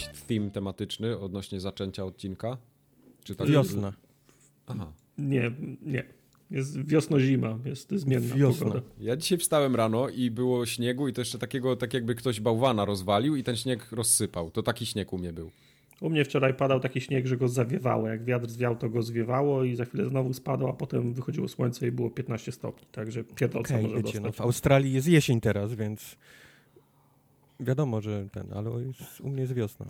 jakiś 0.00 0.20
theme 0.26 0.50
tematyczny 0.50 1.18
odnośnie 1.18 1.60
zaczęcia 1.60 2.04
odcinka? 2.04 2.56
Czy 3.24 3.34
tak 3.34 3.48
Wiosna. 3.48 3.92
Aha. 4.66 4.92
Nie, 5.18 5.50
nie. 5.82 6.04
Jest 6.50 6.86
wiosno-zima, 6.86 7.58
jest 7.64 7.90
zmienna 7.90 8.36
Wiosna. 8.36 8.66
pogoda. 8.66 8.86
Ja 9.00 9.16
dzisiaj 9.16 9.38
wstałem 9.38 9.76
rano 9.76 10.08
i 10.08 10.30
było 10.30 10.66
śniegu 10.66 11.08
i 11.08 11.12
to 11.12 11.20
jeszcze 11.20 11.38
takiego, 11.38 11.76
tak 11.76 11.94
jakby 11.94 12.14
ktoś 12.14 12.40
bałwana 12.40 12.84
rozwalił 12.84 13.36
i 13.36 13.42
ten 13.42 13.56
śnieg 13.56 13.92
rozsypał. 13.92 14.50
To 14.50 14.62
taki 14.62 14.86
śnieg 14.86 15.12
u 15.12 15.18
mnie 15.18 15.32
był. 15.32 15.50
U 16.00 16.10
mnie 16.10 16.24
wczoraj 16.24 16.54
padał 16.54 16.80
taki 16.80 17.00
śnieg, 17.00 17.26
że 17.26 17.36
go 17.36 17.48
zawiewało. 17.48 18.08
Jak 18.08 18.24
wiatr 18.24 18.48
zwiał, 18.48 18.76
to 18.76 18.88
go 18.88 19.02
zwiewało 19.02 19.64
i 19.64 19.76
za 19.76 19.84
chwilę 19.84 20.08
znowu 20.08 20.32
spadał, 20.32 20.68
a 20.68 20.72
potem 20.72 21.14
wychodziło 21.14 21.48
słońce 21.48 21.86
i 21.86 21.92
było 21.92 22.10
15 22.10 22.52
stopni. 22.52 22.86
Także 22.92 23.24
pierdolca 23.24 23.74
okay, 23.74 23.88
może 23.88 24.02
wiecie, 24.02 24.20
no, 24.20 24.32
W 24.32 24.40
Australii 24.40 24.92
jest 24.92 25.08
jesień 25.08 25.40
teraz, 25.40 25.74
więc 25.74 26.16
wiadomo, 27.60 28.00
że 28.00 28.26
ten, 28.32 28.46
ale 28.54 28.70
jest, 28.82 29.20
u 29.20 29.28
mnie 29.28 29.40
jest 29.40 29.54
wiosna. 29.54 29.86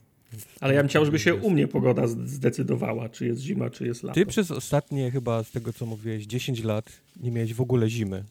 Ale 0.61 0.75
ja 0.75 0.81
bym 0.81 0.89
chciał, 0.89 1.05
żeby 1.05 1.19
się 1.19 1.35
u 1.35 1.51
mnie 1.51 1.69
pogoda 1.69 2.07
zdecydowała, 2.07 3.09
czy 3.09 3.27
jest 3.27 3.41
zima, 3.41 3.71
czy 3.71 3.87
jest 3.87 4.03
lato. 4.03 4.15
Ty 4.15 4.27
przez 4.27 4.51
ostatnie 4.51 5.11
chyba, 5.11 5.45
z 5.45 5.51
tego 5.51 5.73
co 5.73 5.87
mówiłeś, 5.87 6.27
10 6.27 6.65
lat 6.65 6.93
nie 7.21 7.31
miałeś 7.31 7.55
w 7.55 7.61
ogóle 7.61 7.89
zimy, 7.89 8.25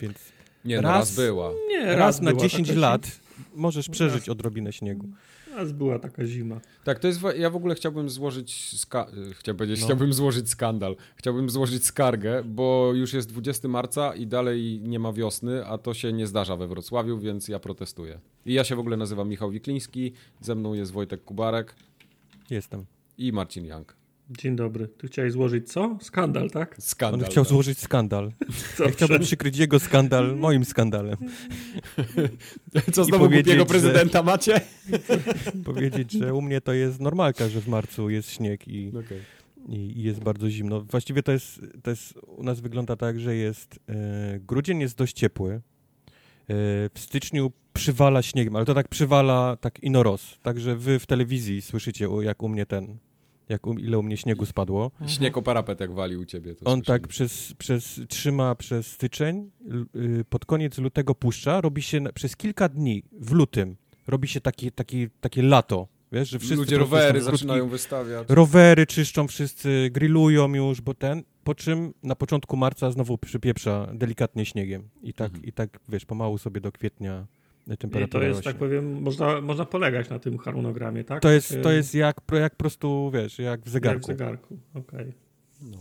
więc... 0.00 0.16
Nie, 0.64 0.76
no 0.76 0.82
raz, 0.82 0.92
raz 0.92 1.16
była. 1.16 1.52
Nie, 1.68 1.86
raz, 1.86 1.96
raz 1.96 2.20
na 2.20 2.32
10 2.32 2.74
lat 2.74 3.20
możesz 3.54 3.88
przeżyć 3.88 4.20
raz. 4.20 4.28
odrobinę 4.28 4.72
śniegu. 4.72 5.08
Raz 5.60 5.72
była 5.72 5.98
taka 5.98 6.26
zima. 6.26 6.60
Tak, 6.84 6.98
to 6.98 7.08
jest. 7.08 7.20
Ja 7.38 7.50
w 7.50 7.56
ogóle 7.56 7.74
chciałbym 7.74 8.10
złożyć. 8.10 8.78
Ska 8.78 9.06
chciałbym 9.32 9.58
powiedzieć, 9.58 9.80
no. 9.80 9.86
chciałbym 9.86 10.12
złożyć 10.12 10.50
skandal. 10.50 10.96
Chciałbym 11.16 11.50
złożyć 11.50 11.86
skargę, 11.86 12.44
bo 12.44 12.92
już 12.94 13.12
jest 13.12 13.28
20 13.28 13.68
marca 13.68 14.14
i 14.14 14.26
dalej 14.26 14.80
nie 14.82 14.98
ma 14.98 15.12
wiosny, 15.12 15.66
a 15.66 15.78
to 15.78 15.94
się 15.94 16.12
nie 16.12 16.26
zdarza 16.26 16.56
we 16.56 16.68
Wrocławiu, 16.68 17.18
więc 17.18 17.48
ja 17.48 17.58
protestuję. 17.58 18.20
I 18.46 18.52
ja 18.52 18.64
się 18.64 18.76
w 18.76 18.78
ogóle 18.78 18.96
nazywam 18.96 19.28
Michał 19.28 19.50
Wikliński, 19.50 20.12
ze 20.40 20.54
mną 20.54 20.74
jest 20.74 20.92
Wojtek 20.92 21.24
Kubarek. 21.24 21.74
Jestem. 22.50 22.84
I 23.18 23.32
Marcin 23.32 23.64
Jank. 23.64 23.99
Dzień 24.38 24.56
dobry. 24.56 24.88
Ty 24.88 25.06
chciałeś 25.06 25.32
złożyć 25.32 25.72
co? 25.72 25.98
Skandal, 26.00 26.50
tak? 26.50 26.76
Skandal. 26.78 27.20
On 27.20 27.26
chciał 27.30 27.44
tak. 27.44 27.48
złożyć 27.50 27.78
skandal. 27.78 28.32
ja 28.78 28.90
chciałbym 28.90 29.22
przykryć 29.22 29.58
jego 29.58 29.78
skandal 29.78 30.36
moim 30.36 30.64
skandalem. 30.64 31.16
Co 32.94 33.04
znowu 33.04 33.30
głupiego 33.30 33.66
prezydenta 33.66 34.18
że... 34.18 34.24
macie? 34.24 34.60
powiedzieć, 35.64 36.12
że 36.12 36.34
u 36.34 36.42
mnie 36.42 36.60
to 36.60 36.72
jest 36.72 37.00
normalka, 37.00 37.48
że 37.48 37.60
w 37.60 37.68
marcu 37.68 38.10
jest 38.10 38.30
śnieg 38.30 38.68
i, 38.68 38.88
okay. 38.88 39.20
i, 39.68 39.98
i, 39.98 40.02
jest 40.02 40.20
bardzo 40.20 40.50
zimno. 40.50 40.80
Właściwie 40.80 41.22
to 41.22 41.32
jest, 41.32 41.60
to 41.82 41.90
jest, 41.90 42.14
u 42.26 42.42
nas 42.42 42.60
wygląda 42.60 42.96
tak, 42.96 43.20
że 43.20 43.36
jest, 43.36 43.80
e, 43.88 44.38
grudzień 44.40 44.80
jest 44.80 44.96
dość 44.96 45.16
ciepły, 45.16 45.52
e, 45.52 45.60
w 46.94 46.98
styczniu 46.98 47.52
przywala 47.72 48.22
śniegiem, 48.22 48.56
ale 48.56 48.64
to 48.64 48.74
tak 48.74 48.88
przywala 48.88 49.56
tak 49.56 49.82
inoros. 49.82 50.38
Także 50.42 50.76
wy 50.76 50.98
w 50.98 51.06
telewizji 51.06 51.62
słyszycie, 51.62 52.08
jak 52.22 52.42
u 52.42 52.48
mnie 52.48 52.66
ten 52.66 52.98
jak 53.50 53.66
u, 53.66 53.74
ile 53.74 53.98
u 53.98 54.02
mnie 54.02 54.16
śniegu 54.16 54.46
spadło. 54.46 54.90
Śnieg 55.06 55.36
o 55.36 55.42
parapet 55.42 55.80
jak 55.80 55.92
wali 55.92 56.16
u 56.16 56.24
ciebie. 56.24 56.54
On 56.64 56.82
tak 56.82 57.08
przez, 57.08 57.54
przez, 57.58 58.00
trzyma 58.08 58.54
przez 58.54 58.86
styczeń, 58.86 59.50
y, 59.96 60.24
pod 60.24 60.44
koniec 60.44 60.78
lutego 60.78 61.14
puszcza, 61.14 61.60
robi 61.60 61.82
się 61.82 62.04
przez 62.14 62.36
kilka 62.36 62.68
dni 62.68 63.02
w 63.12 63.32
lutym, 63.32 63.76
robi 64.06 64.28
się 64.28 64.40
taki, 64.40 64.72
taki, 64.72 65.08
takie 65.20 65.42
lato. 65.42 65.88
Wiesz, 66.12 66.30
że 66.30 66.38
wszyscy 66.38 66.56
Ludzie 66.56 66.78
rowery 66.78 67.22
zaczynają 67.22 67.68
wystawiać. 67.68 68.26
Rowery 68.28 68.86
czyszczą 68.86 69.28
wszyscy, 69.28 69.90
grillują 69.92 70.54
już, 70.54 70.80
bo 70.80 70.94
ten, 70.94 71.22
po 71.44 71.54
czym 71.54 71.94
na 72.02 72.16
początku 72.16 72.56
marca 72.56 72.90
znowu 72.90 73.18
przypieprza 73.18 73.86
delikatnie 73.94 74.46
śniegiem. 74.46 74.88
I 75.02 75.14
tak, 75.14 75.26
mhm. 75.26 75.44
i 75.44 75.52
tak 75.52 75.78
wiesz, 75.88 76.04
pomału 76.04 76.38
sobie 76.38 76.60
do 76.60 76.72
kwietnia 76.72 77.26
temperatura 77.76 78.20
I 78.20 78.22
to 78.24 78.28
jest, 78.28 78.38
rośnie. 78.38 78.52
tak 78.52 78.58
powiem, 78.58 79.02
można, 79.02 79.40
można 79.40 79.64
polegać 79.64 80.08
na 80.10 80.18
tym 80.18 80.38
harmonogramie, 80.38 81.04
tak? 81.04 81.22
To 81.22 81.30
jest, 81.30 81.58
to 81.62 81.72
jest 81.72 81.94
jak, 81.94 82.20
jak 82.32 82.52
po 82.52 82.58
prostu, 82.58 83.10
wiesz, 83.14 83.38
jak 83.38 83.60
w 83.60 83.68
zegarku. 83.68 84.10
Jak 84.10 84.16
w 84.16 84.18
zegarku, 84.18 84.58
okej. 84.74 85.00
Okay. 85.00 85.12
No. 85.62 85.78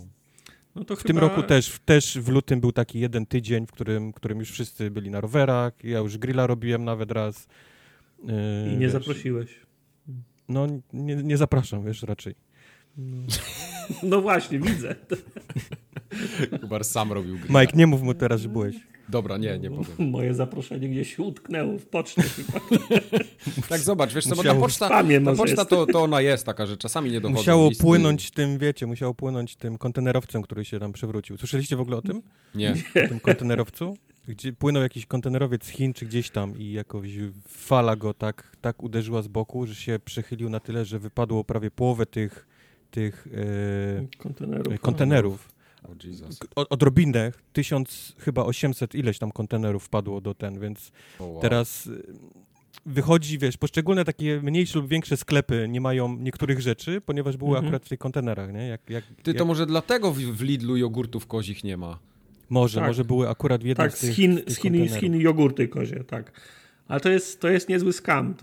No 0.75 0.83
w 0.83 0.87
chyba... 0.87 1.03
tym 1.03 1.17
roku 1.17 1.43
też, 1.43 1.79
też 1.85 2.17
w 2.17 2.27
lutym 2.27 2.59
był 2.59 2.71
taki 2.71 2.99
jeden 2.99 3.25
tydzień, 3.25 3.67
w 3.67 3.71
którym, 3.71 4.13
którym 4.13 4.39
już 4.39 4.51
wszyscy 4.51 4.91
byli 4.91 5.09
na 5.09 5.21
rowerach. 5.21 5.73
Ja 5.83 5.99
już 5.99 6.17
grilla 6.17 6.47
robiłem 6.47 6.85
nawet 6.85 7.11
raz. 7.11 7.47
Yy, 8.23 8.33
I 8.67 8.71
nie 8.71 8.79
wiesz, 8.79 8.91
zaprosiłeś. 8.91 9.59
No, 10.49 10.67
nie, 10.93 11.15
nie 11.15 11.37
zapraszam, 11.37 11.85
wiesz, 11.85 12.03
raczej. 12.03 12.35
No, 12.97 13.17
no 14.03 14.21
właśnie, 14.21 14.59
widzę. 14.59 14.95
Kubar 16.61 16.83
sam 16.83 17.11
robił 17.11 17.37
grilla. 17.37 17.61
Mike, 17.61 17.77
nie 17.77 17.87
mów 17.87 18.01
mu 18.01 18.13
teraz, 18.13 18.41
że 18.41 18.49
byłeś. 18.49 18.75
Dobra, 19.09 19.37
nie, 19.37 19.59
nie 19.59 19.69
powiem. 19.69 20.09
Moje 20.11 20.33
zaproszenie 20.33 20.89
gdzieś 20.89 21.19
utknęło 21.19 21.77
w 21.77 21.85
poczcie 21.85 22.23
tak, 23.69 23.79
zobacz, 23.81 24.13
wiesz 24.13 24.25
co, 24.25 24.35
bo 24.35 24.43
ta 24.43 24.55
poczta, 24.55 24.89
ta 24.89 25.35
poczta 25.35 25.65
to, 25.65 25.85
to 25.85 26.03
ona 26.03 26.21
jest 26.21 26.45
taka, 26.45 26.65
że 26.65 26.77
czasami 26.77 27.11
nie 27.11 27.21
dochodzą 27.21 27.39
Musiało 27.39 27.69
listy. 27.69 27.83
płynąć 27.83 28.31
tym, 28.31 28.57
wiecie, 28.57 28.87
musiało 28.87 29.13
płynąć 29.13 29.55
tym 29.55 29.77
kontenerowcem, 29.77 30.41
który 30.41 30.65
się 30.65 30.79
tam 30.79 30.93
przewrócił. 30.93 31.37
Słyszeliście 31.37 31.75
w 31.75 31.81
ogóle 31.81 31.97
o 31.97 32.01
tym? 32.01 32.21
Nie. 32.55 32.73
O 33.05 33.07
tym 33.07 33.19
kontenerowcu? 33.19 33.97
Gdzie 34.27 34.53
płynął 34.53 34.83
jakiś 34.83 35.05
kontenerowiec 35.05 35.63
z 35.65 35.69
Chin 35.69 35.93
czy 35.93 36.05
gdzieś 36.05 36.29
tam 36.29 36.57
i 36.57 36.71
jakoś 36.71 37.09
fala 37.47 37.95
go 37.95 38.13
tak, 38.13 38.57
tak 38.61 38.83
uderzyła 38.83 39.21
z 39.21 39.27
boku, 39.27 39.67
że 39.67 39.75
się 39.75 39.99
przechylił 40.05 40.49
na 40.49 40.59
tyle, 40.59 40.85
że 40.85 40.99
wypadło 40.99 41.43
prawie 41.43 41.71
połowę 41.71 42.05
tych, 42.05 42.47
tych 42.91 43.27
e, 43.33 44.17
kontenerów. 44.17 44.79
kontenerów. 44.79 45.58
Oh, 46.55 46.69
odrobinę, 46.69 47.31
tysiąc, 47.53 48.15
chyba 48.17 48.43
800 48.43 48.95
ileś 48.95 49.19
tam 49.19 49.31
kontenerów 49.31 49.83
wpadło 49.83 50.21
do 50.21 50.33
ten, 50.33 50.59
więc 50.59 50.91
oh, 51.19 51.29
wow. 51.29 51.41
teraz 51.41 51.87
y, 51.87 52.03
wychodzi, 52.85 53.37
wiesz, 53.37 53.57
poszczególne 53.57 54.05
takie 54.05 54.41
mniejsze 54.43 54.79
lub 54.79 54.87
większe 54.87 55.17
sklepy 55.17 55.67
nie 55.69 55.81
mają 55.81 56.17
niektórych 56.17 56.61
rzeczy, 56.61 57.01
ponieważ 57.01 57.37
były 57.37 57.57
-hmm. 57.57 57.63
akurat 57.63 57.85
w 57.85 57.89
tych 57.89 57.99
kontenerach, 57.99 58.53
nie? 58.53 58.67
Jak, 58.67 58.89
jak, 58.89 59.03
Ty, 59.23 59.33
to 59.33 59.39
jak... 59.39 59.47
może 59.47 59.65
dlatego 59.65 60.11
w, 60.11 60.17
w 60.17 60.41
Lidlu 60.41 60.77
jogurtów 60.77 61.27
kozich 61.27 61.63
nie 61.63 61.77
ma? 61.77 61.99
Może, 62.49 62.79
tak. 62.79 62.87
może 62.87 63.05
były 63.05 63.29
akurat 63.29 63.63
w 63.63 63.65
jednym 63.65 63.89
tak, 63.89 63.97
z 63.97 64.01
tych, 64.01 64.13
z 64.13 64.15
Chin, 64.15 64.41
z 64.47 64.57
Chin, 64.57 64.89
z 64.89 64.95
Chin 64.95 65.21
jogurty 65.21 65.67
kozie, 65.67 66.03
tak. 66.03 66.31
Ale 66.89 66.99
to 66.99 67.09
jest, 67.09 67.41
to 67.41 67.49
jest 67.49 67.69
niezły 67.69 67.93
skam. 67.93 68.35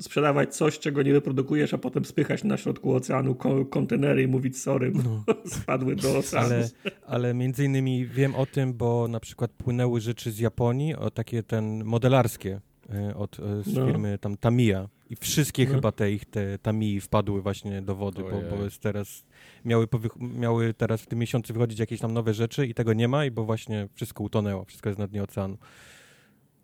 sprzedawać 0.00 0.56
coś, 0.56 0.78
czego 0.78 1.02
nie 1.02 1.12
wyprodukujesz, 1.12 1.74
a 1.74 1.78
potem 1.78 2.04
spychać 2.04 2.44
na 2.44 2.56
środku 2.56 2.94
oceanu 2.94 3.36
kontenery 3.70 4.22
i 4.22 4.28
mówić 4.28 4.58
sorry, 4.58 4.90
bo 4.90 5.02
no. 5.02 5.24
spadły 5.60 5.96
do 5.96 6.18
oceanu. 6.18 6.54
Ale, 6.54 6.68
ale 7.06 7.34
między 7.34 7.64
innymi 7.64 8.06
wiem 8.06 8.34
o 8.34 8.46
tym, 8.46 8.74
bo 8.74 9.08
na 9.08 9.20
przykład 9.20 9.50
płynęły 9.50 10.00
rzeczy 10.00 10.32
z 10.32 10.38
Japonii, 10.38 10.94
o 10.94 11.10
takie 11.10 11.42
ten 11.42 11.84
modelarskie 11.84 12.60
e, 12.90 13.14
od 13.16 13.40
e, 13.40 13.62
z 13.62 13.74
no. 13.74 13.86
firmy 13.86 14.18
tam 14.18 14.36
Tamiya. 14.36 14.88
I 15.10 15.16
wszystkie 15.16 15.66
no. 15.66 15.74
chyba 15.74 15.92
te 15.92 16.12
ich 16.12 16.24
te 16.24 16.58
Tamii 16.58 17.00
wpadły 17.00 17.42
właśnie 17.42 17.82
do 17.82 17.94
wody, 17.94 18.22
bo, 18.22 18.56
bo 18.56 18.64
jest 18.64 18.80
teraz 18.80 19.24
miały, 19.64 19.88
miały 20.20 20.74
teraz 20.74 21.02
w 21.02 21.06
tym 21.06 21.18
miesiącu 21.18 21.52
wychodzić 21.52 21.78
jakieś 21.78 22.00
tam 22.00 22.12
nowe 22.12 22.34
rzeczy 22.34 22.66
i 22.66 22.74
tego 22.74 22.92
nie 22.92 23.08
ma 23.08 23.24
i 23.24 23.30
bo 23.30 23.44
właśnie 23.44 23.88
wszystko 23.94 24.24
utonęło, 24.24 24.64
wszystko 24.64 24.88
jest 24.88 24.98
na 24.98 25.06
dnie 25.06 25.22
oceanu. 25.22 25.58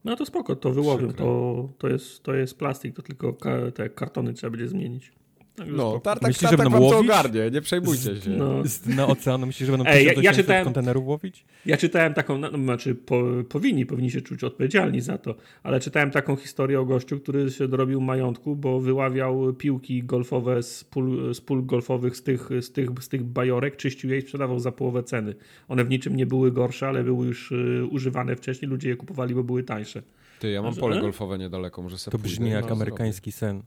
No 0.05 0.17
to 0.17 0.27
spoko, 0.27 0.57
to 0.57 0.71
wyłowią. 0.71 1.13
To, 1.13 1.69
to, 1.79 1.89
jest, 1.89 2.23
to 2.23 2.35
jest 2.35 2.59
plastik, 2.59 2.97
to 2.97 3.03
tylko 3.03 3.33
ka 3.33 3.71
te 3.71 3.91
kartony 3.91 4.33
trzeba 4.33 4.51
będzie 4.51 4.69
zmienić. 4.69 5.13
Także 5.57 5.77
no, 5.77 6.01
tartak, 6.01 6.29
Myślisz, 6.29 6.51
tartak 6.51 6.65
że 6.65 6.71
będą 6.71 6.91
to 6.91 6.99
ogarnie, 6.99 7.51
nie 7.51 7.61
przejmujcie 7.61 8.21
się. 8.21 8.31
No. 8.31 8.63
Na 8.87 9.07
oceanu 9.07 9.47
myślisz, 9.47 9.67
że 9.67 9.77
będą 9.77 9.91
Ej, 9.91 10.07
ja, 10.07 10.13
ja 10.23 10.33
czytałem, 10.33 10.65
kontenerów 10.65 11.07
łowić? 11.07 11.45
Ja 11.67 11.77
czytałem 11.77 12.15
taką, 12.15 12.39
no, 12.39 12.51
znaczy 12.51 12.95
po, 12.95 13.23
powinni, 13.49 13.87
powinni 13.87 14.11
się 14.11 14.21
czuć 14.21 14.45
odpowiedzialni 14.45 15.01
za 15.01 15.19
to, 15.19 15.35
ale 15.63 15.81
czytałem 15.81 16.11
taką 16.11 16.37
historię 16.37 16.81
o 16.81 16.85
gościu, 16.85 17.21
który 17.21 17.51
się 17.51 17.69
dorobił 17.69 18.01
majątku, 18.01 18.57
bo 18.57 18.81
wyławiał 18.81 19.53
piłki 19.53 20.03
golfowe 20.03 20.63
z 20.63 20.85
pól, 20.85 21.35
z 21.35 21.41
pól 21.41 21.67
golfowych 21.67 22.17
z 22.17 22.23
tych, 22.23 22.49
z, 22.61 22.73
tych, 22.73 22.89
z 23.01 23.09
tych 23.09 23.25
bajorek, 23.25 23.77
czyścił 23.77 24.11
je 24.11 24.19
i 24.19 24.23
sprzedawał 24.23 24.59
za 24.59 24.73
połowę 24.73 25.03
ceny. 25.03 25.35
One 25.69 25.85
w 25.85 25.91
niczym 25.91 26.17
nie 26.17 26.27
były 26.27 26.53
gorsze, 26.53 26.89
ale 26.89 27.05
były 27.05 27.27
już 27.27 27.53
y, 27.53 27.87
używane 27.91 28.37
wcześniej, 28.37 28.71
ludzie 28.71 28.89
je 28.89 28.97
kupowali, 28.97 29.35
bo 29.35 29.45
były 29.45 29.63
tańsze. 29.63 30.03
Ty, 30.39 30.51
ja 30.51 30.63
mam 30.63 30.75
pole 30.75 31.01
golfowe 31.01 31.39
niedaleko, 31.39 31.83
może 31.83 31.99
sobie 31.99 32.19
To 32.19 32.25
brzmi 32.25 32.51
jak 32.51 32.65
no, 32.65 32.73
amerykański 32.73 33.33
sen. 33.33 33.63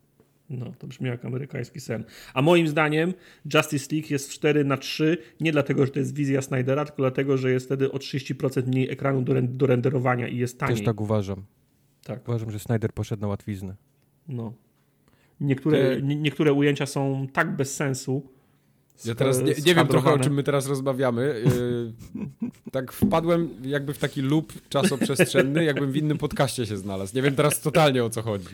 No, 0.49 0.73
to 0.79 0.87
brzmi 0.87 1.07
jak 1.07 1.25
amerykański 1.25 1.79
sen. 1.79 2.03
A 2.33 2.41
moim 2.41 2.67
zdaniem 2.67 3.13
Justice 3.53 3.95
League 3.95 4.07
jest 4.09 4.29
4 4.29 4.63
na 4.63 4.77
3 4.77 5.17
nie 5.39 5.51
dlatego, 5.51 5.85
że 5.85 5.91
to 5.91 5.99
jest 5.99 6.15
wizja 6.15 6.41
Snydera, 6.41 6.85
tylko 6.85 7.01
dlatego, 7.01 7.37
że 7.37 7.51
jest 7.51 7.65
wtedy 7.65 7.91
o 7.91 7.97
30% 7.97 8.67
mniej 8.67 8.91
ekranu 8.91 9.21
do, 9.21 9.33
do 9.41 9.67
renderowania 9.67 10.27
i 10.27 10.37
jest 10.37 10.59
taniej. 10.59 10.77
Też 10.77 10.85
tak 10.85 11.01
uważam. 11.01 11.43
Tak. 12.03 12.27
Uważam, 12.27 12.51
że 12.51 12.59
Snyder 12.59 12.93
poszedł 12.93 13.21
na 13.21 13.27
łatwiznę. 13.27 13.75
No. 14.27 14.53
Niektóre, 15.41 16.01
nie, 16.01 16.15
niektóre 16.15 16.53
ujęcia 16.53 16.85
są 16.85 17.27
tak 17.33 17.55
bez 17.55 17.75
sensu. 17.75 18.35
Ja 19.05 19.15
teraz 19.15 19.39
nie, 19.39 19.53
nie 19.65 19.75
wiem 19.75 19.87
trochę 19.87 20.13
o 20.13 20.19
czym 20.19 20.33
my 20.33 20.43
teraz 20.43 20.67
rozmawiamy. 20.67 21.43
Yy, 22.15 22.21
tak 22.71 22.91
wpadłem 22.91 23.49
jakby 23.63 23.93
w 23.93 23.97
taki 23.97 24.21
loop 24.21 24.53
czasoprzestrzenny, 24.69 25.63
jakbym 25.63 25.91
w 25.91 25.95
innym 25.95 26.17
podcaście 26.17 26.65
się 26.65 26.77
znalazł. 26.77 27.15
Nie 27.15 27.21
wiem 27.21 27.35
teraz 27.35 27.61
totalnie 27.61 28.03
o 28.03 28.09
co 28.09 28.21
chodzi. 28.21 28.47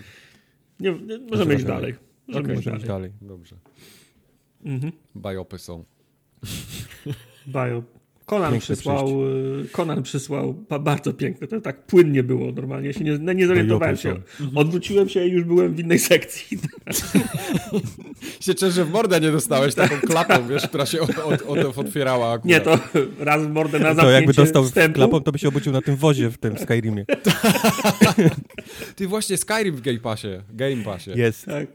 Nie, 0.81 0.92
nie, 0.92 1.18
możemy 1.18 1.56
iść 1.56 1.63
dalej. 1.66 1.95
Możemy, 2.28 2.45
okay, 2.45 2.56
iść 2.56 2.66
dalej. 2.66 2.88
dalej. 2.88 3.12
Dobrze. 3.22 3.56
Mhm. 4.66 4.92
Biopy 5.16 5.57
są. 5.57 5.83
Bio. 7.48 7.83
Konan 8.31 8.60
przysłał, 8.60 9.07
Konan 9.72 10.04
przysłał 10.04 10.54
bardzo 10.81 11.13
piękne, 11.13 11.48
to 11.48 11.62
tak 11.62 11.86
płynnie 11.86 12.24
było 12.24 12.51
normalnie, 12.51 12.88
ja 12.88 12.94
się 12.94 13.04
nie, 13.04 13.36
nie 13.36 13.48
zorientowałem 13.48 13.98
się. 13.98 14.16
Odwróciłem 14.56 15.10
się 15.10 15.25
i 15.25 15.31
już 15.31 15.44
byłem 15.44 15.74
w 15.74 15.80
innej 15.80 16.00
sekcji. 16.00 16.57
się 18.39 18.56
cieszę, 18.56 18.72
że 18.72 18.86
w 18.86 18.92
mordę 18.92 19.19
nie 19.19 19.31
dostałeś 19.31 19.75
taką 19.75 19.95
klapą, 20.10 20.48
wiesz, 20.48 20.68
która 20.68 20.86
się 20.86 21.01
od, 21.01 21.19
od, 21.19 21.42
od 21.42 21.78
otwierała 21.78 22.31
akurat. 22.31 22.45
Nie, 22.45 22.60
to 22.60 22.80
raz 23.19 23.44
w 23.44 23.50
mordę 23.50 23.80
na 23.80 23.95
To 23.95 24.12
jakby 24.12 24.33
dostał 24.33 24.63
wstępu. 24.63 24.95
klapą, 24.95 25.22
to 25.22 25.31
by 25.31 25.39
się 25.39 25.48
obudził 25.48 25.74
na 25.74 25.81
tym 25.81 25.95
wozie 25.95 26.30
w 26.30 26.38
tym 26.38 26.57
Skyrimie. 26.57 27.06
Ty 28.95 29.07
właśnie 29.07 29.38
Skyrim 29.38 29.75
w 29.75 29.81
Game 29.81 30.00
Passie, 30.00 30.28
Game 30.54 30.83
Passie. 30.83 31.12
Jest. 31.16 31.45
Tak, 31.45 31.68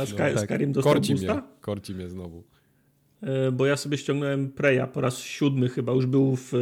a 0.00 0.06
Sky, 0.06 0.12
no, 0.12 0.34
tak. 0.34 0.40
Skyrim 0.40 0.72
dostał 0.72 0.92
korci 0.92 1.14
mnie, 1.14 1.28
korci 1.60 1.94
mnie 1.94 2.08
znowu. 2.08 2.53
E, 3.24 3.52
bo 3.52 3.66
ja 3.66 3.76
sobie 3.76 3.98
ściągnąłem 3.98 4.50
Preya 4.50 4.86
po 4.92 5.00
raz 5.00 5.18
siódmy 5.18 5.68
chyba, 5.68 5.92
już 5.92 6.06
był 6.06 6.36
w 6.36 6.54
e, 6.54 6.58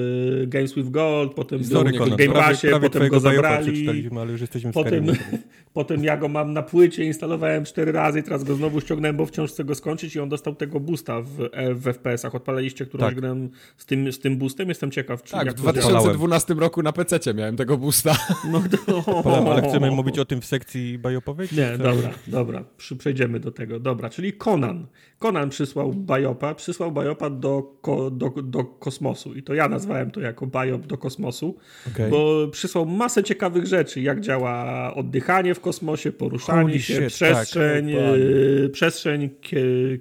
Games 0.47 0.75
with 0.75 0.91
Gold, 0.91 1.35
potem 1.35 1.59
był 1.59 1.85
w 1.85 2.17
Game 2.17 2.33
Passie, 2.33 2.67
potem 2.81 3.09
go 3.09 3.21
zabrali. 3.21 4.11
ale 4.21 4.33
już 4.33 4.41
jesteśmy 4.41 4.71
w 4.71 4.75
potem, 4.75 5.07
potem 5.75 6.05
ja 6.05 6.17
go 6.17 6.29
mam 6.29 6.53
na 6.53 6.63
płycie, 6.63 7.05
instalowałem 7.05 7.65
cztery 7.65 7.93
razy 7.93 8.21
i 8.21 8.23
teraz 8.23 8.45
go 8.45 8.55
znowu 8.55 8.81
ściągnąłem, 8.81 9.17
bo 9.17 9.27
wciąż 9.27 9.53
chcę 9.53 9.65
go 9.65 9.75
skończyć 9.75 10.17
i 10.17 10.21
on 10.21 10.29
dostał 10.29 10.55
tego 10.55 10.81
boosta 10.81 11.23
w, 11.23 11.41
e, 11.53 11.75
w 11.75 11.85
FPS-ach. 11.85 12.35
Odpalaliście 12.35 12.87
którąś 12.87 13.07
tak. 13.07 13.15
grę 13.15 13.49
z 13.77 13.87
tym, 13.87 14.13
z 14.13 14.19
tym 14.19 14.39
boostem? 14.39 14.69
Jestem 14.69 14.91
ciekaw. 14.91 15.23
Czy 15.23 15.33
tak, 15.33 15.51
w 15.51 15.55
2012 15.55 16.55
roku 16.55 16.83
na 16.83 16.93
PC 16.93 17.35
miałem 17.35 17.57
tego 17.57 17.79
boosta. 17.79 18.17
No, 18.53 18.63
to... 18.87 19.53
ale 19.53 19.69
chcemy 19.69 19.91
mówić 19.91 20.19
o 20.19 20.25
tym 20.25 20.41
w 20.41 20.45
sekcji 20.45 20.99
bajopowej? 20.99 21.49
Nie, 21.53 21.79
dobra, 21.79 22.11
dobra, 22.27 22.65
przejdziemy 22.99 23.41
do 23.41 23.51
tego. 23.51 23.81
Dobra, 23.81 24.11
czyli 24.11 24.33
Conan. 24.33 24.87
Conan 25.23 25.51
przysłał 25.51 25.93
bajopa, 25.93 26.55
przysłał 26.55 26.93
bajopa 26.93 27.31
do, 27.31 27.63
ko, 27.81 28.11
do, 28.11 28.29
do 28.29 28.65
kosmosu 28.65 29.35
i 29.35 29.43
to 29.43 29.55
ja 29.55 29.69
nazwałem 29.69 30.11
to 30.11 30.21
jako 30.21 30.47
bajop 30.47 30.87
do 30.87 30.99
kosmosu, 30.99 31.57
okay. 31.93 32.11
bo 32.11 32.49
przysłał 32.49 32.87
masę 32.87 33.23
ciekawych 33.23 33.67
rzeczy, 33.67 34.01
jak 34.01 34.21
działa 34.21 34.95
oddychanie 34.95 35.55
w 35.55 35.61
kosmosie, 35.61 36.13
poruszanie 36.13 36.63
Holy 36.63 36.81
się, 36.81 36.95
shit, 36.95 37.07
przestrzeń, 37.07 37.87
tak. 37.87 38.19
yy, 38.19 38.71
przestrzeń, 38.73 39.31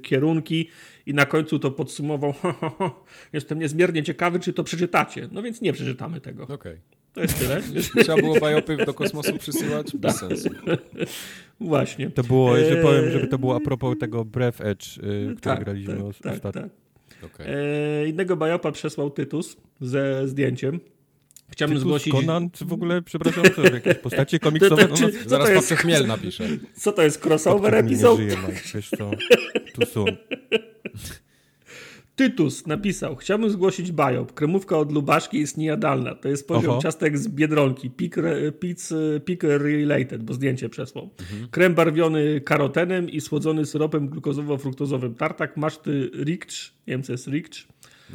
kierunki 0.02 0.70
i 1.06 1.14
na 1.14 1.26
końcu 1.26 1.60
to 1.60 1.72
podsumował 1.72 2.34
jestem 3.34 3.60
niezmiernie 3.60 4.04
ciekawy, 4.04 4.40
czy 4.40 4.54
to 4.54 4.64
przeczytacie. 4.64 5.30
No 5.32 5.42
więc 5.42 5.62
nie 5.62 5.74
przeczytamy 5.74 6.22
tego. 6.22 6.44
Okay. 6.44 6.80
To 7.14 7.22
jest 7.22 7.40
tyle. 7.40 7.62
Trzeba 8.04 8.18
było 8.18 8.40
bajopy 8.40 8.78
do 8.78 8.94
kosmosu 8.94 9.38
przysyłać? 9.38 9.96
Bez 9.96 10.20
tak. 10.20 10.30
sensu. 10.30 10.50
Właśnie. 11.60 12.10
To 12.10 12.24
było, 12.24 12.58
że 12.58 12.78
eee, 12.78 12.82
powiem, 12.82 13.12
żeby 13.12 13.28
to 13.28 13.40
było 13.40 13.56
a 13.56 13.60
propos 13.60 13.98
tego 14.00 14.26
Breath 14.26 14.62
Edge, 14.62 14.98
yy, 14.98 15.04
który 15.04 15.56
tak, 15.56 15.64
graliśmy 15.64 15.96
tak, 15.96 16.06
ostatnio. 16.06 16.52
Tak, 16.52 16.54
tak. 16.54 16.72
Okay. 17.34 17.48
Eee, 17.48 18.10
innego 18.10 18.38
bajopa 18.38 18.72
przesłał 18.72 19.12
Tytus 19.12 19.58
ze 19.82 20.28
zdjęciem. 20.28 20.80
Chciałbym 21.50 21.78
Tytus, 21.78 21.88
zgłosić... 21.88 22.14
Conan, 22.14 22.52
czy 22.52 22.66
w 22.66 22.74
ogóle, 22.74 23.02
przepraszam, 23.02 23.44
co, 23.56 23.62
jakieś 23.64 23.96
postacie 23.96 24.40
komiksowe? 24.40 24.82
To, 24.88 24.88
to, 24.88 24.96
czy, 24.98 25.04
no, 25.04 25.30
zaraz 25.30 25.48
to 25.48 25.54
jest... 25.54 25.72
Chmiel 25.72 26.08
napisze. 26.08 26.48
Co 26.74 26.92
to 26.92 27.02
jest, 27.02 27.26
crossover 27.26 27.76
epizod? 27.76 28.20
Nie 28.20 28.30
żyje, 28.30 28.42
Mike, 28.48 28.62
wiesz 28.74 28.90
co, 28.90 29.12
tu 29.74 29.86
są. 29.86 30.06
Tytus 32.16 32.68
napisał, 32.68 33.16
chciałbym 33.16 33.50
zgłosić 33.50 33.92
bajop. 33.92 34.34
Kremówka 34.34 34.78
od 34.78 34.92
Lubaszki 34.92 35.40
jest 35.40 35.58
niejadalna. 35.58 36.16
To 36.16 36.30
jest 36.30 36.48
poziom 36.48 36.72
Oho. 36.72 36.82
ciastek 36.82 37.18
z 37.18 37.28
Biedronki. 37.28 37.90
Pik, 37.90 38.16
pik, 39.26 39.44
related, 39.44 40.24
bo 40.24 40.34
zdjęcie 40.34 40.70
przesłał. 40.70 41.10
Mhm. 41.20 41.48
Krem 41.52 41.74
barwiony 41.74 42.42
karotenem 42.42 43.10
i 43.10 43.22
słodzony 43.22 43.66
syropem 43.66 44.10
glukozowo-fruktozowym. 44.10 45.16
Tartak 45.16 45.58
maszty 45.58 46.12
Rikcz. 46.24 46.74
Nie 46.88 46.94
wiem, 46.94 47.04
co 47.04 47.12
jest 47.12 47.28
Rikcz. 47.28 47.68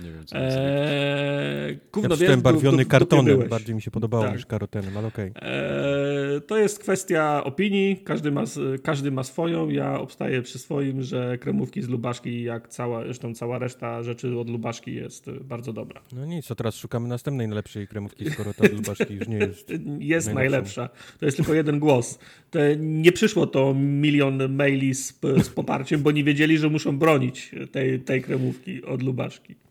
Nie 0.05 0.13
wiem, 0.13 0.27
co 0.27 0.39
jest 0.39 0.57
eee, 0.57 2.29
ja 2.29 2.37
barwiony 2.37 2.85
du, 2.85 2.91
kartonem, 2.91 3.49
bardziej 3.49 3.75
mi 3.75 3.83
się 3.83 3.91
podobało 3.91 4.25
tak. 4.25 4.35
niż 4.35 4.47
karotenem, 4.47 4.97
ale 4.97 5.07
okej. 5.07 5.31
Okay. 5.31 5.51
Eee, 5.51 6.41
to 6.47 6.59
jest 6.59 6.79
kwestia 6.79 7.45
opinii, 7.45 7.97
każdy 8.05 8.31
ma, 8.31 8.45
każdy 8.83 9.11
ma 9.11 9.23
swoją, 9.23 9.69
ja 9.69 10.01
obstaję 10.01 10.43
przy 10.43 10.59
swoim, 10.59 11.03
że 11.03 11.39
kremówki 11.39 11.83
z 11.83 11.89
Lubaszki, 11.89 12.43
jak 12.43 12.69
cała, 12.69 13.05
zresztą 13.05 13.35
cała 13.35 13.59
reszta 13.59 14.03
rzeczy 14.03 14.39
od 14.39 14.51
Lubaszki 14.51 14.95
jest 14.95 15.31
bardzo 15.31 15.73
dobra. 15.73 16.01
No 16.13 16.27
nic, 16.27 16.47
to 16.47 16.55
teraz 16.55 16.77
szukamy 16.77 17.09
następnej 17.09 17.49
najlepszej 17.49 17.89
kremówki, 17.89 18.31
skoro 18.31 18.55
ta 18.55 18.65
od 18.65 18.73
Lubaszki 18.73 19.15
już 19.15 19.29
nie 19.29 19.37
jest 19.37 19.73
Jest 20.17 20.35
najlepsza, 20.35 20.89
to 21.19 21.27
jest 21.27 21.37
tylko 21.37 21.55
jeden 21.55 21.79
głos. 21.79 22.19
To 22.51 22.59
nie 22.79 23.13
przyszło 23.13 23.47
to 23.47 23.75
milion 23.75 24.55
maili 24.55 24.95
z, 24.95 25.21
z 25.43 25.49
poparciem, 25.49 26.03
bo 26.03 26.11
nie 26.11 26.25
wiedzieli, 26.25 26.59
że 26.59 26.69
muszą 26.69 26.99
bronić 26.99 27.51
tej, 27.73 28.01
tej 28.01 28.23
kremówki 28.23 28.85
od 28.85 29.03
Lubaszki. 29.03 29.66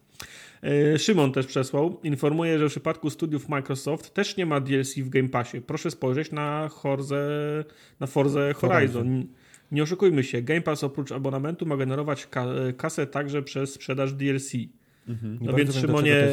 E, 0.64 1.00
Szymon 1.00 1.32
też 1.32 1.46
przesłał. 1.46 2.00
Informuje, 2.04 2.60
że 2.60 2.70
w 2.70 2.72
przypadku 2.72 3.10
studiów 3.10 3.50
Microsoft 3.50 4.14
też 4.14 4.38
nie 4.38 4.46
ma 4.46 4.60
DLC 4.60 4.96
w 4.96 5.10
Game 5.10 5.30
Passie. 5.30 5.62
Proszę 5.62 5.92
spojrzeć 5.92 6.32
na 6.32 6.70
Forza, 6.70 7.16
na 8.00 8.08
Forza 8.08 8.54
Horizon. 8.54 9.26
Nie 9.72 9.84
oszukujmy 9.84 10.24
się, 10.24 10.42
Game 10.42 10.62
Pass 10.62 10.84
oprócz 10.84 11.12
abonamentu 11.12 11.66
ma 11.66 11.78
generować 11.78 12.28
kasę 12.78 13.08
także 13.08 13.44
przez 13.44 13.74
sprzedaż 13.74 14.14
DLC. 14.14 14.52
Mhm. 15.08 15.40
No 15.42 15.54
więc 15.54 15.76
Szymonie, 15.76 16.28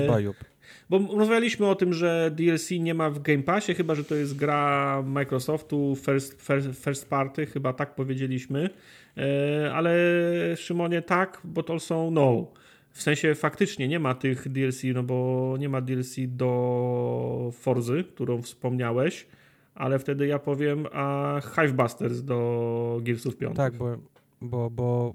bo 0.90 0.98
rozmawialiśmy 0.98 1.66
o 1.66 1.74
tym, 1.74 1.92
że 1.92 2.30
DLC 2.34 2.70
nie 2.70 2.94
ma 2.94 3.10
w 3.10 3.22
Game 3.22 3.42
Passie, 3.42 3.74
chyba 3.74 3.94
że 3.94 4.04
to 4.04 4.14
jest 4.14 4.36
gra 4.36 5.02
Microsoftu 5.06 5.96
first, 5.96 6.42
first, 6.42 6.84
first 6.84 7.08
party, 7.08 7.46
chyba 7.46 7.72
tak 7.72 7.94
powiedzieliśmy. 7.94 8.70
E, 9.16 9.72
ale 9.74 9.94
Szymonie 10.56 11.02
tak, 11.02 11.40
bo 11.44 11.62
to 11.62 11.80
są 11.80 12.10
no. 12.10 12.46
W 12.92 13.02
sensie 13.02 13.34
faktycznie 13.34 13.88
nie 13.88 13.98
ma 14.00 14.14
tych 14.14 14.48
DLC, 14.48 14.82
no 14.94 15.02
bo 15.02 15.56
nie 15.58 15.68
ma 15.68 15.80
DLC 15.80 16.16
do 16.26 17.50
Forzy, 17.52 18.04
którą 18.04 18.42
wspomniałeś, 18.42 19.26
ale 19.74 19.98
wtedy 19.98 20.26
ja 20.26 20.38
powiem, 20.38 20.86
a 20.92 21.40
Hivebusters 21.54 22.22
do 22.22 22.98
Gearsów 23.02 23.36
5. 23.36 23.56
Tak, 23.56 23.76
bo, 23.76 23.96
bo, 24.40 24.70
bo 24.70 25.14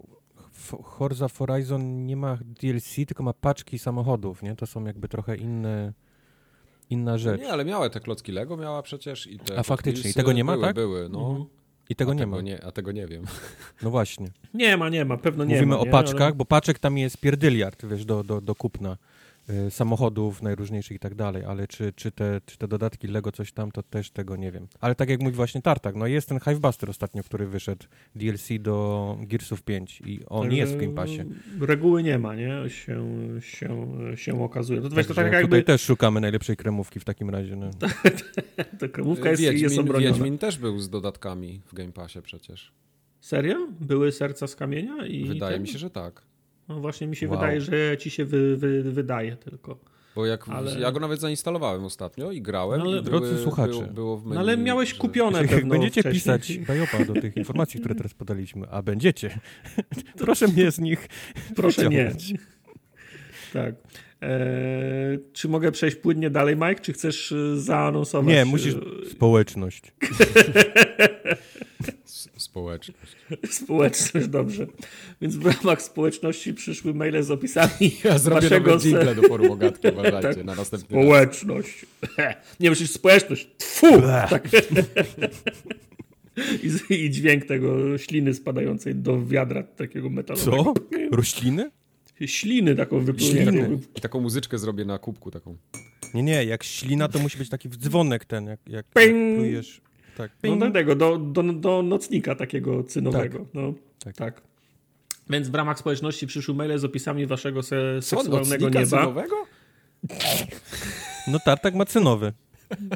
Forza 0.98 1.28
Horizon 1.28 2.06
nie 2.06 2.16
ma 2.18 2.38
DLC, 2.62 2.96
tylko 2.96 3.24
ma 3.24 3.34
paczki 3.34 3.80
samochodów, 3.80 4.44
nie? 4.44 4.56
To 4.56 4.68
są 4.68 4.86
jakby 4.86 5.08
trochę 5.08 5.36
inne 5.36 5.94
inna 6.90 7.18
rzecz. 7.18 7.42
Nie, 7.42 7.52
ale 7.52 7.66
miała 7.66 7.90
te 7.90 8.00
klocki 8.00 8.32
Lego, 8.32 8.58
miała 8.58 8.82
przecież 8.82 9.28
i 9.28 9.40
te 9.40 9.60
A 9.60 9.64
faktycznie, 9.64 10.12
i 10.12 10.14
tego 10.14 10.34
nie 10.34 10.44
ma, 10.44 10.54
były, 10.54 10.66
tak? 10.66 10.76
Były, 10.76 11.10
no. 11.10 11.30
Mhm. 11.30 11.46
I 11.90 11.96
tego 11.96 12.12
a 12.12 12.14
nie 12.14 12.20
tego 12.20 12.32
ma. 12.36 12.42
Nie, 12.42 12.66
a 12.66 12.72
tego 12.72 12.92
nie 12.92 13.08
wiem. 13.08 13.24
No 13.84 13.90
właśnie. 13.90 14.28
Nie 14.54 14.78
ma, 14.78 14.90
nie 14.90 15.06
ma, 15.06 15.18
pewno 15.18 15.46
nie 15.46 15.54
Mówimy 15.54 15.72
ma. 15.72 15.78
Mówimy 15.78 15.98
o 15.98 16.02
paczkach, 16.02 16.22
ale... 16.22 16.34
bo 16.34 16.46
paczek 16.46 16.80
tam 16.80 16.98
jest 16.98 17.18
pierdyliard, 17.18 17.86
wiesz, 17.86 18.06
do, 18.06 18.24
do, 18.24 18.42
do 18.42 18.56
kupna. 18.56 18.98
Y, 19.50 19.72
samochodów 19.72 20.42
najróżniejszych 20.42 20.98
i 20.98 21.00
tak 21.00 21.16
dalej, 21.16 21.44
ale 21.46 21.68
czy, 21.68 21.94
czy, 21.94 22.12
te, 22.12 22.42
czy 22.46 22.58
te 22.58 22.68
dodatki 22.68 23.08
Lego 23.08 23.32
coś 23.32 23.52
tam, 23.52 23.72
to 23.72 23.84
też 23.84 24.12
tego 24.12 24.36
nie 24.36 24.52
wiem. 24.52 24.68
Ale 24.80 24.96
tak 24.96 25.10
jak 25.10 25.22
mówi 25.22 25.36
właśnie 25.36 25.62
Tartak, 25.62 25.96
no 25.96 26.08
jest 26.08 26.30
ten 26.30 26.40
Hivebuster 26.40 26.90
ostatnio, 26.90 27.24
który 27.24 27.48
wyszedł, 27.48 27.86
DLC 28.16 28.48
do 28.60 29.18
Gearsów 29.22 29.64
5 29.64 30.02
i 30.06 30.26
on 30.26 30.50
nie 30.50 30.58
jest 30.58 30.74
w 30.74 30.78
Game 30.78 30.94
Passie. 30.94 31.20
Reguły 31.60 32.04
nie 32.04 32.20
ma, 32.20 32.36
nie? 32.36 32.70
Się, 32.70 33.06
się, 33.40 33.88
się 34.16 34.44
okazuje. 34.44 34.82
To, 34.82 34.90
to 34.90 35.14
tak 35.14 35.34
jakby... 35.34 35.42
Tutaj 35.42 35.64
też 35.64 35.82
szukamy 35.82 36.22
najlepszej 36.22 36.58
kremówki 36.58 37.00
w 37.00 37.06
takim 37.06 37.30
razie. 37.30 37.56
No. 37.56 37.70
to 38.80 38.90
kremówka 38.90 39.30
jest, 39.30 39.42
Wiedźmin, 39.42 39.64
jest 39.64 39.80
obroniona. 39.80 40.14
Wiedźmin 40.14 40.38
też 40.38 40.58
był 40.58 40.80
z 40.80 40.90
dodatkami 40.90 41.62
w 41.66 41.74
Game 41.74 41.92
Passie 41.92 42.22
przecież. 42.22 42.72
Serio? 43.22 43.68
Były 43.80 44.12
serca 44.12 44.48
z 44.48 44.56
kamienia? 44.56 45.06
I 45.06 45.26
Wydaje 45.26 45.54
ten? 45.54 45.62
mi 45.62 45.68
się, 45.68 45.78
że 45.78 45.90
tak. 45.90 46.22
No 46.70 46.80
właśnie 46.80 47.08
mi 47.08 47.16
się 47.16 47.28
wow. 47.28 47.38
wydaje, 47.38 47.62
że 47.62 47.98
ci 47.98 48.10
się 48.10 48.26
wy, 48.26 48.58
wy, 48.58 48.84
wydaje 48.84 49.36
tylko. 49.36 49.80
Bo 50.18 50.26
jak 50.26 50.50
ale... 50.50 50.80
ja 50.80 50.92
go 50.92 51.00
nawet 51.00 51.20
zainstalowałem 51.20 51.84
ostatnio 51.84 52.32
i 52.32 52.42
grałem. 52.42 52.80
No 52.80 52.86
ale, 52.86 53.00
i 53.00 53.04
drodzy 53.04 53.32
były, 53.32 53.44
słuchacze, 53.44 53.72
było, 53.72 53.88
było 53.88 54.18
menu, 54.18 54.34
no 54.34 54.40
ale 54.40 54.58
miałeś 54.58 54.90
że... 54.90 54.98
kupione 54.98 55.42
Jak 55.52 55.68
będziecie 55.68 56.02
wcześniej. 56.02 56.14
pisać 56.14 56.58
bajopa 56.58 57.06
do 57.06 57.14
tych 57.14 57.38
informacji, 57.38 57.80
które 57.80 57.96
teraz 57.96 58.14
podaliśmy, 58.14 58.70
a 58.70 58.82
będziecie, 58.82 59.40
proszę 60.26 60.48
mnie 60.48 60.72
z 60.72 60.80
nich 60.80 61.08
Proszę 61.56 61.90
nie. 61.90 62.12
Tak. 63.54 63.76
Eee, 64.22 65.20
czy 65.34 65.48
mogę 65.48 65.72
przejść 65.72 65.98
płynnie 65.98 66.30
dalej, 66.30 66.56
Mike, 66.56 66.80
czy 66.82 66.94
chcesz 66.94 67.32
e, 67.32 67.60
zaanonsować? 67.60 68.28
Nie, 68.28 68.46
musisz 68.46 68.74
e, 68.74 69.10
społeczność. 69.10 69.94
Społeczność. 72.58 73.16
Społeczność, 73.64 74.28
dobrze. 74.28 74.68
Więc 75.22 75.36
w 75.36 75.46
ramach 75.46 75.82
społeczności 75.82 76.54
przyszły 76.54 76.94
maile 76.94 77.24
z 77.24 77.32
opisami 77.32 77.72
Ja 78.04 78.18
zrobię 78.20 78.42
waszego... 78.42 78.80
jingle 78.80 79.16
do 79.16 79.22
forum 79.22 79.52
Ogatki, 79.52 79.88
uważajcie, 79.94 80.36
tak. 80.36 80.44
na 80.44 80.56
następny 80.56 80.88
Społeczność. 80.88 81.86
Raz. 82.18 82.36
Nie, 82.60 82.70
myślisz 82.70 82.92
społeczność. 82.92 83.50
Tfu! 83.58 84.02
Tak. 84.02 84.50
I, 86.90 86.94
I, 86.94 87.10
dźwięk 87.12 87.46
tego 87.46 87.98
śliny 87.98 88.34
spadającej 88.34 88.96
do 88.96 89.26
wiadra 89.26 89.64
takiego 89.64 90.10
metalowego. 90.10 90.64
Co? 90.64 90.74
Rośliny? 91.12 91.72
Śliny 92.26 92.76
taką 92.76 93.00
wypłyniętą. 93.00 93.80
I 93.96 94.02
taką 94.02 94.22
muzyczkę 94.22 94.58
zrobię 94.58 94.86
na 94.86 95.00
kubku 95.00 95.32
taką. 95.32 95.58
Nie, 96.14 96.24
nie, 96.24 96.46
jak 96.46 96.64
ślina 96.64 97.08
to 97.08 97.20
musi 97.20 97.38
być 97.38 97.50
taki 97.50 97.70
dzwonek 97.70 98.26
ten, 98.26 98.46
jak, 98.46 98.60
jak, 98.68 98.86
jak 98.96 99.36
plujesz. 99.36 99.82
Tak. 100.18 100.32
No 100.44 100.56
do 100.56 100.72
tego, 100.72 100.96
do, 100.96 101.18
do, 101.18 101.44
do 101.44 101.82
nocnika 101.82 102.36
takiego 102.36 102.84
cynowego. 102.84 103.40
Tak. 103.40 103.48
No, 103.54 103.74
tak. 104.00 104.16
tak. 104.16 104.42
Więc 105.30 105.50
w 105.50 105.56
ramach 105.56 105.80
społeczności 105.80 106.28
przyszły 106.28 106.56
maile 106.56 106.80
z 106.80 106.86
opisami 106.86 107.26
waszego 107.26 107.64
se 107.64 108.02
seksualnego 108.02 108.70
nieba. 108.70 108.86
Cynowego? 108.86 109.36
No 111.32 111.40
tartak 111.46 111.76
ma 111.76 111.86
cynowy. 111.86 112.34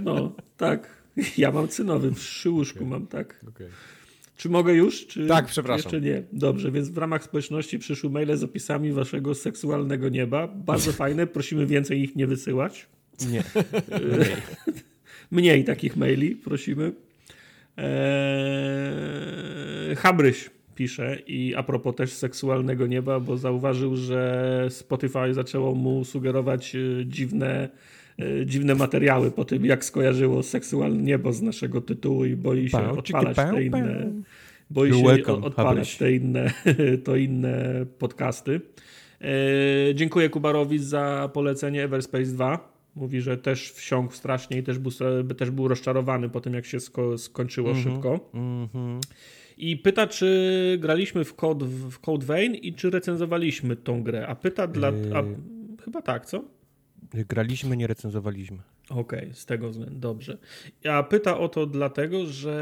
No, 0.03 0.35
tak. 0.57 1.03
Ja 1.37 1.51
mam 1.51 1.67
cynowy, 1.67 2.11
przy 2.11 2.49
łóżku 2.49 2.79
okay. 2.79 2.89
mam, 2.89 3.07
tak. 3.07 3.45
Okay. 3.49 3.69
Czy 4.37 4.49
mogę 4.49 4.73
już? 4.73 5.07
Czy 5.07 5.27
tak, 5.27 5.45
przepraszam. 5.45 5.91
Jeszcze 5.93 6.01
nie. 6.01 6.23
Dobrze, 6.33 6.71
więc 6.71 6.89
w 6.89 6.97
ramach 6.97 7.23
społeczności 7.23 7.79
przyszły 7.79 8.09
maile 8.09 8.37
z 8.37 8.43
opisami 8.43 8.91
waszego 8.91 9.35
seksualnego 9.35 10.09
nieba. 10.09 10.47
Bardzo 10.47 10.91
fajne, 10.91 11.27
prosimy 11.27 11.65
więcej 11.65 12.01
ich 12.01 12.15
nie 12.15 12.27
wysyłać. 12.27 12.87
Nie. 13.29 13.43
Mniej. 14.11 14.35
Mniej 15.31 15.63
takich 15.63 15.97
maili, 15.97 16.35
prosimy. 16.35 16.91
Eee, 17.81 17.91
Habryś 19.95 20.49
pisze 20.75 21.17
i 21.27 21.55
a 21.55 21.63
propos 21.63 21.95
też 21.95 22.13
seksualnego 22.13 22.87
nieba, 22.87 23.19
bo 23.19 23.37
zauważył, 23.37 23.95
że 23.95 24.65
Spotify 24.69 25.33
zaczęło 25.33 25.75
mu 25.75 26.05
sugerować 26.05 26.75
e, 26.75 26.79
dziwne, 27.05 27.69
e, 28.19 28.45
dziwne 28.45 28.75
materiały 28.75 29.31
po 29.31 29.45
tym, 29.45 29.65
jak 29.65 29.85
skojarzyło 29.85 30.43
seksualne 30.43 31.03
niebo 31.03 31.33
z 31.33 31.41
naszego 31.41 31.81
tytułu 31.81 32.25
i 32.25 32.35
boi 32.35 32.69
się 32.69 32.89
odpalać 32.89 33.35
te 33.35 33.63
inne 33.63 34.11
boi 34.71 34.93
się 34.93 35.03
welcome, 35.03 35.45
odpalać 35.45 35.97
te 35.97 36.11
inne, 36.11 36.51
to 37.05 37.15
inne 37.15 37.85
podcasty. 37.99 38.61
E, 39.21 39.95
dziękuję 39.95 40.29
Kubarowi 40.29 40.79
za 40.79 41.29
polecenie 41.33 41.83
Everspace 41.83 42.25
2. 42.25 42.70
Mówi, 42.95 43.21
że 43.21 43.37
też 43.37 43.71
wsiąkł 43.71 44.13
strasznie 44.13 44.57
i 44.57 44.63
też 44.63 44.79
był, 44.79 44.91
też 45.37 45.51
był 45.51 45.67
rozczarowany 45.67 46.29
po 46.29 46.41
tym, 46.41 46.53
jak 46.53 46.65
się 46.65 46.79
sko 46.79 47.17
skończyło 47.17 47.71
mm 47.71 47.81
-hmm, 47.81 47.93
szybko. 47.93 48.29
Mm 48.33 48.67
-hmm. 48.67 48.99
I 49.57 49.77
pyta, 49.77 50.07
czy 50.07 50.77
graliśmy 50.81 51.23
w 51.23 51.35
Code, 51.35 51.65
w 51.65 51.99
Code 51.99 52.25
Vein 52.25 52.55
i 52.55 52.73
czy 52.73 52.89
recenzowaliśmy 52.89 53.75
tą 53.75 54.03
grę. 54.03 54.27
A 54.27 54.35
pyta 54.35 54.67
dla... 54.67 54.87
A, 54.87 54.91
yy. 55.21 55.35
chyba 55.83 56.01
tak, 56.01 56.25
co? 56.25 56.43
Graliśmy, 57.13 57.77
nie 57.77 57.87
recenzowaliśmy. 57.87 58.57
Okej, 58.89 59.19
okay, 59.19 59.33
z 59.33 59.45
tego 59.45 59.69
względu, 59.69 59.99
dobrze. 59.99 60.37
A 60.89 61.03
pyta 61.03 61.37
o 61.37 61.49
to 61.49 61.65
dlatego, 61.65 62.25
że 62.25 62.55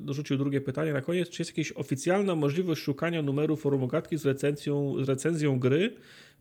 dorzucił 0.00 0.36
drugie 0.36 0.60
pytanie 0.60 0.92
na 0.92 1.00
koniec. 1.00 1.28
Czy 1.28 1.42
jest 1.42 1.58
jakaś 1.58 1.72
oficjalna 1.72 2.34
możliwość 2.34 2.82
szukania 2.82 3.22
numeru 3.22 3.56
formogatki 3.56 4.18
z 4.18 4.26
recenzją, 4.26 5.04
z 5.04 5.08
recenzją 5.08 5.58
gry 5.58 5.94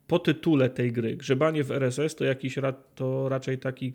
po 0.07 0.19
tytule 0.19 0.69
tej 0.69 0.91
gry? 0.91 1.17
Grzebanie 1.17 1.63
w 1.63 1.71
RSS 1.71 2.15
to 2.15 2.23
jakiś 2.23 2.55
to 2.95 3.29
raczej 3.29 3.57
taki 3.57 3.93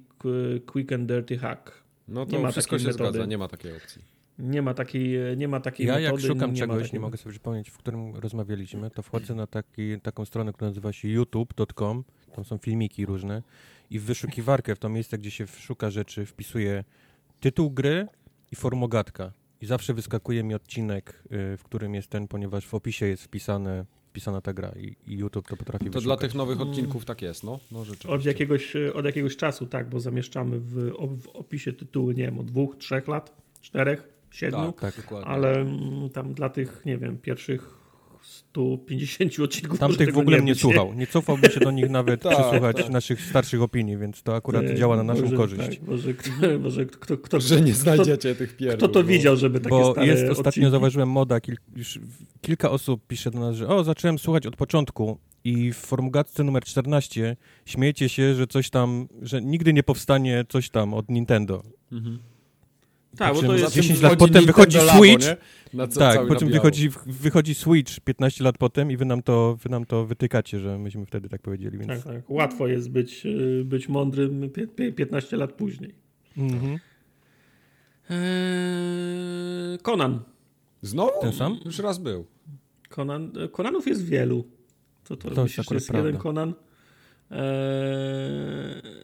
quick 0.66 0.92
and 0.92 1.06
dirty 1.06 1.38
hack. 1.38 1.72
No 2.08 2.26
to 2.26 2.32
nie 2.32 2.42
ma 2.42 2.50
wszystko 2.50 2.78
się 2.78 2.86
metody. 2.86 3.10
zgadza, 3.10 3.26
nie 3.26 3.38
ma 3.38 3.48
takiej 3.48 3.76
opcji. 3.76 4.02
Nie 4.38 4.62
ma 4.62 4.74
takiej, 4.74 5.18
nie 5.36 5.48
ma 5.48 5.60
takiej 5.60 5.86
ja 5.86 5.92
metody. 5.92 6.04
Ja 6.04 6.10
jak 6.10 6.20
szukam 6.20 6.52
nie 6.52 6.60
czegoś, 6.60 6.92
nie 6.92 7.00
mogę 7.00 7.16
sobie 7.16 7.30
przypomnieć, 7.30 7.70
w 7.70 7.78
którym 7.78 8.16
rozmawialiśmy, 8.16 8.90
to 8.90 9.02
wchodzę 9.02 9.34
na 9.34 9.46
taki, 9.46 10.00
taką 10.00 10.24
stronę, 10.24 10.52
która 10.52 10.68
nazywa 10.68 10.92
się 10.92 11.08
youtube.com, 11.08 12.04
tam 12.34 12.44
są 12.44 12.58
filmiki 12.58 13.06
różne 13.06 13.42
i 13.90 13.98
w 13.98 14.04
wyszukiwarkę, 14.04 14.74
w 14.74 14.78
to 14.78 14.88
miejsce, 14.88 15.18
gdzie 15.18 15.30
się 15.30 15.46
szuka 15.46 15.90
rzeczy, 15.90 16.26
wpisuje 16.26 16.84
tytuł 17.40 17.70
gry 17.70 18.06
i 18.52 18.56
formogatka. 18.56 19.32
I 19.60 19.66
zawsze 19.66 19.94
wyskakuje 19.94 20.42
mi 20.42 20.54
odcinek, 20.54 21.22
y, 21.24 21.56
w 21.56 21.62
którym 21.64 21.94
jest 21.94 22.08
ten, 22.08 22.28
ponieważ 22.28 22.66
w 22.66 22.74
opisie 22.74 23.06
jest 23.06 23.24
wpisane, 23.24 23.84
wpisana 24.10 24.40
ta 24.40 24.52
gra 24.52 24.72
i, 24.76 24.96
i 25.06 25.16
YouTube 25.18 25.48
to 25.48 25.56
potrafi 25.56 25.84
To 25.84 25.90
wyszukać. 25.90 26.04
dla 26.04 26.16
tych 26.16 26.34
nowych 26.34 26.60
odcinków 26.60 27.04
tak 27.04 27.22
jest, 27.22 27.44
no. 27.44 27.60
no 27.72 27.84
od, 28.08 28.24
jakiegoś, 28.24 28.76
od 28.94 29.04
jakiegoś 29.04 29.36
czasu, 29.36 29.66
tak, 29.66 29.88
bo 29.90 30.00
zamieszczamy 30.00 30.60
w, 30.60 30.92
w 31.22 31.28
opisie 31.28 31.72
tytuły, 31.72 32.14
nie 32.14 32.24
wiem, 32.24 32.38
od 32.38 32.46
dwóch, 32.46 32.76
trzech 32.76 33.08
lat, 33.08 33.36
czterech, 33.60 34.08
siedmiu, 34.30 34.72
tak, 34.72 34.94
tak, 34.94 35.04
dokładnie. 35.04 35.26
ale 35.28 35.60
mm, 35.60 36.10
tam 36.10 36.34
dla 36.34 36.48
tych, 36.48 36.82
nie 36.86 36.98
wiem, 36.98 37.18
pierwszych 37.18 37.79
150 38.22 39.40
odcinków. 39.40 39.78
Tamtych 39.78 40.12
w 40.14 40.18
ogóle 40.18 40.38
nie, 40.38 40.44
nie 40.44 40.54
słuchał. 40.54 40.94
Nie 40.94 41.06
cofałby 41.06 41.50
się 41.50 41.60
do 41.60 41.70
nich 41.70 41.90
nawet 41.90 42.22
tak, 42.22 42.32
przesłuchać 42.32 42.76
tak. 42.76 42.90
naszych 42.90 43.20
starszych 43.20 43.62
opinii, 43.62 43.96
więc 43.96 44.22
to 44.22 44.34
akurat 44.34 44.64
nie, 44.64 44.74
działa 44.74 44.96
na 44.96 45.02
naszą 45.02 45.22
może, 45.22 45.36
korzyść. 45.36 45.78
Tak, 45.78 45.88
może, 45.88 46.14
kto, 46.20 46.30
może 46.60 46.86
kto, 46.86 47.18
kto, 47.18 47.40
Że 47.40 47.60
nie 47.60 47.74
znajdziecie 47.74 48.34
tych 48.34 48.56
pierdów. 48.56 48.78
Kto 48.78 48.88
to 48.88 49.04
widział, 49.04 49.36
żeby 49.36 49.60
takie 49.60 49.70
bo 49.70 49.92
stare 49.92 50.06
jest 50.06 50.22
odcinki? 50.22 50.40
Ostatnio 50.40 50.70
zauważyłem 50.70 51.08
moda, 51.08 51.40
kil, 51.40 51.56
już 51.76 51.98
kilka 52.40 52.70
osób 52.70 53.06
pisze 53.06 53.30
do 53.30 53.40
nas, 53.40 53.56
że 53.56 53.68
o, 53.68 53.84
zacząłem 53.84 54.18
słuchać 54.18 54.46
od 54.46 54.56
początku 54.56 55.18
i 55.44 55.72
w 55.72 55.76
formugatce 55.76 56.44
numer 56.44 56.64
14 56.64 57.36
śmiejecie 57.64 58.08
się, 58.08 58.34
że 58.34 58.46
coś 58.46 58.70
tam, 58.70 59.08
że 59.22 59.42
nigdy 59.42 59.72
nie 59.72 59.82
powstanie 59.82 60.44
coś 60.48 60.70
tam 60.70 60.94
od 60.94 61.08
Nintendo. 61.08 61.62
Mhm. 61.92 62.18
Tak, 63.16 63.34
bo 63.34 63.42
to 63.42 63.56
jest 63.56 63.74
10 63.74 64.00
lat 64.02 64.18
potem 64.18 64.46
wychodzi 64.46 64.78
Labo, 64.78 64.98
Switch. 64.98 65.26
tak, 65.98 66.26
po 66.28 66.36
czym 66.36 66.48
wychodzi, 66.48 66.90
wychodzi 67.06 67.54
Switch 67.54 68.00
15 68.00 68.44
lat 68.44 68.58
potem 68.58 68.90
i 68.90 68.96
wy 68.96 69.04
nam, 69.04 69.22
to, 69.22 69.58
wy 69.62 69.70
nam 69.70 69.84
to 69.86 70.06
wytykacie, 70.06 70.60
że 70.60 70.78
myśmy 70.78 71.06
wtedy 71.06 71.28
tak 71.28 71.42
powiedzieli. 71.42 71.78
Więc... 71.78 71.88
Tak, 71.88 72.14
tak. 72.14 72.30
Łatwo 72.30 72.68
jest 72.68 72.90
być, 72.90 73.26
y, 73.26 73.62
być 73.64 73.88
mądrym 73.88 74.50
15 74.96 75.36
lat 75.36 75.52
później. 75.52 75.94
Mhm. 76.36 76.78
Eee, 78.10 79.78
Conan. 79.82 80.20
Znowu? 80.82 81.20
Ten 81.20 81.32
sam? 81.32 81.58
Już 81.64 81.78
raz 81.78 81.98
był. 81.98 82.26
Conan, 82.88 83.32
Conanów 83.52 83.86
jest 83.86 84.04
wielu. 84.04 84.44
To, 85.04 85.16
to, 85.16 85.30
to 85.30 85.42
myślisz, 85.42 85.58
jest, 85.58 85.70
jest 85.70 85.94
jeden 85.94 86.16
Conan? 86.18 86.54
Eee, 87.30 87.40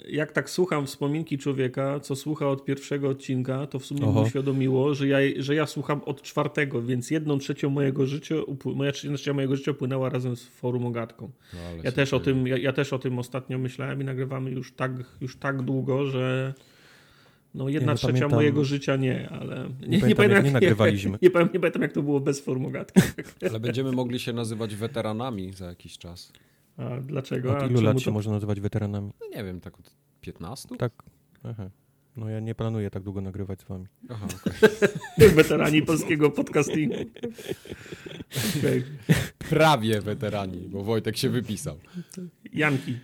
jak 0.09 0.33
tak 0.33 0.51
słucham 0.51 0.87
wspominki 0.87 1.39
człowieka, 1.39 2.01
co 2.01 2.17
słucha 2.17 2.49
od 2.49 2.65
pierwszego 2.65 3.09
odcinka, 3.09 3.67
to 3.67 3.79
w 3.79 3.87
sumie 3.87 4.03
Oho. 4.03 4.21
mi 4.21 4.27
uświadomiło, 4.27 4.95
że 4.95 5.09
ja, 5.09 5.19
że 5.37 5.55
ja 5.55 5.67
słucham 5.67 6.01
od 6.05 6.23
czwartego, 6.23 6.83
więc 6.83 7.11
jedną 7.11 7.39
trzecią 7.39 7.71
mojego 7.71 8.07
życia, 8.07 8.35
moja 8.65 8.93
trzecia 8.93 9.33
mojego 9.33 9.57
życia 9.57 9.75
płynęła 9.75 10.09
razem 10.09 10.37
z 10.37 10.47
forum 10.47 10.87
ogatką. 10.87 11.31
No, 11.55 11.83
ja, 11.85 11.93
też 11.93 12.15
o 12.15 12.21
tym, 12.21 12.47
ja, 12.47 12.59
ja, 12.59 12.73
też 12.73 12.93
o 12.93 12.99
tym 12.99 13.19
ostatnio 13.19 13.59
myślałem 13.59 14.01
i 14.01 14.05
nagrywamy 14.05 14.51
już 14.51 14.73
tak, 14.73 14.93
już 15.21 15.37
tak 15.37 15.63
długo, 15.63 16.07
że 16.07 16.55
no 17.55 17.69
jedna 17.69 17.93
nie, 17.93 17.99
trzecia 17.99 18.13
pamiętam, 18.13 18.39
mojego 18.39 18.65
życia 18.65 18.97
nie, 18.97 19.29
ale 19.29 19.69
nie, 19.81 19.99
nie, 19.99 20.09
nie 20.09 20.15
pamiętam, 20.15 20.23
jak, 20.23 20.31
jak 20.31 20.45
nie 20.45 20.53
nagrywaliśmy. 20.53 21.11
Nie, 21.11 21.29
nie, 21.29 21.49
nie 21.55 21.61
pamiętam 21.61 21.83
jak 21.83 21.93
to 21.93 22.03
było 22.03 22.21
bez 22.21 22.41
formogatki. 22.41 23.01
ale 23.51 23.61
będziemy 23.61 23.93
mogli 23.93 24.19
się 24.19 24.33
nazywać 24.33 24.77
weteranami 24.77 25.53
za 25.53 25.67
jakiś 25.67 25.99
czas. 25.99 26.33
A 26.77 27.01
dlaczego? 27.01 27.59
Od 27.59 27.71
ilu 27.71 27.81
lat 27.81 27.99
się 27.99 28.05
to... 28.05 28.13
można 28.13 28.33
nazywać 28.33 28.61
weteranami? 28.61 29.11
No 29.21 29.27
nie 29.39 29.45
wiem, 29.45 29.61
tak 29.61 29.79
od 29.79 29.97
15? 30.21 30.77
Tak. 30.77 30.93
Aha. 31.45 31.71
No 32.17 32.29
ja 32.29 32.41
nie 32.41 32.55
planuję 32.55 32.91
tak 32.91 33.03
długo 33.03 33.21
nagrywać 33.21 33.61
z 33.61 33.65
wami. 33.65 33.87
Aha, 34.09 34.27
okay. 35.17 35.29
Weterani 35.29 35.83
polskiego 35.83 36.31
podcastingu. 36.31 36.95
Okay. 38.59 38.83
Prawie 39.39 40.01
weterani, 40.01 40.69
bo 40.69 40.85
Wojtek 40.85 41.17
się 41.17 41.29
wypisał. 41.29 41.79
Janki. 42.53 42.99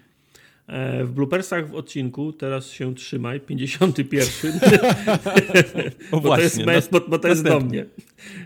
E, 0.67 1.05
w 1.05 1.13
bloopersach 1.13 1.69
w 1.69 1.75
odcinku, 1.75 2.33
teraz 2.33 2.71
się 2.71 2.95
trzymaj, 2.95 3.41
51. 3.41 4.53
o 6.13 6.21
bo, 6.21 6.37
to 6.37 6.41
jest, 6.41 6.91
bo, 6.91 7.01
bo 7.01 7.19
to 7.19 7.29
jest 7.29 7.45
do 7.45 7.61
mnie. 7.61 7.87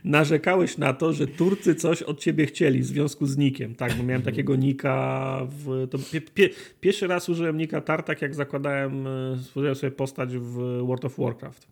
Narzekałeś 0.05 0.79
na 0.79 0.93
to, 0.93 1.13
że 1.13 1.27
Turcy 1.27 1.75
coś 1.75 2.03
od 2.03 2.21
ciebie 2.21 2.47
chcieli 2.47 2.81
w 2.81 2.87
związku 2.87 3.27
z 3.27 3.37
nikiem. 3.37 3.75
Tak, 3.75 3.95
bo 3.95 4.03
miałem 4.03 4.23
takiego 4.23 4.57
nika. 4.57 5.41
W, 5.49 5.89
pie, 6.13 6.21
pie, 6.21 6.51
pierwszy 6.81 7.07
raz 7.07 7.29
użyłem 7.29 7.57
nika 7.57 7.81
Tartak, 7.81 8.23
jak 8.23 8.35
zakładałem, 8.35 9.07
e, 9.07 9.39
stworzyłem 9.43 9.75
sobie 9.75 9.91
postać 9.91 10.37
w 10.37 10.83
World 10.87 11.05
of 11.05 11.19
Warcraft. 11.19 11.69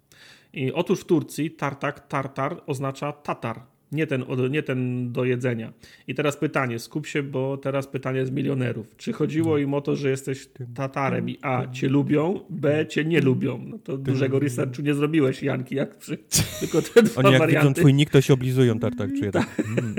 I 0.52 0.72
otóż 0.72 1.00
w 1.00 1.04
Turcji 1.04 1.50
Tartak, 1.50 2.08
Tartar 2.08 2.62
oznacza 2.66 3.12
Tatar 3.12 3.73
nie 3.94 4.06
ten, 4.06 4.24
nie 4.50 4.62
ten 4.62 5.12
do 5.12 5.24
jedzenia. 5.24 5.72
I 6.08 6.14
teraz 6.14 6.36
pytanie, 6.36 6.78
skup 6.78 7.06
się, 7.06 7.22
bo 7.22 7.56
teraz 7.56 7.86
pytanie 7.86 8.26
z 8.26 8.30
milionerów. 8.30 8.96
Czy 8.96 9.12
chodziło 9.12 9.58
im 9.58 9.74
o 9.74 9.80
to, 9.80 9.96
że 9.96 10.10
jesteś 10.10 10.48
Tatarem 10.74 11.30
i 11.30 11.38
A, 11.42 11.66
cię 11.72 11.88
lubią, 11.88 12.40
B, 12.50 12.86
cię 12.86 13.04
nie 13.04 13.20
lubią? 13.20 13.64
No 13.66 13.78
to 13.78 13.98
dużego 13.98 14.38
researchu 14.38 14.82
nie 14.82 14.94
zrobiłeś, 14.94 15.42
Janki, 15.42 15.74
jak 15.74 15.98
przy, 15.98 16.18
tylko 16.60 16.82
te 16.82 17.02
dwa 17.02 17.22
Oni 17.22 17.32
jak 17.32 17.38
warianty. 17.38 17.68
widzą 17.68 17.80
twój 17.80 17.94
nick, 17.94 18.12
to 18.12 18.20
się 18.20 18.34
oblizują, 18.34 18.78
Tartak, 18.78 19.10
czuję 19.18 19.30
tak. 19.30 19.62
Mm, 19.78 19.94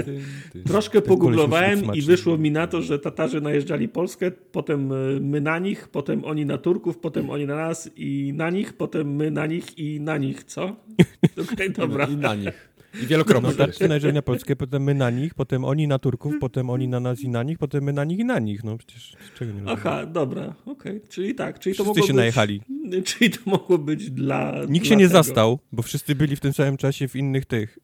Troszkę 0.66 1.02
pogooglowałem 1.02 1.80
i 1.94 2.02
wyszło 2.02 2.38
mi 2.38 2.52
na 2.52 2.68
to, 2.68 2.82
że 2.82 3.00
Tatarzy 3.00 3.42
najeżdżali 3.42 3.88
Polskę, 3.88 4.32
potem 4.32 4.92
e, 4.92 4.96
my 5.22 5.42
na 5.42 5.60
nich, 5.60 5.88
potem 5.88 6.26
oni 6.26 6.46
na 6.46 6.58
Turków, 6.58 6.98
potem 6.98 7.30
oni 7.30 7.46
na 7.46 7.56
nas 7.56 7.90
i 7.96 8.34
na 8.36 8.50
nich, 8.50 8.74
potem 8.74 9.16
my 9.16 9.32
na 9.32 9.46
nich 9.46 9.78
i 9.78 10.02
na 10.02 10.18
nich, 10.18 10.44
co? 10.44 10.64
Okej, 10.66 11.54
okay, 11.54 11.70
dobra. 11.70 12.06
I 12.06 12.18
na 12.18 12.36
nich. 12.36 12.75
I 13.04 13.08
wielokrotnie. 13.08 13.50
No, 13.50 13.68
tak, 13.68 13.90
najpierw 13.90 14.14
na 14.14 14.22
Polskę, 14.22 14.56
potem 14.56 14.84
my 14.84 14.94
na 14.94 15.10
nich, 15.10 15.34
potem 15.34 15.66
oni 15.66 15.88
na 15.88 16.00
Turków, 16.00 16.34
potem 16.40 16.70
oni 16.70 16.88
na 16.88 17.00
nas 17.00 17.20
i 17.20 17.30
na 17.30 17.44
nich, 17.44 17.58
potem 17.58 17.84
my 17.84 17.94
na 17.94 18.04
nich 18.04 18.20
i 18.20 18.26
na 18.26 18.40
nich. 18.40 18.64
No 18.64 18.78
przecież 18.78 19.16
czego 19.40 19.52
nie 19.52 19.62
Aha, 19.66 20.06
dobra, 20.06 20.56
okej. 20.66 20.98
Okay. 20.98 21.10
Czyli 21.10 21.36
tak, 21.36 21.60
czyli 21.60 21.74
wszyscy 21.74 21.84
to 21.84 21.90
mogło 21.90 22.08
się 22.08 22.14
być, 22.14 22.18
najechali. 22.18 22.62
Czyli 23.06 23.30
to 23.32 23.40
mogło 23.46 23.78
być 23.78 24.12
dla. 24.12 24.54
Nikt 24.70 24.86
dla 24.86 24.90
się 24.90 24.96
nie 24.96 25.08
tego. 25.08 25.24
zastał, 25.24 25.60
bo 25.72 25.82
wszyscy 25.82 26.16
byli 26.16 26.36
w 26.36 26.40
tym 26.40 26.54
samym 26.54 26.78
czasie 26.78 27.08
w 27.08 27.16
innych 27.16 27.46
tych. 27.46 27.80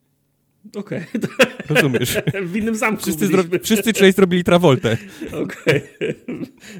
Okej. 0.76 1.04
Okay. 1.14 1.46
Rozumiesz? 1.74 2.16
w 2.52 2.56
innym 2.56 2.74
zamku. 2.74 3.02
Wszyscy, 3.02 3.26
zro... 3.26 3.42
wszyscy 3.62 3.92
trzej 3.92 4.12
zrobili 4.12 4.44
trawoltę. 4.44 4.96
Okej. 5.26 5.82
Okay. 5.96 6.14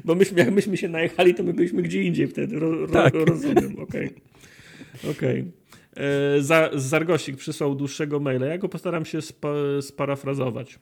Bo 0.05 0.15
myśmy, 0.15 0.39
jak 0.39 0.51
myśmy 0.51 0.77
się 0.77 0.89
najechali, 0.89 1.35
to 1.35 1.43
my 1.43 1.53
byliśmy 1.53 1.81
gdzie 1.81 2.03
indziej 2.03 2.27
wtedy. 2.27 2.59
Ro, 2.59 2.87
tak. 2.87 3.13
Rozumiem, 3.13 3.79
okej. 3.79 4.05
Okay. 4.07 5.11
Okej. 5.11 5.41
Okay. 5.41 5.62
E, 5.97 6.69
Zargosik 6.73 7.37
przysłał 7.37 7.75
dłuższego 7.75 8.19
maila. 8.19 8.45
Ja 8.45 8.57
go 8.57 8.69
postaram 8.69 9.05
się 9.05 9.21
spa, 9.21 9.49
sparafrazować. 9.81 10.79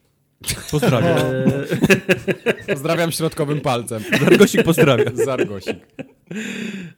Pozdrawiam. 0.72 1.18
Pozdrawiam 2.74 3.12
środkowym 3.12 3.62
palcem. 3.62 4.04
Zargosik 4.20 4.64
pozdrawia. 4.64 5.12
Zargosik. 5.14 5.78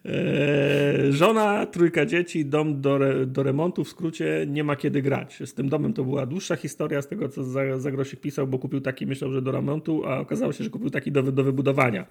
Eee, 0.05 1.12
żona, 1.12 1.65
trójka 1.65 2.05
dzieci, 2.05 2.46
dom 2.46 2.82
do, 2.82 2.96
re, 2.96 3.25
do 3.25 3.43
remontu, 3.43 3.84
w 3.84 3.89
skrócie 3.89 4.46
nie 4.50 4.63
ma 4.63 4.75
kiedy 4.75 5.01
grać. 5.01 5.39
Z 5.46 5.53
tym 5.53 5.70
domem 5.70 5.93
to 5.93 6.03
była 6.03 6.25
dłuższa 6.25 6.55
historia 6.55 7.01
z 7.01 7.08
tego, 7.08 7.29
co 7.29 7.43
Zagrosik 7.79 8.20
pisał, 8.20 8.48
bo 8.48 8.60
kupił 8.60 8.82
taki, 8.82 9.08
myślał, 9.08 9.32
że 9.32 9.41
do 9.41 9.51
remontu, 9.51 10.05
a 10.05 10.20
okazało 10.20 10.53
się, 10.53 10.63
że 10.63 10.70
kupił 10.70 10.89
taki 10.89 11.12
do, 11.12 11.24
do 11.24 11.43
wybudowania. 11.43 12.05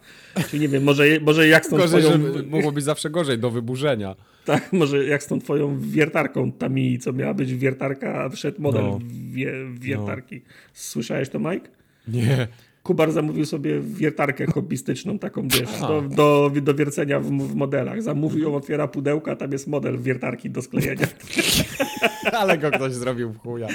Czyli 0.49 0.63
nie 0.63 0.69
wiem, 0.69 0.83
może, 0.83 1.05
może 1.21 1.49
jak 1.49 1.67
z 1.67 1.69
tą 1.69 1.77
gorzej, 1.77 2.03
twoją... 2.03 2.19
Mogło 2.47 2.73
być 2.73 2.85
zawsze 2.85 3.11
gorzej, 3.11 3.39
do 3.39 3.51
wyburzenia. 3.51 4.17
Tak, 4.45 4.73
może 4.73 5.05
jak 5.05 5.23
z 5.23 5.27
tą 5.27 5.41
twoją 5.41 5.79
wiertarką 5.81 6.53
Tami, 6.53 6.99
co 6.99 7.13
miała 7.13 7.35
być 7.35 7.55
wiertarka, 7.55 8.25
a 8.25 8.29
wszedł 8.29 8.63
model 8.63 8.83
no. 8.83 8.99
wie, 9.31 9.53
wiertarki. 9.73 10.43
No. 10.45 10.53
Słyszałeś 10.73 11.29
to, 11.29 11.39
Mike? 11.39 11.69
Nie. 12.09 12.49
Kubar 12.83 13.13
zamówił 13.13 13.47
sobie 13.47 13.81
wiertarkę 13.81 14.47
hobbystyczną, 14.47 15.19
taką 15.19 15.49
wiesz, 15.49 15.81
do, 15.81 16.03
do, 16.03 16.51
do 16.63 16.75
wiercenia 16.75 17.21
w, 17.21 17.27
w, 17.27 17.55
modelach. 17.55 18.03
Zamówił 18.03 18.43
ją, 18.43 18.55
otwiera 18.55 18.89
pudełka, 18.89 19.37
tam 19.37 19.53
jest 19.53 19.67
model 19.67 19.99
wiertarki 19.99 20.51
do 20.51 20.63
sklejenia. 20.63 21.07
Ale 22.41 22.59
go 22.59 22.71
ktoś 22.71 22.93
zrobił 22.93 23.33
w 23.33 23.39
chuja. 23.39 23.69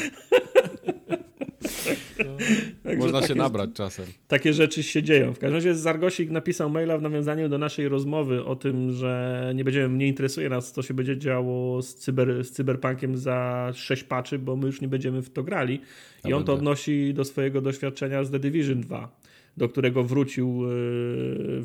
Można 2.98 3.27
się 3.27 3.36
nabrać 3.36 3.70
czasem. 3.74 4.06
Takie 4.27 4.53
rzeczy 4.53 4.84
się 4.84 5.03
dzieją. 5.03 5.34
W 5.34 5.39
każdym 5.39 5.56
razie 5.56 5.75
Zargosik 5.75 6.29
napisał 6.29 6.70
maila 6.70 6.98
w 6.98 7.01
nawiązaniu 7.01 7.50
do 7.50 7.58
naszej 7.58 7.88
rozmowy 7.88 8.46
o 8.46 8.56
tym, 8.56 8.91
że 8.91 9.51
nie 9.56 9.63
będziemy, 9.63 9.98
nie 9.98 10.08
interesuje 10.08 10.50
nas, 10.50 10.72
co 10.72 10.82
się 10.82 10.94
będzie 10.94 11.17
działo 11.17 11.82
z, 11.82 11.96
cyber, 11.96 12.44
z 12.44 12.51
cyberpunkiem 12.51 13.17
za 13.17 13.72
6 13.74 14.03
patchy, 14.03 14.39
bo 14.39 14.56
my 14.56 14.65
już 14.65 14.82
nie 14.82 14.88
będziemy 14.88 15.22
w 15.22 15.29
to 15.29 15.44
grali. 15.44 15.82
I 16.25 16.34
on 16.34 16.44
to 16.44 16.53
odnosi 16.53 17.13
do 17.13 17.25
swojego 17.25 17.62
doświadczenia 17.62 18.24
z 18.24 18.32
The 18.32 18.39
Division 18.39 18.82
2 18.82 19.17
do 19.58 19.70
którego 19.70 20.03
wrócił 20.03 20.48
e, 20.48 20.67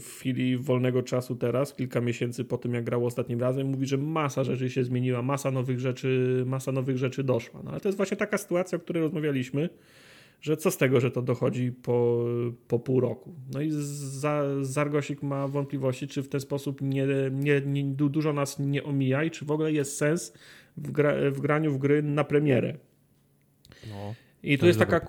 w 0.01 0.09
chwili 0.19 0.57
wolnego 0.57 1.03
czasu 1.03 1.37
teraz, 1.37 1.75
kilka 1.75 2.01
miesięcy 2.01 2.45
po 2.45 2.59
tym, 2.59 2.75
jak 2.75 2.85
grał 2.85 3.07
ostatnim 3.07 3.41
razem. 3.41 3.67
Mówi, 3.67 3.87
że 3.87 3.99
masa 3.99 4.45
rzeczy 4.45 4.71
się 4.71 4.85
zmieniła, 4.85 5.23
masa 5.23 5.51
nowych 5.51 5.81
rzeczy, 5.81 6.43
masa 6.47 6.73
nowych 6.73 6.99
rzeczy 6.99 7.25
doszła. 7.25 7.61
No 7.65 7.71
ale 7.71 7.81
to 7.81 7.89
jest 7.89 7.97
właśnie 7.97 8.17
taka 8.17 8.39
sytuacja, 8.39 8.77
o 8.77 8.81
której 8.81 9.03
rozmawialiśmy, 9.03 9.69
że 10.43 10.57
co 10.57 10.71
z 10.71 10.77
tego, 10.77 11.01
że 11.01 11.11
to 11.11 11.23
dochodzi 11.23 11.73
po, 11.73 12.25
po 12.69 12.79
pół 12.79 13.01
roku. 13.01 13.35
No 13.53 13.61
i 13.61 13.71
Zargosik 14.63 15.23
ma 15.23 15.49
wątpliwości, 15.49 16.09
czy 16.09 16.23
w 16.23 16.29
ten 16.29 16.41
sposób 16.41 16.81
nie, 16.81 17.07
nie, 17.31 17.61
nie, 17.61 17.85
dużo 17.85 18.33
nas 18.33 18.59
nie 18.59 18.85
omija 18.85 19.25
i 19.25 19.31
czy 19.31 19.45
w 19.45 19.51
ogóle 19.51 19.73
jest 19.73 19.97
sens 19.97 20.33
w, 20.77 20.91
gra, 20.91 21.15
w 21.31 21.41
graniu 21.41 21.73
w 21.73 21.79
gry 21.79 22.03
na 22.03 22.25
premierę. 22.25 22.79
No. 23.89 24.15
I 24.43 24.59
tu, 24.59 24.67
jest 24.67 24.79
taka, 24.79 25.01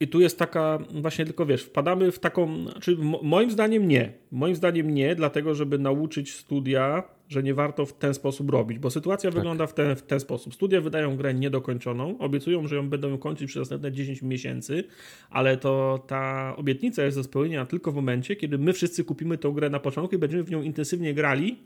I 0.00 0.08
tu 0.08 0.20
jest 0.20 0.38
taka, 0.38 0.78
właśnie 0.94 1.24
tylko 1.24 1.46
wiesz, 1.46 1.62
wpadamy 1.62 2.12
w 2.12 2.18
taką, 2.18 2.64
czy 2.80 2.96
moim 3.22 3.50
zdaniem 3.50 3.88
nie. 3.88 4.12
Moim 4.32 4.54
zdaniem 4.54 4.94
nie, 4.94 5.14
dlatego 5.14 5.54
żeby 5.54 5.78
nauczyć 5.78 6.34
studia, 6.34 7.02
że 7.28 7.42
nie 7.42 7.54
warto 7.54 7.86
w 7.86 7.92
ten 7.92 8.14
sposób 8.14 8.50
robić, 8.50 8.78
bo 8.78 8.90
sytuacja 8.90 9.30
tak. 9.30 9.34
wygląda 9.38 9.66
w 9.66 9.74
ten, 9.74 9.96
w 9.96 10.02
ten 10.02 10.20
sposób. 10.20 10.54
Studia 10.54 10.80
wydają 10.80 11.16
grę 11.16 11.34
niedokończoną, 11.34 12.18
obiecują, 12.18 12.66
że 12.66 12.76
ją 12.76 12.88
będą 12.88 13.18
kończyć 13.18 13.48
przez 13.48 13.60
następne 13.60 13.92
10 13.92 14.22
miesięcy, 14.22 14.84
ale 15.30 15.56
to 15.56 16.04
ta 16.06 16.54
obietnica 16.56 17.04
jest 17.04 17.16
do 17.16 17.24
spełnienia 17.24 17.66
tylko 17.66 17.92
w 17.92 17.94
momencie, 17.94 18.36
kiedy 18.36 18.58
my 18.58 18.72
wszyscy 18.72 19.04
kupimy 19.04 19.38
tę 19.38 19.52
grę 19.54 19.70
na 19.70 19.80
początku 19.80 20.16
i 20.16 20.18
będziemy 20.18 20.42
w 20.42 20.50
nią 20.50 20.62
intensywnie 20.62 21.14
grali 21.14 21.58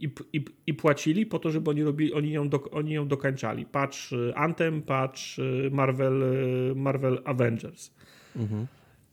i, 0.00 0.10
i, 0.32 0.44
i 0.66 0.74
płacili 0.74 1.26
po 1.26 1.38
to, 1.38 1.50
żeby 1.50 1.70
oni, 1.70 1.82
robili, 1.82 2.12
oni, 2.12 2.32
ją, 2.32 2.48
do, 2.48 2.70
oni 2.70 2.92
ją 2.92 3.08
dokańczali. 3.08 3.66
Patrz 3.66 4.12
y, 4.12 4.32
Anthem, 4.34 4.82
patrz 4.82 5.38
y, 5.38 5.70
Marvel, 5.72 6.22
y, 6.22 6.74
Marvel 6.74 7.18
Avengers. 7.24 7.90
Mhm. 8.36 8.66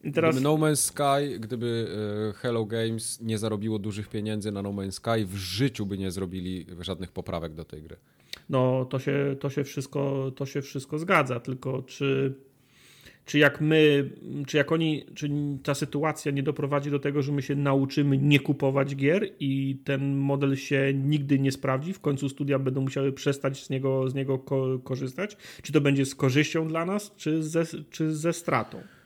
I 0.03 0.11
teraz... 0.11 0.35
Gdyby 0.35 0.43
No 0.43 0.55
Man's 0.57 0.75
Sky, 0.75 1.39
gdyby 1.39 1.87
Hello 2.35 2.65
Games 2.65 3.21
nie 3.21 3.37
zarobiło 3.37 3.79
dużych 3.79 4.09
pieniędzy 4.09 4.51
na 4.51 4.61
No 4.61 4.69
Man's 4.69 4.91
Sky, 4.91 5.25
w 5.25 5.35
życiu 5.35 5.85
by 5.85 5.97
nie 5.97 6.11
zrobili 6.11 6.65
żadnych 6.79 7.11
poprawek 7.11 7.53
do 7.53 7.65
tej 7.65 7.81
gry. 7.81 7.97
No, 8.49 8.85
to 8.85 8.99
się, 8.99 9.35
to 9.39 9.49
się, 9.49 9.63
wszystko, 9.63 10.31
to 10.35 10.45
się 10.45 10.61
wszystko 10.61 10.99
zgadza, 10.99 11.39
tylko 11.39 11.81
czy 11.81 12.35
czy 13.27 13.37
jak 13.37 13.61
my, 13.61 14.09
czy 14.47 14.57
jak 14.57 14.71
oni, 14.71 15.05
czy 15.15 15.29
ta 15.63 15.75
sytuacja 15.75 16.31
nie 16.31 16.43
doprowadzi 16.43 16.91
do 16.91 16.99
tego, 16.99 17.21
że 17.21 17.31
my 17.31 17.41
się 17.41 17.55
nauczymy 17.55 18.17
nie 18.17 18.39
kupować 18.39 18.95
gier 18.95 19.29
i 19.39 19.77
ten 19.83 20.17
model 20.17 20.55
się 20.55 20.93
nigdy 20.93 21.39
nie 21.39 21.51
sprawdzi, 21.51 21.93
w 21.93 21.99
końcu 21.99 22.29
studia 22.29 22.59
będą 22.59 22.81
musiały 22.81 23.13
przestać 23.13 23.65
z 23.65 23.69
niego, 23.69 24.09
z 24.09 24.15
niego 24.15 24.39
ko 24.39 24.79
korzystać? 24.83 25.37
Czy 25.61 25.73
to 25.73 25.81
będzie 25.81 26.05
z 26.05 26.15
korzyścią 26.15 26.67
dla 26.67 26.85
nas, 26.85 27.15
czy 27.17 27.43
ze, 27.43 27.63
czy 27.89 28.15
ze 28.15 28.33
stratą? 28.33 28.96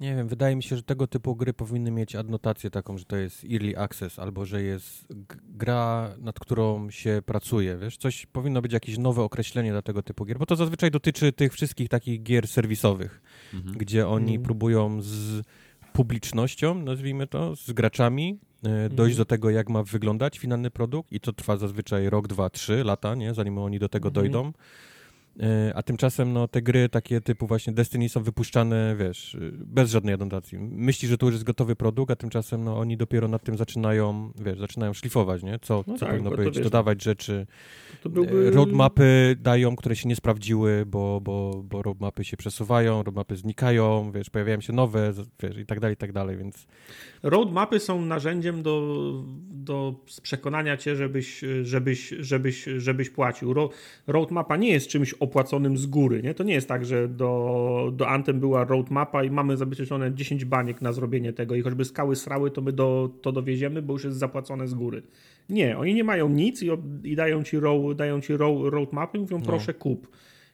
Nie 0.00 0.16
wiem, 0.16 0.28
wydaje 0.28 0.56
mi 0.56 0.62
się, 0.62 0.76
że 0.76 0.82
tego 0.82 1.06
typu 1.06 1.36
gry 1.36 1.52
powinny 1.52 1.90
mieć 1.90 2.16
adnotację 2.16 2.70
taką, 2.70 2.98
że 2.98 3.04
to 3.04 3.16
jest 3.16 3.44
early 3.52 3.78
access, 3.78 4.18
albo 4.18 4.44
że 4.44 4.62
jest 4.62 5.06
gra, 5.48 6.14
nad 6.18 6.40
którą 6.40 6.90
się 6.90 7.22
pracuje, 7.26 7.76
wiesz, 7.76 7.96
coś 7.96 8.26
powinno 8.26 8.62
być 8.62 8.72
jakieś 8.72 8.98
nowe 8.98 9.22
określenie 9.22 9.70
dla 9.72 9.82
tego 9.82 10.02
typu 10.02 10.24
gier, 10.24 10.38
bo 10.38 10.46
to 10.46 10.56
zazwyczaj 10.56 10.90
dotyczy 10.90 11.32
tych 11.32 11.52
wszystkich 11.52 11.88
takich 11.88 12.22
gier 12.22 12.48
serwisowych, 12.48 13.22
mhm. 13.54 13.78
gdzie 13.78 14.08
oni 14.08 14.32
mhm. 14.32 14.42
próbują 14.42 15.02
z 15.02 15.42
publicznością, 15.92 16.74
nazwijmy 16.74 17.26
to, 17.26 17.56
z 17.56 17.72
graczami, 17.72 18.38
e, 18.62 18.88
dojść 18.88 19.12
mhm. 19.12 19.16
do 19.16 19.24
tego, 19.24 19.50
jak 19.50 19.68
ma 19.68 19.82
wyglądać 19.82 20.38
finalny 20.38 20.70
produkt 20.70 21.12
i 21.12 21.20
to 21.20 21.32
trwa 21.32 21.56
zazwyczaj 21.56 22.10
rok, 22.10 22.28
dwa, 22.28 22.50
trzy 22.50 22.84
lata, 22.84 23.14
nie, 23.14 23.34
zanim 23.34 23.58
oni 23.58 23.78
do 23.78 23.88
tego 23.88 24.08
mhm. 24.08 24.14
dojdą. 24.14 24.52
E, 25.40 25.72
a 25.74 25.82
tymczasem 25.82 26.32
no, 26.32 26.48
te 26.48 26.62
gry 26.62 26.88
takie 26.88 27.20
typu 27.20 27.46
właśnie 27.46 27.72
Destiny 27.72 28.08
są 28.08 28.22
wypuszczane, 28.22 28.96
wiesz, 28.98 29.36
bez 29.52 29.90
żadnej 29.90 30.14
adnotacji. 30.14 30.58
Myśli, 30.58 31.08
że 31.08 31.18
tu 31.18 31.26
już 31.26 31.34
jest 31.34 31.44
gotowy 31.44 31.76
produkt, 31.76 32.10
a 32.10 32.16
tymczasem 32.16 32.64
no, 32.64 32.78
oni 32.78 32.96
dopiero 32.96 33.28
nad 33.28 33.44
tym 33.44 33.56
zaczynają, 33.56 34.32
wiesz, 34.44 34.58
zaczynają 34.58 34.92
szlifować, 34.92 35.42
nie? 35.42 35.58
Co, 35.62 35.84
no 35.86 35.94
co 35.94 36.06
tak, 36.06 36.10
powinno 36.10 36.30
być, 36.30 36.54
wiesz, 36.54 36.64
dodawać 36.64 37.02
rzeczy. 37.02 37.46
Byłby... 38.04 38.50
Roadmapy 38.50 39.36
dają, 39.40 39.76
które 39.76 39.96
się 39.96 40.08
nie 40.08 40.16
sprawdziły, 40.16 40.86
bo, 40.86 41.20
bo, 41.20 41.62
bo 41.64 41.82
roadmapy 41.82 42.24
się 42.24 42.36
przesuwają, 42.36 43.02
roadmapy 43.02 43.36
znikają, 43.36 44.12
wiesz, 44.12 44.30
pojawiają 44.30 44.60
się 44.60 44.72
nowe, 44.72 45.12
wiesz, 45.42 45.58
i 45.58 45.66
tak 45.66 45.80
dalej, 45.80 45.94
i 45.94 45.96
tak 45.96 46.12
dalej, 46.12 46.36
więc... 46.36 46.66
Roadmapy 47.22 47.80
są 47.80 48.02
narzędziem 48.02 48.62
do, 48.62 48.98
do 49.50 49.94
przekonania 50.22 50.76
cię, 50.76 50.96
żebyś, 50.96 51.44
żebyś, 51.62 52.08
żebyś, 52.08 52.64
żebyś 52.76 53.10
płacił. 53.10 53.54
Roadmapa 54.06 54.56
nie 54.56 54.70
jest 54.70 54.88
czymś 54.88 55.14
opłaconym 55.28 55.76
z 55.76 55.86
góry, 55.86 56.22
nie? 56.22 56.34
To 56.34 56.44
nie 56.44 56.54
jest 56.54 56.68
tak, 56.68 56.84
że 56.84 57.08
do, 57.08 57.92
do 57.96 58.08
Anthem 58.08 58.40
była 58.40 58.64
roadmapa 58.64 59.24
i 59.24 59.30
mamy 59.30 59.56
zabezpieczone 59.56 60.14
10 60.14 60.44
baniek 60.44 60.82
na 60.82 60.92
zrobienie 60.92 61.32
tego 61.32 61.54
i 61.54 61.62
choćby 61.62 61.84
skały 61.84 62.16
srały, 62.16 62.50
to 62.50 62.60
my 62.60 62.72
do, 62.72 63.10
to 63.22 63.32
dowieziemy, 63.32 63.82
bo 63.82 63.92
już 63.92 64.04
jest 64.04 64.16
zapłacone 64.16 64.68
z 64.68 64.74
góry. 64.74 65.02
Nie, 65.48 65.78
oni 65.78 65.94
nie 65.94 66.04
mają 66.04 66.28
nic 66.28 66.62
i, 66.62 66.68
i 67.04 67.16
dają 67.16 67.42
ci, 67.42 67.60
road, 67.60 67.96
dają 67.96 68.20
ci 68.20 68.36
road, 68.36 68.72
roadmapy 68.72 69.18
i 69.18 69.20
mówią 69.20 69.38
no. 69.38 69.46
proszę 69.46 69.74
kup. 69.74 70.08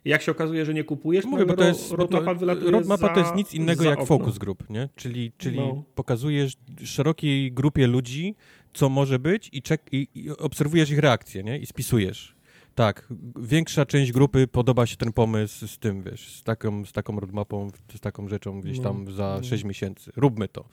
Jak 0.05 0.23
się 0.23 0.33
okazuje, 0.33 0.65
że 0.65 0.75
nie 0.75 0.85
kupujesz, 0.85 1.25
Mówię, 1.25 1.47
bo 1.47 1.57
to 1.57 1.65
jest, 1.65 1.93
roadmapa, 1.93 2.35
to, 2.35 2.71
roadmapa 2.71 3.07
za, 3.07 3.15
to 3.15 3.21
jest 3.21 3.35
nic 3.35 3.55
innego 3.55 3.85
jak 3.85 4.01
okno. 4.01 4.07
focus 4.07 4.39
group, 4.39 4.71
nie? 4.71 4.89
Czyli, 4.97 5.33
czyli 5.39 5.57
no. 5.57 5.85
pokazujesz 5.95 6.57
szerokiej 6.85 7.53
grupie 7.53 7.87
ludzi, 7.87 8.35
co 8.73 8.89
może 8.89 9.19
być 9.19 9.51
i, 9.53 9.63
czek, 9.63 9.83
i, 9.93 10.09
i 10.15 10.31
obserwujesz 10.31 10.91
ich 10.91 10.99
reakcję, 10.99 11.43
nie? 11.43 11.59
I 11.59 11.67
spisujesz. 11.67 12.34
Tak, 12.75 13.09
większa 13.41 13.87
część 13.87 14.13
grupy 14.13 14.47
podoba 14.47 14.87
się 14.87 14.97
ten 14.97 15.13
pomysł 15.13 15.67
z 15.67 15.79
tym, 15.79 16.03
wiesz, 16.03 16.37
z 16.37 16.43
taką, 16.43 16.85
z 16.85 16.93
taką 16.93 17.21
roadmapą, 17.21 17.71
z 17.95 18.01
taką 18.01 18.29
rzeczą 18.29 18.61
gdzieś 18.61 18.81
tam 18.81 19.05
no, 19.05 19.13
za 19.13 19.39
no. 19.43 19.49
6 19.49 19.65
miesięcy. 19.65 20.13
Róbmy 20.17 20.49
to. 20.49 20.65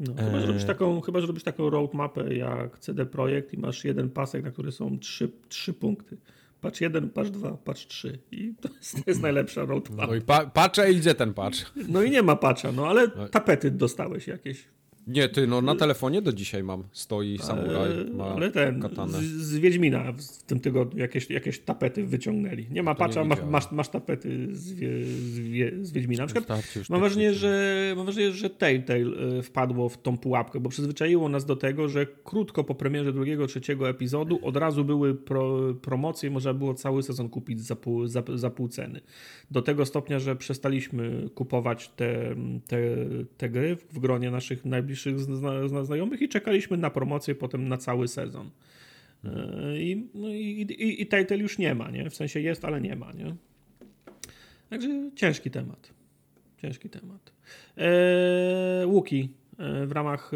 No, 0.00 0.14
chyba, 0.14 0.40
że 0.40 0.46
robisz 0.46 0.62
e, 0.62 0.66
taką, 0.66 1.00
chyba, 1.00 1.20
że 1.20 1.26
robisz 1.26 1.42
taką 1.42 1.70
roadmapę 1.70 2.34
jak 2.34 2.78
CD 2.78 3.06
Projekt 3.06 3.54
i 3.54 3.58
masz 3.58 3.84
jeden 3.84 4.10
pasek, 4.10 4.44
na 4.44 4.50
który 4.50 4.72
są 4.72 4.98
trzy, 4.98 5.30
trzy 5.48 5.74
punkty. 5.74 6.16
Patrz 6.60 6.80
jeden, 6.80 7.10
patrz 7.10 7.30
dwa, 7.30 7.50
patrz 7.50 7.86
trzy. 7.86 8.18
I 8.32 8.54
to 8.60 8.68
jest, 8.68 8.94
to 8.94 9.02
jest 9.06 9.22
najlepsza 9.22 9.64
roadmap. 9.64 10.08
No 10.08 10.14
i 10.14 10.20
pa 10.20 10.46
patrzę 10.46 10.92
i 10.92 10.96
gdzie 10.96 11.14
ten 11.14 11.34
patch? 11.34 11.72
No 11.88 12.02
i 12.02 12.10
nie 12.10 12.22
ma 12.22 12.36
patcha, 12.36 12.72
no 12.72 12.86
ale 12.86 13.08
no 13.16 13.28
tapety 13.28 13.70
dostałeś 13.70 14.26
jakieś. 14.26 14.68
Nie, 15.06 15.28
ty, 15.28 15.46
no 15.46 15.60
na 15.60 15.74
telefonie 15.74 16.22
do 16.22 16.32
dzisiaj 16.32 16.62
mam. 16.62 16.84
Stoi 16.92 17.38
samuraj, 17.38 17.90
ma 18.12 18.24
Ale 18.24 18.50
ten, 18.50 18.80
katanę. 18.80 19.12
Z, 19.12 19.24
z 19.24 19.58
Wiedźmina 19.58 20.12
w 20.12 20.42
tym 20.42 20.60
tygodniu 20.60 21.00
jakieś, 21.00 21.30
jakieś 21.30 21.58
tapety 21.58 22.04
wyciągnęli. 22.04 22.66
Nie 22.70 22.82
ma 22.82 22.94
patcha, 22.94 23.24
masz, 23.24 23.38
masz, 23.50 23.72
masz, 23.72 23.88
tapety 23.88 24.48
z, 24.52 24.72
wie, 24.72 25.04
z, 25.04 25.38
wie, 25.38 25.72
z 25.82 25.92
Wiedźmina. 25.92 26.22
Na 26.22 26.26
przykład 26.26 26.64
mam 26.90 27.00
wrażenie, 27.00 27.34
że, 27.34 27.92
mam 27.96 28.04
wrażenie, 28.04 28.32
że 28.32 28.50
Telltale 28.50 29.00
e, 29.38 29.42
wpadło 29.42 29.88
w 29.88 30.02
tą 30.02 30.18
pułapkę, 30.18 30.60
bo 30.60 30.70
przyzwyczaiło 30.70 31.28
nas 31.28 31.44
do 31.44 31.56
tego, 31.56 31.88
że 31.88 32.06
krótko 32.06 32.64
po 32.64 32.74
premierze 32.74 33.12
drugiego, 33.12 33.46
trzeciego 33.46 33.88
epizodu 33.88 34.38
od 34.42 34.56
razu 34.56 34.84
były 34.84 35.14
pro, 35.14 35.74
promocje, 35.82 36.30
można 36.30 36.54
było 36.54 36.74
cały 36.74 37.02
sezon 37.02 37.28
kupić 37.28 37.60
za 37.60 37.76
pół, 37.76 38.06
za, 38.06 38.22
za 38.34 38.50
pół 38.50 38.68
ceny. 38.68 39.00
Do 39.50 39.62
tego 39.62 39.86
stopnia, 39.86 40.18
że 40.18 40.36
przestaliśmy 40.36 41.28
kupować 41.34 41.88
te, 41.88 42.34
te, 42.66 42.78
te 43.36 43.48
gry 43.48 43.76
w 43.92 43.98
gronie 43.98 44.30
naszych 44.30 44.64
najbliższych 44.64 44.93
najbliższych 44.94 45.20
zna, 45.20 45.68
zna, 45.68 45.84
znajomych 45.84 46.22
i 46.22 46.28
czekaliśmy 46.28 46.76
na 46.76 46.90
promocję 46.90 47.34
potem 47.34 47.68
na 47.68 47.76
cały 47.76 48.08
sezon. 48.08 48.50
E, 49.24 49.30
I, 49.78 50.08
no 50.14 50.28
i, 50.28 50.66
i, 50.78 51.02
i 51.02 51.06
Telltale 51.06 51.40
już 51.40 51.58
nie 51.58 51.74
ma, 51.74 51.90
nie? 51.90 52.10
W 52.10 52.14
sensie 52.14 52.40
jest, 52.40 52.64
ale 52.64 52.80
nie 52.80 52.96
ma, 52.96 53.12
nie? 53.12 53.34
Także 54.70 55.10
ciężki 55.16 55.50
temat. 55.50 55.90
ciężki 56.62 56.88
temat. 56.88 57.32
Eee, 57.76 58.86
Łuki 58.86 59.28
e, 59.58 59.86
w 59.86 59.92
ramach 59.92 60.30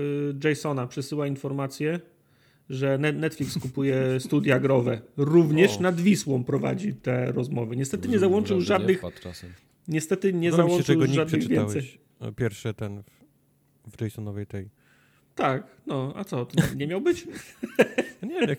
e, 0.45 0.49
Jasona 0.49 0.87
przesyła 0.87 1.27
informację, 1.27 2.01
że 2.71 2.99
Netflix 2.99 3.59
kupuje 3.59 3.97
studia 4.27 4.61
growe. 4.61 5.01
Również 5.17 5.77
o. 5.77 5.81
nad 5.81 6.01
Wisłą 6.01 6.45
prowadzi 6.45 6.95
te 6.95 7.33
rozmowy. 7.33 7.77
Niestety 7.77 8.09
nie 8.09 8.19
załączył 8.19 8.61
żadnych. 8.61 9.03
Niestety 9.89 10.33
nie 10.33 10.53
załączył 10.53 11.07
się, 11.07 11.15
żadnych 11.15 11.49
więcej. 11.49 11.99
Pierwsze 12.37 12.75
ten 12.75 13.03
w, 13.89 14.01
Jasonowej 14.01 14.47
tej. 14.47 14.71
Tak, 15.35 15.67
no 15.87 16.13
a 16.17 16.25
co? 16.25 16.47
To 16.47 16.75
nie 16.77 16.87
miał 16.87 17.01
być? 17.01 17.27
nie, 18.23 18.41
jak, 18.41 18.59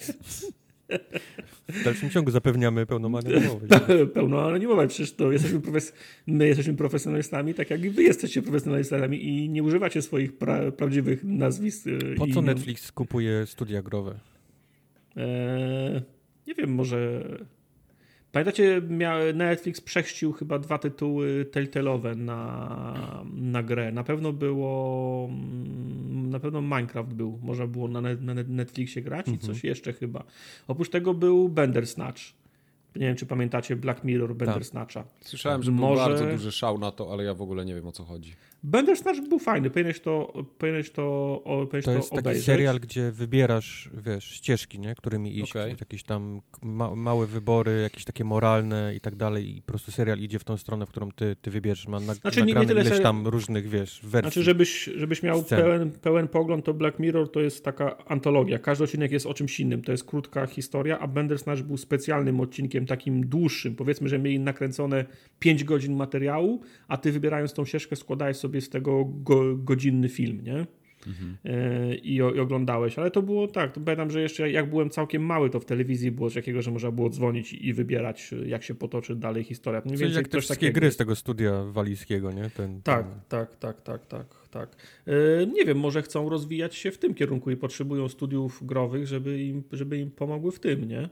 w 1.69 1.83
dalszym 1.83 2.09
ciągu 2.09 2.31
zapewniamy 2.31 2.85
pełną 2.85 3.17
anonimowość. 3.17 3.73
pełną 4.13 4.39
anonimowość, 4.39 4.93
przecież 4.93 5.15
to 5.15 5.31
jesteśmy 5.31 5.59
profes... 5.59 5.93
my 6.27 6.47
jesteśmy 6.47 6.73
profesjonalistami, 6.73 7.53
tak 7.53 7.69
jak 7.69 7.83
i 7.83 7.89
wy 7.89 8.03
jesteście 8.03 8.41
profesjonalistami 8.41 9.25
i 9.27 9.49
nie 9.49 9.63
używacie 9.63 10.01
swoich 10.01 10.37
pra... 10.37 10.71
prawdziwych 10.71 11.23
nazwisk. 11.23 11.87
Y, 11.87 12.15
po 12.17 12.27
co 12.27 12.41
Netflix 12.41 12.91
kupuje 12.91 13.45
studia 13.45 13.81
growe? 13.81 14.19
Eee, 15.15 16.01
nie 16.47 16.55
wiem, 16.55 16.73
może 16.73 17.23
Pamiętacie, 18.31 18.81
Netflix 19.33 19.81
przechścił 19.81 20.33
chyba 20.33 20.59
dwa 20.59 20.77
tytuły 20.77 21.45
Telltale'owe 21.51 22.17
na, 22.17 23.23
na 23.35 23.63
grę. 23.63 23.91
Na 23.91 24.03
pewno 24.03 24.33
było, 24.33 25.25
mm, 25.31 26.29
na 26.29 26.39
pewno 26.39 26.61
Minecraft 26.61 27.13
był, 27.13 27.39
można 27.43 27.67
było 27.67 27.87
na, 27.87 28.01
na 28.01 28.33
Netflixie 28.47 29.01
grać 29.01 29.27
i 29.27 29.37
coś 29.37 29.49
mhm. 29.49 29.69
jeszcze 29.69 29.93
chyba. 29.93 30.23
Oprócz 30.67 30.89
tego 30.89 31.13
był 31.13 31.49
Bandersnatch. 31.49 32.21
Nie 32.95 33.07
wiem, 33.07 33.15
czy 33.15 33.25
pamiętacie 33.25 33.75
Black 33.75 34.03
Mirror 34.03 34.35
Bandersnatcha. 34.35 35.03
Tak. 35.03 35.11
Słyszałem, 35.21 35.63
że 35.63 35.71
Może... 35.71 35.95
był 35.95 36.09
bardzo 36.09 36.25
duży 36.25 36.51
szał 36.51 36.77
na 36.77 36.91
to, 36.91 37.13
ale 37.13 37.23
ja 37.23 37.33
w 37.33 37.41
ogóle 37.41 37.65
nie 37.65 37.75
wiem 37.75 37.87
o 37.87 37.91
co 37.91 38.03
chodzi. 38.03 38.35
Bandersnatch 38.63 39.21
był 39.21 39.39
fajny, 39.39 39.69
powinieneś 39.69 39.99
to, 39.99 40.33
powinieneś 40.57 40.91
to, 40.91 41.41
powinieneś 41.45 41.85
to, 41.85 41.91
to 41.91 41.97
jest 41.97 42.13
obejrzeć. 42.13 42.23
taki 42.33 42.45
serial, 42.45 42.79
gdzie 42.79 43.11
wybierasz, 43.11 43.89
wiesz, 44.05 44.25
ścieżki, 44.25 44.79
nie? 44.79 44.95
którymi 44.95 45.39
iść, 45.39 45.51
okay. 45.51 45.75
jakieś 45.79 46.03
tam 46.03 46.41
ma, 46.61 46.95
małe 46.95 47.27
wybory, 47.27 47.81
jakieś 47.81 48.05
takie 48.05 48.23
moralne 48.23 48.95
i 48.95 49.01
tak 49.01 49.15
dalej 49.15 49.57
i 49.57 49.61
po 49.61 49.67
prostu 49.67 49.91
serial 49.91 50.19
idzie 50.19 50.39
w 50.39 50.43
tą 50.43 50.57
stronę, 50.57 50.85
w 50.85 50.89
którą 50.89 51.11
ty, 51.11 51.35
ty 51.41 51.51
wybierzesz. 51.51 51.87
Ma 51.87 51.99
na, 51.99 52.13
znaczy, 52.13 52.41
nie, 52.41 52.53
nie 52.53 52.65
tyle 52.65 52.81
ileś 52.81 53.01
tam 53.01 53.27
różnych, 53.27 53.69
wiesz, 53.69 53.99
wersji. 54.03 54.31
Znaczy, 54.31 54.43
żebyś, 54.43 54.89
żebyś 54.95 55.23
miał 55.23 55.43
pełen, 55.43 55.91
pełen 55.91 56.27
pogląd, 56.27 56.65
to 56.65 56.73
Black 56.73 56.99
Mirror 56.99 57.31
to 57.31 57.39
jest 57.39 57.65
taka 57.65 57.97
antologia. 58.05 58.59
Każdy 58.59 58.83
odcinek 58.83 59.11
jest 59.11 59.25
o 59.25 59.33
czymś 59.33 59.59
innym. 59.59 59.81
To 59.81 59.91
jest 59.91 60.03
krótka 60.03 60.45
historia, 60.47 60.99
a 60.99 61.07
Bandersnatch 61.07 61.61
był 61.61 61.77
specjalnym 61.77 62.39
odcinkiem, 62.39 62.85
takim 62.85 63.27
dłuższym. 63.27 63.75
Powiedzmy, 63.75 64.09
że 64.09 64.19
mieli 64.19 64.39
nakręcone 64.39 65.05
5 65.39 65.63
godzin 65.63 65.95
materiału, 65.95 66.61
a 66.87 66.97
ty 66.97 67.11
wybierając 67.11 67.53
tą 67.53 67.65
ścieżkę 67.65 67.95
składałeś 67.95 68.37
sobie 68.37 68.48
sobie 68.49 68.61
z 68.61 68.69
tego 68.69 69.05
go, 69.05 69.57
godzinny 69.57 70.09
film, 70.09 70.41
nie? 70.43 70.65
Mhm. 71.07 71.37
E, 71.45 71.95
I, 71.95 72.15
I, 72.15 72.21
oglądałeś, 72.21 72.99
ale 72.99 73.11
to 73.11 73.21
było 73.21 73.47
tak, 73.47 73.71
to 73.71 73.81
pamiętam, 73.81 74.11
że 74.11 74.21
jeszcze 74.21 74.51
jak 74.51 74.69
byłem 74.69 74.89
całkiem 74.89 75.25
mały, 75.25 75.49
to 75.49 75.59
w 75.59 75.65
telewizji 75.65 76.11
było 76.11 76.29
coś 76.29 76.35
takiego, 76.35 76.61
że 76.61 76.71
można 76.71 76.91
było 76.91 77.09
dzwonić 77.09 77.53
i 77.53 77.73
wybierać, 77.73 78.31
jak 78.45 78.63
się 78.63 78.75
potoczy 78.75 79.15
dalej 79.15 79.43
historia. 79.43 79.81
Mniej 79.85 79.97
więcej 79.97 80.17
jak 80.17 80.27
te 80.27 80.41
wszystkie 80.41 80.67
takiego. 80.67 80.79
gry 80.79 80.91
z 80.91 80.97
tego 80.97 81.15
studia 81.15 81.63
walijskiego, 81.63 82.31
nie? 82.31 82.49
Ten, 82.49 82.81
tak, 82.81 83.05
ten... 83.07 83.19
tak, 83.29 83.55
tak, 83.55 83.81
tak, 83.81 84.05
tak, 84.05 84.27
tak. 84.51 84.75
E, 85.07 85.45
nie 85.45 85.65
wiem, 85.65 85.79
może 85.79 86.01
chcą 86.01 86.29
rozwijać 86.29 86.75
się 86.75 86.91
w 86.91 86.97
tym 86.97 87.13
kierunku 87.13 87.51
i 87.51 87.57
potrzebują 87.57 88.09
studiów 88.09 88.65
growych, 88.65 89.07
żeby 89.07 89.43
im, 89.43 89.63
żeby 89.71 89.97
im 89.97 90.11
pomogły 90.11 90.51
w 90.51 90.59
tym, 90.59 90.87
nie? 90.87 91.09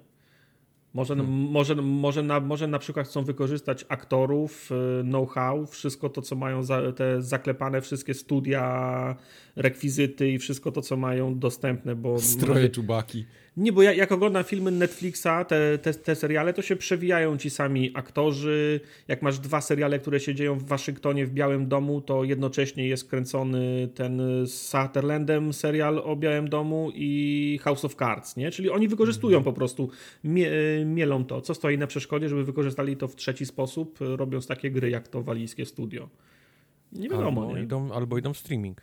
Może, 0.94 1.16
hmm. 1.16 1.36
może, 1.36 1.76
może, 1.76 2.24
na, 2.24 2.40
może 2.40 2.68
na 2.68 2.80
przykład 2.80 3.08
chcą 3.08 3.24
wykorzystać 3.24 3.86
aktorów, 3.90 4.72
y, 4.72 5.04
know-how, 5.04 5.66
wszystko 5.66 6.10
to, 6.10 6.22
co 6.22 6.36
mają 6.36 6.64
za, 6.64 6.92
te 6.92 7.22
zaklepane, 7.22 7.82
wszystkie 7.82 8.14
studia, 8.14 9.16
rekwizyty 9.56 10.32
i 10.32 10.40
wszystko 10.40 10.72
to, 10.72 10.82
co 10.82 10.98
mają 10.98 11.40
dostępne, 11.40 11.96
bo... 11.96 12.20
Stroje 12.20 12.70
czubaki. 12.70 13.26
Nie, 13.58 13.72
bo 13.72 13.82
ja, 13.82 13.94
jak 13.94 14.12
oglądam 14.12 14.44
filmy 14.44 14.72
Netflixa, 14.72 15.46
te, 15.48 15.78
te, 15.78 15.94
te, 15.94 16.16
seriale, 16.16 16.54
to 16.54 16.62
się 16.62 16.76
przewijają 16.76 17.38
ci 17.38 17.50
sami 17.50 17.92
aktorzy. 17.94 18.80
Jak 19.08 19.22
masz 19.22 19.40
dwa 19.40 19.62
seriale, 19.62 20.00
które 20.00 20.20
się 20.20 20.36
dzieją 20.36 20.56
w 20.60 20.64
Waszyngtonie, 20.64 21.26
w 21.26 21.32
Białym 21.32 21.68
Domu, 21.68 22.02
to 22.02 22.24
jednocześnie 22.24 22.88
jest 22.88 23.10
kręcony 23.10 23.90
ten 23.96 24.22
z 24.46 24.52
Sutherlandem 24.52 25.54
serial 25.54 26.02
o 26.04 26.16
Białym 26.16 26.50
Domu 26.50 26.92
i 26.94 27.60
House 27.62 27.86
of 27.86 27.96
Cards, 27.96 28.38
nie? 28.38 28.52
Czyli 28.52 28.70
oni 28.70 28.88
wykorzystują 28.88 29.44
po 29.44 29.54
prostu, 29.54 29.90
mie, 30.24 30.52
mielą 30.86 31.26
to. 31.26 31.42
Co 31.42 31.54
stoi 31.54 31.78
na 31.78 31.88
przeszkodzie, 31.88 32.30
żeby 32.30 32.44
wykorzystali 32.44 32.98
to 32.98 33.08
w 33.08 33.16
trzeci 33.16 33.46
sposób, 33.46 34.00
robiąc 34.00 34.48
takie 34.48 34.72
gry 34.72 34.90
jak 34.90 35.08
to 35.08 35.24
walijskie 35.24 35.66
studio? 35.66 36.10
Nie 36.92 37.10
wiadomo, 37.10 37.42
albo 37.42 37.58
nie? 37.58 37.64
Idą, 37.64 37.92
albo 37.92 38.18
idą 38.18 38.34
w 38.34 38.38
streaming 38.38 38.82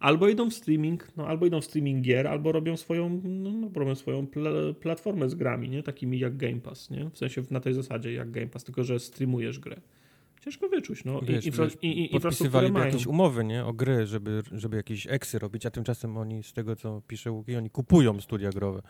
albo 0.00 0.28
idą 0.28 0.50
w 0.50 0.54
streaming, 0.54 1.16
no, 1.16 1.26
albo 1.26 1.46
idą 1.46 1.60
w 1.60 1.64
streaming 1.64 2.04
gier, 2.04 2.26
albo 2.26 2.52
robią 2.52 2.76
swoją, 2.76 3.20
no, 3.24 3.52
no 3.52 3.70
robią 3.74 3.94
swoją 3.94 4.26
pl 4.26 4.74
platformę 4.74 5.28
z 5.28 5.34
grami, 5.34 5.68
nie? 5.68 5.82
takimi 5.82 6.18
jak 6.18 6.36
Game 6.36 6.60
Pass, 6.60 6.90
nie? 6.90 7.10
w 7.10 7.18
sensie 7.18 7.42
na 7.50 7.60
tej 7.60 7.74
zasadzie 7.74 8.12
jak 8.12 8.30
Game 8.30 8.46
Pass, 8.46 8.64
tylko 8.64 8.84
że 8.84 8.98
streamujesz 8.98 9.58
grę. 9.58 9.80
Ciężko 10.40 10.68
wyczuć, 10.68 11.04
no. 11.04 11.20
Wiesz, 11.20 11.46
infra 11.46 11.66
i, 11.82 12.04
i, 12.04 12.20
podpisywali 12.20 12.74
jakieś 12.74 13.06
umowy, 13.06 13.44
nie? 13.44 13.64
O 13.64 13.72
gry, 13.72 14.06
żeby, 14.06 14.42
żeby 14.52 14.76
jakieś 14.76 15.06
eksy 15.06 15.38
robić, 15.38 15.66
a 15.66 15.70
tymczasem 15.70 16.16
oni, 16.16 16.42
z 16.42 16.52
tego 16.52 16.76
co 16.76 17.02
pisze 17.06 17.32
Łuki, 17.32 17.56
oni 17.56 17.70
kupują 17.70 18.20
studia 18.20 18.50
growe. 18.50 18.82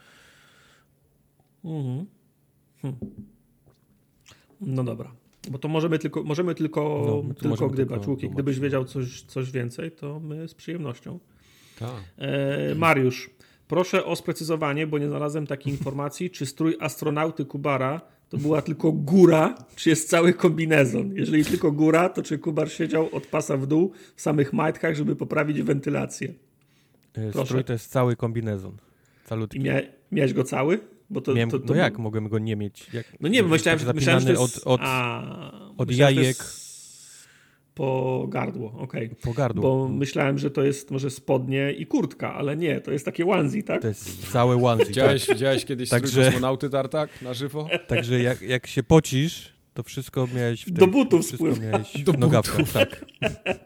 Mhm. 1.65 2.07
Hm. 2.83 2.97
No 4.61 4.85
dobra. 4.85 5.13
Bo 5.51 5.59
to 5.59 5.69
możemy 5.69 5.99
tylko, 5.99 6.23
możemy 6.23 6.55
tylko, 6.55 7.03
no, 7.07 7.35
tylko 7.35 7.49
możemy 7.49 7.71
gdybać. 7.71 7.99
Tylko 7.99 8.11
Łuki, 8.11 8.31
gdybyś 8.31 8.61
wiedział 8.61 8.85
coś, 8.85 9.23
coś 9.23 9.51
więcej, 9.51 9.91
to 9.91 10.21
my 10.21 10.49
z 10.49 10.55
przyjemnością. 10.55 11.19
Tak. 11.79 11.91
E, 12.19 12.75
Mariusz, 12.75 13.31
proszę 13.69 14.05
o 14.05 14.17
sprecyzowanie, 14.17 14.87
bo 14.87 14.99
nie 14.99 15.09
znalazłem 15.09 15.47
takiej 15.47 15.73
informacji, 15.73 16.31
czy 16.31 16.47
strój 16.47 16.77
astronauty 16.81 17.45
Kubara 17.45 18.01
to 18.29 18.37
była 18.37 18.63
tylko 18.63 18.93
góra, 18.93 19.55
czy 19.77 19.91
jest 19.91 20.11
cały 20.11 20.33
kombinezon. 20.33 21.15
Jeżeli 21.15 21.45
tylko 21.45 21.73
góra, 21.73 22.09
to 22.09 22.23
czy 22.23 22.39
Kubar 22.39 22.71
siedział 22.71 23.09
od 23.13 23.27
pasa 23.27 23.57
w 23.57 23.67
dół 23.67 23.93
w 24.17 24.21
samych 24.21 24.53
majtkach, 24.53 24.95
żeby 24.95 25.17
poprawić 25.17 25.63
wentylację? 25.63 26.35
E, 27.15 27.31
proszę. 27.33 27.47
Strój 27.47 27.65
to 27.65 27.73
jest 27.73 27.91
cały 27.91 28.17
kombinezon. 28.17 28.77
Calutki. 29.29 29.59
I 29.59 29.61
mia 29.61 29.75
miałeś 30.13 30.33
go 30.33 30.45
cały? 30.45 30.81
Bo 31.11 31.21
to, 31.21 31.35
Miałem, 31.35 31.51
to, 31.51 31.59
to, 31.59 31.65
no 31.67 31.75
jak 31.75 31.99
mogłem 31.99 32.29
go 32.29 32.39
nie 32.39 32.57
mieć? 32.57 32.87
Jak, 32.93 33.07
no 33.21 33.29
nie, 33.29 33.43
bo 33.43 33.49
myślałem, 33.49 33.81
tak 33.81 33.95
myślałem, 33.95 34.21
że 34.21 34.35
to 34.35 34.43
jest, 34.43 34.59
od, 34.59 34.67
od, 34.67 34.81
a, 34.85 35.73
od 35.77 35.91
jajek. 35.91 36.37
Po 37.75 38.27
gardło, 38.29 38.73
okej. 38.79 39.07
Okay. 39.07 39.17
Po 39.23 39.33
gardło. 39.33 39.63
Bo 39.63 39.89
myślałem, 39.89 40.39
że 40.39 40.51
to 40.51 40.63
jest 40.63 40.91
może 40.91 41.11
spodnie 41.11 41.73
i 41.73 41.87
kurtka, 41.87 42.35
ale 42.35 42.57
nie, 42.57 42.81
to 42.81 42.93
jest 42.93 43.05
takie 43.05 43.27
onesie, 43.27 43.63
tak? 43.63 43.83
To 43.83 43.89
jest 43.89 44.33
całe 44.33 44.65
onesie. 44.65 44.89
Widziałeś, 44.89 45.27
tak. 45.27 45.37
widziałeś 45.37 45.65
kiedyś 45.65 45.89
Także... 45.89 46.25
kosmonauty 46.25 46.71
tartak 46.71 47.23
na 47.23 47.35
żywo? 47.35 47.69
Także 47.87 48.23
jak, 48.23 48.43
jak 48.43 48.67
się 48.67 48.83
pocisz, 48.83 49.58
to 49.79 49.83
wszystko 49.83 50.29
miałeś 50.35 50.63
w 50.63 50.65
tej, 50.65 50.75
Do 50.75 50.87
butów 50.87 51.27
wszystko 51.27 51.45
miałeś 51.45 52.03
Do 52.03 52.13
w 52.13 52.19
nogawkach, 52.19 52.73
tak. 52.73 53.05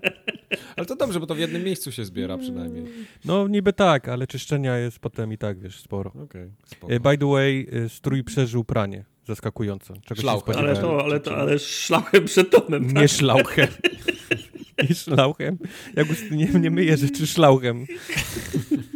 Ale 0.77 0.87
to 0.87 0.96
dobrze, 0.96 1.20
bo 1.20 1.27
to 1.27 1.35
w 1.35 1.38
jednym 1.38 1.64
miejscu 1.64 1.92
się 1.92 2.05
zbiera 2.05 2.38
przynajmniej. 2.38 2.85
No 3.25 3.48
niby 3.48 3.72
tak, 3.72 4.09
ale 4.09 4.27
czyszczenia 4.27 4.77
jest 4.77 4.98
potem 4.98 5.33
i 5.33 5.38
tak, 5.38 5.59
wiesz, 5.59 5.81
sporo. 5.81 6.12
Okay, 6.25 6.51
e, 6.88 7.01
By 7.01 7.18
the 7.18 7.31
way, 7.31 7.68
e, 7.85 7.88
strój 7.88 8.25
przeżył 8.25 8.64
pranie. 8.64 9.05
Zaskakująco. 9.27 9.94
szlauchem. 10.14 10.57
Ale, 10.59 10.77
to, 10.77 11.05
ale, 11.05 11.20
to, 11.20 11.37
ale 11.37 11.59
szlauchem 11.59 12.25
przed 12.25 12.51
domem, 12.51 12.87
tak? 12.87 12.94
Nie 13.03 13.09
szlauchem. 13.09 13.68
nie 14.88 14.94
szlauchem. 14.94 15.59
Jak 15.96 16.09
nie, 16.31 16.46
nie 16.46 16.70
myję 16.70 16.96
rzeczy 16.96 17.27
szlauchem. 17.27 17.87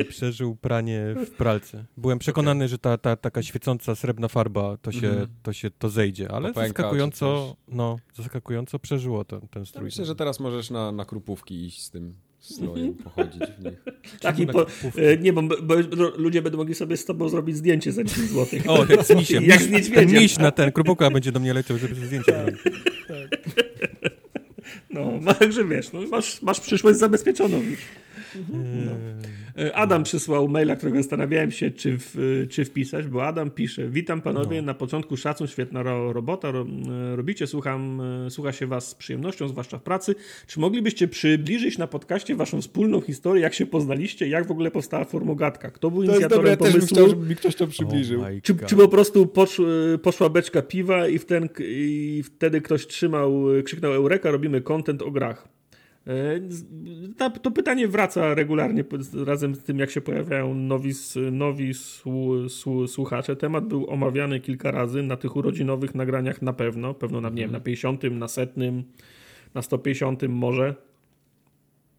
E, 0.00 0.04
przeżył 0.04 0.56
pranie 0.56 1.14
w 1.26 1.30
pralce. 1.30 1.84
Byłem 1.96 2.18
przekonany, 2.18 2.64
okay. 2.64 2.68
że 2.68 2.78
ta, 2.78 2.98
ta 2.98 3.16
taka 3.16 3.42
świecąca 3.42 3.94
srebrna 3.94 4.28
farba 4.28 4.76
to 4.76 4.92
się, 4.92 5.08
mm. 5.08 5.28
to, 5.42 5.52
się 5.52 5.70
to 5.70 5.88
zejdzie, 5.88 6.30
ale 6.30 6.48
Popęka, 6.48 6.68
zaskakująco, 6.68 7.56
no, 7.68 7.98
zaskakująco 8.14 8.78
przeżyło 8.78 9.24
ten, 9.24 9.40
ten 9.40 9.66
strój. 9.66 9.82
Ja 9.82 9.84
myślę, 9.84 10.04
że 10.04 10.14
teraz 10.14 10.40
możesz 10.40 10.70
na, 10.70 10.92
na 10.92 11.04
krupówki 11.04 11.66
iść 11.66 11.82
z 11.82 11.90
tym 11.90 12.14
strojem, 12.38 12.88
mhm. 12.88 12.94
pochodzić 13.04 13.42
w 13.58 13.64
nich. 13.64 13.84
Taki 14.20 14.46
po, 14.46 14.66
e, 14.96 15.16
nie, 15.20 15.32
bo, 15.32 15.42
bo, 15.42 15.74
ludzie 16.16 16.42
będą 16.42 16.58
mogli 16.58 16.74
sobie 16.74 16.96
z 16.96 17.04
tobą 17.04 17.28
zrobić 17.28 17.56
zdjęcie 17.56 17.92
za 17.92 18.04
10 18.04 18.30
zł. 18.30 18.60
O, 18.68 18.84
jak 18.88 19.04
z 19.04 19.14
misiem. 19.14 19.44
jak 19.54 19.62
z 19.62 19.70
niedźwiedziem. 19.70 20.08
Ten 20.08 20.22
miś 20.22 20.38
na 20.38 20.50
ten, 20.50 20.72
krupówka 20.72 21.10
będzie 21.10 21.32
do 21.32 21.40
mnie 21.40 21.54
leciał, 21.54 21.78
żeby 21.78 21.94
zdjęcie 21.94 22.32
zrobić. 22.32 22.60
Tak. 23.08 23.54
No, 24.90 25.34
także 25.34 25.64
wiesz, 25.64 25.92
no, 25.92 26.00
masz, 26.00 26.42
masz 26.42 26.60
przyszłość 26.60 26.98
zabezpieczoną 26.98 27.62
już. 27.62 27.78
No. 28.52 28.92
E, 29.58 29.76
Adam 29.76 30.02
przysłał 30.02 30.48
maila, 30.48 30.76
którego 30.76 30.98
zastanawiałem 30.98 31.50
się, 31.50 31.70
czy, 31.70 31.98
w, 31.98 32.16
czy 32.50 32.64
wpisać, 32.64 33.06
bo 33.06 33.26
Adam 33.26 33.50
pisze: 33.50 33.88
Witam 33.88 34.20
panowie, 34.20 34.62
no. 34.62 34.66
na 34.66 34.74
początku 34.74 35.16
szacun, 35.16 35.46
świetna 35.46 35.82
robota 36.12 36.50
ro, 36.50 36.66
e, 37.12 37.16
robicie, 37.16 37.46
słucham, 37.46 38.00
e, 38.26 38.30
słucha 38.30 38.52
się 38.52 38.66
was 38.66 38.88
z 38.88 38.94
przyjemnością, 38.94 39.48
zwłaszcza 39.48 39.78
w 39.78 39.82
pracy. 39.82 40.14
Czy 40.46 40.60
moglibyście 40.60 41.08
przybliżyć 41.08 41.78
na 41.78 41.86
podcaście 41.86 42.36
waszą 42.36 42.60
wspólną 42.60 43.00
historię, 43.00 43.42
jak 43.42 43.54
się 43.54 43.66
poznaliście, 43.66 44.28
jak 44.28 44.46
w 44.46 44.50
ogóle 44.50 44.70
powstała 44.70 45.04
formogatka? 45.04 45.70
Kto 45.70 45.90
był 45.90 46.04
to 46.04 46.10
inicjatorem 46.12 46.46
jest 46.46 46.60
dobre, 46.60 46.72
pomysłu? 46.72 46.78
Ja 46.78 46.86
też 46.86 46.96
bym 46.96 46.96
chciał, 46.96 47.08
żeby 47.08 47.28
mi 47.28 47.36
ktoś 47.36 47.54
to 47.54 47.66
przybliżył. 47.66 48.20
Oh 48.20 48.30
czy, 48.42 48.54
czy, 48.66 48.76
po 48.76 48.88
prostu 48.88 49.26
posz, 49.26 49.60
poszła 50.02 50.28
beczka 50.28 50.62
piwa 50.62 51.08
i, 51.08 51.18
w 51.18 51.24
ten, 51.24 51.48
i 51.58 52.22
wtedy 52.24 52.60
ktoś 52.60 52.86
trzymał, 52.86 53.44
krzyknął 53.64 53.92
Eureka, 53.92 54.30
robimy 54.30 54.60
content 54.60 55.02
o 55.02 55.10
grach. 55.10 55.54
E, 56.06 57.38
to 57.42 57.50
pytanie 57.50 57.88
wraca 57.88 58.34
regularnie 58.34 58.84
razem 59.26 59.54
z 59.54 59.62
tym, 59.62 59.78
jak 59.78 59.90
się 59.90 60.00
pojawiają 60.00 60.54
nowi, 60.54 60.92
nowi 61.32 61.72
słuchacze. 62.88 63.36
Temat 63.36 63.66
był 63.66 63.90
omawiany 63.90 64.40
kilka 64.40 64.70
razy 64.70 65.02
na 65.02 65.16
tych 65.16 65.36
urodzinowych 65.36 65.94
nagraniach 65.94 66.42
na 66.42 66.52
pewno. 66.52 66.94
Pewno 66.94 67.20
na, 67.20 67.28
nie 67.28 67.42
wiem, 67.42 67.52
na 67.52 67.60
50, 67.60 68.02
na 68.02 68.28
setnym, 68.28 68.84
na 69.54 69.62
150 69.62 70.22
może. 70.28 70.74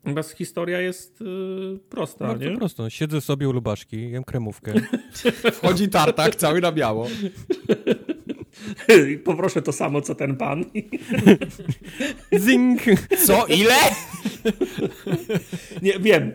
Natomiast 0.03 0.31
historia 0.31 0.81
jest 0.81 1.21
yy, 1.21 1.79
prosta, 1.89 2.27
Bardzo 2.27 2.49
nie? 2.49 2.57
prosto. 2.57 2.89
Siedzę 2.89 3.21
sobie 3.21 3.49
u 3.49 3.51
lubaszki, 3.51 4.11
jem 4.11 4.23
kremówkę. 4.23 4.73
Wchodzi 5.53 5.89
tartak 5.89 6.35
cały 6.35 6.61
na 6.61 6.71
biało. 6.71 7.07
Poproszę 9.23 9.61
to 9.61 9.71
samo, 9.71 10.01
co 10.01 10.15
ten 10.15 10.35
pan. 10.35 10.65
Zing! 12.45 12.81
Co? 13.25 13.45
Ile? 13.45 13.75
Nie, 15.81 15.99
wiem. 15.99 16.31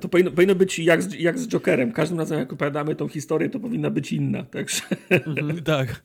To 0.00 0.08
powinno, 0.08 0.30
powinno 0.30 0.54
być 0.54 0.78
jak 0.78 1.02
z, 1.02 1.14
jak 1.14 1.38
z 1.38 1.48
Jokerem. 1.48 1.92
Każdym 1.92 2.18
razem, 2.18 2.38
jak 2.38 2.52
opowiadamy 2.52 2.94
tą 2.94 3.08
historię, 3.08 3.50
to 3.50 3.60
powinna 3.60 3.90
być 3.90 4.12
inna. 4.12 4.42
Także... 4.42 4.82
Mhm, 5.10 5.62
tak. 5.62 6.02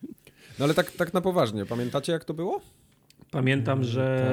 No 0.59 0.65
ale 0.65 0.73
tak, 0.73 0.91
tak 0.91 1.13
na 1.13 1.21
poważnie. 1.21 1.65
Pamiętacie, 1.65 2.11
jak 2.11 2.25
to 2.25 2.33
było? 2.33 2.61
Pamiętam, 3.31 3.83
że 3.83 4.25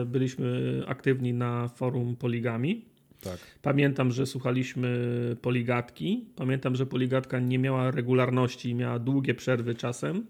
tak. 0.00 0.08
byliśmy 0.10 0.82
aktywni 0.86 1.32
na 1.32 1.68
forum 1.68 2.16
Poligami. 2.16 2.84
Tak. 3.20 3.38
Pamiętam, 3.62 4.12
że 4.12 4.26
słuchaliśmy 4.26 4.98
poligatki. 5.42 6.24
Pamiętam, 6.36 6.76
że 6.76 6.86
poligatka 6.86 7.40
nie 7.40 7.58
miała 7.58 7.90
regularności, 7.90 8.74
miała 8.74 8.98
długie 8.98 9.34
przerwy 9.34 9.74
czasem 9.74 10.26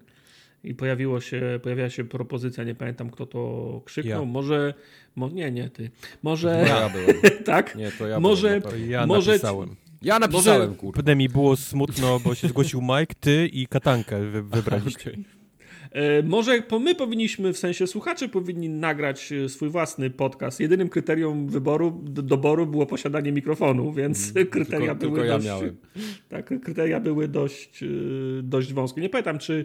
i 0.65 0.75
pojawiło 0.75 1.21
się, 1.21 1.61
pojawiła 1.63 1.91
się 1.91 2.05
propozycja, 2.05 2.65
nie 2.65 2.75
pamiętam 2.75 3.11
kto 3.11 3.27
to 3.27 3.83
krzyknął, 3.85 4.21
ja. 4.21 4.33
może, 4.33 4.75
mo, 5.17 5.29
nie, 5.29 5.51
nie 5.51 5.71
ty, 5.71 5.91
może... 6.23 6.65
Ja 6.69 6.89
byłem. 6.89 7.17
tak? 7.45 7.77
Nie, 7.77 7.93
to 7.93 8.09
ja 8.09 8.21
może, 8.21 8.61
byłem, 8.61 8.91
ja 8.91 9.07
może, 9.07 9.33
napisałem. 9.33 9.77
Ja 10.03 10.19
napisałem, 10.19 10.75
kurde. 10.75 10.97
Potem 10.97 11.19
mi 11.19 11.29
było 11.29 11.57
smutno, 11.57 12.21
bo 12.21 12.35
się 12.35 12.49
zgłosił 12.49 12.83
Mike, 12.83 13.15
ty 13.21 13.47
i 13.53 13.67
Katankę 13.67 14.21
wy, 14.21 14.43
wybraliście. 14.43 15.11
Okay. 15.11 15.25
E, 15.93 16.23
może 16.23 16.63
my 16.81 16.95
powinniśmy, 16.95 17.53
w 17.53 17.59
sensie 17.59 17.87
słuchacze 17.87 18.29
powinni 18.29 18.69
nagrać 18.69 19.33
e, 19.33 19.49
swój 19.49 19.69
własny 19.69 20.11
podcast. 20.11 20.61
Jedynym 20.61 20.89
kryterium 20.89 21.49
wyboru, 21.49 22.03
doboru 22.05 22.67
było 22.67 22.87
posiadanie 22.87 23.33
mikrofonu, 23.33 23.93
więc 23.93 24.33
mm, 24.37 24.49
kryteria 24.49 24.95
tylko, 24.95 25.15
były 25.15 25.19
tylko 25.19 25.35
dość, 25.35 25.47
miałem. 25.47 25.77
Tak, 26.29 26.61
kryteria 26.61 27.01
były 27.01 27.29
dość, 27.29 27.83
e, 27.83 27.87
dość 28.43 28.73
wąskie. 28.73 29.01
Nie 29.01 29.09
pamiętam, 29.09 29.39
czy 29.39 29.65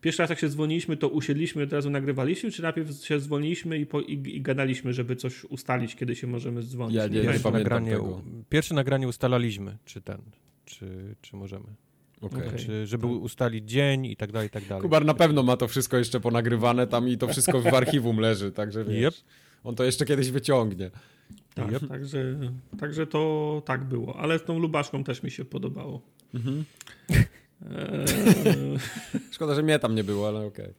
pierwszy 0.00 0.22
raz 0.22 0.30
jak 0.30 0.38
się 0.38 0.48
dzwoniliśmy, 0.48 0.96
to 0.96 1.08
usiedliśmy 1.08 1.62
i 1.62 1.64
od 1.64 1.72
razu 1.72 1.90
nagrywaliśmy, 1.90 2.50
czy 2.50 2.62
najpierw 2.62 3.04
się 3.04 3.20
dzwoniliśmy 3.20 3.78
i, 3.78 3.86
po, 3.86 4.00
i, 4.00 4.12
i 4.12 4.40
gadaliśmy, 4.40 4.92
żeby 4.92 5.16
coś 5.16 5.44
ustalić, 5.44 5.96
kiedy 5.96 6.16
się 6.16 6.26
możemy 6.26 6.62
dzwonić? 6.62 6.96
Ja 6.96 7.06
nie, 7.06 7.20
nie, 7.20 7.26
nie 7.44 7.50
nagranie, 7.50 7.90
tego. 7.90 8.22
Pierwsze 8.48 8.74
nagranie 8.74 9.08
ustalaliśmy, 9.08 9.76
czy 9.84 10.00
ten, 10.00 10.18
czy, 10.64 11.14
czy 11.20 11.36
możemy. 11.36 11.66
Okay. 12.20 12.52
Czy, 12.56 12.86
żeby 12.86 13.06
ustalić 13.06 13.70
dzień 13.70 14.06
i 14.06 14.16
tak 14.16 14.32
dalej, 14.32 14.48
i 14.48 14.50
tak 14.50 14.64
dalej. 14.64 14.82
Kubar 14.82 15.04
na 15.04 15.14
pewno 15.14 15.42
ma 15.42 15.56
to 15.56 15.68
wszystko 15.68 15.96
jeszcze 15.96 16.20
ponagrywane 16.20 16.86
tam 16.86 17.08
i 17.08 17.18
to 17.18 17.28
wszystko 17.28 17.60
w 17.60 17.66
archiwum 17.66 18.18
leży, 18.18 18.52
także 18.52 18.84
wiesz, 18.84 19.18
yep. 19.18 19.24
on 19.64 19.74
to 19.74 19.84
jeszcze 19.84 20.04
kiedyś 20.04 20.30
wyciągnie. 20.30 20.90
Tak, 21.54 21.72
yep. 21.72 21.88
także, 21.88 22.38
także 22.78 23.06
to 23.06 23.62
tak 23.66 23.84
było, 23.84 24.16
ale 24.16 24.38
z 24.38 24.44
tą 24.44 24.58
Lubaszką 24.58 25.04
też 25.04 25.22
mi 25.22 25.30
się 25.30 25.44
podobało. 25.44 26.02
Mhm. 26.34 26.64
Eee... 27.62 28.78
Szkoda, 29.34 29.54
że 29.54 29.62
mnie 29.62 29.78
tam 29.78 29.94
nie 29.94 30.04
było, 30.04 30.28
ale 30.28 30.38
okej. 30.38 30.64
Okay. 30.64 30.74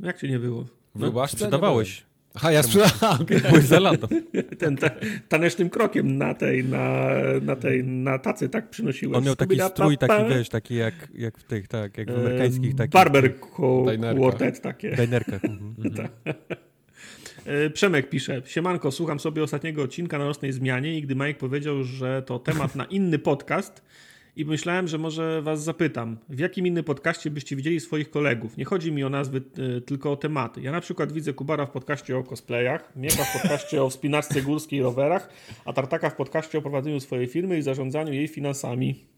Jak 0.00 0.18
ci 0.18 0.30
nie 0.30 0.38
było? 0.38 0.64
W 0.94 1.02
Lubaszce? 1.02 1.36
Sprzedawałeś. 1.36 2.04
Aha, 2.34 2.52
ja 2.52 2.62
sprzedałem. 2.62 3.22
Okay. 3.22 3.40
Byłeś 3.50 3.64
za 3.64 3.80
lato. 3.80 4.08
Ten 4.58 4.76
ta, 4.76 4.90
tanecznym 5.28 5.70
krokiem 5.70 6.18
na 6.18 6.34
tej, 6.34 6.64
na, 6.64 7.10
na 7.42 7.56
tej, 7.56 7.84
na 7.84 8.18
tacy 8.18 8.48
tak 8.48 8.70
przynosiłeś. 8.70 9.16
On 9.16 9.24
miał 9.24 9.36
taki 9.36 9.60
strój, 9.60 9.98
taki 9.98 10.28
wiesz, 10.28 10.48
taki 10.48 10.74
jak, 10.74 10.94
jak 11.14 11.38
w 11.38 11.44
tych, 11.44 11.68
tak, 11.68 11.98
jak 11.98 12.12
w 12.12 12.14
amerykańskich 12.14 12.74
takich. 12.74 12.92
Barber 12.92 13.40
quartet 14.16 14.60
takie. 14.60 14.96
Dajnerkach. 14.96 15.44
Mhm. 15.44 16.08
E, 17.44 17.70
Przemek 17.70 18.08
pisze, 18.08 18.42
siemanko, 18.46 18.90
słucham 18.90 19.20
sobie 19.20 19.42
ostatniego 19.42 19.82
odcinka 19.82 20.18
na 20.18 20.24
nocnej 20.24 20.52
zmianie 20.52 20.98
i 20.98 21.02
gdy 21.02 21.14
Mike 21.14 21.34
powiedział, 21.34 21.84
że 21.84 22.22
to 22.22 22.38
temat 22.38 22.76
na 22.76 22.84
inny 22.84 23.18
podcast, 23.18 23.82
i 24.36 24.44
myślałem, 24.44 24.88
że 24.88 24.98
może 24.98 25.42
was 25.42 25.62
zapytam, 25.62 26.16
w 26.28 26.38
jakim 26.38 26.66
innym 26.66 26.84
podcaście 26.84 27.30
byście 27.30 27.56
widzieli 27.56 27.80
swoich 27.80 28.10
kolegów? 28.10 28.56
Nie 28.56 28.64
chodzi 28.64 28.92
mi 28.92 29.04
o 29.04 29.08
nazwy, 29.08 29.42
y, 29.78 29.80
tylko 29.80 30.12
o 30.12 30.16
tematy. 30.16 30.60
Ja 30.60 30.72
na 30.72 30.80
przykład 30.80 31.12
widzę 31.12 31.32
Kubara 31.32 31.66
w 31.66 31.70
podcaście 31.70 32.18
o 32.18 32.22
cosplayach, 32.22 32.96
Mieka 32.96 33.24
w 33.24 33.40
podcaście 33.40 33.82
o 33.82 33.90
wspinaczce 33.90 34.42
górskiej 34.42 34.78
i 34.78 34.82
rowerach, 34.82 35.28
a 35.64 35.72
Tartaka 35.72 36.10
w 36.10 36.16
podcaście 36.16 36.58
o 36.58 36.62
prowadzeniu 36.62 37.00
swojej 37.00 37.26
firmy 37.26 37.58
i 37.58 37.62
zarządzaniu 37.62 38.12
jej 38.12 38.28
finansami. 38.28 39.11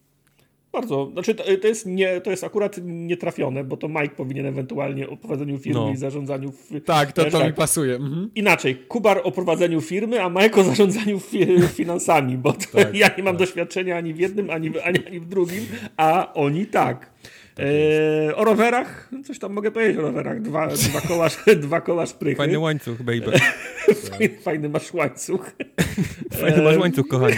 Bardzo. 0.75 1.11
Znaczy, 1.13 1.35
to, 1.35 1.45
to, 1.63 1.69
jest 1.69 1.87
nie, 1.87 2.21
to 2.21 2.31
jest 2.31 2.45
akurat 2.45 2.77
nietrafione, 2.83 3.65
bo 3.65 3.77
to 3.77 3.89
Mike 3.89 4.09
powinien 4.17 4.47
ewentualnie 4.47 5.09
o 5.09 5.17
prowadzeniu 5.17 5.59
firmy 5.59 5.81
no. 5.81 5.91
i 5.91 5.97
zarządzaniu. 5.97 6.53
Tak, 6.85 7.13
to, 7.13 7.25
to 7.25 7.39
tak. 7.39 7.47
mi 7.47 7.53
pasuje. 7.53 7.95
Mhm. 7.95 8.31
Inaczej, 8.35 8.77
Kubar 8.77 9.21
o 9.25 9.33
prowadzeniu 9.33 9.81
firmy, 9.81 10.23
a 10.23 10.29
Mike 10.29 10.61
o 10.61 10.65
zarządzaniu 10.65 11.21
fi 11.21 11.47
finansami, 11.79 12.39
bo 12.39 12.53
tak, 12.53 12.95
ja 12.95 13.11
nie 13.17 13.23
mam 13.23 13.37
tak. 13.37 13.47
doświadczenia 13.47 13.97
ani 13.97 14.15
w 14.15 14.19
jednym, 14.19 14.51
ani 14.51 14.71
w, 14.71 14.77
ani, 14.85 15.07
ani 15.07 15.21
w 15.21 15.29
drugim, 15.29 15.67
a 15.97 16.35
oni 16.35 16.67
tak. 16.67 17.15
Tak 17.55 17.67
e, 17.67 18.37
o 18.37 18.45
rowerach, 18.45 19.11
coś 19.25 19.39
tam 19.39 19.53
mogę 19.53 19.71
powiedzieć 19.71 19.99
o 19.99 20.01
rowerach. 20.01 20.43
Dwa, 20.43 20.69
dwa, 20.69 21.01
koła, 21.01 21.29
dwa 21.67 21.81
koła 21.81 22.07
szprychy. 22.07 22.37
Fajny 22.37 22.59
łańcuch, 22.59 23.03
baby. 23.03 23.33
fajny, 24.11 24.39
fajny 24.41 24.69
masz 24.69 24.95
łańcuch. 24.95 25.57
Fajny 26.41 26.63
masz 26.63 26.77
łańcuch, 26.77 27.09
kochani. 27.09 27.37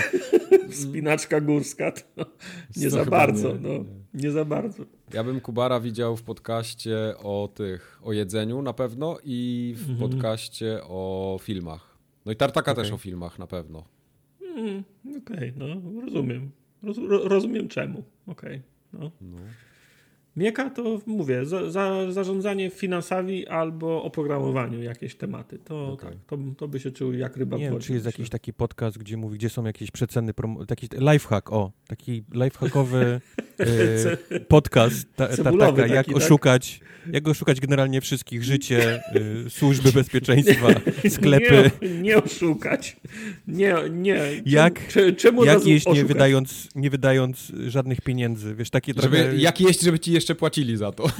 Spinaczka 0.70 1.40
górska, 1.40 1.92
to 1.92 2.26
nie 2.76 2.90
za 2.90 3.04
bardzo. 3.04 3.52
Nie, 3.52 3.58
no, 3.60 3.68
nie. 3.68 3.84
nie 4.14 4.30
za 4.30 4.44
bardzo. 4.44 4.84
Ja 5.14 5.24
bym 5.24 5.40
Kubara 5.40 5.80
widział 5.80 6.16
w 6.16 6.22
podcaście 6.22 6.96
o 7.18 7.48
tych, 7.54 8.00
o 8.02 8.12
jedzeniu 8.12 8.62
na 8.62 8.72
pewno 8.72 9.18
i 9.24 9.74
w 9.76 9.90
mhm. 9.90 10.10
podcaście 10.10 10.80
o 10.82 11.38
filmach. 11.42 11.96
No 12.26 12.32
i 12.32 12.36
Tartaka 12.36 12.72
okay. 12.72 12.84
też 12.84 12.92
o 12.92 12.98
filmach 12.98 13.38
na 13.38 13.46
pewno. 13.46 13.84
Mm, 14.56 14.84
Okej, 15.04 15.20
okay, 15.36 15.52
no 15.56 16.00
rozumiem. 16.00 16.50
Roz, 16.82 16.96
rozumiem 17.08 17.68
czemu. 17.68 18.02
Okej. 18.26 18.62
Okay, 18.92 19.00
no. 19.00 19.10
no. 19.20 19.38
Mieka 20.36 20.70
to 20.70 21.00
mówię, 21.06 21.46
za, 21.46 21.70
za, 21.70 22.12
zarządzanie 22.12 22.70
finansami 22.70 23.46
albo 23.46 24.02
oprogramowaniu 24.02 24.82
jakieś 24.82 25.14
tematy. 25.14 25.58
To, 25.58 25.92
okay. 25.92 26.10
tak, 26.10 26.18
to, 26.26 26.38
to 26.56 26.68
by 26.68 26.80
się 26.80 26.90
czuł 26.90 27.12
jak 27.12 27.36
ryba 27.36 27.56
Nie 27.56 27.70
wiem, 27.70 27.78
czy 27.78 27.92
jest 27.92 28.06
jakiś 28.06 28.28
taki 28.28 28.52
podcast, 28.52 28.98
gdzie 28.98 29.16
mówi, 29.16 29.38
gdzie 29.38 29.50
są 29.50 29.64
jakieś 29.64 29.90
przeceny, 29.90 30.32
taki 30.68 30.88
lifehack, 31.12 31.52
o, 31.52 31.72
taki 31.86 32.24
lifehackowy 32.32 33.20
y, 34.32 34.40
podcast, 34.40 35.14
ta, 35.16 35.28
ta, 35.28 35.36
taka, 35.44 35.72
taki, 35.72 35.92
jak 35.92 36.06
tak? 36.06 36.16
oszukać, 36.16 36.80
jak 37.12 37.28
oszukać 37.28 37.60
generalnie 37.60 38.00
wszystkich, 38.00 38.44
życie, 38.44 39.02
y, 39.46 39.50
służby 39.50 39.92
bezpieczeństwa, 40.00 40.68
sklepy. 41.16 41.70
Nie, 41.82 41.88
nie 42.02 42.22
oszukać. 42.22 42.96
Nie, 43.48 43.74
nie. 43.90 44.20
Jak, 44.46 44.88
czemu, 44.88 45.16
czemu 45.16 45.44
jak 45.44 45.66
jeść 45.66 45.86
nie 45.86 46.04
wydając, 46.04 46.68
nie 46.74 46.90
wydając 46.90 47.52
żadnych 47.66 48.00
pieniędzy, 48.00 48.54
wiesz, 48.54 48.70
takie 48.70 48.92
żeby, 48.96 49.16
trochę... 49.16 49.36
Jak 49.36 49.60
jeść, 49.60 49.80
żeby 49.80 49.98
ci 49.98 50.12
jeszcze 50.12 50.25
jeszcze 50.26 50.34
płacili 50.34 50.76
za 50.76 50.92
to. 50.92 51.04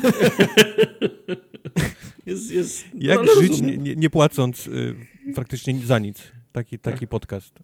jest, 2.27 2.51
jest, 2.51 2.85
Jak 2.95 3.19
no, 3.27 3.41
żyć 3.41 3.61
nie, 3.61 3.79
nie, 3.79 3.97
nie, 3.97 4.11
płacąc 4.11 4.67
y, 4.67 4.97
praktycznie 5.35 5.79
za 5.85 5.99
nic? 5.99 6.23
Taki, 6.53 6.79
taki 6.79 7.01
tak. 7.01 7.09
podcast. 7.09 7.59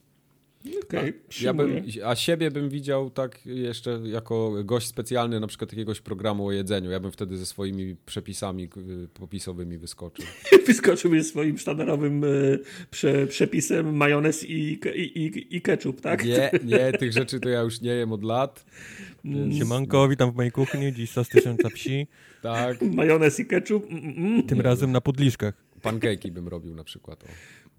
Okay, 0.84 1.12
ja 1.40 1.54
bym, 1.54 1.84
a 2.04 2.16
siebie 2.16 2.50
bym 2.50 2.68
widział 2.68 3.10
tak 3.10 3.46
jeszcze 3.46 4.00
jako 4.04 4.64
gość 4.64 4.86
specjalny 4.86 5.40
na 5.40 5.46
przykład 5.46 5.72
jakiegoś 5.72 6.00
programu 6.00 6.46
o 6.46 6.52
jedzeniu. 6.52 6.90
Ja 6.90 7.00
bym 7.00 7.12
wtedy 7.12 7.36
ze 7.36 7.46
swoimi 7.46 7.96
przepisami 8.06 8.64
y, 8.64 9.08
popisowymi 9.14 9.78
wyskoczył. 9.78 10.26
Wyskoczył 10.66 11.14
ze 11.14 11.24
swoim 11.24 11.58
sztandarowym 11.58 12.24
y, 12.24 12.58
prze, 12.90 13.26
przepisem 13.26 13.96
majonez 13.96 14.44
i, 14.44 14.78
i, 14.94 15.00
i, 15.00 15.56
i 15.56 15.62
ketchup, 15.62 16.00
tak? 16.00 16.24
Nie, 16.24 16.50
nie, 16.64 16.92
tych 16.92 17.12
rzeczy 17.12 17.40
to 17.40 17.48
ja 17.48 17.60
już 17.60 17.80
nie 17.80 17.90
jem 17.90 18.12
od 18.12 18.24
lat. 18.24 18.64
Więc... 19.24 19.56
Siemanko, 19.58 20.08
witam 20.08 20.32
w 20.32 20.36
mojej 20.36 20.52
kuchni, 20.52 20.92
dziś 20.92 21.10
sos 21.10 21.28
tysiąca 21.28 21.70
psi. 21.70 22.06
Tak. 22.42 22.82
Majonez 22.96 23.40
i 23.40 23.46
ketchup. 23.46 23.90
Mm, 23.90 24.14
mm. 24.16 24.42
Tym 24.42 24.60
razem 24.60 24.92
na 24.92 25.00
podliszkach. 25.00 25.54
Pankejki 25.82 26.32
bym 26.32 26.48
robił 26.48 26.74
na 26.74 26.84
przykład. 26.84 27.24
O. 27.24 27.26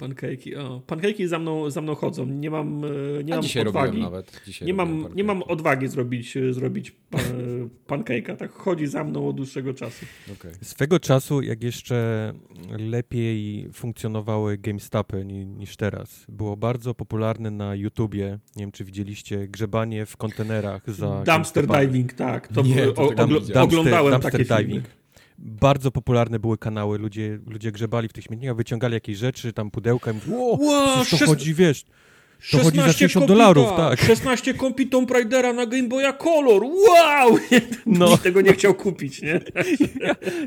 Pankejki, 0.07 0.55
o. 0.55 0.81
Pankejki 0.87 1.27
za 1.27 1.39
mną, 1.39 1.69
za 1.69 1.81
mną 1.81 1.95
chodzą. 1.95 2.25
Nie 2.25 2.49
mam, 2.51 2.81
e, 2.85 3.23
nie 3.23 3.33
A 3.33 3.35
mam 3.35 3.43
dzisiaj 3.43 3.67
odwagi. 3.67 4.01
nawet. 4.01 4.41
Dzisiaj 4.45 4.67
nie, 4.67 4.73
mam, 4.73 5.07
nie 5.15 5.23
mam 5.23 5.43
odwagi 5.43 5.87
zrobić, 5.87 6.37
e, 6.37 6.53
zrobić 6.53 6.91
pan, 7.09 7.21
pankejka. 7.87 8.35
Tak 8.35 8.51
chodzi 8.51 8.87
za 8.87 9.03
mną 9.03 9.27
od 9.27 9.35
dłuższego 9.35 9.73
czasu. 9.73 10.05
Okej. 10.33 10.51
Swego 10.61 10.99
czasu, 10.99 11.41
jak 11.41 11.63
jeszcze 11.63 12.33
lepiej 12.79 13.69
funkcjonowały 13.73 14.57
GameStopy 14.57 15.25
ni, 15.25 15.45
niż 15.45 15.75
teraz, 15.77 16.25
było 16.29 16.57
bardzo 16.57 16.93
popularne 16.93 17.51
na 17.51 17.75
YouTubie, 17.75 18.39
nie 18.55 18.63
wiem 18.63 18.71
czy 18.71 18.85
widzieliście, 18.85 19.47
grzebanie 19.47 20.05
w 20.05 20.17
kontenerach 20.17 20.89
za 20.91 21.07
Dumpster 21.07 21.25
GameStopami. 21.25 21.87
diving, 21.87 22.13
tak. 22.13 22.47
To 22.47 22.61
Nie, 22.61 22.75
to 22.87 23.01
o, 23.01 23.07
ogl- 23.09 23.39
widziałem. 23.41 23.63
oglądałem 23.69 24.11
dumpster 24.11 24.31
takie 24.31 24.45
filmy. 24.45 24.63
diving. 24.63 24.85
Bardzo 25.45 25.91
popularne 25.91 26.39
były 26.39 26.57
kanały, 26.57 26.97
ludzie, 26.97 27.39
ludzie 27.47 27.71
grzebali 27.71 28.07
w 28.07 28.13
tych 28.13 28.23
śmietnikach, 28.23 28.55
wyciągali 28.55 28.93
jakieś 28.93 29.17
rzeczy, 29.17 29.53
tam 29.53 29.71
pudełka 29.71 30.11
i 30.11 30.13
mówili, 30.13 30.33
Wow, 30.35 30.57
przecież 31.01 31.19
to 31.19 31.25
chodzi, 31.25 31.53
wiesz, 31.53 31.83
to 32.51 32.57
chodzi 32.57 32.77
za 32.77 32.83
16 32.83 32.93
60 32.93 33.13
kompita, 33.13 33.33
dolarów, 33.33 33.67
tak. 33.77 34.01
16 34.01 34.53
kompi 34.53 34.87
Tomb 34.87 35.11
Raidera 35.11 35.53
na 35.53 35.65
Game 35.65 35.87
Boya 35.87 36.13
Color. 36.13 36.63
Wow! 36.63 37.37
No. 37.85 38.09
Nikt 38.09 38.23
tego 38.23 38.41
nie 38.41 38.53
chciał 38.53 38.73
kupić, 38.73 39.21
nie? 39.21 39.33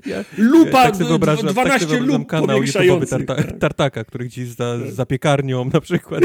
Ja, 0.06 0.24
Lupa, 0.38 0.82
tak 0.82 0.96
sobie 0.96 1.08
wyobrażam, 1.08 1.46
12 1.46 1.86
tak 1.86 2.00
lup 2.00 2.26
kanał 2.26 2.60
YouTube'owy 2.60 3.08
tarta, 3.08 3.34
tak. 3.34 3.58
Tartaka, 3.58 4.04
który 4.04 4.24
gdzieś 4.24 4.48
za, 4.48 4.78
za 4.90 5.06
piekarnią 5.06 5.70
na 5.72 5.80
przykład. 5.80 6.24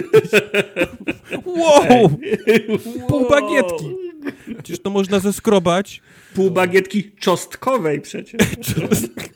wow! 1.61 2.09
Pół 3.07 3.29
bagietki. 3.29 3.85
Przecież 4.53 4.79
to 4.81 4.89
można 4.89 5.19
zeskrobać. 5.19 6.01
Pół 6.35 6.51
bagietki 6.51 7.11
czosnkowej 7.11 8.01
przecież. 8.01 8.41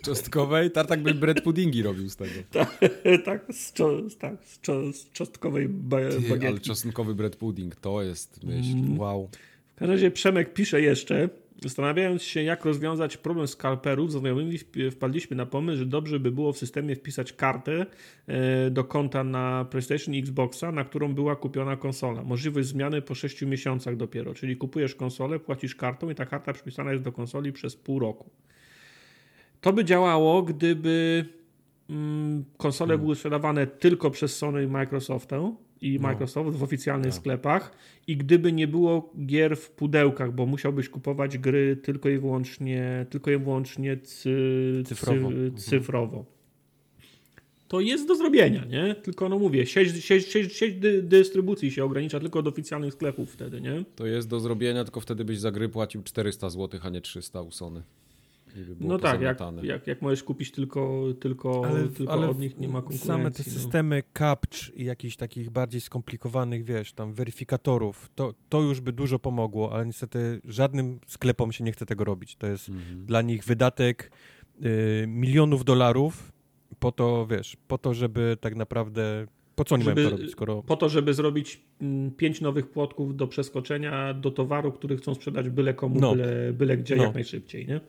Czostkowej? 0.01 0.71
Tartak 0.71 1.03
by 1.03 1.13
bread 1.13 1.41
puddingi 1.41 1.83
robił 1.83 2.09
z 2.09 2.15
tego. 2.15 2.31
tak, 3.25 3.45
z, 3.51 3.73
czo, 3.73 4.01
tak, 4.19 4.35
z, 4.45 4.61
czo, 4.61 4.93
z 4.93 5.11
czosnkowej 5.11 5.67
ba, 5.69 5.97
Ty, 5.97 6.05
ale 6.05 6.19
bagietki. 6.19 6.67
czosnkowy 6.67 7.15
bread 7.15 7.35
pudding, 7.35 7.75
to 7.75 8.01
jest 8.03 8.43
myśl. 8.43 8.71
Mm. 8.71 8.99
Wow. 8.99 9.29
W 9.75 9.79
każdym 9.79 9.91
razie 9.95 10.11
Przemek 10.11 10.53
pisze 10.53 10.81
jeszcze, 10.81 11.29
zastanawiając 11.63 12.23
się 12.23 12.43
jak 12.43 12.65
rozwiązać 12.65 13.17
problem 13.17 13.47
skalperów, 13.47 14.11
znajomymi 14.11 14.57
wp- 14.57 14.91
wpadliśmy 14.91 15.35
na 15.37 15.45
pomysł, 15.45 15.77
że 15.77 15.85
dobrze 15.85 16.19
by 16.19 16.31
było 16.31 16.53
w 16.53 16.57
systemie 16.57 16.95
wpisać 16.95 17.33
kartę 17.33 17.85
e, 18.27 18.69
do 18.69 18.83
konta 18.83 19.23
na 19.23 19.65
PlayStation 19.65 20.15
i 20.15 20.19
Xboxa, 20.19 20.71
na 20.71 20.83
którą 20.83 21.13
była 21.13 21.35
kupiona 21.35 21.77
konsola. 21.77 22.23
Możliwość 22.23 22.67
zmiany 22.67 23.01
po 23.01 23.15
6 23.15 23.41
miesiącach 23.41 23.95
dopiero, 23.95 24.33
czyli 24.33 24.57
kupujesz 24.57 24.95
konsolę, 24.95 25.39
płacisz 25.39 25.75
kartą 25.75 26.09
i 26.09 26.15
ta 26.15 26.25
karta 26.25 26.53
przypisana 26.53 26.91
jest 26.91 27.03
do 27.03 27.11
konsoli 27.11 27.51
przez 27.51 27.75
pół 27.75 27.99
roku. 27.99 28.29
To 29.61 29.73
by 29.73 29.85
działało, 29.85 30.43
gdyby 30.43 31.25
mm, 31.89 32.45
konsole 32.57 32.97
były 32.97 33.15
sprzedawane 33.15 33.67
tylko 33.67 34.11
przez 34.11 34.37
Sony 34.37 34.63
i 34.63 34.67
Microsoftę 34.67 35.55
i 35.81 35.95
No. 35.95 36.01
Microsoft 36.07 36.57
w 36.57 36.63
oficjalnych 36.63 37.11
Tak. 37.11 37.19
sklepach 37.21 37.71
i 38.07 38.17
gdyby 38.17 38.51
nie 38.51 38.67
było 38.67 39.13
gier 39.25 39.57
w 39.57 39.71
pudełkach, 39.71 40.33
bo 40.35 40.45
musiałbyś 40.45 40.89
kupować 40.89 41.37
gry 41.37 41.77
tylko 41.77 42.09
i 42.09 42.17
wyłącznie, 42.17 43.05
tylko 43.09 43.31
i 43.31 43.37
wyłącznie 43.37 43.97
cy, 43.97 44.83
Cyfrowo. 44.85 45.29
Cy, 45.29 45.35
Mhm. 45.35 45.57
cyfrowo. 45.57 46.25
To 47.67 47.79
jest 47.79 48.07
do 48.07 48.15
zrobienia, 48.15 48.65
nie? 48.65 48.95
Tylko 48.95 49.29
no 49.29 49.39
mówię, 49.39 49.65
sieć, 49.65 50.03
sieć, 50.05 50.25
sieć, 50.27 50.53
sieć 50.53 50.75
dy, 50.75 51.03
dystrybucji 51.03 51.71
się 51.71 51.83
ogranicza 51.83 52.19
tylko 52.19 52.41
do 52.41 52.49
oficjalnych 52.49 52.93
sklepów 52.93 53.31
wtedy, 53.31 53.61
nie? 53.61 53.83
To 53.95 54.05
jest 54.05 54.27
do 54.29 54.39
zrobienia, 54.39 54.83
tylko 54.83 54.99
wtedy 54.99 55.25
byś 55.25 55.39
za 55.39 55.51
gry 55.51 55.69
płacił 55.69 56.03
400 56.03 56.49
zł, 56.49 56.79
a 56.83 56.89
nie 56.89 57.01
300 57.01 57.41
u 57.41 57.51
Sony. 57.51 57.83
Było 58.63 58.89
No 58.89 58.99
tak, 58.99 59.21
jak, 59.21 59.39
jak, 59.63 59.87
jak 59.87 60.01
możesz 60.01 60.23
kupić 60.23 60.51
tylko, 60.51 61.03
tylko, 61.19 61.65
Ale, 61.65 61.87
tylko 61.87 62.13
ale 62.13 62.29
od 62.29 62.39
nich 62.39 62.57
nie 62.57 62.67
ma 62.67 62.73
konkurencji. 62.73 63.07
same 63.07 63.31
te 63.31 63.43
no. 63.47 63.53
systemy 63.53 64.03
captch 64.17 64.75
i 64.75 64.85
jakichś 64.85 65.15
takich 65.15 65.49
bardziej 65.49 65.81
skomplikowanych, 65.81 66.63
wiesz, 66.63 66.93
tam 66.93 67.13
weryfikatorów, 67.13 68.09
to, 68.15 68.33
to 68.49 68.61
już 68.61 68.81
by 68.81 68.91
dużo 68.93 69.19
pomogło, 69.19 69.73
ale 69.73 69.85
niestety 69.85 70.41
żadnym 70.45 70.99
sklepom 71.07 71.51
się 71.51 71.63
nie 71.63 71.71
chce 71.71 71.85
tego 71.85 72.03
robić. 72.03 72.35
To 72.35 72.47
jest 72.47 72.69
Mhm. 72.69 73.05
dla 73.05 73.21
nich 73.21 73.43
wydatek 73.43 74.11
y, 74.65 75.05
milionów 75.07 75.65
dolarów 75.65 76.31
po 76.79 76.91
to, 76.91 77.27
wiesz, 77.27 77.57
po 77.67 77.77
to, 77.77 77.93
żeby 77.93 78.37
tak 78.41 78.55
naprawdę, 78.55 79.25
po 79.55 79.63
co 79.65 79.75
oni 79.75 79.83
Żeby- 79.83 79.95
mają 79.95 80.09
to 80.09 80.17
robić, 80.17 80.31
skoro... 80.31 80.63
Po 80.63 80.77
to, 80.77 80.89
żeby 80.89 81.13
zrobić 81.13 81.61
mm, 81.81 82.11
pięć 82.11 82.41
nowych 82.41 82.67
płotków 82.69 83.15
do 83.15 83.27
przeskoczenia 83.27 84.13
do 84.13 84.31
towaru, 84.31 84.71
który 84.71 84.97
chcą 84.97 85.13
sprzedać 85.15 85.49
byle 85.49 85.73
komu, 85.73 85.99
No. 85.99 86.11
byle, 86.15 86.53
byle 86.53 86.77
gdzie, 86.77 86.95
No. 86.95 87.03
jak 87.03 87.13
najszybciej, 87.13 87.67
nie? 87.67 87.81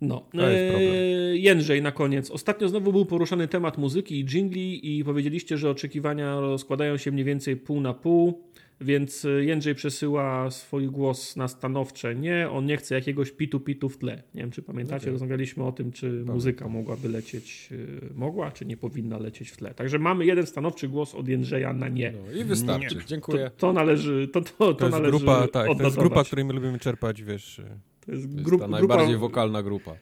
No. 0.00 0.26
To 0.32 0.50
jest 0.50 0.70
problem. 0.70 0.92
Eee, 0.94 1.42
Jędrzej 1.42 1.82
na 1.82 1.92
koniec. 1.92 2.30
Ostatnio 2.30 2.68
znowu 2.68 2.92
był 2.92 3.06
poruszany 3.06 3.48
temat 3.48 3.78
muzyki 3.78 4.20
i 4.20 4.24
jingli 4.24 4.98
i 4.98 5.04
powiedzieliście, 5.04 5.58
że 5.58 5.70
oczekiwania 5.70 6.40
rozkładają 6.40 6.96
się 6.96 7.12
mniej 7.12 7.24
więcej 7.24 7.56
pół 7.56 7.80
na 7.80 7.94
pół, 7.94 8.42
więc 8.80 9.24
e, 9.24 9.44
Jędrzej 9.44 9.74
przesyła 9.74 10.50
swój 10.50 10.86
głos 10.86 11.36
na 11.36 11.48
stanowcze 11.48 12.14
nie. 12.14 12.50
On 12.50 12.66
nie 12.66 12.76
chce 12.76 12.94
jakiegoś 12.94 13.32
pitu-pitu 13.32 13.88
w 13.88 13.98
tle. 13.98 14.22
Nie 14.34 14.40
wiem, 14.40 14.50
czy 14.50 14.62
pamiętacie, 14.62 15.02
Okej. 15.02 15.12
rozmawialiśmy 15.12 15.64
o 15.64 15.72
tym, 15.72 15.92
czy 15.92 16.24
muzyka 16.26 16.68
mogłaby 16.68 17.08
lecieć, 17.08 17.68
e, 17.72 18.14
mogła, 18.14 18.52
czy 18.52 18.66
nie 18.66 18.76
powinna 18.76 19.18
lecieć 19.18 19.50
w 19.50 19.56
tle. 19.56 19.74
Także 19.74 19.98
mamy 19.98 20.26
jeden 20.26 20.46
stanowczy 20.46 20.88
głos 20.88 21.14
od 21.14 21.28
Jędrzeja 21.28 21.72
na 21.72 21.88
nie. 21.88 22.12
No 22.12 22.40
i 22.40 22.44
wystarczy. 22.44 22.94
To, 22.96 23.04
Dziękuję. 23.06 23.50
to 23.56 23.72
należy, 23.72 24.28
to, 24.28 24.40
to, 24.40 24.50
to, 24.50 24.74
To 24.74 24.84
jest 24.84 24.98
należy 24.98 25.10
grupa, 25.10 25.48
tak, 25.48 25.66
to 25.78 25.84
jest 25.84 25.96
grupa, 25.96 26.24
której 26.24 26.44
my 26.44 26.52
lubimy 26.52 26.78
czerpać, 26.78 27.22
wiesz... 27.22 27.60
To 28.06 28.12
jest 28.12 28.24
To 28.24 28.30
jest 28.32 28.42
grup, 28.42 28.60
ta 28.60 28.66
grupa 28.66 28.78
najbardziej 28.78 29.16
wokalna 29.16 29.62
grupa. 29.62 29.94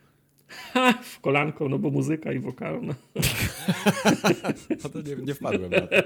w 1.03 1.21
kolanko, 1.21 1.69
no 1.69 1.79
bo 1.79 1.91
muzyka 1.91 2.33
i 2.33 2.39
wokalna. 2.39 2.95
A 4.85 4.89
to 4.93 5.03
nie, 5.03 5.17
nie 5.17 5.35
wpadłem 5.35 5.71
na 5.71 5.81
to. 5.81 5.97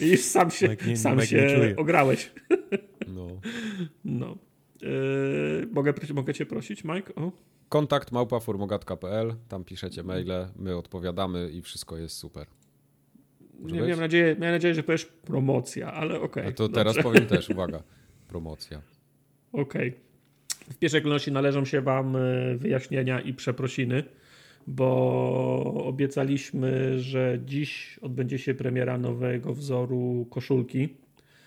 I 0.04 0.16
sam 0.16 0.50
się, 0.50 0.68
Mike 0.68 0.86
nie- 0.86 0.96
sam 0.96 1.12
Mike 1.16 1.26
się 1.26 1.74
ograłeś. 1.76 2.32
No. 3.08 3.26
No. 4.04 4.36
Yy, 4.82 4.88
mogę, 5.72 5.94
mogę 6.14 6.34
cię 6.34 6.46
prosić, 6.46 6.84
Mike? 6.84 7.14
O? 7.14 7.32
Kontakt 7.68 8.12
małpa 8.12 8.40
formogatka.pl, 8.40 9.34
tam 9.48 9.64
piszecie 9.64 10.02
maile, 10.02 10.48
my 10.56 10.76
odpowiadamy 10.76 11.50
i 11.50 11.62
wszystko 11.62 11.98
jest 11.98 12.16
super. 12.16 12.46
Może 13.60 13.74
Nie, 13.74 13.80
być? 13.80 13.88
miałem, 13.88 14.00
nadzieję, 14.00 14.36
miałem 14.38 14.54
nadzieję, 14.54 14.74
że 14.74 14.82
powiesz 14.82 15.04
promocja, 15.04 15.92
ale 15.92 16.20
okej. 16.20 16.46
A 16.46 16.52
to 16.52 16.68
dobrze. 16.68 16.74
teraz 16.74 17.04
powiem 17.04 17.26
też, 17.26 17.50
uwaga, 17.50 17.82
promocja. 18.28 18.82
Okej. 19.52 19.94
W 20.72 20.78
pierwszej 20.78 21.02
kolejności 21.02 21.32
należą 21.32 21.64
się 21.64 21.80
Wam 21.80 22.16
e, 22.16 22.20
wyjaśnienia 22.56 23.20
i 23.20 23.34
przeprosiny, 23.34 24.04
bo 24.66 25.84
obiecaliśmy, 25.86 27.00
że 27.00 27.38
dziś 27.46 27.98
odbędzie 28.02 28.38
się 28.38 28.54
premiera 28.54 28.98
nowego 28.98 29.54
wzoru 29.54 30.26
koszulki. 30.30 30.88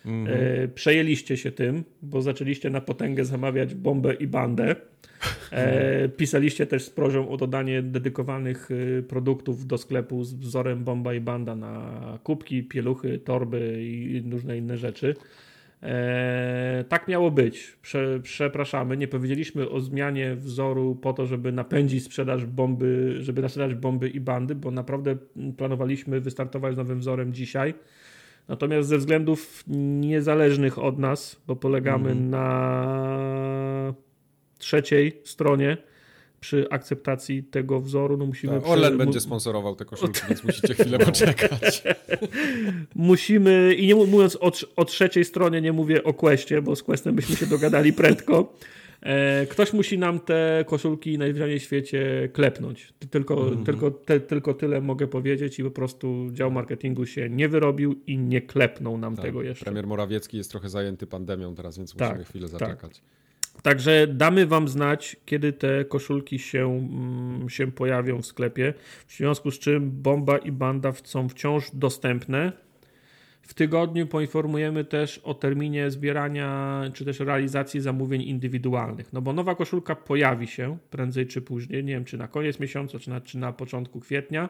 Mhm. 0.06 0.38
E, 0.64 0.68
przejęliście 0.68 1.38
się 1.38 1.52
tym, 1.52 1.84
bo 2.02 2.22
zaczęliście 2.22 2.70
na 2.70 2.82
potęgę 2.82 3.26
zamawiać 3.26 3.76
bombę 3.76 4.14
i 4.14 4.28
bandę. 4.28 4.76
E, 5.52 6.10
pisaliście 6.10 6.66
też 6.66 6.84
z 6.84 6.90
prośbą 6.90 7.30
o 7.30 7.38
dodanie 7.38 7.82
dedykowanych 7.82 8.70
e, 8.72 9.02
produktów 9.02 9.68
do 9.68 9.78
sklepu 9.78 10.24
z 10.24 10.34
wzorem 10.34 10.84
bomba 10.84 11.14
i 11.14 11.20
banda 11.20 11.56
na 11.56 12.20
kubki, 12.24 12.64
pieluchy, 12.64 13.20
torby 13.20 13.84
i 13.84 14.24
różne 14.32 14.58
inne 14.58 14.78
rzeczy. 14.78 15.16
E, 15.84 16.86
tak 16.90 17.08
miało 17.08 17.32
być. 17.32 17.78
Prze, 17.82 18.20
przepraszamy, 18.24 18.98
nie 18.98 19.08
powiedzieliśmy 19.08 19.70
o 19.70 19.80
zmianie 19.80 20.36
wzoru 20.36 20.96
po 20.96 21.14
to, 21.14 21.26
żeby 21.26 21.52
napędzić 21.52 22.04
sprzedaż 22.04 22.46
bomby, 22.46 23.16
żeby 23.20 23.42
naprzedać 23.42 23.76
bomby 23.76 24.10
i 24.10 24.20
bandy, 24.20 24.56
bo 24.56 24.72
naprawdę 24.72 25.16
planowaliśmy 25.58 26.22
wystartować 26.22 26.74
z 26.74 26.78
nowym 26.78 27.00
wzorem 27.00 27.34
dzisiaj. 27.34 27.74
Natomiast 28.48 28.90
ze 28.90 28.98
względów 28.98 29.64
niezależnych 30.00 30.80
od 30.80 31.00
nas, 31.00 31.42
bo 31.48 31.56
polegamy 31.56 32.10
Mhm. 32.12 32.30
na 32.30 33.94
trzeciej 34.58 35.22
stronie 35.24 35.78
przy 36.46 36.70
akceptacji 36.70 37.44
tego 37.44 37.82
wzoru, 37.82 38.18
no 38.18 38.26
musimy... 38.26 38.54
Tak, 38.54 38.62
prze- 38.64 38.72
Orlen 38.72 38.98
będzie 38.98 39.20
sponsorował 39.20 39.76
te 39.76 39.86
koszulki, 39.86 40.22
więc 40.30 40.44
musicie 40.44 40.74
chwilę 40.74 41.00
poczekać. 41.00 41.84
musimy, 42.96 43.74
i 43.78 43.88
nie 43.88 43.96
mó- 43.96 44.08
mówiąc 44.08 44.38
o, 44.42 44.52
o 44.76 44.86
trzeciej 44.86 45.26
stronie, 45.26 45.62
nie 45.62 45.74
mówię 45.74 46.04
o 46.04 46.14
Questie, 46.14 46.62
bo 46.62 46.76
z 46.76 46.84
Questem 46.84 47.16
byśmy 47.16 47.36
się 47.36 47.46
dogadali 47.46 47.94
prędko. 47.94 48.54
E, 49.02 49.46
ktoś 49.46 49.74
musi 49.74 49.98
nam 49.98 50.20
te 50.20 50.66
koszulki 50.68 51.18
najwyżej 51.18 51.60
w 51.60 51.64
świecie 51.64 52.30
klepnąć. 52.34 52.94
Tylko, 53.12 53.52
tylko, 53.66 53.92
te, 53.92 54.20
tylko 54.20 54.54
tyle 54.54 54.82
mogę 54.82 55.08
powiedzieć 55.08 55.60
i 55.60 55.64
po 55.64 55.72
prostu 55.72 56.30
dział 56.32 56.52
marketingu 56.52 57.06
się 57.06 57.30
nie 57.30 57.50
wyrobił 57.50 57.96
i 58.08 58.18
nie 58.18 58.42
klepnął 58.42 58.98
nam 58.98 59.16
Tak, 59.16 59.26
tego 59.26 59.44
jeszcze. 59.44 59.66
Premier 59.66 59.88
Morawiecki 59.88 60.38
jest 60.38 60.52
trochę 60.52 60.70
zajęty 60.70 61.08
pandemią 61.08 61.56
teraz, 61.56 61.78
więc 61.78 61.94
Tak, 61.94 62.10
musimy 62.10 62.26
chwilę 62.26 62.50
tak. 62.60 62.90
Także 63.62 64.08
damy 64.08 64.48
Wam 64.48 64.68
znać, 64.68 65.16
kiedy 65.26 65.54
te 65.54 65.86
koszulki 65.86 66.40
się, 66.40 66.66
mm, 66.66 67.50
się 67.50 67.72
pojawią 67.72 68.22
w 68.22 68.26
sklepie. 68.26 68.74
W 69.08 69.18
związku 69.18 69.52
z 69.52 69.60
czym 69.60 69.92
Bomba 69.92 70.38
i 70.38 70.52
Banda 70.52 70.94
są 71.04 71.30
wciąż 71.30 71.72
dostępne. 71.74 72.52
W 73.42 73.54
tygodniu 73.54 74.08
poinformujemy 74.08 74.86
też 74.86 75.18
o 75.18 75.34
terminie 75.34 75.92
zbierania 75.92 76.82
czy 76.94 77.06
też 77.06 77.20
realizacji 77.20 77.82
zamówień 77.82 78.22
indywidualnych. 78.22 79.14
No 79.14 79.22
bo 79.22 79.34
nowa 79.34 79.56
koszulka 79.56 79.96
pojawi 79.96 80.48
się 80.48 80.78
prędzej 80.90 81.28
czy 81.28 81.42
później, 81.42 81.84
nie 81.84 81.94
wiem 81.94 82.06
czy 82.06 82.18
na 82.18 82.28
koniec 82.28 82.60
miesiąca, 82.60 83.00
czy 83.00 83.10
na, 83.10 83.22
czy 83.22 83.38
na 83.38 83.54
początku 83.54 84.00
kwietnia. 84.00 84.50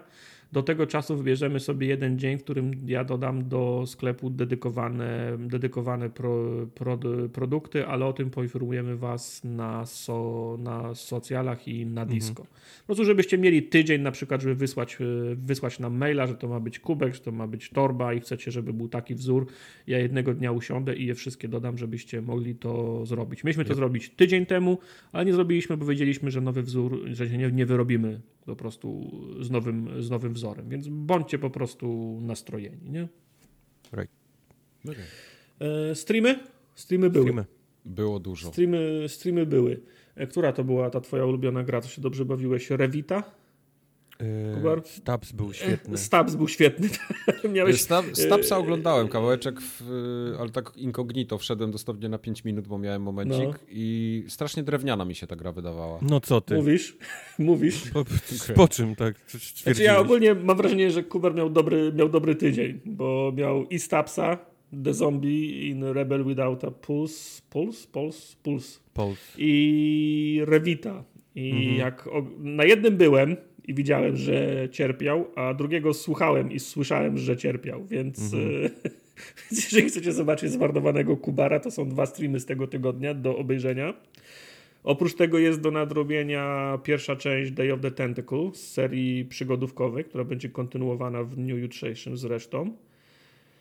Do 0.51 0.63
tego 0.63 0.87
czasu 0.87 1.17
wybierzemy 1.17 1.59
sobie 1.59 1.87
jeden 1.87 2.19
dzień, 2.19 2.37
w 2.37 2.43
którym 2.43 2.71
ja 2.85 3.03
dodam 3.03 3.47
do 3.47 3.83
sklepu 3.87 4.29
dedykowane, 4.29 5.37
dedykowane 5.39 6.09
pro, 6.09 6.45
pro, 6.75 6.99
produkty, 7.33 7.85
ale 7.87 8.05
o 8.05 8.13
tym 8.13 8.29
poinformujemy 8.29 8.97
Was 8.97 9.43
na, 9.43 9.85
so, 9.85 10.57
na 10.59 10.95
socjalach 10.95 11.67
i 11.67 11.85
na 11.85 12.01
mhm. 12.01 12.19
disco. 12.19 12.41
Mhm. 12.41 12.47
Po 12.79 12.85
prostu, 12.85 13.05
żebyście 13.05 13.37
mieli 13.37 13.63
tydzień 13.63 14.01
na 14.01 14.11
przykład, 14.11 14.41
żeby 14.41 14.55
wysłać, 14.55 14.97
wysłać 15.35 15.79
nam 15.79 15.97
maila, 15.97 16.27
że 16.27 16.35
to 16.35 16.47
ma 16.47 16.59
być 16.59 16.79
kubek, 16.79 17.13
że 17.15 17.21
to 17.21 17.31
ma 17.31 17.47
być 17.47 17.69
torba 17.69 18.13
i 18.13 18.19
chcecie, 18.19 18.51
żeby 18.51 18.73
był 18.73 18.87
taki 18.87 19.15
wzór. 19.15 19.47
Ja 19.87 19.99
jednego 19.99 20.33
dnia 20.33 20.51
usiądę 20.51 20.95
i 20.95 21.05
je 21.05 21.15
wszystkie 21.15 21.47
dodam, 21.47 21.77
żebyście 21.77 22.21
mogli 22.21 22.55
to 22.55 23.05
zrobić. 23.05 23.43
Mieliśmy 23.43 23.65
to 23.65 23.75
zrobić 23.75 24.09
tydzień 24.09 24.45
temu, 24.45 24.77
ale 25.11 25.25
nie 25.25 25.33
zrobiliśmy, 25.33 25.77
bo 25.77 25.85
wiedzieliśmy, 25.85 26.31
że 26.31 26.41
nowy 26.41 26.63
wzór, 26.63 27.01
że 27.11 27.29
nie, 27.29 27.51
nie 27.51 27.65
wyrobimy 27.65 28.21
po 28.45 28.55
prostu 28.55 29.11
z 29.41 29.51
nowym, 29.51 30.03
z 30.03 30.09
nowym 30.09 30.33
wzorem. 30.33 30.69
Więc 30.69 30.87
bądźcie 30.87 31.39
po 31.39 31.49
prostu 31.49 32.17
nastrojeni, 32.21 32.91
nie? 32.91 33.07
Right. 33.93 34.11
Okay. 34.83 35.05
E, 35.91 35.95
streamy? 35.95 36.39
Streamy 36.75 37.09
były. 37.09 37.25
Streamy. 37.25 37.45
Było 37.85 38.19
dużo. 38.19 38.49
Streamy, 38.49 39.05
streamy 39.07 39.45
były. 39.45 39.81
E, 40.15 40.27
która 40.27 40.51
to 40.51 40.63
była 40.63 40.89
ta 40.89 41.01
twoja 41.01 41.25
ulubiona 41.25 41.63
gra, 41.63 41.81
co 41.81 41.89
się 41.89 42.01
dobrze 42.01 42.25
bawiłeś? 42.25 42.69
Revita? 42.69 43.23
Yy, 44.20 44.82
Stabs 44.84 45.32
był 45.39 45.53
świetny. 45.53 45.97
Stabs 45.97 46.36
był 46.36 46.47
świetny. 46.47 46.89
Miałeś... 47.53 47.82
Stab, 47.82 48.05
Stabsa 48.13 48.57
oglądałem 48.57 49.07
kawałeczek, 49.07 49.61
w, 49.61 49.82
ale 50.39 50.49
tak 50.49 50.78
incognito 50.78 51.38
wszedłem 51.38 51.72
dosłownie 51.72 52.09
na 52.09 52.18
5 52.18 52.43
minut, 52.43 52.68
bo 52.68 52.78
miałem 52.78 53.01
momencik 53.01 53.45
no. 53.45 53.53
i 53.70 54.24
strasznie 54.28 54.63
drewniana 54.63 55.05
mi 55.05 55.16
się 55.16 55.28
ta 55.28 55.36
gra 55.36 55.51
wydawała. 55.51 55.99
No 56.01 56.20
co 56.20 56.41
ty? 56.41 56.55
Mówisz? 56.55 56.97
Mówisz? 57.39 57.91
Po, 57.91 58.05
po 58.55 58.68
czym 58.68 58.95
tak 58.95 59.16
znaczy 59.63 59.84
ja 59.84 59.99
ogólnie 59.99 60.36
mam 60.36 60.57
wrażenie, 60.57 60.91
że 60.91 61.03
Kuber 61.03 61.36
miał 61.36 61.49
dobry, 61.49 61.93
miał 61.95 62.09
dobry 62.09 62.36
tydzień, 62.36 62.80
bo 62.86 63.34
miał 63.36 63.66
i 63.66 63.80
Stabsa, 63.80 64.38
The 64.84 64.93
Zombie 64.93 65.70
in 65.70 65.84
Rebel 65.84 66.26
Without 66.26 66.63
a 66.63 66.72
Pulse, 66.72 67.41
Pulse, 67.49 67.88
Pulse, 67.91 68.36
Pulse, 68.43 68.80
Pulse. 68.93 69.22
i 69.38 70.41
Revita. 70.45 71.03
I 71.36 71.51
mhm. 71.51 71.76
jak 71.76 72.09
na 72.38 72.63
jednym 72.63 72.97
byłem, 72.97 73.38
i 73.68 73.74
widziałem, 73.74 74.18
że 74.18 74.68
cierpiał, 74.72 75.26
a 75.36 75.53
drugiego 75.53 75.93
słuchałem 75.93 76.51
i 76.51 76.59
słyszałem, 76.59 77.18
że 77.18 77.38
cierpiał, 77.38 77.86
więc 77.86 78.34
mhm. 78.34 78.70
jeżeli 79.51 79.89
chcecie 79.89 80.13
zobaczyć 80.13 80.51
zmarnowanego 80.51 81.18
Kubara, 81.18 81.59
to 81.59 81.72
są 81.72 81.89
dwa 81.89 82.05
streamy 82.05 82.39
z 82.39 82.45
tego 82.45 82.68
tygodnia 82.68 83.13
do 83.13 83.38
obejrzenia. 83.38 83.93
Oprócz 84.84 85.16
tego 85.16 85.39
jest 85.39 85.61
do 85.61 85.72
nadrobienia 85.72 86.78
pierwsza 86.84 87.16
część 87.16 87.51
Day 87.51 87.74
of 87.74 87.82
the 87.82 87.91
Tentacle 87.91 88.51
z 88.53 88.72
serii 88.72 89.26
przygodówkowej, 89.26 90.03
która 90.03 90.24
będzie 90.24 90.49
kontynuowana 90.49 91.24
w 91.24 91.36
dniu 91.36 91.57
jutrzejszym 91.57 92.18
zresztą. 92.18 92.72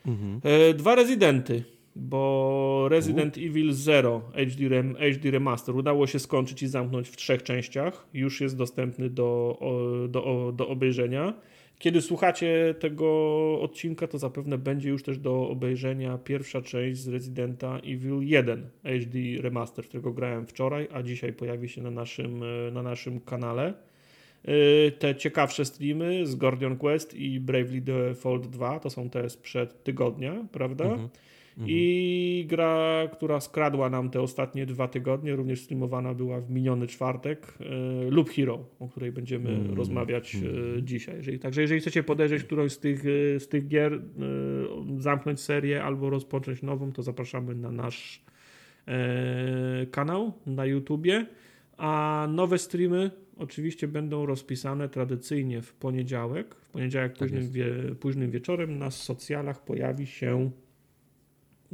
Mhm. 0.06 0.40
E, 0.42 0.74
dwa 0.74 0.94
rezydenty 0.94 1.64
bo 1.96 2.86
Resident 2.90 3.36
U. 3.36 3.40
Evil 3.40 3.72
Zero 3.72 4.22
HD, 4.34 4.68
Rem, 4.68 4.94
HD 4.94 5.30
Remaster 5.30 5.76
udało 5.76 6.06
się 6.06 6.18
skończyć 6.18 6.62
i 6.62 6.66
zamknąć 6.68 7.08
w 7.08 7.16
trzech 7.16 7.42
częściach. 7.42 8.06
Już 8.14 8.40
jest 8.40 8.56
dostępny 8.56 9.10
do, 9.10 9.58
do, 10.08 10.52
do 10.56 10.68
obejrzenia. 10.68 11.34
Kiedy 11.78 12.02
słuchacie 12.02 12.74
tego 12.78 13.06
odcinka, 13.60 14.06
to 14.06 14.18
zapewne 14.18 14.58
będzie 14.58 14.88
już 14.88 15.02
też 15.02 15.18
do 15.18 15.48
obejrzenia 15.48 16.18
pierwsza 16.18 16.62
część 16.62 17.00
z 17.00 17.08
Residenta 17.08 17.78
Evil 17.78 18.20
1 18.20 18.70
HD 18.84 19.18
Remaster, 19.40 19.84
którego 19.84 20.12
grałem 20.12 20.46
wczoraj, 20.46 20.88
a 20.92 21.02
dzisiaj 21.02 21.32
pojawi 21.32 21.68
się 21.68 21.82
na 21.82 21.90
naszym, 21.90 22.44
na 22.72 22.82
naszym 22.82 23.20
kanale. 23.20 23.74
Y, 24.48 24.92
te 24.98 25.16
ciekawsze 25.16 25.64
streamy 25.64 26.26
z 26.26 26.34
Guardian 26.34 26.76
Quest 26.76 27.14
i 27.14 27.40
Bravely 27.40 27.80
Default 27.80 28.46
2 28.46 28.80
to 28.80 28.90
są 28.90 29.10
te 29.10 29.30
sprzed 29.30 29.82
tygodnia, 29.82 30.44
prawda? 30.52 30.84
Mhm. 30.84 31.08
Mhm. 31.58 31.70
I 31.70 32.46
gra, 32.48 33.08
która 33.12 33.40
skradła 33.40 33.90
nam 33.90 34.10
te 34.10 34.20
ostatnie 34.20 34.66
dwa 34.66 34.88
tygodnie, 34.88 35.36
również 35.36 35.60
streamowana 35.60 36.14
była 36.14 36.40
w 36.40 36.50
miniony 36.50 36.86
czwartek, 36.86 37.58
y, 38.06 38.10
lub 38.10 38.30
Hero, 38.30 38.64
o 38.78 38.88
której 38.88 39.12
będziemy 39.12 39.50
mhm. 39.50 39.74
rozmawiać 39.74 40.34
y, 40.34 40.82
dzisiaj. 40.82 41.16
Jeżeli, 41.16 41.38
także 41.38 41.62
jeżeli 41.62 41.80
chcecie 41.80 42.02
podejrzeć 42.02 42.44
którąś 42.44 42.72
z 42.72 42.78
tych, 42.78 43.06
y, 43.06 43.36
z 43.40 43.48
tych 43.48 43.68
gier, 43.68 44.02
zamknąć 44.98 45.40
serię 45.40 45.84
albo 45.84 46.10
rozpocząć 46.10 46.62
nową, 46.62 46.92
to 46.92 47.02
zapraszamy 47.02 47.54
na 47.54 47.70
nasz 47.70 48.24
kanał 49.90 50.32
na 50.46 50.66
YouTubie. 50.66 51.26
A 51.76 52.26
nowe 52.30 52.58
streamy 52.58 53.10
oczywiście 53.36 53.88
będą 53.88 54.26
rozpisane 54.26 54.88
tradycyjnie 54.88 55.62
w 55.62 55.72
poniedziałek. 55.72 56.54
W 56.54 56.70
poniedziałek 56.70 57.12
tak 57.12 57.18
późnym, 57.18 57.50
wie, 57.50 57.66
późnym 58.00 58.30
wieczorem 58.30 58.78
na 58.78 58.90
socjalach 58.90 59.64
pojawi 59.64 60.06
się 60.06 60.50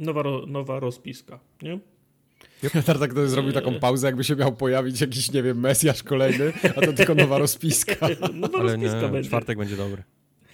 nowa, 0.01 0.23
nowa 0.47 0.79
rozpiska, 0.79 1.39
nie? 1.61 1.79
Tartak 2.85 3.13
to 3.13 3.27
zrobił 3.27 3.51
taką 3.51 3.79
pauzę, 3.79 4.07
jakby 4.07 4.23
się 4.23 4.35
miał 4.35 4.53
pojawić 4.55 5.01
jakiś, 5.01 5.31
nie 5.31 5.43
wiem, 5.43 5.59
Mesjasz 5.59 6.03
kolejny, 6.03 6.53
a 6.75 6.81
to 6.81 6.93
tylko 6.93 7.15
nowa 7.15 7.37
rozpiska. 7.37 8.07
nowa 8.33 8.59
Ale 8.59 8.71
rozpiska 8.73 9.01
nie, 9.01 9.07
będzie. 9.09 9.29
czwartek 9.29 9.57
będzie 9.57 9.77
dobry. 9.77 10.03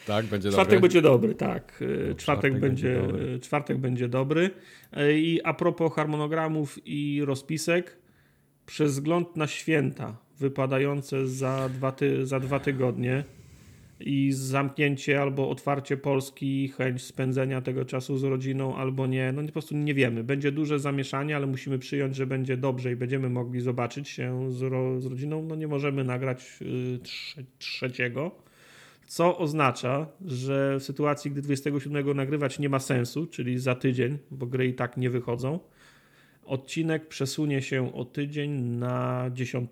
Tak, 0.05 0.25
będzie 0.25 0.49
czwartek 0.51 0.73
dobry. 0.73 0.81
będzie 0.81 1.01
dobry, 1.01 1.35
tak. 1.35 1.79
No, 1.81 1.87
czwartek, 1.87 2.17
czwartek, 2.17 2.59
będzie, 2.59 2.93
będzie 2.93 3.07
dobry. 3.07 3.39
czwartek 3.39 3.77
będzie 3.77 4.07
dobry. 4.07 4.49
I 5.13 5.41
a 5.43 5.53
propos 5.53 5.93
harmonogramów 5.93 6.79
i 6.85 7.21
rozpisek, 7.25 7.97
przez 8.65 8.91
wzgląd 8.91 9.35
na 9.35 9.47
święta 9.47 10.17
wypadające 10.39 11.27
za 11.27 11.69
dwa, 11.69 11.91
ty, 11.91 12.25
za 12.25 12.39
dwa 12.39 12.59
tygodnie, 12.59 13.23
i 13.99 14.31
zamknięcie 14.31 15.21
albo 15.21 15.49
otwarcie 15.49 15.97
Polski, 15.97 16.67
chęć 16.67 17.01
spędzenia 17.01 17.61
tego 17.61 17.85
czasu 17.85 18.17
z 18.17 18.23
rodziną 18.23 18.75
albo 18.75 19.07
nie, 19.07 19.31
no 19.31 19.43
po 19.43 19.51
prostu 19.51 19.77
nie 19.77 19.93
wiemy. 19.93 20.23
Będzie 20.23 20.51
duże 20.51 20.79
zamieszanie, 20.79 21.35
ale 21.35 21.47
musimy 21.47 21.79
przyjąć, 21.79 22.15
że 22.15 22.27
będzie 22.27 22.57
dobrze 22.57 22.91
i 22.91 22.95
będziemy 22.95 23.29
mogli 23.29 23.61
zobaczyć 23.61 24.09
się 24.09 24.51
z, 24.51 24.61
ro, 24.61 25.01
z 25.01 25.05
rodziną. 25.05 25.43
No 25.43 25.55
nie 25.55 25.67
możemy 25.67 26.03
nagrać 26.03 26.59
y, 26.61 26.99
trze, 27.03 27.43
trzeciego, 27.57 28.31
co 29.07 29.37
oznacza, 29.37 30.07
że 30.25 30.77
w 30.79 30.83
sytuacji, 30.83 31.31
gdy 31.31 31.41
27 31.41 32.17
nagrywać 32.17 32.59
nie 32.59 32.69
ma 32.69 32.79
sensu, 32.79 33.27
czyli 33.27 33.59
za 33.59 33.75
tydzień, 33.75 34.17
bo 34.31 34.45
gry 34.45 34.67
i 34.67 34.73
tak 34.73 34.97
nie 34.97 35.09
wychodzą, 35.09 35.59
odcinek 36.45 37.07
przesunie 37.07 37.61
się 37.61 37.93
o 37.93 38.05
tydzień 38.05 38.51
na 38.61 39.25
10. 39.33 39.71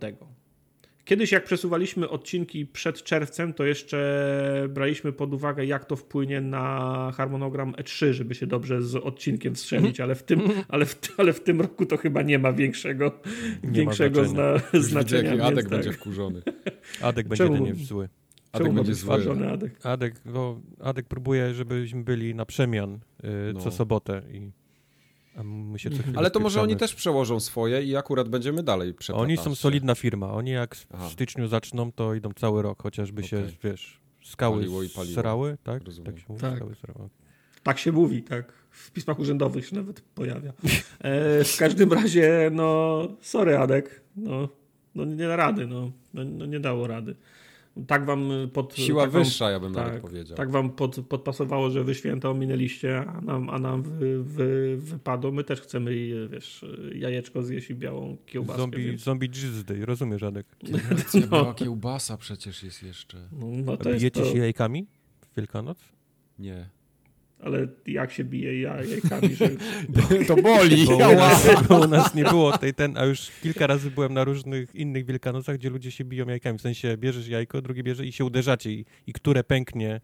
Kiedyś 1.05 1.31
jak 1.31 1.43
przesuwaliśmy 1.43 2.09
odcinki 2.09 2.65
przed 2.65 3.03
czerwcem, 3.03 3.53
to 3.53 3.65
jeszcze 3.65 4.67
braliśmy 4.69 5.13
pod 5.13 5.33
uwagę, 5.33 5.65
jak 5.65 5.85
to 5.85 5.95
wpłynie 5.95 6.41
na 6.41 7.11
harmonogram 7.17 7.71
E3, 7.71 8.11
żeby 8.11 8.35
się 8.35 8.47
dobrze 8.47 8.81
z 8.81 8.95
odcinkiem 8.95 9.55
strzelić, 9.55 9.99
ale 9.99 10.15
w 10.15 10.23
tym, 10.23 10.41
ale 10.67 10.85
w, 10.85 10.99
ale 11.17 11.33
w 11.33 11.39
tym 11.39 11.61
roku 11.61 11.85
to 11.85 11.97
chyba 11.97 12.21
nie 12.21 12.39
ma 12.39 12.53
większego, 12.53 13.19
nie 13.63 13.71
większego 13.71 14.21
ma 14.21 14.27
znaczenia. 14.27 14.59
Zna, 14.71 14.81
znaczenia. 14.81 15.31
Widzę, 15.31 15.43
Adek 15.43 15.65
tak. 15.65 15.69
będzie 15.69 15.91
wkurzony. 15.91 16.41
Adek 17.01 17.27
będzie 17.27 17.43
Czemu? 17.43 17.65
nie 17.65 17.75
zły. 17.75 18.09
Adek 18.51 18.73
będzie 18.73 18.95
zły. 18.95 19.47
Adek? 19.51 19.85
Adek, 19.85 20.21
bo 20.25 20.61
Adek 20.79 21.07
próbuje, 21.07 21.53
żebyśmy 21.53 22.03
byli 22.03 22.35
na 22.35 22.45
przemian 22.45 22.99
yy, 23.23 23.29
no. 23.53 23.59
co 23.59 23.71
sobotę 23.71 24.21
i 24.31 24.51
ale 26.15 26.31
to 26.31 26.39
może 26.39 26.61
oni 26.61 26.75
też 26.75 26.95
przełożą 26.95 27.39
swoje 27.39 27.83
i 27.83 27.95
akurat 27.95 28.29
będziemy 28.29 28.63
dalej 28.63 28.93
przeplatać. 28.93 29.29
Oni 29.29 29.37
są 29.37 29.55
solidna 29.55 29.95
firma. 29.95 30.33
Oni 30.33 30.51
jak 30.51 30.75
w 30.75 30.87
Aha. 30.93 31.09
styczniu 31.09 31.47
zaczną, 31.47 31.91
to 31.91 32.13
idą 32.13 32.29
cały 32.35 32.61
rok, 32.61 32.83
chociażby 32.83 33.21
okay. 33.21 33.29
się, 33.29 33.47
wiesz, 33.63 34.01
skały 34.23 34.57
paliło 34.57 34.83
i 34.83 34.89
paliło. 34.89 35.21
srały, 35.21 35.57
tak? 35.63 35.83
Tak 35.83 36.19
się 36.19 36.25
mówi, 36.29 36.41
tak. 36.41 36.55
Skały 36.55 36.75
srały. 36.75 37.09
Tak 37.63 37.79
się 37.79 37.91
mówi, 37.91 38.23
tak. 38.23 38.53
W 38.69 38.91
pismach 38.91 39.19
urzędowych 39.19 39.67
się 39.67 39.75
nawet 39.75 40.01
pojawia. 40.01 40.53
E, 40.99 41.43
w 41.43 41.57
każdym 41.57 41.93
razie, 41.93 42.49
no, 42.53 43.01
sorry 43.21 43.57
Adek, 43.57 44.01
no, 44.15 44.49
no 44.95 45.05
nie 45.05 45.27
da 45.27 45.35
rady, 45.35 45.67
no, 45.67 45.91
no, 46.13 46.23
no 46.23 46.45
nie 46.45 46.59
dało 46.59 46.87
rady 46.87 47.15
tak 47.87 48.05
wam 48.05 48.29
pod... 48.53 48.75
Siła 48.75 49.03
tak 49.03 49.11
wyższa, 49.11 49.51
ja 49.51 49.59
bym 49.59 49.73
tak, 49.73 49.85
nawet 49.85 50.01
powiedział. 50.01 50.37
Tak 50.37 50.51
wam 50.51 50.69
pod, 50.69 50.99
podpasowało, 51.09 51.69
że 51.69 51.83
wy 51.83 51.95
święta 51.95 52.29
ominęliście, 52.29 53.05
a 53.07 53.21
nam, 53.21 53.49
a 53.49 53.59
nam 53.59 53.83
wy, 53.83 54.23
wy, 54.23 54.77
wypadło. 54.77 55.31
My 55.31 55.43
też 55.43 55.61
chcemy, 55.61 55.91
wiesz, 56.29 56.65
jajeczko 56.95 57.43
zjeść 57.43 57.69
i 57.69 57.75
białą 57.75 58.17
kiełbaskę. 58.25 58.61
Zombie, 58.61 58.85
więc... 58.85 59.01
zombie 59.01 59.27
Jesus 59.27 59.63
Day, 59.63 59.85
rozumiesz, 59.85 60.21
Radek? 60.21 60.45
no. 61.21 61.27
Biała 61.27 61.53
kiełbasa 61.53 62.17
przecież 62.17 62.63
jest 62.63 62.83
jeszcze. 62.83 63.17
No, 63.31 63.47
no 63.65 63.77
to 63.77 63.89
Bijecie 63.89 64.21
to... 64.21 64.31
się 64.31 64.37
jajkami 64.37 64.87
w 65.31 65.35
Wielkanoc? 65.35 65.79
Nie 66.39 66.69
ale 67.39 67.67
jak 67.87 68.11
się 68.11 68.23
bije 68.23 68.61
jajkami, 68.61 69.35
że... 69.35 69.49
to 70.27 70.35
boli. 70.35 70.85
Bo 70.85 70.95
u, 70.95 71.15
nas, 71.15 71.67
bo 71.69 71.79
u 71.79 71.87
nas 71.87 72.15
nie 72.15 72.23
było 72.23 72.57
tej 72.57 72.73
ten, 72.73 72.97
a 72.97 73.05
już 73.05 73.31
kilka 73.43 73.67
razy 73.67 73.91
byłem 73.91 74.13
na 74.13 74.23
różnych 74.23 74.75
innych 74.75 75.05
Wielkanocach, 75.05 75.57
gdzie 75.57 75.69
ludzie 75.69 75.91
się 75.91 76.03
biją 76.03 76.27
jajkami. 76.27 76.59
W 76.59 76.61
sensie 76.61 76.97
bierzesz 76.97 77.27
jajko, 77.27 77.61
drugi 77.61 77.83
bierze 77.83 78.05
i 78.05 78.11
się 78.11 78.25
uderzacie 78.25 78.71
i, 78.71 78.85
i 79.07 79.13
które 79.13 79.43
pęknie, 79.43 80.01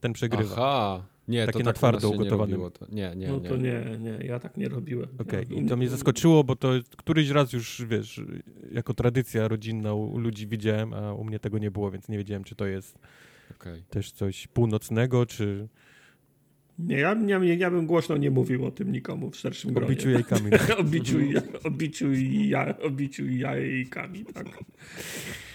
ten 0.00 0.12
przegrywa. 0.12 0.52
Aha. 0.52 1.02
Nie, 1.28 1.46
Takie 1.46 1.58
to 1.58 1.64
na 1.64 1.64
tak 1.64 1.76
twardo 1.76 2.10
ugotowane. 2.10 2.56
Nie, 2.56 2.68
nie, 2.92 3.16
nie, 3.16 3.28
No 3.28 3.40
to 3.40 3.56
nie, 3.56 3.84
nie, 3.98 4.26
ja 4.26 4.38
tak 4.40 4.56
nie 4.56 4.68
robiłem. 4.68 5.08
Okej, 5.18 5.46
ja, 5.50 5.62
i 5.62 5.66
to 5.66 5.76
mnie 5.76 5.88
zaskoczyło, 5.88 6.44
bo 6.44 6.56
to 6.56 6.70
któryś 6.96 7.28
raz 7.28 7.52
już, 7.52 7.84
wiesz, 7.88 8.20
jako 8.72 8.94
tradycja 8.94 9.48
rodzinna 9.48 9.94
u, 9.94 10.18
ludzi 10.18 10.46
widziałem, 10.46 10.94
a 10.94 11.12
u 11.14 11.24
mnie 11.24 11.38
tego 11.38 11.58
nie 11.58 11.70
było, 11.70 11.90
więc 11.90 12.08
nie 12.08 12.18
wiedziałem, 12.18 12.44
czy 12.44 12.54
to 12.54 12.66
jest 12.66 12.98
Okej. 13.60 13.82
też 13.90 14.12
coś 14.12 14.46
północnego, 14.46 15.26
czy 15.26 15.68
Nie, 16.78 16.98
ja, 16.98 17.16
ja, 17.26 17.38
ja 17.54 17.70
bym 17.70 17.86
głośno 17.86 18.16
nie 18.16 18.30
mówił 18.30 18.66
o 18.66 18.70
tym 18.70 18.92
nikomu 18.92 19.30
w 19.30 19.36
szerszym 19.36 19.72
gronie. 19.72 19.94
biciu 19.94 20.10
jajkami. 20.10 20.50
o 20.78 20.84
biciu, 20.84 21.20
i- 21.20 21.34
o 21.64 21.70
biciu, 21.70 22.12
i 22.12 22.48
ja, 22.48 22.78
o 22.78 22.90
biciu 22.90 23.26
i 23.26 23.38
jajkami, 23.38 24.24
tak. 24.24 24.46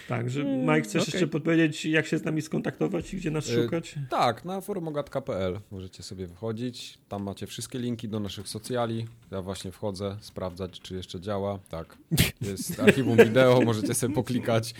Także, 0.08 0.44
Mike, 0.44 0.82
chcesz 0.82 1.02
okej. 1.02 1.12
jeszcze 1.14 1.26
podpowiedzieć, 1.26 1.84
jak 1.84 2.06
się 2.06 2.18
z 2.18 2.24
nami 2.24 2.42
skontaktować 2.42 3.14
i 3.14 3.16
gdzie 3.16 3.30
nas 3.30 3.48
Y, 3.48 3.62
szukać? 3.62 3.94
Tak, 4.10 4.44
na 4.44 4.60
forumogat.pl 4.60 5.60
możecie 5.70 6.02
sobie 6.02 6.26
wychodzić. 6.26 6.98
Tam 7.08 7.22
macie 7.22 7.46
wszystkie 7.46 7.78
linki 7.78 8.08
do 8.08 8.20
naszych 8.20 8.48
socjali. 8.48 9.06
Ja 9.30 9.42
właśnie 9.42 9.72
wchodzę, 9.72 10.16
sprawdzać, 10.20 10.80
czy 10.80 10.94
jeszcze 10.94 11.20
działa. 11.20 11.58
Tak. 11.68 11.98
Jest 12.40 12.80
archiwum 12.82 13.16
wideo, 13.16 13.60
możecie 13.60 13.94
sobie 13.94 14.14
poklikać. 14.14 14.74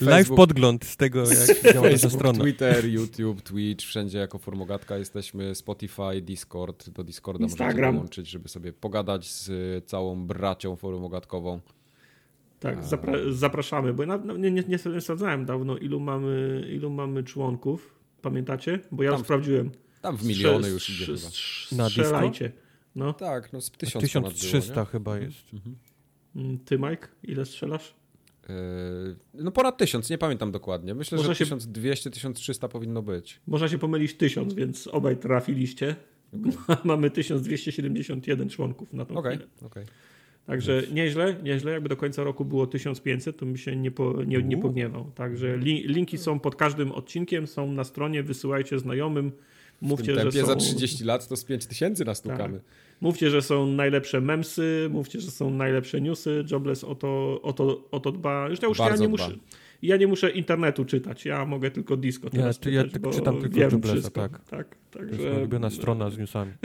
Y, 0.00 0.04
Live 0.04 0.28
podgląd 0.28 0.84
z 0.84 0.96
tego, 0.96 1.20
jak 1.20 1.62
działa 1.74 1.86
nasza 1.86 1.98
Facebook, 1.98 2.12
strona. 2.12 2.38
Twitter, 2.44 2.84
YouTube, 2.86 3.42
Twitch, 3.42 3.84
wszędzie 3.84 4.18
jako 4.18 4.38
Formogatka 4.38 4.96
jesteśmy, 4.98 5.54
Spotify, 5.54 6.20
Discord, 6.22 6.90
do 6.90 7.04
Discorda 7.04 7.44
Instagram. 7.44 7.74
możecie 7.76 7.92
dołączyć, 7.92 8.28
żeby 8.28 8.48
sobie 8.48 8.72
pogadać 8.72 9.30
z 9.30 9.50
całą 9.86 10.26
bracią 10.26 10.76
forumogatkową. 10.76 11.60
Tak, 12.60 12.84
zapra 12.84 13.12
zapraszamy, 13.30 13.94
bo 13.94 14.02
ja 14.04 14.16
nie, 14.38 14.50
nie, 14.50 14.64
nie 14.68 14.78
sprawdzałem 15.00 15.44
dawno, 15.46 15.76
ilu 15.78 16.00
mamy, 16.00 16.64
ilu 16.72 16.90
mamy 16.90 17.24
członków. 17.24 17.94
Pamiętacie? 18.22 18.80
Bo 18.92 19.02
ja 19.02 19.10
Tam- 19.12 19.20
sprawdziłem. 19.20 19.70
Tam 20.02 20.16
w 20.16 20.24
miliony 20.24 20.68
już 20.68 20.90
idzie 20.90 21.06
chyba. 21.06 21.18
Strzelajcie. 21.88 22.52
No, 22.94 23.12
Tak, 23.12 23.52
no 23.52 23.60
z 23.60 23.70
tysiąc 23.70 24.12
ponad 24.12 24.34
1300 24.34 24.74
było, 24.74 24.84
chyba 24.86 25.18
jest. 25.18 25.44
Mm, 26.36 26.58
ty 26.58 26.78
Mike, 26.78 27.08
ile 27.22 27.46
strzelasz? 27.46 27.94
Yy, 28.48 28.54
No 29.34 29.50
ponad 29.50 29.78
tysiąc, 29.78 30.10
nie 30.10 30.18
pamiętam 30.18 30.52
dokładnie. 30.52 30.94
Myślę, 30.94 31.16
Można 31.18 31.34
że 31.34 31.46
się- 31.46 31.56
1200-1300 31.56 32.68
powinno 32.68 33.02
być. 33.02 33.40
Można 33.46 33.68
się 33.68 33.78
pomylić 33.78 34.14
tysiąc, 34.14 34.54
więc 34.54 34.86
obaj 34.86 35.16
trafiliście. 35.16 35.96
Mamy 36.84 37.10
1271 37.10 38.48
członków 38.48 38.92
na 38.92 39.04
tą 39.04 39.14
Okej, 39.16 39.36
chwilę. 39.36 39.50
okej. 39.66 39.84
Także 40.48 40.82
nieźle, 40.92 41.36
nieźle. 41.42 41.72
Jakby 41.72 41.88
do 41.88 41.96
końca 41.96 42.24
roku 42.24 42.44
było 42.44 42.66
1500, 42.66 43.36
to 43.36 43.46
bym 43.46 43.56
się 43.56 43.76
nie, 43.76 43.90
po, 43.90 44.22
nie, 44.24 44.42
nie 44.42 44.56
pogniewał. 44.58 45.10
Także 45.14 45.56
li, 45.56 45.88
linki 45.88 46.18
są 46.18 46.40
pod 46.40 46.56
każdym 46.56 46.92
odcinkiem, 46.92 47.46
są 47.46 47.72
na 47.72 47.84
stronie, 47.84 48.22
wysyłajcie 48.22 48.78
znajomym. 48.78 49.30
W 49.30 49.80
tym 49.80 49.88
Mówcie, 49.88 50.14
że 50.14 50.20
tempie 50.20 50.40
są, 50.40 50.46
za 50.46 50.56
30 50.56 51.04
lat 51.04 51.28
to 51.28 51.36
z 51.36 51.44
5000 51.44 52.04
nastukamy. 52.04 52.60
mówcie, 53.00 53.30
że 53.30 53.42
są 53.42 53.66
najlepsze 53.66 54.20
memsy, 54.20 54.88
mówcie, 54.90 55.20
że 55.20 55.30
są 55.30 55.50
najlepsze 55.50 56.00
newsy. 56.00 56.44
Jobless 56.50 56.84
o 56.84 56.94
to, 56.94 57.40
o 57.42 57.52
to, 57.52 57.88
o 57.90 58.00
to 58.00 58.12
dba. 58.12 58.48
Już 58.48 58.62
ja, 58.62 58.68
już 58.68 58.78
ja 58.78 58.96
nie 58.96 59.08
muszę. 59.08 59.30
Ja 59.82 59.96
nie 59.96 60.06
muszę 60.06 60.30
internetu 60.30 60.84
czytać, 60.84 61.24
ja 61.24 61.44
mogę 61.44 61.70
tylko 61.70 61.96
disco 61.96 62.26
Ja- 62.26 62.30
teraz 62.30 62.56
ja 62.56 62.62
czytać, 62.84 62.92
tak 62.92 63.02
bo 63.02 63.10
czytam 63.10 63.40
tylko 63.40 63.56
wiem 63.56 63.70
Joblessa, 63.70 63.94
wszystko. 63.94 64.20
tak. 64.20 64.44
tak 64.44 64.76
To 64.90 65.02
jest 65.02 65.10
także, 65.10 65.36
ulubiona 65.36 65.70
strona 65.70 66.10
z 66.10 66.18
newsami. 66.18 66.52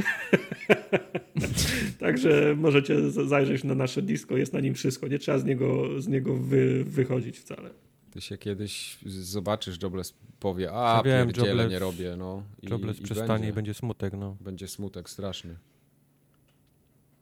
Także 1.99 2.55
możecie 2.57 3.11
zajrzeć 3.11 3.63
na 3.63 3.75
nasze 3.75 4.01
disco, 4.01 4.37
jest 4.37 4.53
na 4.53 4.59
nim 4.59 4.73
wszystko. 4.73 5.07
Nie 5.07 5.19
trzeba 5.19 5.37
z 5.39 5.45
niego, 5.45 6.01
z 6.01 6.07
niego 6.07 6.37
wy, 6.37 6.83
wychodzić 6.83 7.39
wcale. 7.39 7.69
Ty 8.11 8.21
się 8.21 8.37
kiedyś 8.37 8.97
zobaczysz, 9.05 9.77
Jobless 9.83 10.13
powie, 10.39 10.71
a 10.73 10.95
Ja 10.97 11.03
wiem, 11.03 11.29
Jobless- 11.29 11.69
nie 11.69 11.79
robię, 11.79 12.15
no. 12.17 12.43
I, 12.61 12.67
Jobless 12.69 12.99
i 12.99 13.01
przestanie 13.03 13.29
będzie, 13.33 13.49
i 13.49 13.53
będzie 13.53 13.73
smutek, 13.73 14.13
no. 14.13 14.37
będzie 14.41 14.67
smutek 14.67 15.09
straszny. 15.09 15.55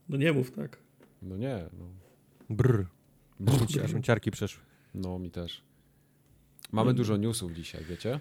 No 0.10 0.18
nie 0.18 0.34
mów 0.34 0.52
tak. 0.52 0.78
No 1.22 1.38
nie, 1.38 1.64
no. 1.80 1.86
Brr. 2.50 2.86
Mi- 3.40 3.84
Aż 3.86 3.94
mi 3.94 4.02
ciarki 4.02 4.32
przeszły. 4.32 4.64
No, 4.96 5.20
mi 5.20 5.32
też. 5.32 5.62
Mamy 6.72 6.94
dużo 6.94 7.18
newsów 7.18 7.54
dzisiaj, 7.54 7.84
wiecie? 7.90 8.20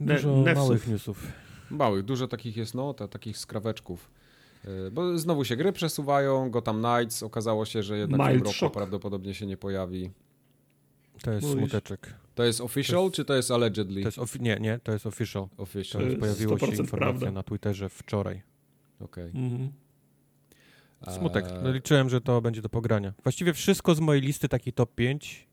Ne- 0.00 0.14
Dużo 0.14 0.36
newsów. 0.36 0.54
małych 0.56 0.88
newsów. 0.88 1.26
Małych, 1.70 2.04
dużo 2.04 2.28
takich 2.28 2.56
jest, 2.56 2.74
no, 2.74 2.94
te, 2.94 3.08
takich 3.08 3.38
skraweczków. 3.38 4.10
Yy, 4.64 4.90
Bo 4.90 5.18
znowu 5.18 5.44
się 5.44 5.56
gry 5.56 5.72
przesuwają, 5.72 6.50
Gotham 6.50 6.82
Knights 6.82 7.22
okazało 7.22 7.64
się, 7.66 7.82
że 7.82 7.98
jednak 7.98 8.20
w 8.20 8.24
Mild 8.30 8.40
roku 8.42 8.52
shock. 8.54 8.74
prawdopodobnie 8.74 9.34
się 9.34 9.46
nie 9.46 9.56
pojawi. 9.56 10.10
To 11.22 11.30
jest 11.32 11.46
Mówisz. 11.46 11.58
smuteczek. 11.58 12.14
To 12.34 12.44
jest 12.44 12.60
official, 12.60 12.96
To 12.98 13.04
jest- 13.04 13.14
czy 13.16 13.24
to 13.24 13.34
jest 13.34 13.50
allegedly? 13.50 14.02
To 14.02 14.08
jest 14.08 14.18
ofi- 14.18 14.40
nie, 14.40 14.56
nie, 14.60 14.78
to 14.78 14.92
jest 14.92 15.06
official. 15.06 15.48
Official, 15.56 16.02
To 16.02 16.06
jest 16.08 16.20
pojawiło 16.20 16.58
się 16.58 16.66
100% 16.66 16.80
informacja 16.80 17.10
prawda. 17.20 17.30
na 17.30 17.42
Twitterze 17.42 17.88
wczoraj. 17.88 18.42
okej. 19.00 19.24
Mhm. 19.34 19.72
Smutek. 21.10 21.44
Eee, 21.46 21.62
No, 21.62 21.72
liczyłem, 21.72 22.08
że 22.10 22.20
to 22.20 22.40
będzie 22.40 22.62
do 22.62 22.68
pogrania. 22.68 23.12
Właściwie 23.22 23.52
wszystko 23.54 23.94
z 23.94 24.00
mojej 24.00 24.22
listy, 24.22 24.48
taki 24.48 24.72
top 24.72 24.94
5 24.94 25.48
yy, 25.48 25.49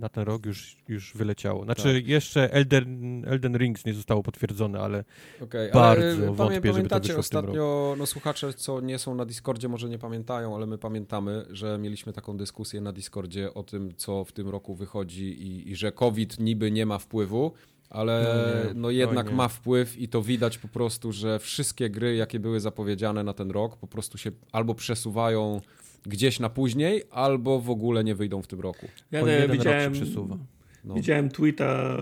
na 0.00 0.08
ten 0.08 0.24
rok 0.24 0.46
już, 0.46 0.76
już 0.88 1.14
wyleciało. 1.14 1.64
Znaczy 1.64 1.94
Tak. 1.94 2.06
jeszcze 2.06 2.52
Elden, 2.52 3.24
Elden 3.28 3.56
Rings 3.56 3.84
nie 3.84 3.94
zostało 3.94 4.22
potwierdzone, 4.22 4.80
ale 4.80 5.04
Okej, 5.40 5.70
Bardzo 5.72 6.06
ale 6.06 6.16
wątpię, 6.16 6.36
pamię, 6.36 6.54
żeby 6.54 6.62
to 6.62 6.70
pamiętacie 6.72 7.08
tym 7.08 7.20
ostatnio, 7.20 7.94
no 7.98 8.06
słuchacze, 8.06 8.54
co 8.54 8.80
nie 8.80 8.98
są 8.98 9.14
na 9.14 9.24
Discordzie, 9.24 9.68
może 9.68 9.88
nie 9.88 9.98
pamiętają, 9.98 10.56
ale 10.56 10.66
my 10.66 10.78
pamiętamy, 10.78 11.46
że 11.50 11.78
mieliśmy 11.78 12.12
taką 12.12 12.36
dyskusję 12.36 12.80
na 12.80 12.92
Discordzie 12.92 13.54
o 13.54 13.62
tym, 13.62 13.94
co 13.96 14.24
w 14.24 14.32
tym 14.32 14.48
roku 14.48 14.74
wychodzi 14.74 15.24
i, 15.42 15.70
i 15.70 15.76
że 15.76 15.92
COVID 15.92 16.40
niby 16.40 16.70
nie 16.70 16.86
ma 16.86 16.98
wpływu, 16.98 17.52
ale 17.90 18.24
No 18.64 18.68
nie, 18.68 18.74
no 18.80 18.88
oj 18.88 18.96
jednak 18.96 19.28
nie. 19.28 19.34
ma 19.34 19.48
wpływ 19.48 19.98
i 19.98 20.08
to 20.08 20.22
widać 20.22 20.58
po 20.58 20.68
prostu, 20.68 21.12
że 21.12 21.38
wszystkie 21.38 21.90
gry, 21.90 22.16
jakie 22.16 22.40
były 22.40 22.60
zapowiedziane 22.60 23.24
na 23.24 23.32
ten 23.32 23.50
rok, 23.50 23.76
po 23.76 23.86
prostu 23.86 24.18
się 24.18 24.30
albo 24.52 24.74
przesuwają 24.74 25.60
gdzieś 26.06 26.40
na 26.40 26.48
później, 26.48 27.02
albo 27.10 27.60
w 27.60 27.70
ogóle 27.70 28.04
nie 28.04 28.14
wyjdą 28.14 28.42
w 28.42 28.46
tym 28.46 28.60
roku. 28.60 28.86
Ja 29.10 29.22
o 29.22 29.26
nie, 29.26 29.32
jeden 29.32 29.56
widziałem, 29.56 29.84
rok 29.84 29.94
się 29.94 30.04
przesuwa. 30.04 30.36
No. 30.84 30.94
widziałem 30.94 31.28
tweeta 31.30 31.98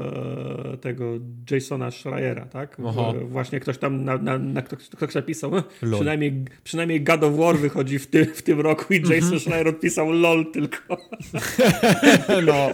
e, 0.73 0.77
tego 0.77 1.05
Jasona 1.51 1.91
Schreiera, 1.91 2.47
tak? 2.47 2.77
Aha. 2.87 3.13
Właśnie 3.29 3.61
ktoś 3.61 3.79
tam 3.79 4.05
na, 4.05 4.19
na, 4.19 4.39
na 4.39 4.63
ktoś, 4.63 4.89
ktoś 4.89 5.15
napisał, 5.15 5.51
Lol. 5.83 5.95
przynajmniej, 5.95 6.45
przynajmniej 6.65 7.03
God 7.03 7.25
of 7.25 7.37
War 7.37 7.59
wychodzi 7.59 7.99
w, 7.99 8.07
ty, 8.07 8.25
w 8.27 8.43
tym 8.43 8.61
roku 8.61 8.95
i 8.95 9.03
Jason 9.09 9.41
Schreier 9.41 9.69
odpisał 9.69 10.13
LOL 10.13 10.53
tylko. 10.53 10.97
no, 12.47 12.71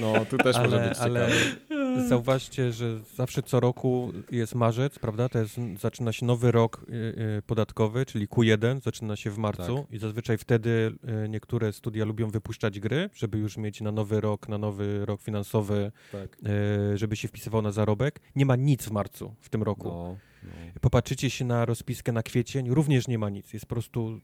no, 0.00 0.24
tu 0.24 0.38
też 0.38 0.56
może 0.56 0.76
Ale, 0.76 0.88
być 0.88 0.98
ale 0.98 1.28
ciekawe. 1.68 2.08
zauważcie, 2.08 2.72
że 2.72 2.98
zawsze 3.16 3.42
co 3.42 3.60
roku 3.60 4.12
jest 4.30 4.54
marzec, 4.54 4.98
prawda? 4.98 5.28
To 5.28 5.38
jest, 5.38 5.60
zaczyna 5.80 6.12
się 6.12 6.26
nowy 6.26 6.52
rok 6.52 6.84
y, 6.88 6.92
y, 7.38 7.42
podatkowy, 7.46 8.06
czyli 8.06 8.28
Q1, 8.28 8.80
zaczyna 8.80 9.16
się 9.16 9.30
w 9.30 9.38
marcu 9.38 9.76
Tak. 9.76 9.92
i 9.92 9.98
zazwyczaj 9.98 10.38
wtedy 10.38 10.92
y, 11.24 11.28
niektóre 11.28 11.72
studia 11.72 12.04
lubią 12.04 12.30
wypuszczać 12.30 12.80
gry, 12.80 13.10
żeby 13.14 13.38
już 13.38 13.56
mieć 13.56 13.80
na 13.80 13.92
nowy 13.92 14.20
rok, 14.20 14.48
na 14.48 14.58
nowy 14.58 15.06
rok 15.06 15.21
finansowy, 15.22 15.92
Tak. 16.12 16.36
y, 16.94 16.98
żeby 16.98 17.16
się 17.16 17.28
wpisywał 17.28 17.62
na 17.62 17.72
zarobek. 17.72 18.20
Nie 18.36 18.46
ma 18.46 18.56
nic 18.56 18.84
w 18.84 18.90
marcu 18.90 19.34
w 19.40 19.48
tym 19.48 19.62
roku. 19.62 19.88
No, 19.88 20.16
no. 20.42 20.50
Popatrzycie 20.80 21.30
się 21.30 21.44
na 21.44 21.64
rozpiskę 21.64 22.12
na 22.12 22.22
kwiecień, 22.22 22.70
również 22.70 23.08
nie 23.08 23.18
ma 23.18 23.30
nic. 23.30 23.52
Jest 23.52 23.66
po 23.66 23.74
prostu, 23.74 24.20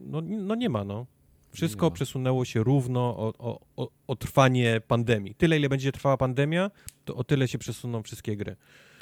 no, 0.00 0.20
no 0.20 0.54
nie 0.54 0.68
ma, 0.68 0.84
no. 0.84 1.06
Wszystko 1.52 1.90
przesunęło 1.90 2.44
się 2.44 2.62
równo 2.62 3.00
o, 3.00 3.32
o, 3.38 3.60
o, 3.76 3.90
o 4.06 4.16
trwanie 4.16 4.80
pandemii. 4.88 5.34
Tyle, 5.34 5.56
ile 5.56 5.68
będzie 5.68 5.92
trwała 5.92 6.16
pandemia, 6.16 6.70
to 7.04 7.14
o 7.14 7.24
tyle 7.24 7.48
się 7.48 7.58
przesuną 7.58 8.02
wszystkie 8.02 8.36
gry. 8.36 8.56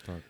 tak. 0.06 0.20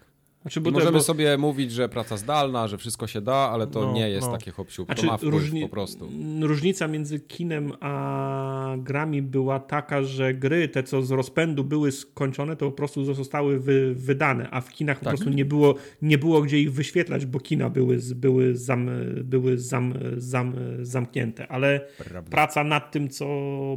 Znaczy, 0.45 0.61
bo 0.61 0.71
możemy 0.71 0.93
bo, 0.93 1.01
sobie 1.01 1.39
mówić, 1.39 1.73
że 1.73 1.89
praca 1.89 2.17
zdalna, 2.17 2.69
że 2.69 2.79
wszystko 2.79 3.07
się 3.07 3.21
da, 3.21 3.35
ale 3.35 3.67
to 3.67 3.81
No, 3.81 3.93
nie 3.93 4.09
jest 4.11 4.27
no. 4.27 4.33
takie 4.33 4.51
hop 4.51 4.71
siup. 4.71 4.87
Znaczy, 4.87 5.01
to 5.03 5.07
ma 5.07 5.17
wpływ 5.17 5.33
różni- 5.35 5.63
po 5.63 5.69
prostu. 5.69 6.09
Różnica 6.41 6.89
między 6.89 7.21
kinem 7.21 7.73
a 7.81 8.75
grami 8.79 9.23
była 9.23 9.61
taka, 9.61 10.03
że 10.03 10.35
gry, 10.35 10.69
te 10.69 10.83
co 10.83 11.03
z 11.03 11.11
rozpędu 11.11 11.65
były 11.65 11.93
skończone, 11.93 12.57
to 12.57 12.67
po 12.67 12.73
prostu 12.73 13.15
zostały 13.15 13.61
wy, 13.61 13.95
wydane, 13.95 14.51
a 14.51 14.61
w 14.61 14.71
kinach 14.73 14.99
po 14.99 15.05
Tak. 15.05 15.15
prostu 15.15 15.31
nie 15.31 15.45
było, 15.45 15.75
nie 16.03 16.19
było 16.19 16.43
gdzie 16.43 16.61
ich 16.61 16.73
wyświetlać, 16.73 17.27
bo 17.27 17.41
kina 17.41 17.71
były, 17.71 17.99
były, 18.15 18.57
zam, 18.57 18.91
były 19.25 19.59
zam, 19.59 19.95
zam, 20.17 20.55
zamknięte. 20.83 21.49
Ale 21.49 21.81
Prawda. 21.99 22.31
praca 22.31 22.65
nad 22.65 22.93
tym, 22.93 23.09
co 23.09 23.27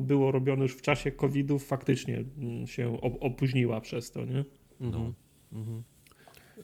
było 0.02 0.32
robione 0.32 0.62
już 0.64 0.74
w 0.74 0.82
czasie 0.82 1.12
COVID-u, 1.12 1.60
faktycznie 1.60 2.24
mm, 2.38 2.68
się 2.68 2.90
op- 3.02 3.18
opóźniła 3.20 3.82
przez 3.82 4.12
to, 4.12 4.26
nie? 4.26 4.46
Mhm. 4.82 5.14
Mhm. 5.54 5.84
Yy, 6.58 6.64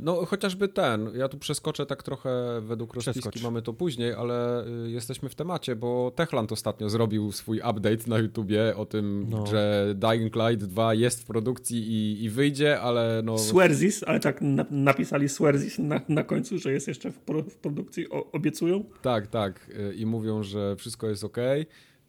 No 0.00 0.26
chociażby 0.26 0.68
ten, 0.68 1.10
ja 1.14 1.28
tu 1.28 1.38
przeskoczę 1.38 1.86
tak 1.86 2.02
trochę 2.02 2.60
według 2.60 2.94
rozpiski, 2.94 3.20
Przeskocz. 3.20 3.42
mamy 3.42 3.62
to 3.62 3.72
później, 3.72 4.12
ale 4.12 4.66
y, 4.86 4.90
jesteśmy 4.90 5.28
w 5.28 5.34
temacie, 5.34 5.76
bo 5.76 6.12
Techland 6.16 6.52
ostatnio 6.52 6.88
zrobił 6.88 7.32
swój 7.32 7.58
update 7.58 7.96
na 8.06 8.18
YouTubie 8.18 8.76
o 8.76 8.86
tym, 8.86 9.26
No. 9.30 9.46
że 9.46 9.86
Dying 9.96 10.34
Light 10.36 10.64
2 10.66 10.94
jest 10.94 11.22
w 11.22 11.24
produkcji 11.26 11.78
i, 11.92 12.24
i 12.24 12.30
wyjdzie, 12.30 12.80
ale 12.80 13.22
no... 13.24 13.38
Swerzis, 13.38 14.02
ale 14.06 14.20
tak 14.20 14.42
na, 14.42 14.66
napisali 14.70 15.28
Swerzis 15.28 15.78
na, 15.78 16.00
na 16.08 16.24
końcu, 16.24 16.58
że 16.58 16.72
jest 16.72 16.88
jeszcze 16.88 17.10
w, 17.12 17.18
pro, 17.18 17.42
w 17.42 17.56
produkcji, 17.56 18.10
o, 18.10 18.30
obiecują. 18.32 18.84
Tak, 19.02 19.26
tak. 19.26 19.68
y, 19.90 19.94
I 19.94 20.06
mówią, 20.06 20.42
że 20.42 20.76
wszystko 20.76 21.08
jest 21.08 21.24
ok. 21.24 21.36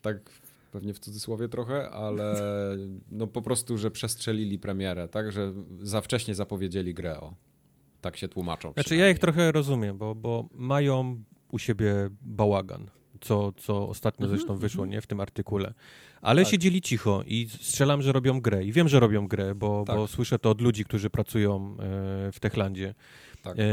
Tak 0.01 0.17
pewnie 0.75 0.93
w 0.93 0.99
cudzysłowie 0.99 1.47
trochę, 1.47 1.89
ale 1.89 2.35
no 3.11 3.27
po 3.27 3.41
prostu, 3.41 3.77
że 3.77 3.91
przestrzelili 3.91 4.59
premierę, 4.59 5.07
tak? 5.07 5.31
Że 5.31 5.53
za 5.81 6.01
wcześnie 6.01 6.35
zapowiedzieli 6.35 6.93
grę 6.93 7.19
o. 7.19 7.35
tak 8.01 8.17
się 8.17 8.27
tłumaczą. 8.27 8.73
Znaczy 8.73 8.95
ja 8.95 9.09
ich 9.09 9.19
trochę 9.19 9.51
rozumiem, 9.51 9.97
bo, 9.97 10.15
bo 10.15 10.49
mają 10.53 11.23
u 11.51 11.59
siebie 11.59 11.93
bałagan, 12.21 12.89
co, 13.21 13.51
co 13.51 13.89
ostatnio 13.89 14.25
mhm, 14.25 14.39
zresztą 14.39 14.57
wyszło, 14.57 14.83
mhm. 14.83 14.91
nie, 14.91 15.01
w 15.01 15.07
tym 15.07 15.19
artykule. 15.19 15.73
Ale 16.21 16.41
tak. 16.43 16.51
siedzieli 16.51 16.81
cicho 16.81 17.23
i 17.27 17.47
strzelam, 17.49 18.01
że 18.01 18.11
robią 18.11 18.41
grę. 18.41 18.63
I 18.63 18.71
wiem, 18.71 18.87
że 18.87 18.99
robią 18.99 19.27
grę, 19.27 19.55
bo, 19.55 19.83
tak. 19.87 19.95
bo 19.95 20.07
słyszę 20.07 20.39
to 20.39 20.49
od 20.49 20.61
ludzi, 20.61 20.85
którzy 20.85 21.09
pracują 21.09 21.77
e, 21.79 22.31
w 22.31 22.39
Techlandzie. 22.39 22.95
Tak. 23.45 23.59
E, 23.59 23.63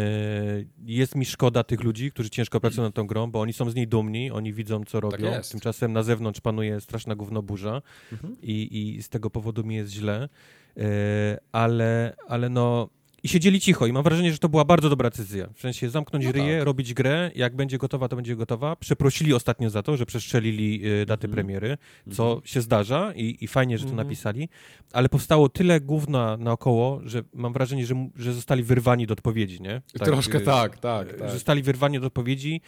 jest 0.87 1.15
mi 1.15 1.25
szkoda 1.25 1.65
tych 1.65 1.83
ludzi, 1.83 2.11
którzy 2.11 2.31
ciężko 2.31 2.61
pracują 2.61 2.83
nad 2.83 2.95
tą 2.95 3.07
grą, 3.07 3.31
bo 3.31 3.41
oni 3.41 3.53
są 3.53 3.71
z 3.71 3.75
niej 3.75 3.89
dumni, 3.89 4.31
oni 4.31 4.53
widzą, 4.53 4.85
co 4.85 5.01
tak 5.01 5.21
robią. 5.21 5.33
Tymczasem 5.51 5.93
na 5.93 6.03
zewnątrz 6.03 6.41
panuje 6.41 6.81
straszna 6.81 7.15
gównoburza 7.15 7.83
mhm. 8.13 8.37
i, 8.43 8.97
i 8.97 9.03
z 9.03 9.09
tego 9.09 9.31
powodu 9.31 9.65
mi 9.65 9.75
jest 9.75 9.93
źle. 9.93 10.29
E, 10.77 11.39
ale, 11.53 12.17
ale 12.29 12.49
no 12.49 12.89
i 13.23 13.29
siedzieli 13.29 13.61
cicho 13.61 13.87
i 13.87 13.93
mam 13.93 14.03
wrażenie, 14.03 14.33
że 14.33 14.39
to 14.39 14.49
była 14.49 14.65
bardzo 14.65 14.91
dobra 14.91 15.11
decyzja. 15.11 15.49
W 15.55 15.61
sensie 15.61 15.91
zamknąć 15.91 16.25
no 16.25 16.33
ryję, 16.33 16.57
tak. 16.57 16.67
robić 16.67 16.95
grę, 16.95 17.31
jak 17.35 17.57
będzie 17.57 17.79
gotowa, 17.79 18.09
to 18.09 18.17
będzie 18.17 18.37
gotowa. 18.37 18.77
Przeprosili 18.77 19.35
ostatnio 19.35 19.71
za 19.71 19.83
to, 19.83 19.97
że 19.97 20.07
przestrzelili 20.07 20.87
y, 20.87 21.07
daty 21.07 21.27
mm. 21.27 21.35
premiery, 21.35 21.79
co 22.13 22.33
mm. 22.33 22.45
się 22.45 22.61
zdarza 22.61 23.13
i, 23.17 23.39
i 23.41 23.47
fajnie, 23.47 23.79
że 23.79 23.85
to 23.85 23.93
mm. 23.93 24.05
napisali, 24.05 24.49
ale 24.93 25.09
powstało 25.09 25.49
tyle 25.49 25.81
gówna 25.81 26.37
naokoło, 26.37 27.01
że 27.05 27.23
mam 27.35 27.53
wrażenie, 27.53 27.87
że, 27.87 28.09
że 28.17 28.33
zostali 28.33 28.63
wyrwani 28.63 29.07
do 29.07 29.13
odpowiedzi, 29.13 29.63
nie? 29.63 29.83
Tak, 29.99 30.09
Troszkę 30.09 30.39
y, 30.39 30.41
tak, 30.41 30.79
tak, 30.79 31.17
tak. 31.19 31.31
Zostali 31.31 31.63
wyrwani 31.63 32.01
do 32.01 32.07
odpowiedzi 32.07 32.61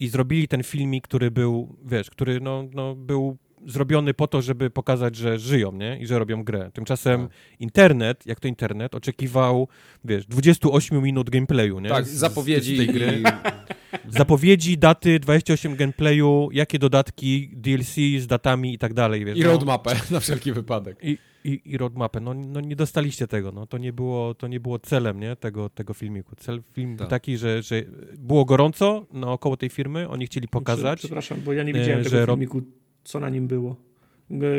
i 0.00 0.08
zrobili 0.08 0.48
ten 0.48 0.62
filmik, 0.62 1.04
który 1.04 1.30
był, 1.30 1.76
wiesz, 1.84 2.10
który 2.10 2.40
no, 2.40 2.64
no 2.72 2.94
był 2.94 3.36
zrobiony 3.66 4.14
po 4.14 4.26
to, 4.26 4.42
żeby 4.42 4.70
pokazać, 4.70 5.16
że 5.16 5.38
żyją, 5.38 5.72
nie? 5.72 5.98
I 6.00 6.06
że 6.06 6.18
robią 6.18 6.44
grę. 6.44 6.70
Tymczasem 6.74 7.28
tak. 7.28 7.36
internet, 7.60 8.26
jak 8.26 8.40
to 8.40 8.48
internet, 8.48 8.94
oczekiwał, 8.94 9.68
wiesz, 10.04 10.26
28 10.26 11.02
minut 11.02 11.30
gameplayu, 11.30 11.80
nie? 11.80 11.88
Tak, 11.88 12.06
z, 12.06 12.10
zapowiedzi 12.10 12.74
z 12.74 12.78
tej 12.78 12.86
gry. 12.86 13.22
zapowiedzi, 14.08 14.78
daty, 14.78 15.20
28 15.20 15.76
gameplayu, 15.76 16.48
jakie 16.52 16.78
dodatki, 16.78 17.50
DLC 17.52 17.94
z 18.18 18.26
datami 18.26 18.74
i 18.74 18.78
tak 18.78 18.94
dalej, 18.94 19.24
wiesz. 19.24 19.38
I 19.38 19.42
no. 19.42 19.46
roadmapę 19.46 19.96
na 20.10 20.20
wszelki 20.20 20.52
wypadek. 20.52 20.98
I, 21.02 21.18
i, 21.44 21.60
i 21.64 21.78
roadmapę. 21.78 22.20
No, 22.20 22.34
no 22.34 22.60
nie 22.60 22.76
dostaliście 22.76 23.26
tego, 23.26 23.52
no. 23.52 23.66
To 23.66 23.78
nie 23.78 23.92
było, 23.92 24.34
to 24.34 24.48
nie 24.48 24.60
było 24.60 24.78
celem, 24.78 25.20
nie? 25.20 25.36
Tego, 25.36 25.68
tego 25.68 25.94
filmiku. 25.94 26.36
Cel 26.36 26.62
film 26.72 26.96
tak. 26.96 27.08
taki, 27.08 27.38
że, 27.38 27.62
że 27.62 27.82
było 28.18 28.44
gorąco 28.44 29.06
naokoło 29.12 29.56
tej 29.56 29.68
firmy, 29.68 30.08
oni 30.08 30.26
chcieli 30.26 30.48
pokazać. 30.48 30.98
Przepraszam, 30.98 31.40
bo 31.44 31.52
ja 31.52 31.62
nie 31.62 31.72
widziałem 31.72 32.00
e, 32.00 32.04
tego 32.04 32.26
filmiku 32.26 32.62
co 33.04 33.20
na 33.20 33.28
nim 33.28 33.46
było? 33.46 33.76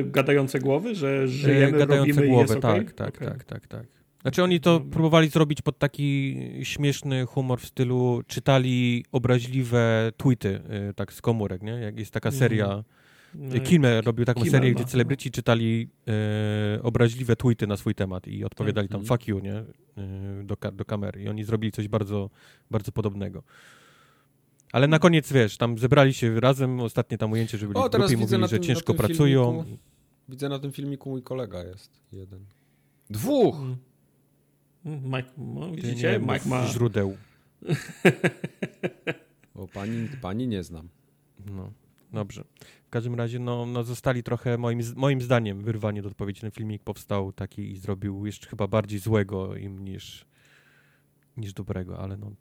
Gadające 0.06 0.60
głowy, 0.60 0.96
że 0.96 1.28
żyjemy, 1.28 1.78
Gadające 1.78 2.12
robimy 2.12 2.28
głowy, 2.28 2.54
jest 2.54 2.62
tak, 2.62 2.82
okay? 2.82 2.93
tak, 2.93 3.16
okay. 3.16 3.28
tak, 3.28 3.43
tak, 3.43 3.68
tak. 3.68 3.86
Znaczy 4.22 4.43
oni 4.43 4.60
to 4.60 4.80
próbowali 4.80 5.30
zrobić 5.30 5.62
pod 5.62 5.80
taki 5.80 6.38
śmieszny 6.64 7.26
humor 7.26 7.60
w 7.60 7.66
stylu 7.66 8.22
czytali 8.28 9.06
obraźliwe 9.12 10.12
tweety, 10.18 10.62
y, 10.89 10.93
tak 10.93 11.14
z 11.14 11.22
komórek, 11.22 11.62
nie? 11.62 11.72
Jak 11.72 12.00
jest 12.00 12.12
taka 12.12 12.32
seria, 12.32 12.84
mm. 13.36 13.60
Kimmel 13.64 14.02
robił 14.04 14.26
taką 14.26 14.41
Kimmel 14.41 14.52
serię, 14.52 14.74
ma. 14.74 14.76
gdzie 14.76 14.86
celebryci 14.86 15.32
czytali 15.32 15.89
e, 16.08 16.84
obraźliwe 16.84 17.36
tweety 17.36 17.68
na 17.68 17.78
swój 17.78 17.96
temat 17.96 18.28
i 18.28 18.46
odpowiadali 18.46 18.88
tam 18.88 18.98
mm. 18.98 19.08
fuck 19.08 19.28
you, 19.28 19.39
nie? 19.39 19.54
E, 19.54 19.66
do, 20.43 20.58
do 20.74 20.86
kamery. 20.86 21.24
I 21.24 21.28
oni 21.28 21.43
zrobili 21.43 21.72
coś 21.72 21.88
bardzo, 21.88 22.30
bardzo 22.72 22.91
podobnego. 22.91 23.43
Ale 24.72 24.88
na 24.88 24.99
koniec, 24.99 25.32
wiesz, 25.32 25.57
tam 25.57 25.78
zebrali 25.78 26.13
się 26.13 26.39
razem, 26.39 26.80
ostatnie 26.80 27.18
tam 27.18 27.32
ujęcie, 27.32 27.57
że 27.57 27.68
byli 27.68 27.80
o, 27.80 27.88
w 27.88 27.91
grupie 27.91 28.18
mówili, 28.18 28.47
że 28.47 28.59
ciężko 28.59 28.93
pracują. 28.93 29.63
Filmiku, 29.63 29.84
widzę 30.30 30.49
na 30.49 30.59
tym 30.59 30.72
filmiku 30.72 31.09
mój 31.09 31.24
kolega 31.24 31.63
jest 31.63 32.01
jeden. 32.11 32.45
Dwóch! 33.09 33.55
Mm. 33.55 33.78
Mike, 34.86 35.30
no, 35.38 35.72
widzicie? 35.72 36.11
Nie, 36.11 36.20
Mike 36.20 36.49
ma... 36.49 36.68
źródeł. 36.68 37.18
o, 39.55 39.68
pani, 39.68 40.09
pani 40.22 40.47
nie 40.47 40.63
znam. 40.63 40.89
No, 41.45 41.72
dobrze. 42.13 42.43
W 42.88 42.89
każdym 42.89 43.16
razie, 43.16 43.39
no, 43.39 43.66
no 43.66 43.84
zostali 43.84 44.24
trochę, 44.24 44.57
moim, 44.57 44.80
moim 44.95 45.22
zdaniem, 45.22 45.61
wyrwani 45.61 46.01
do 46.01 46.07
odpowiedzi. 46.07 46.41
Ten 46.41 46.51
filmik 46.51 46.84
powstał 46.84 47.32
taki 47.34 47.72
i 47.72 47.78
zrobił 47.78 48.26
jeszcze 48.26 48.49
chyba 48.49 48.68
bardziej 48.68 48.99
złego 48.99 49.55
im 49.55 49.86
niż, 49.86 50.26
niż 51.38 51.53
dobrego, 51.53 51.99
ale 51.99 52.18
no 52.18 52.32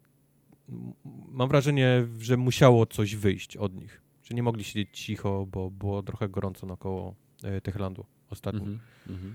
mam 1.29 1.49
wrażenie, 1.49 2.07
że 2.19 2.37
musiało 2.37 2.87
coś 2.87 3.17
wyjść 3.17 3.57
od 3.57 3.75
nich. 3.75 4.03
Że 4.25 4.35
nie 4.35 4.43
mogli 4.43 4.65
siedzieć 4.65 5.01
cicho, 5.01 5.47
bo 5.53 5.71
było 5.71 6.03
trochę 6.03 6.29
gorąco 6.29 6.67
naokoło 6.67 7.15
e, 7.43 7.61
Techlandu 7.61 8.05
ostatnio. 8.31 8.62
Mm 8.62 8.81
-hmm. 9.09 9.33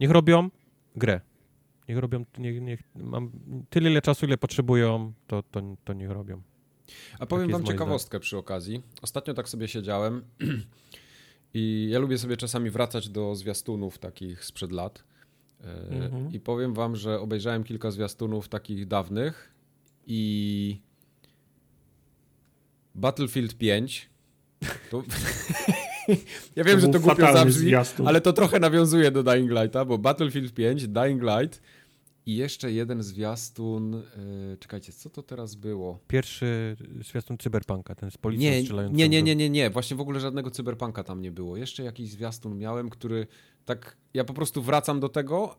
Niech 0.00 0.10
robią 0.10 0.50
grę. 0.96 1.20
Niech 1.88 1.98
robią, 1.98 2.24
niech, 2.38 2.62
niech, 2.62 2.82
mam 2.94 3.30
tyle 3.70 3.90
ile 3.90 4.02
czasu, 4.02 4.26
ile 4.26 4.38
potrzebują, 4.38 5.12
to, 5.26 5.42
to, 5.42 5.60
to 5.84 5.92
niech 5.92 6.10
robią. 6.10 6.42
A 7.18 7.26
powiem 7.26 7.50
tak 7.50 7.56
wam 7.56 7.64
ciekawostkę 7.66 8.20
przy 8.20 8.36
okazji. 8.36 8.82
Ostatnio 9.02 9.34
tak 9.34 9.48
sobie 9.48 9.68
siedziałem 9.68 10.24
i 11.54 11.88
ja 11.90 11.98
lubię 11.98 12.18
sobie 12.18 12.36
czasami 12.36 12.70
wracać 12.70 13.08
do 13.08 13.34
zwiastunów 13.34 13.98
takich 13.98 14.44
sprzed 14.44 14.72
lat. 14.72 15.04
Mm 15.60 16.10
-hmm. 16.10 16.34
I 16.34 16.40
powiem 16.40 16.74
wam, 16.74 16.96
że 16.96 17.20
obejrzałem 17.20 17.64
kilka 17.64 17.90
zwiastunów 17.90 18.48
takich 18.48 18.86
dawnych 18.86 19.55
i 20.06 20.80
Battlefield 22.94 23.54
5 23.54 24.08
to... 24.90 25.02
ja 26.56 26.64
wiem, 26.64 26.80
to 26.80 26.86
że 26.86 26.88
to 26.92 27.00
głupio 27.00 27.32
zabrzmi, 27.32 27.72
ale 28.06 28.20
to 28.20 28.32
trochę 28.32 28.60
nawiązuje 28.60 29.10
do 29.10 29.22
Dying 29.22 29.50
Lighta, 29.50 29.84
bo 29.84 29.98
Battlefield 29.98 30.54
5, 30.54 30.88
Dying 30.88 31.22
Light 31.22 31.60
i 32.26 32.36
jeszcze 32.36 32.72
jeden 32.72 33.02
zwiastun. 33.02 33.92
Yy, 33.92 34.56
czekajcie, 34.60 34.92
co 34.92 35.10
to 35.10 35.22
teraz 35.22 35.54
było? 35.54 35.98
Pierwszy 36.08 36.76
zwiastun 37.00 37.38
Cyberpunka, 37.38 37.94
ten 37.94 38.10
z 38.10 38.16
policją 38.16 38.50
nie, 38.50 38.62
strzelającą. 38.62 38.96
Nie, 38.96 39.08
nie, 39.08 39.22
nie, 39.22 39.36
nie, 39.36 39.50
nie. 39.50 39.70
Właśnie 39.70 39.96
w 39.96 40.00
ogóle 40.00 40.20
żadnego 40.20 40.50
Cyberpunka 40.50 41.04
tam 41.04 41.20
nie 41.20 41.30
było. 41.30 41.56
Jeszcze 41.56 41.82
jakiś 41.82 42.10
zwiastun 42.10 42.58
miałem, 42.58 42.90
który 42.90 43.26
tak. 43.64 43.96
Ja 44.14 44.24
po 44.24 44.34
prostu 44.34 44.62
wracam 44.62 45.00
do 45.00 45.08
tego. 45.08 45.56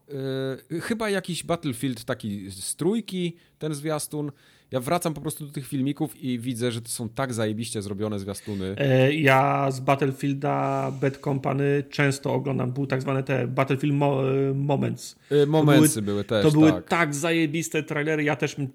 Yy, 0.70 0.82
chyba 0.82 1.10
jakiś 1.10 1.44
Battlefield 1.44 2.04
taki 2.04 2.52
z 2.52 2.76
trójki, 2.76 3.36
ten 3.60 3.74
zwiastun 3.74 4.32
ja 4.72 4.80
wracam 4.80 5.14
po 5.14 5.22
prostu 5.22 5.46
do 5.46 5.52
tych 5.52 5.68
filmików 5.68 6.24
i 6.24 6.40
widzę, 6.40 6.72
że 6.72 6.82
to 6.82 6.90
są 6.90 7.10
tak 7.10 7.34
zajebiście 7.34 7.82
zrobione 7.82 8.20
zwiastuny. 8.20 8.76
E, 8.78 9.14
ja 9.14 9.72
z 9.72 9.80
Battlefielda 9.80 10.92
Bad 11.02 11.18
Company 11.18 11.84
często 11.90 12.34
oglądam, 12.34 12.72
były 12.72 12.88
tak 12.88 13.02
zwane 13.02 13.24
te 13.24 13.48
Battlefield 13.48 13.96
mo 13.96 14.32
e, 14.32 14.54
Moments. 14.54 15.16
E, 15.32 15.46
momentsy 15.46 16.02
były, 16.02 16.14
były, 16.14 16.24
też, 16.24 16.44
To 16.46 16.52
były 16.52 16.72
tak. 16.72 16.88
tak 16.88 17.16
zajebiste 17.16 17.84
trailery, 17.84 18.24
ja 18.24 18.36
też 18.36 18.58
no. 18.58 18.68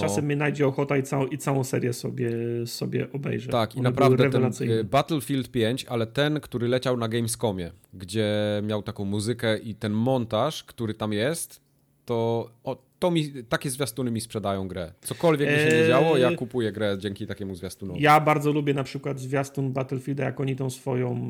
czasem 0.00 0.24
mnie 0.24 0.36
najdzie 0.36 0.66
ochota 0.66 0.96
i 0.96 1.02
całą, 1.02 1.26
i 1.26 1.38
całą 1.38 1.64
serię 1.64 1.92
sobie, 1.92 2.30
sobie 2.66 3.12
obejrzę. 3.12 3.50
Tak, 3.50 3.70
One 3.70 3.80
i 3.80 3.82
naprawdę 3.82 4.30
ten 4.30 4.50
Battlefield 4.84 5.50
5, 5.50 5.84
ale 5.84 6.06
ten, 6.06 6.40
który 6.40 6.68
leciał 6.68 6.96
na 6.96 7.08
Gamescomie, 7.08 7.70
gdzie 7.94 8.28
miał 8.62 8.82
taką 8.82 9.04
muzykę 9.04 9.58
i 9.58 9.74
ten 9.74 9.92
montaż, 9.92 10.64
który 10.64 10.94
tam 10.94 11.12
jest, 11.12 11.60
to 12.04 12.50
o, 12.64 12.89
to 13.00 13.10
mi, 13.10 13.44
takie 13.48 13.70
zwiastuny 13.70 14.10
mi 14.10 14.20
sprzedają 14.20 14.68
grę. 14.68 14.92
Cokolwiek 15.00 15.48
by 15.50 15.56
się 15.56 15.78
nie 15.80 15.86
działo, 15.88 16.16
ja 16.16 16.28
eee, 16.28 16.36
kupuję 16.36 16.72
grę 16.72 16.96
dzięki 16.98 17.26
takiemu 17.26 17.54
zwiastunowi. 17.54 18.02
Ja 18.02 18.20
bardzo 18.20 18.52
lubię 18.52 18.74
na 18.74 18.84
przykład 18.84 19.20
zwiastun 19.20 19.72
Battlefielda, 19.72 20.24
jak 20.24 20.40
oni 20.40 20.56
tą 20.56 20.70
swoją, 20.70 21.28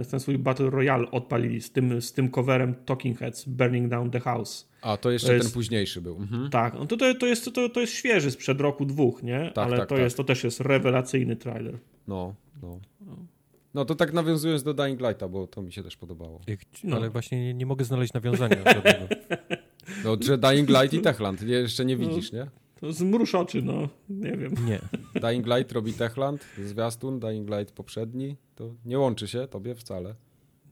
e, 0.00 0.04
ten 0.04 0.20
swój 0.20 0.38
Battle 0.38 0.70
Royale 0.70 1.10
odpalili 1.10 1.60
z 1.60 1.72
tym, 1.72 2.02
z 2.02 2.12
tym 2.12 2.30
coverem 2.30 2.74
Talking 2.74 3.18
Heads, 3.18 3.44
Burning 3.44 3.88
Down 3.88 4.10
the 4.10 4.20
House. 4.20 4.68
A, 4.82 4.96
to 4.96 5.10
jeszcze 5.10 5.28
to 5.28 5.34
jest, 5.34 5.46
ten 5.46 5.54
późniejszy 5.54 6.00
był. 6.00 6.16
Mhm. 6.16 6.50
Tak, 6.50 6.74
no 6.74 6.86
to, 6.86 6.96
to, 6.96 7.14
to, 7.14 7.26
jest, 7.26 7.54
to, 7.54 7.68
to 7.68 7.80
jest 7.80 7.92
świeży 7.92 8.30
sprzed 8.30 8.60
roku, 8.60 8.84
dwóch, 8.84 9.22
nie? 9.22 9.50
Tak, 9.54 9.66
Ale 9.66 9.78
tak, 9.78 9.88
to, 9.88 9.94
tak. 9.94 10.04
Jest, 10.04 10.16
to 10.16 10.24
też 10.24 10.44
jest 10.44 10.60
rewelacyjny 10.60 11.36
trailer. 11.36 11.78
No, 12.08 12.34
no. 12.62 12.78
No 13.74 13.84
to 13.84 13.94
tak 13.94 14.12
nawiązując 14.12 14.62
do 14.62 14.74
Dying 14.74 15.00
Lighta, 15.00 15.28
bo 15.28 15.46
to 15.46 15.62
mi 15.62 15.72
się 15.72 15.82
też 15.82 15.96
podobało. 15.96 16.40
No. 16.84 16.96
Ale 16.96 17.10
właśnie 17.10 17.44
nie, 17.44 17.54
nie 17.54 17.66
mogę 17.66 17.84
znaleźć 17.84 18.12
nawiązania 18.12 18.56
No, 20.04 20.16
że 20.20 20.38
Dying 20.38 20.68
Light 20.68 20.92
i 20.92 21.00
Techland, 21.00 21.42
jeszcze 21.42 21.84
nie 21.84 21.96
no, 21.96 22.08
widzisz, 22.08 22.32
nie? 22.32 22.46
To 22.80 22.92
zmrusz 22.92 23.34
oczy, 23.34 23.62
no, 23.62 23.88
nie 24.08 24.36
wiem. 24.36 24.54
Nie. 24.66 24.80
Dying 25.20 25.46
Light 25.46 25.72
robi 25.72 25.92
Techland, 25.92 26.46
zwiastun, 26.64 27.20
Dying 27.20 27.50
Light 27.50 27.74
poprzedni, 27.74 28.36
to 28.54 28.74
nie 28.84 28.98
łączy 28.98 29.28
się 29.28 29.48
tobie 29.48 29.74
wcale. 29.74 30.14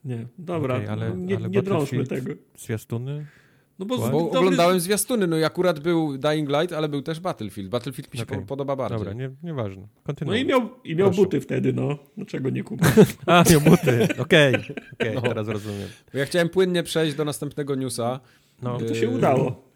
Nie, 0.05 0.27
dobra, 0.39 0.75
okay, 0.75 0.91
ale, 0.91 1.17
nie, 1.17 1.37
ale 1.37 1.49
nie 1.49 1.63
drążmy 1.63 2.07
tego. 2.07 2.33
Zwiastuny? 2.57 3.27
No 3.79 3.87
bo, 3.87 3.99
bo 3.99 4.11
dobry... 4.11 4.39
oglądałem 4.39 4.81
zwiastuny, 4.81 5.27
no 5.27 5.39
i 5.39 5.45
akurat 5.45 5.81
był 5.81 6.19
Dying 6.19 6.49
Light, 6.49 6.73
ale 6.73 6.89
był 6.89 7.03
też 7.03 7.21
Battlefield. 7.21 7.71
Battlefield 7.71 8.13
mi 8.13 8.19
się 8.19 8.25
okay. 8.25 8.47
podoba 8.47 8.77
bardziej. 8.77 8.99
Dobra, 8.99 9.13
nie, 9.13 9.31
nieważne. 9.43 9.89
No 10.27 10.35
i 10.35 10.45
miał, 10.45 10.71
i 10.85 10.97
miał 10.97 11.11
buty 11.11 11.41
wtedy, 11.41 11.73
no. 11.73 11.99
Dlaczego 12.17 12.51
nie 12.51 12.63
kupić? 12.63 12.89
A, 13.27 13.45
miał 13.51 13.61
buty, 13.61 14.09
okej. 14.19 14.55
Okay. 14.55 14.75
okay. 14.93 15.15
no. 15.15 15.21
teraz 15.21 15.49
rozumiem. 15.49 15.89
Bo 16.13 16.19
ja 16.19 16.25
chciałem 16.25 16.49
płynnie 16.49 16.83
przejść 16.83 17.17
do 17.17 17.25
następnego 17.25 17.75
newsa. 17.75 18.21
No. 18.63 18.79
To 18.79 18.95
się 18.95 19.09
udało. 19.09 19.69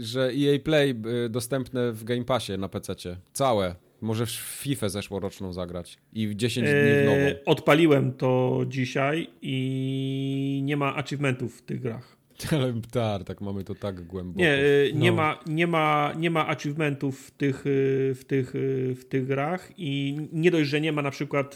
Że 0.00 0.30
EA 0.36 0.58
Play 0.64 0.90
y, 1.24 1.28
dostępne 1.28 1.92
w 1.92 2.04
Game 2.04 2.24
Passie 2.24 2.52
na 2.58 2.68
PC. 2.68 2.94
Całe. 3.32 3.74
Możesz 4.00 4.40
w 4.40 4.44
FIFA 4.44 4.88
zeszłoroczną 4.88 5.52
zagrać 5.52 5.98
i 6.12 6.28
w 6.28 6.34
10 6.34 6.68
dni 6.68 6.76
w 6.76 7.04
nową. 7.06 7.42
Odpaliłem 7.46 8.12
to 8.12 8.60
dzisiaj 8.68 9.30
i 9.42 10.60
nie 10.64 10.76
ma 10.76 10.96
achievementów 10.96 11.58
w 11.58 11.62
tych 11.62 11.80
grach. 11.80 12.16
Ale 12.52 12.74
tar, 12.90 13.24
tak 13.24 13.40
mamy 13.40 13.64
to 13.64 13.74
tak 13.74 14.06
głęboko. 14.06 14.40
Nie, 14.40 14.58
y, 14.58 14.92
nie, 14.94 15.10
no. 15.10 15.16
ma, 15.16 15.38
nie, 15.46 15.66
ma, 15.66 16.12
nie 16.18 16.30
ma 16.30 16.48
achievementów 16.48 17.26
w 17.26 17.30
tych, 17.30 17.66
y, 17.66 18.14
w, 18.14 18.24
tych, 18.24 18.54
y, 18.54 18.94
w 18.94 19.04
tych 19.04 19.26
grach 19.26 19.72
i 19.76 20.16
nie 20.32 20.50
dość, 20.50 20.70
że 20.70 20.80
nie 20.80 20.92
ma 20.92 21.02
na 21.02 21.10
przykład, 21.10 21.54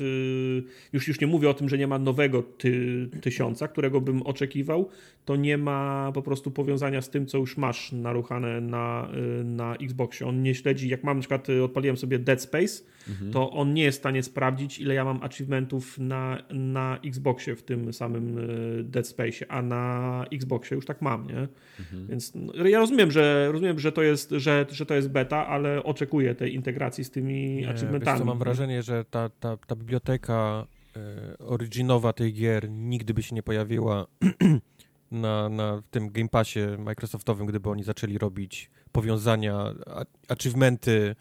już, 0.93 1.09
już 1.09 1.21
nie 1.21 1.27
mówię 1.27 1.51
o 1.51 1.55
tym, 1.55 1.69
że 1.69 1.79
nie 1.79 1.87
ma 1.87 1.99
nowego 1.99 2.43
ty, 2.43 3.09
tysiąca, 3.21 3.69
którego 3.69 4.01
bym 4.01 4.23
oczekiwał, 4.23 4.89
to 5.25 5.37
nie 5.37 5.59
ma 5.59 6.11
po 6.15 6.23
prostu 6.23 6.51
powiązania 6.51 7.03
z 7.03 7.11
tym, 7.11 7.27
co 7.27 7.39
już 7.39 7.57
masz 7.57 7.93
naruchane 7.93 8.61
na, 8.61 9.09
na 9.45 9.77
Xboxie. 9.77 10.27
On 10.27 10.43
nie 10.43 10.55
śledzi, 10.55 10.89
jak 10.89 11.05
mam 11.05 11.17
na 11.17 11.21
przykład, 11.21 11.49
odpaliłem 11.65 11.97
sobie 11.97 12.19
Dead 12.19 12.43
Space, 12.43 12.85
mhm. 13.09 13.33
to 13.33 13.51
on 13.51 13.75
nie 13.75 13.83
jest 13.83 13.99
w 13.99 14.01
stanie 14.01 14.23
sprawdzić, 14.23 14.79
ile 14.79 14.95
ja 14.95 15.05
mam 15.05 15.23
achievementów 15.23 15.99
na, 15.99 16.43
na 16.51 16.99
Xboxie 17.05 17.57
w 17.57 17.63
tym 17.63 17.93
samym 17.93 18.37
Dead 18.85 19.09
Space, 19.09 19.53
a 19.53 19.63
na 19.63 20.25
Xboxie 20.33 20.70
już 20.75 20.87
tak 20.87 21.03
mam, 21.03 21.27
nie? 21.27 21.49
Mhm. 21.81 22.07
Więc 22.09 22.33
no, 22.35 22.67
ja 22.67 22.79
rozumiem, 22.79 23.11
że 23.11 23.53
rozumiem, 23.53 23.79
że 23.79 23.93
to 23.93 24.03
jest, 24.03 24.31
że, 24.31 24.67
że 24.71 24.87
to 24.87 24.95
jest 24.95 25.09
beta, 25.09 25.47
ale 25.47 25.83
oczekuję 25.85 26.35
tej 26.35 26.55
integracji 26.55 27.05
z 27.05 27.11
tymi 27.11 27.55
nie, 27.55 27.71
achievementami. 27.71 28.19
Co, 28.19 28.25
mam 28.25 28.39
wrażenie, 28.39 28.83
że 28.83 29.05
ta, 29.05 29.29
ta, 29.29 29.57
ta 29.57 29.77
biblioteka 29.77 30.67
e, 30.97 31.39
originowa 31.39 32.13
tej 32.13 32.33
gier 32.33 32.71
nigdy 32.71 33.15
by 33.15 33.23
się 33.23 33.35
nie 33.35 33.43
pojawiła 33.43 34.07
na, 35.11 35.49
na 35.49 35.83
tym 35.91 36.11
Game 36.11 36.29
Passie 36.29 36.61
Microsoftowym, 36.79 37.47
gdyby 37.47 37.71
oni 37.71 37.83
zaczęli 37.83 38.19
robić 38.19 38.71
powiązania, 38.93 39.75
achievementy, 40.29 41.17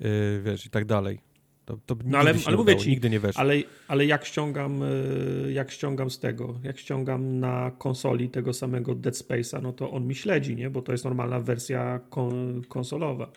e, 0.00 0.06
wiesz, 0.40 0.66
i 0.66 0.70
tak 0.70 0.84
dalej. 0.84 1.33
To, 1.64 1.78
to 1.86 1.96
no 2.04 2.18
ale, 2.18 2.34
ale 2.46 2.56
mówię 2.56 2.76
ci, 2.76 2.90
nigdy 2.90 3.10
nie 3.10 3.20
weszło. 3.20 3.40
Ale, 3.40 3.54
ale 3.88 4.06
jak 4.06 4.24
ściągam, 4.24 4.82
e, 4.82 5.52
jak 5.52 5.70
ściągam 5.70 6.10
z 6.10 6.18
tego, 6.18 6.54
jak 6.62 6.78
ściągam 6.78 7.40
na 7.40 7.70
konsoli 7.78 8.28
tego 8.28 8.52
samego 8.52 8.94
Dead 8.94 9.14
Space'a, 9.14 9.62
no 9.62 9.72
to 9.72 9.90
on 9.90 10.06
mi 10.06 10.14
śledzi, 10.14 10.56
nie? 10.56 10.70
Bo 10.70 10.82
to 10.82 10.92
jest 10.92 11.04
normalna 11.04 11.40
wersja 11.40 12.00
kon, 12.10 12.62
konsolowa. 12.68 13.30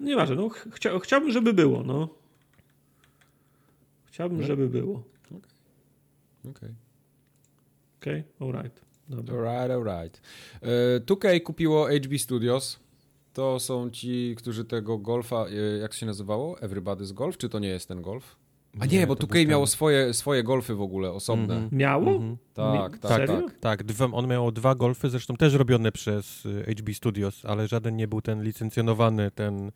Nieważne, 0.00 0.36
no 0.36 0.48
chcia, 0.48 0.98
chciałbym, 0.98 1.32
żeby 1.32 1.52
było, 1.52 1.82
no. 1.82 2.08
Chciałbym, 4.04 4.40
no. 4.40 4.46
żeby 4.46 4.68
było. 4.68 5.02
Okej. 5.24 5.38
Okay. 6.50 6.74
Okej, 8.00 8.24
okay. 8.40 8.48
alright. 8.48 8.86
Alright, 9.12 9.70
alright. 9.70 10.20
Uh, 10.62 10.68
2K 11.06 11.42
kupiło 11.42 11.86
HB 11.86 12.18
Studios 12.18 12.85
to 13.36 13.60
są 13.60 13.90
ci, 13.90 14.34
którzy 14.38 14.64
tego 14.64 14.98
golfa, 14.98 15.46
e, 15.46 15.78
jak 15.78 15.94
się 15.94 16.06
nazywało? 16.06 16.56
Everybody's 16.56 17.12
Golf? 17.12 17.36
Czy 17.36 17.48
to 17.48 17.58
nie 17.58 17.68
jest 17.68 17.88
ten 17.88 18.02
golf? 18.02 18.36
A 18.80 18.86
nie, 18.86 18.98
nie 18.98 19.06
bo 19.06 19.14
2K 19.14 19.46
miało 19.46 19.66
swoje, 19.66 20.14
swoje 20.14 20.42
golfy 20.42 20.74
w 20.74 20.80
ogóle, 20.80 21.10
osobne. 21.10 21.56
Mm 21.56 21.68
-hmm. 21.68 21.72
Miało? 21.72 22.10
Mm 22.10 22.34
-hmm. 22.34 22.36
Tak, 22.54 22.98
tak, 22.98 23.10
Serio? 23.10 23.42
tak. 23.42 23.58
Tak, 23.58 23.84
dwa, 23.84 24.04
on 24.04 24.26
miał 24.26 24.52
dwa 24.52 24.74
golfy, 24.74 25.10
zresztą 25.10 25.36
też 25.36 25.54
robione 25.54 25.92
przez 25.92 26.42
HB 26.78 26.88
e, 26.88 26.94
Studios, 26.94 27.44
ale 27.44 27.68
żaden 27.68 27.96
nie 27.96 28.08
był 28.08 28.20
ten 28.20 28.42
licencjonowany, 28.42 29.30
ten 29.30 29.70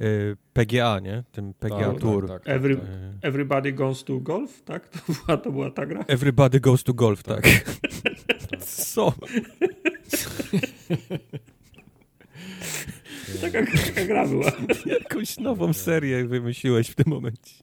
y, 0.00 0.36
PGA, 0.52 1.00
nie? 1.00 1.24
Ten 1.32 1.54
PGA 1.54 1.92
tak, 1.92 2.00
Tour. 2.00 2.28
Tak, 2.28 2.44
tak, 2.44 2.54
Every, 2.54 2.76
tak. 2.76 2.86
everybody 3.22 3.72
Goes 3.72 4.04
to 4.04 4.20
Golf, 4.20 4.62
tak? 4.62 4.88
To 5.06 5.12
była, 5.12 5.36
to 5.36 5.52
była 5.52 5.70
ta 5.70 5.86
gra? 5.86 6.04
Everybody 6.08 6.60
Goes 6.60 6.82
to 6.82 6.94
Golf, 6.94 7.22
tak. 7.22 7.42
tak. 7.42 7.64
Co? 8.64 9.12
Taka, 13.40 13.58
taka 13.86 14.04
gra 14.04 14.26
była. 14.26 14.52
Jakąś 15.00 15.38
nową 15.38 15.72
serię 15.72 16.24
wymyśliłeś 16.24 16.88
w 16.88 16.94
tym 16.94 17.04
momencie. 17.06 17.54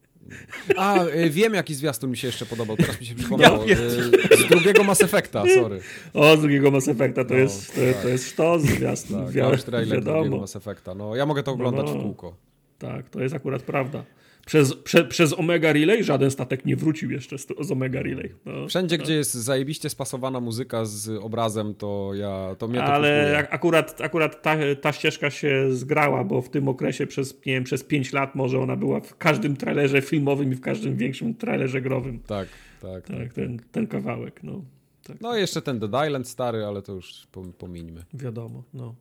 A, 0.78 1.06
y, 1.06 1.30
wiem 1.30 1.54
jaki 1.54 1.76
zwiastun 1.76 2.10
mi 2.10 2.18
się 2.18 2.28
jeszcze 2.28 2.46
podobał, 2.46 2.78
teraz 2.78 3.00
mi 3.00 3.06
się 3.06 3.16
przypomniało. 3.16 3.66
Ja 3.66 3.78
y, 3.78 3.90
z 4.38 4.50
drugiego 4.50 4.84
Mass 4.84 5.02
Effecta, 5.02 5.44
sorry. 5.56 5.82
O, 6.14 6.38
z 6.38 6.42
drugiego 6.42 6.72
Mass 6.72 6.88
Effecta, 6.88 7.26
to, 7.26 7.34
no, 7.34 7.40
jest, 7.40 7.76
to, 7.76 7.82
tak. 7.94 8.02
to 8.02 8.08
jest 8.08 8.30
sztos 8.30 8.62
zwiastun. 8.62 9.26
Tak, 9.26 9.36
ja 9.36 9.50
już 9.50 9.64
trailer 9.64 10.04
drugiego 10.04 10.38
Mass 10.38 10.56
Effecta. 10.56 10.96
No, 10.96 11.16
ja 11.16 11.26
mogę 11.26 11.44
to 11.44 11.52
oglądać 11.52 11.86
no, 11.86 11.94
no. 11.94 12.00
w 12.00 12.04
kółko. 12.04 12.36
Tak, 12.80 13.10
to 13.10 13.22
jest 13.22 13.36
akurat 13.36 13.64
prawda. 13.64 14.04
Przez, 14.46 14.76
prze, 14.76 15.06
przez 15.06 15.40
Omega 15.40 15.74
Relay 15.74 16.04
żaden 16.04 16.32
statek 16.32 16.66
nie 16.66 16.76
wrócił 16.76 17.12
jeszcze 17.12 17.38
z, 17.38 17.48
z 17.62 17.72
Omega 17.72 18.02
Relay. 18.02 18.34
No, 18.46 18.68
Wszędzie, 18.68 18.98
no. 18.98 19.04
gdzie 19.04 19.14
jest 19.14 19.34
zajebiście 19.34 19.90
spasowana 19.90 20.40
muzyka 20.40 20.86
z 20.86 21.10
obrazem, 21.10 21.76
to 21.76 22.12
ja 22.14 22.56
to 22.58 22.68
mnie 22.68 22.80
to 22.80 22.86
Ale 22.86 23.48
akurat, 23.52 24.02
akurat 24.02 24.42
ta, 24.42 24.56
ta 24.82 24.92
ścieżka 24.94 25.30
się 25.30 25.72
zgrała, 25.72 26.24
bo 26.24 26.42
w 26.42 26.50
tym 26.50 26.68
okresie 26.68 27.08
przez, 27.08 27.46
nie 27.46 27.54
wiem, 27.54 27.64
przez 27.64 27.84
5 27.84 28.14
lat 28.14 28.36
może 28.36 28.60
ona 28.60 28.76
była 28.76 29.00
w 29.00 29.18
każdym 29.18 29.56
trailerze 29.56 30.02
filmowym 30.02 30.52
i 30.54 30.56
w 30.56 30.62
każdym 30.62 30.96
większym 30.96 31.36
trailerze 31.36 31.82
growym. 31.82 32.20
Tak, 32.20 32.48
tak. 32.82 33.08
tak, 33.08 33.18
tak. 33.18 33.34
Ten, 33.34 33.62
ten 33.72 33.88
kawałek, 33.88 34.44
no. 34.44 34.62
Tak. 35.04 35.22
No 35.22 35.36
jeszcze 35.36 35.62
ten 35.62 35.80
The 35.80 36.08
Island 36.08 36.28
stary, 36.28 36.66
ale 36.66 36.82
to 36.82 36.94
już 36.94 37.28
pomińmy. 37.58 38.04
Wiadomo, 38.14 38.64
no. 38.74 38.96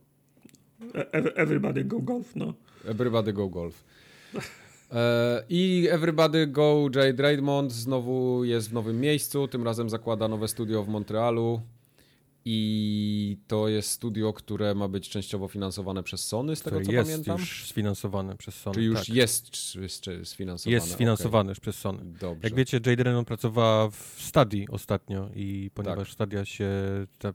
E, 0.95 1.13
everybody 1.35 1.83
go 1.83 1.99
golf, 1.99 2.35
no. 2.35 2.53
Everybody 2.85 3.33
go 3.33 3.49
golf. 3.49 3.83
E, 4.91 5.43
I 5.49 5.87
Everybody 5.91 6.47
Go 6.47 6.87
Jade 6.95 7.23
Raymond 7.23 7.71
znowu 7.71 8.43
jest 8.43 8.69
w 8.69 8.73
nowym 8.73 8.99
miejscu, 8.99 9.47
tym 9.47 9.63
razem 9.63 9.89
zakłada 9.89 10.27
nowe 10.27 10.47
studio 10.47 10.83
w 10.83 10.87
Montrealu 10.87 11.61
i 12.45 13.37
to 13.47 13.67
jest 13.67 13.91
studio, 13.91 14.33
które 14.33 14.75
ma 14.75 14.87
być 14.87 15.09
częściowo 15.09 15.47
finansowane 15.47 16.03
przez 16.03 16.25
Sony, 16.25 16.55
z 16.55 16.61
tego 16.61 16.81
co 16.81 16.91
jest 16.91 17.09
pamiętam. 17.09 17.39
już 17.39 17.65
sfinansowane 17.65 18.35
przez 18.35 18.55
Sony. 18.55 18.75
Czy 18.75 18.81
już 18.81 18.99
tak. 18.99 19.09
jest 19.09 19.51
sfinansowane? 20.23 20.73
Jest 20.73 20.91
sfinansowane 20.91 21.51
okay. 21.51 21.61
przez 21.61 21.75
Sony. 21.75 21.99
Dobrze. 22.19 22.39
Jak 22.43 22.55
wiecie, 22.55 22.79
Jade 22.85 23.03
Raymond 23.03 23.27
pracowała 23.27 23.89
w 23.89 24.15
Stadii 24.17 24.67
ostatnio 24.69 25.29
i 25.35 25.71
ponieważ 25.73 26.07
tak. 26.07 26.13
Stadia 26.13 26.45
się 26.45 26.69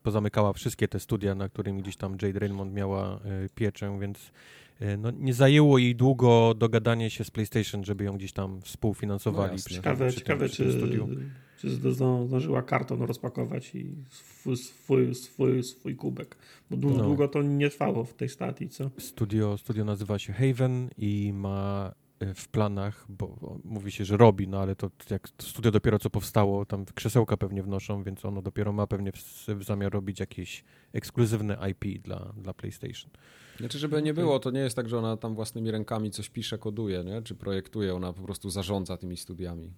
pozamykała 0.02 0.52
wszystkie 0.52 0.88
te 0.88 1.00
studia, 1.00 1.34
na 1.34 1.48
którymi 1.48 1.82
gdzieś 1.82 1.96
tam 1.96 2.16
Jade 2.22 2.38
Raymond 2.38 2.72
miała 2.72 3.16
y, 3.44 3.48
pieczę, 3.54 3.98
więc 4.00 4.18
E, 4.18 4.63
no, 4.98 5.10
nie 5.10 5.34
zajęło 5.34 5.78
jej 5.78 5.96
długo 5.96 6.54
dogadanie 6.54 7.10
się 7.10 7.24
z 7.24 7.30
PlayStation, 7.30 7.84
żeby 7.84 8.04
ją 8.04 8.12
gdzieś 8.12 8.32
tam 8.32 8.60
współfinansowali. 8.62 9.52
No 9.52 9.58
przy, 9.64 9.74
ciekawe, 9.74 10.08
przy 10.08 10.18
ciekawe 10.18 10.48
tym, 10.48 10.56
czy, 10.56 11.68
czy 11.68 11.70
zdążyła 11.70 12.62
karton 12.62 13.02
rozpakować 13.02 13.74
i 13.74 13.94
swój, 14.10 14.56
swój, 14.56 15.14
swój, 15.14 15.62
swój 15.62 15.96
kubek. 15.96 16.36
Bo 16.70 16.76
długo, 16.76 16.96
no. 16.96 17.04
długo 17.04 17.28
to 17.28 17.42
nie 17.42 17.70
trwało 17.70 18.04
w 18.04 18.14
tej 18.14 18.28
stacji, 18.28 18.68
co? 18.68 18.90
Studio, 18.98 19.58
studio 19.58 19.84
nazywa 19.84 20.18
się 20.18 20.32
Haven 20.32 20.90
i 20.98 21.32
ma 21.34 21.92
e, 22.00 22.03
w 22.34 22.48
planach, 22.48 23.06
bo 23.08 23.58
mówi 23.64 23.92
się, 23.92 24.04
że 24.04 24.16
robi, 24.16 24.48
no 24.48 24.60
ale 24.60 24.76
to 24.76 24.90
jak 25.10 25.28
studio 25.42 25.70
dopiero 25.70 25.98
co 25.98 26.10
powstało, 26.10 26.66
tam 26.66 26.84
krzesełka 26.94 27.36
pewnie 27.36 27.62
wnoszą, 27.62 28.02
więc 28.02 28.24
ono 28.24 28.42
dopiero 28.42 28.72
ma 28.72 28.86
pewnie 28.86 29.12
w, 29.12 29.48
w 29.48 29.64
zamiar 29.64 29.92
robić 29.92 30.20
jakieś 30.20 30.64
ekskluzywne 30.92 31.58
IP 31.70 32.02
dla, 32.02 32.32
dla 32.36 32.54
PlayStation. 32.54 33.10
Znaczy, 33.58 33.78
żeby 33.78 34.02
nie 34.02 34.14
było, 34.14 34.38
to 34.38 34.50
nie 34.50 34.60
jest 34.60 34.76
tak, 34.76 34.88
że 34.88 34.98
ona 34.98 35.16
tam 35.16 35.34
własnymi 35.34 35.70
rękami 35.70 36.10
coś 36.10 36.30
pisze, 36.30 36.58
koduje, 36.58 37.04
nie? 37.04 37.22
czy 37.22 37.34
projektuje, 37.34 37.94
ona 37.94 38.12
po 38.12 38.22
prostu 38.22 38.50
zarządza 38.50 38.96
tymi 38.96 39.16
studiami. 39.16 39.72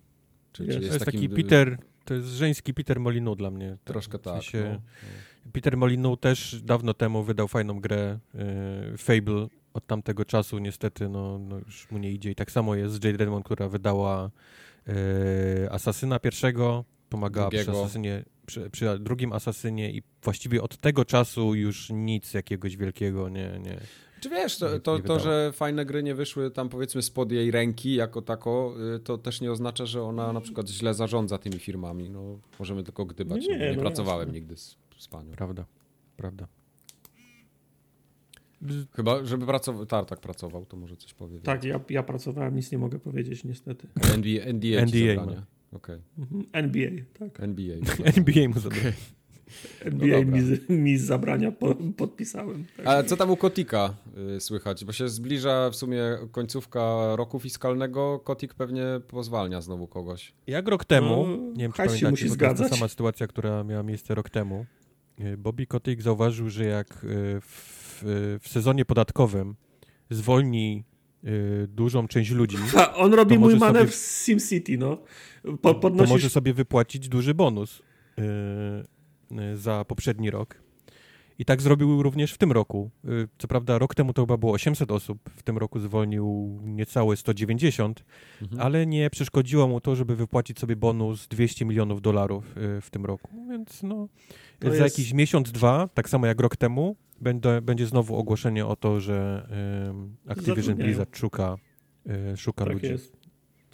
Czy, 0.53 0.65
czy 0.65 0.69
jest, 0.69 0.79
to 0.79 0.85
jest 0.85 1.05
takim... 1.05 1.21
taki 1.21 1.43
Peter, 1.43 1.79
to 2.05 2.15
jest 2.15 2.29
żeński 2.29 2.75
Peter 2.75 3.01
Molinu 3.01 3.37
dla 3.37 3.51
mnie. 3.51 3.77
Troszkę 3.85 4.19
tak. 4.19 4.43
W 4.43 4.45
sensie 4.45 4.63
no, 4.65 4.81
no. 5.47 5.53
Peter 5.53 5.77
Molinu 5.77 6.17
też 6.17 6.63
dawno 6.63 6.95
temu 6.95 7.23
wydał 7.23 7.49
fajną 7.49 7.81
grę 7.81 8.19
y, 8.95 8.99
Fable. 8.99 9.49
Od 9.77 9.87
tamtego 9.87 10.25
czasu 10.25 10.59
niestety 10.59 11.09
no, 11.09 11.39
no, 11.39 11.59
już 11.59 11.91
mu 11.91 11.99
nie 11.99 12.13
idzie. 12.13 12.31
I 12.31 12.35
tak 12.35 12.51
samo 12.51 12.75
jest 12.75 12.95
z 12.95 13.05
Jade 13.05 13.19
Redmond, 13.19 13.45
która 13.45 13.69
wydała 13.69 14.31
y, 14.89 14.93
Asasyna 15.71 16.19
pierwszego, 16.19 16.85
pomagała 17.09 17.51
Drugiego. 17.51 17.73
przy 17.73 17.81
Asasynie 17.81 18.25
przy, 18.47 18.71
przy, 18.71 18.99
drugim 18.99 19.33
Asasynie 19.33 19.91
i 19.91 20.03
właściwie 20.23 20.63
od 20.63 20.77
tego 20.77 21.05
czasu 21.05 21.55
już 21.55 21.91
nic 21.91 22.35
jakiegoś 22.35 22.77
wielkiego 22.77 23.29
nie... 23.29 23.59
nie 23.63 23.81
czy 24.21 24.29
wiesz, 24.29 24.59
to, 24.59 24.81
to, 24.81 24.99
to, 24.99 25.21
że 25.21 25.53
fajne 25.53 25.87
gry 25.87 26.03
nie 26.03 26.15
wyszły 26.15 26.51
tam 26.51 26.69
powiedzmy 26.69 27.03
spod 27.03 27.33
jej 27.33 27.51
ręki 27.51 27.95
jako 27.95 28.23
tako, 28.23 28.75
y, 28.97 29.01
to 29.01 29.19
też 29.19 29.41
nie 29.41 29.53
oznacza, 29.53 29.87
że 29.87 30.03
ona 30.03 30.33
na 30.33 30.41
przykład 30.41 30.69
źle 30.69 30.95
zarządza 30.95 31.39
tymi 31.39 31.59
firmami. 31.59 32.11
No, 32.11 32.39
możemy 32.59 32.83
tylko 32.83 33.05
gdybać. 33.05 33.47
Nie, 33.47 33.59
no, 33.59 33.65
nie 33.65 33.73
no 33.73 33.81
pracowałem 33.81 34.29
jasne. 34.29 34.41
nigdy 34.41 34.57
z, 34.57 34.77
z 34.99 35.09
panią. 35.09 35.33
Prawda, 35.33 35.65
prawda. 36.17 36.47
Chyba, 38.93 39.25
żeby 39.25 39.47
pracował, 39.47 39.87
Tartak 39.87 40.21
pracował, 40.21 40.67
to 40.67 40.77
może 40.77 40.97
coś 40.97 41.15
powie. 41.15 41.41
Tak, 41.41 41.65
ja, 41.65 41.81
ja 41.91 42.03
pracowałem, 42.03 42.57
nic 42.57 42.73
nie 42.73 42.79
mogę 42.79 42.99
powiedzieć 42.99 43.45
niestety. 43.45 43.89
NDA, 44.17 44.53
NDA, 44.53 44.87
NDA 44.87 45.47
Okay. 45.73 46.01
Mhm. 46.19 46.47
NBA, 46.53 46.91
tak. 47.19 47.41
NBA. 47.41 47.77
NBA 48.17 48.49
mu 48.55 48.61
zabrania. 48.61 48.93
NBA 49.85 50.21
no 50.25 50.37
mi, 50.69 50.83
mi 50.83 50.99
zabrania, 50.99 51.53
po, 51.53 51.75
podpisałem. 51.97 52.65
Tak. 52.77 52.87
A 52.87 53.03
co 53.03 53.17
tam 53.17 53.31
u 53.31 53.37
Kotika 53.37 53.95
y, 54.37 54.41
słychać? 54.41 54.85
Bo 54.85 54.93
się 54.93 55.09
zbliża 55.09 55.71
w 55.71 55.77
sumie 55.77 56.03
końcówka 56.33 57.17
roku 57.17 57.41
fiskalnego. 57.41 58.19
Kotik 58.19 58.55
pewnie 58.55 58.85
pozwalnia 59.09 59.61
znowu 59.61 59.87
kogoś. 59.87 60.33
Jak 60.47 60.69
rok 60.69 60.85
temu, 60.85 61.27
no, 61.27 61.37
nie 61.37 61.63
wiem 61.63 61.73
czy 61.73 61.77
pamiętacie, 61.77 62.11
musi 62.11 62.29
zgadzać. 62.29 62.57
to 62.57 62.63
jest 62.63 62.73
ta 62.73 62.79
sama 62.79 62.89
sytuacja, 62.89 63.27
która 63.27 63.65
miała 63.65 63.83
miejsce 63.83 64.15
rok 64.15 64.31
temu. 64.31 64.67
Y, 65.21 65.37
Bobby 65.37 65.67
Kotik 65.67 66.03
zauważył, 66.03 66.51
że 66.51 66.65
jak 66.65 67.05
y, 67.05 67.41
w, 68.03 68.39
w 68.43 68.49
sezonie 68.49 68.85
podatkowym 68.85 69.57
zwolni 70.11 70.85
y, 71.25 71.67
dużą 71.69 72.09
część 72.09 72.31
ludzi. 72.31 72.57
on 72.95 73.15
robi 73.15 73.39
mój 73.39 73.57
manewr 73.57 73.79
sobie, 73.79 73.93
w 73.93 73.95
SimCity, 73.95 74.79
no. 74.79 74.99
Po, 75.63 75.75
podnosisz... 75.75 76.09
To 76.09 76.15
może 76.15 76.31
sobie 76.31 76.55
wypłacić 76.55 77.09
duży 77.09 77.35
bonus 77.35 77.81
y, 77.81 78.23
y, 79.41 79.57
za 79.57 79.85
poprzedni 79.85 80.31
rok. 80.31 80.66
I 81.39 81.45
tak 81.45 81.63
zrobił 81.63 82.03
również 82.03 82.33
w 82.33 82.39
tym 82.39 82.53
roku. 82.53 82.91
Y, 83.05 83.29
co 83.39 83.49
prawda 83.49 83.79
rok 83.79 83.95
temu 83.95 84.13
to 84.13 84.23
chyba 84.23 84.37
było 84.37 84.53
800 84.53 84.91
osób, 84.91 85.31
w 85.37 85.43
tym 85.43 85.59
roku 85.59 85.79
zwolnił 85.79 86.59
niecałe 86.63 87.17
190, 87.17 88.05
mhm. 88.43 88.61
ale 88.61 88.87
nie 88.87 89.11
przeszkodziło 89.11 89.69
mu 89.69 89.81
to, 89.81 89.97
żeby 89.97 90.17
wypłacić 90.17 90.59
sobie 90.59 90.77
bonus 90.77 91.29
200 91.29 91.65
milionów 91.65 92.03
dolarów 92.03 92.57
y, 92.57 92.81
w 92.81 92.91
tym 92.91 93.05
roku. 93.05 93.31
Więc 93.51 93.83
no, 93.83 94.09
to 94.59 94.71
za 94.71 94.85
jest... 94.85 94.99
jakiś 94.99 95.13
miesiąc, 95.13 95.53
dwa, 95.53 95.89
tak 95.95 96.09
samo 96.09 96.27
jak 96.27 96.41
rok 96.41 96.57
temu, 96.57 96.97
będzie, 97.21 97.61
będzie 97.63 97.87
znowu 97.87 98.17
ogłoszenie 98.17 98.67
o 98.67 98.77
to, 98.77 99.01
że 99.01 99.49
y, 100.27 100.31
Activision 100.33 100.77
Blizzard 100.77 101.17
szuka, 101.17 101.57
y, 102.33 102.37
szuka 102.37 102.65
tak 102.65 102.75
ludzi. 102.75 102.87
Jest. 102.87 103.26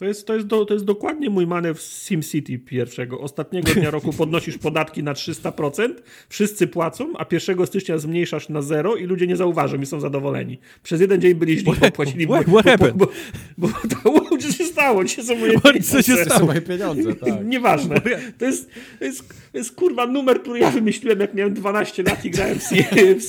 To 0.02 0.06
jest, 0.06 0.26
to, 0.26 0.34
jest 0.34 0.46
do, 0.46 0.64
to 0.64 0.74
jest 0.74 0.86
dokładnie 0.86 1.30
mój 1.30 1.46
manewr 1.46 1.80
z 1.80 2.06
SimCity 2.06 2.58
pierwszego. 2.58 3.20
Ostatniego 3.20 3.74
dnia 3.74 3.90
roku 3.90 4.12
podnosisz 4.18 4.58
podatki 4.58 5.02
na 5.02 5.12
300%, 5.12 5.88
wszyscy 6.28 6.66
płacą, 6.66 7.12
a 7.18 7.26
1 7.32 7.66
stycznia 7.66 7.98
zmniejszasz 7.98 8.48
na 8.48 8.62
zero 8.62 8.96
i 8.96 9.04
ludzie 9.04 9.26
nie 9.26 9.36
zauważą 9.36 9.80
i 9.80 9.86
są 9.86 10.00
zadowoleni. 10.00 10.58
Przez 10.82 11.00
jeden 11.00 11.20
dzień 11.20 11.34
byli 11.34 11.58
źli, 11.58 11.72
bo 11.80 11.90
płacili... 11.90 12.26
What, 12.26 12.46
what? 12.46 12.96
Bo, 12.96 13.06
bo, 13.58 13.68
bo, 14.04 14.40
się 14.40 14.61
stało? 14.72 15.02
Gdzie 15.02 15.22
są 15.22 15.36
moje 15.36 15.60
pieniądze? 15.60 15.90
Co 15.90 16.02
się 16.02 16.16
stało? 16.16 16.46
moje 16.46 16.60
pieniądze, 16.60 17.14
tak. 17.14 17.44
Nieważne. 17.54 18.00
To 18.38 18.44
jest, 18.44 18.68
to, 18.98 19.04
jest, 19.04 19.28
to 19.52 19.58
jest 19.58 19.72
kurwa 19.72 20.06
numer, 20.06 20.40
który 20.42 20.58
ja 20.58 20.70
wymyśliłem, 20.70 21.20
jak 21.20 21.34
miałem 21.34 21.54
12 21.54 22.02
lat 22.02 22.24
i 22.24 22.30
grałem 22.30 22.58
w, 22.58 22.62
w, 22.62 23.22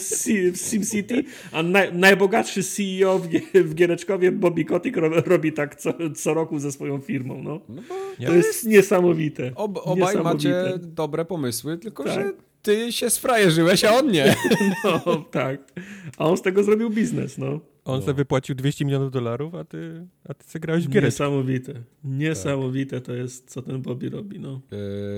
w, 0.00 0.52
w 0.52 0.56
SimCity, 0.56 1.24
a 1.52 1.62
naj, 1.62 1.94
najbogatszy 1.94 2.62
CEO 2.62 3.18
w, 3.18 3.28
w 3.54 3.74
Giereczkowie, 3.74 4.32
Bobby 4.32 4.64
Kotick, 4.64 4.96
robi 5.26 5.52
tak 5.52 5.76
co, 5.76 5.94
co 6.16 6.34
roku 6.34 6.58
ze 6.58 6.72
swoją 6.72 7.00
firmą. 7.00 7.42
No. 7.42 7.60
no 7.68 7.82
to 8.26 8.34
jest, 8.34 8.48
jest 8.48 8.66
niesamowite. 8.66 9.52
Ob, 9.54 9.78
obaj 9.84 9.96
niesamowite. 10.16 10.62
macie 10.62 10.78
dobre 10.78 11.24
pomysły, 11.24 11.78
tylko 11.78 12.04
tak. 12.04 12.14
że 12.14 12.32
ty 12.66 12.92
się 12.92 13.10
sfrajerzyłeś, 13.10 13.84
a 13.84 13.94
on 13.94 14.12
nie. 14.12 14.36
No, 14.84 15.24
tak. 15.30 15.72
A 16.18 16.26
on 16.26 16.36
z 16.36 16.42
tego 16.42 16.62
zrobił 16.62 16.90
biznes, 16.90 17.38
no. 17.38 17.46
On 17.84 18.00
no. 18.00 18.00
sobie 18.00 18.14
wypłacił 18.14 18.54
200 18.54 18.84
milionów 18.84 19.10
dolarów, 19.10 19.54
a 19.54 19.64
ty, 19.64 20.06
a 20.28 20.34
ty 20.34 20.44
sobie 20.44 20.60
grałeś 20.60 20.86
w 20.86 20.90
gierę. 20.90 21.06
Niesamowite. 21.06 21.74
Niesamowite 22.04 22.96
tak. 22.96 23.06
to 23.06 23.14
jest, 23.14 23.50
co 23.50 23.62
ten 23.62 23.82
Bobby 23.82 24.08
robi, 24.08 24.40
no. 24.40 24.60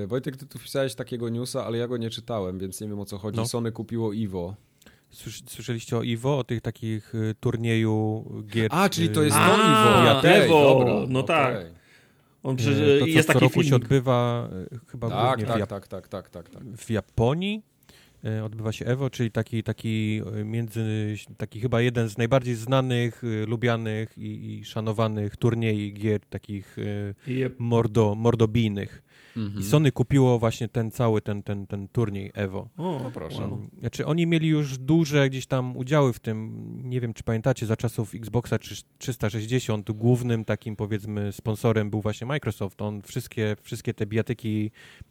Yy, 0.00 0.06
Wojtek, 0.06 0.36
ty 0.36 0.46
tu 0.46 0.58
wpisałeś 0.58 0.94
takiego 0.94 1.28
newsa, 1.28 1.66
ale 1.66 1.78
ja 1.78 1.88
go 1.88 1.96
nie 1.96 2.10
czytałem, 2.10 2.58
więc 2.58 2.80
nie 2.80 2.88
wiem 2.88 3.00
o 3.00 3.04
co 3.04 3.18
chodzi. 3.18 3.36
No. 3.36 3.46
Sony 3.46 3.72
kupiło 3.72 4.12
Iwo. 4.12 4.54
Słyszeliście 5.46 5.96
o 5.96 6.02
Iwo, 6.02 6.38
o 6.38 6.44
tych 6.44 6.60
takich 6.60 7.14
y, 7.14 7.34
turnieju 7.40 8.24
gier? 8.46 8.68
A, 8.70 8.88
czyli 8.88 9.08
to 9.08 9.22
jest 9.22 9.36
y, 9.36 9.40
to 9.40 9.54
Iwo. 9.54 10.04
Ja 10.04 10.20
Evo, 10.22 11.06
no 11.08 11.20
okay. 11.20 11.36
tak. 11.36 11.77
On 12.42 12.56
przecież 12.56 12.78
y, 12.78 12.98
to, 13.00 13.04
co 13.04 13.10
jest 13.10 13.26
co 13.26 13.32
taki 13.32 13.44
roku 13.44 13.62
się 13.62 13.76
odbywa 13.76 14.48
chyba 14.86 15.10
tak, 15.10 15.26
głównie 15.26 15.46
tak, 15.46 15.56
w, 15.56 15.58
Jap 15.58 15.68
tak, 15.68 15.88
tak, 15.88 16.08
tak, 16.08 16.30
tak, 16.30 16.50
tak. 16.50 16.62
w 16.62 16.90
Japonii. 16.90 17.62
Odbywa 18.44 18.72
się 18.72 18.86
Evo, 18.86 19.10
czyli 19.10 19.30
taki, 19.30 19.62
taki 19.62 20.22
między, 20.44 21.14
taki 21.36 21.60
chyba 21.60 21.80
jeden 21.80 22.08
z 22.08 22.18
najbardziej 22.18 22.54
znanych, 22.54 23.22
lubianych 23.46 24.18
i, 24.18 24.58
i 24.58 24.64
szanowanych 24.64 25.36
turniej 25.36 25.92
gier 25.94 26.20
takich 26.20 26.76
yep. 27.26 27.54
mordo, 27.58 28.14
mordobijnych. 28.14 29.02
Mhm. 29.36 29.62
I 29.62 29.64
Sony 29.64 29.92
kupiło 29.92 30.38
właśnie 30.38 30.68
ten 30.68 30.90
cały 30.90 31.22
ten, 31.22 31.42
ten, 31.42 31.66
ten 31.66 31.88
turniej 31.88 32.30
Evo. 32.34 32.68
O, 32.76 33.00
no 33.04 33.10
proszę. 33.10 33.42
Wow. 33.42 33.66
Znaczy 33.80 34.06
oni 34.06 34.26
mieli 34.26 34.48
już 34.48 34.78
duże 34.78 35.30
gdzieś 35.30 35.46
tam 35.46 35.76
udziały 35.76 36.12
w 36.12 36.20
tym, 36.20 36.52
nie 36.84 37.00
wiem 37.00 37.14
czy 37.14 37.22
pamiętacie, 37.22 37.66
za 37.66 37.76
czasów 37.76 38.14
Xboxa 38.14 38.58
360 38.98 39.90
głównym 39.90 40.44
takim 40.44 40.76
powiedzmy 40.76 41.32
sponsorem 41.32 41.90
był 41.90 42.00
właśnie 42.00 42.26
Microsoft. 42.26 42.82
On 42.82 43.02
wszystkie, 43.02 43.56
wszystkie 43.62 43.94
te 43.94 44.06
bijatyki 44.06 44.70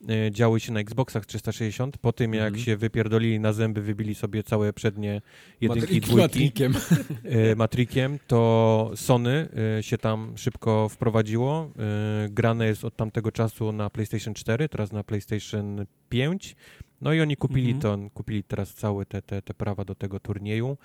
e, 0.09 0.31
działy 0.31 0.59
się 0.59 0.73
na 0.73 0.79
Xboxach 0.79 1.25
360. 1.25 1.97
Po 1.97 2.13
tym 2.13 2.33
jak 2.33 2.47
mhm. 2.47 2.65
się 2.65 2.77
wypierdolili 2.77 3.39
na 3.39 3.53
zęby, 3.53 3.81
wybili 3.81 4.15
sobie 4.15 4.43
całe 4.43 4.73
przednie 4.73 5.21
jedynki 5.61 5.95
i 5.95 6.01
dwójki. 6.01 6.21
Matrikiem. 6.21 6.73
E, 7.23 7.55
matrikiem, 7.55 8.19
to 8.27 8.91
Sony 8.95 9.49
e, 9.79 9.83
się 9.83 9.97
tam 9.97 10.33
szybko 10.37 10.89
wprowadziło. 10.89 11.71
E, 11.79 12.29
grane 12.29 12.67
jest 12.67 12.85
od 12.85 12.95
tamtego 12.95 13.31
czasu 13.31 13.71
na 13.71 13.89
PlayStation 13.89 14.06
PlayStation 14.09 14.33
4, 14.33 14.69
teraz 14.69 14.91
na 14.91 15.03
PlayStation 15.03 15.85
5. 16.09 16.55
No 17.01 17.13
i 17.13 17.21
oni 17.21 17.37
kupili 17.37 17.71
mhm. 17.71 17.81
to, 17.81 18.09
kupili 18.13 18.43
teraz 18.43 18.73
całe 18.73 19.05
te, 19.05 19.21
te, 19.21 19.41
te 19.41 19.53
prawa 19.53 19.85
do 19.85 19.95
tego 19.95 20.19
turnieju. 20.19 20.77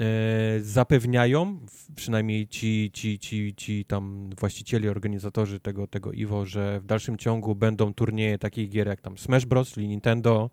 E, 0.00 0.60
zapewniają, 0.60 1.58
przynajmniej 1.96 2.48
ci, 2.48 2.90
ci, 2.92 3.18
ci, 3.18 3.54
ci 3.56 3.84
tam 3.84 4.30
właściciele, 4.38 4.90
organizatorzy 4.90 5.60
tego, 5.60 5.86
tego 5.86 6.12
Iwo, 6.12 6.46
że 6.46 6.80
w 6.80 6.86
dalszym 6.86 7.16
ciągu 7.16 7.54
będą 7.54 7.94
turnieje 7.94 8.38
takich 8.38 8.68
gier 8.68 8.86
jak 8.86 9.00
tam 9.00 9.18
Smash 9.18 9.46
Bros, 9.46 9.72
czyli 9.72 9.88
Nintendo, 9.88 10.50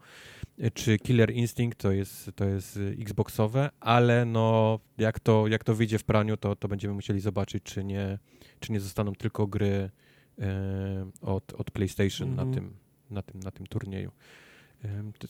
e, 0.60 0.72
czy 0.72 0.98
Killer 0.98 1.34
Instinct, 1.34 1.80
to 1.80 1.92
jest, 1.92 2.32
to 2.36 2.46
jest 2.46 2.80
Xboxowe, 3.00 3.70
ale 3.80 4.26
no 4.26 4.80
jak 4.98 5.20
to, 5.20 5.48
jak 5.48 5.64
to 5.64 5.76
wyjdzie 5.76 6.00
w 6.00 6.04
praniu, 6.04 6.38
to, 6.38 6.56
to 6.56 6.68
będziemy 6.68 6.94
musieli 6.94 7.20
zobaczyć, 7.20 7.64
czy 7.64 7.84
nie, 7.84 8.20
czy 8.60 8.72
nie 8.72 8.80
zostaną 8.80 9.14
tylko 9.14 9.48
gry 9.48 9.90
E, 9.90 9.90
od, 11.22 11.54
od 11.54 11.72
PlayStation 11.72 12.28
mm. 12.28 12.36
na, 12.36 12.44
mhm. 12.44 12.54
tym, 12.54 12.74
na, 13.10 13.22
tym, 13.22 13.40
na 13.40 13.52
tym 13.52 13.68
turnieju. 13.68 14.12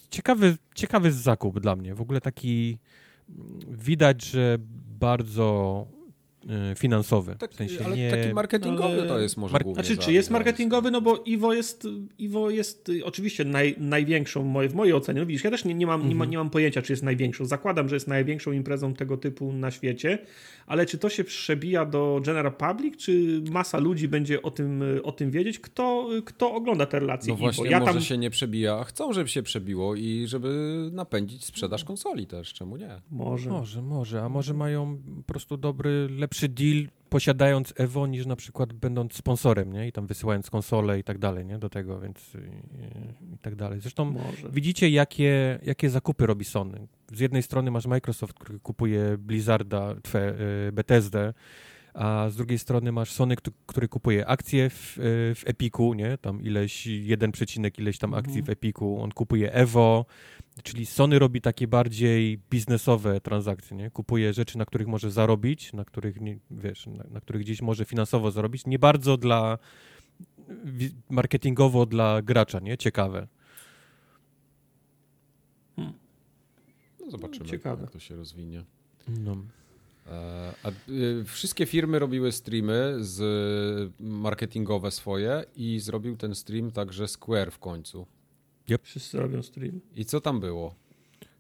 Ciekawy, 0.10 0.58
ciekawy 0.76 1.12
zakup 1.12 1.60
dla 1.60 1.76
mnie. 1.76 1.96
W 1.96 2.02
ogóle 2.02 2.22
taki 2.22 2.78
widać, 3.68 4.26
że 4.26 4.58
bardzo 5.00 5.88
finansowy. 6.76 7.36
Tak, 7.40 7.52
w 7.52 7.56
sensie 7.56 7.86
ale 7.86 7.98
nie... 7.98 8.12
taki 8.12 8.34
marketingowy 8.34 9.02
ale... 9.02 9.08
to 9.08 9.20
jest 9.20 9.38
może 9.38 9.54
Mar 9.54 9.64
Znaczy, 9.74 9.98
czy 9.98 10.14
jest 10.14 10.30
marketingowy? 10.30 10.92
No 10.92 11.02
bo 11.02 11.24
Iwo 11.26 11.54
jest, 11.54 11.88
Iwo 12.18 12.50
jest 12.50 12.90
y, 12.90 13.06
oczywiście 13.06 13.46
naj, 13.46 13.76
największą, 13.78 14.68
w 14.70 14.74
mojej 14.74 14.94
ocenie, 14.94 15.20
no 15.20 15.26
widzisz, 15.26 15.44
ja 15.44 15.52
też 15.52 15.66
nie, 15.66 15.74
nie, 15.74 15.88
mam, 15.88 16.02
nie, 16.02 16.16
ma, 16.16 16.24
mhm. 16.24 16.30
nie 16.30 16.38
mam 16.38 16.50
pojęcia, 16.50 16.82
czy 16.82 16.94
jest 16.94 17.04
największą. 17.04 17.46
Zakładam, 17.46 17.90
że 17.90 17.96
jest 17.96 18.08
największą 18.08 18.52
imprezą 18.52 18.94
tego 18.94 19.18
typu 19.18 19.54
na 19.54 19.72
świecie, 19.72 20.20
ale 20.68 20.86
czy 20.86 20.98
to 20.98 21.10
się 21.10 21.24
przebija 21.24 21.86
do 21.86 22.22
general 22.26 22.54
public, 22.54 22.98
czy 22.98 23.42
masa 23.52 23.78
ludzi 23.78 24.08
będzie 24.08 24.42
o 24.42 24.52
tym, 24.52 24.84
o 25.04 25.12
tym 25.12 25.32
wiedzieć? 25.32 25.60
Kto, 25.60 26.10
kto 26.26 26.54
ogląda 26.54 26.86
te 26.86 27.00
relacje 27.00 27.34
No 27.34 27.38
właśnie, 27.38 27.70
ja 27.70 27.80
może 27.80 27.94
tam... 27.94 28.02
się 28.02 28.18
nie 28.18 28.30
przebija. 28.30 28.84
Chcą, 28.84 29.14
żeby 29.14 29.30
się 29.30 29.44
przebiło 29.44 29.96
i 29.96 30.24
żeby 30.28 30.50
napędzić 30.92 31.46
sprzedaż 31.46 31.84
konsoli 31.84 32.28
też, 32.28 32.54
czemu 32.54 32.78
nie? 32.78 33.02
Może. 33.12 33.50
Może, 33.50 33.82
może, 33.82 34.22
a 34.22 34.30
może 34.30 34.54
mają 34.54 34.98
po 35.18 35.24
prostu 35.24 35.58
dobry, 35.58 36.08
lepszy 36.10 36.35
lepszy 36.36 36.50
deal 36.50 36.88
posiadając 37.10 37.74
Evo 37.78 38.08
niż 38.08 38.26
na 38.26 38.36
przykład 38.36 38.74
będąc 38.74 39.14
sponsorem, 39.14 39.74
nie? 39.74 39.88
I 39.88 39.92
tam 39.92 40.08
wysyłając 40.08 40.50
konsole 40.50 41.00
i 41.00 41.04
tak 41.04 41.18
dalej, 41.18 41.46
nie? 41.46 41.58
Do 41.58 41.70
tego, 41.70 42.00
więc 42.00 42.34
i, 42.36 43.34
i 43.34 43.38
tak 43.38 43.56
dalej. 43.56 43.80
Zresztą 43.80 44.06
Może. 44.06 44.50
widzicie, 44.50 44.90
jakie, 44.90 45.60
jakie 45.64 45.90
zakupy 45.90 46.26
robi 46.26 46.46
Sony. 46.46 46.88
Z 47.14 47.20
jednej 47.20 47.44
strony 47.44 47.72
masz 47.72 47.86
Microsoft, 47.86 48.34
który 48.34 48.60
kupuje 48.60 49.18
Blizzarda, 49.18 49.96
twe, 50.04 50.36
y, 50.68 50.72
Bethesdę, 50.72 51.34
a 51.96 52.30
z 52.30 52.36
drugiej 52.36 52.60
strony 52.60 52.92
masz 52.92 53.12
Sony, 53.12 53.36
który 53.66 53.88
kupuje 53.88 54.28
akcje 54.28 54.70
w, 54.70 54.98
y, 54.98 55.02
w 55.36 55.44
Epiku, 55.46 55.94
nie? 55.94 56.18
Tam 56.18 56.42
ileś, 56.42 56.88
jeden 56.88 57.32
przecinek 57.32 57.80
ileś 57.80 57.98
tam 57.98 58.14
akcji 58.14 58.40
mhm. 58.40 58.46
w 58.46 58.50
Epiku. 58.50 59.02
On 59.02 59.12
kupuje 59.12 59.54
Evo, 59.54 60.06
Czyli 60.64 60.86
Sony 60.86 61.20
robi 61.20 61.42
takie 61.42 61.68
bardziej 61.68 62.38
biznesowe 62.50 63.22
transakcje, 63.22 63.78
nie? 63.78 63.92
Kupuje 63.92 64.34
rzeczy, 64.34 64.58
na 64.58 64.66
których 64.66 64.88
może 64.88 65.12
zarobić, 65.12 65.74
na 65.74 65.86
których, 65.86 66.22
nie, 66.22 66.38
wiesz, 66.52 66.88
na, 66.88 67.04
na 67.12 67.22
których 67.22 67.42
gdzieś 67.42 67.62
może 67.62 67.86
finansowo 67.86 68.32
zarobić. 68.32 68.66
Nie 68.66 68.80
bardzo 68.80 69.18
dla 69.18 69.58
marketingowo 71.10 71.86
dla 71.86 72.22
gracza, 72.22 72.60
nie? 72.60 72.78
Ciekawe. 72.78 73.28
Hmm. 75.76 75.94
No 77.00 77.12
zobaczymy, 77.12 77.46
Ciekawe. 77.46 77.82
jak 77.82 77.92
to 77.92 78.00
się 78.00 78.16
rozwinie. 78.16 78.64
No. 79.08 79.38
E, 80.08 80.54
a, 80.64 80.72
y, 80.92 81.24
wszystkie 81.26 81.66
firmy 81.66 82.00
robiły 82.00 82.32
streamy 82.32 82.96
z 83.00 83.94
marketingowe 84.00 84.92
swoje 84.92 85.44
i 85.56 85.80
zrobił 85.80 86.18
ten 86.18 86.36
stream 86.36 86.72
także 86.72 87.08
Square 87.08 87.52
w 87.52 87.60
końcu. 87.60 88.08
Yep. 88.70 88.82
Wszyscy 88.84 89.20
robią 89.20 89.44
stream. 89.44 89.82
I 89.96 90.06
co 90.06 90.22
tam 90.22 90.40
było? 90.40 90.76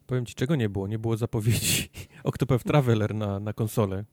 Powiem 0.07 0.26
ci, 0.26 0.36
czego 0.36 0.55
nie 0.55 0.70
było. 0.70 0.88
Nie 0.88 0.99
było 0.99 1.18
zapowiedzi 1.18 1.89
Octopath 2.24 2.63
Traveler 2.63 3.16
na, 3.16 3.39
na 3.39 3.53
konsolę. 3.53 4.05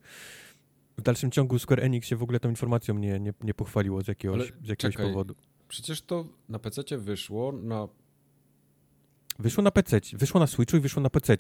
W 0.99 1.03
dalszym 1.03 1.31
ciągu 1.31 1.59
Square 1.59 1.81
Enix 1.81 2.09
się 2.09 2.17
w 2.17 2.23
ogóle 2.23 2.41
tą 2.41 2.49
informacją 2.49 2.99
nie, 2.99 3.21
nie, 3.21 3.33
nie 3.43 3.55
pochwaliło 3.55 4.03
z 4.03 4.09
jakiegoś, 4.09 4.53
z 4.65 4.69
jakiegoś 4.69 4.95
czekaj, 4.95 5.07
powodu. 5.07 5.35
Przecież 5.69 6.03
to 6.03 6.27
na 6.49 6.59
PC 6.59 6.99
wyszło 6.99 7.53
na... 7.53 7.89
Wyszło 9.39 9.63
na 9.63 9.71
PC, 9.71 10.01
wyszło 10.13 10.41
na 10.41 10.47
Switchu 10.47 10.77
i 10.77 10.81
wyszło 10.81 11.03
na 11.03 11.11
PC. 11.11 11.37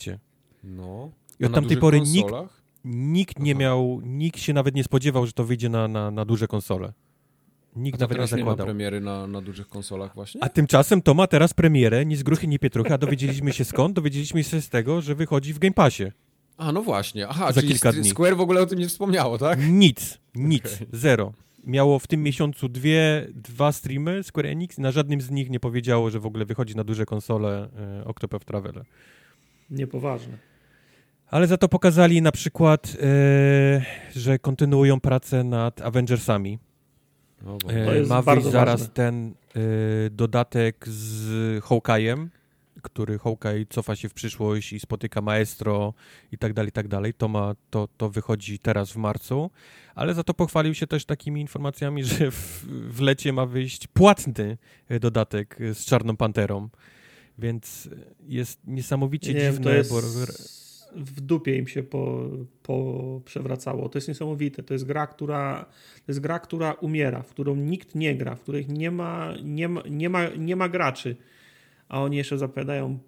No. 0.65 1.11
I 1.41 1.45
od 1.45 1.53
tamtej 1.55 1.77
pory 1.77 2.01
nikt, 2.01 2.35
nikt 2.85 3.39
nie 3.39 3.55
miał, 3.55 4.01
nikt 4.05 4.41
się 4.41 4.53
nawet 4.53 4.75
nie 4.75 4.85
spodziewał, 4.85 5.27
że 5.27 5.33
to 5.33 5.45
wyjdzie 5.45 5.69
na, 5.69 5.89
na, 5.89 6.11
na 6.11 6.25
duże 6.25 6.49
konsole. 6.49 6.93
Nikt 7.77 8.01
nawet 8.01 8.19
nie 8.19 8.27
zakładał. 8.27 8.55
nie 8.55 8.61
ma 8.61 8.65
premiery 8.65 9.01
na, 9.01 9.27
na 9.27 9.41
dużych 9.41 9.69
konsolach 9.69 10.15
właśnie? 10.15 10.45
A 10.45 10.49
tymczasem 10.49 11.03
to 11.03 11.15
ma 11.15 11.27
teraz 11.27 11.55
premierę, 11.55 12.07
ni 12.07 12.17
z 12.17 12.23
gruchy, 12.23 12.47
ni 12.47 12.59
pietruchy, 12.59 12.95
a 12.95 12.99
dowiedzieliśmy 12.99 13.53
się 13.53 13.65
skąd? 13.65 13.95
Dowiedzieliśmy 13.95 14.45
się 14.45 14.63
z 14.63 14.69
tego, 14.69 15.01
że 15.01 15.15
wychodzi 15.15 15.53
w 15.53 15.59
Game 15.59 15.75
Passie. 15.75 16.05
A, 16.57 16.73
no 16.73 16.83
właśnie. 16.83 17.29
Aha, 17.29 17.53
Za 17.53 17.63
kilka 17.63 17.93
dni. 17.93 18.11
Square 18.11 18.37
w 18.37 18.41
ogóle 18.41 18.61
o 18.61 18.67
tym 18.67 18.79
nie 18.79 18.89
wspomniało, 18.89 19.39
tak? 19.39 19.59
Nic, 19.69 20.19
nic, 20.35 20.65
okay. 20.65 20.87
zero. 20.93 21.33
Miało 21.65 21.99
w 21.99 22.07
tym 22.07 22.23
miesiącu 22.23 22.69
dwie, 22.69 23.27
dwa 23.35 23.73
streamy 23.73 24.23
Square 24.23 24.47
Enix, 24.47 24.79
na 24.79 24.91
żadnym 24.91 25.21
z 25.21 25.31
nich 25.31 25.51
nie 25.51 25.61
powiedziało, 25.61 26.11
że 26.11 26.21
w 26.21 26.27
ogóle 26.27 26.45
wychodzi 26.45 26.77
na 26.77 26.85
duże 26.85 27.07
konsole 27.07 27.69
e, 28.01 28.05
Octopath 28.05 28.45
Traveler. 28.45 28.85
Niepoważne. 29.71 30.52
Ale 31.33 31.47
za 31.47 31.57
to 31.57 31.69
pokazali 31.69 32.23
na 32.23 32.33
przykład, 32.33 32.97
e, 33.01 33.85
że 34.17 34.39
kontynuują 34.39 35.01
pracę 35.01 35.45
nad 35.45 35.81
Avengersami. 35.81 36.59
No, 37.43 37.59
e, 37.69 38.07
ma 38.07 38.23
wyjść 38.23 38.47
zaraz 38.47 38.81
ważne. 38.81 38.95
ten 38.95 39.35
e, 39.57 39.61
dodatek 40.11 40.89
z 40.89 41.65
Hawkeye'em, 41.65 42.27
który 42.83 43.19
Hawkeye 43.19 43.67
cofa 43.67 43.97
się 43.97 44.09
w 44.09 44.15
przyszłość 44.15 44.73
i 44.73 44.81
spotyka 44.81 45.21
Maestro 45.21 45.95
i 46.33 46.39
tak 46.39 46.53
dalej, 46.53 46.69
i 46.69 46.73
tak 46.73 46.89
dalej. 46.89 47.15
To, 47.15 47.29
ma, 47.29 47.55
to, 47.71 47.89
to 47.97 48.11
wychodzi 48.11 48.59
teraz 48.59 48.93
w 48.93 48.97
marcu, 48.97 49.51
ale 49.95 50.15
za 50.15 50.25
to 50.25 50.35
pochwalił 50.35 50.75
się 50.75 50.87
też 50.87 51.05
takimi 51.05 51.41
informacjami, 51.41 52.05
że 52.11 52.31
w, 52.31 52.67
w 52.89 53.01
lecie 53.01 53.33
ma 53.33 53.47
wyjść 53.47 53.87
płatny 53.87 54.59
dodatek 55.01 55.59
z 55.75 55.85
Czarną 55.85 56.17
Panterą, 56.17 56.69
więc 57.39 57.89
jest 58.27 58.61
niesamowicie 58.67 59.35
Nie, 59.35 59.41
dziwne, 59.41 59.75
jest... 59.75 59.91
bo 59.91 60.01
w 60.97 61.21
dupie 61.21 61.57
im 61.57 61.67
się 61.67 61.83
po, 61.83 62.29
po 62.63 63.21
przewracało. 63.25 63.89
To 63.89 63.99
jest 63.99 64.09
niesamowite. 64.09 64.63
To 64.63 64.75
jest 64.75 64.87
gra, 64.87 65.07
która 65.07 65.65
to 65.97 66.13
jest 66.13 66.21
gra, 66.21 66.39
która 66.39 66.73
umiera, 66.73 67.23
w 67.23 67.29
którą 67.29 67.57
nikt 67.57 67.95
nie 67.95 68.15
gra, 68.15 68.35
w 68.35 68.41
której 68.41 68.67
nie 68.69 68.91
ma, 68.91 69.35
nie 69.45 69.69
ma, 69.69 69.83
nie 69.91 70.09
ma, 70.09 70.29
nie 70.29 70.57
ma 70.57 70.69
graczy 70.69 71.17
a 71.93 72.01
oni 72.01 72.17
jeszcze 72.17 72.39
zapowiadają 72.39 72.99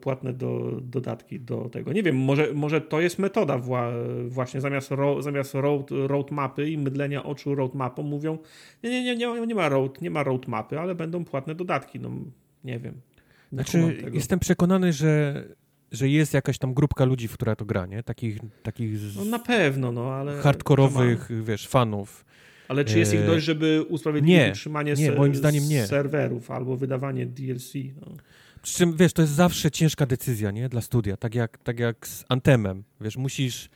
płatne 0.00 0.32
do, 0.32 0.80
dodatki 0.82 1.40
do 1.40 1.68
tego. 1.68 1.92
Nie 1.92 2.02
wiem, 2.02 2.16
może, 2.16 2.54
może 2.54 2.80
to 2.80 3.00
jest 3.00 3.18
metoda 3.18 3.58
wła, 3.58 3.92
właśnie 4.28 4.60
zamiast, 4.60 4.90
ro, 4.90 5.22
zamiast 5.22 5.54
road, 5.54 5.90
roadmapy 5.90 6.70
i 6.70 6.78
mydlenia 6.78 7.22
oczu 7.22 7.54
roadmapą 7.54 8.02
mówią 8.02 8.38
nie, 8.82 8.90
nie, 8.90 9.16
nie, 9.16 9.16
nie, 9.16 9.46
nie 9.46 9.54
ma 9.54 9.68
road, 9.68 10.02
nie 10.02 10.10
ma 10.10 10.22
roadmapy, 10.22 10.80
ale 10.80 10.94
będą 10.94 11.24
płatne 11.24 11.54
dodatki. 11.54 12.00
No 12.00 12.10
nie 12.64 12.78
wiem. 12.78 12.94
Nie 13.52 13.62
znaczy, 13.62 13.96
jestem 14.12 14.38
przekonany, 14.38 14.92
że 14.92 15.42
że 15.94 16.08
jest 16.08 16.34
jakaś 16.34 16.58
tam 16.58 16.74
grupka 16.74 17.04
ludzi, 17.04 17.28
w 17.28 17.32
która 17.32 17.56
to 17.56 17.64
gra, 17.64 17.86
nie? 17.86 18.02
Takich, 18.02 18.38
takich 18.62 18.98
z... 18.98 19.16
no 19.16 19.24
na 19.24 19.38
pewno, 19.38 19.92
no 19.92 20.12
ale... 20.12 20.40
Hardkorowych, 20.40 21.28
wiesz, 21.44 21.68
fanów. 21.68 22.24
Ale 22.68 22.84
czy 22.84 22.98
jest 22.98 23.14
ich 23.14 23.20
e, 23.20 23.26
dość, 23.26 23.44
żeby 23.44 23.82
usprawiedliwić 23.88 24.38
nie, 24.38 24.50
utrzymanie 24.50 24.94
nie, 24.94 25.12
moim 25.12 25.34
zdaniem 25.34 25.68
nie. 25.68 25.86
serwerów 25.86 26.50
albo 26.50 26.76
wydawanie 26.76 27.26
DLC? 27.26 27.72
No. 28.00 28.12
Przy 28.62 28.74
czym, 28.74 28.96
wiesz, 28.96 29.12
to 29.12 29.22
jest 29.22 29.34
zawsze 29.34 29.70
ciężka 29.70 30.06
decyzja, 30.06 30.50
nie? 30.50 30.68
Dla 30.68 30.80
studia. 30.80 31.16
Tak 31.16 31.34
jak, 31.34 31.58
tak 31.58 31.78
jak 31.78 32.08
z 32.08 32.24
Antemem. 32.28 32.84
Wiesz, 33.00 33.16
musisz 33.16 33.68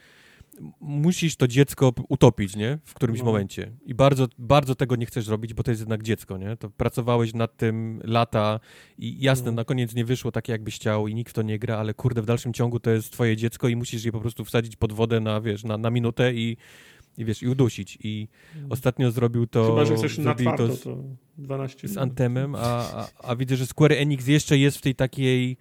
musisz 0.81 1.37
to 1.37 1.49
dziecko 1.49 1.93
utopić, 2.09 2.57
nie? 2.57 2.79
W 2.85 2.95
którymś 2.95 3.19
no. 3.19 3.25
momencie. 3.25 3.73
I 3.87 3.95
bardzo, 3.95 4.29
bardzo 4.39 4.75
tego 4.75 4.97
nie 4.97 5.07
chcesz 5.07 5.29
robić, 5.29 5.55
bo 5.55 5.63
to 5.63 5.71
jest 5.71 5.81
jednak 5.81 6.03
dziecko, 6.03 6.37
nie? 6.37 6.57
To 6.57 6.71
pracowałeś 6.71 7.35
nad 7.35 7.57
tym 7.57 8.01
lata 8.05 8.61
i 8.99 9.21
jasne, 9.21 9.47
no. 9.47 9.57
na 9.57 9.65
koniec 9.65 9.95
nie 9.95 10.05
wyszło 10.05 10.33
tak, 10.33 10.49
jakbyś 10.49 10.77
chciał 10.77 11.09
i 11.09 11.15
nikt 11.15 11.31
w 11.31 11.35
to 11.35 11.43
nie 11.43 11.59
gra, 11.59 11.79
ale 11.79 11.95
kurde, 11.95 12.23
w 12.23 12.27
dalszym 12.27 12.53
ciągu 12.53 12.81
to 12.81 12.91
jest 12.91 13.13
twoje 13.13 13.37
dziecko 13.37 13.69
i 13.69 13.77
musisz 13.77 14.05
je 14.05 14.13
po 14.13 14.21
prostu 14.21 14.45
wsadzić 14.45 14.77
pod 14.77 14.93
wodę 14.93 15.21
na, 15.21 15.41
wiesz, 15.41 15.65
na, 15.65 15.79
na 15.79 15.91
minutę 15.91 16.35
i 16.35 16.57
i 17.19 17.25
wiesz, 17.25 17.43
i 17.43 17.49
udusić. 17.49 17.99
I 18.03 18.29
mm. 18.57 18.73
ostatnio 18.73 19.11
zrobił 19.11 19.47
to... 19.47 19.67
Chyba, 19.67 19.85
że 19.85 19.97
chcesz 19.97 20.19
na 20.19 20.35
twardo, 20.35 20.69
to, 20.69 20.75
z, 20.75 20.81
to 20.81 20.97
12 21.39 21.89
Z 21.89 21.97
Antemem, 21.99 22.55
a, 22.55 22.59
a, 22.61 23.09
a, 23.23 23.37
widzę, 23.37 23.57
że 23.57 23.67
Square 23.67 23.93
Enix 23.93 24.27
jeszcze 24.27 24.59
jest 24.59 24.79
w 24.79 24.81
tej 24.81 24.95
takiej 24.95 25.57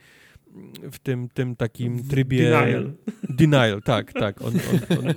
w 0.91 0.99
tym, 0.99 1.29
tym 1.29 1.55
takim 1.55 2.03
trybie... 2.03 2.43
Denial. 2.43 2.93
Denial, 3.29 3.81
tak, 3.81 4.13
tak. 4.13 4.41
On, 4.41 4.53
on, 4.89 4.97
on 4.97 5.13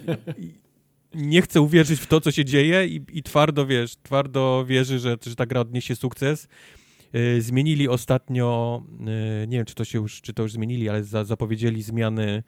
nie 1.15 1.43
chce 1.43 1.61
uwierzyć 1.61 2.01
w 2.01 2.07
to, 2.07 2.21
co 2.21 2.31
się 2.31 2.45
dzieje 2.45 2.87
i, 2.87 3.01
i 3.13 3.23
twardo, 3.23 3.67
wiesz, 3.67 3.97
twardo 4.03 4.65
wierzy, 4.69 4.99
że, 4.99 5.17
że 5.27 5.37
ta 5.37 5.47
gra 5.47 5.61
odniesie 5.61 5.97
sukces. 5.97 6.49
Yy, 7.13 7.43
zmienili 7.43 7.89
ostatnio, 7.89 8.83
yy, 9.01 9.47
nie 9.49 9.57
wiem, 9.57 9.67
czy 9.67 9.75
to 9.75 9.85
się 9.85 9.99
już, 9.99 10.21
czy 10.21 10.33
to 10.33 10.43
już 10.43 10.53
zmienili, 10.53 10.89
ale 10.89 11.05
za, 11.05 11.25
zapowiedzieli 11.25 11.83
zmiany 11.83 12.43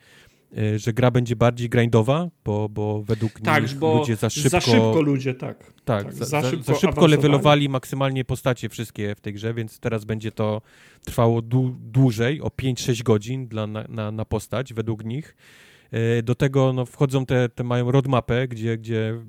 że 0.76 0.92
gra 0.92 1.10
będzie 1.10 1.36
bardziej 1.36 1.68
grindowa, 1.68 2.30
bo, 2.44 2.68
bo 2.68 3.02
według 3.02 3.40
tak, 3.40 3.62
nich 3.62 3.74
bo 3.74 3.98
ludzie 3.98 4.16
za 4.16 4.30
szybko... 4.30 4.48
Za 4.48 4.60
szybko 4.60 5.02
ludzie, 5.02 5.34
tak. 5.34 5.72
Tak, 5.84 6.04
tak 6.04 6.14
za, 6.14 6.24
za, 6.24 6.42
szybko, 6.50 6.72
za 6.72 6.74
szybko 6.74 7.06
levelowali 7.06 7.68
maksymalnie 7.68 8.24
postacie 8.24 8.68
wszystkie 8.68 9.14
w 9.14 9.20
tej 9.20 9.32
grze, 9.32 9.54
więc 9.54 9.80
teraz 9.80 10.04
będzie 10.04 10.32
to 10.32 10.62
trwało 11.04 11.42
dłużej, 11.92 12.40
o 12.40 12.48
5-6 12.48 13.02
godzin 13.02 13.48
dla, 13.48 13.66
na, 13.66 13.84
na, 13.88 14.10
na, 14.10 14.24
postać 14.24 14.74
według 14.74 15.04
nich. 15.04 15.36
Y, 16.18 16.22
do 16.22 16.34
tego 16.34 16.72
no, 16.72 16.86
wchodzą 16.86 17.26
te, 17.26 17.48
te 17.48 17.64
mają 17.64 17.90
roadmapę, 17.90 18.48
gdzie, 18.48 18.78
gdzie 18.78 19.20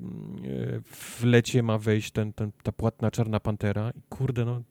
y, 0.46 0.82
w 0.86 1.24
lecie 1.24 1.64
ma 1.64 1.78
wejść 1.78 2.12
ten, 2.12 2.34
ten, 2.34 2.52
ta 2.64 2.72
płatna 2.72 3.12
Czarna 3.12 3.40
Pantera 3.40 3.92
i 3.96 4.02
kurde, 4.10 4.46
no, 4.46 4.62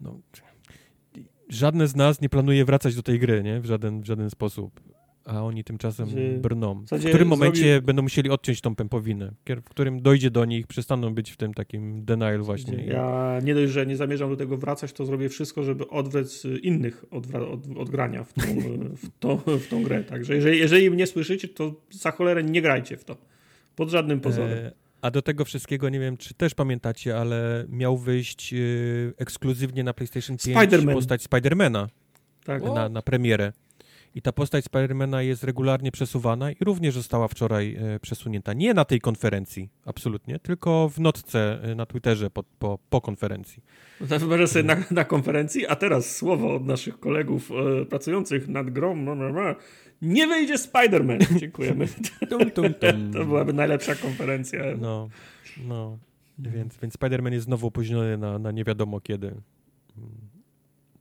no 0.00 0.20
żadne 1.48 1.88
z 1.88 1.96
nas 1.96 2.20
nie 2.20 2.28
planuje 2.28 2.64
wracać 2.64 2.94
do 2.94 3.02
tej 3.02 3.18
gry, 3.18 3.42
nie? 3.42 3.60
W 3.60 3.66
żaden, 3.66 4.00
w 4.00 4.06
żaden 4.06 4.30
sposób 4.30 4.80
a 5.26 5.42
oni 5.42 5.64
tymczasem 5.64 6.08
brną. 6.40 6.74
W, 6.74 6.98
w 6.98 7.08
którym 7.08 7.28
momencie 7.28 7.72
zrobi... 7.72 7.86
będą 7.86 8.02
musieli 8.02 8.30
odciąć 8.30 8.60
tą 8.60 8.74
pępowinę, 8.74 9.32
w 9.48 9.70
którym 9.70 10.02
dojdzie 10.02 10.30
do 10.30 10.44
nich, 10.44 10.66
przestaną 10.66 11.14
być 11.14 11.30
w 11.30 11.36
tym 11.36 11.54
takim 11.54 12.04
denial 12.04 12.42
właśnie. 12.42 12.84
Ja 12.84 13.40
nie 13.44 13.54
dość, 13.54 13.72
że 13.72 13.86
nie 13.86 13.96
zamierzam 13.96 14.30
do 14.30 14.36
tego 14.36 14.56
wracać, 14.56 14.92
to 14.92 15.06
zrobię 15.06 15.28
wszystko, 15.28 15.62
żeby 15.62 15.88
odwlec 15.88 16.44
innych 16.62 17.04
od, 17.10 17.34
od, 17.34 17.60
od 17.76 17.90
grania 17.90 18.24
w 18.24 18.32
tą, 18.32 18.42
w, 19.02 19.08
to, 19.20 19.36
w 19.36 19.68
tą 19.68 19.82
grę. 19.82 20.04
Także 20.04 20.34
jeżeli, 20.34 20.58
jeżeli 20.58 20.90
mnie 20.90 21.06
słyszycie, 21.06 21.48
to 21.48 21.74
za 21.90 22.10
cholerę 22.10 22.44
nie 22.44 22.62
grajcie 22.62 22.96
w 22.96 23.04
to. 23.04 23.16
Pod 23.76 23.90
żadnym 23.90 24.20
pozorem. 24.20 24.58
E, 24.58 24.72
a 25.02 25.10
do 25.10 25.22
tego 25.22 25.44
wszystkiego, 25.44 25.88
nie 25.88 26.00
wiem, 26.00 26.16
czy 26.16 26.34
też 26.34 26.54
pamiętacie, 26.54 27.18
ale 27.18 27.64
miał 27.68 27.96
wyjść 27.96 28.54
e, 28.54 28.56
ekskluzywnie 29.18 29.84
na 29.84 29.94
PlayStation 29.94 30.36
5 30.36 30.58
Spider 30.58 30.94
postać 30.94 31.22
Spidermana 31.22 31.88
tak. 32.44 32.62
na, 32.62 32.88
na 32.88 33.02
premierę. 33.02 33.52
I 34.16 34.22
ta 34.22 34.32
postać 34.32 34.64
Spidermana 34.64 35.22
jest 35.22 35.44
regularnie 35.44 35.92
przesuwana 35.92 36.52
i 36.52 36.56
również 36.60 36.94
została 36.94 37.28
wczoraj 37.28 37.76
e, 37.76 38.00
przesunięta. 38.00 38.52
Nie 38.52 38.74
na 38.74 38.84
tej 38.84 39.00
konferencji, 39.00 39.68
absolutnie, 39.84 40.38
tylko 40.38 40.88
w 40.88 41.00
notce 41.00 41.62
e, 41.62 41.74
na 41.74 41.86
Twitterze 41.86 42.30
po, 42.30 42.42
po, 42.58 42.78
po 42.90 43.00
konferencji. 43.00 43.62
Wyobrażę 44.00 44.46
sobie 44.46 44.62
na, 44.62 44.76
na, 44.90 45.04
konferencji, 45.04 45.66
a 45.66 45.76
teraz 45.76 46.16
słowo 46.16 46.54
od 46.54 46.66
naszych 46.66 47.00
kolegów 47.00 47.50
e, 47.50 47.84
pracujących 47.84 48.48
nad 48.48 48.70
grą. 48.70 48.96
No, 48.96 49.14
no, 49.14 49.32
no. 49.32 49.54
Nie 50.02 50.26
wyjdzie 50.26 50.54
Spider-Man. 50.54 51.18
Dziękujemy. 51.40 51.86
tum, 52.28 52.50
tum, 52.50 52.74
tum. 52.74 53.12
To 53.12 53.24
byłaby 53.24 53.52
najlepsza 53.52 53.94
konferencja. 53.94 54.62
No, 54.80 55.08
no. 55.66 55.98
Więc, 56.38 56.76
więc 56.82 56.94
Spider-Man 56.94 57.32
jest 57.32 57.44
znowu 57.44 57.66
opóźniony 57.66 58.18
na, 58.18 58.38
na 58.38 58.50
nie 58.50 58.64
wiadomo 58.64 59.00
kiedy. 59.00 59.26
Mm. 59.26 59.40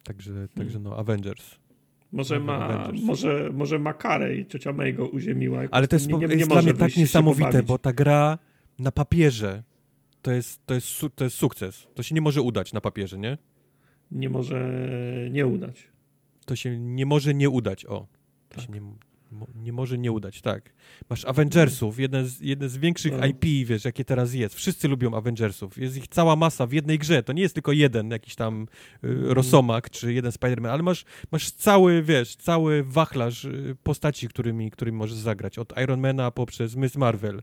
Także, 0.03 0.47
także 0.55 0.79
no, 0.79 0.97
Avengers. 0.97 1.64
Może 2.15 2.39
ma, 2.39 2.91
może, 3.03 3.49
może 3.53 3.79
ma 3.79 3.93
karę 3.93 4.35
i 4.35 4.45
ciocia 4.45 4.73
May 4.73 4.93
go 4.93 5.07
uziemiła. 5.07 5.61
Ale 5.71 5.87
to 5.87 5.95
jest, 5.95 6.07
nie, 6.07 6.17
nie, 6.17 6.35
nie 6.35 6.47
dla 6.47 6.61
mnie 6.61 6.73
tak 6.73 6.97
niesamowite, 6.97 7.63
bo 7.63 7.77
ta 7.77 7.93
gra 7.93 8.37
na 8.79 8.91
papierze 8.91 9.63
to 10.21 10.31
jest, 10.31 10.65
to, 10.65 10.73
jest, 10.73 11.01
to 11.15 11.23
jest 11.23 11.35
sukces. 11.35 11.87
To 11.95 12.03
się 12.03 12.15
nie 12.15 12.21
może 12.21 12.41
udać 12.41 12.73
na 12.73 12.81
papierze, 12.81 13.17
nie? 13.17 13.37
Nie 14.11 14.29
może 14.29 14.69
nie 15.31 15.47
udać. 15.47 15.87
To 16.45 16.55
się 16.55 16.79
nie 16.79 17.05
może 17.05 17.33
nie 17.33 17.49
udać, 17.49 17.85
o. 17.85 18.07
To 18.49 18.55
tak. 18.55 18.65
się 18.65 18.71
nie, 18.71 18.81
nie 19.55 19.73
może 19.73 19.97
nie 19.97 20.11
udać, 20.11 20.41
tak. 20.41 20.73
Masz 21.09 21.25
Avengersów, 21.25 21.99
jeden 21.99 22.25
z, 22.25 22.41
jeden 22.41 22.69
z 22.69 22.77
większych 22.77 23.13
no. 23.19 23.25
IP, 23.25 23.67
wiesz, 23.67 23.85
jakie 23.85 24.05
teraz 24.05 24.33
jest. 24.33 24.55
Wszyscy 24.55 24.87
lubią 24.87 25.13
Avengersów. 25.13 25.77
Jest 25.77 25.97
ich 25.97 26.07
cała 26.07 26.35
masa 26.35 26.67
w 26.67 26.71
jednej 26.71 26.99
grze. 26.99 27.23
To 27.23 27.33
nie 27.33 27.41
jest 27.41 27.53
tylko 27.53 27.71
jeden 27.71 28.11
jakiś 28.11 28.35
tam 28.35 28.67
y, 29.03 29.07
mhm. 29.07 29.31
Rosomak 29.31 29.89
czy 29.89 30.13
jeden 30.13 30.31
Spider-Man, 30.31 30.69
ale 30.69 30.83
masz, 30.83 31.05
masz 31.31 31.51
cały, 31.51 32.03
wiesz, 32.03 32.35
cały 32.35 32.83
wachlarz 32.83 33.45
y, 33.45 33.75
postaci, 33.83 34.27
którymi, 34.27 34.71
którymi 34.71 34.97
możesz 34.97 35.17
zagrać. 35.17 35.57
Od 35.59 35.73
Ironmana 35.83 36.31
poprzez 36.31 36.75
Miss 36.75 36.95
Marvel. 36.95 37.41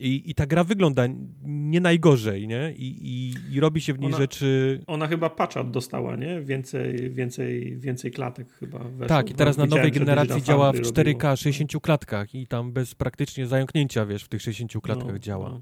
I, 0.00 0.30
I 0.30 0.34
ta 0.34 0.46
gra 0.46 0.64
wygląda 0.64 1.04
nie 1.44 1.80
najgorzej, 1.80 2.48
nie? 2.48 2.72
I, 2.76 2.98
i, 3.02 3.34
i 3.54 3.60
robi 3.60 3.80
się 3.80 3.92
w 3.92 3.98
niej 3.98 4.08
ona, 4.08 4.18
rzeczy... 4.18 4.80
Ona 4.86 5.06
chyba 5.06 5.30
patchat 5.30 5.70
dostała, 5.70 6.16
nie? 6.16 6.40
Więcej, 6.40 7.10
więcej, 7.10 7.78
więcej 7.78 8.10
klatek 8.10 8.52
chyba 8.52 8.78
weszło. 8.78 9.06
Tak, 9.06 9.30
i 9.30 9.34
teraz 9.34 9.56
na 9.56 9.66
nowej 9.66 9.92
generacji 9.92 10.42
działa 10.42 10.72
w 10.72 10.76
4K, 10.76 11.36
60 11.36 11.82
klatkach 11.82 12.34
i 12.34 12.46
tam 12.46 12.72
bez 12.72 12.94
praktycznie 12.94 13.46
zająknięcia, 13.46 14.06
wiesz, 14.06 14.24
w 14.24 14.28
tych 14.28 14.42
60 14.42 14.82
klatkach 14.82 15.12
no, 15.12 15.18
działa. 15.18 15.48
No. 15.48 15.60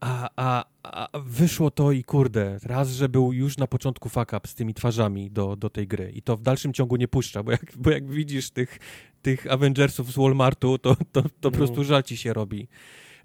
A, 0.00 0.30
a, 0.36 0.64
a 0.82 1.08
wyszło 1.18 1.70
to 1.70 1.92
i 1.92 2.04
kurde, 2.04 2.58
raz, 2.62 2.90
że 2.90 3.08
był 3.08 3.32
już 3.32 3.58
na 3.58 3.66
początku 3.66 4.08
fuck 4.08 4.32
up 4.32 4.48
z 4.48 4.54
tymi 4.54 4.74
twarzami 4.74 5.30
do, 5.30 5.56
do 5.56 5.70
tej 5.70 5.88
gry 5.88 6.12
i 6.14 6.22
to 6.22 6.36
w 6.36 6.42
dalszym 6.42 6.72
ciągu 6.72 6.96
nie 6.96 7.08
puszcza, 7.08 7.42
bo 7.42 7.50
jak, 7.50 7.72
bo 7.76 7.90
jak 7.90 8.10
widzisz 8.10 8.50
tych, 8.50 8.78
tych 9.22 9.52
Avengersów 9.52 10.12
z 10.12 10.16
Walmartu, 10.16 10.78
to, 10.78 10.96
to, 10.96 11.02
to 11.12 11.22
no. 11.22 11.30
po 11.40 11.50
prostu 11.50 11.84
żal 11.84 12.02
ci 12.02 12.16
się 12.16 12.32
robi. 12.32 12.68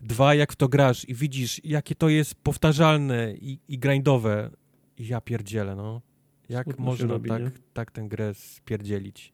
Dwa, 0.05 0.35
jak 0.35 0.53
w 0.53 0.55
to 0.55 0.67
grasz 0.67 1.09
i 1.09 1.13
widzisz, 1.13 1.61
jakie 1.63 1.95
to 1.95 2.09
jest 2.09 2.35
powtarzalne 2.35 3.33
i, 3.33 3.59
i 3.67 3.79
grindowe, 3.79 4.51
ja 4.99 5.21
pierdzielę, 5.21 5.75
no. 5.75 6.01
Jak 6.49 6.65
Smutno 6.65 6.85
można 6.85 7.07
robi, 7.07 7.29
tak, 7.29 7.43
tak 7.73 7.91
tę 7.91 8.01
grę 8.01 8.33
spierdzielić? 8.33 9.33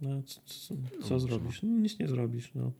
No, 0.00 0.22
co, 0.22 0.40
co, 0.44 0.74
co 1.02 1.20
zrobisz? 1.20 1.62
No, 1.62 1.68
nic 1.78 1.98
nie 1.98 2.08
zrobisz, 2.08 2.54
no. 2.54 2.72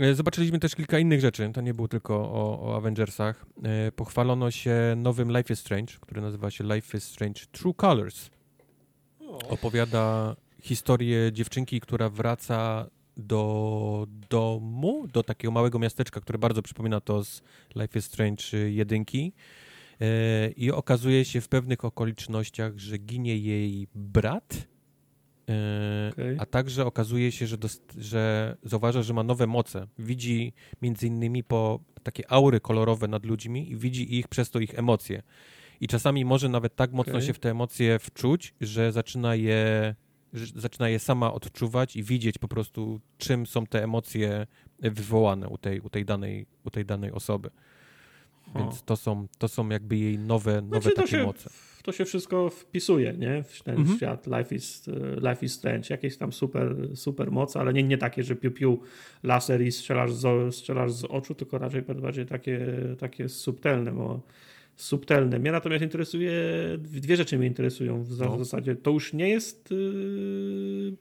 E, 0.00 0.14
zobaczyliśmy 0.14 0.58
też 0.58 0.74
kilka 0.74 0.98
innych 0.98 1.20
rzeczy, 1.20 1.50
to 1.54 1.60
nie 1.60 1.74
było 1.74 1.88
tylko 1.88 2.14
o, 2.14 2.60
o 2.62 2.76
Avengersach. 2.76 3.46
E, 3.62 3.92
pochwalono 3.92 4.50
się 4.50 4.94
nowym 4.96 5.36
Life 5.36 5.52
is 5.52 5.60
Strange, 5.60 5.92
który 6.00 6.20
nazywa 6.20 6.50
się 6.50 6.64
Life 6.64 6.98
is 6.98 7.04
Strange 7.04 7.40
True 7.52 7.74
Colors. 7.74 8.30
Opowiada 9.48 10.36
historię 10.60 11.32
dziewczynki, 11.32 11.80
która 11.80 12.08
wraca 12.08 12.86
do 13.16 14.06
domu, 14.30 15.06
do 15.12 15.22
takiego 15.22 15.52
małego 15.52 15.78
miasteczka, 15.78 16.20
które 16.20 16.38
bardzo 16.38 16.62
przypomina 16.62 17.00
to 17.00 17.24
z 17.24 17.42
Life 17.76 17.98
is 17.98 18.04
Strange 18.04 18.58
jedynki. 18.68 19.32
E, 20.00 20.50
I 20.50 20.70
okazuje 20.70 21.24
się 21.24 21.40
w 21.40 21.48
pewnych 21.48 21.84
okolicznościach, 21.84 22.78
że 22.78 22.98
ginie 22.98 23.38
jej 23.38 23.88
brat, 23.94 24.68
e, 25.48 26.10
okay. 26.12 26.36
a 26.38 26.46
także 26.46 26.86
okazuje 26.86 27.32
się, 27.32 27.46
że, 27.46 27.56
że 27.98 28.56
zauważa, 28.62 29.02
że 29.02 29.14
ma 29.14 29.22
nowe 29.22 29.46
moce. 29.46 29.86
Widzi 29.98 30.52
między 30.82 31.06
innymi 31.06 31.44
po 31.44 31.80
takie 32.02 32.30
aury 32.30 32.60
kolorowe 32.60 33.08
nad 33.08 33.26
ludźmi 33.26 33.70
i 33.70 33.76
widzi 33.76 34.18
ich 34.18 34.28
przez 34.28 34.50
to 34.50 34.58
ich 34.58 34.78
emocje. 34.78 35.22
I 35.80 35.88
czasami 35.88 36.24
może 36.24 36.48
nawet 36.48 36.76
tak 36.76 36.92
mocno 36.92 37.12
okay. 37.12 37.26
się 37.26 37.32
w 37.32 37.38
te 37.38 37.50
emocje 37.50 37.98
wczuć, 37.98 38.54
że 38.60 38.92
zaczyna 38.92 39.34
je 39.34 39.94
zaczyna 40.32 40.88
je 40.88 40.98
sama 40.98 41.32
odczuwać 41.32 41.96
i 41.96 42.02
widzieć 42.02 42.38
po 42.38 42.48
prostu, 42.48 43.00
czym 43.18 43.46
są 43.46 43.66
te 43.66 43.84
emocje 43.84 44.46
wywołane 44.78 45.48
u 45.48 45.58
tej, 45.58 45.80
u 45.80 45.88
tej, 45.88 46.04
danej, 46.04 46.46
u 46.64 46.70
tej 46.70 46.84
danej 46.84 47.12
osoby. 47.12 47.50
Więc 48.56 48.82
to 48.82 48.96
są, 48.96 49.26
to 49.38 49.48
są 49.48 49.68
jakby 49.68 49.96
jej 49.96 50.18
nowe, 50.18 50.62
nowe 50.62 50.80
znaczy, 50.80 50.96
takie 50.96 51.08
się, 51.08 51.24
moce. 51.24 51.50
To 51.82 51.92
się 51.92 52.04
wszystko 52.04 52.50
wpisuje, 52.50 53.12
nie? 53.12 53.42
W 53.42 53.62
ten 53.62 53.76
mhm. 53.76 53.96
świat 53.96 54.26
Life 54.26 54.54
is, 54.54 54.90
Life 55.16 55.46
is 55.46 55.52
Strange. 55.52 55.86
Jakieś 55.90 56.16
tam 56.16 56.32
super, 56.32 56.76
super 56.94 57.30
moce, 57.30 57.60
ale 57.60 57.72
nie, 57.72 57.82
nie 57.82 57.98
takie, 57.98 58.22
że 58.22 58.36
piu-piu 58.36 58.78
laser 59.22 59.62
i 59.62 59.72
strzelasz 59.72 60.12
z, 60.12 60.54
strzelasz 60.54 60.92
z 60.92 61.04
oczu, 61.04 61.34
tylko 61.34 61.58
raczej 61.58 61.82
bardziej 61.82 62.26
takie, 62.26 62.66
takie 62.98 63.28
subtelne, 63.28 63.92
bo 63.92 64.20
subtelne. 64.82 65.38
Mnie 65.38 65.52
natomiast 65.52 65.82
interesuje, 65.82 66.32
dwie 66.78 67.16
rzeczy 67.16 67.38
mnie 67.38 67.46
interesują 67.46 68.02
w, 68.02 68.18
no. 68.18 68.38
zasadzie. 68.38 68.76
To 68.76 68.90
już 68.90 69.12
nie 69.12 69.28
jest 69.28 69.70
yy, 69.70 70.96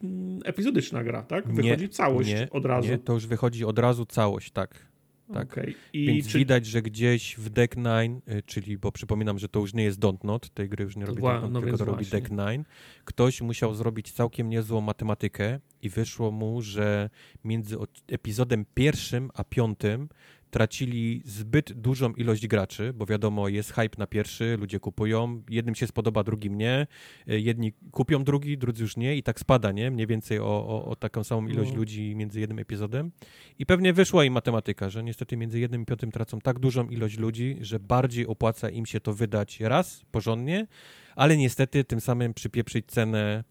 epizodyczna 0.45 1.03
gra, 1.03 1.23
tak? 1.23 1.53
Wychodzi 1.53 1.83
nie, 1.83 1.89
całość 1.89 2.29
nie, 2.29 2.47
od 2.51 2.65
razu. 2.65 2.89
Nie, 2.89 2.97
to 2.97 3.13
już 3.13 3.27
wychodzi 3.27 3.65
od 3.65 3.79
razu 3.79 4.05
całość, 4.05 4.51
tak. 4.51 4.91
Tak. 5.33 5.51
Okay. 5.51 5.73
I 5.93 6.05
Więc 6.05 6.27
czy... 6.27 6.37
widać, 6.37 6.65
że 6.65 6.81
gdzieś 6.81 7.35
w 7.37 7.49
Deck 7.49 7.75
9, 7.75 8.23
y, 8.29 8.43
czyli, 8.45 8.77
bo 8.77 8.91
przypominam, 8.91 9.39
że 9.39 9.49
to 9.49 9.59
już 9.59 9.73
nie 9.73 9.83
jest 9.83 9.99
Dontnod, 9.99 10.49
tej 10.49 10.69
gry 10.69 10.83
już 10.83 10.95
nie 10.95 11.05
robi 11.05 11.21
Dontnod, 11.21 11.51
no 11.51 11.61
tylko 11.61 11.77
to 11.77 11.85
robi 11.85 12.05
Deck 12.05 12.29
9, 12.29 12.67
ktoś 13.05 13.41
musiał 13.41 13.73
zrobić 13.75 14.11
całkiem 14.11 14.49
niezłą 14.49 14.81
matematykę 14.81 15.59
i 15.81 15.89
wyszło 15.89 16.31
mu, 16.31 16.61
że 16.61 17.09
między 17.43 17.77
epizodem 18.07 18.65
pierwszym 18.73 19.29
a 19.33 19.43
piątym 19.43 20.09
tracili 20.51 21.21
zbyt 21.25 21.73
dużą 21.73 22.13
ilość 22.13 22.47
graczy, 22.47 22.93
bo 22.93 23.05
wiadomo, 23.05 23.47
jest 23.47 23.73
hype 23.73 23.97
na 23.97 24.07
pierwszy, 24.07 24.57
ludzie 24.59 24.79
kupują, 24.79 25.41
jednym 25.49 25.75
się 25.75 25.87
spodoba, 25.87 26.23
drugim 26.23 26.57
nie, 26.57 26.87
e, 27.27 27.39
jedni 27.39 27.73
kupią 27.91 28.23
drugi, 28.23 28.57
drudzy 28.57 28.83
już 28.83 28.97
nie 28.97 29.15
i 29.15 29.23
tak 29.23 29.39
spada, 29.39 29.71
nie? 29.71 29.91
Mniej 29.91 30.07
więcej 30.07 30.39
o, 30.39 30.45
o, 30.45 30.85
o 30.85 30.95
taką 30.95 31.23
samą 31.23 31.47
ilość 31.47 31.71
no. 31.71 31.77
ludzi 31.77 32.15
między 32.15 32.39
jednym 32.39 32.59
epizodem. 32.59 33.11
I 33.59 33.65
pewnie 33.65 33.93
wyszła 33.93 34.25
im 34.25 34.33
matematyka, 34.33 34.89
że 34.89 35.03
niestety 35.03 35.37
między 35.37 35.59
jednym 35.59 35.81
i 35.81 35.85
piątym 35.85 36.11
tracą 36.11 36.39
tak 36.39 36.59
dużą 36.59 36.89
ilość 36.89 37.17
ludzi, 37.17 37.57
że 37.61 37.79
bardziej 37.79 38.27
opłaca 38.27 38.69
im 38.69 38.85
się 38.85 38.99
to 38.99 39.13
wydać 39.13 39.59
raz, 39.59 40.05
porządnie, 40.11 40.67
ale 41.15 41.37
niestety 41.37 41.83
tym 41.83 42.01
samym 42.01 42.33
przypieprzyć 42.33 42.85
cenę 42.85 43.43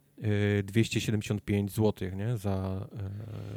275 0.65 1.73
zł 1.73 2.09
nie? 2.17 2.37
Za, 2.37 2.87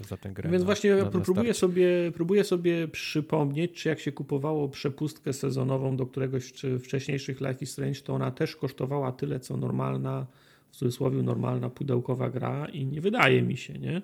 e, 0.01 0.07
za 0.07 0.17
tę 0.17 0.29
grę. 0.29 0.49
Więc 0.49 0.61
na, 0.61 0.65
właśnie 0.65 0.95
na, 0.95 1.05
próbuję, 1.05 1.53
sobie, 1.53 2.11
próbuję 2.15 2.43
sobie 2.43 2.87
przypomnieć, 2.87 3.71
czy 3.71 3.89
jak 3.89 3.99
się 3.99 4.11
kupowało 4.11 4.69
przepustkę 4.69 5.33
sezonową 5.33 5.97
do 5.97 6.05
któregoś 6.05 6.53
czy 6.53 6.79
wcześniejszych 6.79 7.41
Life 7.41 7.57
is 7.61 7.71
Strange, 7.71 8.01
to 8.01 8.13
ona 8.13 8.31
też 8.31 8.55
kosztowała 8.55 9.11
tyle, 9.11 9.39
co 9.39 9.57
normalna, 9.57 10.27
w 10.71 10.75
cudzysłowie 10.75 11.23
normalna 11.23 11.69
pudełkowa 11.69 12.29
gra 12.29 12.65
i 12.65 12.85
nie 12.85 13.01
wydaje 13.01 13.41
mi 13.41 13.57
się, 13.57 13.73
nie? 13.73 14.01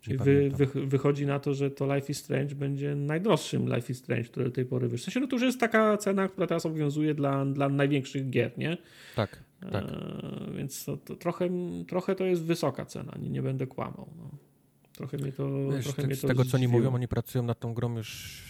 Czyli 0.00 0.18
wy, 0.18 0.50
wy, 0.50 0.86
wychodzi 0.86 1.26
na 1.26 1.38
to, 1.38 1.54
że 1.54 1.70
to 1.70 1.94
Life 1.94 2.12
is 2.12 2.18
Strange 2.18 2.54
będzie 2.54 2.94
najdroższym 2.94 3.74
Life 3.74 3.92
is 3.92 3.98
Strange, 3.98 4.24
który 4.24 4.44
do 4.44 4.50
tej 4.50 4.64
pory 4.64 4.88
wyszedł. 4.88 5.02
W 5.02 5.04
sensie, 5.04 5.20
no 5.20 5.26
to 5.26 5.36
już 5.36 5.42
jest 5.42 5.60
taka 5.60 5.96
cena, 5.96 6.28
która 6.28 6.46
teraz 6.46 6.66
obowiązuje 6.66 7.14
dla, 7.14 7.46
dla 7.46 7.68
największych 7.68 8.30
gier, 8.30 8.58
nie? 8.58 8.76
Tak. 9.16 9.44
Tak. 9.72 9.84
E, 9.84 10.52
więc 10.56 10.84
to, 10.84 10.96
to, 10.96 11.16
trochę, 11.16 11.48
trochę 11.88 12.14
to 12.14 12.24
jest 12.24 12.44
wysoka 12.44 12.84
cena, 12.84 13.12
nie, 13.18 13.30
nie 13.30 13.42
będę 13.42 13.66
kłamał. 13.66 14.08
No. 14.18 14.30
Trochę 14.96 15.16
mnie 15.16 15.32
to. 15.32 15.70
Wiesz, 15.70 15.84
trochę 15.84 16.06
mnie 16.06 16.16
z 16.16 16.20
tego, 16.20 16.44
co 16.44 16.56
oni 16.56 16.68
mówią, 16.68 16.94
oni 16.94 17.08
pracują 17.08 17.44
nad 17.44 17.60
tą 17.60 17.74
grą 17.74 17.96
już 17.96 18.42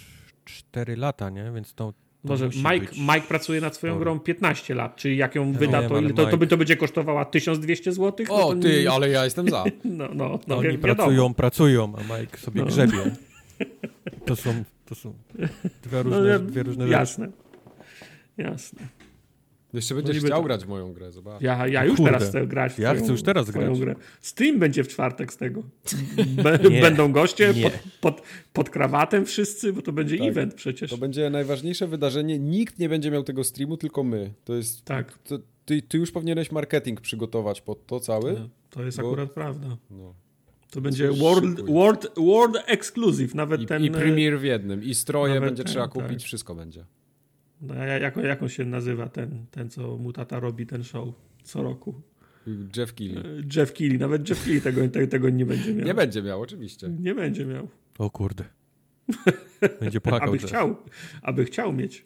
4 0.45 0.97
lata, 0.97 1.31
nie? 1.31 1.53
Więc 1.55 1.75
to. 1.75 1.93
to 1.93 2.29
Może 2.29 2.49
Mike, 2.49 2.93
Mike 2.99 3.29
pracuje 3.29 3.61
nad 3.61 3.77
swoją 3.77 3.99
grą 3.99 4.21
15 4.21 4.75
lat, 4.75 4.97
czyli 4.97 5.17
jak 5.17 5.35
ją 5.35 5.53
wyda, 5.53 5.89
to, 5.89 6.03
to, 6.17 6.27
to, 6.27 6.37
by, 6.37 6.47
to 6.47 6.57
będzie 6.57 6.77
kosztowała 6.77 7.25
1200 7.25 7.93
zł? 7.93 8.27
No 8.29 8.49
o, 8.49 8.55
ty, 8.55 8.83
nie... 8.83 8.91
ale 8.91 9.11
ja 9.11 9.25
jestem 9.25 9.49
za. 9.49 9.65
No, 9.85 10.09
no, 10.15 10.39
no, 10.47 10.57
oni 10.57 10.79
pracują, 10.79 11.35
pracują, 11.35 11.93
a 11.97 12.21
Mike 12.21 12.39
sobie 12.39 12.61
no. 12.61 12.67
grzebie. 12.67 12.99
To 14.27 14.37
są, 14.37 14.65
to 14.87 14.95
są 14.95 15.15
dwie 15.83 16.03
różne, 16.03 16.39
no, 16.39 16.39
dwie 16.39 16.62
różne 16.62 16.89
jasne. 16.89 17.27
rzeczy. 17.27 17.39
Jasne. 18.37 18.83
Jasne. 18.83 19.04
Jeszcze 19.75 19.95
będziesz 19.95 20.18
chciał 20.18 20.41
to... 20.41 20.43
grać 20.43 20.64
w 20.64 20.68
moją 20.68 20.93
grę, 20.93 21.12
zobacz. 21.12 21.43
Ja, 21.43 21.66
ja 21.66 21.85
już 21.85 21.97
Kurde. 21.97 22.12
teraz 22.12 22.29
chcę 22.29 22.47
grać 22.47 22.72
w 22.72 22.79
Ja 22.79 22.89
twoją, 22.89 23.05
chcę 23.05 23.12
już 23.12 23.22
teraz 23.22 23.51
grać. 23.51 23.79
Grę. 23.79 23.95
Steam 24.20 24.59
będzie 24.59 24.85
w 24.85 24.89
czwartek 24.89 25.33
z 25.33 25.37
tego. 25.37 25.62
Będą 26.83 27.12
goście 27.12 27.55
pod, 27.62 27.72
pod, 28.01 28.22
pod, 28.53 28.70
krawatem 28.70 29.27
wszyscy, 29.27 29.72
bo 29.72 29.83
to 29.83 29.93
będzie 29.93 30.18
tak. 30.18 30.29
event 30.29 30.55
przecież. 30.55 30.91
To 30.91 30.97
będzie 30.97 31.31
najważniejsze 31.31 31.87
wydarzenie. 31.87 32.39
Nikt 32.39 32.79
nie 32.79 32.89
będzie 32.89 33.11
miał 33.11 33.22
tego 33.22 33.45
streamu, 33.45 33.77
tylko 33.77 34.05
my. 34.05 34.33
To 34.45 34.55
jest... 34.55 34.85
Tak. 34.85 35.18
To, 35.18 35.39
ty, 35.64 35.83
ty, 35.83 35.99
już 35.99 36.12
powinieneś 36.12 36.53
marketing 36.53 37.01
przygotować 37.01 37.61
pod 37.61 37.87
to 37.87 38.01
cały. 38.01 38.33
No, 38.33 38.49
to 38.70 38.83
jest 38.83 39.01
bo... 39.01 39.09
akurat 39.09 39.31
prawda. 39.31 39.77
No. 39.91 40.14
To 40.70 40.81
będzie 40.81 41.12
world, 41.12 41.61
world, 41.61 42.07
world 42.16 42.57
exclusive, 42.66 43.35
nawet 43.35 43.61
I, 43.61 43.66
ten... 43.66 43.85
I 43.85 43.91
premier 43.91 44.39
w 44.39 44.45
jednym, 44.45 44.85
i 44.85 44.95
stroje 44.95 45.41
będzie 45.41 45.64
ten, 45.64 45.72
trzeba 45.72 45.89
kupić, 45.89 46.18
tak. 46.18 46.27
wszystko 46.27 46.55
będzie. 46.55 46.85
No, 47.61 47.75
jak, 47.75 48.17
jak 48.17 48.43
on 48.43 48.49
się 48.49 48.65
nazywa 48.65 49.09
ten, 49.09 49.47
ten, 49.51 49.71
co 49.71 49.99
mu 49.99 50.13
tata 50.13 50.41
robi 50.41 50.67
ten 50.67 50.85
show 50.85 51.09
co 51.43 51.63
roku? 51.63 52.03
Jeff 52.77 52.95
Keighley. 52.95 53.19
E, 53.41 53.43
Jeff 53.57 53.73
Keighley. 53.73 53.99
Nawet 53.99 54.29
Jeff 54.29 54.45
Keighley 54.45 54.61
tego, 54.61 54.89
tego, 54.95 55.07
tego 55.07 55.31
nie 55.31 55.47
będzie 55.47 55.75
miał. 55.75 55.87
Nie 55.87 55.95
będzie 55.95 56.23
miał, 56.23 56.41
oczywiście. 56.41 56.89
Nie 56.89 57.15
będzie 57.15 57.47
miał. 57.47 57.69
O 57.99 58.11
kurde. 58.11 58.45
Będzie 59.81 60.01
płakał. 60.01 60.29
aby, 60.29 60.39
chciał, 60.39 60.77
aby 61.23 61.45
chciał 61.45 61.73
mieć. 61.73 62.05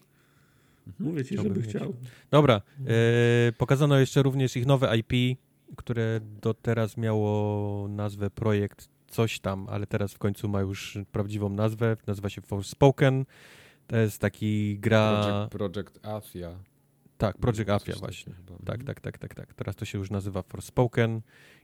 Mhm. 0.87 1.11
Mówię 1.11 1.25
ci, 1.25 1.35
Chciałbym 1.35 1.55
żeby 1.55 1.67
mieć. 1.67 1.77
chciał. 1.77 1.95
Dobra. 2.31 2.63
E, 2.87 3.53
pokazano 3.53 3.99
jeszcze 3.99 4.23
również 4.23 4.57
ich 4.57 4.67
nowe 4.67 4.99
IP, 4.99 5.39
które 5.77 6.21
do 6.43 6.55
teraz 6.55 6.97
miało 6.97 7.89
nazwę 7.89 8.31
projekt 8.31 8.89
coś 9.09 9.41
tam, 9.41 9.67
ale 9.69 9.87
teraz 9.87 10.15
w 10.15 10.19
końcu 10.19 10.49
ma 10.49 10.61
już 10.61 10.99
prawdziwą 11.13 11.49
nazwę. 11.49 11.97
Nazywa 12.07 12.29
się 12.29 12.41
Forspoken. 12.41 13.25
To 13.89 13.97
jest 13.97 14.18
taki 14.18 14.78
gra... 14.78 15.22
Project, 15.51 15.51
Project 15.51 16.07
Athia. 16.07 16.59
Tak, 17.18 17.39
Project 17.39 17.70
Athia 17.70 17.95
właśnie. 17.97 18.34
Tak, 18.64 18.84
tak, 18.84 19.01
tak, 19.01 19.18
tak, 19.18 19.34
tak. 19.34 19.55
Teraz 19.55 19.76
to 19.76 19.84
się 19.84 19.99
już 19.99 20.11
nazywa 20.11 20.43
Forspoken 20.43 21.20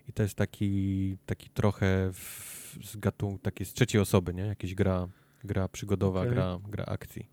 i 0.08 0.12
to 0.12 0.22
jest 0.22 0.34
taki, 0.34 1.16
taki 1.26 1.50
trochę 1.50 2.10
w, 2.12 2.78
z 2.84 2.96
gatunku, 2.96 3.38
taki 3.38 3.64
z 3.64 3.72
trzeciej 3.72 4.00
osoby, 4.00 4.34
nie? 4.34 4.42
Jakaś 4.42 4.74
gra, 4.74 5.08
gra 5.44 5.68
przygodowa, 5.68 6.20
okay. 6.20 6.32
gra, 6.32 6.58
gra 6.68 6.84
akcji. 6.84 7.30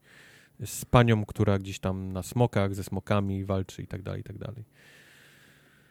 Z 0.66 0.86
panią, 0.86 1.26
która 1.26 1.60
gdzieś 1.60 1.80
tam 1.80 2.14
na 2.14 2.24
smokach, 2.24 2.76
ze 2.76 2.84
smokami 2.84 3.46
walczy 3.46 3.82
i 3.82 3.88
tak 3.88 4.02
dalej, 4.02 4.22
i 4.22 4.24
tak 4.24 4.38
dalej. 4.38 4.66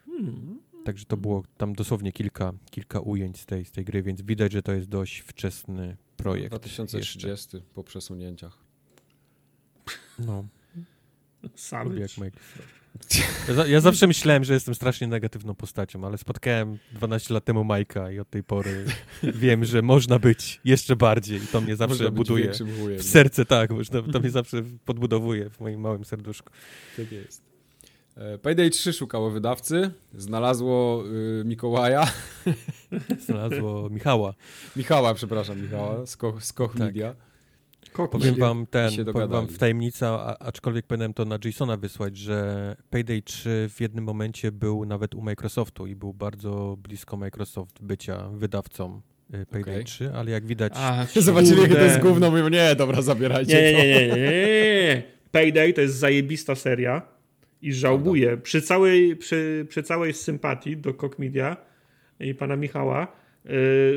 Hmm. 0.05 0.59
Także 0.85 1.05
to 1.05 1.17
było 1.17 1.43
tam 1.57 1.73
dosłownie 1.73 2.11
kilka, 2.11 2.53
kilka 2.71 2.99
ujęć 2.99 3.39
z 3.39 3.45
tej, 3.45 3.65
z 3.65 3.71
tej 3.71 3.85
gry, 3.85 4.03
więc 4.03 4.21
widać, 4.21 4.51
że 4.51 4.61
to 4.61 4.71
jest 4.71 4.89
dość 4.89 5.19
wczesny 5.19 5.97
projekt. 6.17 6.51
2030 6.51 7.27
jeszcze. 7.27 7.61
po 7.73 7.83
przesunięciach. 7.83 8.70
No. 10.25 10.45
Sam 11.55 11.97
jak 11.97 12.17
Mike. 12.17 12.39
Ja, 13.57 13.67
ja, 13.67 13.81
zawsze 13.81 14.07
myślałem, 14.07 14.43
że 14.43 14.53
jestem 14.53 14.75
strasznie 14.75 15.07
negatywną 15.07 15.55
postacią, 15.55 16.05
ale 16.05 16.17
spotkałem 16.17 16.77
12 16.93 17.33
lat 17.33 17.45
temu 17.45 17.63
Majka 17.63 18.11
i 18.11 18.19
od 18.19 18.29
tej 18.29 18.43
pory 18.43 18.85
wiem, 19.23 19.65
że 19.65 19.81
można 19.81 20.19
być 20.19 20.61
jeszcze 20.65 20.95
bardziej 20.95 21.43
i 21.43 21.47
to 21.47 21.61
mnie 21.61 21.75
zawsze 21.75 22.11
buduje 22.11 22.51
w 22.97 23.03
serce, 23.03 23.45
tak, 23.45 23.69
to, 23.91 24.01
to 24.01 24.19
mnie 24.19 24.29
zawsze 24.29 24.63
podbudowuje 24.85 25.49
w 25.49 25.59
moim 25.59 25.79
małym 25.79 26.05
serduszku. 26.05 26.49
Tak 26.97 27.11
jest. 27.11 27.43
E, 28.17 28.37
Payday 28.37 28.69
3 28.69 28.93
szukało 28.93 29.31
wydawcy, 29.31 29.91
znalazło 30.13 31.03
y, 31.41 31.43
Mikołaja. 31.45 32.11
Znalazło 33.25 33.89
Michała. 33.89 34.33
Michała, 34.75 35.13
przepraszam, 35.13 35.61
Michała 35.61 36.05
z 36.05 36.17
Koch, 36.17 36.43
z 36.43 36.53
Koch 36.53 36.71
tak. 36.71 36.79
Media. 36.79 37.15
Powiem 37.93 38.35
wam 38.35 38.65
ten, 38.65 39.05
powiem 39.13 39.29
wam 39.29 39.47
w 39.47 39.57
tajemnica, 39.57 40.37
aczkolwiek 40.39 40.85
powinienem 40.85 41.13
to 41.13 41.25
na 41.25 41.37
Jasona 41.45 41.77
wysłać, 41.77 42.17
że 42.17 42.75
Payday 42.89 43.21
3 43.21 43.69
w 43.69 43.81
jednym 43.81 44.03
momencie 44.03 44.51
był 44.51 44.85
nawet 44.85 45.15
u 45.15 45.21
Microsoftu 45.21 45.87
i 45.87 45.95
był 45.95 46.13
bardzo 46.13 46.77
blisko 46.83 47.17
Microsoft 47.17 47.81
bycia 47.81 48.29
wydawcą 48.29 49.01
y, 49.33 49.45
Payday 49.45 49.73
okay. 49.73 49.83
3, 49.83 50.11
ale 50.13 50.31
jak 50.31 50.45
widać... 50.45 50.73
A, 50.75 51.05
Zobaczyli, 51.15 51.61
jakie 51.61 51.75
to 51.75 51.83
jest 51.83 51.99
gówno, 51.99 52.31
mówią, 52.31 52.49
nie, 52.49 52.75
dobra, 52.75 53.01
zabierajcie 53.01 53.61
nie, 53.61 53.73
nie, 53.73 53.87
nie, 53.87 54.07
nie, 54.07 54.15
nie, 54.15 54.15
nie. 54.15 55.03
Payday 55.31 55.73
to 55.73 55.81
jest 55.81 55.95
zajebista 55.95 56.55
seria 56.55 57.01
I 57.61 57.73
żałuję, 57.73 58.37
przy 58.37 58.61
całej, 58.61 59.15
przy, 59.15 59.65
przy 59.69 59.83
całej 59.83 60.13
sympatii 60.13 60.77
do 60.77 60.93
Cock 60.93 61.19
Media 61.19 61.57
i 62.19 62.35
pana 62.35 62.55
Michała, 62.55 63.07
Yy, 63.07 63.20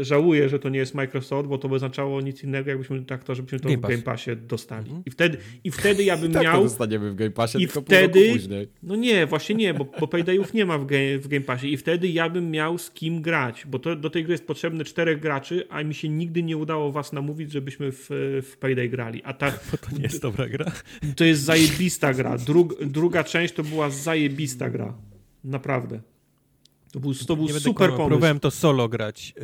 żałuję, 0.01 0.49
że 0.49 0.59
to 0.59 0.69
nie 0.69 0.79
jest 0.79 0.95
Microsoft, 0.95 1.49
bo 1.49 1.59
to 1.59 1.69
by 1.69 1.75
oznaczało 1.75 2.21
nic 2.21 2.45
innego, 2.45 2.71
jakbyśmy 2.71 3.05
tak 3.05 3.25
to, 3.25 3.35
żebyśmy 3.35 3.61
to 3.61 3.69
Game 3.69 3.79
w 3.79 3.81
Game 3.81 4.03
Passie 4.03 4.31
dostali. 4.37 4.91
Mm. 4.91 5.03
I, 5.07 5.11
wtedy, 5.11 5.39
I 5.65 5.71
wtedy 5.71 6.05
ja 6.05 6.17
bym 6.17 6.33
tak 6.35 6.43
miał. 6.43 6.57
To 6.57 6.63
dostaniemy 6.63 7.11
w 7.11 7.15
Game 7.15 7.31
Passie, 7.31 7.59
i 7.59 7.67
tylko 7.67 7.83
wtedy, 7.83 8.33
później. 8.33 8.69
No 8.83 8.97
nie, 8.97 9.27
właśnie 9.27 9.55
nie, 9.55 9.75
bo, 9.75 9.87
bo 10.01 10.09
Paydayów 10.09 10.55
nie 10.55 10.67
ma 10.67 10.79
w 10.79 10.87
game, 10.87 11.19
w 11.19 11.29
game 11.29 11.45
Passie. 11.45 11.73
I 11.73 11.77
wtedy 11.77 12.09
ja 12.09 12.31
bym 12.31 12.51
miał 12.51 12.79
z 12.79 12.91
kim 12.91 13.23
grać, 13.23 13.67
bo 13.67 13.79
to, 13.79 13.97
do 13.97 14.11
tej 14.11 14.25
gry 14.25 14.33
jest 14.33 14.47
potrzebne 14.47 14.85
czterech 14.85 15.21
graczy, 15.21 15.67
a 15.69 15.83
mi 15.83 15.95
się 15.95 16.09
nigdy 16.09 16.43
nie 16.43 16.57
udało 16.57 16.93
was 16.93 17.13
namówić, 17.13 17.53
żebyśmy 17.53 17.93
w, 17.93 18.07
w 18.43 18.57
Payday 18.57 18.89
grali. 18.89 19.23
A 19.25 19.33
ta, 19.33 19.51
bo 19.73 19.77
to 19.79 19.97
nie 19.97 20.03
jest 20.03 20.23
dobra 20.23 20.49
gra. 20.49 20.73
To 21.17 21.25
jest 21.25 21.43
zajebista 21.43 22.15
gra. 22.15 22.39
Drug, 22.39 22.85
druga 22.85 23.25
część 23.25 23.55
to 23.55 23.63
była 23.63 23.91
zajebista 23.91 24.71
gra. 24.71 24.95
Naprawdę. 25.45 26.14
To 26.95 27.01
był, 27.01 27.15
to 27.15 27.37
był 27.37 27.49
super 27.49 27.91
pomysł. 27.91 28.07
Próbowałem 28.07 28.41
to 28.41 28.51
solo 28.51 28.89
grać. 28.89 29.35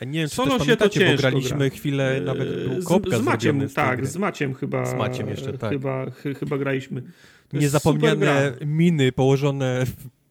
Yy, 0.00 0.06
nie 0.06 0.18
wiem, 0.18 0.28
czy 0.28 0.34
solo 0.34 0.64
się 0.64 0.76
to 0.76 0.88
ciężko 0.88 1.12
bo 1.12 1.18
graliśmy 1.18 1.58
gra. 1.58 1.76
chwilę, 1.76 2.14
yy, 2.14 2.20
nawet 2.20 2.68
był 2.68 2.82
kopka 2.82 3.18
z, 3.18 3.20
z 3.20 3.24
Maciem, 3.24 3.68
tak, 3.68 4.06
z 4.06 4.16
Maciem 4.16 4.54
chyba. 4.54 4.86
Z 4.86 4.94
Maciem 4.94 5.28
jeszcze, 5.28 5.58
tak. 5.58 5.70
Chyba, 5.70 6.10
ch, 6.10 6.22
chyba 6.38 6.58
graliśmy. 6.58 7.02
Niezapomniane 7.52 8.52
miny 8.66 9.12
położone 9.12 9.84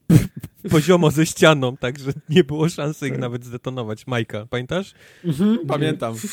poziomo 0.71 1.11
ze 1.11 1.25
ścianą, 1.25 1.77
tak, 1.77 1.99
że 1.99 2.11
nie 2.29 2.43
było 2.43 2.69
szansy 2.69 3.05
ich 3.07 3.13
tak. 3.13 3.21
nawet 3.21 3.45
zdetonować. 3.45 4.07
Majka, 4.07 4.45
pamiętasz? 4.49 4.93
Mhm, 5.25 5.59
pamiętam. 5.67 6.15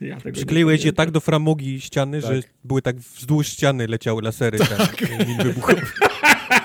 Ja 0.00 0.16
Przykleiłeś 0.32 0.84
je 0.84 0.92
tak 0.92 1.10
do 1.10 1.20
framugi 1.20 1.80
ściany, 1.80 2.22
tak. 2.22 2.32
że 2.32 2.40
były 2.64 2.82
tak 2.82 2.96
wzdłuż 2.96 3.48
ściany 3.48 3.86
leciały 3.86 4.22
lasery 4.22 4.58
tak, 4.58 4.68
tak. 4.68 4.96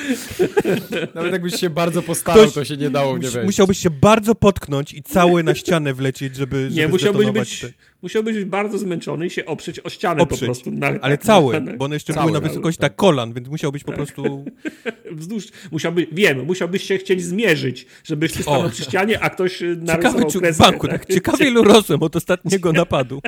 Nawet 1.14 1.32
jakbyś 1.32 1.54
się 1.60 1.70
bardzo 1.70 2.02
postarał, 2.02 2.42
Ktoś, 2.42 2.54
to 2.54 2.64
się 2.64 2.76
nie 2.76 2.90
dało 2.90 3.18
nie 3.18 3.30
wejść. 3.30 3.46
Musiałbyś 3.46 3.78
się 3.78 3.90
bardzo 3.90 4.34
potknąć 4.34 4.94
i 4.94 5.02
cały 5.02 5.42
na 5.42 5.54
ścianę 5.54 5.94
wlecieć, 5.94 6.36
żeby, 6.36 6.62
żeby 6.62 6.80
Nie, 6.80 6.88
musiałbyś 6.88 7.30
być, 7.30 7.60
te... 7.60 7.68
musiałbyś 8.02 8.34
być 8.36 8.44
bardzo 8.44 8.78
zmęczony 8.78 9.26
i 9.26 9.30
się 9.30 9.46
oprzeć 9.46 9.80
o 9.80 9.90
ścianę 9.90 10.22
oprzeć. 10.22 10.40
po 10.40 10.46
prostu. 10.46 10.70
Na, 10.70 10.86
Ale 10.86 11.18
tak, 11.18 11.26
cały, 11.26 11.60
na, 11.60 11.72
bo 11.72 11.84
one 11.84 11.96
jeszcze 11.96 12.14
cały, 12.14 12.26
były 12.26 12.40
na 12.40 12.48
wysokości 12.48 12.80
tak. 12.80 12.90
tak 12.90 12.96
kolan, 12.96 13.32
więc 13.32 13.48
musiałbyś 13.48 13.84
po 13.84 13.92
tak. 13.92 13.96
prostu... 13.96 14.44
Wzdłuż, 15.12 15.44
musiałby, 15.70 16.06
wiem, 16.12 16.44
musiałbyś 16.44 16.82
się 16.82 16.98
chcieć 16.98 17.24
zmierzyć, 17.24 17.86
żebyś 18.04 18.32
ty 18.32 18.42
stanął 18.42 18.70
przy 18.70 18.82
ścianie, 18.82 19.20
a 19.20 19.30
ktoś 19.30 19.62
narysował 19.76 20.20
Ciekawy, 20.20 20.40
kreskę. 20.40 20.64
Banku, 20.64 20.88
tak? 20.88 21.06
tak? 21.06 21.12
Ciekawie 21.14 21.48
ilu 21.48 21.64
rosłem 21.64 22.02
od 22.02 22.16
ostatniego 22.16 22.72
napadu. 22.72 23.20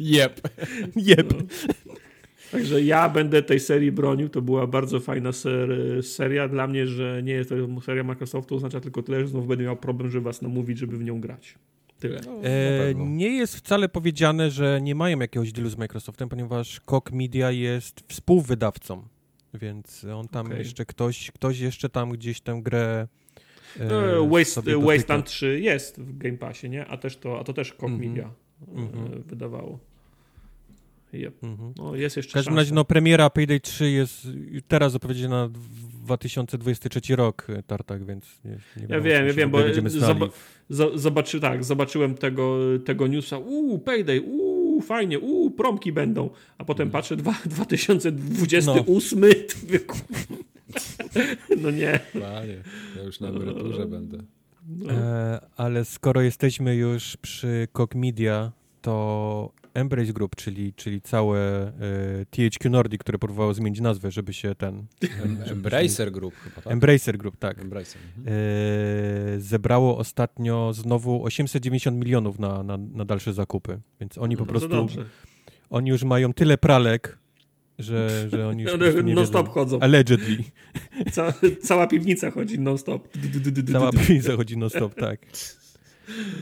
Jep. 0.00 0.40
Jep. 0.96 1.34
No. 1.86 1.94
Także 2.54 2.82
ja 2.82 3.08
będę 3.08 3.42
tej 3.42 3.60
serii 3.60 3.92
bronił. 3.92 4.28
To 4.28 4.42
była 4.42 4.66
bardzo 4.66 5.00
fajna 5.00 5.32
ser 5.32 5.68
seria. 6.02 6.48
Dla 6.48 6.66
mnie, 6.66 6.86
że 6.86 7.22
nie 7.22 7.32
jest 7.32 7.50
to 7.50 7.80
seria 7.80 8.04
Microsoftu, 8.04 8.54
oznacza 8.54 8.80
tylko 8.80 9.02
tyle, 9.02 9.20
że 9.20 9.28
znowu 9.28 9.46
będę 9.46 9.64
miał 9.64 9.76
problem, 9.76 10.10
żeby 10.10 10.24
was 10.24 10.42
namówić, 10.42 10.78
żeby 10.78 10.96
w 10.96 11.04
nią 11.04 11.20
grać. 11.20 11.58
Tyle. 11.98 12.20
No, 12.26 12.32
e, 12.42 12.94
nie 12.94 13.36
jest 13.36 13.56
wcale 13.56 13.88
powiedziane, 13.88 14.50
że 14.50 14.80
nie 14.82 14.94
mają 14.94 15.18
jakiegoś 15.18 15.52
dealu 15.52 15.70
z 15.70 15.76
Microsoftem, 15.76 16.28
ponieważ 16.28 16.80
Koch 16.80 17.12
Media 17.12 17.50
jest 17.50 18.00
współwydawcą, 18.08 19.02
więc 19.54 20.04
on 20.04 20.28
tam 20.28 20.46
okay. 20.46 20.58
jeszcze 20.58 20.86
ktoś, 20.86 21.30
ktoś 21.30 21.58
jeszcze 21.58 21.88
tam 21.88 22.10
gdzieś 22.10 22.40
tę 22.40 22.60
grę 22.62 23.08
e, 23.80 23.88
no, 23.88 24.28
Waste, 24.28 24.78
Wasteland 24.78 25.26
3 25.26 25.60
jest 25.60 26.00
w 26.00 26.18
Game 26.18 26.38
Passie, 26.38 26.70
nie? 26.70 26.86
A, 26.86 26.96
też 26.96 27.16
to, 27.16 27.40
a 27.40 27.44
to 27.44 27.52
też 27.52 27.72
Koch 27.72 27.88
mm 27.88 28.00
-hmm. 28.00 28.08
Media 28.08 28.30
mm 28.74 28.88
-hmm. 28.88 29.22
wydawało. 29.22 29.93
Yep. 31.14 31.44
Mhm. 31.44 31.72
No, 31.76 31.96
jest 31.96 32.16
jeszcze 32.16 32.30
w 32.30 32.34
każdym 32.34 32.56
razie 32.56 32.74
no, 32.74 32.84
premiera 32.84 33.30
Payday 33.30 33.60
3 33.60 33.90
jest 33.90 34.28
teraz 34.68 34.92
zapowiedziana 34.92 35.48
na 35.48 35.50
2023 36.04 37.16
rok 37.16 37.46
e, 37.48 37.62
Tartak, 37.62 38.06
więc 38.06 38.40
nie, 38.44 38.50
nie 38.50 38.86
Ja 38.88 39.00
wiem, 39.00 39.26
ja 39.26 39.32
wiem, 39.32 39.50
bo 39.50 39.58
zob 39.86 40.32
zobaczy, 40.94 41.40
tak, 41.40 41.64
zobaczyłem 41.64 42.14
tego, 42.14 42.58
tego 42.84 43.06
newsa, 43.06 43.38
uuu, 43.38 43.78
Payday, 43.78 44.20
uuu, 44.20 44.80
fajnie, 44.80 45.18
uuu, 45.18 45.50
promki 45.50 45.92
będą, 45.92 46.30
a 46.58 46.64
potem 46.64 46.86
hmm. 46.86 46.92
patrzę, 46.92 47.16
dwa, 47.16 47.34
2028, 47.46 49.20
no. 49.20 49.26
no 51.62 51.70
nie. 51.70 52.00
Panie, 52.12 52.62
ja 52.96 53.02
już 53.02 53.20
na 53.20 53.28
emeryturze 53.28 53.80
no. 53.80 53.86
będę. 53.86 54.18
No. 54.68 54.92
E, 54.92 55.40
ale 55.56 55.84
skoro 55.84 56.22
jesteśmy 56.22 56.76
już 56.76 57.16
przy 57.16 57.68
Cock 57.72 57.94
Media, 57.94 58.52
to 58.82 59.52
Embrace 59.74 60.12
Group, 60.12 60.36
czyli, 60.36 60.72
czyli 60.72 61.00
całe 61.00 61.38
e, 61.40 61.72
THQ 62.30 62.70
Nordic, 62.70 63.00
które 63.00 63.18
próbowało 63.18 63.54
zmienić 63.54 63.80
nazwę, 63.80 64.10
żeby 64.10 64.32
się 64.32 64.54
ten... 64.54 64.86
Embracer 65.52 66.12
Group 66.12 66.34
chyba, 66.34 66.62
tak? 66.62 66.72
Embracer 66.72 67.18
Group, 67.18 67.36
tak. 67.36 67.58
Embracer. 67.58 68.02
Mhm. 68.18 68.36
E, 69.36 69.40
zebrało 69.40 69.98
ostatnio 69.98 70.72
znowu 70.72 71.24
890 71.24 71.98
milionów 71.98 72.38
na, 72.38 72.62
na, 72.62 72.76
na 72.76 73.04
dalsze 73.04 73.32
zakupy, 73.32 73.80
więc 74.00 74.18
oni 74.18 74.36
po 74.36 74.44
no 74.44 74.46
prostu... 74.46 74.86
Oni 75.70 75.90
już 75.90 76.04
mają 76.04 76.32
tyle 76.32 76.58
pralek, 76.58 77.18
że, 77.78 78.28
że 78.30 78.48
oni 78.48 78.62
już 78.62 78.72
non 79.14 79.26
stop 79.26 79.48
chodzą. 79.48 79.80
Allegedly. 79.80 80.44
Ca 81.14 81.32
cała 81.62 81.86
piwnica 81.86 82.30
chodzi 82.30 82.58
non 82.58 82.78
stop. 82.78 83.08
Cała 83.72 83.92
piwnica 83.92 84.36
chodzi 84.36 84.56
non 84.56 84.70
stop, 84.70 84.94
tak. 84.94 85.20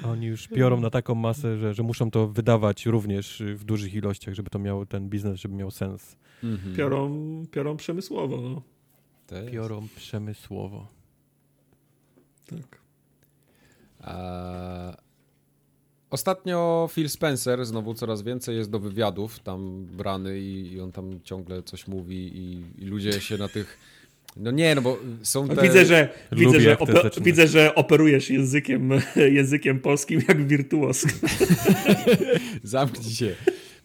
Oni 0.05 0.27
już 0.27 0.49
biorą 0.49 0.81
na 0.81 0.91
taką 0.91 1.15
masę, 1.15 1.59
że, 1.59 1.75
że 1.75 1.83
muszą 1.83 2.11
to 2.11 2.29
wydawać 2.29 2.87
również 2.87 3.43
w 3.55 3.65
dużych 3.65 3.95
ilościach, 3.95 4.35
żeby 4.35 4.51
to 4.51 4.59
miało 4.59 4.87
ten 4.87 5.09
biznes, 5.09 5.41
żeby 5.41 5.55
miał 5.55 5.71
sens. 5.71 6.17
Mhm. 6.45 6.77
Piorą, 6.77 7.43
piorą 7.51 7.77
przemysłowo. 7.77 8.41
No. 8.41 8.63
Piorą 9.51 9.89
przemysłowo. 9.97 10.87
Tak. 12.47 12.81
A... 14.01 14.97
Ostatnio 16.11 16.89
Phil 16.93 17.09
Spencer 17.09 17.67
znowu 17.67 17.95
coraz 17.95 18.23
więcej 18.23 18.57
jest 18.57 18.71
do 18.71 18.79
wywiadów 18.79 19.39
tam 19.39 19.87
brany 19.87 20.41
i, 20.41 20.73
i 20.73 20.81
on 20.81 20.93
tam 20.93 21.21
ciągle 21.25 21.63
coś 21.63 21.89
mówi 21.89 22.17
i, 22.17 22.65
i 22.83 22.87
ludzie 22.87 23.21
się 23.21 23.39
na 23.39 23.49
tych 23.49 23.79
no 24.37 24.51
nie, 24.51 24.75
no 24.75 24.83
bo 24.83 24.99
są 25.23 25.49
te... 25.49 25.63
Widzę, 25.63 25.85
że, 25.85 26.09
widzę, 26.33 26.61
że, 26.61 26.75
ope- 26.75 27.23
widzę, 27.23 27.49
że 27.49 27.75
operujesz 27.75 28.31
językiem, 28.31 28.91
językiem 29.37 29.81
polskim 29.81 30.23
jak 30.29 30.47
wirtuos. 30.47 31.07
Zamknij 32.63 33.15
się. 33.15 33.35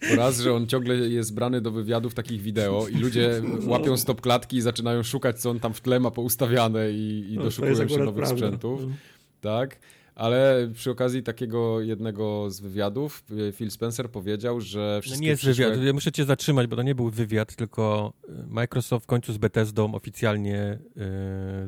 Po 0.10 0.16
raz, 0.16 0.40
że 0.40 0.54
on 0.54 0.68
ciągle 0.68 0.96
jest 0.96 1.34
brany 1.34 1.62
do 1.62 1.72
wywiadów 1.72 2.14
takich 2.14 2.42
wideo 2.42 2.88
i 2.88 2.96
ludzie 2.96 3.42
łapią 3.66 3.98
stop 3.98 4.22
klatki 4.22 4.58
i 4.58 4.62
zaczynają 4.62 5.04
szukać, 5.04 5.40
co 5.40 5.50
on 5.50 5.60
tam 5.60 5.74
w 5.74 5.82
tle 5.82 6.00
ma 6.00 6.12
poustawiane 6.12 6.92
i, 6.92 7.26
i 7.30 7.36
no, 7.36 7.44
doszukują 7.44 7.76
się 7.88 7.98
nowych 7.98 8.16
prawda. 8.16 8.36
sprzętów. 8.36 8.82
No. 8.82 8.94
Tak? 9.42 9.78
Ale 10.18 10.70
przy 10.74 10.92
okazji 10.92 11.24
takiego 11.24 11.82
jednego 11.82 12.52
z 12.52 12.60
wywiadów 12.60 13.24
e, 13.50 13.52
Phil 13.52 13.72
Spencer 13.72 14.12
powiedział, 14.12 14.62
że 14.62 15.00
wszystkie 15.02 15.20
no 15.20 15.24
nie 15.24 15.28
jest 15.28 15.42
przyszłe... 15.42 15.70
wywiad, 15.70 15.86
ja 15.86 15.94
muszę 15.94 16.12
cię 16.12 16.26
zatrzymać, 16.26 16.68
bo 16.68 16.76
to 16.76 16.82
nie 16.82 16.96
był 16.96 17.10
wywiad, 17.10 17.56
tylko 17.56 18.14
e, 18.30 18.32
Microsoft 18.48 19.04
w 19.04 19.08
końcu 19.08 19.34
z 19.34 19.38
Bethesdą 19.38 19.94
oficjalnie 19.94 20.80
yy, 20.96 21.04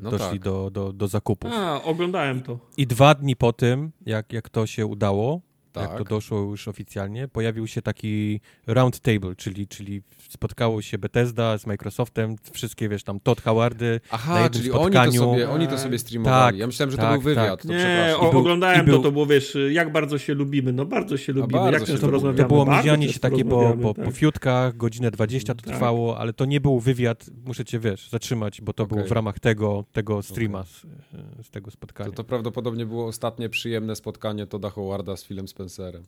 no 0.01 0.11
doszli 0.11 0.39
tak. 0.39 0.39
do, 0.39 0.69
do, 0.71 0.93
do 0.93 1.07
zakupów. 1.07 1.51
A, 1.53 1.84
oglądałem 1.84 2.41
to. 2.41 2.59
I 2.77 2.88
dwa 2.88 3.15
dni 3.15 3.35
po 3.35 3.53
tym, 3.53 3.91
jak, 4.05 4.34
jak 4.34 4.49
to 4.49 4.65
się 4.67 4.85
udało, 4.85 5.41
tak. 5.71 5.83
jak 5.83 5.91
to 5.91 5.97
tak. 5.97 6.09
doszło 6.09 6.39
już 6.39 6.67
oficjalnie, 6.67 7.27
pojawił 7.27 7.67
się 7.67 7.81
taki 7.81 8.41
round 8.67 8.99
table, 8.99 9.35
czyli, 9.35 9.67
czyli 9.67 10.01
spotkało 10.29 10.81
się 10.81 10.97
Bethesda 10.97 11.57
z 11.57 11.65
Microsoftem, 11.65 12.35
wszystkie, 12.51 12.89
wiesz, 12.89 13.03
tam 13.03 13.19
Todd 13.19 13.41
Howardy 13.41 13.99
Aha, 14.11 14.39
na 14.39 14.49
czyli 14.49 14.69
spotkaniu. 14.69 15.09
Oni 15.09 15.13
to 15.13 15.31
sobie, 15.31 15.49
oni 15.49 15.67
to 15.67 15.77
sobie 15.77 15.99
streamowali. 15.99 16.53
Tak, 16.53 16.59
ja 16.59 16.67
myślałem, 16.67 16.91
że 16.91 16.97
to 16.97 17.03
tak, 17.03 17.11
był 17.11 17.21
wywiad. 17.21 17.61
Tak. 17.61 17.71
Nie, 17.71 18.13
o, 18.17 18.31
był, 18.31 18.39
oglądałem 18.39 18.85
był, 18.85 18.97
to, 18.97 19.03
to 19.03 19.11
było, 19.11 19.25
wiesz, 19.25 19.57
jak 19.71 19.91
bardzo 19.91 20.17
się 20.17 20.33
lubimy. 20.33 20.73
No 20.73 20.85
bardzo 20.85 21.17
się 21.17 21.33
lubimy, 21.33 21.59
bardzo 21.59 21.79
jak 21.79 21.87
często 21.87 22.07
to, 22.07 22.11
rozmawiamy. 22.11 22.43
To 22.43 22.47
było 22.47 22.77
mizianie 22.77 23.13
się 23.13 23.19
takie 23.19 23.45
po, 23.45 23.77
po, 23.81 23.93
tak. 23.93 24.05
po 24.05 24.11
fiutkach, 24.11 24.77
godzinę 24.77 25.11
20 25.11 25.55
to 25.55 25.61
tak. 25.61 25.73
trwało, 25.73 26.17
ale 26.17 26.33
to 26.33 26.45
nie 26.45 26.61
był 26.61 26.79
wywiad, 26.79 27.29
muszę 27.45 27.65
cię, 27.65 27.79
wiesz, 27.79 28.09
zatrzymać, 28.09 28.61
bo 28.61 28.73
to 28.73 28.83
okay. 28.83 28.97
było 28.97 29.07
w 29.07 29.11
ramach 29.11 29.39
tego, 29.39 29.85
tego 29.91 30.23
streama 30.23 30.59
okay. 30.59 31.41
z, 31.41 31.47
z, 31.47 31.49
tego 31.49 31.71
spotkania. 31.71 32.09
To, 32.09 32.15
to 32.15 32.23
prawdopodobnie 32.23 32.85
było 32.85 33.07
ostatnie 33.07 33.49
przyjemne 33.49 33.95
spotkanie 33.95 34.47
Todda 34.47 34.69
Howarda 34.69 35.17
z 35.17 35.25
Philem 35.25 35.47
Spencerem. 35.60 36.03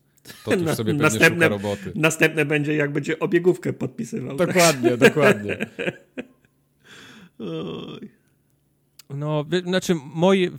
To 0.45 0.55
już 0.55 0.71
sobie 0.71 0.75
pewnie 0.77 1.03
następne, 1.03 1.45
szuka 1.45 1.47
roboty. 1.47 1.91
Następne 1.95 2.45
będzie, 2.45 2.75
jak 2.75 2.91
będzie 2.91 3.19
obiegówkę 3.19 3.73
podpisywał. 3.73 4.37
Dokładnie, 4.37 4.97
dokładnie. 4.97 5.57
No, 9.09 9.45
znaczy 9.65 9.95
moje... 10.13 10.51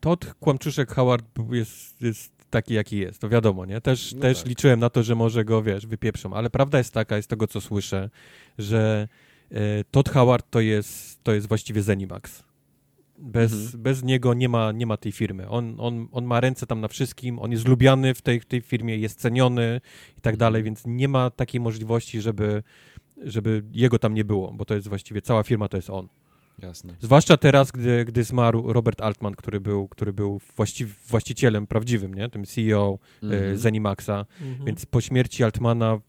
Todd 0.00 0.34
Kłamczuszek 0.40 0.92
Howard 0.92 1.24
jest, 1.50 2.02
jest 2.02 2.32
taki, 2.50 2.74
jaki 2.74 2.98
jest, 2.98 3.20
to 3.20 3.28
wiadomo, 3.28 3.66
nie? 3.66 3.80
Też, 3.80 4.12
no 4.12 4.20
też 4.20 4.38
tak. 4.38 4.48
liczyłem 4.48 4.80
na 4.80 4.90
to, 4.90 5.02
że 5.02 5.14
może 5.14 5.44
go, 5.44 5.62
wiesz, 5.62 5.86
wypieprzą, 5.86 6.34
ale 6.34 6.50
prawda 6.50 6.78
jest 6.78 6.94
taka, 6.94 7.22
z 7.22 7.26
tego, 7.26 7.46
co 7.46 7.60
słyszę, 7.60 8.10
że 8.58 9.08
e, 9.50 9.84
Todd 9.90 10.08
Howard 10.08 10.46
to 10.50 10.60
jest, 10.60 11.24
to 11.24 11.32
jest 11.32 11.48
właściwie 11.48 11.82
Zenimax 11.82 12.42
Bez, 13.20 13.52
mhm. 13.52 13.82
bez 13.82 14.02
niego 14.02 14.34
nie 14.34 14.48
ma, 14.48 14.72
nie 14.72 14.86
ma 14.86 14.96
tej 14.96 15.12
firmy. 15.12 15.48
On, 15.48 15.74
on, 15.78 16.08
on 16.12 16.24
ma 16.24 16.40
ręce 16.40 16.66
tam 16.66 16.80
na 16.80 16.88
wszystkim, 16.88 17.38
on 17.38 17.52
jest 17.52 17.68
lubiany 17.68 18.14
w 18.14 18.22
tej, 18.22 18.40
w 18.40 18.46
tej 18.46 18.60
firmie, 18.60 18.96
jest 18.96 19.20
ceniony 19.20 19.80
i 20.18 20.20
tak 20.20 20.36
dalej, 20.36 20.62
więc 20.62 20.82
nie 20.86 21.08
ma 21.08 21.30
takiej 21.30 21.60
możliwości, 21.60 22.20
żeby, 22.20 22.62
żeby 23.22 23.62
jego 23.72 23.98
tam 23.98 24.14
nie 24.14 24.24
było, 24.24 24.52
bo 24.52 24.64
to 24.64 24.74
jest 24.74 24.88
właściwie 24.88 25.22
cała 25.22 25.42
firma 25.42 25.68
to 25.68 25.76
jest 25.76 25.90
on. 25.90 26.08
Jasne. 26.62 26.94
Zwłaszcza 27.00 27.36
teraz, 27.36 27.72
gdy, 27.72 28.04
gdy 28.04 28.24
zmarł 28.24 28.72
Robert 28.72 29.00
Altman, 29.00 29.34
który 29.34 29.60
był, 29.60 29.88
który 29.88 30.12
był 30.12 30.40
właści, 30.56 30.86
właścicielem 30.86 31.66
prawdziwym, 31.66 32.14
nie? 32.14 32.28
tym 32.28 32.44
CEO 32.44 32.98
mm-hmm. 33.22 33.56
Zenimaxa, 33.56 34.08
mm-hmm. 34.08 34.64
więc 34.66 34.86
po 34.86 35.00
śmierci 35.00 35.44
Altmana 35.44 36.00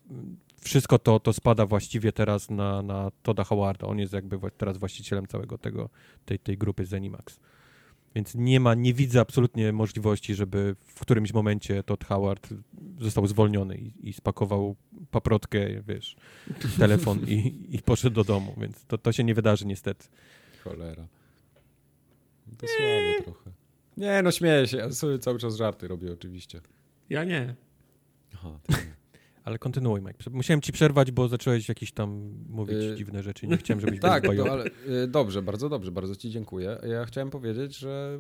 wszystko 0.62 1.00
to, 1.00 1.20
to 1.20 1.34
spada 1.34 1.66
właściwie 1.66 2.12
teraz 2.12 2.50
na, 2.50 2.82
na 2.82 3.12
Toda 3.24 3.44
Howarda. 3.44 3.88
On 3.88 4.00
jest 4.00 4.14
jakby 4.14 4.40
teraz 4.58 4.78
właścicielem 4.78 5.28
całego 5.28 5.58
tego, 5.58 5.90
tej, 6.26 6.40
tej 6.40 6.58
grupy 6.58 6.86
Zenimax. 6.86 7.40
Więc 8.16 8.36
nie 8.36 8.60
ma, 8.60 8.74
nie 8.74 8.94
widzę 8.94 9.20
absolutnie 9.20 9.74
możliwości, 9.74 10.36
żeby 10.36 10.76
w 10.86 11.00
którymś 11.00 11.34
momencie 11.34 11.84
Todd 11.84 12.06
Howard 12.06 12.50
został 13.00 13.28
zwolniony 13.28 13.78
i, 13.78 14.10
i 14.10 14.14
spakował 14.14 14.76
paprotkę, 15.12 15.60
wiesz, 15.88 16.16
telefon 16.78 17.20
i, 17.28 17.68
i 17.70 17.80
poszedł 17.80 18.16
do 18.16 18.24
domu, 18.24 18.56
więc 18.58 18.86
to, 18.86 18.98
to 18.98 19.12
się 19.12 19.24
nie 19.24 19.34
wydarzy 19.34 19.66
niestety. 19.66 20.08
Cholera. 20.64 21.08
To 22.58 22.68
słabo 22.68 23.24
trochę. 23.24 23.52
Nie, 23.98 24.22
no 24.22 24.32
śmieję 24.32 24.68
się, 24.68 24.78
ja 24.78 24.92
sobie 24.92 25.20
cały 25.20 25.40
czas 25.40 25.56
żarty 25.56 25.88
robię 25.88 26.14
oczywiście. 26.14 26.62
Ja 27.10 27.24
nie. 27.24 27.56
Aha, 28.34 28.60
Ale 29.44 29.60
kontynuuj, 29.60 30.02
Mike. 30.02 30.32
Musiałem 30.32 30.62
ci 30.62 30.72
przerwać, 30.72 31.12
bo 31.12 31.28
zacząłeś 31.28 31.70
jakieś 31.70 31.92
tam 31.92 32.34
mówić 32.50 32.84
yy... 32.84 32.96
dziwne 32.96 33.24
rzeczy. 33.24 33.48
Nie 33.48 33.58
chciałem, 33.58 33.82
żebyś 33.82 34.00
Tak, 34.10 34.24
no, 34.38 34.44
ale 34.44 34.64
yy, 34.88 35.08
dobrze, 35.08 35.42
bardzo 35.42 35.70
dobrze, 35.70 35.92
bardzo 35.92 36.16
ci 36.16 36.30
dziękuję. 36.30 36.78
Ja 36.84 37.06
chciałem 37.06 37.30
powiedzieć, 37.30 37.78
że 37.78 38.20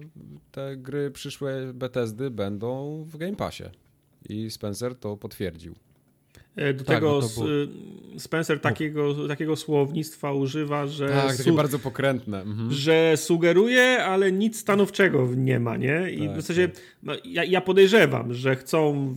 te 0.51 0.77
gry 0.77 1.11
przyszłe 1.11 1.73
Bethesdy 1.73 2.31
będą 2.31 3.03
w 3.03 3.17
Game 3.17 3.35
Passie. 3.35 3.63
I 4.29 4.51
Spencer 4.51 4.95
to 4.95 5.17
potwierdził. 5.17 5.75
E, 6.55 6.73
do 6.73 6.83
tak, 6.83 6.95
tego 6.95 7.19
no 7.21 7.27
było... 7.27 7.47
Spencer 8.17 8.59
takiego, 8.59 9.27
takiego 9.27 9.55
słownictwa 9.55 10.33
używa, 10.33 10.87
że. 10.87 11.09
Tak, 11.09 11.37
takie 11.37 11.51
bardzo 11.51 11.79
pokrętne. 11.79 12.41
Mhm. 12.41 12.71
Że 12.71 13.13
sugeruje, 13.17 14.03
ale 14.03 14.31
nic 14.31 14.59
stanowczego 14.59 15.29
nie 15.35 15.59
ma, 15.59 15.77
nie? 15.77 16.11
I 16.11 16.27
tak, 16.27 16.37
w 16.37 16.41
zasadzie 16.41 16.67
tak. 16.67 16.81
no, 17.03 17.13
ja, 17.25 17.43
ja 17.43 17.61
podejrzewam, 17.61 18.33
że 18.33 18.55
chcą 18.55 19.15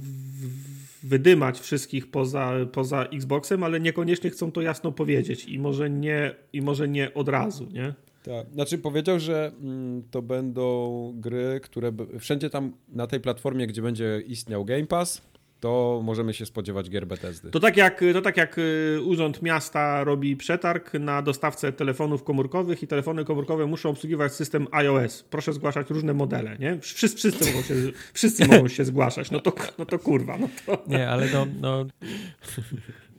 wydymać 1.05 1.61
wszystkich 1.61 2.11
poza, 2.11 2.53
poza 2.73 3.05
Xboxem, 3.05 3.63
ale 3.63 3.81
niekoniecznie 3.81 4.31
chcą 4.31 4.53
to 4.53 4.63
jasno 4.63 4.93
powiedzieć 4.93 5.45
i 5.45 5.59
może 5.59 5.91
nie, 5.91 6.35
i 6.53 6.63
może 6.63 6.89
nie 6.89 7.15
od 7.15 7.29
razu, 7.29 7.69
nie? 7.73 7.95
Tak, 8.23 8.47
znaczy 8.53 8.79
powiedział, 8.79 9.21
że 9.21 9.53
mm, 9.61 10.03
to 10.11 10.23
będą 10.23 11.13
gry, 11.17 11.61
które 11.63 11.93
wszędzie 12.19 12.51
tam 12.51 12.73
na 12.89 13.07
tej 13.07 13.21
platformie, 13.21 13.67
gdzie 13.67 13.83
będzie 13.83 14.23
istniał 14.27 14.65
Game 14.65 14.87
Pass, 14.87 15.23
to 15.65 16.01
możemy 16.05 16.35
się 16.35 16.47
spodziewać 16.47 16.91
gier 16.91 17.07
Bethesdy. 17.07 17.51
To 17.51 17.61
tak 17.61 17.77
jak, 17.77 18.05
to 18.13 18.23
tak 18.23 18.37
jak 18.37 18.59
y, 18.59 19.01
Urząd 19.05 19.43
Miasta 19.43 20.05
robi 20.05 20.37
przetarg 20.37 20.95
na 20.95 21.23
dostawcę 21.23 21.73
telefonów 21.73 22.25
komórkowych 22.25 22.83
i 22.83 22.87
telefony 22.87 23.25
komórkowe 23.25 23.67
muszą 23.67 23.89
obsługiwać 23.91 24.33
system 24.33 24.67
iOS. 24.71 25.23
Proszę 25.31 25.53
zgłaszać 25.53 25.91
różne 25.91 26.15
modele, 26.15 26.59
nie? 26.59 26.81
Wszyscy, 26.81 27.17
wszyscy, 27.17 27.47
mogą, 27.47 27.63
się, 27.63 27.75
wszyscy 28.13 28.47
mogą 28.49 28.69
się 28.69 28.85
zgłaszać. 28.85 29.31
No 29.31 29.41
to, 29.41 29.53
no 29.79 29.87
to 29.87 29.99
kurwa. 29.99 30.39
No 30.39 30.49
to... 30.67 30.83
Nie, 30.87 31.09
ale 31.09 31.29
no, 31.33 31.47
no... 31.61 31.87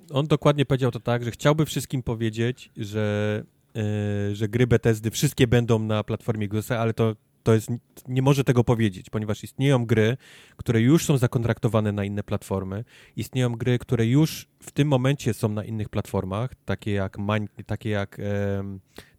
On 0.10 0.28
dokładnie 0.28 0.66
powiedział 0.66 0.92
to 0.92 1.00
tak, 1.00 1.24
że 1.24 1.32
chciałby 1.32 1.66
wszystkim 1.66 2.04
powiedzieć, 2.04 2.72
że, 2.78 3.44
yy, 3.76 4.36
że 4.36 4.48
gry 4.48 4.68
Bethesdy 4.68 5.12
wszystkie 5.12 5.48
będą 5.48 5.80
na 5.80 6.04
platformie 6.04 6.46
Xboxa, 6.46 6.80
ale 6.80 6.94
to 6.94 7.16
to 7.46 7.54
jest, 7.54 7.70
nie 8.08 8.22
może 8.22 8.44
tego 8.44 8.64
powiedzieć, 8.64 9.10
ponieważ 9.10 9.44
istnieją 9.44 9.86
gry, 9.86 10.18
które 10.58 10.82
już 10.82 11.06
są 11.06 11.18
zakontraktowane 11.18 11.92
na 11.92 12.04
inne 12.04 12.24
platformy, 12.24 12.84
istnieją 13.16 13.56
gry, 13.56 13.80
które 13.80 14.06
już 14.06 14.48
w 14.60 14.72
tym 14.72 14.88
momencie 14.88 15.34
są 15.34 15.50
na 15.50 15.64
innych 15.64 15.90
platformach, 15.90 16.56
takie 16.66 16.92
jak, 16.92 17.18
takie 17.66 17.90
jak 17.90 18.22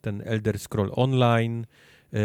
ten 0.00 0.22
Elder 0.24 0.58
Scroll 0.58 0.90
Online, 0.92 1.66
e, 2.12 2.18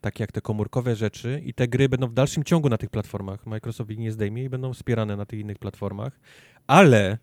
takie 0.00 0.22
jak 0.22 0.32
te 0.32 0.40
komórkowe 0.40 0.96
rzeczy 0.96 1.42
i 1.44 1.54
te 1.54 1.68
gry 1.68 1.88
będą 1.88 2.06
w 2.06 2.14
dalszym 2.14 2.44
ciągu 2.44 2.68
na 2.68 2.78
tych 2.78 2.90
platformach. 2.90 3.46
Microsoft 3.46 3.90
ich 3.90 3.98
nie 3.98 4.12
zdejmie 4.12 4.44
i 4.44 4.48
będą 4.48 4.72
wspierane 4.72 5.16
na 5.16 5.26
tych 5.26 5.40
innych 5.40 5.58
platformach, 5.58 6.20
ale 6.66 7.18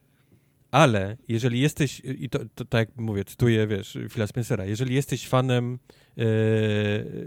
ale 0.71 1.17
jeżeli 1.27 1.59
jesteś, 1.59 2.01
i 2.03 2.29
to, 2.29 2.39
to 2.55 2.65
tak 2.65 2.89
jak 2.89 2.97
mówię, 2.97 3.25
cytuję, 3.25 3.67
wiesz, 3.67 3.97
Phila 4.09 4.27
Spencera, 4.27 4.65
jeżeli 4.65 4.95
jesteś 4.95 5.27
fanem, 5.27 5.79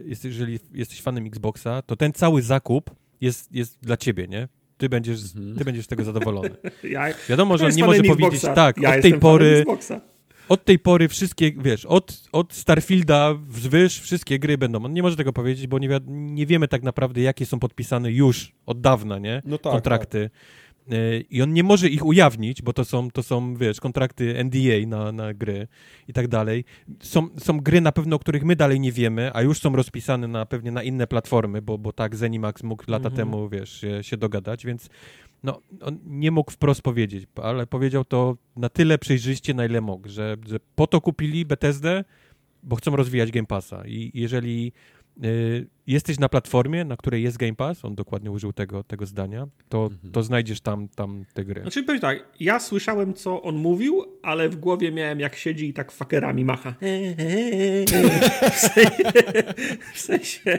jest, 0.05 0.24
jeżeli 0.24 0.59
jesteś 0.74 1.02
fanem 1.02 1.27
Xboxa, 1.27 1.82
to 1.82 1.97
ten 1.97 2.12
cały 2.12 2.43
zakup 2.43 2.90
jest, 3.20 3.52
jest 3.52 3.78
dla 3.82 3.97
ciebie, 3.97 4.28
nie? 4.28 4.48
Ty 4.77 4.89
będziesz, 4.89 5.20
mhm. 5.36 5.56
ty 5.56 5.64
będziesz 5.64 5.85
z 5.85 5.89
tego 5.89 6.05
zadowolony. 6.05 6.51
Ja, 6.85 7.06
Wiadomo, 7.28 7.59
że 7.59 7.66
on 7.66 7.73
nie 7.73 7.85
może 7.85 7.98
Xboxa. 7.98 8.20
powiedzieć, 8.20 8.43
tak, 8.55 8.77
ja 8.78 8.97
od 8.97 9.02
tej 9.02 9.19
pory... 9.19 9.64
Od 10.48 10.64
tej 10.64 10.78
pory 10.78 11.09
wszystkie, 11.09 11.52
wiesz, 11.52 11.86
od, 11.86 12.23
od 12.32 12.52
Starfielda 12.55 13.35
wzwyż 13.35 14.01
wszystkie 14.01 14.39
gry 14.39 14.59
będą. 14.59 14.85
On 14.85 14.93
nie 14.93 15.02
może 15.02 15.16
tego 15.16 15.32
powiedzieć, 15.32 15.66
bo 15.66 15.78
nie, 15.78 16.01
nie 16.06 16.47
wiemy 16.47 16.69
tak 16.69 16.82
naprawdę, 16.82 17.20
jakie 17.20 17.47
są 17.47 17.59
podpisane 17.59 18.12
już 18.12 18.52
od 18.66 18.81
dawna, 18.81 19.19
nie? 19.19 19.43
No 19.44 19.59
tak, 19.59 19.73
kontrakty. 19.73 20.31
Tak. 20.32 20.71
I 21.30 21.42
on 21.42 21.52
nie 21.52 21.62
może 21.62 21.88
ich 21.88 22.06
ujawnić, 22.06 22.62
bo 22.62 22.72
to 22.72 22.84
są, 22.84 23.10
to 23.10 23.22
są 23.22 23.56
wiesz, 23.56 23.80
kontrakty 23.80 24.44
NDA 24.44 24.86
na, 24.86 25.12
na 25.12 25.34
gry 25.34 25.68
i 26.09 26.12
tak 26.12 26.28
dalej. 26.28 26.64
Są, 27.00 27.28
są 27.38 27.60
gry 27.60 27.80
na 27.80 27.92
pewno, 27.92 28.16
o 28.16 28.18
których 28.18 28.44
my 28.44 28.56
dalej 28.56 28.80
nie 28.80 28.92
wiemy, 28.92 29.30
a 29.34 29.42
już 29.42 29.59
są 29.59 29.76
rozpisane 29.76 30.28
na 30.28 30.46
pewnie 30.46 30.72
na 30.72 30.82
inne 30.82 31.06
platformy, 31.06 31.62
bo, 31.62 31.78
bo 31.78 31.92
tak 31.92 32.16
Zenimax 32.16 32.62
mógł 32.62 32.84
lata 32.88 33.09
mhm. 33.09 33.16
temu, 33.16 33.48
wiesz, 33.48 33.80
się, 33.80 34.02
się 34.02 34.16
dogadać, 34.16 34.66
więc 34.66 34.88
no, 35.42 35.60
on 35.80 35.98
nie 36.06 36.30
mógł 36.30 36.50
wprost 36.50 36.82
powiedzieć, 36.82 37.26
ale 37.42 37.66
powiedział 37.66 38.04
to 38.04 38.36
na 38.56 38.68
tyle 38.68 38.98
przejrzyście, 38.98 39.54
na 39.54 39.66
ile 39.66 39.80
mógł, 39.80 40.09
że, 40.09 40.36
że 40.46 40.60
po 40.74 40.86
to 40.86 41.00
kupili 41.00 41.44
Bethesdę, 41.44 42.04
bo 42.62 42.76
chcą 42.76 42.96
rozwijać 42.96 43.30
Game 43.30 43.46
Passa 43.46 43.82
i 43.86 44.10
jeżeli 44.14 44.72
jesteś 45.86 46.18
na 46.18 46.28
platformie, 46.28 46.84
na 46.84 46.97
której 46.97 47.22
jest 47.22 47.36
Game 47.36 47.55
Pass, 47.55 47.84
on 47.84 47.94
dokładnie 47.94 48.30
użył 48.30 48.52
tego, 48.52 48.84
tego 48.84 49.06
zdania, 49.06 49.47
to, 49.68 49.84
mhm. 49.84 50.12
to 50.12 50.22
znajdziesz 50.22 50.60
tam, 50.60 50.89
tam 50.89 51.24
te 51.34 51.44
gry. 51.44 51.62
Znaczy 51.62 51.82
powiem 51.82 52.01
tak, 52.01 52.28
ja 52.40 52.60
słyszałem 52.60 53.14
co 53.14 53.43
on 53.43 53.56
mówił, 53.56 54.05
ale 54.22 54.48
w 54.48 54.56
głowie 54.56 54.93
miałem 54.93 55.20
jak 55.20 55.36
siedzi 55.36 55.68
i 55.68 55.72
tak 55.72 55.93
fakerami 55.93 56.44
macha. 56.44 56.74
W 58.52 58.59
sensie, 58.59 58.90
w 59.94 60.01
sensie, 60.01 60.59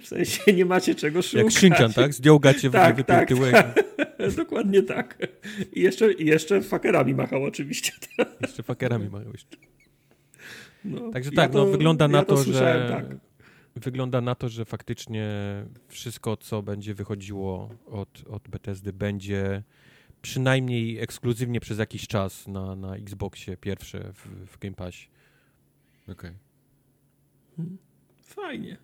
w 0.00 0.06
sensie 0.06 0.52
nie 0.52 0.64
macie 0.64 0.94
czego 0.94 1.22
szukać. 1.22 1.44
Jak 1.44 1.52
Shinkan, 1.52 1.92
tak? 1.92 2.14
Zdjął 2.14 2.40
gacie, 2.40 2.70
tak, 2.70 3.02
tak, 3.02 3.28
tyłek. 3.28 3.52
Tak. 3.52 3.84
Dokładnie 4.36 4.82
tak. 4.82 5.18
I 5.72 5.80
jeszcze, 5.80 6.12
i 6.12 6.26
jeszcze 6.26 6.62
fakerami 6.62 7.14
machał 7.14 7.44
oczywiście. 7.44 7.92
Jeszcze 8.40 8.62
fakerami 8.62 9.08
machał 9.08 9.32
jeszcze. 9.32 9.56
No, 10.84 11.10
Także 11.12 11.30
tak, 11.30 11.38
ja 11.38 11.48
to, 11.48 11.64
no 11.64 11.70
wygląda 11.70 12.08
na 12.08 12.18
ja 12.18 12.24
to, 12.24 12.36
to 12.36 12.42
że... 12.42 12.86
Tak 12.90 13.27
wygląda 13.78 14.20
na 14.20 14.34
to, 14.34 14.48
że 14.48 14.64
faktycznie 14.64 15.28
wszystko, 15.88 16.36
co 16.36 16.62
będzie 16.62 16.94
wychodziło 16.94 17.70
od, 17.86 18.24
od 18.28 18.48
Bethesdy, 18.48 18.92
będzie 18.92 19.62
przynajmniej 20.22 20.98
ekskluzywnie 20.98 21.60
przez 21.60 21.78
jakiś 21.78 22.06
czas 22.06 22.48
na, 22.48 22.76
na 22.76 22.96
Xboxie 22.96 23.56
pierwsze 23.56 24.12
w, 24.12 24.46
w 24.52 24.58
Game 24.58 24.74
Passie. 24.74 25.08
Okej. 26.08 26.32
Okay. 27.58 27.66
Fajnie. 28.22 28.76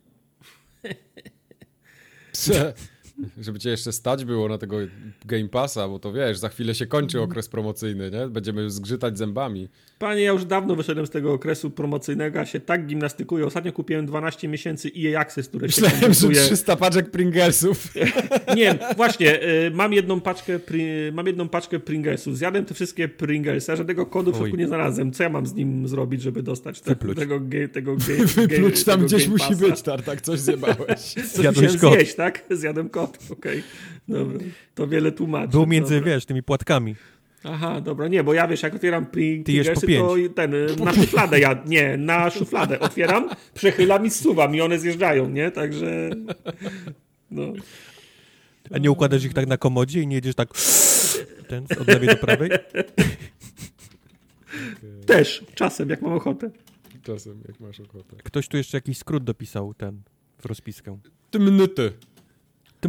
Żeby 3.40 3.58
cię 3.58 3.70
jeszcze 3.70 3.92
stać 3.92 4.24
było 4.24 4.48
na 4.48 4.58
tego 4.58 4.76
Game 5.24 5.48
Passa, 5.48 5.88
bo 5.88 5.98
to 5.98 6.12
wiesz, 6.12 6.38
za 6.38 6.48
chwilę 6.48 6.74
się 6.74 6.86
kończy 6.86 7.20
okres 7.20 7.48
promocyjny, 7.48 8.10
nie? 8.10 8.28
Będziemy 8.28 8.70
zgrzytać 8.70 9.18
zębami. 9.18 9.68
Panie, 9.98 10.22
ja 10.22 10.32
już 10.32 10.44
dawno 10.44 10.76
wyszedłem 10.76 11.06
z 11.06 11.10
tego 11.10 11.32
okresu 11.32 11.70
promocyjnego, 11.70 12.40
a 12.40 12.46
się 12.46 12.60
tak 12.60 12.86
gimnastykuję. 12.86 13.46
Ostatnio 13.46 13.72
kupiłem 13.72 14.06
12 14.06 14.48
miesięcy 14.48 14.90
EA 14.98 15.20
Access, 15.20 15.48
które 15.48 15.68
się 15.68 15.82
Myślałem, 15.82 16.14
że 16.14 16.28
300 16.30 16.76
paczek 16.76 17.10
Pringlesów. 17.10 17.94
Nie, 18.56 18.78
właśnie, 18.96 19.42
y, 19.42 19.70
mam 19.70 19.92
jedną 19.92 20.20
paczkę 20.20 20.60
mam 21.12 21.26
jedną 21.26 21.48
paczkę 21.48 21.80
Pringlesów. 21.80 22.38
Zjadłem 22.38 22.64
te 22.64 22.74
wszystkie 22.74 23.08
Pringlesy, 23.08 23.72
a 23.72 23.76
żadnego 23.76 24.06
kodu 24.06 24.32
w 24.32 24.36
środku 24.36 24.56
nie 24.56 24.66
znalazłem. 24.66 25.12
Co 25.12 25.22
ja 25.22 25.28
mam 25.28 25.46
z 25.46 25.54
nim 25.54 25.88
zrobić, 25.88 26.22
żeby 26.22 26.42
dostać 26.42 26.80
te, 26.80 26.96
tego, 26.96 27.14
tego, 27.14 27.40
tego 27.74 27.96
Wypluć 27.96 28.84
tam 28.84 29.04
gdzieś 29.04 29.28
musi 29.28 29.56
być, 29.56 29.82
Tartak, 29.82 30.20
coś 30.20 30.40
zjebałeś. 30.40 31.14
Zjadłeś 31.34 31.76
kod. 31.76 31.94
zjeść, 31.94 32.14
tak? 32.14 32.44
Zjadłem 32.50 32.88
kod, 32.88 33.03
okej. 33.04 33.58
Okay. 33.58 33.62
Dobra, 34.08 34.38
to 34.74 34.88
wiele 34.88 35.12
tłumaczy. 35.12 35.48
Był 35.48 35.66
między, 35.66 35.94
dobra. 35.94 36.12
wiesz, 36.12 36.26
tymi 36.26 36.42
płatkami. 36.42 36.94
Aha, 37.44 37.80
dobra, 37.80 38.08
nie, 38.08 38.24
bo 38.24 38.34
ja 38.34 38.48
wiesz, 38.48 38.62
jak 38.62 38.74
otwieram 38.74 39.06
pri, 39.06 39.44
to 39.44 40.14
ten, 40.34 40.52
na 40.84 40.92
szufladę 40.92 41.40
ja, 41.40 41.62
nie, 41.66 41.96
na 41.96 42.30
szufladę 42.30 42.80
otwieram, 42.80 43.30
przechylam 43.54 44.06
i 44.06 44.10
zsuwam 44.10 44.54
i 44.54 44.60
one 44.60 44.78
zjeżdżają, 44.78 45.30
nie, 45.30 45.50
także 45.50 46.10
no. 47.30 47.52
A 48.70 48.78
nie 48.78 48.90
układasz 48.90 49.24
ich 49.24 49.34
tak 49.34 49.46
na 49.46 49.56
komodzie 49.56 50.00
i 50.00 50.06
nie 50.06 50.16
jedziesz 50.16 50.34
tak 50.34 50.48
ten, 51.48 51.66
od 51.80 51.88
lewej 51.88 52.08
do 52.08 52.16
prawej? 52.16 52.50
Też, 55.06 55.44
czasem, 55.54 55.90
jak 55.90 56.02
mam 56.02 56.12
ochotę. 56.12 56.50
czasem, 57.02 57.42
jak 57.48 57.60
masz 57.60 57.80
ochotę. 57.80 58.16
Ktoś 58.22 58.48
tu 58.48 58.56
jeszcze 58.56 58.76
jakiś 58.76 58.98
skrót 58.98 59.24
dopisał, 59.24 59.74
ten, 59.74 60.02
w 60.38 60.46
rozpiskę. 60.46 60.98
Tymnyty. 61.30 61.92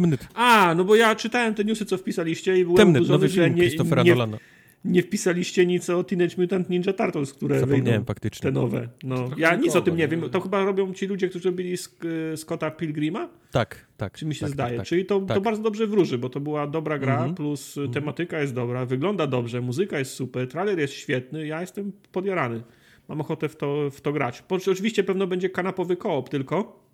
Tymnyt. 0.00 0.28
A, 0.34 0.74
no 0.76 0.84
bo 0.84 0.96
ja 0.96 1.14
czytałem 1.14 1.54
te 1.54 1.64
newsy, 1.64 1.84
co 1.86 1.98
wpisaliście 1.98 2.58
i 2.58 2.62
byłem 2.64 2.76
Temnyt, 2.76 2.96
oburzony, 2.96 3.14
nowy 3.18 3.28
że 3.28 3.34
film 3.44 3.54
nie, 3.56 3.62
Christophera 3.62 4.02
nie, 4.02 4.10
Nolana. 4.12 4.38
nie 4.84 5.02
wpisaliście 5.02 5.66
nic 5.66 5.90
o 5.90 6.04
Teenage 6.04 6.34
Mutant 6.38 6.70
Ninja 6.70 6.92
Turtles, 6.92 7.32
które 7.32 7.54
Zapomniałem 7.60 7.84
wyjdą. 7.84 8.04
faktycznie. 8.04 8.42
Te 8.42 8.52
nowe. 8.52 8.88
No. 9.02 9.30
Ja 9.36 9.54
nic 9.56 9.76
o 9.76 9.80
tym 9.80 9.96
nie 9.96 10.08
wiem. 10.08 10.30
To 10.30 10.40
chyba 10.40 10.64
robią 10.64 10.94
ci 10.94 11.06
ludzie, 11.06 11.28
którzy 11.28 11.48
robili 11.50 11.76
Sk- 11.76 12.36
Scotta 12.36 12.70
Pilgrima? 12.70 13.28
Tak, 13.50 13.86
tak. 13.96 14.18
Czy 14.18 14.26
mi 14.26 14.34
się 14.34 14.40
tak, 14.40 14.50
zdaje. 14.50 14.70
Tak, 14.70 14.78
tak. 14.78 14.86
Czyli 14.86 15.04
to, 15.06 15.20
to 15.20 15.26
Tak. 15.26 15.42
bardzo 15.42 15.62
dobrze 15.62 15.86
wróży, 15.86 16.18
bo 16.18 16.28
to 16.28 16.40
była 16.40 16.66
dobra 16.66 16.98
gra, 16.98 17.14
Mhm. 17.14 17.34
plus 17.34 17.76
y, 17.76 17.88
tematyka 17.88 18.40
jest 18.40 18.54
dobra, 18.54 18.86
wygląda 18.86 19.26
dobrze, 19.26 19.60
muzyka 19.60 19.98
jest 19.98 20.10
super, 20.12 20.48
trailer 20.48 20.78
jest 20.78 20.94
świetny, 20.94 21.46
ja 21.46 21.60
jestem 21.60 21.92
podjarany. 22.12 22.62
Mam 23.08 23.20
ochotę 23.20 23.48
w 23.48 23.56
to, 23.56 23.90
w 23.90 24.00
to 24.00 24.12
grać. 24.12 24.44
Oczywiście 24.48 25.04
pewno 25.04 25.26
będzie 25.26 25.50
kanapowy 25.50 25.96
koop 25.96 26.28
tylko, 26.28 26.85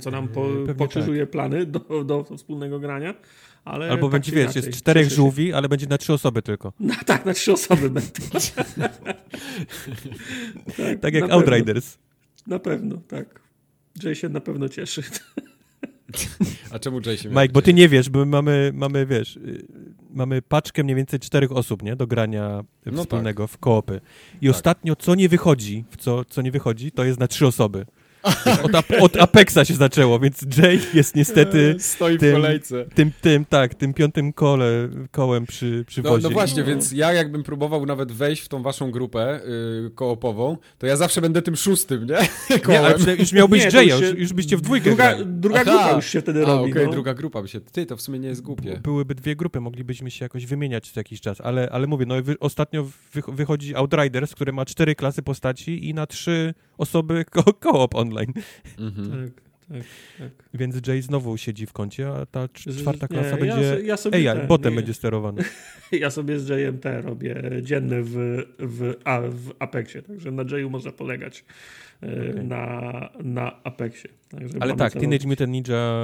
co 0.00 0.10
nam 0.10 0.28
po, 0.28 0.42
Pewnie 0.44 0.74
pokrzyżuje 0.74 1.26
plany 1.26 1.66
do, 1.66 2.04
do 2.04 2.24
wspólnego 2.36 2.80
grania. 2.80 3.14
Ale 3.64 3.90
Albo 3.90 4.06
tak 4.06 4.12
będzie, 4.12 4.32
wiesz, 4.32 4.56
jest 4.56 4.70
czterech 4.70 5.04
cieszę 5.04 5.10
się. 5.10 5.16
żółwi, 5.16 5.52
ale 5.52 5.68
będzie 5.68 5.86
na 5.86 5.98
trzy 5.98 6.12
osoby 6.12 6.42
tylko. 6.42 6.72
No, 6.80 6.94
tak, 7.06 7.26
na 7.26 7.34
trzy 7.34 7.52
osoby 7.52 7.90
będą. 7.90 8.10
Tak 11.00 11.14
jak 11.14 11.28
na 11.28 11.34
Outriders. 11.34 11.96
Pewno, 11.96 12.54
na 12.54 12.58
pewno, 12.58 12.96
tak. 13.08 13.40
Jay 14.02 14.14
się 14.16 14.28
na 14.28 14.40
pewno 14.40 14.68
cieszy. 14.68 15.02
A 16.72 16.78
czemu 16.78 17.00
Jay 17.06 17.18
się 17.18 17.28
Mike, 17.28 17.48
bo 17.48 17.62
ty 17.62 17.74
nie 17.74 17.88
wiesz, 17.88 18.10
bo 18.10 18.18
my 18.18 18.26
mamy, 18.26 18.70
mamy 18.74 19.06
wiesz, 19.06 19.36
y, 19.36 19.66
mamy 20.10 20.42
paczkę 20.42 20.84
mniej 20.84 20.96
więcej 20.96 21.20
czterech 21.20 21.52
osób, 21.52 21.82
nie? 21.82 21.96
Do 21.96 22.06
grania 22.06 22.64
No 22.86 23.02
wspólnego 23.02 23.46
w 23.46 23.58
koopy. 23.58 24.00
I 24.40 24.46
Tak. 24.46 24.56
ostatnio, 24.56 24.96
co 24.96 25.14
nie 25.14 25.28
wychodzi, 25.28 25.84
w 25.90 25.96
co, 25.96 26.24
co 26.24 26.42
nie 26.42 26.50
wychodzi, 26.50 26.92
to 26.92 27.04
jest 27.04 27.20
na 27.20 27.28
trzy 27.28 27.46
osoby. 27.46 27.86
Od, 28.62 28.72
Ap- 28.74 29.00
od 29.00 29.16
Apexa 29.16 29.64
się 29.64 29.74
zaczęło, 29.74 30.18
więc 30.18 30.40
Jay 30.58 30.80
jest 30.94 31.14
niestety 31.16 31.76
Stoi 31.78 32.16
w 32.16 32.20
tym- 32.20 32.32
kolejce. 32.32 32.84
tym, 32.94 33.12
tym, 33.20 33.44
tak, 33.44 33.74
tym 33.74 33.94
piątym 33.94 34.32
kole, 34.32 34.88
kołem 35.10 35.46
przy, 35.46 35.84
przy 35.86 36.02
No, 36.02 36.10
wozie. 36.10 36.22
no 36.22 36.30
właśnie, 36.30 36.60
No. 36.62 36.68
więc 36.68 36.92
ja 36.92 37.12
jakbym 37.12 37.42
próbował 37.42 37.86
nawet 37.86 38.12
wejść 38.12 38.42
w 38.42 38.48
tą 38.48 38.62
waszą 38.62 38.90
grupę 38.90 39.40
y, 39.86 39.90
koopową, 39.94 40.56
to 40.78 40.86
ja 40.86 40.96
zawsze 40.96 41.20
będę 41.20 41.42
tym 41.42 41.56
szóstym, 41.56 42.06
nie? 42.06 42.18
Nie, 42.50 42.58
Kołem. 42.66 42.84
ale 42.84 43.16
już 43.16 43.32
miałbyś 43.32 43.64
Jaya, 43.74 43.88
już 43.88 44.00
już, 44.00 44.10
się- 44.10 44.16
już 44.16 44.32
byście 44.32 44.56
w 44.56 44.60
dwójkę 44.60 44.84
Druga, 44.90 45.08
grali. 45.14 45.24
druga 45.26 45.60
Aha. 45.60 45.70
grupa 45.70 45.92
już 45.96 46.06
się 46.06 46.20
wtedy 46.20 46.42
A, 46.42 46.46
robi. 46.46 46.70
okej, 46.72 46.86
no. 46.86 46.92
druga 46.92 47.14
grupa 47.14 47.42
by 47.42 47.48
się... 47.48 47.60
Ty, 47.60 47.86
to 47.86 47.96
w 47.96 48.02
sumie 48.02 48.18
nie 48.18 48.28
jest 48.28 48.42
głupie. 48.42 48.80
Byłyby 48.82 49.14
dwie 49.14 49.36
grupy, 49.36 49.60
moglibyśmy 49.60 50.10
się 50.10 50.24
jakoś 50.24 50.46
wymieniać 50.46 50.90
co 50.90 51.00
jakiś 51.00 51.20
czas, 51.20 51.40
ale, 51.40 51.68
ale 51.72 51.86
mówię, 51.86 52.06
no 52.06 52.22
wy, 52.22 52.38
ostatnio 52.40 52.84
wy, 52.84 53.22
wychodzi 53.28 53.74
Outriders, 53.74 54.34
który 54.34 54.52
ma 54.52 54.64
cztery 54.64 54.94
klasy 54.94 55.22
postaci 55.22 55.88
i 55.88 55.94
na 55.94 56.06
trzy 56.06 56.54
osoby 56.80 57.24
ko- 57.30 57.54
koop 57.54 57.94
online. 57.94 58.32
Mhm. 58.78 59.10
Tak, 59.10 59.40
tak, 59.68 59.82
tak. 60.18 60.30
Więc 60.54 60.86
Jay 60.86 61.02
znowu 61.02 61.36
siedzi 61.36 61.66
w 61.66 61.72
kącie, 61.72 62.08
a 62.08 62.26
ta 62.26 62.48
czwarta 62.48 63.06
nie, 63.10 63.16
klasa 63.16 63.30
ja 63.30 63.36
będzie 63.36 63.70
so- 63.76 63.78
ja 63.78 63.96
sobie 63.96 64.30
AI, 64.30 64.38
ten, 64.38 64.46
botem 64.46 64.72
nie. 64.72 64.76
będzie 64.76 64.94
sterowany. 64.94 65.42
Ja 65.92 66.10
sobie 66.10 66.38
z 66.38 66.48
Jayem 66.48 66.78
te 66.78 67.00
robię 67.02 67.42
dzienny 67.62 68.02
w, 68.02 68.14
w, 68.58 68.94
a, 69.04 69.20
w 69.20 69.50
Apexie, 69.58 70.02
także 70.02 70.30
na 70.30 70.44
Jayu 70.50 70.70
można 70.70 70.92
polegać 70.92 71.44
e, 72.02 72.30
Okej. 72.30 72.44
na, 72.44 73.08
na 73.22 73.62
Apexie. 73.64 74.10
Także 74.28 74.54
Ale 74.60 74.76
tak, 74.76 74.92
Teenage 74.92 75.10
robić. 75.16 75.26
Mutant 75.26 75.52
Ninja 75.52 75.94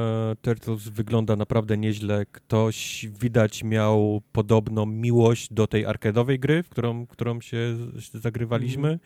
Turtles 0.42 0.88
wygląda 0.88 1.36
naprawdę 1.36 1.76
nieźle. 1.76 2.26
Ktoś 2.32 3.06
widać 3.20 3.64
miał 3.64 4.22
podobną 4.32 4.86
miłość 4.86 5.52
do 5.52 5.66
tej 5.66 5.86
arcade'owej 5.86 6.38
gry, 6.38 6.62
w 6.62 6.68
którą, 6.68 7.06
którą 7.06 7.40
się 7.40 7.76
zagrywaliśmy 8.14 8.88
Mhm. 8.88 8.98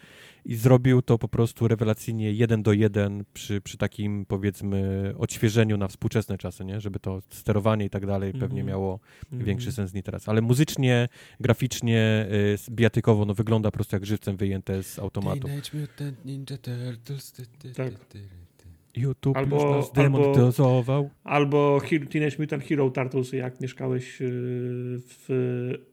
I 0.44 0.54
zrobił 0.54 1.02
to 1.02 1.18
po 1.18 1.28
prostu 1.28 1.68
rewelacyjnie 1.68 2.32
jeden 2.32 2.62
do 2.62 2.72
jeden 2.72 3.24
przy, 3.34 3.60
przy 3.60 3.78
takim 3.78 4.26
powiedzmy 4.26 5.12
odświeżeniu 5.18 5.76
na 5.76 5.88
współczesne 5.88 6.38
czasy, 6.38 6.64
nie? 6.64 6.80
Żeby 6.80 6.98
to 7.00 7.20
sterowanie 7.30 7.84
i 7.84 7.90
tak 7.90 8.06
dalej 8.06 8.32
pewnie 8.32 8.46
Mhm. 8.60 8.66
miało 8.66 9.00
Mhm. 9.24 9.44
większy 9.44 9.72
sens 9.72 9.94
niż 9.94 10.04
teraz. 10.04 10.28
Ale 10.28 10.40
muzycznie, 10.42 11.08
graficznie, 11.40 12.26
y, 12.68 12.70
bijatykowo, 12.72 13.24
no 13.24 13.34
wygląda 13.34 13.70
po 13.70 13.74
prostu 13.74 13.96
jak 13.96 14.06
żywcem 14.06 14.36
wyjęte 14.36 14.82
z 14.82 14.98
automatu. 14.98 15.40
Teenage 15.48 15.70
Mutant 15.80 16.24
Ninja 16.24 16.56
Turtles. 16.58 17.32
ty, 17.32 17.46
ty, 17.58 17.72
Tak. 17.74 17.92
YouTube 18.96 19.36
Albo- 19.36 19.56
już 19.56 19.64
nas 19.76 19.92
demonetyzował. 19.92 21.10
Albo 21.24 21.80
Hero, 21.84 22.06
Teenage 22.06 22.36
Mutant 22.38 22.64
Hero 22.64 22.90
Turtles, 22.90 23.32
jak 23.32 23.60
mieszkałeś 23.60 24.22
e, 24.22 24.24
w, 24.28 25.24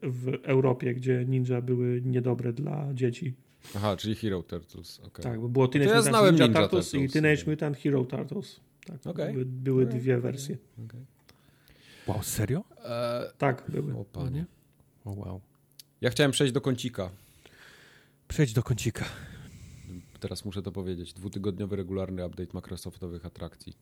w 0.03 0.33
Europie, 0.43 0.93
gdzie 0.93 1.25
ninja 1.27 1.61
były 1.61 2.01
niedobre 2.05 2.53
dla 2.53 2.93
dzieci. 2.93 3.33
Aha, 3.75 3.97
czyli 3.97 4.15
Hero 4.15 4.43
Turtles, 4.43 4.99
okej. 4.99 5.23
Tak, 5.23 5.39
bo 5.41 5.49
było 5.49 5.67
Teenage 5.67 5.89
ja 5.91 5.97
Mutant 5.97 6.15
znałem 6.15 6.35
Ninja, 6.35 6.47
Ninja 6.47 6.61
Turtles, 6.61 6.93
i. 6.93 7.09
Teenage 7.09 7.43
Mutant 7.47 7.77
Hero 7.77 8.05
Turtles. 8.05 8.59
Tak, 8.85 9.07
Okej. 9.07 9.33
były, 9.33 9.45
były 9.45 9.87
Okej. 9.87 9.99
dwie 9.99 10.17
wersje. 10.19 10.57
Okej. 10.85 11.05
Wow, 12.07 12.23
serio? 12.23 12.63
Eee, 12.85 13.31
Tak, 13.37 13.63
były. 13.69 13.97
o 13.97 14.05
panie. 14.05 14.45
O 15.05 15.11
wow. 15.11 15.41
Ja 16.01 16.09
chciałem 16.09 16.31
przejść 16.31 16.53
do 16.53 16.61
kącika. 16.61 17.09
Przejdź 18.27 18.53
do 18.53 18.63
kącika. 18.63 19.05
Teraz 20.19 20.45
muszę 20.45 20.61
to 20.61 20.71
powiedzieć. 20.71 21.13
Dwutygodniowy 21.13 21.75
regularny 21.75 22.25
update 22.25 22.49
Microsoftowych 22.53 23.25
atrakcji. 23.25 23.73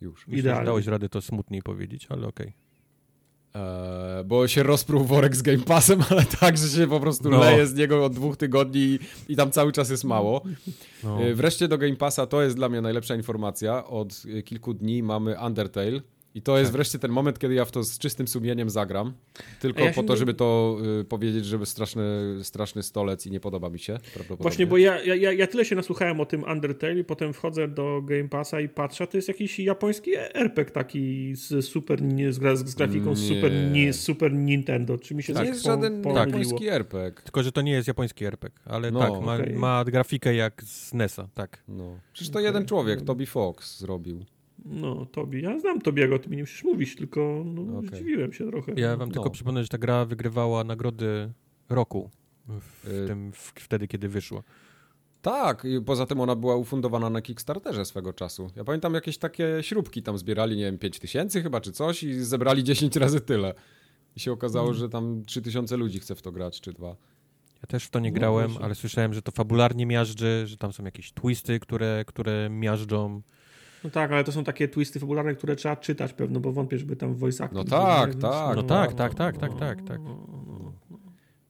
Już. 0.00 0.26
Myślę, 0.26 0.32
że 0.36 0.40
Idealnie. 0.40 0.66
dałeś 0.66 0.86
radę 0.86 1.08
to 1.08 1.22
smutniej 1.22 1.62
powiedzieć, 1.62 2.06
ale 2.10 2.26
okej. 2.26 2.52
Eee, 3.54 4.24
bo 4.24 4.48
się 4.48 4.62
rozpruł 4.62 5.04
worek 5.04 5.36
z 5.36 5.42
Game 5.42 5.58
Passem, 5.58 6.00
ale 6.10 6.24
tak, 6.40 6.58
że 6.58 6.68
się 6.68 6.86
po 6.86 7.00
prostu 7.00 7.30
No. 7.30 7.40
leje 7.40 7.66
z 7.66 7.74
niego 7.74 8.04
od 8.04 8.12
dwóch 8.14 8.36
tygodni 8.36 8.80
i, 8.80 8.98
i 9.32 9.36
tam 9.36 9.50
cały 9.50 9.72
czas 9.72 9.90
jest 9.90 10.04
mało. 10.04 10.42
No. 11.04 11.22
Eee, 11.22 11.34
wreszcie 11.34 11.68
do 11.68 11.78
Game 11.78 11.96
Passa 11.96 12.26
to 12.26 12.42
jest 12.42 12.56
dla 12.56 12.68
mnie 12.68 12.80
najlepsza 12.80 13.14
informacja. 13.14 13.84
Od 13.86 14.22
e, 14.38 14.42
kilku 14.42 14.74
dni 14.74 15.02
mamy 15.02 15.36
Undertale. 15.46 16.00
I 16.34 16.42
to 16.42 16.58
jest 16.58 16.70
Tak. 16.70 16.76
wreszcie 16.76 16.98
ten 16.98 17.10
moment, 17.10 17.38
kiedy 17.38 17.54
ja 17.54 17.64
w 17.64 17.70
to 17.70 17.82
z 17.82 17.98
czystym 17.98 18.28
sumieniem 18.28 18.70
zagram. 18.70 19.12
Tylko 19.60 19.80
ja 19.84 19.92
po 19.92 20.02
to, 20.02 20.12
nie- 20.12 20.16
żeby 20.18 20.34
to 20.34 20.76
y, 21.00 21.04
powiedzieć, 21.04 21.44
żeby 21.46 21.66
straszny, 21.66 22.02
straszny 22.42 22.82
stolec 22.82 23.26
i 23.26 23.30
nie 23.30 23.40
podoba 23.40 23.70
mi 23.70 23.78
się. 23.78 23.98
Właśnie, 24.40 24.66
bo 24.66 24.78
ja, 24.78 25.02
ja, 25.02 25.14
ja- 25.14 25.32
ja 25.32 25.46
tyle 25.46 25.64
się 25.64 25.76
nasłuchałem 25.76 26.20
o 26.20 26.26
tym 26.26 26.42
Undertale 26.52 26.98
i 26.98 27.04
potem 27.04 27.32
wchodzę 27.32 27.68
do 27.68 28.02
Game 28.02 28.28
Passa 28.28 28.60
i 28.60 28.68
patrzę, 28.68 29.06
to 29.06 29.16
jest 29.18 29.28
jakiś 29.28 29.58
japoński 29.58 30.10
RPG 30.34 30.64
taki 30.74 31.32
z 31.36 31.64
super, 31.64 32.02
nie, 32.02 32.32
z, 32.32 32.68
z 32.68 32.74
grafiką 32.74 33.14
z 33.14 33.22
Nie. 33.22 33.28
super, 33.36 33.52
nie, 33.72 33.92
super 33.92 34.32
Nintendo. 34.32 34.98
Czy 34.98 35.14
mi 35.14 35.22
się 35.22 35.32
To 35.32 35.36
tak 35.38 35.44
nie 35.46 35.50
jest 35.52 35.62
po- 35.64 35.70
żaden 35.70 36.02
pomyliło? 36.02 36.26
japoński 36.26 36.68
RPG. 36.68 37.22
Tylko, 37.24 37.42
że 37.42 37.52
to 37.52 37.62
nie 37.62 37.72
jest 37.72 37.88
japoński 37.88 38.24
RPG, 38.24 38.60
ale 38.64 38.90
No, 38.90 39.00
tak, 39.00 39.10
ma, 39.22 39.34
okej. 39.34 39.54
ma 39.54 39.84
grafikę 39.84 40.34
jak 40.34 40.62
z 40.64 40.94
NES-a, 40.94 41.28
tak. 41.34 41.62
No. 41.68 41.98
Przecież 42.12 42.30
to 42.30 42.38
Okej. 42.38 42.44
jeden 42.44 42.66
człowiek, 42.66 43.02
Toby 43.02 43.26
Fox 43.26 43.78
zrobił. 43.78 44.24
No, 44.64 45.06
Tobi. 45.06 45.42
Ja 45.42 45.58
znam 45.60 45.80
Tobiego, 45.80 46.18
ty 46.18 46.30
mi 46.30 46.36
nie 46.36 46.42
musisz 46.42 46.64
mówić, 46.64 46.96
tylko 46.96 47.42
no, 47.46 47.78
Okej. 47.78 47.88
zdziwiłem 47.90 48.32
się 48.32 48.46
trochę. 48.50 48.72
Ja 48.76 48.96
wam 48.96 49.08
No. 49.08 49.14
tylko 49.14 49.30
przypomnę, 49.30 49.62
że 49.62 49.68
ta 49.68 49.78
gra 49.78 50.04
wygrywała 50.04 50.64
nagrody 50.64 51.32
roku 51.68 52.10
w 52.48 52.88
Y- 52.88 53.06
tym, 53.06 53.32
w, 53.32 53.36
wtedy, 53.56 53.88
kiedy 53.88 54.08
wyszła. 54.08 54.42
Tak, 55.22 55.64
i 55.64 55.80
poza 55.84 56.06
tym 56.06 56.20
ona 56.20 56.36
była 56.36 56.56
ufundowana 56.56 57.10
na 57.10 57.22
Kickstarterze 57.22 57.84
swego 57.84 58.12
czasu. 58.12 58.50
Ja 58.56 58.64
pamiętam 58.64 58.94
jakieś 58.94 59.18
takie 59.18 59.58
śrubki 59.60 60.02
tam 60.02 60.18
zbierali, 60.18 60.56
nie 60.56 60.64
wiem, 60.64 60.78
5 60.78 60.98
tysięcy 60.98 61.42
chyba 61.42 61.60
czy 61.60 61.72
coś 61.72 62.02
i 62.02 62.14
zebrali 62.14 62.64
10 62.64 62.96
razy 62.96 63.20
tyle. 63.20 63.54
I 64.16 64.20
się 64.20 64.32
okazało, 64.32 64.68
Mhm. 64.68 64.78
że 64.80 64.88
tam 64.88 65.24
3000 65.24 65.76
ludzi 65.76 66.00
chce 66.00 66.14
w 66.14 66.22
to 66.22 66.32
grać, 66.32 66.60
czy 66.60 66.72
dwa. 66.72 66.88
Ja 67.62 67.66
też 67.68 67.84
w 67.84 67.90
to 67.90 68.00
nie 68.00 68.10
No 68.10 68.14
grałem, 68.14 68.46
właśnie. 68.48 68.64
ale 68.64 68.74
słyszałem, 68.74 69.14
że 69.14 69.22
to 69.22 69.32
fabularnie 69.32 69.86
miażdży, 69.86 70.42
że 70.46 70.56
tam 70.56 70.72
są 70.72 70.84
jakieś 70.84 71.12
twisty, 71.12 71.60
które, 71.60 72.04
które 72.06 72.48
miażdżą. 72.50 73.22
No 73.84 73.90
tak, 73.90 74.12
ale 74.12 74.24
to 74.24 74.32
są 74.32 74.44
takie 74.44 74.68
twisty 74.68 75.00
fabularne, 75.00 75.34
które 75.34 75.56
trzeba 75.56 75.76
czytać 75.76 76.12
pewno, 76.12 76.40
bo 76.40 76.52
wątpię, 76.52 76.78
żeby 76.78 76.96
tam 76.96 77.14
w 77.14 77.18
voice 77.18 77.44
acting 77.44 77.64
No 77.70 77.76
tak, 77.78 78.14
tak. 78.14 78.56
No 78.56 78.62
tak, 78.62 78.92
tak, 78.94 79.14
tak, 79.14 79.38
tak, 79.38 79.54
tak, 79.58 79.82
tak. 79.82 80.00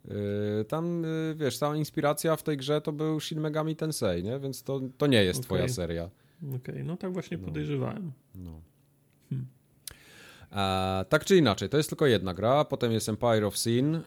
Yy, 0.05 0.65
tam, 0.69 1.03
yy, 1.03 1.35
wiesz, 1.35 1.59
cała 1.59 1.77
inspiracja 1.77 2.37
w 2.37 2.43
tej 2.43 2.57
grze 2.57 2.81
to 2.81 2.93
był 2.93 3.21
Shin 3.21 3.41
Megami 3.41 3.77
Tensei, 3.77 4.23
nie? 4.23 4.39
Więc 4.39 4.63
to, 4.63 4.81
to 4.99 5.07
nie 5.07 5.25
jest 5.25 5.39
Okej. 5.41 5.45
twoja 5.47 5.69
seria. 5.69 6.11
Okej, 6.57 6.85
no 6.85 6.97
tak 6.97 7.13
właśnie 7.13 7.37
No. 7.39 7.45
podejrzewałem. 7.45 8.13
No. 8.35 8.61
Hmm. 9.31 9.47
E, 10.53 11.05
tak 11.09 11.25
czy 11.25 11.37
inaczej, 11.37 11.69
to 11.69 11.77
jest 11.77 11.89
tylko 11.89 12.07
jedna 12.07 12.35
gra, 12.35 12.65
potem 12.65 12.93
jest 12.93 13.09
Empire 13.09 13.45
of 13.45 13.59
Sin, 13.59 13.93
yy, 13.93 14.03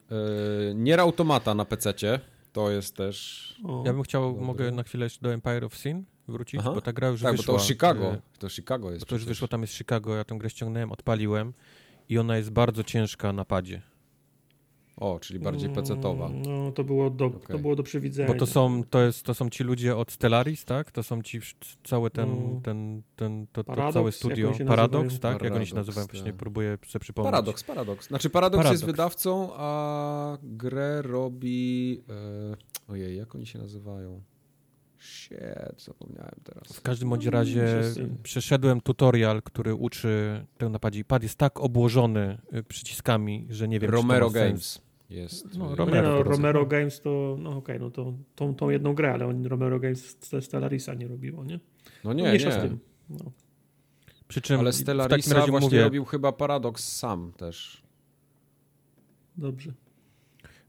Nier 0.76 0.99
Automata 0.99 1.53
na 1.56 1.65
PC-cie, 1.65 2.19
to 2.53 2.72
jest 2.72 2.95
też... 2.95 3.56
O, 3.64 3.84
Ja 3.85 3.93
bym 3.93 4.03
chciał, 4.03 4.31
Dobra. 4.31 4.45
mogę 4.45 4.72
na 4.72 4.84
chwilę 4.84 5.06
jeszcze 5.06 5.22
do 5.22 5.34
Empire 5.34 5.65
of 5.65 5.76
Sin 5.77 6.03
wrócić, 6.27 6.60
Aha. 6.60 6.72
bo 6.73 6.81
ta 6.81 6.93
gra 6.93 7.07
już 7.07 7.22
tak, 7.22 7.38
wyszła. 7.38 7.53
bo 7.53 7.60
to 7.60 7.65
Chicago, 7.65 8.14
y, 8.14 8.22
to 8.39 8.49
Chicago 8.49 8.91
jest 8.91 9.06
Bo 9.06 9.10
to 9.10 9.15
już 9.15 9.26
wyszło, 9.26 9.47
tam 9.47 9.61
jest 9.61 9.73
Chicago, 9.73 10.15
ja 10.15 10.23
tę 10.23 10.38
grę 10.38 10.49
ściągnąłem, 10.49 10.91
odpaliłem 10.91 11.53
i 12.10 12.18
ona 12.18 12.38
jest 12.38 12.49
bardzo 12.49 12.84
ciężka 12.84 13.34
na 13.34 13.45
padzie. 13.45 13.81
O, 14.97 15.19
czyli 15.19 15.39
bardziej 15.39 15.69
PC-towa. 15.69 16.30
No, 16.30 16.72
to 16.72 16.84
było 16.84 17.10
do, 17.10 17.26
okay. 17.26 17.47
to 17.47 17.60
było 17.60 17.76
do 17.76 17.84
przewidzenia. 17.84 18.27
Bo 18.27 18.39
to 18.39 18.45
są, 18.45 18.84
to, 18.84 19.02
jest, 19.02 19.23
to 19.23 19.34
są 19.34 19.49
ci 19.49 19.64
ludzie 19.64 19.95
od 19.95 20.11
Stellaris, 20.11 20.65
tak? 20.65 20.91
To 20.91 21.03
są 21.03 21.22
ci, 21.22 21.39
cały 21.84 22.11
ten, 22.11 22.30
no. 22.30 22.61
ten, 22.64 23.02
ten 23.15 23.47
to, 23.52 23.64
to 23.64 23.91
całe 23.91 24.11
studio. 24.11 24.52
Paradox, 24.68 25.14
tak? 25.14 25.22
Paradox, 25.22 25.43
jak 25.43 25.53
oni 25.53 25.68
się 25.68 25.76
nazywają? 25.76 26.07
Właśnie 26.07 26.31
tak. 26.31 26.35
próbuję 26.35 26.77
sobie 26.88 26.99
przypomnieć. 26.99 27.31
Paradox, 27.31 27.64
Paradox. 27.64 28.07
Znaczy 28.07 28.30
Paradox, 28.30 28.57
Paradox. 28.57 28.73
jest 28.73 28.85
wydawcą, 28.85 29.49
a 29.53 30.38
grę 30.43 31.02
robi... 31.02 32.02
E... 32.10 32.91
Ojej, 32.91 33.18
jak 33.18 33.35
oni 33.35 33.45
się 33.45 33.60
nazywają? 33.60 34.22
Shit, 35.06 35.38
zapomniałem 35.77 36.36
teraz. 36.44 36.73
W 36.73 36.82
każdym 36.82 37.10
bądź 37.10 37.26
razie 37.26 37.82
przeszedłem 38.23 38.82
tutorial, 38.82 39.41
który 39.41 39.76
uczy 39.76 40.45
ten 40.57 40.72
napadzi. 40.72 41.06
Pad 41.06 41.23
jest 41.23 41.38
tak 41.38 41.60
obłożony 41.60 42.38
y, 42.53 42.64
przyciskami, 42.64 43.48
że 43.49 43.68
nie 43.68 43.80
wiem, 43.80 43.91
Romero 43.91 44.27
czy 44.27 44.34
to 44.34 44.40
Games. 44.40 44.72
Sens. 44.72 44.86
Jest. 45.10 45.57
No, 45.57 45.76
Romero, 45.76 46.10
no, 46.10 46.23
Romero 46.23 46.65
Games 46.65 47.02
to, 47.02 47.38
no 47.40 47.49
okej, 47.49 47.60
okay, 47.60 47.80
no 47.80 47.91
to 47.91 48.14
tą, 48.36 48.56
tą 48.56 48.69
jedną 48.69 48.94
grę, 48.94 49.14
ale 49.14 49.27
oni 49.27 49.48
Romero 49.48 49.80
Games 49.80 50.18
Stellarisa 50.41 50.94
nie 50.94 51.07
robiło, 51.07 51.45
nie? 51.45 51.60
No 52.03 52.14
nie, 52.14 52.23
nie. 52.23 52.40
z 52.40 52.44
tym. 52.44 52.80
No. 53.10 53.32
Przy 54.27 54.41
czym 54.41 54.60
ale 54.60 54.73
Stellarisa 54.73 55.36
właśnie 55.36 55.60
mówię... 55.60 55.84
robił 55.84 56.06
chyba 56.06 56.32
Paradox 56.32 56.98
sam 56.98 57.32
też. 57.38 57.84
Dobrze. 59.38 59.73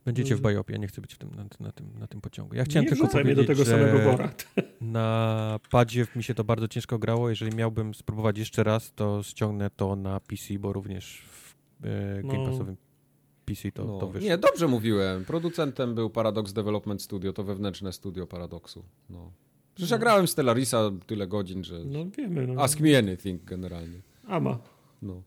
Będziecie 0.06 0.36
w 0.36 0.40
Biopie, 0.40 0.72
ja 0.72 0.78
nie 0.78 0.86
chcę 0.86 1.00
być 1.00 1.14
w 1.14 1.18
tym, 1.18 1.30
na, 1.34 1.44
na, 1.60 1.72
tym, 1.72 1.98
na 1.98 2.06
tym 2.06 2.20
pociągu. 2.20 2.54
Ja 2.54 2.64
chciałem 2.64 2.84
nie 2.84 2.90
tylko 2.90 3.08
powiedzieć, 3.08 3.36
do 3.36 3.44
tego 3.44 3.64
samego 3.64 3.98
wora. 3.98 4.32
Na 4.80 5.60
padzie 5.70 6.06
mi 6.16 6.22
się 6.22 6.34
to 6.34 6.44
bardzo 6.44 6.68
ciężko 6.68 6.98
grało. 6.98 7.28
Jeżeli 7.28 7.56
miałbym 7.56 7.94
spróbować 7.94 8.38
jeszcze 8.38 8.64
raz, 8.64 8.92
to 8.94 9.22
ściągnę 9.22 9.70
to 9.70 9.96
na 9.96 10.20
PC, 10.20 10.58
bo 10.58 10.72
również 10.72 11.22
w 11.26 11.54
e, 11.84 12.22
Game 12.22 12.38
no. 12.38 12.50
Passowym 12.50 12.76
PC 13.44 13.72
to, 13.72 13.84
no. 13.84 13.98
to 13.98 14.06
wyszło. 14.06 14.28
Nie, 14.28 14.38
dobrze 14.38 14.68
mówiłem. 14.68 15.24
Producentem 15.24 15.94
był 15.94 16.10
Paradox 16.10 16.52
Development 16.52 17.02
Studio, 17.02 17.32
to 17.32 17.44
wewnętrzne 17.44 17.92
studio 17.92 18.26
Paradoxu. 18.26 18.84
No. 19.10 19.32
Przecież 19.74 19.90
no. 19.90 19.94
ja 19.94 20.00
grałem 20.00 20.26
Stellarisa 20.26 20.90
tyle 21.06 21.26
godzin, 21.26 21.64
że... 21.64 21.84
No 21.84 22.10
wiemy. 22.18 22.46
No. 22.46 22.62
Ask 22.62 22.80
me 22.80 22.98
anything 22.98 23.44
generalnie. 23.44 24.00
Ama. 24.26 24.58
No. 25.02 25.22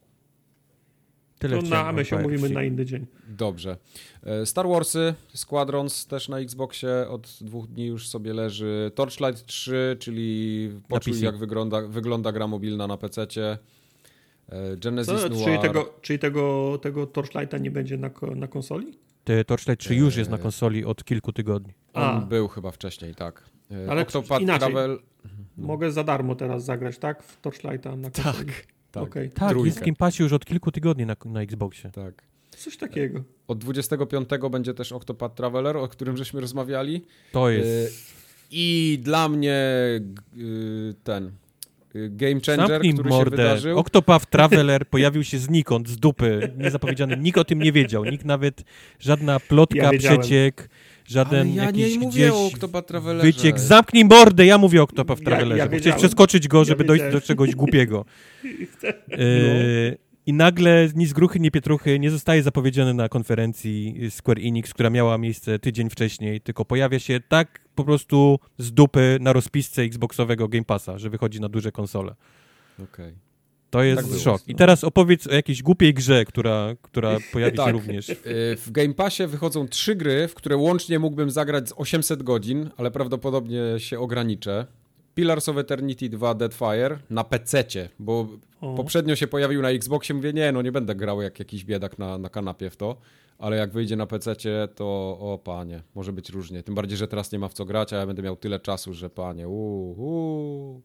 Tyle 1.40 1.61
to 1.61 1.68
na 1.68 1.88
Amę 1.88 2.03
mówimy 2.24 2.49
na 2.49 2.64
inny 2.64 2.86
dzień. 2.86 3.06
Dobrze. 3.28 3.78
E, 4.24 4.45
Star 4.45 4.68
Warsy, 4.68 5.14
Squadrons 5.34 6.07
też 6.07 6.30
na 6.30 6.40
Xboxie 6.40 7.06
od 7.10 7.38
dwóch 7.41 7.68
dni 7.68 7.86
już 7.86 8.07
sobie 8.07 8.34
leży. 8.34 8.91
Torchlight 8.95 9.45
3, 9.45 9.98
czyli 9.99 10.70
poczuj 10.88 11.22
jak 11.22 11.38
wygląda, 11.38 11.82
wygląda 11.82 12.32
gra 12.32 12.48
mobilna 12.48 12.88
na 12.88 12.98
PC-cie. 12.98 13.57
E, 14.49 14.78
Genesis 14.78 15.22
Co? 15.22 15.30
Noir. 15.30 15.44
Czyli, 15.44 15.60
tego, 15.60 15.94
czyli 16.02 16.20
tego, 16.20 16.78
tego 16.82 17.07
Torchlighta 17.07 17.57
nie 17.57 17.72
będzie 17.72 17.98
na, 17.98 18.10
na 18.36 18.48
konsoli? 18.48 18.98
Te 19.24 19.45
Torchlight 19.45 19.84
3 19.84 19.95
już 19.95 20.16
jest 20.16 20.30
na 20.30 20.38
konsoli 20.38 20.86
od 20.86 21.03
kilku 21.03 21.34
tygodni. 21.34 21.74
On 21.94 22.03
A. 22.03 22.22
był 22.22 22.48
chyba 22.48 22.72
wcześniej, 22.72 23.16
tak. 23.16 23.44
E, 23.72 23.91
Ale 23.91 24.02
Octopath 24.02 24.41
inaczej. 24.41 24.60
Travel... 24.60 24.99
Mogę 25.57 25.91
za 25.91 26.03
darmo 26.03 26.36
teraz 26.36 26.66
zagrać, 26.66 26.98
tak? 26.98 27.24
W 27.24 27.41
Torchlighta 27.41 27.95
na 27.95 28.11
konsoli. 28.11 28.45
Tak. 28.45 28.78
Tak, 28.91 29.03
okay. 29.03 29.30
tak 29.30 29.57
jest 29.57 29.78
w 29.78 29.82
Game 29.82 29.95
Passie 29.95 30.24
już 30.24 30.34
od 30.34 30.45
kilku 30.45 30.72
tygodni 30.72 31.06
na, 31.06 31.16
na 31.26 31.41
Xboxie. 31.41 31.91
Tak. 31.91 32.24
Coś 32.60 32.78
takiego. 32.78 33.24
Od 33.48 33.57
25 33.57 34.30
będzie 34.52 34.74
też 34.74 34.91
Octopath 34.91 35.36
Traveler, 35.36 35.78
o 35.78 35.88
którym 35.88 36.18
żeśmy 36.18 36.41
rozmawiali. 36.41 37.06
To 37.32 37.49
jest... 37.49 37.68
Y, 37.68 38.16
I 38.52 38.99
dla 39.02 39.30
mnie 39.30 39.60
y, 40.38 40.94
ten 41.03 41.32
y, 41.95 42.10
Game 42.10 42.41
Changer, 42.45 42.68
Zamknij 42.68 42.94
który 42.94 43.10
mordę. 43.10 43.38
się 43.38 43.44
wydarzył. 43.44 43.80
Octopath 43.80 44.26
Traveler 44.36 44.88
pojawił 44.88 45.24
się 45.24 45.38
znikąd, 45.38 45.90
z 45.90 45.98
dupy, 45.98 46.53
niezapowiedziany. 46.57 47.18
Nikt 47.18 47.38
o 47.38 47.45
tym 47.45 47.60
nie 47.60 47.72
wiedział. 47.72 48.06
Nikt 48.06 48.26
nawet, 48.26 48.64
żadna 48.99 49.40
plotka, 49.40 49.94
ja 49.94 49.99
przeciek, 49.99 50.70
żaden 51.10 51.56
ja 51.56 51.64
jakiś 51.64 51.94
nie 51.94 51.99
mówię 51.99 52.34
o 52.34 52.45
Octopath 52.45 52.88
Travelerze. 52.88 53.26
wyciek. 53.26 53.60
Zamknij 53.60 54.06
mordę, 54.06 54.45
ja 54.45 54.57
mówię 54.57 54.80
o 54.80 54.84
Octopath 54.84 55.23
Travelerze. 55.23 55.57
Ja, 55.57 55.65
ja 55.72 55.80
Chcesz 55.80 55.95
przeskoczyć 55.95 56.48
go, 56.48 56.65
żeby 56.65 56.84
ja 56.84 56.88
dojść 56.88 57.03
do 57.11 57.22
czegoś 57.22 57.56
głupiego. 57.56 58.06
E, 59.11 59.98
I 60.26 60.34
nagle 60.34 60.90
ni 60.95 61.06
z 61.06 61.14
gruchy, 61.14 61.40
ni 61.40 61.52
pietruchy 61.52 61.99
nie 61.99 62.11
zostaje 62.11 62.44
zapowiedziany 62.44 62.94
na 62.94 63.10
konferencji 63.10 63.98
Square 64.10 64.40
Enix, 64.40 64.73
która 64.73 64.90
miała 64.90 65.18
miejsce 65.18 65.60
tydzień 65.60 65.90
wcześniej, 65.90 66.41
tylko 66.41 66.65
pojawia 66.65 66.99
się 66.99 67.19
tak 67.27 67.60
po 67.76 67.84
prostu 67.84 68.40
z 68.57 68.72
dupy 68.72 69.18
na 69.22 69.34
rozpisce 69.34 69.81
Xboxowego 69.81 70.48
Game 70.48 70.65
Passa, 70.65 70.98
że 70.98 71.10
wychodzi 71.10 71.41
na 71.41 71.49
duże 71.49 71.72
konsole. 71.72 72.15
Okej. 72.76 72.86
Okay. 73.06 73.28
To 73.69 73.83
jest 73.83 74.11
tak 74.11 74.19
szok. 74.19 74.41
I 74.47 74.55
teraz 74.55 74.83
opowiedz 74.83 75.27
o 75.27 75.33
jakiejś 75.33 75.63
głupiej 75.63 75.93
grze, 75.93 76.25
która, 76.25 76.75
która 76.81 77.17
pojawi 77.33 77.57
tak. 77.57 77.65
się 77.65 77.71
również. 77.71 78.09
Y, 78.09 78.15
w 78.57 78.71
Game 78.71 78.93
Passie 78.93 79.27
wychodzą 79.27 79.67
trzy 79.67 79.95
gry, 79.95 80.27
w 80.27 80.35
które 80.35 80.57
łącznie 80.57 80.99
mógłbym 80.99 81.29
zagrać 81.29 81.69
z 81.69 81.73
800 81.75 82.23
godzin, 82.23 82.69
ale 82.77 82.91
prawdopodobnie 82.91 83.61
się 83.77 83.99
ograniczę. 83.99 84.65
Pillars 85.15 85.49
of 85.49 85.57
Eternity 85.57 86.09
2 86.09 86.33
Deadfire 86.35 86.99
na 87.09 87.23
PC-cie, 87.23 87.89
bo 87.99 88.27
o. 88.61 88.75
poprzednio 88.75 89.15
się 89.15 89.27
pojawił 89.27 89.61
na 89.61 89.69
Xboxie, 89.69 90.15
mówię, 90.15 90.33
nie, 90.33 90.51
no 90.51 90.61
nie 90.61 90.71
będę 90.71 90.95
grał 90.95 91.21
jak 91.21 91.39
jakiś 91.39 91.65
biedak 91.65 91.99
na, 91.99 92.17
na 92.17 92.29
kanapie 92.29 92.69
w 92.69 92.77
to, 92.77 92.97
ale 93.37 93.57
jak 93.57 93.71
wyjdzie 93.71 93.95
na 93.95 94.05
PC-cie, 94.05 94.67
to 94.75 94.85
o 95.19 95.39
panie, 95.43 95.81
może 95.95 96.13
być 96.13 96.29
różnie. 96.29 96.63
Tym 96.63 96.75
bardziej, 96.75 96.97
że 96.97 97.07
teraz 97.07 97.31
nie 97.31 97.39
ma 97.39 97.47
w 97.47 97.53
co 97.53 97.65
grać, 97.65 97.93
a 97.93 97.97
ja 97.97 98.05
będę 98.07 98.21
miał 98.21 98.35
tyle 98.35 98.59
czasu, 98.59 98.93
że 98.93 99.09
panie, 99.09 99.47
uuu. 99.47 100.81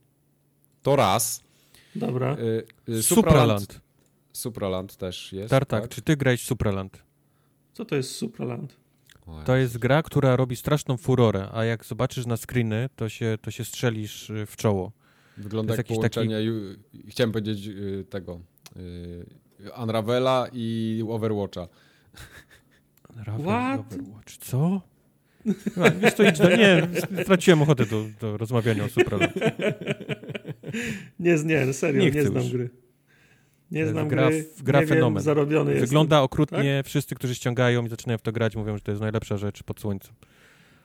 To 0.83 0.97
raz. 0.97 1.45
Dobra. 1.97 2.37
Y, 2.39 2.67
y, 2.89 3.03
Supraland. 3.03 3.81
Supraland 4.33 4.97
też 4.97 5.33
jest. 5.33 5.51
Tartak, 5.51 5.83
tak? 5.83 5.91
czy 5.91 6.03
ty 6.03 6.17
grałeś 6.17 6.45
Supraland? 6.45 7.03
Co 7.73 7.85
to 7.85 7.97
jest 7.97 8.11
Supraland? 8.11 8.77
To 9.45 9.57
jest 9.57 9.79
gra, 9.79 10.03
która 10.03 10.37
robi 10.37 10.57
straszną 10.57 10.97
furorę, 10.97 11.49
a 11.53 11.65
jak 11.65 11.85
zobaczysz 11.85 12.27
na 12.27 12.37
screeny, 12.37 12.89
to 12.97 13.09
się, 13.09 13.39
to 13.43 13.51
się 13.51 13.65
strzelisz 13.65 14.31
y, 14.31 14.47
w 14.47 14.57
czoło. 14.57 14.93
Wygląda 15.37 15.77
jak 15.77 15.87
połączenie, 15.87 16.37
taki... 16.37 17.09
chciałem 17.11 17.33
powiedzieć 17.33 17.71
tego, 18.11 18.41
Unravela 19.83 20.47
i 20.53 21.03
Overwatcha. 21.09 21.69
Unravel 23.17 23.81
Overwatch, 23.81 24.37
co? 24.41 24.81
No, 25.77 25.85
wiesz 26.01 26.15
co, 26.15 26.23
idź 26.23 26.39
do... 26.39 26.57
Nie, 26.57 26.89
straciłem 27.23 27.63
ochotę 27.63 27.87
do, 27.87 28.05
do 28.21 28.37
rozmawiania 28.37 28.85
o 28.85 28.89
Supraland. 28.89 29.33
Nie, 31.21 31.37
nie, 31.45 31.73
serio, 31.73 32.05
nie, 32.05 32.11
nie 32.11 32.23
znam 32.23 32.43
już. 32.43 32.53
gry. 32.53 32.71
Nie 33.71 33.87
znam 33.87 34.09
gra, 34.09 34.29
gry, 34.29 34.45
gra 34.63 34.81
nie 34.81 34.87
fenomen. 34.87 35.15
Wiem, 35.15 35.25
zarobiony 35.25 35.75
Wygląda 35.75 36.17
jestem. 36.17 36.25
okrutnie, 36.25 36.79
tak? 36.79 36.87
wszyscy, 36.87 37.15
którzy 37.15 37.35
ściągają 37.35 37.87
i 37.87 37.89
zaczynają 37.89 38.19
w 38.19 38.23
to 38.23 38.33
grać, 38.33 38.57
mówią, 38.57 38.77
że 38.77 38.83
to 38.83 38.91
jest 38.91 39.01
najlepsza 39.03 39.37
rzecz 39.37 39.63
pod 39.63 39.81
słońcem. 39.81 40.15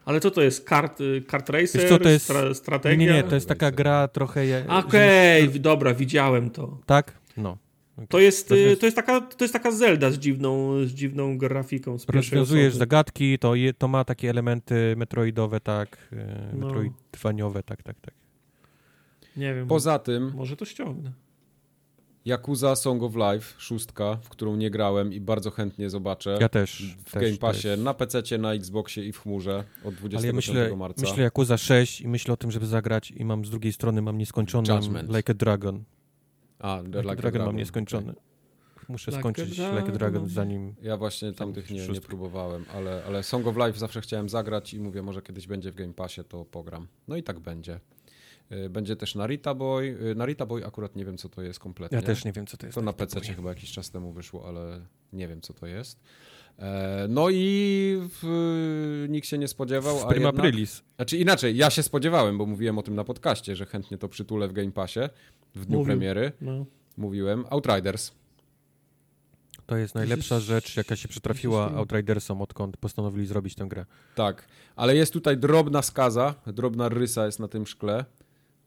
Ale 0.06 0.20
co 0.20 0.32
to 0.32 0.42
jest? 0.42 0.66
Kart, 0.66 1.02
y, 1.02 1.24
kart 1.28 1.50
racer? 1.50 1.90
co, 1.90 2.00
to 2.00 2.10
jest... 2.10 2.26
Stra 2.26 2.54
strategia? 2.54 2.98
Nie, 2.98 3.14
nie, 3.14 3.24
to 3.24 3.36
jest 3.36 3.48
taka 3.48 3.72
gra 3.72 4.08
trochę... 4.08 4.42
Okej, 4.68 5.48
okay, 5.48 5.60
dobra, 5.60 5.94
widziałem 5.94 6.50
to. 6.50 6.78
Tak? 6.86 7.20
No. 7.38 7.58
To 8.10 8.20
jest, 8.20 8.52
y, 8.52 8.78
to, 8.78 8.86
jest 8.86 8.96
taka, 8.96 9.22
to 9.22 9.44
jest 9.44 9.54
taka 9.54 9.72
Zelda 9.72 10.12
z 10.12 10.18
dziwną, 10.18 10.86
z 10.86 10.92
dziwną 10.92 11.38
grafiką. 11.38 12.00
Z 12.00 12.06
Rozwiązujesz 12.10 12.76
zagadki, 12.76 13.40
to, 13.40 13.56
je, 13.56 13.74
to 13.74 13.88
ma 13.88 14.06
takie 14.06 14.30
elementy 14.30 14.94
metroidowe, 14.98 15.60
tak, 15.60 15.98
y, 16.14 16.16
no. 16.54 16.68
metroidwaniowe, 16.68 17.64
tak, 17.64 17.84
tak, 17.84 18.00
tak. 18.02 18.14
Nie 19.38 19.54
wiem. 19.54 19.68
Poza 19.68 20.00
tym... 20.00 20.32
Może 20.36 20.56
to 20.56 20.66
ściągnę. 20.66 21.14
Yakuza 22.26 22.76
Song 22.76 23.04
of 23.04 23.14
Life, 23.16 23.54
szóstka, 23.58 24.16
w 24.22 24.30
którą 24.30 24.56
nie 24.56 24.70
grałem 24.70 25.14
i 25.14 25.22
bardzo 25.22 25.52
chętnie 25.52 25.90
zobaczę. 25.90 26.38
Ja 26.42 26.50
też. 26.50 26.96
W 27.06 27.12
też, 27.12 27.24
Game 27.24 27.38
Passie, 27.38 27.62
też. 27.62 27.80
na 27.80 27.94
PC, 27.94 28.38
na 28.38 28.54
Xboxie 28.54 29.06
i 29.06 29.12
w 29.12 29.20
chmurze 29.20 29.64
od 29.84 29.96
25 29.96 30.24
ja 30.24 30.34
myślę, 30.34 30.78
marca. 30.78 31.02
Myślę 31.02 31.24
Yakuza 31.24 31.58
6 31.58 32.02
i 32.02 32.08
myślę 32.08 32.34
o 32.34 32.38
tym, 32.38 32.52
żeby 32.52 32.66
zagrać 32.66 33.12
i 33.12 33.26
mam 33.26 33.46
z 33.46 33.50
drugiej 33.50 33.74
strony 33.74 34.02
mam 34.02 34.18
nieskończony 34.18 34.74
Judgment. 34.74 35.16
Like 35.16 35.32
a 35.32 35.36
Dragon. 35.36 35.84
A, 36.60 36.82
Like, 36.82 37.02
like 37.02 37.12
a 37.12 37.16
Dragon, 37.16 37.46
mam 37.46 37.56
nieskończony. 37.56 38.12
Okay. 38.12 38.24
Muszę 38.90 39.12
like 39.12 39.22
skończyć 39.22 39.58
Like 39.58 39.90
a 39.90 39.92
Dragon 39.92 40.30
zanim... 40.30 40.76
Ja 40.82 40.98
właśnie 40.98 41.34
tamtych 41.34 41.72
nie, 41.72 41.88
nie 41.88 42.02
próbowałem, 42.02 42.66
ale, 42.74 43.04
ale 43.08 43.24
Song 43.24 43.48
of 43.48 43.56
Life 43.58 43.80
zawsze 43.80 44.02
chciałem 44.02 44.30
zagrać 44.30 44.74
i 44.74 44.80
mówię, 44.80 45.02
może 45.02 45.22
kiedyś 45.22 45.48
będzie 45.48 45.72
w 45.72 45.76
Game 45.76 45.94
Passie, 45.94 46.24
to 46.24 46.46
pogram. 46.46 46.88
No 47.08 47.16
i 47.16 47.24
tak 47.24 47.40
będzie. 47.40 47.80
Y, 48.52 48.70
będzie 48.70 48.96
też 48.96 49.16
Narita 49.16 49.54
Boy. 49.54 49.98
Y, 50.12 50.16
Narita 50.16 50.46
Boy 50.46 50.66
akurat 50.66 50.96
nie 50.96 51.06
wiem, 51.06 51.18
co 51.18 51.30
to 51.30 51.42
jest 51.42 51.60
kompletnie. 51.60 51.96
Ja 51.96 52.02
też 52.02 52.26
nie 52.26 52.32
wiem, 52.32 52.48
co 52.48 52.58
to 52.58 52.66
jest. 52.66 52.76
To 52.76 52.82
na 52.82 52.94
PC 52.94 53.22
chyba 53.22 53.50
jakiś 53.50 53.72
czas 53.72 53.92
temu 53.92 54.12
wyszło, 54.12 54.48
ale 54.48 54.82
nie 55.14 55.28
wiem, 55.28 55.42
co 55.42 55.54
to 55.54 55.68
jest. 55.68 56.00
E, 56.60 57.06
no 57.10 57.30
i 57.30 58.02
w, 58.22 59.06
nikt 59.10 59.28
się 59.28 59.38
nie 59.38 59.48
spodziewał. 59.48 60.00
W 60.00 60.06
a 60.06 60.14
jednak, 60.14 60.36
Aprilis. 60.36 60.84
Znaczy 60.96 61.18
inaczej, 61.18 61.58
ja 61.58 61.70
się 61.70 61.84
spodziewałem, 61.84 62.38
bo 62.38 62.46
mówiłem 62.46 62.78
o 62.78 62.84
tym 62.84 62.96
na 62.96 63.04
podcaście, 63.04 63.56
że 63.56 63.66
chętnie 63.66 63.98
to 63.98 64.10
przytulę 64.10 64.48
w 64.48 64.54
Game 64.54 64.72
Passie 64.72 65.00
w 65.56 65.66
dniu 65.66 65.78
Mówił. 65.78 65.86
premiery. 65.86 66.32
No. 66.42 66.66
Mówiłem. 66.98 67.46
Outriders. 67.50 68.12
To 69.66 69.78
jest 69.78 69.96
najlepsza 69.96 70.40
rzecz, 70.40 70.78
jaka 70.78 70.96
się 70.96 71.08
przytrafiła 71.08 71.72
Outridersom, 71.72 72.42
odkąd 72.42 72.78
postanowili 72.78 73.28
zrobić 73.28 73.56
tę 73.56 73.66
grę. 73.66 73.86
Tak, 74.16 74.48
ale 74.76 74.96
jest 74.96 75.14
tutaj 75.14 75.38
drobna 75.38 75.82
skaza, 75.82 76.36
drobna 76.48 76.90
rysa 76.90 77.26
jest 77.26 77.40
na 77.40 77.48
tym 77.48 77.68
szkle 77.68 78.06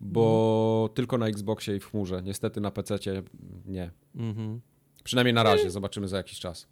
bo 0.02 0.84
no. 0.88 0.94
tylko 0.94 1.18
na 1.18 1.26
Xboxie 1.28 1.76
i 1.76 1.80
w 1.80 1.90
chmurze. 1.90 2.22
Niestety 2.22 2.60
na 2.60 2.70
PC 2.70 2.98
nie. 3.66 3.90
Mhm. 4.16 4.60
Przynajmniej 5.04 5.34
na 5.34 5.42
razie, 5.42 5.70
zobaczymy 5.70 6.08
za 6.08 6.16
jakiś 6.16 6.38
czas. 6.38 6.68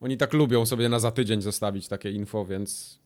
Oni 0.00 0.16
tak 0.16 0.32
lubią 0.32 0.66
sobie 0.66 0.88
na 0.88 0.98
za 0.98 1.10
tydzień 1.10 1.42
zostawić 1.42 1.88
takie 1.88 2.10
info, 2.10 2.44
więc 2.44 3.00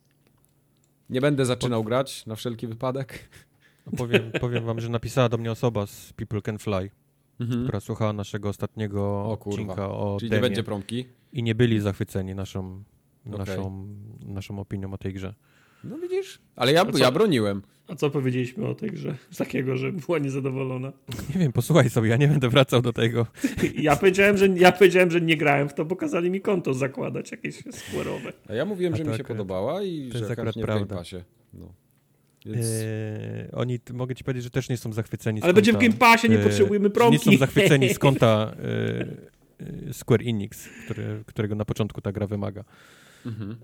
nie 1.10 1.20
będę 1.20 1.44
zaczynał 1.46 1.84
grać 1.84 2.26
na 2.26 2.34
wszelki 2.36 2.66
wypadek. 2.66 3.28
No 3.86 3.92
powiem, 3.98 4.32
powiem 4.40 4.64
wam, 4.64 4.80
że 4.80 4.88
napisała 4.88 5.28
do 5.28 5.38
mnie 5.38 5.52
osoba 5.52 5.86
z 5.86 6.12
People 6.12 6.42
Can 6.42 6.58
Fly, 6.58 6.90
Mhm. 7.40 7.62
która 7.62 7.80
słuchała 7.80 8.12
naszego 8.12 8.48
ostatniego 8.48 9.02
O 9.02 9.38
odcinka 9.46 9.88
o 9.90 10.16
Czyli 10.20 10.30
demie 10.30 10.38
nie 10.38 10.48
będzie 10.48 10.62
promki. 10.64 11.06
i 11.32 11.42
nie 11.42 11.54
byli 11.54 11.80
zachwyceni 11.80 12.34
naszą, 12.34 12.82
Okej. 13.26 13.38
naszą, 13.38 13.86
naszą 14.26 14.58
opinią 14.58 14.92
o 14.92 14.98
tej 14.98 15.12
grze. 15.12 15.34
No 15.84 15.98
widzisz? 15.98 16.38
Ale 16.56 16.72
ja, 16.72 16.86
ja 16.98 17.10
broniłem. 17.12 17.62
A 17.88 17.94
co 17.94 18.10
powiedzieliśmy 18.10 18.66
o 18.66 18.74
tej 18.74 18.90
grze? 18.90 19.14
Takiego, 19.38 19.76
że 19.76 19.92
była 19.92 20.18
niezadowolona. 20.18 20.92
Nie 21.34 21.40
wiem, 21.40 21.52
posłuchaj 21.52 21.90
sobie, 21.90 22.08
ja 22.10 22.16
nie 22.16 22.28
będę 22.28 22.48
wracał 22.48 22.82
do 22.82 22.92
tego. 22.92 23.26
Ja 23.74 23.96
powiedziałem, 23.96 24.36
że, 24.36 24.48
ja 24.48 24.72
powiedziałem, 24.72 25.10
że 25.10 25.20
nie 25.20 25.36
grałem 25.36 25.68
w 25.68 25.74
to, 25.74 25.84
bo 25.84 25.96
kazali 25.96 26.30
mi 26.30 26.40
konto 26.40 26.74
zakładać, 26.74 27.30
jakieś 27.30 27.62
square'owe. 27.62 28.32
A 28.48 28.54
ja 28.54 28.64
mówiłem, 28.64 28.94
A 28.94 28.96
że 28.96 29.04
mi 29.04 29.16
się 29.16 29.24
podobała 29.24 29.82
i 29.82 30.08
to 30.08 30.18
że 30.18 30.18
jest 30.18 30.30
akurat 30.30 30.54
chętnie 30.54 30.62
w 30.62 30.66
Game 30.66 30.86
prawda. 30.86 31.04
No. 31.54 31.72
Więc... 32.46 32.66
Eee, 32.66 33.50
oni, 33.52 33.78
mogę 33.92 34.14
ci 34.14 34.24
powiedzieć, 34.24 34.44
że 34.44 34.50
też 34.50 34.68
nie 34.68 34.76
są 34.76 34.92
zachwyceni 34.92 35.42
Ale 35.42 35.54
będzie 35.54 35.72
w 35.72 35.78
Game 35.78 35.92
Passie, 35.92 36.28
nie 36.28 36.38
eee, 36.38 36.44
potrzebujemy 36.44 36.90
promki. 36.90 37.30
Nie 37.30 37.32
są 37.34 37.38
zachwyceni 37.38 37.94
z 37.94 37.98
konta 38.08 38.54
eee, 39.60 39.92
Square 39.92 40.22
Enix, 40.28 40.68
który, 40.84 41.22
którego 41.26 41.54
na 41.54 41.64
początku 41.64 42.00
ta 42.00 42.12
gra 42.12 42.26
wymaga. 42.26 42.64
Mhm. 43.26 43.56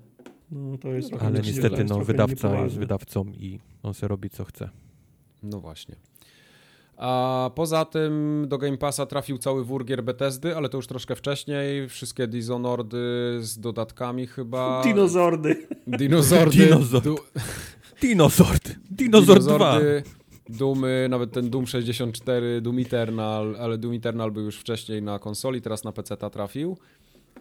No, 0.55 0.79
to 0.79 0.89
jest 0.89 1.09
trochę 1.09 1.27
Ale 1.27 1.41
nie- 1.41 1.47
niestety 1.47 1.85
no, 1.85 2.01
wydawca 2.01 2.61
jest 2.61 2.77
wydawcą 2.79 3.25
i 3.25 3.61
on 3.83 3.95
sobie 3.95 4.09
robi 4.09 4.31
co 4.31 4.45
chce. 4.45 4.71
No 5.43 5.61
właśnie. 5.61 5.97
A 6.97 7.51
poza 7.55 7.85
tym 7.85 8.45
do 8.49 8.59
Game 8.59 8.79
Passa 8.79 9.07
trafił 9.07 9.39
cały 9.39 9.65
wór 9.65 9.85
gier 9.85 10.05
Bethesdy, 10.05 10.57
ale 10.57 10.69
to 10.69 10.79
już 10.79 10.87
troszkę 10.87 11.17
wcześniej. 11.17 11.89
Wszystkie 11.89 12.27
Dishonoredy 12.27 12.97
z 13.41 13.59
dodatkami 13.59 14.27
chyba. 14.27 14.83
Dinozordy. 14.85 15.67
Dinozordy. 15.87 16.57
Dinozord. 16.57 17.05
Du- 17.05 17.19
Dinozord! 18.03 18.75
Dinozord 18.91 19.43
2! 19.45 19.57
Dinozordy, 19.59 20.03
Doomy, 20.49 21.07
nawet 21.11 21.33
ten 21.33 21.51
Doom 21.51 21.67
64, 21.67 22.61
Doom 22.61 22.79
Eternal, 22.79 23.57
ale 23.61 23.79
Doom 23.79 23.95
Eternal 23.95 24.31
był 24.33 24.45
już 24.45 24.57
wcześniej 24.59 25.03
na 25.03 25.19
konsoli, 25.19 25.63
teraz 25.63 25.85
na 25.85 25.93
PC 25.93 26.17
trafił. 26.17 26.77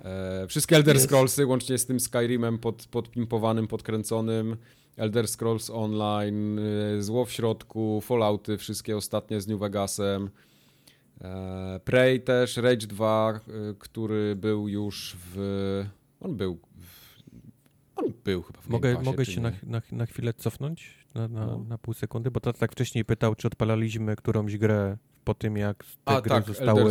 E, 0.03 0.47
wszystkie 0.47 0.75
Elder. 0.75 0.99
Scrollsy, 0.99 1.45
łącznie 1.45 1.77
z 1.77 1.85
tym 1.85 1.99
Skyrimem 1.99 2.57
pod, 2.57 2.85
podpimpowanym, 2.87 3.67
podkręconym, 3.67 4.57
Elder 4.97 5.27
Scrolls 5.27 5.69
Online, 5.69 6.59
e, 6.59 7.01
Zło 7.01 7.25
w 7.25 7.31
środku, 7.31 8.01
Fallouty, 8.01 8.57
wszystkie 8.57 8.97
ostatnie 8.97 9.41
z 9.41 9.47
New 9.47 9.59
Vegasem. 9.59 10.29
E, 11.21 11.79
Prey 11.85 12.21
też, 12.21 12.57
Rage 12.57 12.87
2, 12.87 13.33
e, 13.33 13.39
który 13.79 14.35
był 14.35 14.67
już 14.67 15.17
w... 15.19 15.85
On 16.19 16.35
był 16.35 16.59
w, 16.77 17.23
On 17.95 18.13
był 18.23 18.41
chyba 18.41 18.61
w 18.61 18.69
Mogę, 18.69 18.95
Passie, 18.95 19.05
mogę 19.05 19.25
się 19.25 19.41
na, 19.41 19.51
na, 19.63 19.81
na 19.91 20.05
chwilę 20.05 20.33
cofnąć? 20.33 21.05
Na, 21.15 21.27
na, 21.27 21.45
No. 21.45 21.65
na 21.69 21.77
pół 21.77 21.93
sekundy? 21.93 22.31
Bo 22.31 22.39
to 22.39 22.53
tak 22.53 22.71
wcześniej 22.71 23.05
pytał, 23.05 23.35
czy 23.35 23.47
odpalaliśmy 23.47 24.15
którąś 24.15 24.57
grę 24.57 24.97
po 25.23 25.33
tym, 25.33 25.57
jak 25.57 25.83
te 25.83 25.91
A 26.05 26.21
gry 26.21 26.29
tak, 26.29 26.45
zostały. 26.45 26.81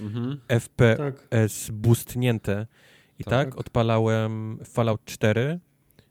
Mhm. 0.00 0.40
Tak. 0.46 0.62
FPS 0.62 1.70
boostnięte. 1.70 2.66
I 3.18 3.24
tak, 3.24 3.48
Tak. 3.48 3.58
odpalałem 3.58 4.58
Fallout 4.64 5.04
4. 5.04 5.60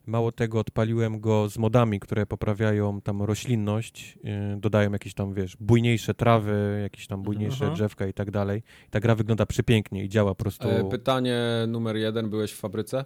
Mało 0.07 0.31
tego, 0.31 0.60
odpaliłem 0.60 1.19
go 1.19 1.49
z 1.49 1.57
modami, 1.57 1.99
które 1.99 2.26
poprawiają 2.26 3.02
tam 3.02 3.22
roślinność, 3.22 4.18
yy, 4.23 4.57
dodają 4.57 4.91
jakieś 4.91 5.14
tam, 5.14 5.34
wiesz, 5.34 5.57
bujniejsze 5.60 6.14
trawy, 6.14 6.80
jakieś 6.81 7.07
tam 7.07 7.23
bujniejsze 7.23 7.65
Aha. 7.65 7.76
drzewka 7.76 8.07
i 8.07 8.14
tak 8.14 8.31
dalej. 8.31 8.64
I 8.88 8.89
ta 8.89 8.99
gra 8.99 9.15
wygląda 9.15 9.45
przepięknie 9.45 10.03
i 10.03 10.10
działa 10.10 10.35
po 10.35 10.43
prostu. 10.43 10.69
E, 10.69 10.89
pytanie 10.89 11.41
numer 11.68 11.95
jeden, 11.95 12.30
byłeś 12.30 12.52
w 12.52 12.60
fabryce? 12.60 13.06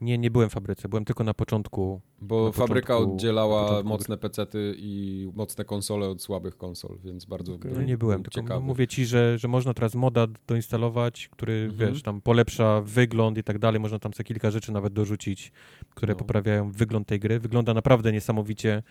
Nie, 0.00 0.18
nie 0.18 0.30
byłem 0.30 0.50
w 0.50 0.52
fabryce, 0.52 0.88
byłem 0.88 1.04
tylko 1.04 1.24
na 1.24 1.34
początku. 1.34 2.00
Bo 2.22 2.46
Na 2.46 2.52
fabryka 2.52 2.96
oddzielała 2.98 3.62
początku 3.66 3.88
mocne 3.88 4.16
pecety 4.18 4.74
i 4.78 5.28
mocne 5.34 5.64
konsole 5.64 6.08
od 6.08 6.22
słabych 6.22 6.56
konsol, 6.56 6.98
więc 7.04 7.24
bardzo 7.24 7.54
Okej. 7.54 7.72
No 7.74 7.82
nie 7.82 7.98
byłem, 7.98 8.22
tylko 8.22 8.40
ciekawy. 8.40 8.64
mówię 8.66 8.86
ci, 8.88 9.06
że, 9.06 9.38
że 9.38 9.48
można 9.48 9.74
teraz 9.74 9.94
moda 9.94 10.26
doinstalować, 10.46 11.28
który, 11.28 11.52
Mhm. 11.70 11.92
wiesz, 11.92 12.02
tam 12.02 12.20
polepsza 12.20 12.80
wygląd 12.80 13.38
i 13.38 13.42
tak 13.42 13.58
dalej. 13.58 13.80
Można 13.80 13.98
tam 13.98 14.14
sobie 14.14 14.24
kilka 14.24 14.50
rzeczy 14.50 14.72
nawet 14.72 14.92
dorzucić, 14.92 15.52
które 15.94 16.12
No. 16.12 16.18
poprawiają 16.18 16.72
wygląd 16.72 17.06
tej 17.08 17.20
gry. 17.20 17.40
Wygląda 17.40 17.74
naprawdę 17.74 18.12
niesamowicie 18.12 18.82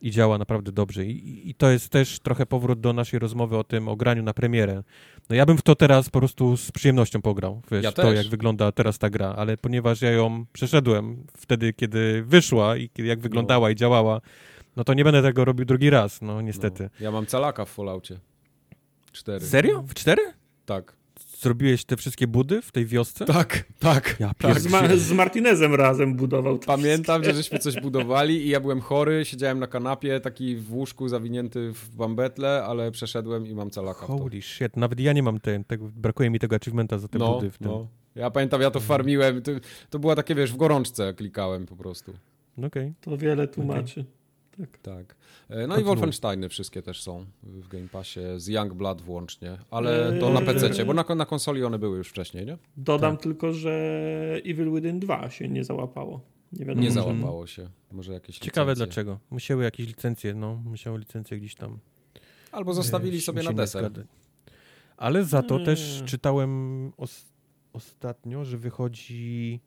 i 0.00 0.10
działa 0.10 0.38
naprawdę 0.38 0.72
dobrze. 0.72 1.06
I, 1.06 1.50
i- 1.50 1.54
to 1.54 1.70
jest 1.70 1.88
też 1.88 2.18
trochę 2.20 2.46
powrót 2.46 2.80
do 2.80 2.92
naszej 2.92 3.18
rozmowy 3.18 3.56
o 3.56 3.64
tym, 3.64 3.88
o 3.88 3.96
graniu 3.96 4.22
na 4.22 4.34
premierę. 4.34 4.82
No 5.30 5.36
ja 5.36 5.46
bym 5.46 5.56
w 5.58 5.62
to 5.62 5.74
teraz 5.74 6.10
po 6.10 6.18
prostu 6.18 6.56
z 6.56 6.72
przyjemnością 6.72 7.22
pograł, 7.22 7.62
wiesz, 7.70 7.84
Ja 7.84 7.92
to 7.92 8.02
też. 8.02 8.16
jak 8.16 8.26
wygląda 8.26 8.72
teraz 8.72 8.98
ta 8.98 9.10
gra, 9.10 9.34
ale 9.36 9.56
ponieważ 9.56 10.02
ja 10.02 10.10
ją 10.10 10.44
przeszedłem 10.52 11.24
wtedy, 11.36 11.72
kiedy 11.72 12.22
wyszła 12.26 12.76
i 12.78 12.90
jak 12.96 13.20
wyglądała 13.20 13.70
i 13.70 13.74
działała, 13.74 14.20
no 14.76 14.84
to 14.84 14.94
nie 14.94 15.04
będę 15.04 15.22
tego 15.22 15.44
robił 15.44 15.66
drugi 15.66 15.90
raz, 15.90 16.22
no 16.22 16.40
niestety. 16.42 16.82
No. 16.82 16.90
Ja 17.04 17.10
mam 17.10 17.26
calaka 17.26 17.64
w 17.64 17.70
Falloutie. 17.70 18.18
Cztery. 19.12 19.40
Serio? 19.46 19.82
W 19.82 19.94
cztery? 19.94 20.22
Tak. 20.66 20.98
Zrobiłeś 21.40 21.84
te 21.84 21.96
wszystkie 21.96 22.26
budy 22.26 22.62
w 22.62 22.72
tej 22.72 22.86
wiosce? 22.86 23.24
Tak, 23.24 23.64
tak. 23.78 24.16
Ja 24.20 24.30
Tak, 24.38 24.60
z, 24.60 24.66
Ma- 24.66 24.96
z 24.96 25.12
Martinezem 25.12 25.74
razem 25.74 26.14
budował 26.14 26.58
Pamiętam, 26.58 27.24
że 27.24 27.34
żeśmy 27.34 27.58
coś 27.58 27.80
budowali 27.80 28.46
i 28.46 28.48
ja 28.48 28.60
byłem 28.60 28.80
chory, 28.80 29.24
siedziałem 29.24 29.58
na 29.58 29.66
kanapie, 29.66 30.20
taki 30.20 30.56
w 30.56 30.74
łóżku 30.74 31.08
zawinięty 31.08 31.72
w 31.72 31.88
bambetle, 31.96 32.64
ale 32.64 32.90
przeszedłem 32.90 33.46
i 33.46 33.54
mam 33.54 33.70
calaka. 33.70 34.06
Holy 34.06 34.42
shit, 34.42 34.76
nawet 34.76 35.00
ja 35.00 35.12
nie 35.12 35.22
mam 35.22 35.40
ten, 35.40 35.64
tego, 35.64 35.88
brakuje 35.96 36.30
mi 36.30 36.38
tego 36.38 36.56
achievementa 36.56 36.98
za 36.98 37.08
te 37.08 37.18
No, 37.18 37.34
budy 37.34 37.50
w 37.50 37.58
tym. 37.58 37.68
no. 37.68 37.88
Ja 38.14 38.30
pamiętam, 38.30 38.60
ja 38.60 38.70
to 38.70 38.80
farmiłem, 38.80 39.42
to, 39.42 39.50
to 39.90 39.98
była 39.98 40.16
takie, 40.16 40.34
wiesz, 40.34 40.52
w 40.52 40.56
gorączce 40.56 41.14
klikałem 41.14 41.66
po 41.66 41.76
prostu. 41.76 42.12
No 42.58 42.66
Okej. 42.66 42.94
To 43.00 43.16
wiele 43.16 43.48
tłumaczy. 43.48 44.04
Tak. 44.82 45.16
E, 45.48 45.66
No 45.66 45.78
i. 45.78 45.84
Wolfensteiny 45.84 46.48
wszystkie 46.48 46.82
też 46.82 47.02
są 47.02 47.24
w 47.42 47.68
Game 47.68 47.88
Passie, 47.88 48.20
z 48.36 48.46
Youngblood 48.48 49.02
włącznie, 49.02 49.58
ale 49.70 50.18
to 50.20 50.30
na 50.30 50.40
Eee. 50.40 50.46
PC, 50.46 50.84
bo 50.84 50.94
na, 50.94 51.04
na 51.16 51.26
konsoli 51.26 51.64
one 51.64 51.78
były 51.78 51.98
już 51.98 52.08
wcześniej, 52.08 52.46
nie? 52.46 52.58
Dodam 52.76 53.16
Tak. 53.16 53.22
tylko, 53.22 53.52
że 53.52 53.70
Evil 54.44 54.72
Within 54.74 55.00
2 55.00 55.30
się 55.30 55.48
nie 55.48 55.64
załapało. 55.64 56.20
Nie 56.52 56.64
wiadomo. 56.64 56.82
Nie 56.82 56.90
załapało 56.90 57.46
się. 57.46 57.68
Może 57.92 58.12
jakieś 58.12 58.38
Ciekawe 58.38 58.72
licencje. 58.72 58.86
dlaczego. 58.86 59.18
Musiały 59.30 59.64
jakieś 59.64 59.86
licencje, 59.86 60.34
no, 60.34 60.54
musiały 60.54 60.98
licencje 60.98 61.38
gdzieś 61.38 61.54
tam. 61.54 61.78
Albo 62.52 62.74
zostawili 62.74 63.18
e, 63.18 63.20
sobie 63.20 63.42
na 63.42 63.52
deser. 63.52 63.90
Ale 64.96 65.24
za 65.24 65.42
to 65.42 65.58
też 65.64 65.88
Hmm. 65.88 66.06
czytałem 66.08 66.92
os 66.96 67.24
ostatnio, 67.72 68.44
że 68.44 68.58
wychodzi 68.58 69.60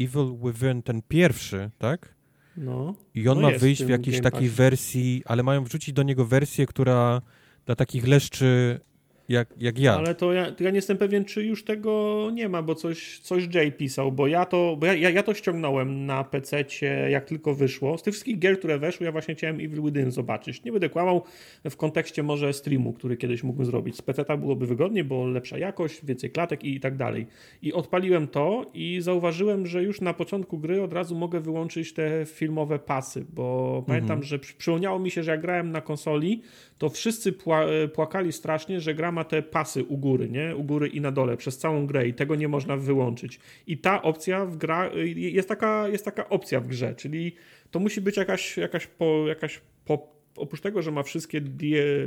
Evil 0.00 0.38
Within 0.44 0.82
ten 0.82 1.02
pierwszy, 1.08 1.70
tak? 1.78 2.14
No. 2.56 2.94
I 3.14 3.28
on 3.28 3.40
No 3.40 3.50
ma 3.50 3.58
wyjść 3.58 3.84
w 3.84 3.88
jakiejś 3.88 4.20
takiej 4.20 4.48
wersji, 4.48 5.22
ale 5.24 5.42
mają 5.42 5.64
wrzucić 5.64 5.94
do 5.94 6.02
niego 6.02 6.24
wersję, 6.24 6.66
która 6.66 7.22
dla 7.66 7.76
takich 7.76 8.06
leszczy 8.06 8.80
jak, 9.28 9.48
jak 9.60 9.78
ja. 9.78 9.94
Ale 9.96 10.14
to 10.14 10.32
ja, 10.32 10.52
to 10.52 10.64
ja 10.64 10.70
nie 10.70 10.76
jestem 10.76 10.96
pewien, 10.98 11.24
czy 11.24 11.44
już 11.44 11.64
tego 11.64 12.30
nie 12.32 12.48
ma, 12.48 12.62
bo 12.62 12.74
coś, 12.74 13.18
coś 13.18 13.54
Jay 13.54 13.72
pisał, 13.72 14.12
bo 14.12 14.26
ja 14.26 14.44
to, 14.44 14.76
bo 14.80 14.86
ja, 14.86 14.94
ja, 14.94 15.10
ja 15.10 15.22
to 15.22 15.34
ściągnąłem 15.34 16.06
na 16.06 16.24
PC, 16.24 16.64
jak 17.10 17.24
tylko 17.24 17.54
wyszło. 17.54 17.98
Z 17.98 18.02
tych 18.02 18.14
wszystkich 18.14 18.38
gier, 18.38 18.58
które 18.58 18.78
weszły, 18.78 19.06
ja 19.06 19.12
właśnie 19.12 19.34
chciałem 19.34 19.56
Evil 19.56 19.82
Within 19.82 20.10
zobaczyć. 20.10 20.64
Nie 20.64 20.72
będę 20.72 20.88
kłamał 20.88 21.22
w 21.70 21.76
kontekście 21.76 22.22
może 22.22 22.52
streamu, 22.52 22.92
który 22.92 23.16
kiedyś 23.16 23.42
mógłbym 23.42 23.66
zrobić. 23.66 23.96
Z 23.96 24.02
PC 24.02 24.24
byłoby 24.38 24.66
wygodnie, 24.66 25.04
bo 25.04 25.26
lepsza 25.26 25.58
jakość, 25.58 26.04
więcej 26.06 26.30
klatek 26.30 26.64
i, 26.64 26.74
i 26.74 26.80
tak 26.80 26.96
dalej. 26.96 27.26
I 27.62 27.72
odpaliłem 27.72 28.28
to 28.28 28.70
i 28.74 28.98
zauważyłem, 29.00 29.66
że 29.66 29.82
już 29.82 30.00
na 30.00 30.14
początku 30.14 30.58
gry 30.58 30.82
od 30.82 30.92
razu 30.92 31.14
mogę 31.14 31.40
wyłączyć 31.40 31.92
te 31.92 32.26
filmowe 32.26 32.78
pasy, 32.78 33.24
bo 33.34 33.84
pamiętam, 33.86 34.22
że 34.22 34.38
przy- 34.38 34.54
przypomniało 34.54 34.98
mi 34.98 35.10
się, 35.10 35.22
że 35.22 35.30
jak 35.30 35.40
grałem 35.40 35.70
na 35.72 35.80
konsoli, 35.80 36.42
to 36.84 36.90
wszyscy 36.90 37.32
pła 37.32 37.66
płakali 37.94 38.32
strasznie, 38.32 38.80
że 38.80 38.94
gra 38.94 39.12
ma 39.12 39.24
te 39.24 39.42
pasy 39.42 39.84
u 39.84 39.98
góry, 39.98 40.28
nie? 40.30 40.56
U 40.56 40.62
góry 40.64 40.88
i 40.88 41.00
na 41.00 41.12
dole 41.12 41.36
przez 41.36 41.58
całą 41.58 41.86
grę 41.86 42.08
i 42.08 42.14
tego 42.14 42.34
nie 42.34 42.48
można 42.48 42.76
wyłączyć. 42.76 43.40
I 43.66 43.78
ta 43.78 44.02
opcja 44.02 44.46
w 44.46 44.56
gra 44.56 44.90
jest 45.14 45.48
taka, 45.48 45.88
jest 45.88 46.04
taka 46.04 46.28
opcja 46.28 46.60
w 46.60 46.66
grze, 46.66 46.94
czyli 46.94 47.34
to 47.70 47.78
musi 47.80 48.00
być 48.00 48.16
jakaś, 48.16 48.56
jakaś, 48.56 48.86
po, 48.86 49.24
jakaś 49.28 49.60
po, 49.84 50.08
oprócz 50.36 50.60
tego, 50.60 50.82
że 50.82 50.90
ma 50.90 51.02
wszystkie 51.02 51.40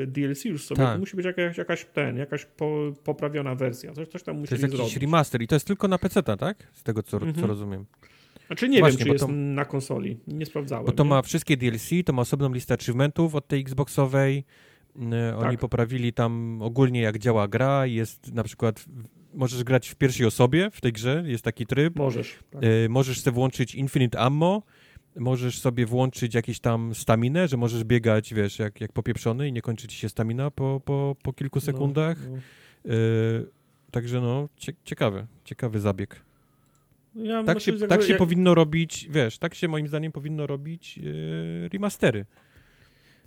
DLC 0.07 0.45
już 0.45 0.63
sobie, 0.65 0.81
Tak. 0.81 0.93
to 0.93 0.99
musi 0.99 1.15
być 1.15 1.25
jakaś, 1.25 1.57
jakaś 1.57 1.85
ten, 1.85 2.17
jakaś 2.17 2.45
po, 2.45 2.91
poprawiona 3.03 3.55
wersja. 3.55 3.93
Coś, 3.93 4.07
coś 4.07 4.23
tam 4.23 4.35
To 4.35 4.39
musieli 4.39 4.61
jest 4.61 4.73
jakiś 4.73 4.77
zrobić. 4.77 4.97
remaster 4.97 5.41
i 5.41 5.47
to 5.47 5.55
jest 5.55 5.67
tylko 5.67 5.87
na 5.87 5.97
PC, 5.97 6.23
tak? 6.23 6.67
Z 6.73 6.83
tego, 6.83 7.03
co, 7.03 7.19
co 7.19 7.25
Mhm. 7.25 7.45
rozumiem. 7.47 7.85
Znaczy 8.47 8.69
nie 8.69 8.79
Właśnie, 8.79 8.97
wiem, 8.97 9.05
czy 9.07 9.11
jest 9.13 9.25
to- 9.25 9.31
na 9.31 9.65
konsoli. 9.65 10.17
Nie 10.27 10.45
sprawdzałem. 10.45 10.85
Bo 10.85 10.91
to 10.91 11.03
nie? 11.03 11.09
ma 11.09 11.21
wszystkie 11.21 11.57
DLC, 11.57 11.89
to 12.05 12.13
ma 12.13 12.21
osobną 12.21 12.53
listę 12.53 12.73
achievementów 12.73 13.35
od 13.35 13.47
tej 13.47 13.61
Xboxowej. 13.61 14.43
Yy, 14.95 15.35
Oni 15.37 15.51
Tak. 15.51 15.59
poprawili 15.59 16.13
tam 16.13 16.61
ogólnie 16.61 17.01
jak 17.01 17.17
działa 17.17 17.47
gra. 17.47 17.85
Jest 17.85 18.33
na 18.33 18.43
przykład, 18.43 18.85
możesz 19.33 19.63
grać 19.63 19.89
w 19.89 19.95
pierwszej 19.95 20.25
osobie 20.25 20.69
w 20.71 20.81
tej 20.81 20.93
grze, 20.93 21.23
jest 21.27 21.43
taki 21.43 21.65
tryb. 21.65 21.95
Możesz. 21.95 22.39
Tak. 22.51 22.61
Yy, 22.63 22.87
możesz 22.89 23.21
sobie 23.21 23.35
włączyć 23.35 23.75
Infinite 23.75 24.19
Ammo, 24.19 24.63
możesz 25.15 25.59
sobie 25.59 25.85
włączyć 25.85 26.33
jakieś 26.35 26.59
tam 26.59 26.95
staminę, 26.95 27.47
że 27.47 27.57
możesz 27.57 27.83
biegać, 27.83 28.33
wiesz, 28.33 28.59
jak, 28.59 28.81
jak 28.81 28.91
popieprzony 28.93 29.47
i 29.47 29.53
nie 29.53 29.61
kończy 29.61 29.87
ci 29.87 29.97
się 29.97 30.09
stamina 30.09 30.51
po, 30.51 30.81
po, 30.85 31.15
po 31.23 31.33
kilku 31.33 31.59
sekundach. 31.59 32.17
No, 32.29 32.35
no. 32.85 32.91
Także 33.91 34.21
no, 34.21 34.49
cie, 34.57 34.73
ciekawy, 34.83 35.27
ciekawy 35.45 35.79
zabieg. 35.79 36.21
Ja 37.17 37.43
tak 37.43 37.59
się, 37.59 37.73
tak 37.73 38.01
się 38.01 38.09
jak... 38.09 38.17
powinno 38.17 38.55
robić, 38.55 39.07
wiesz, 39.11 39.37
tak 39.37 39.55
się 39.55 39.67
moim 39.67 39.87
zdaniem 39.87 40.11
powinno 40.11 40.47
robić 40.47 40.97
yy, 40.97 41.69
remastery. 41.73 42.25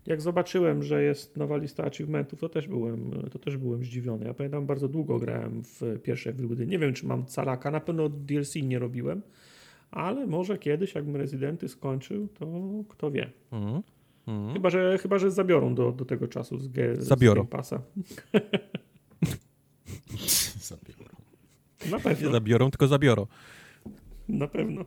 Jak 0.07 0.21
zobaczyłem, 0.21 0.83
że 0.83 1.03
jest 1.03 1.37
nowa 1.37 1.57
lista 1.57 1.85
achievementów, 1.85 2.41
to 2.41 2.49
też 2.49 2.69
byłem, 2.69 3.11
to 3.31 3.39
też 3.39 3.57
byłem 3.57 3.85
zdziwiony. 3.85 4.27
Ja 4.27 4.35
pamiętam, 4.35 4.67
bardzo 4.67 4.89
długo 4.89 5.19
grałem 5.19 5.63
w 5.65 6.01
pierwsze 6.03 6.31
Evil 6.31 6.69
Nie 6.69 6.79
wiem, 6.79 6.95
czy 6.95 7.07
mam 7.07 7.27
calaka, 7.27 7.71
na 7.71 7.81
pewno 7.81 8.09
DLC 8.09 8.55
nie 8.55 8.79
robiłem, 8.79 9.23
ale 9.91 10.27
może 10.27 10.59
kiedyś, 10.59 10.95
jakbym 10.95 11.17
Rezydenty 11.17 11.69
skończył, 11.69 12.29
to 12.29 12.47
kto 12.89 13.11
wie. 13.11 13.31
Mm. 13.53 13.83
Mm. 14.27 14.53
Chyba, 14.53 14.71
że, 14.71 14.99
chyba, 14.99 15.19
że 15.19 15.31
zabiorą 15.31 15.75
do, 15.75 15.93
do 15.93 16.05
tego 16.05 16.29
czasu 16.29 16.59
z, 16.59 16.69
ge, 16.69 16.97
zabiorą. 16.97 17.35
z 17.35 17.45
Game 17.45 17.49
Passa. 17.49 17.83
zabiorą. 20.71 21.17
Na 21.91 21.99
pewno. 21.99 22.27
Nie 22.27 22.33
zabiorą, 22.33 22.71
tylko 22.71 22.87
zabiorą. 22.87 23.27
Na 24.39 24.49
pewno. 24.49 24.85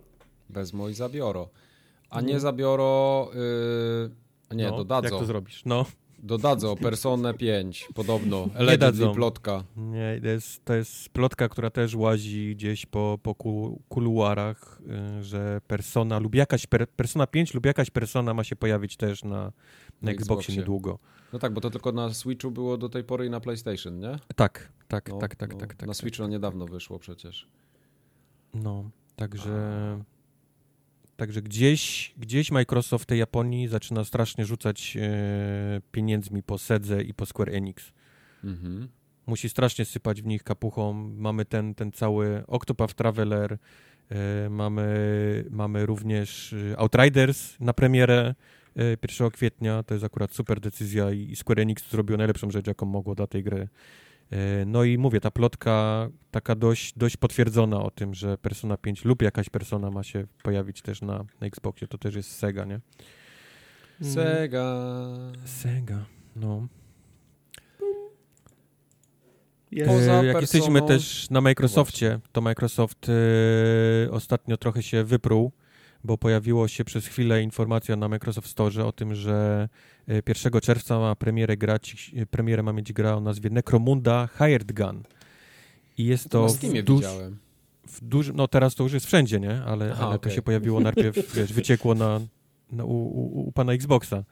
Wezmą 0.49 0.89
i 0.89 0.93
zabiorą. 0.93 1.47
A 2.09 2.21
nie 2.21 2.39
zabiorą... 2.39 3.27
Yy 3.33 4.23
nie, 4.55 4.69
no, 4.69 4.77
dodadzą. 4.77 5.09
Jak 5.09 5.19
to 5.19 5.25
zrobisz? 5.25 5.65
No. 5.65 5.85
Dodadzą 6.19 6.75
Personę 6.75 7.33
5, 7.33 7.89
podobno. 7.95 8.47
Nie 8.69 8.77
dadzą. 8.77 9.13
plotka. 9.13 9.63
Nie, 9.77 10.19
to 10.21 10.27
jest, 10.27 10.65
to 10.65 10.73
jest 10.73 11.09
plotka, 11.09 11.49
która 11.49 11.69
też 11.69 11.95
łazi 11.95 12.55
gdzieś 12.55 12.85
po, 12.85 13.19
po 13.23 13.35
kuluarach, 13.89 14.81
y, 15.19 15.23
że 15.23 15.61
Persona 15.67 16.19
lub 16.19 16.35
jakaś, 16.35 16.67
per, 16.67 16.89
Persona 16.89 17.27
5 17.27 17.53
lub 17.53 17.65
jakaś 17.65 17.89
Persona 17.89 18.33
ma 18.33 18.43
się 18.43 18.55
pojawić 18.55 18.97
też 18.97 19.23
na, 19.23 19.29
na, 19.29 19.51
na 20.01 20.11
Xboxie, 20.11 20.11
Xboxie 20.11 20.57
niedługo. 20.57 20.99
No 21.33 21.39
tak, 21.39 21.53
bo 21.53 21.61
to 21.61 21.69
tylko 21.69 21.91
na 21.91 22.13
Switchu 22.13 22.51
było 22.51 22.77
do 22.77 22.89
tej 22.89 23.03
pory 23.03 23.25
i 23.25 23.29
na 23.29 23.39
PlayStation, 23.39 23.99
nie? 23.99 24.19
Tak, 24.35 24.71
tak, 24.87 25.09
no, 25.09 25.17
tak, 25.17 25.35
tak, 25.35 25.53
no, 25.53 25.59
tak, 25.59 25.73
tak. 25.73 25.87
Na 25.87 25.93
Switchu 25.93 26.23
tak. 26.23 26.31
niedawno 26.31 26.65
wyszło 26.65 26.99
przecież. 26.99 27.47
No, 28.53 28.89
także... 29.15 30.03
Także 31.15 31.41
gdzieś, 31.41 32.13
gdzieś 32.17 32.51
Microsoft 32.51 33.03
w 33.03 33.05
tej 33.05 33.19
Japonii 33.19 33.67
zaczyna 33.67 34.03
strasznie 34.03 34.45
rzucać 34.45 34.97
e, 34.97 35.81
pieniędzmi 35.91 36.43
po 36.43 36.57
Sedze 36.57 37.03
i 37.03 37.13
po 37.13 37.25
Square 37.25 37.49
Enix. 37.49 37.91
Mhm. 38.43 38.87
Musi 39.25 39.49
strasznie 39.49 39.85
sypać 39.85 40.21
w 40.21 40.25
nich 40.25 40.43
kapuchą. 40.43 40.93
Mamy 41.17 41.45
ten, 41.45 41.75
ten 41.75 41.91
cały 41.91 42.43
Octopath 42.47 42.93
Traveler, 42.93 43.57
e, 44.09 44.49
mamy, 44.49 45.45
mamy 45.49 45.85
również 45.85 46.53
e, 46.53 46.79
Outriders 46.79 47.59
na 47.59 47.73
premierę 47.73 48.35
1 48.75 49.27
e, 49.27 49.31
kwietnia. 49.31 49.83
To 49.83 49.93
jest 49.93 50.05
akurat 50.05 50.31
super 50.31 50.59
decyzja 50.59 51.11
i 51.11 51.35
Square 51.35 51.59
Enix 51.59 51.89
zrobił 51.89 52.17
najlepszą 52.17 52.51
rzecz, 52.51 52.67
jaką 52.67 52.85
mogło 52.85 53.15
dla 53.15 53.27
tej 53.27 53.43
gry. 53.43 53.67
E, 54.31 54.65
no 54.65 54.83
i 54.83 54.97
mówię, 54.97 55.21
ta 55.21 55.31
plotka 55.31 56.07
taka 56.31 56.55
dość, 56.55 56.93
dość 56.97 57.17
potwierdzona 57.17 57.83
o 57.83 57.91
tym, 57.91 58.13
że 58.13 58.37
Persona 58.37 58.77
5 58.77 59.05
lub 59.05 59.21
jakaś 59.21 59.49
Persona 59.49 59.91
ma 59.91 60.03
się 60.03 60.27
pojawić 60.43 60.81
też 60.81 61.01
na, 61.01 61.25
na 61.41 61.47
Xboxie, 61.47 61.87
to 61.87 61.97
też 61.97 62.15
jest 62.15 62.31
Sega, 62.35 62.65
nie? 62.65 62.79
Sega. 64.01 64.77
Sega, 65.45 66.05
no. 66.35 66.67
E, 69.77 70.25
jak 70.25 70.41
jesteśmy 70.41 70.81
też 70.81 71.29
na 71.29 71.41
Microsoftie, 71.41 72.19
to 72.31 72.41
Microsoft 72.41 73.07
e, 73.09 74.11
ostatnio 74.11 74.57
trochę 74.57 74.83
się 74.83 75.03
wypruł 75.03 75.51
bo 76.03 76.17
pojawiło 76.17 76.67
się 76.67 76.85
przez 76.85 77.07
chwilę 77.07 77.43
informacja 77.43 77.95
na 77.95 78.09
Microsoft 78.09 78.47
Store 78.47 78.85
o 78.85 78.91
tym, 78.91 79.15
że 79.15 79.69
1 80.07 80.55
e, 80.55 80.61
czerwca 80.61 80.99
ma 80.99 81.15
premierę 81.15 81.57
grać, 81.57 82.11
e, 82.15 82.25
premierę 82.25 82.63
ma 82.63 82.73
mieć 82.73 82.93
gra 82.93 83.15
o 83.15 83.19
nazwie 83.19 83.49
Necromunda 83.49 84.29
Hired 84.37 84.71
Gun. 84.71 85.03
I 85.97 86.05
jest 86.05 86.29
to, 86.29 86.47
to 86.47 86.53
w, 86.53 86.83
duż, 86.83 87.05
w 87.87 88.01
dużym, 88.01 88.35
no 88.35 88.47
teraz 88.47 88.75
to 88.75 88.83
już 88.83 88.93
jest 88.93 89.05
wszędzie, 89.05 89.39
nie? 89.39 89.63
Ale, 89.63 89.89
Aha, 89.91 90.05
ale 90.05 90.15
okay. 90.15 90.29
to 90.31 90.35
się 90.35 90.41
pojawiło 90.41 90.79
najpierw, 90.79 91.35
wiesz, 91.35 91.53
wyciekło 91.53 91.95
na, 91.95 92.19
na 92.71 92.83
u, 92.83 92.91
u, 92.91 93.47
u 93.47 93.51
pana 93.51 93.73
Xboxa. 93.73 94.23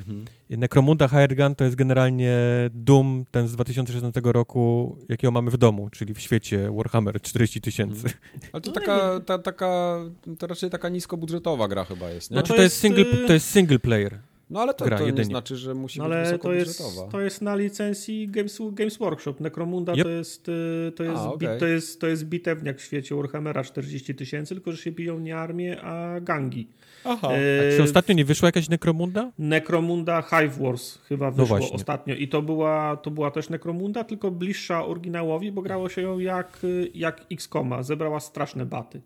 Mhm. 0.00 0.24
Necromunda 0.50 1.08
Hired 1.08 1.34
Gun 1.34 1.54
to 1.54 1.64
jest 1.64 1.76
generalnie 1.76 2.36
Doom, 2.74 3.24
ten 3.30 3.48
z 3.48 3.52
2016 3.52 4.20
roku, 4.24 4.96
jakiego 5.08 5.30
mamy 5.30 5.50
w 5.50 5.56
domu, 5.56 5.90
czyli 5.90 6.14
w 6.14 6.20
świecie 6.20 6.70
Warhammer 6.76 7.20
40 7.22 7.60
tysięcy. 7.60 8.06
Mhm. 8.06 8.14
Ale 8.52 8.60
to 8.60 8.72
taka, 8.72 9.20
ta, 9.20 9.38
taka, 9.38 9.98
to 10.38 10.46
raczej 10.46 10.70
taka 10.70 10.88
niskobudżetowa 10.88 11.68
gra 11.68 11.84
chyba 11.84 12.10
jest, 12.10 12.30
nie? 12.30 12.34
Znaczy 12.34 12.54
to 12.54 12.62
jest, 12.62 12.76
single, 12.80 13.04
y- 13.04 13.26
to 13.26 13.32
jest 13.32 13.50
single 13.50 13.78
player. 13.78 14.18
No 14.50 14.60
ale 14.60 14.74
to, 14.74 14.84
gra, 14.84 14.98
to 14.98 15.10
nie 15.10 15.24
znaczy, 15.24 15.56
że 15.56 15.74
musi 15.74 15.98
no, 15.98 16.04
być 16.04 16.12
ale 16.14 16.38
to 16.38 16.52
jest, 16.52 16.82
to 17.10 17.20
jest 17.20 17.42
na 17.42 17.56
licencji 17.56 18.28
Games, 18.28 18.58
Games 18.72 18.96
Workshop. 18.98 19.34
Necromunda 19.40 19.92
yep. 19.92 20.02
to, 20.02 20.08
jest, 20.08 20.48
y, 20.48 20.92
to, 20.96 21.04
jest, 21.04 21.16
A, 21.16 21.32
okay. 21.32 21.58
to, 21.58 21.66
jest, 21.66 22.00
to 22.00 22.06
jest 22.06 22.24
bitewniak 22.24 22.78
w 22.78 22.82
świecie 22.82 23.14
Warhammera 23.14 23.64
40 23.64 24.14
tysięcy, 24.14 24.54
tylko 24.54 24.72
że 24.72 24.78
się 24.78 24.92
biją 24.92 25.18
nie 25.18 25.36
armie, 25.36 25.80
a 25.80 26.20
gangi. 26.20 26.68
Aha. 27.04 27.28
E, 27.32 27.76
czy 27.76 27.82
ostatnio 27.82 28.14
nie 28.14 28.24
wyszła 28.24 28.48
jakaś 28.48 28.68
Necromunda? 28.68 29.32
Necromunda 29.38 30.22
Hive 30.22 30.58
Wars 30.58 30.98
chyba 30.98 31.26
no 31.30 31.36
wyszło 31.36 31.58
no 31.58 31.70
ostatnio 31.72 32.14
i 32.14 32.28
to 32.28 32.42
była, 32.42 32.96
to 32.96 33.10
była 33.10 33.30
też 33.30 33.50
Necromunda, 33.50 34.04
tylko 34.04 34.30
bliższa 34.30 34.84
oryginałowi, 34.84 35.52
bo 35.52 35.62
grało 35.62 35.88
się 35.88 36.02
ją 36.02 36.18
jak, 36.18 36.60
jak 36.94 37.26
X-Koma. 37.32 37.82
Zebrała 37.82 38.20
straszne 38.20 38.66
baty. 38.66 39.00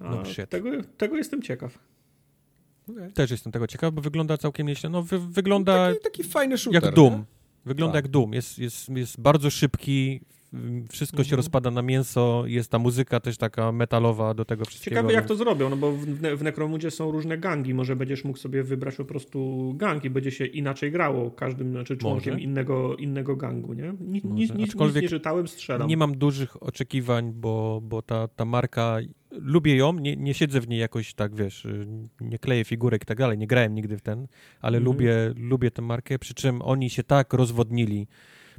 No, 0.00 0.22
tego, 0.48 0.70
tego 0.96 1.16
jestem 1.16 1.42
ciekaw. 1.42 1.78
Okay. 2.90 3.12
Też 3.12 3.30
jestem 3.30 3.52
tego 3.52 3.66
ciekaw, 3.66 3.94
bo 3.94 4.02
wygląda 4.02 4.38
całkiem 4.38 4.66
nieźle. 4.66 4.90
No, 4.90 5.02
wy, 5.02 5.18
wygląda 5.18 5.88
no, 5.88 5.94
taki, 5.94 6.04
taki, 6.04 6.24
fajny 6.24 6.58
shooter, 6.58 6.84
jak 6.84 6.94
Doom. 6.94 7.12
Nie? 7.12 7.24
Wygląda 7.64 7.94
tak. 7.94 8.04
jak 8.04 8.10
Doom. 8.10 8.32
Jest, 8.32 8.58
jest, 8.58 8.88
jest 8.88 9.20
bardzo 9.20 9.50
szybki, 9.50 10.20
wszystko 10.90 11.16
mhm. 11.16 11.28
się 11.28 11.36
rozpada 11.36 11.70
na 11.70 11.82
mięso, 11.82 12.44
jest 12.46 12.70
ta 12.70 12.78
muzyka 12.78 13.20
też 13.20 13.36
taka 13.36 13.72
metalowa 13.72 14.34
do 14.34 14.44
tego 14.44 14.64
wszystkiego. 14.64 14.96
Ciekawe 14.96 15.12
jak 15.12 15.26
to 15.26 15.36
zrobią, 15.36 15.70
no 15.70 15.76
bo 15.76 15.92
w, 15.92 16.06
w 16.36 16.42
Necromudzie 16.42 16.90
są 16.90 17.10
różne 17.10 17.38
gangi, 17.38 17.74
może 17.74 17.96
będziesz 17.96 18.24
mógł 18.24 18.38
sobie 18.38 18.62
wybrać 18.62 18.96
po 18.96 19.04
prostu 19.04 19.72
gang 19.76 20.04
i 20.04 20.10
będzie 20.10 20.30
się 20.30 20.46
inaczej 20.46 20.92
grało 20.92 21.30
każdym, 21.30 21.70
znaczy 21.70 21.96
członkiem 21.96 22.40
innego, 22.40 22.96
innego 22.96 23.36
gangu, 23.36 23.72
nie? 23.74 23.94
Ni, 24.00 24.22
nic, 24.24 24.54
nic 24.54 24.74
nie 25.02 25.08
czytałem, 25.08 25.48
strzelam. 25.48 25.88
Nie 25.88 25.96
mam 25.96 26.18
dużych 26.18 26.62
oczekiwań, 26.62 27.32
bo, 27.32 27.80
bo 27.82 28.02
ta, 28.02 28.28
ta 28.28 28.44
marka 28.44 28.98
lubię 29.30 29.76
ją, 29.76 29.92
nie, 29.92 30.16
nie 30.16 30.34
siedzę 30.34 30.60
w 30.60 30.68
niej 30.68 30.80
jakoś 30.80 31.14
tak, 31.14 31.34
wiesz, 31.34 31.66
nie 32.20 32.38
kleję 32.38 32.64
figurek 32.64 33.02
i 33.02 33.06
tak 33.06 33.18
dalej, 33.18 33.38
nie 33.38 33.46
grałem 33.46 33.74
nigdy 33.74 33.98
w 33.98 34.02
ten, 34.02 34.26
ale 34.60 34.78
mhm. 34.78 34.84
lubię, 34.84 35.34
lubię 35.36 35.70
tę 35.70 35.82
markę, 35.82 36.18
przy 36.18 36.34
czym 36.34 36.62
oni 36.62 36.90
się 36.90 37.02
tak 37.02 37.32
rozwodnili 37.32 38.06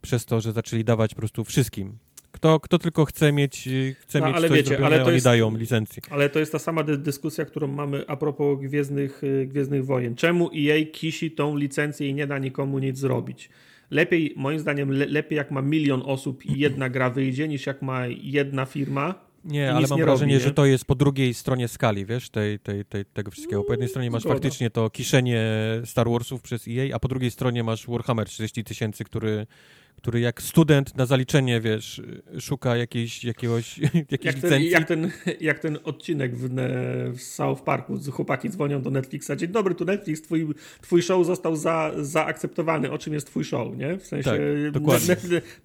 przez 0.01 0.25
to, 0.25 0.41
że 0.41 0.51
zaczęli 0.53 0.83
dawać 0.83 1.13
po 1.13 1.19
prostu 1.19 1.43
wszystkim. 1.43 1.97
Kto, 2.31 2.59
kto 2.59 2.79
tylko 2.79 3.05
chce 3.05 3.31
mieć, 3.31 3.69
chce 3.99 4.19
no, 4.19 4.27
mieć 4.27 4.35
ale 4.35 4.47
coś 4.47 4.57
wiecie, 4.57 4.67
zrobione, 4.67 4.87
ale 4.87 4.99
to 4.99 5.05
oni 5.05 5.13
jest, 5.13 5.25
dają 5.25 5.57
licencję. 5.57 6.03
Ale 6.09 6.29
to 6.29 6.39
jest 6.39 6.51
ta 6.51 6.59
sama 6.59 6.83
dy 6.83 6.97
dyskusja, 6.97 7.45
którą 7.45 7.67
mamy 7.67 8.03
a 8.07 8.15
propos 8.15 8.59
Gwiezdnych, 8.59 9.23
y, 9.23 9.47
Gwiezdnych 9.47 9.85
Wojen. 9.85 10.15
Czemu 10.15 10.49
EA 10.55 10.85
kisi 10.91 11.31
tą 11.31 11.55
licencję 11.55 12.09
i 12.09 12.13
nie 12.13 12.27
da 12.27 12.37
nikomu 12.37 12.79
nic 12.79 12.97
zrobić? 12.97 13.49
Lepiej, 13.91 14.33
moim 14.35 14.59
zdaniem, 14.59 14.91
le 14.91 15.05
lepiej 15.05 15.37
jak 15.37 15.51
ma 15.51 15.61
milion 15.61 16.03
osób 16.05 16.45
i 16.45 16.59
jedna 16.59 16.89
gra 16.89 17.09
wyjdzie, 17.09 17.47
niż 17.47 17.65
jak 17.65 17.81
ma 17.81 18.07
jedna 18.07 18.65
firma 18.65 19.27
nie, 19.47 19.73
ale 19.73 19.87
mam 19.87 19.99
nie 19.99 20.05
wrażenie, 20.05 20.33
robi, 20.33 20.43
że 20.43 20.53
to 20.53 20.65
jest 20.65 20.85
po 20.85 20.95
drugiej 20.95 21.33
stronie 21.33 21.67
skali, 21.67 22.05
wiesz, 22.05 22.29
tej, 22.29 22.59
tej, 22.59 22.85
tej, 22.85 23.05
tego 23.05 23.31
wszystkiego. 23.31 23.63
Po 23.63 23.73
jednej 23.73 23.89
stronie 23.89 24.11
masz 24.11 24.21
Zgoda. 24.21 24.35
faktycznie 24.35 24.69
to 24.69 24.89
kiszenie 24.89 25.45
Star 25.85 26.09
Warsów 26.09 26.41
przez 26.41 26.67
EA, 26.67 26.95
a 26.95 26.99
po 26.99 27.07
drugiej 27.07 27.31
stronie 27.31 27.63
masz 27.63 27.87
Warhammer 27.87 28.27
30 28.27 28.63
tysięcy, 28.63 29.03
który 29.03 29.47
który 30.07 30.19
jak 30.19 30.41
student 30.41 30.97
na 30.97 31.05
zaliczenie, 31.05 31.61
wiesz, 31.61 32.01
szuka 32.39 32.77
jakiejś, 32.77 33.23
jakiegoś, 33.23 33.77
jakiejś 34.11 34.23
jak 34.23 34.35
licencji. 34.35 34.71
Ten, 34.71 34.71
jak, 34.71 34.87
ten, 34.87 35.11
jak 35.39 35.59
ten 35.59 35.77
odcinek 35.83 36.35
w, 36.35 36.49
w 37.17 37.21
South 37.21 37.61
Parku, 37.61 37.99
chłopaki 38.11 38.49
dzwonią 38.49 38.81
do 38.81 38.89
Netflixa, 38.89 39.31
dzień 39.37 39.49
dobry, 39.49 39.75
tu 39.75 39.85
Netflix, 39.85 40.21
twój, 40.21 40.47
twój 40.81 41.01
show 41.01 41.25
został 41.25 41.55
za, 41.55 41.91
zaakceptowany, 41.99 42.91
o 42.91 42.97
czym 42.97 43.13
jest 43.13 43.27
twój 43.27 43.43
show, 43.43 43.77
nie? 43.77 43.97
W 43.97 44.05
sensie 44.05 44.31
tak, 44.31 44.71
dokładnie. 44.71 45.15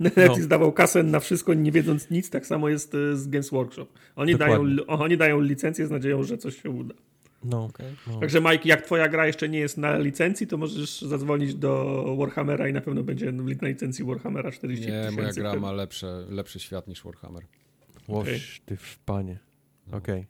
Netflix 0.01 0.39
no. 0.41 0.47
dawał 0.47 0.73
kasę 0.73 1.03
na 1.03 1.21
wszystko, 1.21 1.55
nie 1.55 1.73
wiedząc 1.73 2.11
nic, 2.11 2.31
tak 2.31 2.47
samo 2.47 2.69
jest 2.69 2.95
e, 2.95 3.17
z 3.17 3.29
Games 3.29 3.51
Workshop. 3.51 3.87
Oni, 4.17 4.37
dają, 4.37 4.65
oni 4.87 5.17
dają 5.17 5.41
licencję 5.41 5.87
z 5.87 5.91
nadzieją, 5.91 6.23
że 6.23 6.39
coś 6.39 6.63
się 6.63 6.71
uda. 6.71 6.95
No, 7.45 7.65
okay. 7.65 7.95
no. 8.07 8.21
Także 8.21 8.41
Mike, 8.41 8.69
jak 8.69 8.83
twoja 8.83 9.09
gra 9.09 9.27
jeszcze 9.27 9.49
nie 9.49 9.59
jest 9.59 9.79
na 9.79 9.99
licencji, 9.99 10.47
to 10.47 10.57
możesz 10.57 11.03
zadzwonić 11.03 11.55
do 11.55 12.05
Warhammera 12.19 12.69
i 12.69 12.73
na 12.73 12.81
pewno 12.81 13.03
będzie 13.03 13.33
na 13.33 13.69
licencji 13.69 14.05
Warhammera 14.05 14.53
40 14.53 14.87
Nie, 14.87 15.11
moja 15.11 15.33
gra 15.33 15.57
ma 15.57 15.73
lepsze, 15.73 16.25
lepszy 16.29 16.61
świat 16.61 16.89
niż 16.89 17.05
Warhammer. 17.05 17.43
Łoż, 18.09 18.29
okay. 18.29 18.41
ty 18.67 18.77
w 18.77 18.99
panie. 18.99 19.39
No. 19.87 19.99
Okej. 19.99 20.27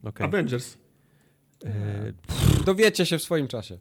Okay. 0.00 0.10
okay. 0.10 0.26
Avengers. 0.26 0.78
E... 1.64 2.12
Dowiecie 2.64 3.06
się 3.06 3.18
w 3.18 3.22
swoim 3.22 3.48
czasie. 3.48 3.78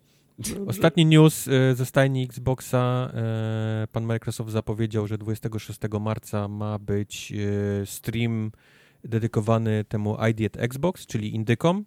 Ostatni 0.68 1.06
news 1.06 1.48
e, 1.48 1.76
ze 1.76 1.86
stajni 1.86 2.24
Xboxa. 2.24 3.12
E, 3.14 3.88
pan 3.92 4.04
Microsoft 4.04 4.52
zapowiedział, 4.52 5.08
że 5.08 5.18
26 5.18 5.80
marca 6.00 6.48
ma 6.48 6.80
być 6.80 7.34
e, 7.34 7.86
stream 7.86 8.52
dedykowany 9.04 9.84
temu 9.84 10.18
ID 10.30 10.56
at 10.56 10.64
Xbox, 10.64 11.06
czyli 11.06 11.36
indykom 11.36 11.86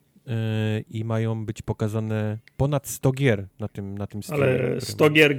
i 0.90 1.04
mają 1.04 1.46
być 1.46 1.62
pokazane 1.62 2.38
ponad 2.56 2.88
100 2.88 3.12
gier 3.12 3.46
na 3.58 3.68
tym, 3.68 3.98
na 3.98 4.06
tym 4.06 4.22
streamie. 4.22 4.44
Ale 4.44 4.80
100 4.80 5.10
gier, 5.10 5.38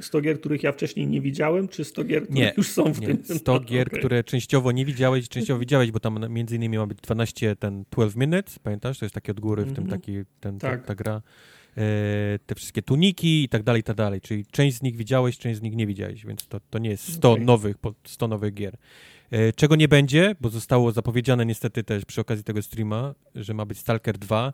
100 0.00 0.20
gier, 0.20 0.40
których 0.40 0.62
ja 0.62 0.72
wcześniej 0.72 1.06
nie 1.06 1.20
widziałem, 1.20 1.68
czy 1.68 1.84
100 1.84 2.04
gier, 2.04 2.22
które 2.22 2.40
nie, 2.40 2.52
już 2.56 2.68
są 2.68 2.92
w 2.92 3.00
nie, 3.00 3.06
tym? 3.06 3.38
100 3.38 3.52
no, 3.52 3.60
gier, 3.60 3.86
okay. 3.86 3.98
które 3.98 4.24
częściowo 4.24 4.72
nie 4.72 4.84
widziałeś, 4.84 5.28
częściowo 5.28 5.60
widziałeś, 5.60 5.90
bo 5.90 6.00
tam 6.00 6.26
między 6.28 6.56
innymi 6.56 6.78
ma 6.78 6.86
być 6.86 6.98
12 6.98 7.56
ten 7.56 7.84
12 7.90 8.20
minutes, 8.20 8.58
pamiętasz? 8.58 8.98
To 8.98 9.04
jest 9.04 9.14
takie 9.14 9.32
od 9.32 9.40
góry 9.40 9.62
w 9.62 9.72
tym 9.72 9.84
mhm. 9.84 10.00
taki, 10.00 10.12
ten, 10.40 10.58
tak. 10.58 10.80
ta, 10.80 10.86
ta 10.86 10.94
gra. 10.94 11.22
E, 11.76 12.38
te 12.46 12.54
wszystkie 12.54 12.82
tuniki 12.82 13.44
i 13.44 13.48
tak 13.48 13.62
dalej, 13.62 13.80
i 13.80 13.82
tak 13.82 13.96
dalej. 13.96 14.20
Czyli 14.20 14.46
część 14.46 14.76
z 14.76 14.82
nich 14.82 14.96
widziałeś, 14.96 15.38
część 15.38 15.58
z 15.58 15.62
nich 15.62 15.76
nie 15.76 15.86
widziałeś, 15.86 16.26
więc 16.26 16.46
to, 16.46 16.60
to 16.70 16.78
nie 16.78 16.90
jest 16.90 17.12
100 17.12 17.32
okay. 17.32 17.44
nowych, 17.44 17.76
100 18.04 18.28
nowych 18.28 18.54
gier. 18.54 18.76
E, 19.30 19.52
czego 19.52 19.76
nie 19.76 19.88
będzie, 19.88 20.34
bo 20.40 20.48
zostało 20.48 20.92
zapowiedziane 20.92 21.46
niestety 21.46 21.84
też 21.84 22.04
przy 22.04 22.20
okazji 22.20 22.44
tego 22.44 22.62
streama, 22.62 23.14
że 23.34 23.54
ma 23.54 23.66
być 23.66 23.78
Stalker 23.78 24.18
2. 24.18 24.52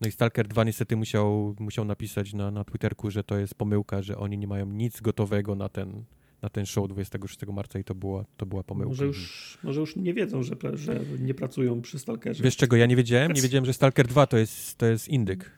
No 0.00 0.08
i 0.08 0.12
Stalker 0.12 0.48
2 0.48 0.64
niestety 0.64 0.96
musiał, 0.96 1.56
musiał 1.58 1.84
napisać 1.84 2.32
na, 2.32 2.50
na 2.50 2.64
Twitterku, 2.64 3.10
że 3.10 3.24
to 3.24 3.38
jest 3.38 3.54
pomyłka, 3.54 4.02
że 4.02 4.18
oni 4.18 4.38
nie 4.38 4.46
mają 4.46 4.66
nic 4.66 5.00
gotowego 5.00 5.54
na 5.54 5.68
ten, 5.68 6.04
na 6.42 6.48
ten 6.48 6.66
show 6.66 6.88
26 6.88 7.46
marca 7.46 7.78
i 7.78 7.84
to 7.84 7.94
była, 7.94 8.24
to 8.36 8.46
była 8.46 8.62
pomyłka. 8.62 8.88
Może 8.88 9.06
już, 9.06 9.58
może 9.62 9.80
już 9.80 9.96
nie 9.96 10.14
wiedzą, 10.14 10.42
że, 10.42 10.56
że 10.74 11.00
nie 11.18 11.34
pracują 11.34 11.82
przy 11.82 11.98
Stalkerze. 11.98 12.44
Wiesz 12.44 12.56
czego 12.56 12.76
ja 12.76 12.86
nie 12.86 12.96
wiedziałem? 12.96 13.32
Nie 13.32 13.42
wiedziałem, 13.42 13.66
że 13.66 13.72
Stalker 13.72 14.06
2 14.06 14.26
to 14.26 14.36
jest, 14.36 14.78
to 14.78 14.86
jest 14.86 15.08
indyk. 15.08 15.50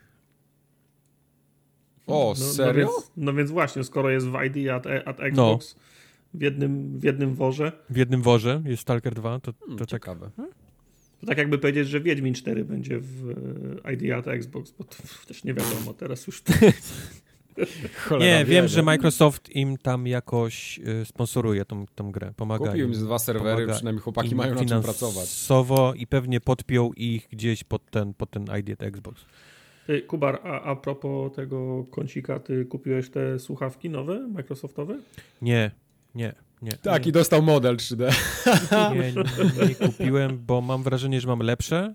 O, 2.07 2.35
no, 2.39 2.47
serio? 2.47 2.87
No 2.87 2.93
więc, 2.93 3.13
no 3.17 3.35
więc, 3.35 3.51
właśnie, 3.51 3.85
skoro 3.85 4.11
jest 4.11 4.27
w 4.27 4.45
ID 4.45 4.71
at, 4.71 4.87
at 4.87 5.21
Xbox 5.21 5.75
no. 5.75 5.88
W, 6.35 6.43
jednym, 6.43 6.99
w 6.99 7.05
jednym 7.05 7.35
worze. 7.35 7.73
W 7.91 7.97
jednym 7.97 8.23
worze 8.23 8.63
jest 8.65 8.83
Stalker 8.83 9.15
2, 9.15 9.41
to, 9.41 9.53
to 9.53 9.59
hmm, 9.59 9.79
tak- 9.79 9.89
ciekawe. 9.89 10.31
Tak, 10.37 10.47
to 11.21 11.27
tak 11.27 11.39
jakby 11.39 11.59
powiedzieć, 11.59 11.89
że 11.89 12.01
Wiedźmin 12.01 12.35
4 12.35 12.65
będzie 12.65 12.99
w 13.01 13.35
e, 13.85 13.93
ID 13.93 14.13
at 14.13 14.29
Xbox, 14.29 14.71
bo 14.71 14.85
to 14.85 14.97
też 15.29 15.45
nie 15.45 15.55
wiadomo, 15.55 15.95
teraz 15.95 16.27
już... 16.27 16.43
nie, 18.21 18.45
wiem, 18.45 18.69
że 18.69 18.83
Microsoft 18.83 19.57
im 19.57 19.77
tam 19.77 20.07
jakoś 20.07 20.79
y, 20.79 21.05
sponsoruje 21.05 21.65
tą, 21.65 21.87
tą 21.95 22.13
grę, 22.13 22.33
pomaga 22.37 22.67
Kupił 22.67 22.87
im 22.87 22.93
dwa 22.93 23.19
serwery, 23.19 23.67
przynajmniej 23.67 24.03
chłopaki 24.03 24.35
mają 24.35 24.55
na 24.55 24.65
czym 24.65 24.83
pracować. 24.83 25.49
i 25.97 26.07
pewnie 26.07 26.41
podpiął 26.41 26.93
ich 26.95 27.29
gdzieś 27.33 27.65
pod 27.65 27.91
ten, 27.91 28.15
pod 28.15 28.31
ten 28.31 28.43
ID 28.43 28.71
at 28.71 28.83
Xbox. 28.83 29.25
Ty, 29.87 30.03
Kubar, 30.03 30.41
a, 30.45 30.63
a 30.63 30.77
propos 30.77 31.33
tego 31.33 31.85
kącika, 31.91 32.39
ty 32.39 32.65
kupiłeś 32.65 33.11
te 33.11 33.39
słuchawki 33.39 33.91
nowe, 33.91 34.29
Microsoftowe? 34.29 34.99
Nie, 35.43 35.71
nie, 36.19 36.33
nie. 36.63 36.73
Tak, 36.73 37.05
nie. 37.05 37.09
i 37.09 37.13
dostał 37.13 37.43
model 37.43 37.77
3D. 37.77 38.13
Nie, 38.95 39.13
nie, 39.13 39.69
nie, 39.69 39.75
kupiłem, 39.75 40.39
bo 40.47 40.61
mam 40.61 40.83
wrażenie, 40.83 41.21
że 41.21 41.29
mam 41.29 41.41
lepsze 41.41 41.95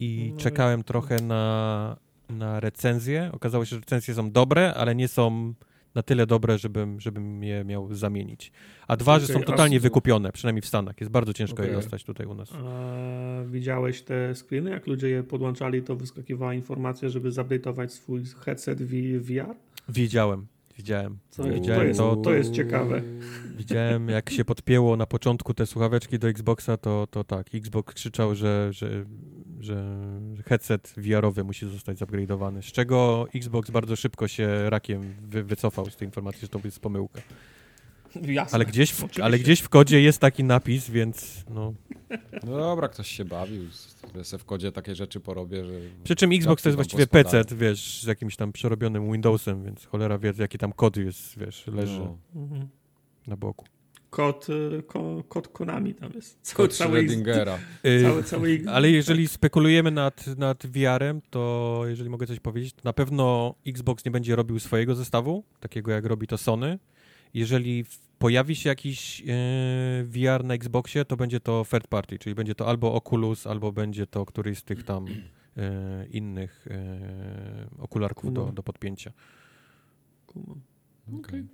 i 0.00 0.30
no 0.34 0.40
czekałem 0.40 0.82
trochę 0.82 1.16
na, 1.16 1.96
na 2.28 2.60
recenzję. 2.60 3.30
Okazało 3.32 3.64
się, 3.64 3.68
że 3.68 3.80
recenzje 3.80 4.14
są 4.14 4.30
dobre, 4.30 4.74
ale 4.74 4.94
nie 4.94 5.08
są 5.08 5.54
na 5.94 6.02
tyle 6.02 6.26
dobre, 6.26 6.58
żebym, 6.58 7.00
żebym 7.00 7.42
je 7.42 7.64
miał 7.64 7.94
zamienić. 7.94 8.52
A 8.88 8.96
dwa, 8.96 9.14
okay, 9.14 9.26
że 9.26 9.32
są 9.32 9.42
totalnie 9.42 9.80
wykupione, 9.80 10.32
przynajmniej 10.32 10.62
w 10.62 10.66
Stanach. 10.66 11.00
Jest 11.00 11.12
bardzo 11.12 11.32
ciężko 11.32 11.56
okay. 11.56 11.66
je 11.66 11.72
dostać 11.72 12.04
tutaj 12.04 12.26
u 12.26 12.34
nas. 12.34 12.52
A 12.52 13.44
widziałeś 13.46 14.02
te 14.02 14.34
screeny? 14.34 14.70
Jak 14.70 14.86
ludzie 14.86 15.08
je 15.08 15.22
podłączali, 15.22 15.82
to 15.82 15.96
wyskakiwała 15.96 16.54
informacja, 16.54 17.08
żeby 17.08 17.30
zupdate'ować 17.30 17.88
swój 17.88 18.24
headset 18.44 18.82
VR? 18.82 19.54
Widziałem. 19.88 20.46
Widziałem. 20.78 21.18
Co, 21.30 21.44
widziałem 21.44 21.80
to, 21.80 21.86
jest, 21.86 22.00
to, 22.00 22.16
to 22.16 22.34
jest 22.34 22.52
ciekawe. 22.52 23.02
Widziałem, 23.56 24.08
jak 24.08 24.30
się 24.30 24.44
podpięło 24.44 24.96
na 24.96 25.06
początku 25.06 25.54
te 25.54 25.66
słuchaweczki 25.66 26.18
do 26.18 26.28
Xboxa, 26.28 26.76
to, 26.76 27.06
to 27.10 27.24
tak, 27.24 27.54
Xbox 27.54 27.94
krzyczał, 27.94 28.34
że, 28.34 28.72
że, 28.72 29.04
że 29.60 30.00
headset 30.46 30.94
VR-owy 30.96 31.44
musi 31.44 31.68
zostać 31.68 31.98
zupgrade'owany, 31.98 32.62
z 32.62 32.72
czego 32.72 33.26
Xbox 33.34 33.70
bardzo 33.70 33.96
szybko 33.96 34.28
się 34.28 34.70
rakiem 34.70 35.14
wy, 35.22 35.44
wycofał 35.44 35.90
z 35.90 35.96
tej 35.96 36.08
informacji, 36.08 36.40
że 36.40 36.48
to 36.48 36.60
jest 36.64 36.80
pomyłka. 36.80 37.20
Jasne, 38.22 38.54
ale, 38.54 38.64
gdzieś 38.64 38.92
w, 38.92 39.20
ale 39.22 39.38
gdzieś 39.38 39.60
w 39.60 39.68
kodzie 39.68 40.02
jest 40.02 40.18
taki 40.18 40.44
napis, 40.44 40.90
więc 40.90 41.44
no... 41.50 41.74
No 42.46 42.58
dobra, 42.58 42.88
ktoś 42.88 43.08
się 43.08 43.24
bawił, 43.24 43.62
sobie 44.22 44.38
w 44.38 44.44
kodzie 44.44 44.72
takie 44.72 44.94
rzeczy 44.94 45.20
porobię, 45.20 45.64
że... 45.64 45.72
Przy 46.04 46.16
czym 46.16 46.32
Xbox 46.32 46.62
to 46.62 46.68
jest 46.68 46.76
właściwie 46.76 47.06
PC, 47.06 47.44
wiesz, 47.56 48.02
z 48.02 48.06
jakimś 48.06 48.36
tam 48.36 48.52
przerobionym 48.52 49.12
Windowsem, 49.12 49.64
więc 49.64 49.86
cholera 49.86 50.18
wie, 50.18 50.32
jaki 50.38 50.58
tam 50.58 50.72
kod 50.72 50.96
jest, 50.96 51.38
wiesz, 51.38 51.66
leży 51.66 51.98
no. 51.98 52.18
Mhm. 52.34 52.68
na 53.26 53.36
boku. 53.36 53.64
Kod, 54.10 54.46
y, 54.48 54.82
ko, 54.82 55.24
kod 55.28 55.48
Konami 55.48 55.94
tam 55.94 56.12
jest. 56.14 56.38
Cały, 56.42 56.56
kod 56.56 56.76
cały. 56.76 57.06
Cały, 58.02 58.24
cały... 58.30 58.62
Ale 58.72 58.90
jeżeli 58.90 59.28
spekulujemy 59.28 59.90
nad, 59.90 60.26
nad 60.26 60.66
VR-em, 60.66 61.20
to 61.30 61.82
jeżeli 61.86 62.10
mogę 62.10 62.26
coś 62.26 62.40
powiedzieć, 62.40 62.72
to 62.72 62.80
na 62.84 62.92
pewno 62.92 63.54
Xbox 63.66 64.04
nie 64.04 64.10
będzie 64.10 64.36
robił 64.36 64.58
swojego 64.58 64.94
zestawu, 64.94 65.44
takiego 65.60 65.90
jak 65.90 66.04
robi 66.04 66.26
to 66.26 66.38
Sony. 66.38 66.78
Jeżeli 67.34 67.84
pojawi 68.18 68.56
się 68.56 68.68
jakiś 68.68 69.20
yy, 69.20 69.34
e, 69.34 70.04
VR 70.04 70.44
na 70.44 70.54
Xboxie, 70.54 71.04
to 71.04 71.16
będzie 71.16 71.40
to 71.40 71.66
third 71.70 71.88
party, 71.88 72.18
czyli 72.18 72.34
będzie 72.34 72.54
to 72.54 72.66
albo 72.68 72.94
Oculus, 72.94 73.46
albo 73.46 73.72
będzie 73.72 74.06
to 74.06 74.26
któryś 74.26 74.58
z 74.58 74.62
tych 74.62 74.84
tam 74.84 75.06
yy, 75.06 75.62
innych 76.10 76.66
yy, 76.70 77.82
okularków 77.82 78.32
do, 78.32 78.52
do 78.52 78.62
podpięcia. 78.62 79.12
Okej. 80.28 81.18
Okay. 81.18 81.46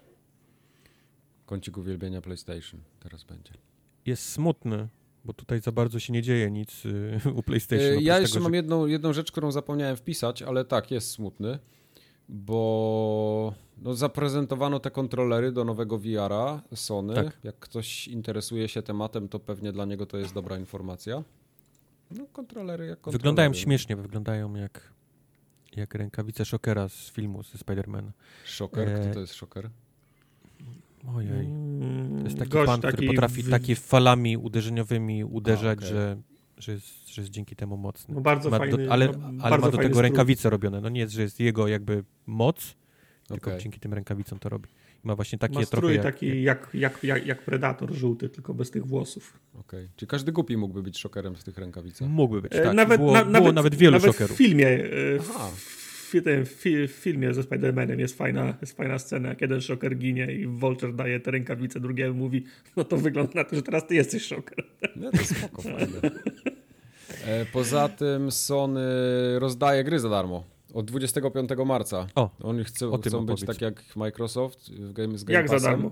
Kącik 1.47 1.77
uwielbienia 1.77 2.20
PlayStation 2.20 2.81
teraz 3.01 3.24
będzie. 3.24 3.52
Jest 4.07 4.28
smutny, 4.28 4.89
bo 5.24 5.32
tutaj 5.32 5.61
za 5.61 5.73
bardzo 5.73 5.98
się 5.98 6.12
nie 6.12 6.23
dzieje 6.23 6.51
nic 6.51 6.82
u 7.39 7.43
PlayStation. 7.43 8.01
Ja 8.01 8.19
jeszcze 8.19 8.35
tego, 8.35 8.43
mam 8.43 8.52
że... 8.52 8.57
jedną, 8.57 8.86
jedną 8.86 9.12
rzecz, 9.12 9.32
którą 9.32 9.52
zapomniałem 9.52 9.97
wpisać, 9.97 10.43
ale 10.43 10.65
tak, 10.65 10.90
jest 10.90 11.11
smutny 11.11 11.59
bo 12.31 13.55
no, 13.78 13.94
zaprezentowano 13.94 14.81
te 14.81 14.90
kontrolery 14.90 15.52
do 15.52 15.65
nowego 15.65 15.98
VR-a 15.98 16.62
Sony. 16.74 17.15
Tak. 17.15 17.39
Jak 17.44 17.59
ktoś 17.59 18.09
interesuje 18.09 18.69
się 18.69 18.82
tematem, 18.82 19.28
to 19.28 19.40
pewnie 19.40 19.73
dla 19.73 19.85
niego 19.85 20.07
to 20.07 20.19
jest 20.19 20.35
dobra 20.35 20.59
informacja. 20.59 21.23
No, 22.11 22.27
kontrolery 22.32 22.86
jak 22.86 23.01
kontrolery. 23.01 23.19
Wyglądają 23.19 23.52
śmiesznie, 23.52 23.97
wyglądają 23.97 24.55
jak, 24.55 24.93
jak 25.77 25.94
rękawice 25.94 26.44
Shockera 26.44 26.89
z 26.89 27.11
filmu 27.11 27.43
ze 27.43 27.59
Spider-Man. 27.59 28.11
Shocker? 28.44 28.89
E... 28.89 29.01
Kto 29.01 29.15
to 29.15 29.20
jest 29.20 29.35
Shocker? 29.35 29.70
Ojej. 31.16 31.48
To 32.19 32.24
jest 32.24 32.39
taki 32.39 32.51
Gość 32.51 32.66
pan, 32.66 32.81
taki 32.81 32.94
który 32.94 33.09
potrafi 33.09 33.43
w... 33.43 33.51
taki 33.51 33.74
falami 33.74 34.36
uderzeniowymi 34.36 35.24
uderzać, 35.24 35.78
A, 35.78 35.82
okay. 35.82 35.89
że 35.89 36.16
że 36.60 36.72
jest, 36.72 37.08
że 37.08 37.22
jest 37.22 37.32
dzięki 37.32 37.56
temu 37.56 37.76
mocny. 37.76 38.14
No 38.14 38.20
bardzo 38.20 38.50
ma 38.50 38.58
fajny, 38.58 38.86
do, 38.86 38.92
ale, 38.92 39.08
no, 39.32 39.44
ale 39.44 39.58
ma 39.58 39.70
do 39.70 39.78
tego 39.78 40.02
rękawice 40.02 40.50
robione. 40.50 40.80
No 40.80 40.88
nie 40.88 41.00
jest, 41.00 41.12
że 41.12 41.22
jest 41.22 41.40
jego 41.40 41.68
jakby 41.68 42.04
moc, 42.26 42.76
tylko 43.28 43.50
okay. 43.50 43.62
dzięki 43.62 43.80
tym 43.80 43.94
rękawicom 43.94 44.38
to 44.38 44.48
robi. 44.48 44.68
ma 45.02 45.16
właśnie 45.16 45.38
takie 45.38 45.58
ma 45.58 45.66
trochę 45.66 45.94
jak, 45.94 46.02
taki 46.02 46.42
jak, 46.42 46.70
jak, 46.74 47.04
jak, 47.04 47.26
jak 47.26 47.42
Predator 47.42 47.92
żółty, 47.92 48.28
tylko 48.28 48.54
bez 48.54 48.70
tych 48.70 48.86
włosów. 48.86 49.40
Okej. 49.52 49.80
Okay. 49.80 49.88
Czyli 49.96 50.08
każdy 50.08 50.32
głupi 50.32 50.56
mógłby 50.56 50.82
być 50.82 50.98
szokerem 50.98 51.34
w 51.34 51.44
tych 51.44 51.58
rękawicach? 51.58 52.08
Mógłby 52.08 52.42
być, 52.42 52.52
e, 52.54 52.62
tak. 52.62 52.74
Nawet, 52.74 53.00
było, 53.00 53.12
na, 53.12 53.24
było 53.24 53.32
nawet, 53.32 53.54
nawet 53.54 53.74
wielu 53.74 53.92
nawet 53.92 54.12
szokerów. 54.12 54.36
w 54.36 54.38
filmie 54.38 54.68
e, 54.68 54.88
Aha 55.20 55.50
w, 56.18 56.64
w 56.88 56.92
filmie 56.92 57.34
ze 57.34 57.42
Spider-Manem 57.42 57.98
jest 57.98 58.18
fajna, 58.18 58.54
jest 58.60 58.76
fajna 58.76 58.98
scena, 58.98 59.28
jak 59.28 59.40
jeden 59.40 59.60
szoker 59.60 59.96
ginie 59.96 60.32
i 60.32 60.46
Vulture 60.46 60.94
daje 60.94 61.20
te 61.20 61.30
rękawice 61.30 61.80
drugiemu 61.80 62.14
mówi, 62.14 62.44
no 62.76 62.84
to 62.84 62.96
wygląda 62.96 63.32
na 63.34 63.44
to, 63.44 63.56
że 63.56 63.62
teraz 63.62 63.86
ty 63.86 63.94
jesteś 63.94 64.24
szoker. 64.24 64.64
No 64.96 65.10
to 65.10 65.18
spoko, 65.18 65.62
fajne. 65.62 66.00
E, 67.26 67.46
poza 67.52 67.88
tym 67.88 68.30
Sony 68.30 68.80
rozdaje 69.38 69.84
gry 69.84 70.00
za 70.00 70.08
darmo. 70.08 70.44
Od 70.74 70.86
25 70.86 71.50
marca. 71.66 72.06
O, 72.14 72.30
Oni 72.42 72.64
chcą, 72.64 72.98
chcą 72.98 73.26
być 73.26 73.44
tak 73.44 73.60
jak 73.60 73.96
Microsoft 73.96 74.70
w 74.72 74.92
game, 74.92 75.18
z 75.18 75.24
Game 75.24 75.38
Jak 75.38 75.46
Passem. 75.46 75.60
za 75.60 75.70
darmo? 75.70 75.90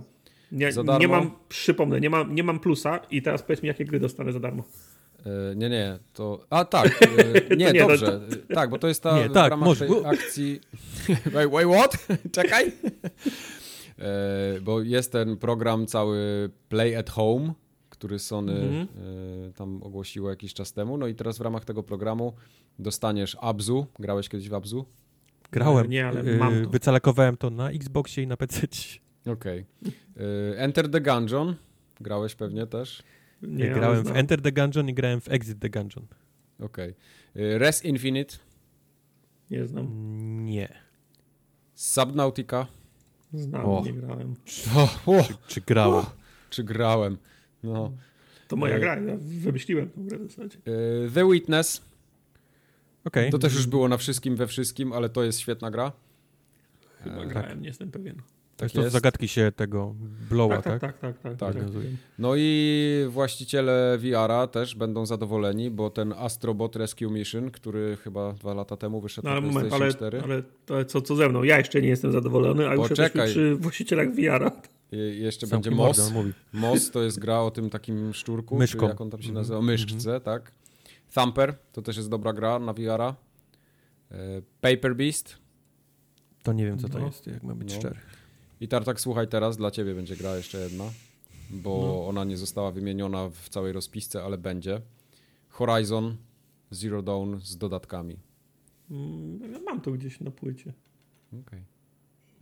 Nie, 0.52 0.72
za 0.72 0.84
darmo? 0.84 1.00
nie 1.00 1.08
mam, 1.08 1.30
przypomnę, 1.48 2.00
nie 2.00 2.10
mam, 2.10 2.34
nie 2.34 2.42
mam 2.42 2.60
plusa 2.60 3.00
i 3.10 3.22
teraz 3.22 3.42
powiedz 3.42 3.62
mi, 3.62 3.66
jakie 3.66 3.84
gry 3.84 4.00
dostanę 4.00 4.32
za 4.32 4.40
darmo. 4.40 4.64
E, 5.26 5.56
nie, 5.56 5.68
nie, 5.68 5.98
to... 6.14 6.46
A 6.50 6.64
tak, 6.64 7.02
e, 7.50 7.56
nie, 7.56 7.72
nie, 7.72 7.80
dobrze. 7.80 8.20
No, 8.48 8.54
tak, 8.54 8.70
bo 8.70 8.78
to 8.78 8.88
jest 8.88 9.02
ta 9.02 9.18
nie, 9.18 9.30
tak, 9.30 9.46
w 9.46 9.50
ramach 9.50 9.68
może. 9.68 9.86
tej 9.86 10.04
akcji... 10.04 10.60
wait, 11.34 11.50
wait, 11.50 11.68
what? 11.68 12.06
Czekaj. 12.32 12.72
Bo 14.62 14.82
jest 14.82 15.12
ten 15.12 15.36
program 15.36 15.86
cały 15.86 16.50
Play 16.68 16.96
at 16.96 17.10
Home, 17.10 17.52
który 17.98 18.18
Sony 18.18 18.52
mhm. 18.52 18.88
y, 19.48 19.52
tam 19.52 19.82
ogłosiło 19.82 20.30
jakiś 20.30 20.54
czas 20.54 20.72
temu. 20.72 20.98
No 20.98 21.06
i 21.06 21.14
teraz 21.14 21.38
w 21.38 21.40
ramach 21.40 21.64
tego 21.64 21.82
programu 21.82 22.32
dostaniesz 22.78 23.36
Abzu. 23.40 23.86
Grałeś 23.98 24.28
kiedyś 24.28 24.48
w 24.48 24.54
Abzu? 24.54 24.84
Grałem. 25.52 25.90
Nie, 25.90 26.06
ale 26.06 26.22
mam 26.22 26.64
to. 26.64 26.70
Wycalakowałem 26.70 27.36
to 27.36 27.50
na 27.50 27.70
Xboxie 27.70 28.24
i 28.24 28.26
na 28.26 28.36
PC. 28.36 28.66
Okej. 29.26 29.64
Okay. 29.82 30.56
Enter 30.56 30.90
the 30.90 31.00
Gungeon. 31.00 31.54
Grałeś 32.00 32.34
pewnie 32.34 32.66
też? 32.66 33.02
Nie, 33.42 33.70
grałem 33.70 34.04
w 34.04 34.16
Enter 34.16 34.42
the 34.42 34.52
Gungeon 34.52 34.88
i 34.88 34.94
grałem 34.94 35.20
w 35.20 35.28
Exit 35.28 35.58
the 35.60 35.70
Gungeon. 35.70 36.06
Okej. 36.60 36.94
Okay. 37.34 37.58
Res 37.58 37.84
Infinite? 37.84 38.36
Nie 39.50 39.66
znam. 39.66 39.86
Nie. 40.44 40.68
Subnautica? 41.74 42.66
Znam, 43.32 43.66
o. 43.66 43.82
nie 43.84 43.92
grałem. 43.92 44.34
O, 45.06 45.22
Czy, 45.22 45.34
czy 45.46 45.60
grałem? 45.60 46.04
Czy 46.50 46.64
grałem? 46.64 47.18
No. 47.62 47.93
To 48.48 48.56
moja 48.56 48.76
e... 48.76 48.80
gra, 48.80 49.01
ja 49.01 49.16
wymyśliłem 49.20 49.90
tę 49.90 50.01
grę 50.01 50.18
w 50.18 50.30
zasadzie. 50.30 50.59
E... 51.06 51.10
The 51.10 51.30
Witness. 51.30 51.82
Okay. 53.05 53.30
To 53.30 53.39
też 53.39 53.55
już 53.55 53.66
było 53.66 53.89
na 53.89 53.97
wszystkim 53.97 54.36
we 54.36 54.47
wszystkim, 54.47 54.93
ale 54.93 55.09
to 55.09 55.24
jest 55.24 55.40
świetna 55.40 55.70
gra. 55.70 55.93
Chyba 57.05 57.26
grałem, 57.26 57.60
nie 57.60 57.68
jestem 57.68 57.90
pewien. 57.90 58.22
To 58.56 58.80
jest 58.80 58.93
zagadki 58.93 59.28
się 59.28 59.52
tego 59.56 59.94
blowa, 60.30 60.62
tak? 60.62 60.80
Tak, 60.80 60.98
tak, 60.98 61.18
tak. 61.18 61.36
tak, 61.36 61.55
tak. 61.55 61.64
No 62.18 62.32
i 62.36 63.06
właściciele 63.09 63.98
VR-a 63.98 64.47
też 64.47 64.74
będą 64.74 65.06
zadowoleni, 65.06 65.70
bo 65.70 65.90
ten 65.90 66.14
Astrobot 66.16 66.76
Rescue 66.76 67.10
Mission, 67.10 67.51
który 67.51 67.97
chyba 67.97 68.32
dwa 68.32 68.55
lata 68.55 68.76
temu 68.76 69.01
wyszedł 69.01 69.28
no, 69.28 69.40
na 69.40 69.51
PlayStation 69.51 69.82
ale, 69.82 69.93
4. 69.94 70.20
Ale 70.24 70.43
to, 70.66 70.85
co, 70.85 71.02
co 71.02 71.16
ze 71.16 71.28
mną? 71.28 71.43
Ja 71.43 71.59
jeszcze 71.59 71.82
nie 71.82 71.89
jestem 71.89 72.12
zadowolony, 72.12 72.68
a 72.68 72.74
już 72.74 72.89
Poczekaj. 72.89 73.28
przy 73.28 73.56
właścicielach 73.56 74.14
VR-a. 74.14 74.51
Jeszcze 74.93 75.47
Sam 75.47 75.56
będzie 75.56 75.70
MOS. 75.70 76.12
MOS 76.52 76.90
to 76.90 77.02
jest 77.02 77.19
gra 77.19 77.40
o 77.40 77.51
tym 77.51 77.70
takim 77.70 78.15
szczurku, 78.15 78.56
Myszką. 78.56 78.89
jak 78.89 79.01
on 79.01 79.10
tam 79.10 79.23
się 79.23 79.28
mhm. 79.28 79.43
nazywa? 79.43 79.62
Myszce, 79.62 80.10
mm 80.10 80.20
-hmm. 80.20 80.24
tak. 80.24 80.52
Thumper 81.15 81.55
to 81.73 81.82
też 81.82 81.97
jest 81.97 82.09
dobra 82.09 82.32
gra 82.32 82.59
na 82.59 82.73
VR-a. 82.73 83.15
E, 84.10 84.43
Paper 84.60 84.97
Beast. 84.97 85.39
To 86.43 86.52
nie 86.52 86.66
wiem, 86.66 86.78
co 86.78 86.89
to 86.89 86.98
no. 86.98 87.06
jest, 87.06 87.27
jak 87.27 87.43
mam 87.43 87.59
być 87.59 87.74
no. 87.74 87.81
szczery. 87.81 87.97
I 88.60 88.69
Tartak, 88.69 89.01
słuchaj 89.01 89.28
teraz, 89.28 89.56
dla 89.56 89.70
ciebie 89.70 89.94
będzie 89.94 90.16
gra 90.16 90.36
jeszcze 90.36 90.59
jedna, 90.59 90.85
bo 91.51 91.81
no. 91.82 92.09
ona 92.09 92.24
nie 92.24 92.36
została 92.36 92.70
wymieniona 92.70 93.28
w 93.28 93.48
całej 93.48 93.73
rozpisce, 93.73 94.24
ale 94.24 94.39
będzie. 94.39 94.81
Horizon 95.48 96.16
Zero 96.70 97.02
Dawn 97.02 97.36
z 97.40 97.56
dodatkami. 97.56 98.16
Mm, 98.90 99.65
mam 99.65 99.81
to 99.81 99.93
gdzieś 99.93 100.20
na 100.20 100.31
płycie. 100.31 100.73
Okay. 101.40 101.65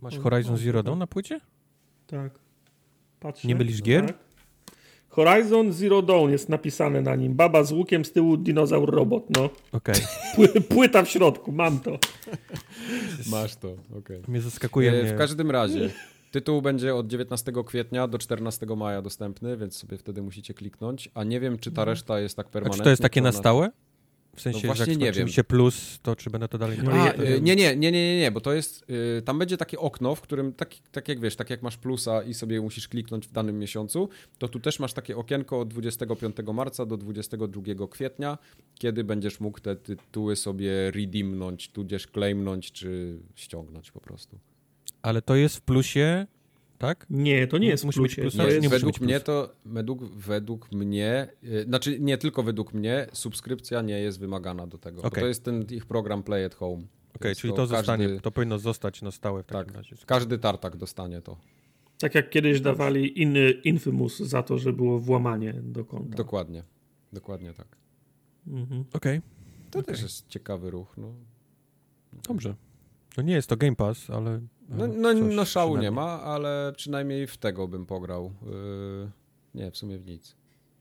Masz 0.01 0.19
Horizon 0.19 0.57
Zero 0.57 0.83
Dawn 0.83 0.99
na 0.99 1.07
płycie? 1.07 1.39
Tak. 2.07 2.39
Patrzę. 3.19 3.47
Nie 3.47 3.55
byliś 3.55 3.81
gier? 3.81 4.05
Tak. 4.05 4.27
Horizon 5.09 5.73
Zero 5.73 6.01
Dawn 6.01 6.31
jest 6.31 6.49
napisane 6.49 7.01
na 7.01 7.15
nim. 7.15 7.35
Baba 7.35 7.63
z 7.63 7.71
łukiem, 7.71 8.05
z 8.05 8.11
tyłu 8.11 8.37
dinozaur 8.37 8.91
robot, 8.91 9.23
no. 9.29 9.49
Okej. 9.71 9.95
Okay. 10.33 10.61
Płyta 10.61 11.03
w 11.03 11.09
środku, 11.09 11.51
mam 11.51 11.79
to. 11.79 11.97
Masz 13.31 13.55
to, 13.55 13.67
okej. 13.71 13.99
Okay. 13.99 14.21
Mnie 14.27 14.41
zaskakuje. 14.41 14.91
E, 14.91 15.03
mnie. 15.03 15.13
W 15.13 15.17
każdym 15.17 15.51
razie, 15.51 15.89
tytuł 16.31 16.61
będzie 16.61 16.95
od 16.95 17.07
19 17.07 17.51
kwietnia 17.65 18.07
do 18.07 18.17
14 18.17 18.65
maja 18.65 19.01
dostępny, 19.01 19.57
więc 19.57 19.77
sobie 19.77 19.97
wtedy 19.97 20.21
musicie 20.21 20.53
kliknąć. 20.53 21.09
A 21.13 21.23
nie 21.23 21.39
wiem, 21.39 21.59
czy 21.59 21.71
ta 21.71 21.85
reszta 21.85 22.19
jest 22.19 22.35
tak 22.35 22.49
permanentna. 22.49 22.75
A 22.75 22.83
czy 22.83 22.83
to 22.83 22.89
jest 22.89 23.01
takie 23.01 23.21
na 23.21 23.31
stałe? 23.31 23.69
W 24.37 24.41
sensie, 24.41 24.67
no 24.67 24.73
właśnie 24.73 24.93
że 24.93 24.99
nie 24.99 25.11
wiem. 25.11 25.27
się 25.27 25.43
plus, 25.43 25.99
to 26.01 26.15
czy 26.15 26.29
będę 26.29 26.47
to 26.47 26.57
dalej... 26.57 26.77
A, 26.91 27.13
y, 27.13 27.41
nie, 27.41 27.55
nie, 27.55 27.75
nie, 27.75 27.91
nie, 27.91 28.19
nie, 28.19 28.31
bo 28.31 28.41
to 28.41 28.53
jest, 28.53 28.85
y, 29.17 29.21
tam 29.21 29.39
będzie 29.39 29.57
takie 29.57 29.79
okno, 29.79 30.15
w 30.15 30.21
którym, 30.21 30.53
tak, 30.53 30.75
tak 30.91 31.07
jak 31.07 31.19
wiesz, 31.19 31.35
tak 31.35 31.49
jak 31.49 31.61
masz 31.61 31.77
plusa 31.77 32.23
i 32.23 32.33
sobie 32.33 32.61
musisz 32.61 32.87
kliknąć 32.87 33.27
w 33.27 33.31
danym 33.31 33.59
miesiącu, 33.59 34.09
to 34.37 34.47
tu 34.47 34.59
też 34.59 34.79
masz 34.79 34.93
takie 34.93 35.17
okienko 35.17 35.59
od 35.59 35.67
25 35.67 36.35
marca 36.53 36.85
do 36.85 36.97
22 36.97 37.87
kwietnia, 37.87 38.37
kiedy 38.75 39.03
będziesz 39.03 39.39
mógł 39.39 39.59
te 39.59 39.75
tytuły 39.75 40.35
sobie 40.35 40.91
redeemnąć, 40.91 41.71
tudzież 41.71 42.07
claimnąć, 42.07 42.71
czy 42.71 43.19
ściągnąć 43.35 43.91
po 43.91 44.01
prostu. 44.01 44.39
Ale 45.01 45.21
to 45.21 45.35
jest 45.35 45.57
w 45.57 45.61
plusie 45.61 46.27
tak? 46.77 47.05
Nie, 47.09 47.47
to 47.47 47.57
nie 47.57 47.67
jest 47.67 47.85
musi 47.85 47.99
plusie. 47.99 48.21
być 48.21 48.33
plusa. 48.33 48.49
Nie, 48.49 48.59
nie 48.59 48.69
według 48.69 49.01
mnie 49.01 49.19
to, 49.19 49.55
według, 49.65 50.03
według 50.03 50.71
mnie, 50.71 51.27
yy, 51.43 51.63
znaczy 51.63 51.99
nie 51.99 52.17
tylko 52.17 52.43
według 52.43 52.73
mnie, 52.73 53.07
subskrypcja 53.13 53.81
nie 53.81 53.99
jest 53.99 54.19
wymagana 54.19 54.67
do 54.67 54.77
tego. 54.77 55.01
Okay. 55.01 55.21
to 55.21 55.27
jest 55.27 55.43
ten 55.43 55.65
ich 55.71 55.85
program 55.85 56.23
Play 56.23 56.45
at 56.45 56.55
Home. 56.55 56.73
Okej, 56.73 56.87
okay, 57.15 57.35
czyli 57.35 57.53
to, 57.53 57.57
to 57.57 57.67
zostanie, 57.67 58.19
to 58.19 58.31
powinno 58.31 58.59
zostać 58.59 59.01
na 59.01 59.11
stałe 59.11 59.43
w 59.43 59.45
takim 59.45 59.65
tak, 59.65 59.75
razie. 59.75 59.95
Każdy 60.05 60.37
tartak 60.37 60.77
dostanie 60.77 61.21
to. 61.21 61.37
Tak 61.99 62.15
jak 62.15 62.29
kiedyś 62.29 62.61
dawali 62.61 63.21
inny 63.21 63.51
Infamous 63.51 64.19
za 64.19 64.43
to, 64.43 64.57
że 64.57 64.73
było 64.73 64.99
włamanie 64.99 65.53
do 65.53 65.85
konta. 65.85 66.17
Dokładnie, 66.17 66.63
dokładnie 67.13 67.53
tak. 67.53 67.67
Mhm. 68.47 68.85
Okej. 68.93 69.17
Okay. 69.17 69.21
To 69.71 69.79
okay. 69.79 69.93
też 69.93 70.03
jest 70.03 70.27
ciekawy 70.27 70.71
ruch. 70.71 70.97
No. 70.97 71.13
Dobrze. 72.27 72.55
No 73.17 73.23
nie 73.23 73.33
jest 73.33 73.49
to 73.49 73.57
Game 73.57 73.75
Pass, 73.75 74.09
ale 74.09 74.41
no, 74.69 74.87
no, 74.87 75.13
no 75.13 75.45
szału 75.45 75.77
nie 75.77 75.91
ma, 75.91 76.21
ale 76.21 76.73
przynajmniej 76.75 77.27
w 77.27 77.37
tego 77.37 77.67
bym 77.67 77.85
pograł. 77.85 78.31
Yy, 78.45 79.11
nie, 79.55 79.71
w 79.71 79.77
sumie 79.77 79.97
w 79.97 80.05
nic. 80.05 80.35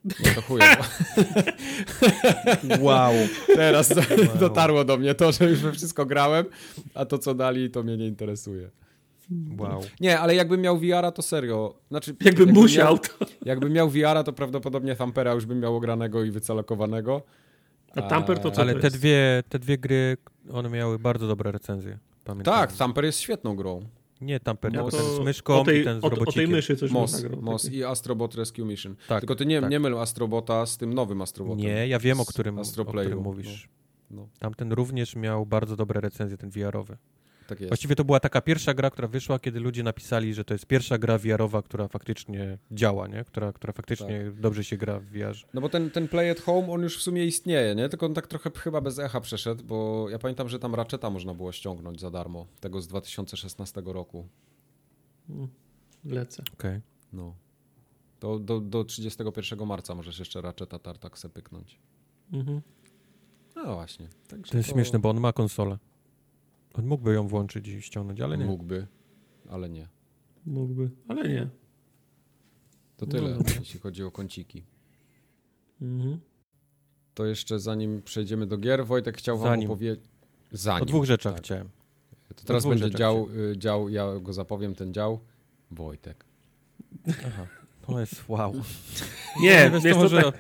No 0.05 0.35
to 0.35 0.43
chujowo. 0.43 0.85
wow. 2.87 3.13
Teraz 3.47 3.97
wow. 3.97 4.39
dotarło 4.41 4.85
do 4.85 4.97
mnie 4.97 5.15
to, 5.15 5.33
że 5.33 5.51
już 5.51 5.61
we 5.61 5.73
wszystko 5.73 6.07
grałem, 6.07 6.47
a 6.95 7.05
to 7.05 7.19
co 7.19 7.35
dali 7.35 7.71
to 7.71 7.83
mnie 7.83 7.97
nie 7.97 8.07
interesuje. 8.07 8.71
Wow. 9.59 9.83
Nie, 10.01 10.21
ale 10.21 10.35
jakbym 10.35 10.61
miał 10.61 10.79
VR-a, 10.79 11.13
to 11.13 11.23
serio. 11.23 11.75
Znaczy, 11.89 12.11
jakbym 12.11 12.47
jakby 12.47 12.61
musiał, 12.61 12.87
miał, 12.87 12.99
to. 12.99 13.27
Jakbym 13.45 13.73
miał 13.73 13.91
VR-a, 13.91 14.23
to 14.23 14.33
prawdopodobnie 14.33 14.97
Thumpera 14.97 15.33
już 15.33 15.47
bym 15.47 15.61
miał 15.61 15.77
ogranego 15.77 16.25
i 16.25 16.31
wycalokowanego. 16.31 17.23
A 17.97 18.03
Thumper 18.03 18.39
to 18.39 18.51
co 18.51 18.61
Ale 18.61 18.75
to 18.75 18.81
te, 18.81 18.91
dwie, 18.91 19.43
te 19.49 19.59
dwie 19.59 19.79
gry, 19.79 20.17
one 20.53 20.69
miały 20.69 20.99
bardzo 20.99 21.29
dobre 21.29 21.53
recenzje. 21.53 21.99
Pamiętam. 22.27 22.55
Tak, 22.55 22.73
Thumper 22.73 23.05
jest 23.05 23.21
świetną 23.21 23.57
grą. 23.57 23.83
Nie 24.21 24.41
Thumper, 24.41 24.73
no 24.73 24.91
ten 24.91 25.01
z 25.01 25.21
myszką 25.21 25.65
tej, 25.65 25.81
i 25.81 25.85
ten 25.85 26.01
z 26.01 26.05
o, 26.05 26.07
o 26.07 26.33
tej 26.33 26.49
myszy 26.49 26.77
coś 26.77 26.91
Mos, 26.91 27.25
Mos 27.41 27.71
i 27.71 27.85
Astrobot 27.85 28.35
Rescue 28.35 28.65
Mission. 28.65 28.97
Tak, 29.09 29.21
Tylko 29.21 29.35
ty 29.35 29.47
nie, 29.47 29.61
tak. 29.61 29.71
nie 29.71 29.81
myl 29.81 29.99
Astrobota 29.99 30.67
z 30.67 30.79
tym 30.79 30.95
nowym 30.95 31.23
Astrobotem. 31.23 31.59
Nie, 31.59 31.89
ja 31.89 31.99
wiem, 31.99 32.21
o 32.21 32.25
którym, 32.25 32.59
o 32.59 32.63
którym 32.85 33.19
mówisz. 33.19 33.69
No. 34.11 34.23
No. 34.23 34.29
Tamten 34.39 34.73
również 34.73 35.17
miał 35.17 35.47
bardzo 35.47 35.77
dobre 35.77 36.01
recenzje, 36.01 36.37
ten 36.37 36.51
VR-owy. 36.51 36.97
Tak 37.47 37.61
jest. 37.61 37.71
Właściwie 37.71 37.97
to 37.97 38.05
była 38.05 38.21
taka 38.21 38.41
pierwsza 38.41 38.75
gra, 38.75 38.91
która 38.91 39.09
wyszła, 39.09 39.39
kiedy 39.39 39.61
ludzie 39.61 39.83
napisali, 39.83 40.35
że 40.35 40.45
to 40.45 40.55
jest 40.55 40.67
pierwsza 40.67 40.99
gra 40.99 41.19
VR-owa, 41.19 41.63
która 41.63 41.89
faktycznie 41.89 42.59
działa, 42.71 43.09
nie? 43.09 43.25
Która, 43.25 43.53
która 43.53 43.73
faktycznie 43.73 44.25
tak. 44.25 44.41
dobrze 44.41 44.65
się 44.65 44.77
gra 44.77 45.01
w 45.01 45.05
VR. 45.05 45.37
No 45.55 45.61
bo 45.61 45.69
ten, 45.69 45.91
ten 45.91 46.09
Play 46.09 46.31
at 46.31 46.41
Home, 46.41 46.69
on 46.69 46.83
już 46.83 46.99
w 46.99 47.03
sumie 47.03 47.25
istnieje, 47.25 47.75
nie? 47.75 47.89
Tylko 47.89 48.07
on 48.07 48.15
tak 48.15 48.27
trochę 48.27 48.51
chyba 48.51 48.81
bez 48.81 48.99
echa 48.99 49.21
przeszedł, 49.21 49.65
bo 49.65 50.07
ja 50.11 50.19
pamiętam, 50.19 50.49
że 50.49 50.59
tam 50.59 50.75
Ratcheta 50.75 51.11
można 51.11 51.35
było 51.35 51.53
ściągnąć 51.53 52.01
za 52.01 52.11
darmo, 52.11 52.47
tego 52.61 52.81
z 52.81 52.89
2016 52.89 53.83
roku. 53.85 54.29
Hmm. 55.27 55.49
Lecę. 56.05 56.43
Okej. 56.53 56.71
Okay. 56.71 56.83
No. 57.13 57.35
To 58.19 58.39
do, 58.39 58.61
do 58.61 58.85
31 58.85 59.67
marca 59.67 59.95
możesz 59.95 60.19
jeszcze 60.19 60.41
Ratcheta 60.41 60.79
Tartak 60.79 61.19
se 61.19 61.29
pyknąć. 61.29 61.79
Mhm. 62.33 62.63
No 63.57 63.75
właśnie. 63.75 64.09
Także 64.29 64.53
to 64.53 64.59
jest 64.59 64.69
to... 64.69 64.75
śmieszne, 64.75 64.99
bo 64.99 65.11
on 65.11 65.21
ma 65.21 65.33
konsolę. 65.33 65.79
On 66.79 66.87
mógłby 66.87 67.15
ją 67.15 67.29
włączyć 67.29 67.69
i 67.69 67.83
ściągnąć, 67.83 68.21
ale 68.21 68.39
nie. 68.39 68.45
Mógłby, 68.45 68.87
ale 69.49 69.69
nie. 69.69 69.89
Mógłby, 70.47 70.91
ale 71.09 71.29
nie. 71.29 71.49
To 72.97 73.07
tyle, 73.07 73.31
no, 73.31 73.39
jeśli 73.59 73.81
chodzi 73.81 74.05
o 74.05 74.11
kąciki. 74.11 74.65
Mhm. 75.83 76.21
To 77.15 77.27
jeszcze 77.27 77.61
zanim 77.61 78.03
przejdziemy 78.03 78.47
do 78.47 78.59
gier, 78.59 78.87
Wojtek 78.87 79.17
chciał 79.17 79.39
wam 79.39 79.61
opowiedzieć... 79.61 80.01
Zanim. 80.53 80.83
O 80.83 80.87
dwóch 80.87 81.05
rzeczach 81.05 81.35
tak. 81.35 81.43
chciałem. 81.43 81.69
To 82.37 82.45
teraz 82.45 82.67
będzie 82.67 82.91
dział, 82.91 83.29
y, 83.53 83.59
dział, 83.59 83.89
ja 83.89 84.07
go 84.21 84.33
zapowiem, 84.33 84.75
ten 84.75 84.95
dział. 84.95 85.21
Wojtek. 85.71 86.25
Aha. 87.27 87.47
To 87.87 88.01
jest 88.01 88.29
wow. 88.29 88.55
Nie, 89.41 89.71
wiesz, 89.85 89.95
to 89.95 90.01
może... 90.01 90.23
Tak, 90.23 90.35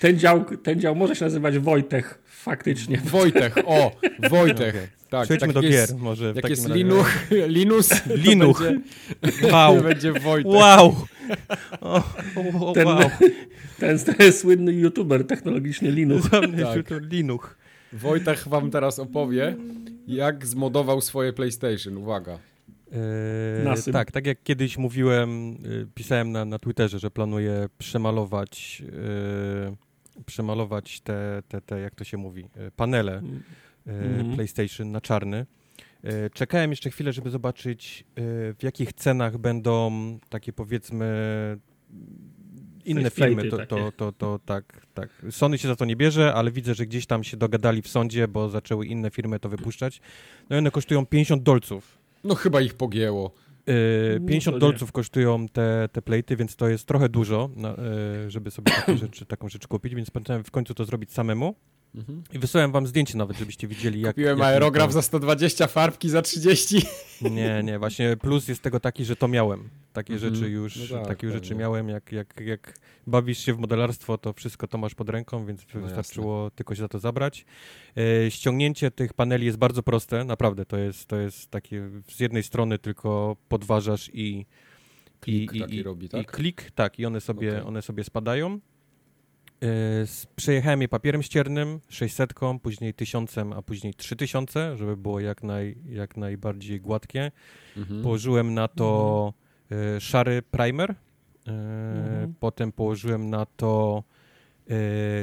ten, 0.00 0.18
dział, 0.18 0.44
ten 0.44 0.80
dział 0.80 0.94
może 0.94 1.16
się 1.16 1.24
nazywać 1.24 1.58
Wojtek, 1.58 2.18
faktycznie. 2.24 2.98
Wojtek, 3.04 3.54
o, 3.66 3.92
Wojtek. 4.30 4.74
Okay. 4.74 4.88
Tak, 5.10 5.24
Przejdźmy 5.24 5.46
tak 5.46 5.62
do 5.62 5.68
jest, 5.68 5.92
gier 5.92 6.02
może. 6.02 6.32
Jak 6.36 6.50
jest 6.50 6.68
Linux, 6.68 7.10
Linus, 7.46 7.90
Linux. 8.26 8.62
Będzie, 9.22 9.52
wow. 9.52 9.82
będzie 9.82 10.12
Wojtek. 10.12 10.52
Wow. 10.52 10.96
O, 11.80 12.04
o, 12.60 12.72
ten, 12.72 12.86
wow. 12.86 12.98
Ten, 13.78 13.98
ten 13.98 14.32
słynny 14.32 14.72
youtuber 14.72 15.26
technologicznie 15.26 15.90
Linux. 15.90 16.30
tak. 16.30 16.44
Linux. 17.00 17.48
Wojtek 17.92 18.38
wam 18.38 18.70
teraz 18.70 18.98
opowie, 18.98 19.56
jak 20.06 20.46
zmodował 20.46 21.00
swoje 21.00 21.32
PlayStation. 21.32 21.96
Uwaga. 21.96 22.38
Eee, 22.92 23.92
tak, 23.92 24.12
tak 24.12 24.26
jak 24.26 24.42
kiedyś 24.42 24.78
mówiłem, 24.78 25.50
y, 25.52 25.86
pisałem 25.94 26.32
na, 26.32 26.44
na 26.44 26.58
Twitterze, 26.58 26.98
że 26.98 27.10
planuję 27.10 27.68
przemalować, 27.78 28.80
yy, 28.80 29.76
przemalować 30.26 31.00
te, 31.00 31.42
te, 31.48 31.60
te, 31.60 31.80
jak 31.80 31.94
to 31.94 32.04
się 32.04 32.16
mówi, 32.16 32.48
y, 32.66 32.70
panele. 32.70 33.18
Mm 33.18 33.42
mm. 33.88 34.34
PlayStation 34.34 34.92
na 34.92 35.00
czarny. 35.00 35.46
E, 36.04 36.30
czekałem 36.30 36.70
jeszcze 36.70 36.90
chwilę, 36.90 37.12
żeby 37.12 37.30
zobaczyć, 37.30 38.04
e, 38.16 38.22
w 38.54 38.62
jakich 38.62 38.92
cenach 38.92 39.38
będą 39.38 39.92
takie 40.28 40.52
powiedzmy 40.52 41.06
inne 42.84 43.10
filmy. 43.10 43.48
To, 43.50 43.66
to, 43.66 43.92
to, 43.92 44.12
to, 44.12 44.40
tak, 44.44 44.86
tak. 44.94 45.08
Sony 45.30 45.58
się 45.58 45.68
za 45.68 45.76
to 45.76 45.84
nie 45.84 45.96
bierze, 45.96 46.34
ale 46.34 46.50
widzę, 46.50 46.74
że 46.74 46.86
gdzieś 46.86 47.06
tam 47.06 47.24
się 47.24 47.36
dogadali 47.36 47.82
w 47.82 47.88
sądzie, 47.88 48.28
bo 48.28 48.48
zaczęły 48.48 48.86
inne 48.86 49.10
firmy 49.10 49.40
to 49.40 49.48
wypuszczać. 49.48 50.00
No 50.50 50.56
i 50.56 50.58
one 50.58 50.70
kosztują 50.70 51.06
50 51.06 51.42
dolców. 51.42 51.98
No 52.24 52.34
chyba 52.34 52.60
ich 52.60 52.74
pogięło. 52.74 53.34
50 54.26 54.54
no 54.54 54.58
dolców 54.60 54.92
kosztują 54.92 55.48
te, 55.48 55.88
te 55.92 56.02
plejty, 56.02 56.36
więc 56.36 56.56
to 56.56 56.68
jest 56.68 56.86
trochę 56.86 57.08
dużo, 57.08 57.50
żeby 58.28 58.50
sobie 58.50 58.72
takie 58.72 58.96
rzeczy, 59.06 59.26
taką 59.26 59.48
rzecz 59.48 59.66
kupić, 59.66 59.94
więc 59.94 60.10
postanowiłem 60.10 60.44
w 60.44 60.50
końcu 60.50 60.74
to 60.74 60.84
zrobić 60.84 61.12
samemu. 61.12 61.54
Mhm. 61.94 62.22
I 62.32 62.38
wysłałem 62.38 62.72
wam 62.72 62.86
zdjęcie 62.86 63.18
nawet, 63.18 63.38
żebyście 63.38 63.68
widzieli 63.68 64.00
jak... 64.00 64.14
Kupiłem 64.14 64.38
jak 64.38 64.48
aerograf 64.48 64.86
to... 64.86 64.92
za 64.92 65.02
120, 65.02 65.66
farbki 65.66 66.08
za 66.08 66.22
30. 66.22 66.82
Nie, 67.30 67.62
nie, 67.64 67.78
właśnie 67.78 68.16
plus 68.16 68.48
jest 68.48 68.62
tego 68.62 68.80
taki, 68.80 69.04
że 69.04 69.16
to 69.16 69.28
miałem. 69.28 69.68
Takie 69.92 70.12
mhm. 70.14 70.34
rzeczy 70.34 70.50
już, 70.50 70.90
no 70.90 70.98
tak, 70.98 71.08
takie 71.08 71.30
rzeczy 71.30 71.54
miałem, 71.54 71.88
jak, 71.88 72.12
jak, 72.12 72.40
jak 72.40 72.78
bawisz 73.06 73.38
się 73.38 73.54
w 73.54 73.58
modelarstwo, 73.58 74.18
to 74.18 74.32
wszystko 74.32 74.68
to 74.68 74.78
masz 74.78 74.94
pod 74.94 75.08
ręką, 75.08 75.46
więc 75.46 75.66
no 75.74 75.80
wystarczyło 75.80 76.44
jasne. 76.44 76.56
tylko 76.56 76.74
się 76.74 76.80
za 76.80 76.88
to 76.88 76.98
zabrać. 76.98 77.44
E, 77.96 78.30
ściągnięcie 78.30 78.90
tych 78.90 79.14
paneli 79.14 79.46
jest 79.46 79.58
bardzo 79.58 79.82
proste, 79.82 80.24
naprawdę, 80.24 80.64
to 80.64 80.76
jest, 80.76 81.06
to 81.06 81.16
jest 81.16 81.50
takie 81.50 81.90
z 82.08 82.20
jednej 82.20 82.42
strony 82.42 82.78
tylko 82.78 83.36
podważasz 83.48 84.10
i 84.14 84.46
klik 85.20 85.52
i, 85.52 85.74
i, 85.74 85.82
robi, 85.82 86.08
tak? 86.08 86.22
I 86.22 86.24
klik, 86.24 86.70
tak, 86.70 86.98
i 86.98 87.06
one 87.06 87.20
sobie, 87.20 87.50
okay. 87.50 87.64
one 87.64 87.82
sobie 87.82 88.04
spadają. 88.04 88.60
Yy, 89.60 89.68
przejechałem 90.36 90.82
je 90.82 90.88
papierem 90.88 91.22
ściernym, 91.22 91.80
600, 91.88 92.34
później 92.62 92.94
1000, 92.94 93.38
a 93.38 93.62
później 93.62 93.94
3000, 93.94 94.76
żeby 94.76 94.96
było 94.96 95.20
jak, 95.20 95.42
naj, 95.42 95.76
jak 95.88 96.16
najbardziej 96.16 96.80
gładkie. 96.80 97.30
Mhm. 97.76 98.02
Położyłem 98.02 98.54
na 98.54 98.68
to 98.68 99.32
mhm. 99.70 100.00
szary 100.00 100.42
primer, 100.42 100.94
yy, 101.46 101.52
mhm. 101.52 102.34
potem 102.40 102.72
położyłem 102.72 103.30
na 103.30 103.46
to 103.46 104.02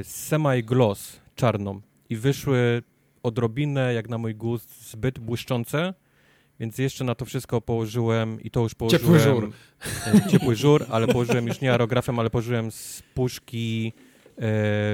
semi-gloss 0.03 1.19
czarną 1.35 1.81
i 2.09 2.15
wyszły 2.15 2.83
odrobinę, 3.23 3.93
jak 3.93 4.09
na 4.09 4.17
mój 4.17 4.35
gust, 4.35 4.91
zbyt 4.91 5.19
błyszczące, 5.19 5.93
więc 6.59 6.77
jeszcze 6.77 7.03
na 7.03 7.15
to 7.15 7.25
wszystko 7.25 7.61
położyłem 7.61 8.41
i 8.41 8.51
to 8.51 8.59
już 8.59 8.75
położyłem... 8.75 9.03
Ciepły 9.03 9.19
żur. 9.19 9.51
Ciepły 10.31 10.55
żur, 10.55 10.85
ale 10.89 11.07
położyłem 11.07 11.47
już 11.47 11.61
nie 11.61 11.71
aerografem, 11.71 12.19
ale 12.19 12.29
położyłem 12.29 12.71
z 12.71 13.03
puszki 13.13 13.93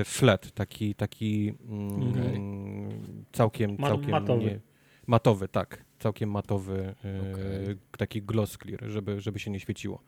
flat, 0.05 0.51
taki, 0.51 0.95
taki 0.95 1.53
mm, 1.69 2.09
okay. 2.09 2.41
całkiem, 3.31 3.77
całkiem 3.77 4.11
matowy. 4.11 4.45
Nie, 4.45 4.59
matowy, 5.07 5.47
tak, 5.47 5.85
całkiem 5.99 6.31
matowy, 6.31 6.95
e, 7.05 7.31
okay. 7.31 7.77
taki 7.97 8.21
gloss 8.21 8.57
clear, 8.57 8.83
żeby, 8.87 9.21
żeby 9.21 9.39
się 9.39 9.51
nie 9.51 9.59
świeciło. 9.59 10.03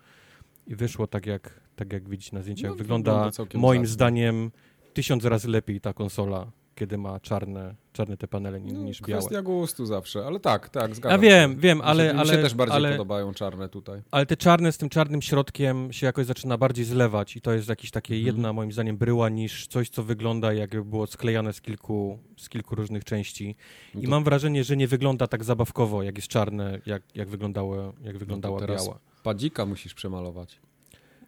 I 0.68 0.76
wyszło 0.76 1.08
tak 1.08 1.26
jak, 1.26 1.60
tak 1.76 1.94
jak 1.94 2.10
widzicie 2.10 2.36
na 2.36 2.42
zdjęciach. 2.42 2.72
No, 2.72 2.76
wygląda, 2.76 3.30
wygląda 3.30 3.60
moim 3.60 3.86
zdaniem 3.86 4.52
tysiąc 4.94 5.26
razy 5.26 5.50
lepiej 5.50 5.82
ta 5.82 5.94
konsola 5.94 6.52
kiedy 6.76 6.98
ma 6.98 7.20
czarne, 7.20 7.76
czarne 7.94 8.18
te 8.18 8.28
panele 8.28 8.62
niż, 8.62 8.74
no, 8.74 8.80
niż 8.80 9.02
białe. 9.02 9.22
Kwestia 9.22 9.42
gustu 9.42 9.86
zawsze, 9.86 10.26
ale 10.26 10.40
tak, 10.40 10.70
tak, 10.70 10.96
zgadzam 10.96 11.24
Ja 11.24 11.30
wiem, 11.30 11.52
się. 11.52 11.58
wiem, 11.58 11.82
ale... 11.82 12.10
ale 12.12 12.24
mi 12.24 12.30
się 12.30 12.38
też 12.38 12.54
bardziej 12.54 12.76
ale, 12.76 12.92
podobają 12.92 13.34
czarne 13.34 13.70
tutaj. 13.70 14.02
Ale 14.12 14.26
te 14.26 14.38
czarne 14.38 14.72
z 14.72 14.78
tym 14.78 14.90
czarnym 14.90 15.22
środkiem 15.22 15.94
się 15.94 16.06
jakoś 16.06 16.26
zaczyna 16.26 16.58
bardziej 16.58 16.86
zlewać 16.86 17.36
i 17.36 17.42
to 17.42 17.54
jest 17.54 17.70
jakieś 17.70 17.92
takie 17.92 18.14
mhm. 18.16 18.26
jedna, 18.28 18.54
moim 18.54 18.72
zdaniem, 18.72 18.98
bryła 18.98 19.30
niż 19.30 19.68
coś, 19.68 19.90
co 19.90 20.04
wygląda 20.04 20.54
jakby 20.54 20.86
było 20.86 21.08
sklejane 21.08 21.54
z 21.54 21.62
kilku, 21.62 22.20
z 22.38 22.50
kilku 22.50 22.76
różnych 22.76 23.04
części. 23.04 23.56
I 23.96 24.04
to... 24.04 24.10
mam 24.10 24.24
wrażenie, 24.24 24.64
że 24.64 24.78
nie 24.78 24.88
wygląda 24.88 25.28
tak 25.28 25.44
zabawkowo, 25.44 26.04
jak 26.04 26.16
jest 26.16 26.28
czarne, 26.28 26.80
jak, 26.86 27.04
jak, 27.16 27.30
wyglądało, 27.30 27.94
jak 28.04 28.18
wyglądała 28.18 28.60
no 28.60 28.68
biała. 28.68 29.00
Padzika 29.24 29.66
musisz 29.66 29.94
przemalować. 29.94 30.60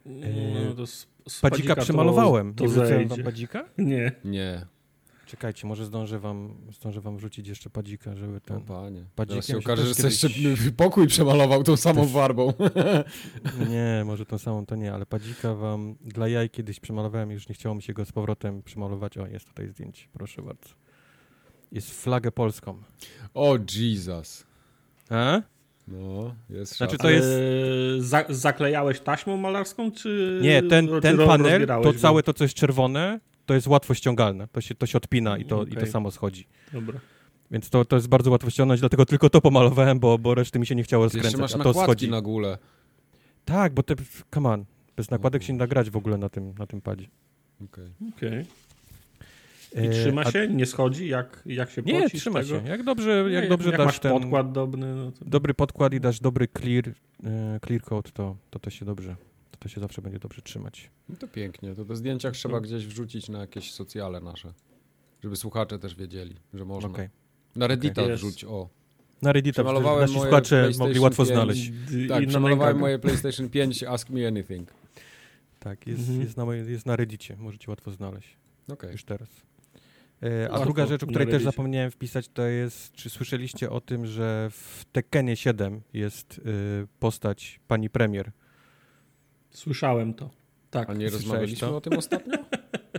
No, 0.05 0.73
to 0.77 0.87
z, 0.87 1.07
z 1.27 1.41
padzika, 1.41 1.49
padzika 1.49 1.75
przemalowałem. 1.75 2.53
To, 2.53 2.65
to 2.65 2.97
nie 2.97 3.05
wam 3.05 3.23
padzika? 3.23 3.65
Nie. 3.77 4.11
Nie. 4.25 4.65
Czekajcie, 5.25 5.67
może 5.67 5.85
zdążę 5.85 6.19
wam, 6.19 6.53
zdążę 6.71 7.01
wam 7.01 7.17
wrzucić 7.17 7.47
jeszcze 7.47 7.69
padzika, 7.69 8.15
żeby 8.15 8.41
ten... 8.41 8.57
O 8.57 8.61
panie. 8.61 9.05
Padzikiem 9.15 9.41
się 9.41 9.57
okaże, 9.57 9.85
że 9.85 9.95
kiedyś... 9.95 10.23
jeszcze 10.23 10.71
pokój 10.77 11.07
przemalował 11.07 11.63
tą 11.63 11.77
samą 11.77 12.07
farbą. 12.07 12.53
nie, 13.69 14.03
może 14.05 14.25
tą 14.25 14.37
samą 14.37 14.65
to 14.65 14.75
nie, 14.75 14.93
ale 14.93 15.05
padzika 15.05 15.53
wam 15.53 15.95
dla 16.01 16.27
jaj 16.27 16.49
kiedyś 16.49 16.79
przemalowałem 16.79 17.31
i 17.31 17.33
już 17.33 17.49
nie 17.49 17.55
chciało 17.55 17.75
mi 17.75 17.81
się 17.81 17.93
go 17.93 18.05
z 18.05 18.11
powrotem 18.11 18.63
przemalować. 18.63 19.17
O, 19.17 19.27
jest 19.27 19.45
tutaj 19.45 19.67
zdjęcie, 19.67 20.07
proszę 20.13 20.41
bardzo. 20.41 20.69
Jest 21.71 22.01
flagę 22.01 22.31
polską. 22.31 22.83
O, 23.33 23.57
Jesus. 23.75 24.45
A? 25.09 25.41
No, 25.87 26.35
jest 26.49 26.77
Znaczy 26.77 26.97
to 26.97 27.09
jest... 27.09 27.27
Za, 27.97 28.25
zaklejałeś 28.29 28.99
taśmą 28.99 29.37
malarską, 29.37 29.91
czy... 29.91 30.39
Nie, 30.41 30.63
ten, 30.63 30.89
ten 31.01 31.17
panel, 31.17 31.67
to 31.83 31.93
całe 31.93 32.23
to, 32.23 32.33
co 32.33 32.43
jest 32.43 32.53
czerwone, 32.53 33.19
to 33.45 33.53
jest 33.53 33.67
łatwo 33.67 33.93
ściągalne. 33.93 34.47
To 34.47 34.61
się, 34.61 34.75
to 34.75 34.85
się 34.85 34.97
odpina 34.97 35.37
i 35.37 35.45
to, 35.45 35.59
okay. 35.59 35.73
i 35.73 35.77
to 35.77 35.85
samo 35.85 36.11
schodzi. 36.11 36.47
Dobra. 36.73 36.99
Więc 37.51 37.69
to, 37.69 37.85
to 37.85 37.95
jest 37.95 38.07
bardzo 38.07 38.31
łatwo 38.31 38.49
ściągnąć, 38.49 38.79
dlatego 38.79 39.05
tylko 39.05 39.29
to 39.29 39.41
pomalowałem, 39.41 39.99
bo, 39.99 40.17
bo 40.17 40.35
reszty 40.35 40.59
mi 40.59 40.65
się 40.65 40.75
nie 40.75 40.83
chciało 40.83 41.09
skręcać. 41.09 41.31
Jeszcze 41.31 41.41
masz 41.41 41.55
a 41.55 41.73
to 41.73 41.73
schodzi 41.73 42.09
na 42.09 42.21
górę. 42.21 42.57
Tak, 43.45 43.73
bo 43.73 43.83
te, 43.83 43.95
come 44.33 44.49
on, 44.49 44.65
bez 44.95 45.11
nakładek 45.11 45.43
się 45.43 45.53
nie 45.53 45.59
da 45.59 45.67
grać 45.67 45.89
w 45.89 45.97
ogóle 45.97 46.17
na 46.17 46.29
tym, 46.29 46.53
na 46.59 46.67
tym 46.67 46.81
padzie. 46.81 47.07
Okej. 47.63 47.85
Okay. 48.17 48.45
okay. 49.73 49.85
I 49.85 49.89
trzyma 49.89 50.31
się? 50.31 50.47
Nie 50.47 50.65
schodzi? 50.65 51.07
Jak, 51.07 51.41
jak 51.45 51.71
się 51.71 51.81
Nie, 51.81 52.09
trzyma 52.09 52.43
tego? 52.43 52.59
się. 52.59 52.67
Jak 52.67 52.83
dobrze, 52.83 53.31
jak 53.31 53.49
dobrze 53.49 53.69
jak 53.69 53.77
dasz 53.77 53.85
masz 53.85 53.99
ten... 53.99 54.11
podkład 54.11 54.51
dobry. 54.51 54.81
No 54.81 55.11
to... 55.11 55.25
Dobry 55.25 55.53
podkład 55.53 55.93
i 55.93 55.99
dasz 55.99 56.19
dobry 56.19 56.47
clear, 56.47 56.83
clear 57.65 57.81
code, 57.81 58.11
to, 58.13 58.35
to 58.49 58.59
to 58.59 58.69
się 58.69 58.85
dobrze 58.85 59.15
to 59.59 59.69
się 59.69 59.81
zawsze 59.81 60.01
będzie 60.01 60.19
dobrze 60.19 60.41
trzymać. 60.41 60.91
No 61.09 61.15
to 61.15 61.27
pięknie. 61.27 61.75
To 61.75 61.85
do 61.85 61.95
zdjęciach 61.95 62.33
trzeba 62.33 62.61
gdzieś 62.61 62.87
wrzucić 62.87 63.29
na 63.29 63.39
jakieś 63.39 63.73
socjale 63.73 64.21
nasze, 64.21 64.53
żeby 65.23 65.35
słuchacze 65.35 65.79
też 65.79 65.95
wiedzieli, 65.95 66.35
że 66.53 66.65
można. 66.65 66.89
Okay. 66.89 67.09
Na 67.55 67.67
Reddita 67.67 68.03
okay. 68.03 68.15
wrzuć, 68.15 68.43
o. 68.43 68.69
Na 69.21 69.31
Reddita 69.31 69.63
nasi 69.63 70.13
słuchacze 70.13 70.69
mogli 70.79 70.99
łatwo 70.99 71.23
5, 71.23 71.35
znaleźć. 71.35 71.71
Tak, 72.09 72.27
przemalowałem 72.27 72.77
moje 72.77 72.99
PlayStation 72.99 73.49
5 73.49 73.83
Ask 73.83 74.09
Me 74.09 74.27
Anything. 74.27 74.73
Tak, 75.59 75.87
jest, 75.87 75.99
mhm. 75.99 76.21
jest, 76.21 76.37
na, 76.37 76.55
jest 76.55 76.85
na 76.85 76.95
Reddicie, 76.95 77.35
możecie 77.39 77.71
łatwo 77.71 77.91
znaleźć. 77.91 78.37
Okay. 78.67 78.91
Już 78.91 79.03
teraz. 79.03 79.29
E, 80.23 80.51
a 80.51 80.59
druga 80.59 80.85
rzecz, 80.85 81.03
o 81.03 81.07
której 81.07 81.27
też 81.27 81.43
zapomniałem 81.43 81.91
wpisać, 81.91 82.27
to 82.27 82.43
jest, 82.43 82.93
czy 82.93 83.09
słyszeliście 83.09 83.69
o 83.69 83.81
tym, 83.81 84.05
że 84.05 84.49
w 84.51 84.85
Tekkenie 84.91 85.35
7 85.35 85.81
jest 85.93 86.37
y, 86.37 86.41
postać 86.99 87.59
pani 87.67 87.89
premier, 87.89 88.31
Słyszałem 89.55 90.13
to. 90.13 90.29
Tak. 90.69 90.89
A 90.89 90.93
nie 90.93 91.09
rozmawialiśmy 91.09 91.67
to? 91.67 91.77
o 91.77 91.81
tym 91.81 91.93
ostatnio? 91.97 92.37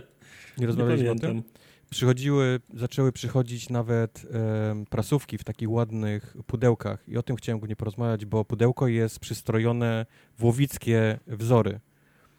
nie 0.57 0.67
rozmawialiśmy 0.67 1.11
o 1.11 1.15
tym? 1.15 1.43
Przychodziły, 1.89 2.59
zaczęły 2.73 3.11
przychodzić 3.11 3.69
nawet 3.69 4.25
e, 4.33 4.85
prasówki 4.89 5.37
w 5.37 5.43
takich 5.43 5.71
ładnych 5.71 6.37
pudełkach 6.47 7.09
i 7.09 7.17
o 7.17 7.23
tym 7.23 7.35
chciałem 7.35 7.61
nie 7.67 7.75
porozmawiać, 7.75 8.25
bo 8.25 8.45
pudełko 8.45 8.87
jest 8.87 9.19
przystrojone 9.19 10.05
w 10.37 10.43
łowickie 10.43 11.19
wzory. 11.27 11.79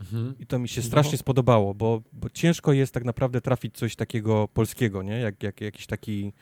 Mhm. 0.01 0.35
I 0.39 0.47
to 0.47 0.59
mi 0.59 0.69
się 0.69 0.83
strasznie 0.83 1.13
no. 1.13 1.19
spodobało, 1.19 1.75
bo, 1.75 2.03
bo, 2.13 2.31
ciężko 2.31 2.73
jest 2.73 2.95
tak 2.95 3.05
naprawdę 3.05 3.41
trafić 3.41 3.77
coś 3.77 3.97
takiego 3.97 4.49
polskiego, 4.49 5.03
nie? 5.03 5.21
Jak, 5.21 5.43
jak 5.43 5.61
jakiś 5.61 5.87
taki 5.87 6.33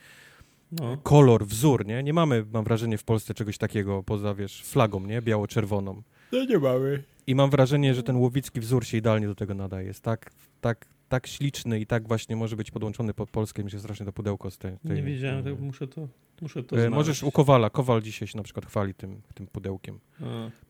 no. 0.71 0.97
kolor, 1.03 1.45
wzór, 1.45 1.85
nie? 1.85 2.03
Nie 2.03 2.13
mamy, 2.13 2.45
mam 2.53 2.63
wrażenie, 2.63 2.97
w 2.97 3.03
Polsce 3.03 3.33
czegoś 3.33 3.57
takiego 3.57 4.03
poza, 4.03 4.33
wiesz, 4.33 4.63
flagą, 4.63 4.99
nie? 4.99 5.21
Biało-czerwoną. 5.21 6.01
No 6.31 6.45
nie 6.45 6.59
mamy. 6.59 7.03
I 7.27 7.35
mam 7.35 7.49
wrażenie, 7.49 7.93
że 7.93 8.03
ten 8.03 8.15
łowicki 8.15 8.59
wzór 8.59 8.85
się 8.85 8.97
idealnie 8.97 9.27
do 9.27 9.35
tego 9.35 9.53
nadaje. 9.53 9.87
Jest 9.87 10.03
tak, 10.03 10.31
tak, 10.61 10.85
tak 11.09 11.27
śliczny 11.27 11.79
i 11.79 11.85
tak 11.85 12.07
właśnie 12.07 12.35
może 12.35 12.55
być 12.55 12.71
podłączony 12.71 13.13
pod 13.13 13.31
Polskę. 13.31 13.63
Mi 13.63 13.71
się 13.71 13.79
strasznie 13.79 14.05
to 14.05 14.13
pudełko 14.13 14.51
z 14.51 14.57
tej... 14.57 14.77
tej 14.77 14.95
nie 14.95 15.03
wiedziałem, 15.03 15.43
tak 15.43 15.59
muszę 15.59 15.87
to, 15.87 16.07
muszę 16.41 16.63
to 16.63 16.79
e, 16.79 16.89
Możesz 16.89 17.23
u 17.23 17.31
Kowala. 17.31 17.69
Kowal 17.69 18.01
dzisiaj 18.01 18.27
się 18.27 18.37
na 18.37 18.43
przykład 18.43 18.65
chwali 18.65 18.93
tym, 18.93 19.21
tym 19.33 19.47
pudełkiem 19.47 19.99
A, 20.21 20.23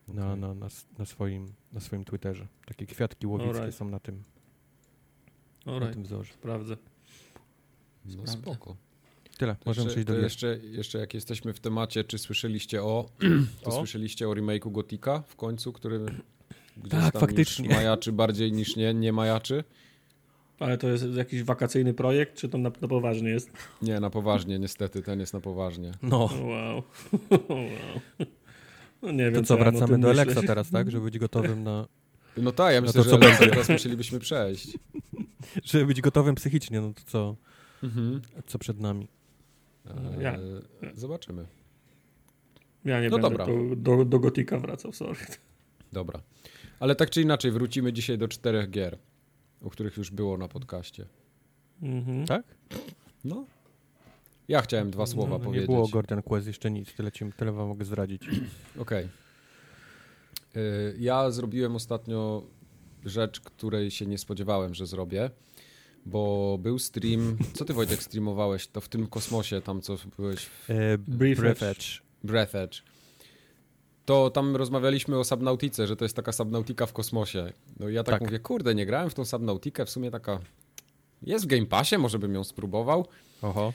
na, 0.08 0.36
na, 0.36 0.54
na, 0.54 0.68
na, 0.98 1.06
swoim, 1.06 1.54
na 1.74 1.80
swoim 1.80 2.06
Twitterze. 2.06 2.48
Takie 2.66 2.86
kwiatki 2.86 3.28
łowickie 3.28 3.56
Alright. 3.56 3.76
są 3.76 3.90
na 3.90 4.00
tym, 4.00 4.24
Alright. 5.66 5.88
na 5.88 5.94
tym 5.94 6.04
wzorze. 6.04 6.34
Sprawdzę. 6.34 6.78
No 8.06 8.28
spoko. 8.28 8.76
Tyle, 9.38 9.56
to 9.56 9.62
możemy 9.66 9.90
przejść 9.90 10.08
do 10.08 10.18
jeszcze, 10.18 10.60
jeszcze 10.72 11.00
jak 11.00 11.14
jesteśmy 11.14 11.54
w 11.54 11.60
temacie, 11.60 12.04
czy 12.04 12.18
słyszeliście 12.18 12.84
o, 12.84 13.10
to 13.64 13.70
o? 13.70 13.72
słyszeliście 13.72 14.30
o 14.30 14.32
remake'u 14.32 14.72
Gotika 14.72 15.24
w 15.28 15.36
końcu, 15.36 15.74
który 15.74 16.00
gdzieś 16.78 16.92
tak, 17.02 17.14
tam 17.14 17.20
faktycznie. 17.20 17.70
majaczy 17.70 18.12
bardziej 18.12 18.52
niż 18.52 18.76
nie, 18.76 18.94
nie 18.94 19.14
majaczy? 19.14 19.64
Ale 20.60 20.78
to 20.78 20.88
jest 20.88 21.06
jakiś 21.16 21.44
wakacyjny 21.44 21.94
projekt, 21.94 22.36
czy 22.36 22.50
to 22.50 22.58
na, 22.58 22.72
na 22.82 22.88
poważnie 22.88 23.30
jest? 23.30 23.52
Nie, 23.82 24.00
na 24.00 24.10
poważnie, 24.10 24.60
niestety, 24.60 25.02
ten 25.02 25.20
jest 25.20 25.34
na 25.34 25.40
poważnie. 25.40 25.92
No. 26.02 26.30
Wow. 26.42 26.84
wow. 27.50 27.64
No 29.02 29.12
nie 29.12 29.24
wiem, 29.24 29.34
to 29.34 29.42
co, 29.42 29.48
co 29.48 29.58
wracamy 29.58 29.92
ja 29.92 29.98
do 29.98 30.10
Alexa 30.10 30.42
teraz, 30.42 30.70
tak? 30.70 30.92
Żeby 30.92 31.04
być 31.04 31.20
gotowym 31.20 31.64
na... 31.64 31.88
No 32.38 32.52
tak, 32.52 32.74
ja 32.74 32.82
myślę, 32.82 33.04
to, 33.04 33.10
że 33.10 33.18
będzie. 33.18 33.48
teraz 33.48 33.70
musielibyśmy 33.70 34.20
przejść. 34.20 34.68
Żeby 35.64 35.86
być 35.86 36.02
gotowym 36.02 36.36
psychicznie, 36.36 36.82
no 36.82 36.94
to 36.94 37.02
co, 37.06 37.36
mhm. 37.84 38.22
co 38.48 38.60
przed 38.60 38.80
nami? 38.80 39.08
E, 39.90 40.24
ja. 40.24 40.38
Zobaczymy. 40.94 41.46
Ja 42.86 43.02
nie 43.02 43.10
no 43.10 43.20
będę 43.20 43.38
dobra. 43.38 43.46
Do, 43.46 43.76
do, 43.76 44.06
do 44.06 44.20
Gotika 44.20 44.60
wracał, 44.60 44.94
sorry. 44.94 45.20
Dobra. 45.94 46.22
Ale 46.80 46.96
tak 46.96 47.10
czy 47.10 47.22
inaczej, 47.22 47.52
wrócimy 47.52 47.94
dzisiaj 47.94 48.18
do 48.18 48.28
czterech 48.28 48.70
gier, 48.70 48.98
o 49.62 49.70
których 49.70 49.98
już 49.98 50.12
było 50.12 50.38
na 50.38 50.48
podcaście. 50.48 51.06
Mhm. 51.82 52.26
Tak? 52.26 52.44
No. 53.24 53.46
Ja 54.48 54.62
chciałem 54.62 54.92
dwa 54.92 55.06
słowa 55.06 55.30
no, 55.30 55.38
no, 55.38 55.46
powiedzieć. 55.46 55.70
Nie 55.70 55.76
było 55.76 55.88
Gordon 55.88 56.22
Quest 56.22 56.48
jeszcze 56.48 56.72
nic, 56.72 56.94
tyle, 56.94 57.12
ci, 57.12 57.26
tyle 57.38 57.52
wam 57.52 57.68
mogę 57.68 57.86
zdradzić. 57.86 58.22
Okej. 58.80 59.08
Okay. 60.52 60.96
Ja 61.00 61.32
zrobiłem 61.32 61.76
ostatnio 61.76 62.44
rzecz, 63.06 63.40
której 63.40 63.92
się 63.92 64.06
nie 64.06 64.18
spodziewałem, 64.18 64.74
że 64.74 64.86
zrobię 64.86 65.30
bo 66.08 66.58
był 66.62 66.80
stream. 66.80 67.38
Co 67.54 67.66
ty 67.66 67.74
Wojtek 67.74 68.04
streamowałeś? 68.04 68.68
To 68.68 68.82
w 68.82 68.90
tym 68.90 69.08
kosmosie 69.08 69.62
tam 69.62 69.82
co 69.82 69.98
byłeś. 70.18 70.46
E, 70.70 70.98
Brief 70.98 71.40
Breath 71.40 71.64
Edge. 71.64 71.86
Breath 72.24 72.56
Edge. 72.56 72.82
To 74.06 74.30
tam 74.30 74.56
rozmawialiśmy 74.56 75.20
o 75.20 75.24
Subnautice, 75.24 75.88
że 75.88 75.96
to 75.96 76.06
jest 76.06 76.16
taka 76.16 76.32
Subnautica 76.32 76.86
w 76.86 76.94
kosmosie. 76.94 77.54
No 77.80 77.90
i 77.90 77.94
ja 77.94 78.04
tak, 78.04 78.16
Tak. 78.16 78.22
mówię, 78.22 78.40
kurde, 78.40 78.76
nie 78.76 78.86
grałem 78.86 79.10
w 79.10 79.14
tą 79.14 79.26
Subnautikę, 79.26 79.86
w 79.86 79.90
sumie 79.90 80.12
taka... 80.12 80.40
Jest 81.22 81.46
w 81.46 81.48
Game 81.48 81.66
Passie, 81.66 81.98
może 81.98 82.20
bym 82.20 82.34
ją 82.34 82.44
spróbował. 82.44 83.08
Oho, 83.42 83.74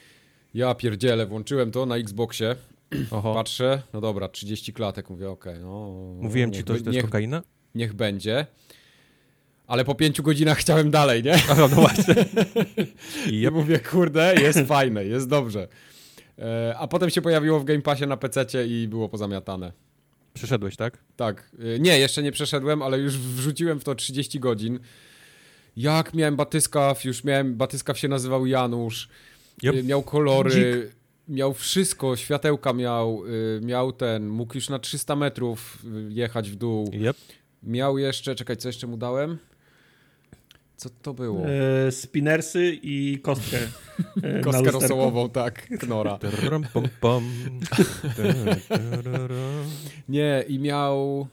Ja 0.53 0.75
pierdzielę, 0.75 1.25
włączyłem 1.25 1.71
to 1.71 1.85
na 1.85 1.97
Xboxie, 1.97 2.55
oho. 3.11 3.33
patrzę, 3.33 3.81
no 3.93 4.01
dobra, 4.01 4.27
30 4.29 4.73
klatek, 4.73 5.09
mówię, 5.09 5.29
okej, 5.29 5.59
no... 5.59 5.89
Mówiłem 6.21 6.51
ci 6.53 6.63
to, 6.63 6.73
że 6.77 6.81
to 6.83 6.89
jest 6.89 6.95
niech, 6.95 7.05
kokaina? 7.05 7.43
niech 7.75 7.93
będzie. 7.93 8.47
Ale 9.73 9.85
po 9.85 9.95
pięciu 9.95 10.23
godzinach 10.23 10.57
chciałem 10.57 10.91
dalej, 10.91 11.23
nie? 11.23 11.33
Aha, 11.33 11.55
no 11.57 11.67
właśnie. 11.67 12.15
I 13.31 13.47
mówię, 13.51 13.79
kurde, 13.79 14.35
jest 14.41 14.59
fajne, 14.59 15.05
jest 15.05 15.29
dobrze. 15.29 15.67
E, 16.39 16.75
a 16.77 16.87
potem 16.87 17.09
się 17.09 17.21
pojawiło 17.21 17.59
w 17.59 17.63
Game 17.63 17.81
Passie 17.81 18.07
na 18.07 18.17
PC 18.17 18.67
i 18.67 18.87
było 18.87 19.09
pozamiatane. 19.09 19.71
Przeszedłeś, 20.33 20.75
tak? 20.75 20.97
Tak. 21.15 21.49
Y, 21.75 21.79
Nie, 21.79 21.99
jeszcze 21.99 22.23
nie 22.23 22.31
przeszedłem, 22.31 22.81
ale 22.81 22.99
już 22.99 23.17
wrzuciłem 23.17 23.79
w 23.79 23.83
to 23.83 23.95
30 23.95 24.39
godzin. 24.39 24.79
Jak 25.77 26.13
miałem 26.13 26.35
batyskaw, 26.35 27.05
już 27.05 27.23
miałem, 27.23 27.55
batyskaw 27.55 27.99
się 27.99 28.07
nazywał 28.07 28.45
Janusz, 28.45 29.09
Yep. 29.63 29.75
y, 29.75 29.83
miał 29.83 30.03
kolory, 30.03 30.91
miał 31.27 31.53
wszystko, 31.53 32.15
światełka 32.15 32.73
miał, 32.73 33.23
miał 33.61 33.91
ten, 33.91 34.27
mógł 34.27 34.55
już 34.55 34.69
na 34.69 34.79
300 34.79 35.15
metrów 35.15 35.77
jechać 36.09 36.49
w 36.49 36.55
dół. 36.55 36.91
Yep. 36.93 37.17
Miał 37.63 37.97
jeszcze, 37.97 38.35
czekaj, 38.35 38.57
co 38.57 38.69
jeszcze 38.69 38.87
mu 38.87 38.97
dałem? 38.97 39.37
Co 40.83 40.89
to 40.89 41.13
było? 41.13 41.45
E, 41.87 41.91
spinersy 41.91 42.79
i 42.83 43.19
kostkę. 43.21 43.57
e, 44.23 44.41
Kostkę 44.43 44.71
rosołową, 44.71 45.29
tak, 45.29 45.67
knora. 45.79 46.19
Nie, 50.09 50.43
i 50.47 50.59
miał. 50.59 51.27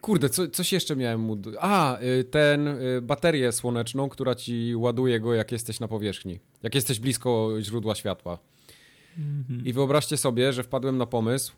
Kurde, 0.00 0.28
co, 0.28 0.48
coś 0.48 0.72
jeszcze 0.72 0.96
miałem 0.96 1.20
mu. 1.20 1.36
A, 1.60 2.00
y, 2.00 2.24
ten 2.24 2.68
y, 2.68 3.00
baterię 3.02 3.52
słoneczną, 3.52 4.08
która 4.08 4.34
ci 4.34 4.76
ładuje 4.76 5.20
go, 5.20 5.34
jak 5.34 5.52
jesteś 5.52 5.80
na 5.80 5.88
powierzchni. 5.88 6.40
Jak 6.62 6.74
jesteś 6.74 7.00
blisko 7.00 7.50
źródła 7.60 7.94
światła. 7.94 8.38
I 9.64 9.72
wyobraźcie 9.72 10.16
sobie, 10.16 10.52
że 10.52 10.62
wpadłem 10.62 10.98
na 10.98 11.06
pomysł, 11.06 11.52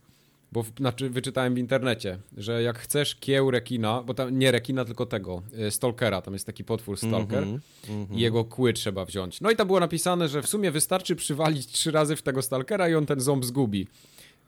bo 0.52 0.62
w, 0.62 0.72
znaczy 0.78 1.10
wyczytałem 1.10 1.54
w 1.54 1.58
internecie, 1.58 2.18
że 2.36 2.62
jak 2.62 2.78
chcesz 2.78 3.14
kieł 3.14 3.50
rekina, 3.50 4.02
bo 4.02 4.14
tam 4.14 4.38
nie 4.38 4.50
rekina, 4.50 4.84
tylko 4.84 5.06
tego, 5.06 5.42
y, 5.66 5.70
stalkera, 5.70 6.22
tam 6.22 6.34
jest 6.34 6.46
taki 6.46 6.64
potwór 6.64 6.96
stalker. 6.96 7.42
Mhm, 7.42 7.60
mhm. 7.88 8.18
I 8.18 8.22
jego 8.22 8.44
kły 8.44 8.72
trzeba 8.72 9.04
wziąć. 9.04 9.40
No 9.40 9.50
i 9.50 9.56
tam 9.56 9.66
było 9.66 9.80
napisane, 9.80 10.28
że 10.28 10.42
w 10.42 10.48
sumie 10.48 10.70
wystarczy 10.70 11.16
przywalić 11.16 11.66
trzy 11.66 11.90
razy 11.90 12.16
w 12.16 12.22
tego 12.22 12.42
stalkera 12.42 12.88
i 12.88 12.94
on 12.94 13.06
ten 13.06 13.20
ząb 13.20 13.44
zgubi. 13.44 13.86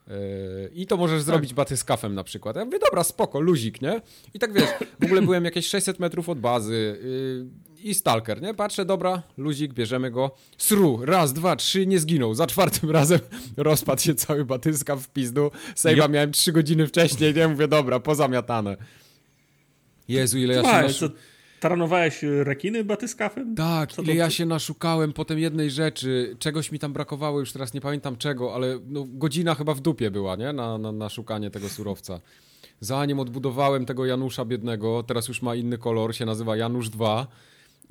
Yy, 0.07 0.15
I 0.73 0.87
to 0.87 0.97
możesz 0.97 1.21
zrobić 1.21 1.53
batyskafem 1.53 2.15
na 2.15 2.23
przykład. 2.23 2.55
Ja 2.55 2.65
mówię, 2.65 2.79
dobra, 2.79 3.03
spoko, 3.03 3.39
luzik, 3.39 3.81
nie? 3.81 4.01
I 4.33 4.39
tak 4.39 4.53
wiesz, 4.53 4.69
w 4.99 5.05
ogóle 5.05 5.21
byłem 5.21 5.45
jakieś 5.45 5.67
600 5.67 5.99
metrów 5.99 6.29
od 6.29 6.39
bazy 6.39 6.99
yy, 7.03 7.70
i 7.83 7.93
stalker, 7.93 8.41
nie? 8.41 8.53
Patrzę, 8.53 8.85
dobra, 8.85 9.21
luzik, 9.37 9.73
bierzemy 9.73 10.11
go. 10.11 10.31
Sru, 10.57 10.99
raz, 11.05 11.33
dwa, 11.33 11.55
trzy, 11.55 11.87
nie 11.87 11.99
zginął. 11.99 12.33
Za 12.33 12.47
czwartym 12.47 12.91
razem 12.99 13.19
rozpadł 13.57 14.01
się 14.01 14.15
cały 14.15 14.45
batyskaw 14.45 15.01
w 15.01 15.09
pizdu. 15.09 15.51
Sejwa 15.75 16.03
Yep. 16.05 16.11
miałem 16.11 16.31
trzy 16.31 16.51
godziny 16.51 16.87
wcześniej, 16.87 17.33
nie? 17.33 17.47
Mówię, 17.47 17.67
dobra, 17.67 17.99
pozamiatane. 17.99 18.77
Jezu, 20.07 20.37
ile 20.37 20.53
ja 20.53 20.61
się 20.63 20.67
nasz... 20.87 20.99
co, 20.99 21.09
taranowałeś 21.59 22.19
rekiny 22.43 22.83
batyskafem? 22.83 23.55
Tak, 23.55 23.91
Co 23.91 24.01
ile 24.01 24.13
to- 24.13 24.17
ja 24.17 24.29
się 24.29 24.45
naszukałem 24.45 25.13
potem 25.13 25.39
jednej 25.39 25.71
rzeczy, 25.71 26.35
czegoś 26.39 26.71
mi 26.71 26.79
tam 26.79 26.93
brakowało, 26.93 27.39
już 27.39 27.51
teraz 27.53 27.73
nie 27.73 27.81
pamiętam 27.81 28.17
czego, 28.17 28.55
ale 28.55 28.79
no, 28.87 29.05
godzina 29.09 29.55
chyba 29.55 29.73
w 29.73 29.79
dupie 29.81 30.11
była, 30.11 30.35
nie? 30.35 30.53
Na, 30.53 30.77
na, 30.77 30.91
na 30.91 31.09
szukanie 31.09 31.51
tego 31.51 31.69
surowca. 31.69 32.19
Zanim 32.79 33.19
odbudowałem 33.19 33.85
tego 33.85 34.05
Janusza 34.05 34.45
biednego, 34.45 35.03
teraz 35.03 35.27
już 35.27 35.41
ma 35.41 35.55
inny 35.55 35.77
kolor, 35.77 36.15
się 36.15 36.25
nazywa 36.25 36.55
Janusz 36.55 36.89
2. 36.89 37.27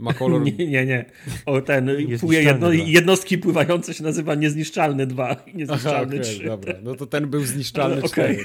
Ma 0.01 0.15
kolor... 0.15 0.43
Nie, 0.59 0.67
nie, 0.67 0.87
nie. 0.87 1.05
O, 1.47 1.61
ten 1.61 1.87
Niezniszczalny 1.87 2.43
jedno, 2.43 2.73
jednostki 2.73 3.39
pływające 3.39 3.95
się 3.95 4.05
nazywa 4.05 4.35
Niezniszczalny 4.35 5.07
2 5.15 5.33
i 5.33 5.35
Aha, 5.37 5.51
Niezniszczalny 5.55 6.17
okej, 6.21 6.35
3. 6.37 6.45
dobra. 6.45 6.75
No 6.83 6.95
to 6.95 7.07
ten 7.07 7.29
był 7.29 7.45
zniszczalny. 7.45 8.03
4. 8.03 8.39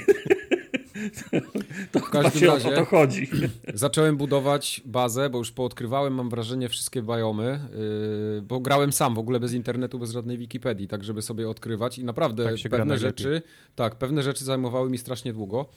To 1.92 1.98
W 2.00 2.10
każdym 2.10 2.40
się 2.40 2.52
o 2.52 2.54
razie- 2.54 2.74
to 2.74 2.84
chodzi. 2.84 3.28
Zacząłem 3.74 4.16
budować 4.16 4.80
bazę, 4.84 5.30
bo 5.30 5.38
już 5.38 5.52
poodkrywałem, 5.52 6.14
mam 6.14 6.30
wrażenie, 6.30 6.68
wszystkie 6.68 7.02
biomy, 7.02 7.60
yy, 8.34 8.42
bo 8.42 8.60
grałem 8.60 8.92
sam 8.92 9.14
w 9.14 9.18
ogóle 9.18 9.40
bez 9.40 9.52
internetu, 9.52 9.98
bez 9.98 10.10
żadnej 10.10 10.38
Wikipedii, 10.38 10.88
tak 10.88 11.04
żeby 11.04 11.22
sobie 11.22 11.48
odkrywać 11.48 11.98
i 11.98 12.04
naprawdę 12.04 12.44
Tak 12.44 12.70
pewne 12.70 12.98
rzeczy, 12.98 13.42
tak, 13.74 13.94
pewne 13.96 14.22
rzeczy 14.22 14.44
zajmowały 14.44 14.90
mi 14.90 14.98
strasznie 14.98 15.32
długo, 15.32 15.68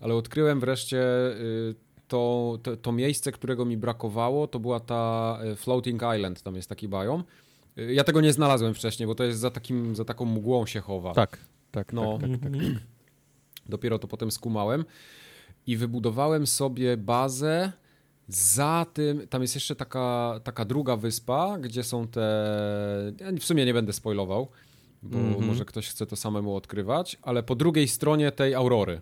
ale 0.00 0.14
odkryłem 0.14 0.60
wreszcie 0.60 0.96
yy, 0.96 1.74
to, 2.08 2.58
to, 2.62 2.76
to 2.76 2.92
miejsce, 2.92 3.32
którego 3.32 3.64
mi 3.64 3.76
brakowało, 3.76 4.46
to 4.46 4.58
była 4.60 4.80
ta 4.80 5.38
yy, 5.44 5.56
Floating 5.56 6.02
Island, 6.16 6.42
tam 6.42 6.56
jest 6.56 6.68
taki 6.68 6.88
biom. 6.88 7.24
Yy, 7.76 7.94
Ja 7.94 8.04
tego 8.04 8.20
nie 8.20 8.32
znalazłem 8.32 8.74
wcześniej, 8.74 9.06
bo 9.06 9.14
to 9.14 9.24
jest 9.24 9.40
za, 9.40 9.50
takim, 9.50 9.96
za 9.96 10.04
taką 10.04 10.24
mgłą 10.24 10.66
się 10.66 10.80
chowa. 10.80 11.14
Tak, 11.14 11.38
tak, 11.70 11.92
No. 11.92 12.18
tak, 12.18 12.30
tak, 12.30 12.40
tak. 12.40 12.52
Dopiero 13.68 13.98
to 13.98 14.08
potem 14.08 14.30
skumałem 14.30 14.84
i 15.66 15.76
wybudowałem 15.76 16.46
sobie 16.46 16.96
bazę 16.96 17.72
za 18.28 18.86
tym, 18.94 19.28
tam 19.28 19.42
jest 19.42 19.54
jeszcze 19.54 19.76
taka, 19.76 20.40
taka 20.44 20.64
druga 20.64 20.96
wyspa, 20.96 21.58
gdzie 21.58 21.82
są 21.82 22.08
te, 22.08 22.20
ja 23.20 23.32
w 23.40 23.44
sumie 23.44 23.64
nie 23.66 23.74
będę 23.74 23.92
spoilował, 23.92 24.48
bo 25.02 25.18
Mhm. 25.18 25.46
może 25.46 25.64
ktoś 25.64 25.88
chce 25.88 26.06
to 26.06 26.16
samemu 26.16 26.56
odkrywać, 26.56 27.18
ale 27.22 27.42
po 27.42 27.54
drugiej 27.54 27.88
stronie 27.88 28.32
tej 28.32 28.54
Aurory, 28.54 29.00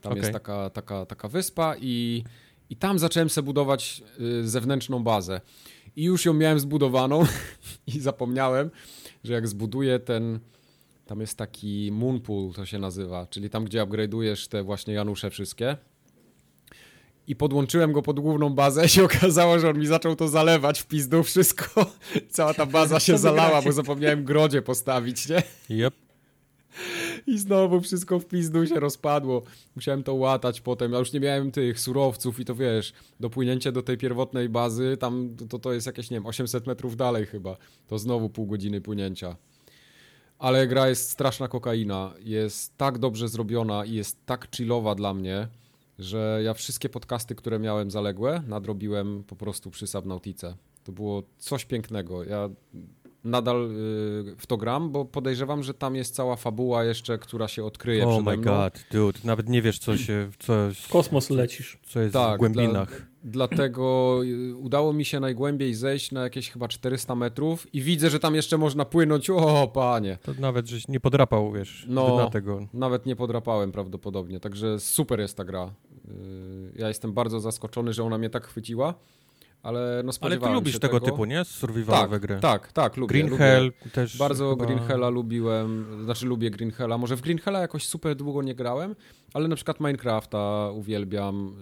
tam 0.00 0.12
Okej. 0.12 0.20
jest 0.22 0.32
taka, 0.32 0.70
taka, 0.70 1.06
taka 1.06 1.28
wyspa 1.28 1.74
i, 1.80 2.24
i 2.74 2.76
tam 2.76 2.98
zacząłem 2.98 3.30
sobie 3.30 3.46
budować 3.46 4.02
y, 4.20 4.48
zewnętrzną 4.48 5.04
bazę. 5.04 5.40
I 5.96 6.04
już 6.04 6.24
ją 6.24 6.34
miałem 6.34 6.60
zbudowaną 6.60 7.26
i 7.94 8.00
zapomniałem, 8.00 8.70
że 9.24 9.32
jak 9.32 9.48
zbuduję 9.48 9.98
ten, 9.98 10.38
tam 11.06 11.20
jest 11.20 11.38
taki 11.38 11.90
moonpool, 11.92 12.52
to 12.52 12.66
się 12.66 12.78
nazywa, 12.78 13.26
czyli 13.26 13.50
tam, 13.50 13.64
gdzie 13.64 13.82
upgrade'ujesz 13.82 14.48
te 14.48 14.62
właśnie 14.62 14.94
Janusze 14.94 15.30
wszystkie. 15.30 15.76
I 17.26 17.36
podłączyłem 17.36 17.92
go 17.92 18.02
pod 18.02 18.20
główną 18.20 18.50
bazę 18.50 18.86
i 18.86 18.88
się 18.88 19.04
okazało, 19.14 19.58
że 19.58 19.70
on 19.70 19.78
mi 19.78 19.86
zaczął 19.86 20.16
to 20.16 20.28
zalewać 20.28 20.80
w 20.80 20.86
pizdu 20.86 21.22
wszystko. 21.22 21.86
Cała 22.30 22.54
ta 22.54 22.66
baza 22.66 23.00
się 23.00 23.18
zalała, 23.18 23.62
bo 23.62 23.72
zapomniałem 23.72 24.24
grodzie 24.24 24.62
postawić, 24.62 25.28
nie? 25.28 25.42
Yep. 25.70 26.03
I 27.26 27.38
znowu 27.38 27.80
wszystko 27.80 28.18
w 28.18 28.26
pizdu 28.26 28.66
się 28.66 28.80
rozpadło. 28.80 29.42
Musiałem 29.76 30.02
to 30.02 30.14
łatać 30.14 30.60
potem. 30.60 30.92
Ja 30.92 30.98
już 30.98 31.12
nie 31.12 31.20
miałem 31.20 31.50
tych 31.50 31.80
surowców 31.80 32.40
i 32.40 32.44
to 32.44 32.54
wiesz, 32.54 32.92
dopłynięcie 33.20 33.72
do 33.72 33.82
tej 33.82 33.96
pierwotnej 33.96 34.48
bazy, 34.48 34.96
tam 34.96 35.36
to, 35.48 35.58
to 35.58 35.72
jest 35.72 35.86
jakieś, 35.86 36.10
nie 36.10 36.16
wiem, 36.16 36.26
800 36.26 36.66
metrów 36.66 36.96
dalej 36.96 37.26
chyba. 37.26 37.56
To 37.86 37.98
znowu 37.98 38.30
pół 38.30 38.46
godziny 38.46 38.80
płynięcia. 38.80 39.36
Ale 40.38 40.66
gra 40.66 40.88
jest 40.88 41.10
straszna 41.10 41.48
kokaina. 41.48 42.14
Jest 42.20 42.76
tak 42.76 42.98
dobrze 42.98 43.28
zrobiona 43.28 43.84
i 43.84 43.92
jest 43.92 44.26
tak 44.26 44.48
chillowa 44.56 44.94
dla 44.94 45.14
mnie, 45.14 45.48
że 45.98 46.40
ja 46.44 46.54
wszystkie 46.54 46.88
podcasty, 46.88 47.34
które 47.34 47.58
miałem 47.58 47.90
zaległe, 47.90 48.42
nadrobiłem 48.46 49.24
po 49.24 49.36
prostu 49.36 49.70
przy 49.70 49.86
Subnautice. 49.86 50.56
To 50.84 50.92
było 50.92 51.22
coś 51.38 51.64
pięknego. 51.64 52.24
Ja 52.24 52.50
nadal 53.24 53.70
y, 53.70 54.34
w 54.38 54.46
to 54.46 54.56
gram, 54.56 54.90
bo 54.90 55.04
podejrzewam, 55.04 55.62
że 55.62 55.74
tam 55.74 55.96
jest 55.96 56.14
cała 56.14 56.36
fabuła 56.36 56.84
jeszcze, 56.84 57.18
która 57.18 57.48
się 57.48 57.64
odkryje 57.64 58.04
Oh 58.06 58.12
przede 58.16 58.30
my 58.30 58.36
mną. 58.36 58.52
god, 58.52 58.84
dude, 58.92 59.18
nawet 59.24 59.48
nie 59.48 59.62
wiesz, 59.62 59.78
co 59.78 59.96
się, 59.96 60.30
co, 60.38 60.52
W 60.74 60.88
kosmos 60.88 61.30
lecisz. 61.30 61.78
co 61.86 62.00
jest 62.00 62.12
Tak, 62.12 62.34
w 62.36 62.38
głębinach. 62.38 63.02
Dlatego 63.24 64.20
y, 64.24 64.54
udało 64.56 64.92
mi 64.92 65.04
się 65.04 65.20
najgłębiej 65.20 65.74
zejść 65.74 66.12
na 66.12 66.22
jakieś 66.22 66.50
chyba 66.50 66.68
400 66.68 67.14
metrów 67.14 67.74
i 67.74 67.82
widzę, 67.82 68.10
że 68.10 68.20
tam 68.20 68.34
jeszcze 68.34 68.58
można 68.58 68.84
płynąć. 68.84 69.30
O, 69.30 69.70
panie. 69.74 70.18
To 70.22 70.32
nawet, 70.38 70.68
żeś 70.68 70.88
nie 70.88 71.00
podrapał, 71.00 71.52
wiesz, 71.52 71.84
No. 71.88 72.30
tego. 72.30 72.66
Nawet 72.74 73.06
nie 73.06 73.16
podrapałem 73.16 73.72
prawdopodobnie, 73.72 74.40
także 74.40 74.80
super 74.80 75.20
jest 75.20 75.36
ta 75.36 75.44
gra. 75.44 75.74
Y, 76.08 76.72
Ja 76.76 76.88
jestem 76.88 77.12
bardzo 77.12 77.40
zaskoczony, 77.40 77.92
że 77.92 78.04
ona 78.04 78.18
mnie 78.18 78.30
tak 78.30 78.46
chwyciła, 78.46 78.94
ale 79.64 80.02
no 80.04 80.12
Ale 80.20 80.38
ty 80.38 80.48
lubisz 80.48 80.78
tego, 80.78 81.00
tego 81.00 81.12
typu, 81.12 81.24
nie? 81.24 81.44
Survivalowe 81.44 82.10
tak, 82.10 82.22
gry. 82.22 82.40
Tak, 82.40 82.72
tak, 82.72 82.96
lubię. 82.96 83.08
Green 83.08 83.26
lubię. 83.26 83.38
Hell 83.38 83.72
też 83.92 84.16
Bardzo 84.16 84.50
chyba... 84.50 84.66
Green 84.66 84.78
Hella 84.78 85.08
lubiłem, 85.08 85.86
znaczy 86.04 86.26
lubię 86.26 86.50
Green 86.50 86.70
Hella. 86.70 86.98
Może 86.98 87.16
w 87.16 87.20
Green 87.20 87.38
Hella 87.38 87.60
jakoś 87.60 87.86
super 87.86 88.16
długo 88.16 88.42
nie 88.42 88.54
grałem, 88.54 88.96
ale 89.34 89.48
na 89.48 89.56
przykład 89.56 89.80
Minecrafta 89.80 90.70
uwielbiam. 90.70 91.56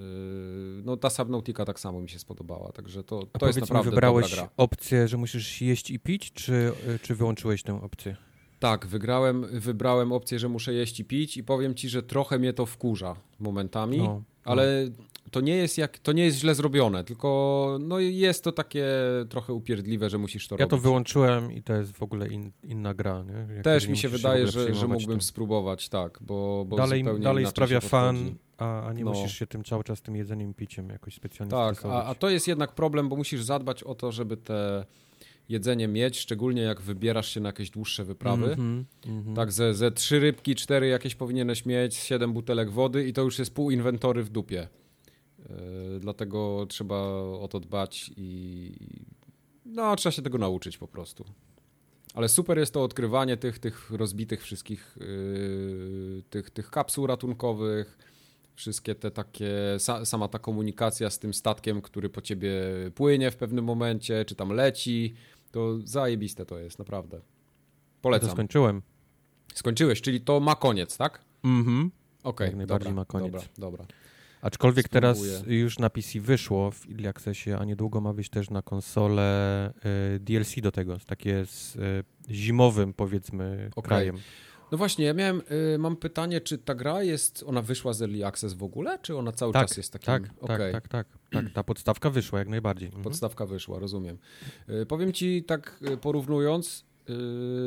Yy, 0.77 0.83
No 0.85 0.97
ta 0.97 1.11
Subnautica 1.11 1.65
tak 1.65 1.81
samo 1.81 2.01
mi 2.01 2.09
się 2.09 2.19
spodobała, 2.19 2.73
także 2.73 3.05
to, 3.05 3.17
to 3.17 3.23
jest 3.23 3.39
powiedz 3.39 3.57
mi, 3.57 3.63
naprawdę 3.63 3.91
wybrałeś 3.91 4.37
opcję, 4.57 5.09
że 5.09 5.17
musisz 5.17 5.61
jeść 5.61 5.91
i 5.91 6.01
pić, 6.01 6.33
czy, 6.33 6.73
y, 6.89 6.99
czy 6.99 7.15
wyłączyłeś 7.15 7.63
tę 7.63 7.83
opcję? 7.83 8.17
Tak, 8.59 8.87
wygrałem, 8.87 9.47
wybrałem 9.61 10.13
opcję, 10.13 10.39
że 10.39 10.49
muszę 10.49 10.75
jeść 10.75 11.01
i 11.01 11.05
pić 11.05 11.37
i 11.37 11.45
powiem 11.45 11.75
ci, 11.75 11.89
że 11.89 12.03
trochę 12.03 12.39
mnie 12.39 12.53
to 12.53 12.67
wkurza 12.67 13.17
momentami, 13.41 13.99
No, 13.99 14.23
ale 14.45 14.87
to 15.33 15.41
nie 15.41 15.57
jest 15.57 15.79
jak, 15.79 15.99
to 15.99 16.13
nie 16.13 16.25
jest 16.25 16.39
źle 16.39 16.55
zrobione, 16.55 17.05
tylko 17.05 17.79
no 17.81 17.99
jest 17.99 18.45
to 18.45 18.53
takie 18.53 18.87
trochę 19.29 19.53
upierdliwe, 19.53 20.11
że 20.11 20.19
musisz 20.19 20.49
to 20.49 20.55
ja 20.55 20.59
robić. 20.59 20.73
Ja 20.73 20.79
to 20.79 20.83
wyłączyłem 20.83 21.53
i 21.53 21.63
to 21.63 21.75
jest 21.75 21.93
w 21.93 22.03
ogóle 22.03 22.29
in, 22.29 22.53
inna 22.63 22.95
gra, 22.95 23.23
nie? 23.23 23.55
Jak 23.55 23.65
Też 23.65 23.89
mi 23.89 23.97
się 23.97 24.09
wydaje, 24.09 24.47
że, 24.47 24.75
że 24.75 24.89
mógłbym 24.89 25.19
tym. 25.19 25.23
spróbować, 25.23 25.89
tak, 25.89 26.19
bo, 26.21 26.65
bo 26.69 26.77
dalej, 26.77 27.05
dalej 27.21 27.47
sprawia 27.47 27.81
fan, 27.81 28.35
a, 28.59 28.87
a 28.87 28.93
nie 28.93 29.05
no. 29.05 29.11
musisz 29.11 29.39
się 29.39 29.47
tym 29.47 29.65
cały 29.65 29.85
czas 29.85 30.03
tym 30.03 30.17
jedzeniem 30.17 30.55
piciem 30.55 30.89
jakoś 30.89 31.15
specjalnie 31.15 31.51
Tak, 31.51 31.85
a, 31.87 32.05
a 32.05 32.15
to 32.15 32.31
jest 32.31 32.49
jednak 32.49 32.73
problem, 32.73 33.09
bo 33.09 33.17
musisz 33.17 33.43
zadbać 33.43 33.83
o 33.83 33.95
to, 33.95 34.13
żeby 34.13 34.37
te 34.37 34.85
jedzenie 35.49 35.89
mieć, 35.89 36.19
szczególnie 36.19 36.63
jak 36.63 36.81
wybierasz 36.81 37.29
się 37.29 37.41
na 37.41 37.49
jakieś 37.49 37.71
dłuższe 37.71 38.05
wyprawy. 38.05 38.53
Mm 38.53 38.57
-hmm, 38.57 39.09
mm 39.09 39.25
-hmm. 39.25 39.37
Tak, 39.37 39.53
ze, 39.53 39.75
ze 39.75 39.91
trzy 39.91 40.21
rybki, 40.21 40.55
cztery 40.55 40.89
jakieś 40.89 41.15
powinieneś 41.15 41.67
mieć, 41.67 41.95
siedem 41.95 42.33
butelek 42.33 42.71
wody 42.71 43.09
i 43.09 43.13
to 43.13 43.23
już 43.23 43.39
jest 43.39 43.55
pół 43.55 43.71
inwentory 43.71 44.23
w 44.23 44.31
dupie. 44.31 44.69
Yy, 45.51 46.01
dlatego 46.01 46.67
trzeba 46.69 46.97
o 47.23 47.49
to 47.51 47.61
dbać 47.61 48.11
i 48.17 48.73
no, 49.67 49.97
trzeba 49.97 50.13
się 50.13 50.23
tego 50.23 50.39
nauczyć 50.39 50.79
po 50.79 50.89
prostu. 50.89 51.25
Ale 52.15 52.29
super 52.29 52.59
jest 52.59 52.75
to 52.75 52.83
odkrywanie 52.85 53.37
tych, 53.37 53.59
tych 53.59 53.91
rozbitych 53.91 54.43
wszystkich 54.43 54.97
yy, 55.01 56.23
tych, 56.31 56.51
tych 56.51 56.71
kapsuł 56.71 57.07
ratunkowych, 57.07 57.99
wszystkie 58.55 58.95
te 58.95 59.11
takie, 59.11 59.77
sa, 59.79 60.05
sama 60.05 60.29
ta 60.29 60.39
komunikacja 60.39 61.11
z 61.11 61.19
tym 61.19 61.35
statkiem, 61.35 61.83
który 61.83 62.09
po 62.09 62.21
ciebie 62.21 62.53
płynie 62.95 63.31
w 63.31 63.37
pewnym 63.37 63.65
momencie, 63.65 64.25
czy 64.25 64.35
tam 64.35 64.53
leci, 64.53 65.15
to 65.53 65.79
zajebiste 65.85 66.47
to 66.47 66.59
jest, 66.59 66.79
naprawdę. 66.79 67.21
Polecam. 68.03 68.27
Ja 68.27 68.31
to 68.31 68.37
skończyłem. 68.37 68.83
Skończyłeś, 69.55 70.01
czyli 70.01 70.21
to 70.21 70.41
ma 70.41 70.55
koniec, 70.55 70.97
tak? 70.97 71.25
Mhm. 71.45 71.91
Okej, 72.25 72.47
okay, 72.49 72.57
najbardziej 72.57 72.93
ma 72.93 73.05
koniec. 73.05 73.33
Dobra, 73.33 73.49
dobra. 73.59 73.87
Aczkolwiek 74.43 74.87
Spróbuję. 74.87 75.13
teraz 75.15 75.47
już 75.47 75.79
na 75.79 75.91
PC 75.91 76.21
wyszło 76.21 76.71
w 76.71 76.87
Early 76.91 77.09
Accessie, 77.09 77.53
a 77.53 77.65
niedługo 77.65 78.01
ma 78.01 78.13
wyjść 78.13 78.31
też 78.31 78.51
na 78.51 78.63
konsolę 78.63 79.73
y, 80.17 80.21
DLC 80.21 80.55
do 80.63 80.73
tego, 80.73 80.97
takie 81.07 81.47
z 81.47 81.77
y, 81.77 82.35
zimowym 82.35 82.93
powiedzmy 82.93 83.71
okay. 83.77 83.89
krajem. 83.89 84.17
No 84.73 84.79
właśnie, 84.79 85.05
ja 85.05 85.15
miałem, 85.15 85.43
y, 85.75 85.79
mam 85.79 85.97
pytanie, 85.97 86.41
czy 86.41 86.59
ta 86.59 86.75
gra 86.75 87.03
jest, 87.03 87.45
ona 87.47 87.63
wyszła 87.63 87.93
z 87.93 88.03
Early 88.03 88.27
Access 88.27 88.53
w 88.53 88.63
ogóle, 88.63 88.99
czy 89.03 89.17
ona 89.17 89.33
cały 89.33 89.53
tak, 89.53 89.69
czas 89.69 89.77
jest 89.77 89.93
takim... 89.93 90.07
Tak, 90.07 90.23
okay. 90.41 90.73
tak, 90.73 90.89
tak, 90.89 91.07
tak, 91.09 91.19
tak, 91.31 91.53
ta 91.53 91.65
podstawka 91.65 92.11
wyszła 92.11 92.39
jak 92.39 92.49
najbardziej. 92.49 92.87
Mhm. 92.87 93.05
Podstawka 93.05 93.47
wyszła, 93.47 93.79
rozumiem. 93.79 94.19
Powiem 94.89 95.13
ci 95.13 95.45
tak 95.45 95.81
porównując, 96.01 96.85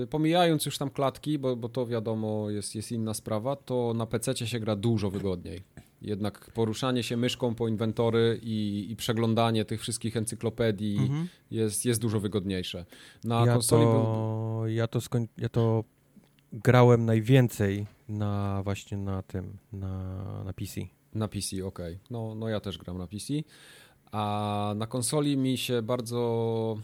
pomijając 0.09 0.65
już 0.65 0.77
tam 0.77 0.89
klatki, 0.89 1.39
bo, 1.39 1.55
bo 1.55 1.69
to 1.69 1.85
wiadomo 1.87 2.49
jest, 2.49 2.75
jest 2.75 2.91
inna 2.91 3.13
sprawa, 3.13 3.55
to 3.55 3.93
na 3.95 4.05
PC 4.05 4.47
się 4.47 4.59
gra 4.59 4.75
dużo 4.75 5.09
wygodniej. 5.09 5.63
Jednak 6.05 6.51
poruszanie 6.51 7.03
się 7.03 7.17
myszką 7.17 7.55
po 7.55 7.67
inwentory 7.67 8.39
i, 8.43 8.87
i 8.91 8.95
przeglądanie 8.95 9.65
tych 9.65 9.81
wszystkich 9.81 10.17
encyklopedii 10.17 10.97
mhm. 10.97 11.27
jest, 11.51 11.85
jest 11.85 12.01
dużo 12.01 12.19
wygodniejsze. 12.19 12.85
Na 13.23 13.45
ja 13.45 13.53
konsoli. 13.53 13.83
To, 13.83 14.63
ja, 14.67 14.87
to 14.87 15.01
skoń, 15.01 15.27
ja 15.37 15.49
to 15.49 15.83
grałem 16.53 17.05
najwięcej 17.05 17.85
na 18.09 18.61
właśnie 18.63 18.97
na 18.97 19.21
tym, 19.21 19.57
na, 19.73 20.43
na 20.43 20.53
PC. 20.53 20.81
Na 21.13 21.27
PC, 21.27 21.65
ok. 21.65 21.79
No, 22.09 22.35
no 22.35 22.49
ja 22.49 22.59
też 22.59 22.77
gram 22.77 22.97
na 22.97 23.07
PC. 23.07 23.33
A 24.11 24.73
na 24.75 24.87
konsoli 24.87 25.37
mi 25.37 25.57
się 25.57 25.81
bardzo. 25.81 26.77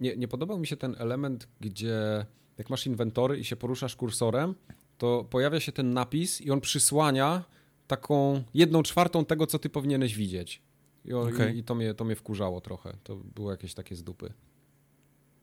Nie, 0.00 0.16
nie 0.16 0.28
podobał 0.28 0.58
mi 0.58 0.66
się 0.66 0.76
ten 0.76 0.96
element, 0.98 1.48
gdzie 1.60 2.26
jak 2.58 2.70
masz 2.70 2.86
inwentory 2.86 3.38
i 3.38 3.44
się 3.44 3.56
poruszasz 3.56 3.96
kursorem, 3.96 4.54
to 4.98 5.26
pojawia 5.30 5.60
się 5.60 5.72
ten 5.72 5.94
napis 5.94 6.40
i 6.40 6.50
on 6.50 6.60
przysłania 6.60 7.44
taką 7.86 8.42
jedną 8.54 8.82
czwartą 8.82 9.24
tego, 9.24 9.46
co 9.46 9.58
ty 9.58 9.68
powinieneś 9.68 10.14
widzieć. 10.14 10.62
I, 11.04 11.12
okay. 11.12 11.54
i, 11.54 11.58
i 11.58 11.64
to, 11.64 11.74
mnie, 11.74 11.94
to 11.94 12.04
mnie 12.04 12.16
wkurzało 12.16 12.60
trochę. 12.60 12.96
To 13.02 13.16
było 13.16 13.50
jakieś 13.50 13.74
takie 13.74 13.96
zdupy. 13.96 14.32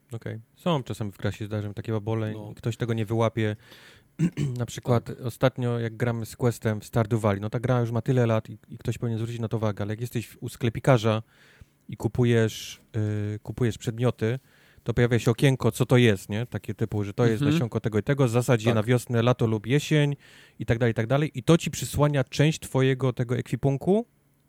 Okej. 0.07 0.33
Okay. 0.35 0.41
Są 0.55 0.83
czasem 0.83 1.11
w 1.11 1.17
klasie 1.17 1.45
zdarzeń 1.45 1.73
takie 1.73 1.91
babole 1.91 2.31
no. 2.31 2.53
ktoś 2.55 2.77
tego 2.77 2.93
nie 2.93 3.05
wyłapie. 3.05 3.55
na 4.57 4.65
przykład 4.65 5.03
tak. 5.03 5.21
ostatnio 5.21 5.79
jak 5.79 5.97
gramy 5.97 6.25
z 6.25 6.35
Questem 6.35 6.81
w 6.81 6.85
Stardew 6.85 7.21
Valley, 7.21 7.41
no 7.41 7.49
ta 7.49 7.59
gra 7.59 7.79
już 7.79 7.91
ma 7.91 8.01
tyle 8.01 8.25
lat 8.25 8.49
i, 8.49 8.57
i, 8.69 8.77
ktoś 8.77 8.97
powinien 8.97 9.19
zwrócić 9.19 9.39
na 9.39 9.47
to 9.47 9.57
uwagę, 9.57 9.83
ale 9.83 9.93
jak 9.93 10.01
jesteś 10.01 10.37
u 10.41 10.49
sklepikarza 10.49 11.23
i 11.89 11.97
kupujesz, 11.97 12.81
yy, 12.95 13.39
kupujesz 13.39 13.77
przedmioty, 13.77 14.39
to 14.83 14.93
pojawia 14.93 15.19
się 15.19 15.31
okienko, 15.31 15.71
co 15.71 15.85
to 15.85 15.97
jest, 15.97 16.29
nie? 16.29 16.45
Takie 16.45 16.73
typu, 16.73 17.03
że 17.03 17.13
to 17.13 17.25
jest 17.25 17.41
mhm. 17.41 17.51
nasionko 17.51 17.79
tego 17.79 17.99
i 17.99 18.03
tego, 18.03 18.27
zasadź 18.27 18.61
tak. 18.61 18.67
je 18.67 18.73
na 18.73 18.83
wiosnę, 18.83 19.21
lato 19.21 19.47
lub 19.47 19.67
jesień 19.67 20.15
i 20.59 20.65
tak 20.65 20.77
dalej, 20.79 20.91
i 20.91 20.95
tak 20.95 21.07
dalej. 21.07 21.31
I 21.35 21.43
to 21.43 21.57
ci 21.57 21.71
przysłania 21.71 22.23
część 22.23 22.59
twojego 22.59 23.13
tego 23.13 23.37
ekwipunku, 23.37 24.05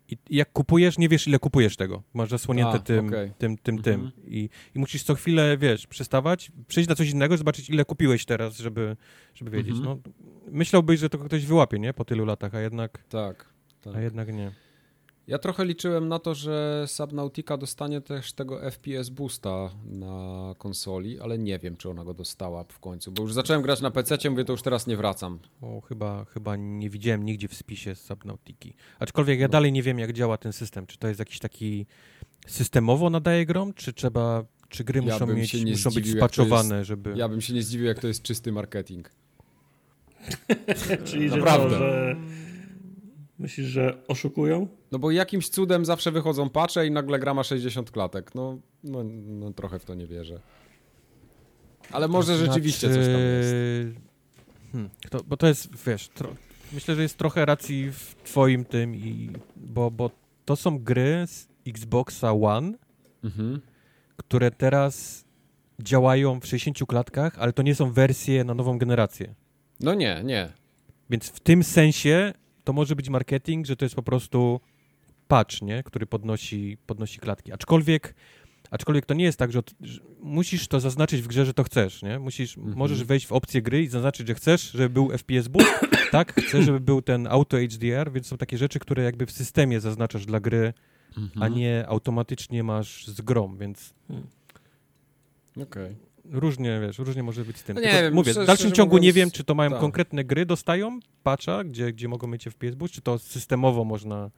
i 0.09 0.17
jak 0.29 0.51
kupujesz, 0.51 0.97
nie 0.97 1.09
wiesz 1.09 1.27
ile 1.27 1.39
kupujesz 1.39 1.75
tego. 1.75 2.03
Masz 2.13 2.29
zasłonięte 2.29 2.73
A, 2.73 2.79
tym, 2.79 3.07
okay. 3.07 3.31
tym, 3.37 3.57
tym, 3.57 3.81
tym. 3.81 3.93
Mhm. 3.93 4.11
I, 4.27 4.49
I 4.75 4.79
musisz 4.79 5.03
co 5.03 5.15
chwilę, 5.15 5.57
wiesz, 5.57 5.87
przestawać, 5.87 6.51
przejść 6.67 6.89
na 6.89 6.95
coś 6.95 7.09
innego, 7.09 7.37
zobaczyć 7.37 7.69
ile 7.69 7.85
kupiłeś 7.85 8.25
teraz, 8.25 8.57
żeby, 8.57 8.97
żeby 9.33 9.51
wiedzieć. 9.51 9.75
Mhm. 9.75 10.01
No, 10.05 10.11
myślałbyś, 10.51 10.99
że 10.99 11.09
to 11.09 11.17
ktoś 11.17 11.45
wyłapie, 11.45 11.79
nie? 11.79 11.93
Po 11.93 12.05
tylu 12.05 12.25
latach, 12.25 12.55
a 12.55 12.61
jednak... 12.61 13.03
Tak, 13.09 13.49
tak. 13.81 13.95
A 13.95 14.01
jednak 14.01 14.33
nie. 14.33 14.51
Ja 15.27 15.39
trochę 15.39 15.65
liczyłem 15.65 16.07
na 16.07 16.19
to, 16.19 16.35
że 16.35 16.83
Subnautica 16.87 17.57
dostanie 17.57 18.01
też 18.01 18.33
tego 18.33 18.71
FPS 18.71 19.09
boosta 19.09 19.69
na 19.85 20.55
konsoli, 20.57 21.19
ale 21.19 21.37
nie 21.37 21.59
wiem, 21.59 21.77
czy 21.77 21.89
ona 21.89 22.03
go 22.03 22.13
dostała 22.13 22.63
w 22.63 22.79
końcu, 22.79 23.11
bo 23.11 23.21
już 23.21 23.33
zacząłem 23.33 23.61
grać 23.61 23.81
na 23.81 23.91
PC, 23.91 24.29
mówię, 24.29 24.45
to 24.45 24.53
już 24.53 24.61
teraz 24.61 24.87
nie 24.87 24.97
wracam. 24.97 25.39
O, 25.61 25.81
chyba, 25.81 26.25
chyba 26.25 26.55
nie 26.55 26.89
widziałem 26.89 27.25
nigdzie 27.25 27.47
w 27.47 27.53
spisie 27.53 27.95
Subnautiki. 27.95 28.73
Aczkolwiek 28.99 29.39
ja 29.39 29.47
no. 29.47 29.51
dalej 29.51 29.71
nie 29.71 29.83
wiem, 29.83 29.99
jak 29.99 30.13
działa 30.13 30.37
ten 30.37 30.53
system. 30.53 30.87
Czy 30.87 30.97
to 30.97 31.07
jest 31.07 31.19
jakiś 31.19 31.39
taki 31.39 31.85
systemowo 32.47 33.09
nadaje 33.09 33.45
grom, 33.45 33.73
czy 33.73 33.93
trzeba, 33.93 34.45
czy 34.69 34.83
gry 34.83 35.01
ja 35.05 35.13
muszą, 35.13 35.27
mieć, 35.27 35.65
muszą 35.65 35.89
być 35.89 36.11
spaczowane, 36.11 36.85
żeby... 36.85 37.13
Ja 37.15 37.29
bym 37.29 37.41
się 37.41 37.53
nie 37.53 37.63
zdziwił, 37.63 37.87
jak 37.87 37.99
to 37.99 38.07
jest 38.07 38.23
czysty 38.23 38.51
marketing. 38.51 39.11
Czyli, 41.05 41.29
Naprawdę. 41.29 41.69
Że, 41.69 41.79
to, 41.79 41.85
że 41.85 42.44
Myślisz, 43.39 43.67
że 43.67 43.97
oszukują? 44.07 44.67
No 44.91 44.99
bo 44.99 45.11
jakimś 45.11 45.49
cudem 45.49 45.85
zawsze 45.85 46.11
wychodzą 46.11 46.49
pacze 46.49 46.87
i 46.87 46.91
nagle 46.91 47.19
gra 47.19 47.33
ma 47.33 47.43
60 47.43 47.91
klatek. 47.91 48.35
No, 48.35 48.57
no, 48.83 49.03
no 49.25 49.53
trochę 49.53 49.79
w 49.79 49.85
to 49.85 49.95
nie 49.95 50.07
wierzę. 50.07 50.41
Ale 51.91 52.07
może 52.07 52.37
znaczy... 52.37 52.51
rzeczywiście 52.51 52.87
coś 52.87 53.05
tam 53.05 53.21
jest. 53.21 53.55
Hmm, 54.71 54.89
to, 55.09 55.23
bo 55.23 55.37
to 55.37 55.47
jest, 55.47 55.85
wiesz, 55.85 56.07
tro... 56.07 56.35
myślę, 56.73 56.95
że 56.95 57.01
jest 57.01 57.17
trochę 57.17 57.45
racji 57.45 57.91
w 57.91 58.15
twoim 58.23 58.65
tym, 58.65 58.95
i, 58.95 59.29
bo, 59.55 59.91
bo 59.91 60.11
to 60.45 60.55
są 60.55 60.79
gry 60.79 61.23
z 61.27 61.47
Xboxa 61.67 62.33
One, 62.33 62.73
mhm. 63.23 63.61
które 64.17 64.51
teraz 64.51 65.25
działają 65.79 66.39
w 66.39 66.45
60 66.45 66.89
klatkach, 66.89 67.39
ale 67.39 67.53
to 67.53 67.63
nie 67.63 67.75
są 67.75 67.91
wersje 67.91 68.43
na 68.43 68.53
nową 68.53 68.77
generację. 68.77 69.35
No 69.79 69.93
nie, 69.93 70.21
nie. 70.23 70.49
Więc 71.09 71.29
w 71.29 71.39
tym 71.39 71.63
sensie 71.63 72.33
to 72.65 72.73
może 72.73 72.95
być 72.95 73.09
marketing, 73.09 73.65
że 73.65 73.75
to 73.75 73.85
jest 73.85 73.95
po 73.95 74.03
prostu 74.03 74.59
patch, 75.27 75.61
nie? 75.61 75.83
który 75.83 76.05
podnosi, 76.05 76.77
podnosi 76.85 77.19
klatki. 77.19 77.51
Aczkolwiek, 77.51 78.15
aczkolwiek 78.71 79.05
to 79.05 79.13
nie 79.13 79.23
jest 79.23 79.39
tak, 79.39 79.51
że, 79.51 79.61
że 79.81 79.99
musisz 80.19 80.67
to 80.67 80.79
zaznaczyć 80.79 81.21
w 81.21 81.27
grze, 81.27 81.45
że 81.45 81.53
to 81.53 81.63
chcesz. 81.63 82.03
Nie? 82.03 82.19
Musisz, 82.19 82.57
mhm. 82.57 82.77
Możesz 82.77 83.03
wejść 83.03 83.27
w 83.27 83.31
opcję 83.31 83.61
gry 83.61 83.83
i 83.83 83.87
zaznaczyć, 83.87 84.27
że 84.27 84.35
chcesz, 84.35 84.71
żeby 84.71 84.89
był 84.89 85.09
FPS 85.17 85.47
boost. 85.47 85.85
tak, 86.11 86.33
chcesz, 86.41 86.65
żeby 86.65 86.79
był 86.79 87.01
ten 87.01 87.27
auto 87.27 87.57
HDR, 87.57 88.11
więc 88.11 88.27
są 88.27 88.37
takie 88.37 88.57
rzeczy, 88.57 88.79
które 88.79 89.03
jakby 89.03 89.25
w 89.25 89.31
systemie 89.31 89.79
zaznaczasz 89.79 90.25
dla 90.25 90.39
gry, 90.39 90.73
mhm. 91.17 91.43
a 91.43 91.47
nie 91.47 91.85
automatycznie 91.87 92.63
masz 92.63 93.07
z 93.07 93.21
grom, 93.21 93.57
więc... 93.57 93.93
Hmm. 94.07 94.27
Okej. 95.55 95.63
Okay 95.63 96.14
różnie, 96.31 96.79
wiesz, 96.81 96.99
różnie 96.99 97.23
może 97.23 97.45
być 97.45 97.57
z 97.57 97.63
tym. 97.63 97.75
No 97.75 97.81
nie 97.81 98.01
wiem, 98.01 98.13
mówię, 98.13 98.33
w 98.33 98.45
dalszym 98.45 98.71
ciągu 98.71 98.95
mówiąc, 98.95 99.05
nie 99.05 99.13
wiem, 99.13 99.31
czy 99.31 99.43
to 99.43 99.55
mają 99.55 99.71
tak. 99.71 99.79
konkretne 99.79 100.23
gry, 100.23 100.45
dostają 100.45 100.99
patcha, 101.23 101.63
gdzie, 101.63 101.93
gdzie 101.93 102.07
mogą 102.07 102.27
mieć 102.27 102.43
FPS 102.43 102.75
boost, 102.75 102.93
czy 102.93 103.01
to 103.01 103.19
systemowo 103.19 103.83
można 103.83 104.31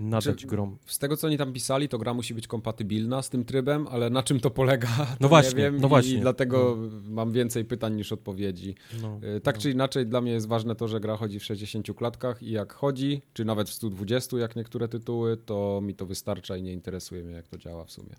nadać 0.00 0.36
czy, 0.36 0.46
grom. 0.46 0.78
Z 0.86 0.98
tego, 0.98 1.16
co 1.16 1.26
oni 1.26 1.38
tam 1.38 1.52
pisali, 1.52 1.88
to 1.88 1.98
gra 1.98 2.14
musi 2.14 2.34
być 2.34 2.46
kompatybilna 2.46 3.22
z 3.22 3.30
tym 3.30 3.44
trybem, 3.44 3.86
ale 3.90 4.10
na 4.10 4.22
czym 4.22 4.40
to 4.40 4.50
polega, 4.50 4.88
to 4.96 5.16
no 5.20 5.28
właśnie, 5.28 5.62
wiem 5.62 5.80
no 5.80 5.88
właśnie. 5.88 6.14
i 6.14 6.20
dlatego 6.20 6.78
no. 6.80 7.00
mam 7.10 7.32
więcej 7.32 7.64
pytań 7.64 7.94
niż 7.94 8.12
odpowiedzi. 8.12 8.74
No, 9.02 9.20
e, 9.36 9.40
tak 9.40 9.54
no. 9.54 9.62
czy 9.62 9.70
inaczej, 9.70 10.06
dla 10.06 10.20
mnie 10.20 10.32
jest 10.32 10.48
ważne 10.48 10.74
to, 10.74 10.88
że 10.88 11.00
gra 11.00 11.16
chodzi 11.16 11.38
w 11.38 11.44
60 11.44 11.86
klatkach 11.96 12.42
i 12.42 12.50
jak 12.50 12.72
chodzi, 12.72 13.22
czy 13.32 13.44
nawet 13.44 13.68
w 13.68 13.72
120, 13.72 14.38
jak 14.38 14.56
niektóre 14.56 14.88
tytuły, 14.88 15.36
to 15.36 15.80
mi 15.82 15.94
to 15.94 16.06
wystarcza 16.06 16.56
i 16.56 16.62
nie 16.62 16.72
interesuje 16.72 17.24
mnie, 17.24 17.34
jak 17.34 17.48
to 17.48 17.58
działa 17.58 17.84
w 17.84 17.90
sumie. 17.90 18.16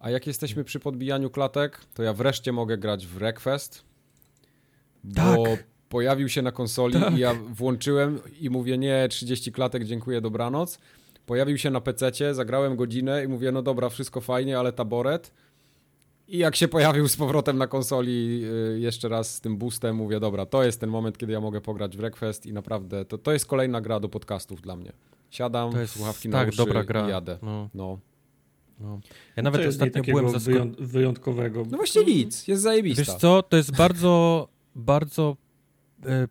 A 0.00 0.10
jak 0.10 0.26
jesteśmy 0.26 0.64
przy 0.64 0.80
podbijaniu 0.80 1.30
klatek, 1.30 1.80
to 1.94 2.02
ja 2.02 2.12
wreszcie 2.12 2.52
mogę 2.52 2.78
grać 2.78 3.06
w 3.06 3.16
Request, 3.16 3.84
bo 5.04 5.44
tak. 5.44 5.64
pojawił 5.88 6.28
się 6.28 6.42
na 6.42 6.52
konsoli 6.52 7.00
tak. 7.00 7.14
i 7.14 7.18
ja 7.18 7.34
włączyłem 7.34 8.20
i 8.40 8.50
mówię 8.50 8.78
nie, 8.78 9.06
30 9.10 9.52
klatek, 9.52 9.84
dziękuję, 9.84 10.20
dobranoc. 10.20 10.78
Pojawił 11.26 11.58
się 11.58 11.70
na 11.70 11.80
PC, 11.80 12.34
zagrałem 12.34 12.76
godzinę 12.76 13.24
i 13.24 13.28
mówię, 13.28 13.52
no 13.52 13.62
dobra, 13.62 13.88
wszystko 13.88 14.20
fajnie, 14.20 14.58
ale 14.58 14.72
taboret. 14.72 15.32
I 16.28 16.38
jak 16.38 16.56
się 16.56 16.68
pojawił 16.68 17.08
z 17.08 17.16
powrotem 17.16 17.58
na 17.58 17.66
konsoli 17.66 18.44
y, 18.74 18.80
jeszcze 18.80 19.08
raz 19.08 19.34
z 19.34 19.40
tym 19.40 19.56
boostem, 19.56 19.96
mówię, 19.96 20.20
dobra, 20.20 20.46
to 20.46 20.64
jest 20.64 20.80
ten 20.80 20.90
moment, 20.90 21.18
kiedy 21.18 21.32
ja 21.32 21.40
mogę 21.40 21.60
pograć 21.60 21.96
w 21.96 22.00
Wreckfest 22.00 22.46
i 22.46 22.52
naprawdę 22.52 23.04
to, 23.04 23.18
to 23.18 23.32
jest 23.32 23.46
kolejna 23.46 23.80
gra 23.80 24.00
do 24.00 24.08
podcastów 24.08 24.60
dla 24.60 24.76
mnie. 24.76 24.92
Siadam, 25.30 25.72
To 25.72 25.80
jest 25.80 25.92
słuchawki 25.94 26.28
tak 26.30 26.46
na 26.46 26.48
uszy 26.48 26.56
dobra 26.56 26.84
gra. 26.84 27.06
i 27.06 27.10
jadę. 27.10 27.38
No, 27.42 27.68
No. 27.74 27.98
No. 28.80 29.00
Ja 29.36 29.42
nawet 29.42 29.66
ostatnio 29.66 30.02
byłem 30.02 30.30
zaskoczony. 30.30 30.70
wyją- 30.72 30.86
wyjątkowego. 30.86 31.62
no 31.70 31.76
właśnie 31.76 32.04
nic, 32.04 32.48
jest 32.48 32.62
zajebista. 32.62 33.02
Wiesz 33.02 33.14
co, 33.14 33.42
to 33.42 33.56
jest 33.56 33.76
bardzo, 33.76 34.48
bardzo 34.74 35.36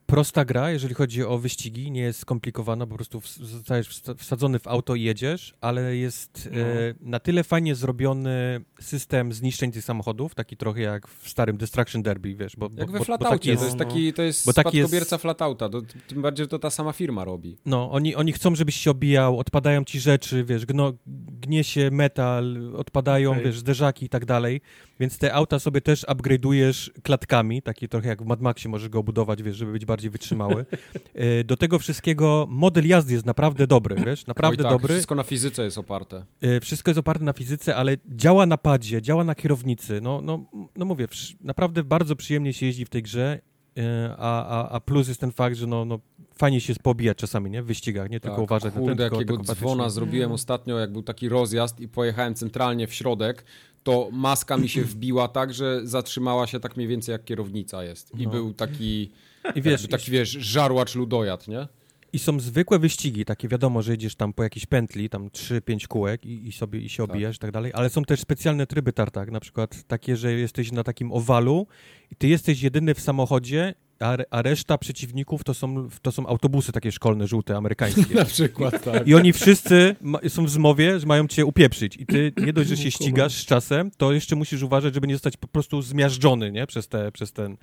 prosta 0.06 0.46
gra, 0.46 0.72
jeżeli 0.72 0.94
chodzi 0.96 1.24
o 1.24 1.38
wyścigi, 1.38 1.92
nie 1.92 2.02
jest 2.02 2.20
skomplikowana, 2.20 2.88
po 2.88 2.96
prostu 2.96 3.22
zostajesz 3.42 4.02
wsadzony 4.18 4.60
w 4.60 4.68
auto 4.68 4.96
i 4.96 5.02
jedziesz, 5.02 5.54
ale 5.62 5.96
jest 5.96 6.50
No. 6.52 6.60
e, 6.60 6.94
na 7.02 7.20
tyle 7.20 7.44
fajnie 7.44 7.76
zrobiony 7.76 8.62
system 8.80 9.34
zniszczeń 9.34 9.72
tych 9.72 9.84
samochodów, 9.84 10.36
taki 10.36 10.58
trochę 10.58 10.82
jak 10.82 11.08
w 11.08 11.30
starym 11.30 11.58
Destruction 11.58 12.04
Derby, 12.04 12.36
wiesz, 12.36 12.56
bo, 12.56 12.70
Jak 12.78 12.92
bo, 12.92 13.00
we 13.00 13.06
bo, 13.06 13.18
taki 13.18 13.50
jest, 13.50 13.62
to 13.62 13.66
jest 13.66 13.78
taki, 13.78 14.14
to 14.14 14.22
jest 14.24 14.46
Bo 14.46 14.54
taki 14.54 14.78
jest- 14.78 14.90
spadkobierca 14.90 15.18
Flatauta, 15.18 15.70
to, 15.70 15.82
tym 16.08 16.22
bardziej, 16.22 16.44
że 16.44 16.48
to 16.48 16.60
ta 16.60 16.70
sama 16.70 16.92
firma 16.94 17.26
robi. 17.26 17.58
No, 17.66 17.92
oni, 17.92 18.16
oni 18.16 18.34
chcą, 18.34 18.56
żebyś 18.56 18.76
się 18.76 18.92
obijał, 18.92 19.40
odpadają 19.40 19.84
ci 19.84 20.00
rzeczy, 20.00 20.44
wiesz, 20.44 20.66
gno, 20.66 20.94
gnie 21.42 21.64
się 21.64 21.92
metal, 21.92 22.74
odpadają, 22.76 23.32
Okej. 23.32 23.44
wiesz, 23.44 23.60
zderzaki 23.60 24.06
i 24.06 24.10
tak 24.10 24.26
dalej, 24.26 24.62
więc 25.00 25.18
te 25.18 25.34
auta 25.34 25.60
sobie 25.60 25.82
też 25.82 26.06
upgrade'ujesz 26.06 26.92
klatkami, 27.04 27.62
takie 27.62 27.88
trochę 27.88 28.10
jak 28.10 28.24
w 28.24 28.26
Mad 28.26 28.42
Maxie 28.42 28.70
możesz 28.70 28.90
go 28.90 29.04
budować, 29.04 29.44
wiesz, 29.44 29.58
żeby 29.58 29.72
być 29.72 29.86
bardziej 29.86 30.12
wytrzymały. 30.12 30.66
E, 31.14 31.44
Do 31.50 31.58
tego 31.58 31.80
wszystkiego 31.80 32.48
model 32.50 32.88
jazdy 32.88 33.14
jest 33.14 33.26
naprawdę 33.26 33.68
dobry, 33.68 33.96
wiesz, 34.06 34.28
naprawdę 34.28 34.64
tak, 34.64 34.72
dobry. 34.72 34.94
Wszystko 34.94 35.16
na 35.16 35.24
fizyce 35.24 35.64
jest 35.64 35.78
oparte. 35.78 36.26
E, 36.42 36.60
Wszystko 36.60 36.92
jest 36.92 37.00
oparte 37.00 37.24
na 37.24 37.34
fizyce, 37.34 37.76
ale 37.76 37.98
działa 38.08 38.46
na 38.46 38.58
padzie, 38.58 39.02
działa 39.02 39.24
na 39.24 39.36
kierownicy. 39.36 40.02
No, 40.02 40.22
no, 40.22 40.46
no 40.76 40.86
mówię, 40.86 41.08
naprawdę 41.42 41.84
bardzo 41.84 42.16
przyjemnie 42.16 42.54
się 42.54 42.66
jeździ 42.66 42.86
w 42.86 42.90
tej 42.90 43.04
grze, 43.04 43.40
e, 43.78 44.16
a, 44.18 44.46
a, 44.46 44.70
a 44.70 44.80
plus 44.80 45.08
jest 45.08 45.20
ten 45.20 45.32
fakt, 45.32 45.56
że 45.56 45.68
no, 45.68 45.86
no, 45.86 46.00
fajnie 46.40 46.62
się 46.62 46.74
pobijać 46.84 47.18
czasami, 47.18 47.52
nie? 47.52 47.64
W 47.64 47.66
wyścigach, 47.66 48.10
nie 48.10 48.20
tylko 48.20 48.36
Tak, 48.36 48.44
uważać 48.44 48.74
na 48.74 48.80
ten, 48.80 48.82
Kurde, 48.88 49.04
tylko, 49.04 49.16
jakiego 49.16 49.38
tylko 49.38 49.56
dzwona 49.56 49.90
zrobiłem 49.90 50.32
ostatnio, 50.32 50.80
jak 50.80 50.92
był 50.92 51.04
taki 51.04 51.30
rozjazd 51.30 51.80
i 51.80 51.88
pojechałem 51.88 52.36
centralnie 52.36 52.88
w 52.88 52.94
środek, 52.94 53.44
to 53.84 54.10
maska 54.12 54.58
mi 54.58 54.70
się 54.70 54.84
wbiła 54.84 55.28
tak, 55.28 55.54
że 55.54 55.88
zatrzymała 55.88 56.48
się 56.48 56.60
tak 56.60 56.78
mniej 56.78 56.88
więcej 56.88 57.14
jak 57.14 57.26
kierownica 57.26 57.84
jest. 57.84 58.12
I 58.20 58.24
No. 58.24 58.30
był 58.30 58.54
taki, 58.54 59.12
I 59.56 59.62
wiesz, 59.62 59.88
taki 59.88 60.12
wiesz, 60.12 60.30
żarłacz 60.30 60.96
ludojad, 60.96 61.48
nie? 61.48 61.68
i 62.14 62.20
są 62.20 62.40
zwykłe 62.40 62.80
wyścigi, 62.80 63.26
takie 63.26 63.48
wiadomo, 63.48 63.82
że 63.82 63.92
jedziesz 63.92 64.16
tam 64.16 64.34
po 64.34 64.44
jakiejś 64.44 64.66
pętli, 64.66 65.10
tam 65.10 65.30
3-5 65.30 65.88
kółek 65.88 66.26
i, 66.26 66.48
i 66.48 66.52
sobie 66.52 66.80
i 66.80 66.90
się 66.90 67.04
Tak. 67.08 67.16
obijasz 67.16 67.36
i 67.36 67.40
tak 67.40 67.52
dalej, 67.52 67.72
ale 67.76 67.90
są 67.90 68.04
też 68.04 68.20
specjalne 68.20 68.68
tryby 68.68 68.94
tartak, 68.94 69.32
na 69.32 69.40
przykład 69.40 69.84
takie, 69.88 70.18
że 70.18 70.34
jesteś 70.34 70.72
na 70.72 70.84
takim 70.84 71.12
owalu 71.12 71.68
i 72.12 72.16
ty 72.16 72.28
jesteś 72.28 72.62
jedyny 72.62 72.94
w 72.94 73.00
samochodzie, 73.00 73.74
a, 74.00 74.14
re- 74.14 74.26
a 74.32 74.42
reszta 74.42 74.78
przeciwników 74.78 75.44
to 75.44 75.54
są, 75.54 75.90
to 76.02 76.12
są 76.12 76.28
autobusy 76.28 76.72
takie 76.72 76.92
szkolne, 76.92 77.28
żółte, 77.28 77.58
amerykańskie. 77.58 78.16
Na 78.24 78.26
przykład, 78.26 78.84
tak. 78.84 79.08
I 79.08 79.16
oni 79.16 79.34
wszyscy 79.34 79.96
ma, 80.02 80.20
są 80.28 80.46
w 80.46 80.50
zmowie, 80.50 81.00
że 81.00 81.06
mają 81.06 81.28
cię 81.28 81.46
upieprzyć. 81.46 81.98
I 81.98 82.06
ty 82.06 82.32
nie 82.46 82.54
dość, 82.54 82.70
że 82.70 82.78
się 82.78 82.92
ścigasz 82.92 83.34
z 83.34 83.46
czasem, 83.46 83.92
to 83.98 84.14
jeszcze 84.14 84.36
musisz 84.36 84.64
uważać, 84.64 84.94
żeby 84.94 85.08
nie 85.08 85.16
zostać 85.16 85.38
po 85.38 85.48
prostu 85.48 85.82
zmiażdżony, 85.82 86.52
nie? 86.52 86.68
Przez, 86.68 86.88
te, 86.88 87.12
przez 87.12 87.34
ten... 87.34 87.58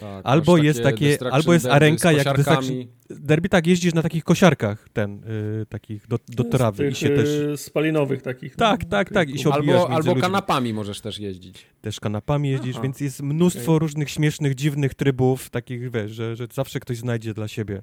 tak. 0.00 0.20
Albo 0.24 0.56
jest 0.56 0.82
takie- 0.82 1.18
albo 1.30 1.52
jest 1.52 1.66
arenka 1.66 2.12
jak. 2.12 2.26
Derby 3.10 3.48
tak, 3.48 3.66
jeździsz 3.66 3.94
na 3.94 4.02
takich 4.02 4.24
kosiarkach, 4.24 4.88
ten, 4.92 5.24
y, 5.62 5.66
takich 5.66 6.06
do, 6.08 6.18
do 6.28 6.44
trawy 6.44 6.84
Tych, 6.84 6.92
i 6.92 6.94
się 6.94 7.08
też... 7.08 7.28
e, 7.28 7.56
spalinowych 7.56 8.22
takich. 8.22 8.58
no. 8.58 8.66
Tak, 8.66 8.84
tak, 8.84 9.10
tak. 9.10 9.30
I 9.30 9.38
się 9.38 9.52
Albo, 9.52 9.90
albo 9.90 10.08
ludźmi. 10.08 10.22
kanapami 10.22 10.72
możesz 10.72 11.00
też 11.00 11.18
jeździć. 11.18 11.66
Też 11.80 12.00
kanapami 12.00 12.50
jeździsz, 12.50 12.74
Aha. 12.74 12.82
więc 12.82 13.00
jest 13.00 13.22
mnóstwo 13.22 13.78
różnych 13.78 14.10
śmiesznych, 14.10 14.54
dziwnych 14.54 14.94
trybów, 14.94 15.50
takich, 15.50 15.79
wiesz, 15.88 16.12
że, 16.12 16.36
że 16.36 16.46
zawsze 16.52 16.80
ktoś 16.80 16.96
znajdzie 16.98 17.34
dla 17.34 17.48
siebie. 17.48 17.82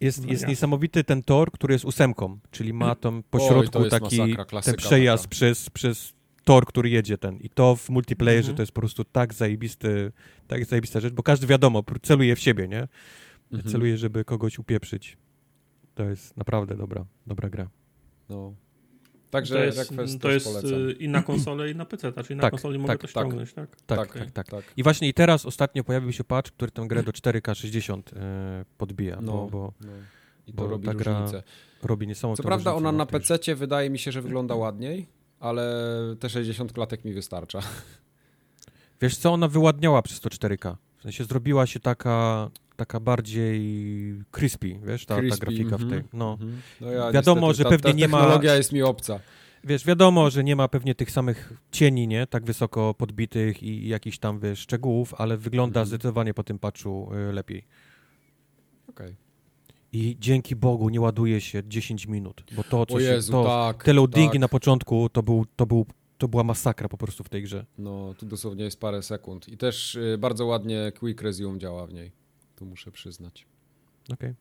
Jest, 0.00 0.24
No 0.24 0.32
jest 0.32 0.48
niesamowity 0.48 1.04
ten 1.04 1.22
tor, 1.22 1.52
który 1.52 1.72
jest 1.74 1.84
ósemką, 1.84 2.38
czyli 2.50 2.72
ma 2.72 2.94
tam 2.94 3.22
po 3.30 3.48
Oj, 3.48 3.68
taki 3.90 4.18
masakra, 4.18 4.60
ten 4.62 4.74
przejazd 4.76 5.24
taka. 5.24 5.30
przez, 5.30 5.70
przez 5.70 6.12
tor, 6.44 6.66
który 6.66 6.90
jedzie 6.90 7.18
ten. 7.18 7.36
I 7.36 7.48
to 7.50 7.76
w 7.76 7.90
multiplayerze 7.90 8.46
Mhm. 8.48 8.56
to 8.56 8.62
jest 8.62 8.72
po 8.72 8.80
prostu 8.80 9.04
tak 9.04 9.34
zajebisty, 9.34 10.12
tak 10.46 10.64
zajebista 10.64 11.00
rzecz, 11.00 11.14
bo 11.14 11.22
każdy 11.22 11.46
wiadomo, 11.46 11.84
celuje 12.02 12.36
w 12.36 12.40
siebie, 12.40 12.68
nie? 12.68 12.88
Mhm. 13.52 13.72
Celuje, 13.72 13.98
żeby 13.98 14.24
kogoś 14.24 14.58
upieprzyć. 14.58 15.16
To 15.94 16.04
jest 16.04 16.36
naprawdę 16.36 16.76
dobra, 16.76 17.04
dobra 17.26 17.50
gra. 17.50 17.70
No. 18.28 18.54
Także 19.34 19.54
to 19.54 19.64
jest, 20.02 20.20
to 20.20 20.30
jest 20.30 20.46
polecam. 20.46 20.88
e, 20.88 20.92
i 20.92 21.08
na 21.08 21.22
konsolę, 21.22 21.70
i 21.70 21.74
na 21.74 21.84
PC, 21.84 22.12
czyli 22.12 22.36
na 22.36 22.40
Tak, 22.42 22.50
konsoli 22.50 22.78
mogę 22.78 22.92
tak, 22.92 23.00
to 23.00 23.02
tak. 23.06 23.10
ściągnąć, 23.10 23.52
tak? 23.52 23.76
Tak, 23.86 23.98
Tak, 23.98 24.12
tak, 24.18 24.30
tak. 24.32 24.48
tak. 24.48 24.64
I 24.76 24.82
właśnie 24.82 25.08
i 25.08 25.14
teraz 25.14 25.46
ostatnio 25.46 25.84
pojawił 25.84 26.12
się 26.12 26.24
patch, 26.24 26.50
który 26.50 26.70
tę 26.72 26.84
grę 26.88 27.02
do 27.02 27.12
4K 27.12 27.54
60 27.54 28.10
e, 28.16 28.64
podbija, 28.78 29.18
No. 29.20 29.32
bo, 29.32 29.46
bo 29.48 29.72
No. 29.80 29.92
I 30.46 30.52
to 30.52 30.62
bo 30.62 30.68
robi 30.68 30.86
ta 30.86 30.94
gra 30.94 31.12
różnicę. 31.20 31.42
robi 31.82 32.06
niesamowitą 32.06 32.42
Co 32.42 32.46
prawda 32.46 32.74
ona 32.74 32.92
na 32.92 33.06
PC 33.06 33.54
wydaje 33.54 33.90
mi 33.90 33.98
się, 33.98 34.12
że 34.12 34.22
wygląda 34.22 34.54
ładniej, 34.54 35.06
ale 35.40 35.74
te 36.20 36.28
60 36.30 36.72
klatek 36.72 37.04
mi 37.04 37.12
wystarcza. 37.12 37.60
Wiesz 39.00 39.16
co, 39.16 39.32
ona 39.32 39.48
wyładniała 39.48 40.02
przez 40.02 40.20
to 40.20 40.28
4K. 40.28 40.76
W 40.98 41.02
sensie 41.02 41.24
zrobiła 41.24 41.66
się 41.66 41.80
taka, 41.80 42.50
taka 42.76 43.00
bardziej 43.00 43.60
crispy, 44.30 44.78
wiesz, 44.86 45.06
ta, 45.06 45.14
ta 45.14 45.20
Crispy, 45.20 45.46
grafika 45.46 45.78
w 45.78 45.82
mhm. 45.82 45.90
tej. 45.90 46.10
No. 46.12 46.32
Mhm. 46.32 46.60
No 46.80 46.90
ja 46.90 47.12
Wiadomo, 47.12 47.48
niestety, 47.48 47.70
że 47.70 47.76
ta, 47.76 47.82
pewnie 47.82 47.92
ta 47.92 47.98
nie 47.98 48.08
ma- 48.08 48.18
technologia 48.18 48.56
jest 48.56 48.72
mi 48.72 48.82
obca. 48.82 49.20
Wiesz, 49.64 49.84
wiadomo, 49.84 50.30
że 50.30 50.44
nie 50.44 50.56
ma 50.56 50.68
pewnie 50.68 50.94
tych 50.94 51.10
samych 51.10 51.52
cieni, 51.72 52.08
nie, 52.08 52.26
tak 52.26 52.44
wysoko 52.44 52.94
podbitych 52.94 53.62
i, 53.62 53.68
i 53.68 53.88
jakichś 53.88 54.18
tam, 54.18 54.40
wiesz, 54.40 54.58
szczegółów, 54.58 55.14
ale 55.18 55.36
wygląda 55.36 55.80
Mhm. 55.80 55.86
zdecydowanie 55.86 56.34
po 56.34 56.44
tym 56.44 56.58
patchu 56.58 57.10
y, 57.30 57.32
lepiej. 57.32 57.64
Okej. 58.88 59.16
I 59.92 60.16
dzięki 60.20 60.56
Bogu 60.56 60.88
nie 60.88 61.00
ładuje 61.00 61.40
się 61.40 61.62
10 61.68 62.06
minut, 62.06 62.44
bo 62.56 62.62
to, 62.64 62.86
co 62.86 62.94
O 62.94 63.00
się, 63.00 63.06
Jezu, 63.06 63.32
to, 63.32 63.44
tak. 63.44 63.84
te 63.84 63.92
loadingi 63.92 64.30
tak. 64.32 64.40
na 64.40 64.48
początku, 64.48 65.08
to, 65.08 65.22
był, 65.22 65.44
to, 65.56 65.66
był, 65.66 65.86
to 66.18 66.28
była 66.28 66.44
masakra 66.44 66.88
po 66.88 66.96
prostu 66.98 67.24
w 67.24 67.28
tej 67.28 67.42
grze. 67.42 67.64
No, 67.78 68.14
tu 68.18 68.26
dosłownie 68.26 68.64
jest 68.64 68.80
parę 68.80 69.02
sekund. 69.02 69.48
I 69.48 69.56
też 69.56 69.94
y, 69.94 70.18
bardzo 70.18 70.46
ładnie 70.46 70.92
Quick 70.98 71.22
Resume 71.22 71.58
działa 71.58 71.86
w 71.86 71.92
niej. 71.94 72.23
Muszę 72.64 72.92
przyznać. 72.92 73.46
Okej. 74.12 74.34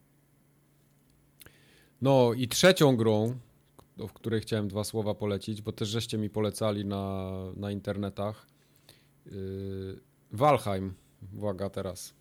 No 2.01 2.33
i 2.33 2.47
trzecią 2.47 2.95
grą, 2.95 3.35
o 3.99 4.07
której 4.07 4.41
chciałem 4.41 4.67
dwa 4.67 4.83
słowa 4.83 5.13
polecić, 5.13 5.61
bo 5.61 5.71
też 5.71 5.89
żeście 5.89 6.17
mi 6.17 6.29
polecali 6.29 6.85
na, 6.85 7.31
na 7.55 7.71
internetach. 7.71 8.47
Yy, 9.25 9.99
Valheim. 10.31 10.93
Uwaga 11.37 11.69
teraz. 11.69 12.13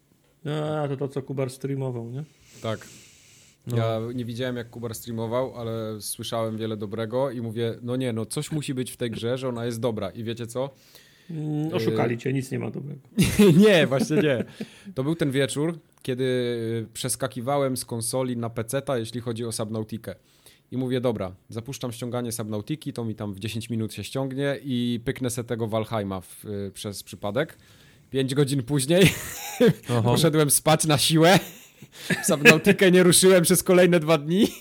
A, 0.83 0.89
to 0.89 0.97
to, 0.97 1.09
co 1.09 1.23
Kubar 1.23 1.51
streamował, 1.51 2.11
nie? 2.11 2.25
Tak. 2.63 2.87
No. 3.67 3.77
Ja 3.77 4.01
nie 4.15 4.25
widziałem 4.25 4.57
jak 4.57 4.71
Kubar 4.71 4.95
streamował, 4.95 5.57
ale 5.57 6.01
słyszałem 6.01 6.57
wiele 6.57 6.77
dobrego 6.77 7.31
i 7.31 7.41
mówię, 7.41 7.79
no 7.83 7.97
nie, 7.97 8.13
no 8.13 8.27
coś 8.27 8.53
musi 8.53 8.75
być 8.75 8.91
w 8.91 8.97
tej 8.97 9.11
grze, 9.11 9.39
że 9.39 9.49
ona 9.49 9.67
jest 9.67 9.81
dobra. 9.81 10.11
I 10.11 10.25
wiecie 10.25 10.47
co? 10.47 10.71
Mm, 11.31 11.75
Oszukali 11.75 12.19
cię, 12.19 12.33
nic 12.33 12.51
nie 12.51 12.59
ma 12.59 12.71
dobrego. 12.71 13.01
nie, 13.67 13.87
właśnie 13.87 14.17
nie. 14.17 14.45
To 14.95 15.05
był 15.05 15.15
ten 15.15 15.31
wieczór, 15.31 15.79
kiedy 16.03 16.87
przeskakiwałem 16.93 17.77
z 17.77 17.85
konsoli 17.85 18.37
na 18.37 18.51
PC-ta, 18.51 18.99
jeśli 18.99 19.21
chodzi 19.21 19.45
o 19.45 19.53
Subnautikę. 19.53 20.15
I 20.71 20.77
mówię, 20.77 21.01
dobra, 21.01 21.35
zapuszczam 21.49 21.93
ściąganie 21.93 22.33
Subnautiki, 22.33 22.93
to 22.93 23.05
mi 23.05 23.15
tam 23.15 23.35
w 23.35 23.39
10 23.39 23.71
minut 23.71 23.95
się 23.95 24.05
ściągnie 24.05 24.59
i 24.65 25.01
pyknę 25.05 25.31
se 25.31 25.45
tego 25.45 25.69
Valheima 25.69 26.21
w, 26.21 26.45
y, 26.45 26.71
przez 26.75 27.03
przypadek. 27.03 27.59
5 28.11 28.35
godzin 28.35 28.63
później 28.63 29.13
poszedłem 30.05 30.51
spać 30.51 30.85
na 30.85 30.99
siłę. 30.99 31.39
Subnautikę 32.29 32.91
nie 32.91 33.03
ruszyłem 33.03 33.43
przez 33.43 33.63
kolejne 33.63 34.01
dwa 34.01 34.19
dni. 34.19 34.47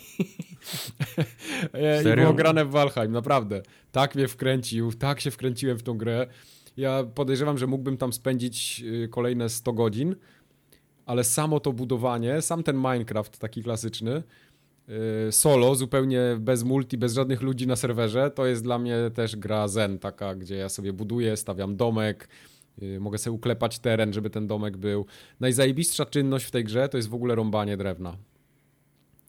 E, 1.74 2.02
I 2.02 2.04
Serio? 2.04 2.24
było 2.24 2.34
grane 2.34 2.66
w 2.66 2.70
Valheim, 2.72 3.12
naprawdę. 3.12 3.62
Tak 3.92 4.16
mnie 4.16 4.28
wkręcił, 4.28 4.94
tak 4.94 5.22
się 5.22 5.32
wkręciłem 5.32 5.78
w 5.78 5.84
tą 5.84 5.98
grę. 5.98 6.28
Ja 6.78 7.04
podejrzewam, 7.04 7.58
że 7.58 7.68
mógłbym 7.68 7.98
tam 7.98 8.14
spędzić 8.14 8.84
y, 8.86 9.08
kolejne 9.08 9.50
100 9.50 9.74
godzin, 9.74 10.16
ale 11.12 11.24
samo 11.24 11.60
to 11.60 11.74
budowanie, 11.74 12.42
sam 12.42 12.64
ten 12.64 12.76
Minecraft 12.76 13.38
taki 13.38 13.64
klasyczny, 13.64 14.24
y, 15.28 15.32
solo, 15.32 15.76
zupełnie 15.76 16.22
bez 16.40 16.64
multi, 16.64 16.98
bez 16.98 17.14
żadnych 17.14 17.42
ludzi 17.42 17.68
na 17.68 17.76
serwerze, 17.76 18.32
to 18.32 18.46
jest 18.46 18.64
dla 18.64 18.80
mnie 18.80 18.96
też 19.14 19.36
gra 19.36 19.68
zen, 19.68 20.00
taka, 20.00 20.36
gdzie 20.36 20.56
ja 20.56 20.70
sobie 20.70 20.94
buduję, 20.94 21.38
stawiam 21.38 21.76
domek, 21.76 22.28
y, 22.84 23.00
mogę 23.00 23.18
sobie 23.18 23.34
uklepać 23.34 23.80
teren, 23.80 24.14
żeby 24.14 24.30
ten 24.30 24.48
domek 24.48 24.78
był. 24.78 25.06
Najzajebistsza 25.40 26.06
czynność 26.06 26.46
w 26.46 26.52
tej 26.52 26.64
grze 26.64 26.90
to 26.90 26.98
jest 26.98 27.10
w 27.10 27.14
ogóle 27.14 27.36
rąbanie 27.36 27.78
drewna. 27.78 28.18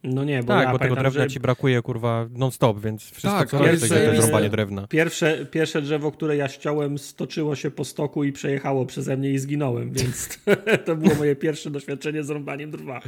No 0.04 0.24
nie, 0.24 0.42
bo 0.42 0.48
Tak, 0.48 0.66
ja 0.66 0.72
bo 0.72 0.78
tego 0.78 0.94
pamiętam, 0.94 1.12
drewna 1.12 1.28
że 1.28 1.30
ci 1.34 1.40
brakuje, 1.40 1.82
kurwa, 1.82 2.28
non-stop, 2.30 2.80
więc 2.80 3.02
wszystko, 3.02 3.38
Tak, 3.38 3.50
co 3.50 3.58
ale 3.58 3.70
jest 3.70 3.88
to 3.88 3.98
jest 3.98 4.22
rąbanie 4.22 4.50
drewna. 4.50 4.86
pierwsze, 4.86 5.46
pierwsze 5.46 5.82
drzewo, 5.82 6.12
które 6.12 6.36
ja 6.36 6.48
ściąłem, 6.48 6.98
stoczyło 6.98 7.56
się 7.56 7.70
po 7.70 7.84
stoku 7.84 8.24
i 8.24 8.32
przejechało 8.32 8.86
przeze 8.86 9.16
mnie 9.16 9.30
i 9.30 9.38
zginąłem, 9.38 9.92
więc 9.92 10.38
to 10.86 10.96
było 10.96 11.14
moje 11.14 11.36
pierwsze 11.36 11.70
doświadczenie 11.70 12.24
z 12.24 12.30
rąbaniem 12.30 12.70
drwa. 12.70 13.00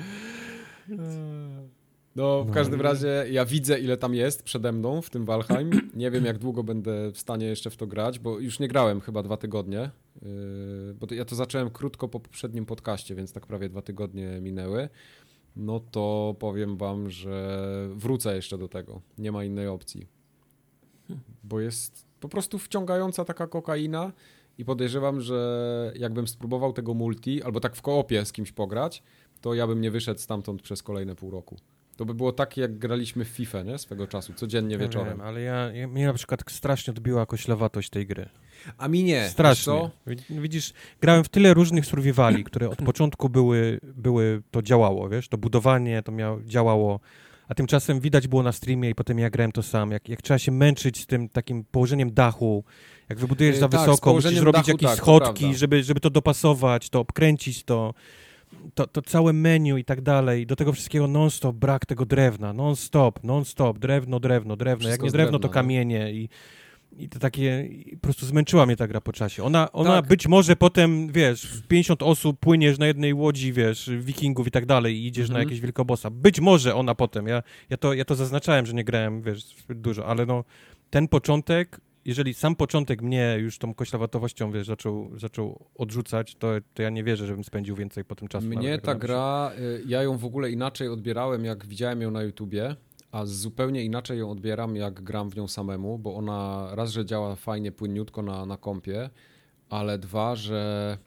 No, 2.16 2.44
w 2.44 2.50
każdym 2.50 2.80
razie 2.80 3.24
ja 3.30 3.44
widzę, 3.44 3.78
ile 3.78 3.96
tam 3.96 4.14
jest 4.14 4.42
przede 4.42 4.72
mną 4.72 5.02
w 5.02 5.10
tym 5.10 5.24
Valheim. 5.24 5.70
Nie 5.94 6.10
wiem, 6.10 6.24
jak 6.24 6.38
długo 6.38 6.62
będę 6.62 7.10
w 7.10 7.18
stanie 7.18 7.46
jeszcze 7.46 7.70
w 7.70 7.76
to 7.76 7.86
grać, 7.86 8.18
bo 8.18 8.38
już 8.38 8.58
nie 8.58 8.68
grałem 8.68 9.00
chyba 9.00 9.22
dwa 9.22 9.36
tygodnie. 9.36 9.90
Yy, 10.22 10.30
bo 11.00 11.14
ja 11.14 11.24
to 11.24 11.34
zacząłem 11.34 11.70
krótko 11.70 12.08
po 12.08 12.20
poprzednim 12.20 12.66
podcaście, 12.66 13.14
więc 13.14 13.32
tak 13.32 13.46
prawie 13.46 13.68
dwa 13.68 13.82
tygodnie 13.82 14.40
minęły. 14.40 14.88
No 15.56 15.80
to 15.80 16.34
powiem 16.38 16.76
wam, 16.76 17.10
że 17.10 17.68
wrócę 17.94 18.36
jeszcze 18.36 18.58
do 18.58 18.68
tego. 18.68 19.00
Nie 19.18 19.32
ma 19.32 19.44
innej 19.44 19.68
opcji. 19.68 20.06
Bo 21.44 21.60
jest 21.60 22.06
po 22.20 22.28
prostu 22.28 22.58
wciągająca 22.58 23.24
taka 23.24 23.46
kokaina 23.46 24.12
i 24.58 24.64
podejrzewam, 24.64 25.20
że 25.20 25.92
jakbym 25.96 26.28
spróbował 26.28 26.72
tego 26.72 26.94
multi, 26.94 27.42
albo 27.42 27.60
tak 27.60 27.76
w 27.76 27.82
koopie 27.82 28.24
z 28.24 28.32
kimś 28.32 28.52
pograć, 28.52 29.02
to 29.40 29.54
ja 29.54 29.66
bym 29.66 29.80
nie 29.80 29.90
wyszedł 29.90 30.20
stamtąd 30.20 30.62
przez 30.62 30.82
kolejne 30.82 31.14
pół 31.14 31.30
roku. 31.30 31.56
To 31.96 32.04
by 32.04 32.14
było 32.14 32.32
takie, 32.32 32.60
jak 32.60 32.78
graliśmy 32.78 33.24
w 33.24 33.28
FIFA, 33.28 33.62
nie? 33.62 33.78
Swego 33.78 34.06
czasu, 34.06 34.32
codziennie 34.32 34.78
wieczorem. 34.78 35.08
Wiem, 35.08 35.20
ale 35.20 35.40
ja, 35.40 35.72
ja, 35.72 35.88
mnie 35.88 36.06
na 36.06 36.12
przykład 36.12 36.44
strasznie 36.48 36.90
odbiła 36.90 37.26
koślawatość 37.26 37.90
tej 37.90 38.06
gry. 38.06 38.28
A 38.78 38.88
mi 38.88 39.04
nie. 39.04 39.28
Strasznie. 39.28 39.90
Widzisz, 40.30 40.72
grałem 41.00 41.24
w 41.24 41.28
tyle 41.28 41.54
różnych 41.54 41.86
survivali, 41.86 42.44
które 42.44 42.70
od 42.70 42.78
początku 42.82 43.28
były, 43.28 43.80
były, 43.82 44.42
to 44.50 44.62
działało, 44.62 45.08
wiesz, 45.08 45.28
to 45.28 45.38
budowanie, 45.38 46.02
to 46.02 46.12
miało, 46.12 46.40
działało, 46.44 47.00
a 47.48 47.54
tymczasem 47.54 48.00
widać 48.00 48.28
było 48.28 48.42
na 48.42 48.52
streamie 48.52 48.90
i 48.90 48.94
potem 48.94 49.18
ja 49.18 49.30
grałem 49.30 49.52
to 49.52 49.62
sam, 49.62 49.90
jak, 49.90 50.08
jak 50.08 50.22
trzeba 50.22 50.38
się 50.38 50.52
męczyć 50.52 51.02
z 51.02 51.06
tym 51.06 51.28
takim 51.28 51.64
położeniem 51.64 52.14
dachu, 52.14 52.64
jak 53.08 53.18
wybudujesz 53.18 53.56
za 53.56 53.68
tak, 53.68 53.80
wysoko, 53.80 54.14
musisz 54.14 54.40
robić 54.40 54.68
jakieś 54.68 54.88
tak, 54.88 54.98
schodki, 54.98 55.54
żeby, 55.54 55.82
żeby 55.82 56.00
to 56.00 56.10
dopasować, 56.10 56.90
to 56.90 57.00
obkręcić 57.00 57.64
to, 57.64 57.94
to, 58.74 58.86
to 58.86 59.02
całe 59.02 59.32
menu 59.32 59.78
i 59.78 59.84
tak 59.84 60.00
dalej, 60.00 60.46
do 60.46 60.56
tego 60.56 60.72
wszystkiego 60.72 61.08
non-stop 61.08 61.56
brak 61.56 61.86
tego 61.86 62.06
drewna, 62.06 62.52
non-stop, 62.52 63.24
non-stop, 63.24 63.78
drewno, 63.78 64.20
drewno, 64.20 64.56
drewno, 64.56 64.88
Wszystko 64.88 65.06
jak 65.06 65.12
nie 65.12 65.18
drewno, 65.18 65.38
to 65.38 65.48
no. 65.48 65.54
kamienie 65.54 66.12
i, 66.12 66.28
i 66.98 67.08
to 67.08 67.18
takie, 67.18 67.66
i 67.66 67.96
po 67.96 68.02
prostu 68.02 68.26
zmęczyła 68.26 68.66
mnie 68.66 68.76
ta 68.76 68.88
gra 68.88 69.00
po 69.00 69.12
czasie. 69.12 69.44
Ona, 69.44 69.72
ona 69.72 69.96
tak. 69.96 70.08
być 70.08 70.28
może 70.28 70.56
potem, 70.56 71.12
wiesz, 71.12 71.62
50 71.68 72.02
osób 72.02 72.40
płyniesz 72.40 72.78
na 72.78 72.86
jednej 72.86 73.14
łodzi, 73.14 73.52
wiesz, 73.52 73.90
wikingów 73.98 74.46
i 74.46 74.50
tak 74.50 74.66
dalej 74.66 74.96
i 74.96 75.06
idziesz 75.06 75.28
mhm. 75.28 75.34
na 75.34 75.44
jakieś 75.44 75.60
wielkobosa. 75.60 76.10
Być 76.10 76.40
może 76.40 76.74
ona 76.74 76.94
potem, 76.94 77.26
ja, 77.26 77.42
ja, 77.70 77.76
to, 77.76 77.94
ja 77.94 78.04
to 78.04 78.14
zaznaczałem, 78.14 78.66
że 78.66 78.72
nie 78.72 78.84
grałem, 78.84 79.22
wiesz, 79.22 79.44
zbyt 79.44 79.80
dużo, 79.80 80.06
ale 80.06 80.26
no, 80.26 80.44
ten 80.90 81.08
początek 81.08 81.80
jeżeli 82.04 82.34
sam 82.34 82.56
początek 82.56 83.02
mnie 83.02 83.36
już 83.40 83.58
tą 83.58 83.74
koślawatowością, 83.74 84.52
wiesz, 84.52 84.66
zaczął, 84.66 85.18
zaczął 85.18 85.64
odrzucać, 85.74 86.34
to, 86.34 86.48
to 86.74 86.82
ja 86.82 86.90
nie 86.90 87.04
wierzę, 87.04 87.26
żebym 87.26 87.44
spędził 87.44 87.76
więcej 87.76 88.04
po 88.04 88.14
tym 88.14 88.28
czasu. 88.28 88.46
Mnie 88.46 88.78
ta 88.78 88.94
gra, 88.94 89.52
y, 89.58 89.82
ja 89.86 90.02
ją 90.02 90.18
w 90.18 90.24
ogóle 90.24 90.50
inaczej 90.50 90.88
odbierałem, 90.88 91.44
jak 91.44 91.66
widziałem 91.66 92.02
ją 92.02 92.10
na 92.10 92.22
YouTubie, 92.22 92.76
a 93.12 93.26
zupełnie 93.26 93.84
inaczej 93.84 94.18
ją 94.18 94.30
odbieram, 94.30 94.76
jak 94.76 95.02
gram 95.02 95.30
w 95.30 95.36
nią 95.36 95.48
samemu, 95.48 95.98
bo 95.98 96.14
ona 96.14 96.68
raz, 96.74 96.90
że 96.90 97.04
działa 97.04 97.36
fajnie, 97.36 97.72
płynniutko 97.72 98.22
na, 98.22 98.46
na 98.46 98.56
kompie, 98.56 99.10
ale 99.68 99.98
dwa, 99.98 100.36
że 100.36 100.98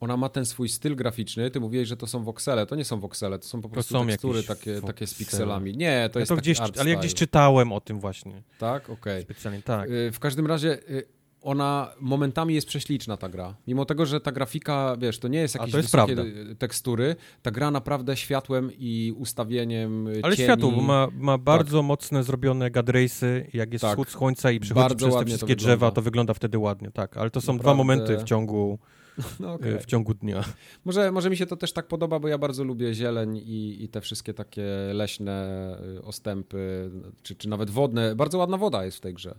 ona 0.00 0.16
ma 0.16 0.28
ten 0.28 0.46
swój 0.46 0.68
styl 0.68 0.96
graficzny. 0.96 1.50
Ty 1.50 1.60
mówiłeś, 1.60 1.88
że 1.88 1.96
to 1.96 2.06
są 2.06 2.24
voxele. 2.24 2.66
To 2.66 2.76
nie 2.76 2.84
są 2.84 3.00
voxele, 3.00 3.38
to 3.38 3.46
są 3.46 3.62
po 3.62 3.68
prostu 3.68 3.94
to 3.94 4.00
są 4.00 4.06
tekstury 4.06 4.42
takie, 4.42 4.80
takie 4.80 5.06
z 5.06 5.14
pikselami. 5.14 5.76
Nie, 5.76 6.10
to 6.12 6.18
ja 6.18 6.20
jest 6.20 6.28
to 6.28 6.36
gdzieś, 6.36 6.60
Ale 6.60 6.90
ja 6.90 6.98
gdzieś 6.98 7.14
czytałem 7.14 7.72
o 7.72 7.80
tym 7.80 8.00
właśnie. 8.00 8.42
Tak? 8.58 8.84
Okej. 8.84 8.94
Okay. 8.94 9.22
Specjalnie, 9.22 9.62
tak. 9.62 9.90
Y, 9.90 10.12
w 10.12 10.18
każdym 10.18 10.46
razie 10.46 10.90
y, 10.90 11.18
ona 11.40 11.92
momentami 12.00 12.54
jest 12.54 12.66
prześliczna, 12.66 13.16
ta 13.16 13.28
gra. 13.28 13.54
Mimo 13.66 13.84
tego, 13.84 14.06
że 14.06 14.20
ta 14.20 14.32
grafika, 14.32 14.96
wiesz, 15.00 15.18
to 15.18 15.28
nie 15.28 15.38
jest 15.38 15.54
jakieś 15.54 15.74
jest 15.74 15.90
wysokie 15.90 16.14
prawda. 16.14 16.32
tekstury, 16.58 17.16
ta 17.42 17.50
gra 17.50 17.70
naprawdę 17.70 18.16
światłem 18.16 18.70
i 18.78 19.14
ustawieniem 19.16 20.06
Ale 20.22 20.36
cieni... 20.36 20.46
światło, 20.46 20.70
bo 20.70 20.82
ma, 20.82 21.08
ma 21.18 21.38
bardzo 21.38 21.78
tak. 21.78 21.86
mocne 21.86 22.24
zrobione 22.24 22.70
gadrace'y, 22.70 23.44
jak 23.52 23.72
jest 23.72 23.82
tak. 23.82 23.90
wschód 23.90 24.08
słońca 24.08 24.50
i 24.50 24.60
przychodzi 24.60 24.88
bardzo 24.88 25.06
przez 25.06 25.20
te 25.20 25.26
wszystkie 25.26 25.56
to 25.56 25.60
drzewa, 25.60 25.90
to 25.90 26.02
wygląda 26.02 26.34
wtedy 26.34 26.58
ładnie, 26.58 26.90
tak. 26.90 27.16
Ale 27.16 27.30
to 27.30 27.40
są 27.40 27.52
naprawdę... 27.52 27.62
dwa 27.62 27.74
momenty 27.74 28.18
w 28.18 28.24
ciągu 28.24 28.78
no 29.40 29.52
okay. 29.52 29.78
w 29.78 29.86
ciągu 29.86 30.14
dnia. 30.14 30.44
Może, 30.84 31.12
może 31.12 31.30
mi 31.30 31.36
się 31.36 31.46
to 31.46 31.56
też 31.56 31.72
tak 31.72 31.88
podoba, 31.88 32.18
bo 32.18 32.28
ja 32.28 32.38
bardzo 32.38 32.64
lubię 32.64 32.94
zieleń 32.94 33.36
i, 33.36 33.84
i 33.84 33.88
te 33.88 34.00
wszystkie 34.00 34.34
takie 34.34 34.66
leśne 34.92 35.78
y, 35.96 36.02
ostępy, 36.02 36.90
czy, 37.22 37.34
czy 37.34 37.48
nawet 37.48 37.70
wodne. 37.70 38.16
Bardzo 38.16 38.38
ładna 38.38 38.56
woda 38.56 38.84
jest 38.84 38.96
w 38.96 39.00
tej 39.00 39.14
grze. 39.14 39.34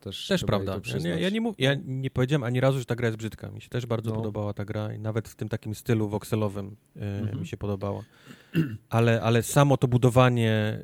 Też, 0.00 0.26
też 0.26 0.44
prawda. 0.44 0.80
Ja, 1.04 1.18
ja, 1.18 1.30
nie 1.30 1.40
mów, 1.40 1.54
ja 1.58 1.74
nie 1.84 2.10
powiedziałem 2.10 2.42
ani 2.42 2.60
razu, 2.60 2.78
że 2.78 2.84
ta 2.84 2.94
gra 2.94 3.06
jest 3.06 3.18
brzydka. 3.18 3.50
Mi 3.50 3.60
się 3.60 3.68
też 3.68 3.86
bardzo 3.86 4.10
no. 4.10 4.16
podobała 4.16 4.52
ta 4.54 4.64
gra 4.64 4.92
i 4.92 4.98
nawet 4.98 5.28
w 5.28 5.34
tym 5.34 5.48
takim 5.48 5.74
stylu 5.74 6.08
wokselowym 6.08 6.76
mhm. 6.96 7.40
mi 7.40 7.46
się 7.46 7.56
podobała. 7.56 8.02
Ale, 8.88 9.22
ale 9.22 9.42
samo 9.42 9.76
to 9.76 9.88
budowanie 9.88 10.82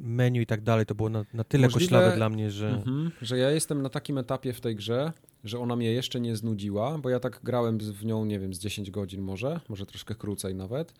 menu 0.00 0.40
i 0.40 0.46
tak 0.46 0.60
dalej, 0.60 0.86
to 0.86 0.94
było 0.94 1.08
na, 1.08 1.24
na 1.34 1.44
tyle 1.44 1.66
Możliwe, 1.66 1.84
koślawe 1.84 2.16
dla 2.16 2.28
mnie, 2.28 2.50
że... 2.50 2.68
Mhm, 2.68 3.10
że 3.22 3.38
ja 3.38 3.50
jestem 3.50 3.82
na 3.82 3.88
takim 3.88 4.18
etapie 4.18 4.52
w 4.52 4.60
tej 4.60 4.76
grze, 4.76 5.12
że 5.44 5.58
ona 5.58 5.76
mnie 5.76 5.92
jeszcze 5.92 6.20
nie 6.20 6.36
znudziła, 6.36 6.98
bo 6.98 7.08
ja 7.08 7.20
tak 7.20 7.40
grałem 7.42 7.78
w 7.78 8.04
nią, 8.04 8.24
nie 8.24 8.38
wiem, 8.38 8.54
z 8.54 8.58
10 8.58 8.90
godzin 8.90 9.22
może, 9.22 9.60
może 9.68 9.86
troszkę 9.86 10.14
krócej 10.14 10.54
nawet. 10.54 10.94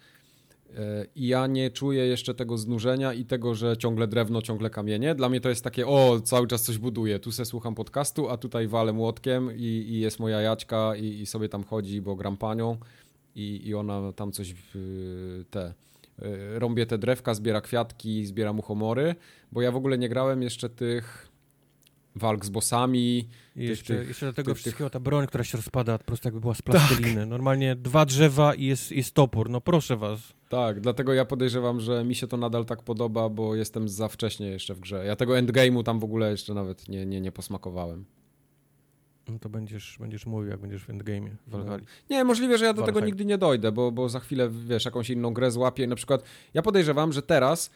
E, 0.76 1.06
I 1.16 1.26
ja 1.26 1.46
nie 1.46 1.70
czuję 1.70 2.06
jeszcze 2.06 2.34
tego 2.34 2.58
znużenia 2.58 3.12
i 3.12 3.24
tego, 3.24 3.54
że 3.54 3.76
ciągle 3.76 4.06
drewno, 4.06 4.42
ciągle 4.42 4.70
kamienie. 4.70 5.14
Dla 5.14 5.28
mnie 5.28 5.40
to 5.40 5.48
jest 5.48 5.64
takie, 5.64 5.86
o, 5.86 6.20
cały 6.20 6.46
czas 6.46 6.62
coś 6.62 6.78
buduję. 6.78 7.18
Tu 7.18 7.32
se 7.32 7.44
słucham 7.44 7.74
podcastu, 7.74 8.28
a 8.28 8.36
tutaj 8.36 8.68
walę 8.68 8.92
młotkiem 8.92 9.50
i, 9.56 9.62
i 9.62 10.00
jest 10.00 10.18
moja 10.18 10.40
jaćka 10.40 10.96
i, 10.96 11.20
i, 11.20 11.26
sobie 11.26 11.48
tam 11.48 11.64
chodzi, 11.64 12.00
bo 12.02 12.16
gram 12.16 12.36
panią 12.36 12.76
i, 13.34 13.68
i 13.68 13.74
ona 13.74 14.12
tam 14.12 14.32
coś 14.32 14.54
te 15.50 15.74
e, 16.18 16.58
rąbię 16.58 16.86
te 16.86 16.98
drewka, 16.98 17.34
zbiera 17.34 17.60
kwiatki, 17.60 18.26
zbiera 18.26 18.52
muchomory, 18.52 19.14
bo 19.52 19.62
ja 19.62 19.72
w 19.72 19.76
ogóle 19.76 19.98
nie 19.98 20.08
grałem 20.08 20.42
jeszcze 20.42 20.68
tych 20.68 21.27
walk 22.16 22.44
z 22.44 22.48
bossami. 22.48 23.28
I 23.56 23.64
jeszcze, 23.64 23.98
tych, 23.98 24.08
jeszcze 24.08 24.26
do 24.26 24.32
tego 24.32 24.52
tych, 24.52 24.60
wszystkiego 24.60 24.90
ta 24.90 25.00
broń, 25.00 25.26
która 25.26 25.44
się 25.44 25.58
rozpada 25.58 25.98
po 25.98 26.04
prostu 26.04 26.28
jakby 26.28 26.40
była 26.40 26.54
z 26.54 26.62
plasteliny. 26.62 27.20
Tak. 27.20 27.28
Normalnie 27.28 27.76
dwa 27.76 28.06
drzewa 28.06 28.54
i 28.54 28.64
jest, 28.64 28.92
jest 28.92 29.14
topór. 29.14 29.50
No 29.50 29.60
proszę 29.60 29.96
was. 29.96 30.20
Tak, 30.48 30.80
dlatego 30.80 31.14
ja 31.14 31.24
podejrzewam, 31.24 31.80
że 31.80 32.04
mi 32.04 32.14
się 32.14 32.26
to 32.26 32.36
nadal 32.36 32.64
tak 32.64 32.82
podoba, 32.82 33.28
bo 33.28 33.54
jestem 33.54 33.88
za 33.88 34.08
wcześnie 34.08 34.46
jeszcze 34.46 34.74
w 34.74 34.80
grze. 34.80 35.04
Ja 35.06 35.16
tego 35.16 35.32
endgame'u 35.32 35.82
tam 35.82 36.00
w 36.00 36.04
ogóle 36.04 36.30
jeszcze 36.30 36.54
nawet 36.54 36.88
nie, 36.88 37.06
nie, 37.06 37.20
nie 37.20 37.32
posmakowałem. 37.32 38.04
No 39.28 39.38
to 39.38 39.48
będziesz, 39.48 39.96
będziesz 40.00 40.26
mówił, 40.26 40.50
jak 40.50 40.60
będziesz 40.60 40.84
w 40.84 40.88
endgame'ie 40.88 41.30
w 41.46 41.50
Valhalla. 41.50 41.84
Nie, 42.10 42.24
możliwe, 42.24 42.58
że 42.58 42.64
ja 42.64 42.72
do 42.72 42.82
tego 42.82 43.00
nigdy 43.00 43.24
nie 43.24 43.38
dojdę, 43.38 43.72
bo, 43.72 43.92
bo 43.92 44.08
za 44.08 44.20
chwilę, 44.20 44.50
wiesz, 44.50 44.84
jakąś 44.84 45.10
inną 45.10 45.32
grę 45.32 45.50
złapię. 45.50 45.86
Na 45.86 45.96
przykład 45.96 46.22
ja 46.54 46.62
podejrzewam, 46.62 47.12
że 47.12 47.22
teraz 47.22 47.70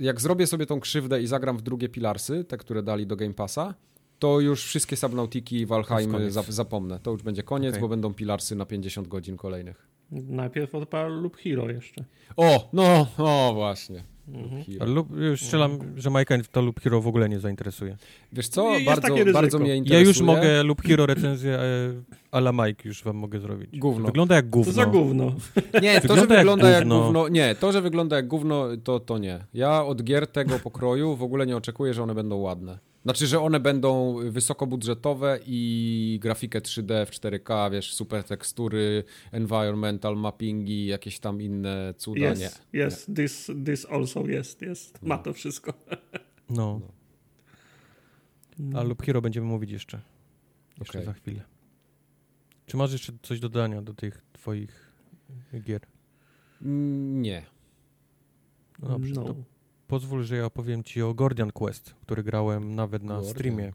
jak 0.00 0.20
zrobię 0.20 0.46
sobie 0.46 0.66
tą 0.66 0.80
krzywdę 0.80 1.22
i 1.22 1.26
zagram 1.26 1.58
w 1.58 1.62
drugie 1.62 1.88
Pilarsy, 1.88 2.44
te, 2.44 2.56
które 2.56 2.82
dali 2.82 3.06
do 3.06 3.16
Game 3.16 3.34
Passa, 3.34 3.74
to 4.18 4.40
już 4.40 4.64
wszystkie 4.64 4.96
Subnautiki 4.96 5.56
i 5.56 5.66
Valheimy 5.66 6.30
zapomnę. 6.30 7.00
To 7.00 7.10
już 7.10 7.22
będzie 7.22 7.42
koniec, 7.42 7.70
okay. 7.70 7.80
bo 7.80 7.88
będą 7.88 8.14
Pilarsy 8.14 8.56
na 8.56 8.66
50 8.66 9.08
godzin 9.08 9.36
kolejnych. 9.36 9.88
Najpierw 10.10 10.74
odpal 10.74 11.22
lub 11.22 11.36
Hero 11.36 11.70
jeszcze. 11.70 12.04
O, 12.36 12.68
no, 12.72 13.06
o 13.18 13.54
właśnie. 13.54 14.04
Mhm. 14.28 14.94
Lub, 14.94 15.16
już 15.16 15.42
strzelam, 15.42 15.78
że 15.96 16.10
Majka 16.10 16.34
to 16.52 16.62
lub 16.62 16.80
Hero 16.80 17.00
w 17.00 17.06
ogóle 17.06 17.28
nie 17.28 17.40
zainteresuje. 17.40 17.96
Wiesz 18.32 18.48
co, 18.48 18.72
bardzo, 18.86 19.14
bardzo 19.32 19.58
mnie 19.58 19.76
interesuje. 19.76 20.02
Ja 20.02 20.08
już 20.08 20.20
mogę 20.20 20.62
lub 20.62 20.82
Hero 20.82 21.06
recenzję 21.06 21.58
e, 21.58 21.62
ala 22.30 22.52
Mike 22.52 22.88
już 22.88 23.02
wam 23.04 23.16
mogę 23.16 23.40
zrobić. 23.40 23.78
Gówno. 23.78 24.06
Wygląda 24.06 24.34
jak 24.34 24.50
gówno. 24.50 24.72
To 24.72 24.76
za 24.76 24.86
gówno. 24.86 25.32
Nie, 25.82 26.00
to, 26.00 26.08
wygląda 26.08 26.34
że 26.34 26.38
wygląda 26.38 26.70
jak, 26.70 26.78
jak 26.80 26.88
gówno. 26.88 27.28
Nie, 27.28 27.54
to, 27.54 27.72
że 27.72 27.82
wygląda 27.82 28.16
jak 28.16 28.28
gówno, 28.28 28.66
to, 28.84 29.00
to 29.00 29.18
nie. 29.18 29.44
Ja 29.54 29.84
od 29.84 30.02
gier 30.02 30.26
tego 30.26 30.58
pokroju 30.58 31.16
w 31.16 31.22
ogóle 31.22 31.46
nie 31.46 31.56
oczekuję, 31.56 31.94
że 31.94 32.02
one 32.02 32.14
będą 32.14 32.36
ładne. 32.36 32.78
Znaczy, 33.02 33.26
że 33.26 33.40
one 33.40 33.60
będą 33.60 34.16
wysokobudżetowe 34.30 35.38
i 35.46 36.18
grafikę 36.22 36.60
3D 36.60 37.06
w 37.06 37.10
4K, 37.10 37.72
wiesz, 37.72 37.94
super 37.94 38.24
tekstury, 38.24 39.04
environmental 39.32 40.16
mappingi, 40.16 40.86
jakieś 40.86 41.18
tam 41.18 41.42
inne 41.42 41.94
cuda, 41.96 42.32
yes, 42.32 42.40
nie. 42.40 42.46
Yes, 42.80 43.08
nie. 43.08 43.14
This, 43.14 43.50
this 43.64 43.86
also 43.90 44.26
jest, 44.26 44.62
jest. 44.62 45.02
Ma 45.02 45.18
to 45.18 45.32
wszystko. 45.32 45.72
No. 46.50 46.80
no. 48.58 48.78
A 48.78 48.82
lub 48.82 49.02
Hero 49.02 49.22
będziemy 49.22 49.46
mówić 49.46 49.70
jeszcze. 49.70 50.00
Jeszcze 50.78 50.98
okay. 50.98 51.04
za 51.06 51.12
chwilę. 51.12 51.42
Czy 52.66 52.76
masz 52.76 52.92
jeszcze 52.92 53.12
coś 53.22 53.40
do 53.40 53.48
dodania 53.48 53.82
do 53.82 53.94
tych 53.94 54.22
twoich 54.32 54.92
gier? 55.60 55.80
Nie. 56.60 57.46
No 58.78 58.88
dobrze, 58.88 59.14
no. 59.14 59.24
to 59.24 59.34
pozwól, 59.92 60.22
że 60.22 60.36
ja 60.36 60.44
opowiem 60.44 60.84
ci 60.84 61.02
o 61.02 61.14
Gordian 61.14 61.52
Quest, 61.52 61.94
który 62.00 62.22
grałem 62.22 62.74
nawet 62.74 63.02
na 63.02 63.14
Gordian. 63.14 63.34
streamie 63.34 63.72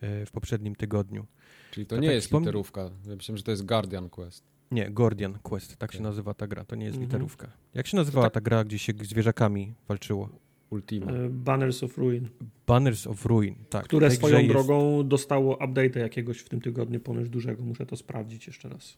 e, 0.00 0.26
w 0.26 0.30
poprzednim 0.30 0.74
tygodniu. 0.74 1.26
Czyli 1.70 1.86
to, 1.86 1.96
to 1.96 2.02
nie 2.02 2.08
tak 2.08 2.14
jest 2.14 2.26
wspom... 2.26 2.42
literówka. 2.42 2.90
Ja 3.06 3.16
myślałem, 3.16 3.36
że 3.36 3.42
to 3.42 3.50
jest 3.50 3.66
Guardian 3.66 4.10
Quest. 4.10 4.44
Nie, 4.70 4.90
Gordian 4.90 5.38
Quest, 5.42 5.76
tak 5.76 5.90
okay. 5.90 5.98
się 5.98 6.02
nazywa 6.02 6.34
ta 6.34 6.46
gra. 6.46 6.64
To 6.64 6.76
nie 6.76 6.84
jest 6.84 6.96
mhm. 6.96 7.08
literówka. 7.08 7.52
Jak 7.74 7.86
się 7.86 7.96
nazywała 7.96 8.26
tak... 8.26 8.34
ta 8.34 8.40
gra, 8.40 8.64
gdzie 8.64 8.78
się 8.78 8.92
zwierzakami 9.02 9.74
walczyło? 9.88 10.28
Ultima. 10.70 11.12
E, 11.12 11.28
Banners 11.28 11.82
of 11.82 11.98
Ruin. 11.98 12.28
Banners 12.66 13.06
of 13.06 13.26
Ruin, 13.26 13.54
tak. 13.70 13.84
Które 13.84 14.10
swoją 14.10 14.48
drogą 14.48 14.96
jest... 14.96 15.08
dostało 15.08 15.56
update'a 15.56 15.98
jakiegoś 15.98 16.38
w 16.38 16.48
tym 16.48 16.60
tygodniu, 16.60 17.00
ponoć 17.00 17.28
dużego. 17.28 17.62
Muszę 17.62 17.86
to 17.86 17.96
sprawdzić 17.96 18.46
jeszcze 18.46 18.68
raz. 18.68 18.96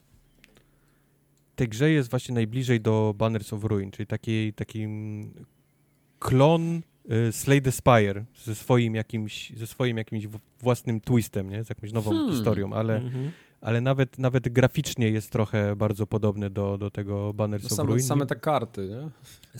Tej 1.56 1.68
grze 1.68 1.90
jest 1.90 2.10
właśnie 2.10 2.34
najbliżej 2.34 2.80
do 2.80 3.14
Banners 3.18 3.52
of 3.52 3.64
Ruin, 3.64 3.90
czyli 3.90 4.06
takiej, 4.06 4.52
takim 4.52 5.22
klon 6.18 6.82
y, 7.28 7.32
Slay 7.32 7.62
the 7.62 7.72
Spire 7.72 8.24
ze 8.44 8.54
swoim 8.54 8.94
jakimś, 8.94 9.52
ze 9.56 9.66
swoim 9.66 9.96
jakimś 9.96 10.26
własnym 10.60 11.00
twistem, 11.00 11.50
nie? 11.50 11.64
Z 11.64 11.68
jakąś 11.68 11.92
nową 11.92 12.10
hmm. 12.10 12.30
historią, 12.30 12.72
ale, 12.72 12.96
mhm. 12.96 13.30
ale 13.60 13.80
nawet, 13.80 14.18
nawet 14.18 14.48
graficznie 14.48 15.10
jest 15.10 15.30
trochę 15.30 15.76
bardzo 15.76 16.06
podobny 16.06 16.50
do, 16.50 16.78
do 16.78 16.90
tego 16.90 17.34
Banners 17.34 17.62
no 17.62 17.66
of 17.66 17.72
same, 17.72 17.88
Ruin. 17.88 18.02
Same 18.02 18.26
te 18.26 18.36
karty, 18.36 18.88
nie? 18.88 19.10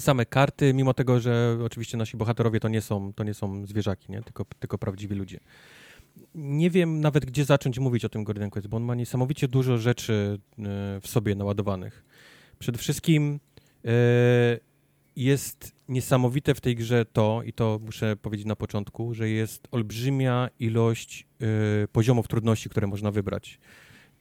Same 0.01 0.27
karty, 0.27 0.75
mimo 0.75 0.95
tego, 0.95 1.21
że 1.21 1.59
oczywiście 1.65 1.97
nasi 1.97 2.17
bohaterowie 2.17 2.61
to 2.61 2.69
nie 2.69 2.81
są, 2.81 3.13
to 3.13 3.25
nie 3.25 3.35
są 3.35 3.67
zwierzaki, 3.67 4.13
nie? 4.13 4.23
Tylko, 4.23 4.45
tylko 4.61 4.79
prawdziwi 4.79 5.15
ludzie 5.15 5.41
nie 6.35 6.71
wiem 6.71 7.01
nawet, 7.01 7.27
gdzie 7.27 7.45
zacząć 7.45 7.79
mówić 7.79 8.05
o 8.05 8.09
tym 8.09 8.25
Gordon 8.25 8.51
Quest, 8.51 8.69
bo 8.69 8.77
on 8.77 8.83
ma 8.83 8.95
niesamowicie 8.95 9.49
dużo 9.49 9.79
rzeczy 9.79 10.39
e, 10.59 10.63
w 11.01 11.09
sobie 11.09 11.35
naładowanych. 11.35 12.05
Przede 12.59 12.79
wszystkim 12.79 13.41
e, 13.85 13.91
jest 15.25 15.73
niesamowite 15.89 16.55
w 16.55 16.61
tej 16.61 16.77
grze 16.77 17.05
to, 17.05 17.43
i 17.45 17.53
to 17.53 17.81
muszę 17.85 18.17
powiedzieć 18.17 18.47
na 18.47 18.57
początku, 18.57 19.15
że 19.15 19.29
jest 19.29 19.69
olbrzymia 19.71 20.49
ilość 20.61 21.27
e, 21.85 21.89
poziomów 21.89 22.29
trudności, 22.29 22.69
które 22.69 22.87
można 22.87 23.11
wybrać 23.11 23.59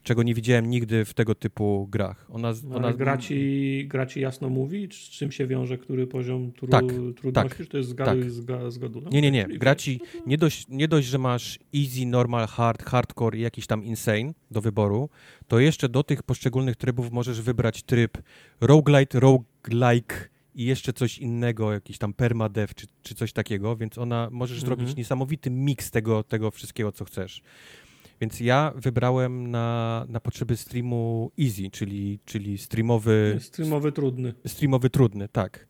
czego 0.08 0.24
nie 0.24 0.34
widziałem 0.34 0.70
nigdy 0.70 1.06
w 1.06 1.14
tego 1.14 1.36
typu 1.36 1.88
grach. 1.92 2.26
Ona, 2.30 2.54
no, 2.64 2.76
ona... 2.76 2.94
Gra, 2.94 3.18
ci, 3.18 3.86
gra 3.88 4.06
ci 4.06 4.22
jasno 4.22 4.50
mówi, 4.50 4.88
z 4.92 4.96
czym 4.96 5.32
się 5.32 5.48
wiąże 5.48 5.78
który 5.78 6.08
poziom 6.08 6.52
tru... 6.52 6.68
tak, 6.68 6.86
trudności? 7.16 7.50
Tak, 7.50 7.58
Czy 7.58 7.68
to 7.68 7.78
jest 7.78 7.90
zgadu, 7.90 8.22
tak. 8.22 8.32
zga, 8.32 8.72
zgadu? 8.72 9.04
Nie, 9.12 9.22
nie, 9.22 9.32
nie. 9.32 9.48
Gra 9.48 9.76
ci 9.76 10.02
nie 10.26 10.38
dość, 10.38 10.66
nie 10.70 10.88
dość, 10.88 11.08
że 11.08 11.18
masz 11.18 11.60
easy, 11.76 12.06
normal, 12.06 12.48
hard, 12.48 12.84
hardcore 12.84 13.38
i 13.38 13.42
jakiś 13.42 13.68
tam 13.68 13.84
insane 13.84 14.34
do 14.52 14.62
wyboru, 14.62 15.10
to 15.48 15.60
jeszcze 15.60 15.90
do 15.90 16.04
tych 16.04 16.24
poszczególnych 16.24 16.76
trybów 16.76 17.12
możesz 17.12 17.42
wybrać 17.42 17.84
tryb 17.84 18.18
roguelite, 18.62 19.20
roguelike 19.20 20.30
i 20.58 20.66
jeszcze 20.66 20.94
coś 20.94 21.18
innego, 21.18 21.74
jakiś 21.74 21.98
tam 21.98 22.14
permadev 22.14 22.74
czy, 22.76 22.88
czy 23.04 23.16
coś 23.16 23.34
takiego, 23.34 23.76
więc 23.76 23.98
ona 23.98 24.30
możesz 24.32 24.64
mhm. 24.64 24.68
zrobić 24.78 24.96
niesamowity 24.96 25.50
miks 25.50 25.92
tego, 25.92 26.24
tego 26.24 26.52
wszystkiego, 26.52 26.92
co 26.92 27.06
chcesz. 27.06 27.42
Więc 28.22 28.40
ja 28.40 28.74
wybrałem 28.76 29.52
na, 29.52 30.06
na 30.10 30.20
potrzeby 30.20 30.58
streamu 30.58 31.32
easy, 31.40 31.70
czyli, 31.72 32.20
czyli 32.26 32.58
streamowy... 32.58 33.38
Streamowy 33.42 33.92
trudny. 33.92 34.34
Streamowy 34.48 34.90
trudny, 34.90 35.28
tak. 35.28 35.68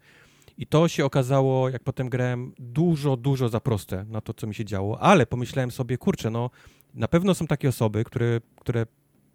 I 0.57 0.67
to 0.67 0.87
się 0.87 1.05
okazało, 1.05 1.69
jak 1.69 1.83
potem 1.83 2.09
grałem, 2.09 2.53
dużo, 2.59 3.17
dużo 3.17 3.49
za 3.49 3.59
proste 3.59 4.05
na 4.09 4.21
to, 4.21 4.33
co 4.33 4.47
mi 4.47 4.55
się 4.55 4.65
działo, 4.65 4.99
ale 5.01 5.25
pomyślałem 5.25 5.71
sobie, 5.71 5.97
kurczę, 5.97 6.29
no 6.29 6.49
na 6.93 7.07
pewno 7.07 7.35
są 7.35 7.47
takie 7.47 7.69
osoby, 7.69 8.03
które, 8.03 8.41
które 8.59 8.85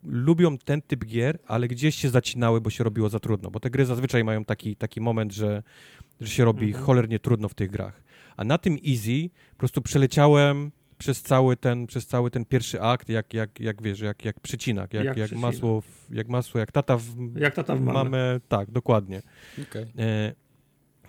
lubią 0.03 0.59
ten 0.59 0.83
typ 0.83 1.05
gier, 1.05 1.39
ale 1.47 1.69
gdzieś 1.69 1.95
się 1.95 2.11
zacinały, 2.11 2.61
bo 2.61 2.71
się 2.71 2.85
robiło 2.85 3.09
za 3.09 3.21
trudno, 3.21 3.51
bo 3.51 3.61
te 3.61 3.71
gry 3.71 3.87
zazwyczaj 3.87 4.25
mają 4.25 4.45
taki, 4.45 4.77
taki 4.77 5.01
moment, 5.01 5.33
że, 5.33 5.63
że 6.21 6.29
się 6.29 6.45
robi 6.45 6.67
mhm. 6.67 6.85
cholernie 6.85 7.19
trudno 7.19 7.49
w 7.49 7.55
tych 7.55 7.71
grach. 7.71 8.03
A 8.37 8.45
na 8.45 8.59
tym 8.59 8.77
easy 8.89 9.31
po 9.51 9.59
prostu 9.59 9.83
przeleciałem 9.83 10.71
przez 10.99 11.23
cały 11.23 11.57
ten, 11.57 11.87
przez 11.87 12.07
cały 12.07 12.31
ten 12.31 12.45
pierwszy 12.45 12.81
akt, 12.81 13.09
jak, 13.09 13.35
jak, 13.35 13.61
jak 13.61 13.83
wiesz, 13.83 14.01
jak, 14.01 14.25
jak 14.25 14.41
przycinak, 14.41 14.95
jak, 14.95 15.05
jak, 15.05 15.17
jak 15.17 15.33
masło, 15.33 15.81
w, 15.81 16.07
jak 16.11 16.29
masło, 16.29 16.61
jak 16.61 16.73
tata 16.73 16.97
w, 16.97 17.37
jak 17.37 17.55
tata 17.55 17.77
w 17.77 17.81
mamę. 17.81 17.93
mamę 17.93 18.41
tak, 18.49 18.71
dokładnie. 18.71 19.23
Okay. 19.63 19.87
E, 19.99 20.33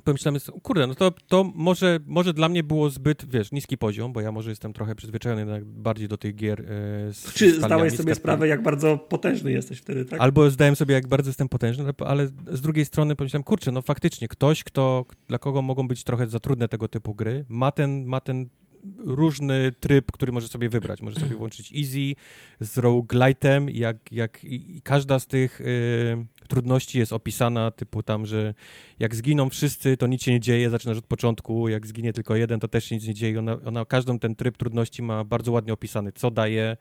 pomyślałem, 0.04 0.42
kurde, 0.64 0.88
no 0.88 0.96
to, 0.96 1.12
to 1.28 1.52
może, 1.56 2.00
może 2.06 2.34
dla 2.34 2.50
mnie 2.50 2.64
było 2.64 2.90
zbyt, 2.90 3.26
wiesz, 3.30 3.52
niski 3.52 3.78
poziom, 3.78 4.14
bo 4.14 4.22
ja 4.22 4.32
może 4.32 4.50
jestem 4.50 4.74
trochę 4.74 4.96
przyzwyczajony 4.96 5.62
bardziej 5.66 6.08
do 6.08 6.18
tych 6.18 6.36
gier 6.36 6.62
e, 6.62 6.66
z 7.14 7.34
Czy 7.34 7.62
zdałeś 7.62 7.96
sobie 7.96 8.16
sprawę, 8.16 8.48
jak 8.48 8.64
bardzo 8.64 8.98
potężny 8.98 9.52
jesteś 9.52 9.80
wtedy, 9.80 10.06
tak? 10.06 10.22
Albo 10.22 10.50
zdałem 10.50 10.76
sobie, 10.76 10.94
jak 10.94 11.08
bardzo 11.08 11.30
jestem 11.30 11.50
potężny, 11.50 11.84
ale 12.06 12.28
z 12.28 12.62
drugiej 12.62 12.86
strony 12.86 13.16
pomyślałem, 13.16 13.44
kurczę, 13.44 13.72
no 13.72 13.82
faktycznie, 13.82 14.28
ktoś, 14.28 14.64
kto, 14.64 15.06
dla 15.28 15.40
kogo 15.40 15.62
mogą 15.62 15.88
być 15.88 16.04
trochę 16.04 16.28
za 16.28 16.40
trudne 16.40 16.68
tego 16.68 16.88
typu 16.88 17.16
gry, 17.16 17.46
ma 17.50 17.72
ten, 17.72 18.06
ma 18.06 18.22
ten 18.22 18.50
różny 18.98 19.72
tryb, 19.80 20.12
który 20.12 20.32
może 20.32 20.48
sobie 20.48 20.70
wybrać. 20.70 21.02
Może 21.02 21.20
sobie 21.20 21.36
włączyć 21.36 21.74
easy 21.76 22.16
z 22.60 22.78
roguelite'em, 22.78 23.70
jak, 23.74 24.12
jak 24.12 24.44
i 24.44 24.82
każda 24.82 25.20
z 25.20 25.28
tych 25.28 25.62
y, 25.62 26.26
trudności 26.48 27.00
jest 27.00 27.14
opisana, 27.14 27.72
typu 27.72 28.04
tam, 28.04 28.26
że 28.26 28.54
jak 29.00 29.16
zginą 29.16 29.50
wszyscy, 29.50 29.98
to 29.98 30.08
nic 30.08 30.24
się 30.24 30.32
nie 30.32 30.40
dzieje, 30.40 30.70
zaczynasz 30.70 30.98
od 30.98 31.06
początku, 31.06 31.70
jak 31.70 31.88
zginie 31.88 32.14
tylko 32.14 32.36
jeden, 32.36 32.60
to 32.60 32.68
też 32.68 32.92
nic 32.92 33.08
nie 33.08 33.14
dzieje. 33.14 33.40
Ona, 33.40 33.58
ona 33.66 33.86
każdą 33.86 34.20
ten 34.20 34.36
tryb 34.36 34.58
trudności 34.58 35.04
ma 35.04 35.24
bardzo 35.24 35.52
ładnie 35.52 35.74
opisany, 35.74 36.12
co 36.12 36.32
daje, 36.32 36.78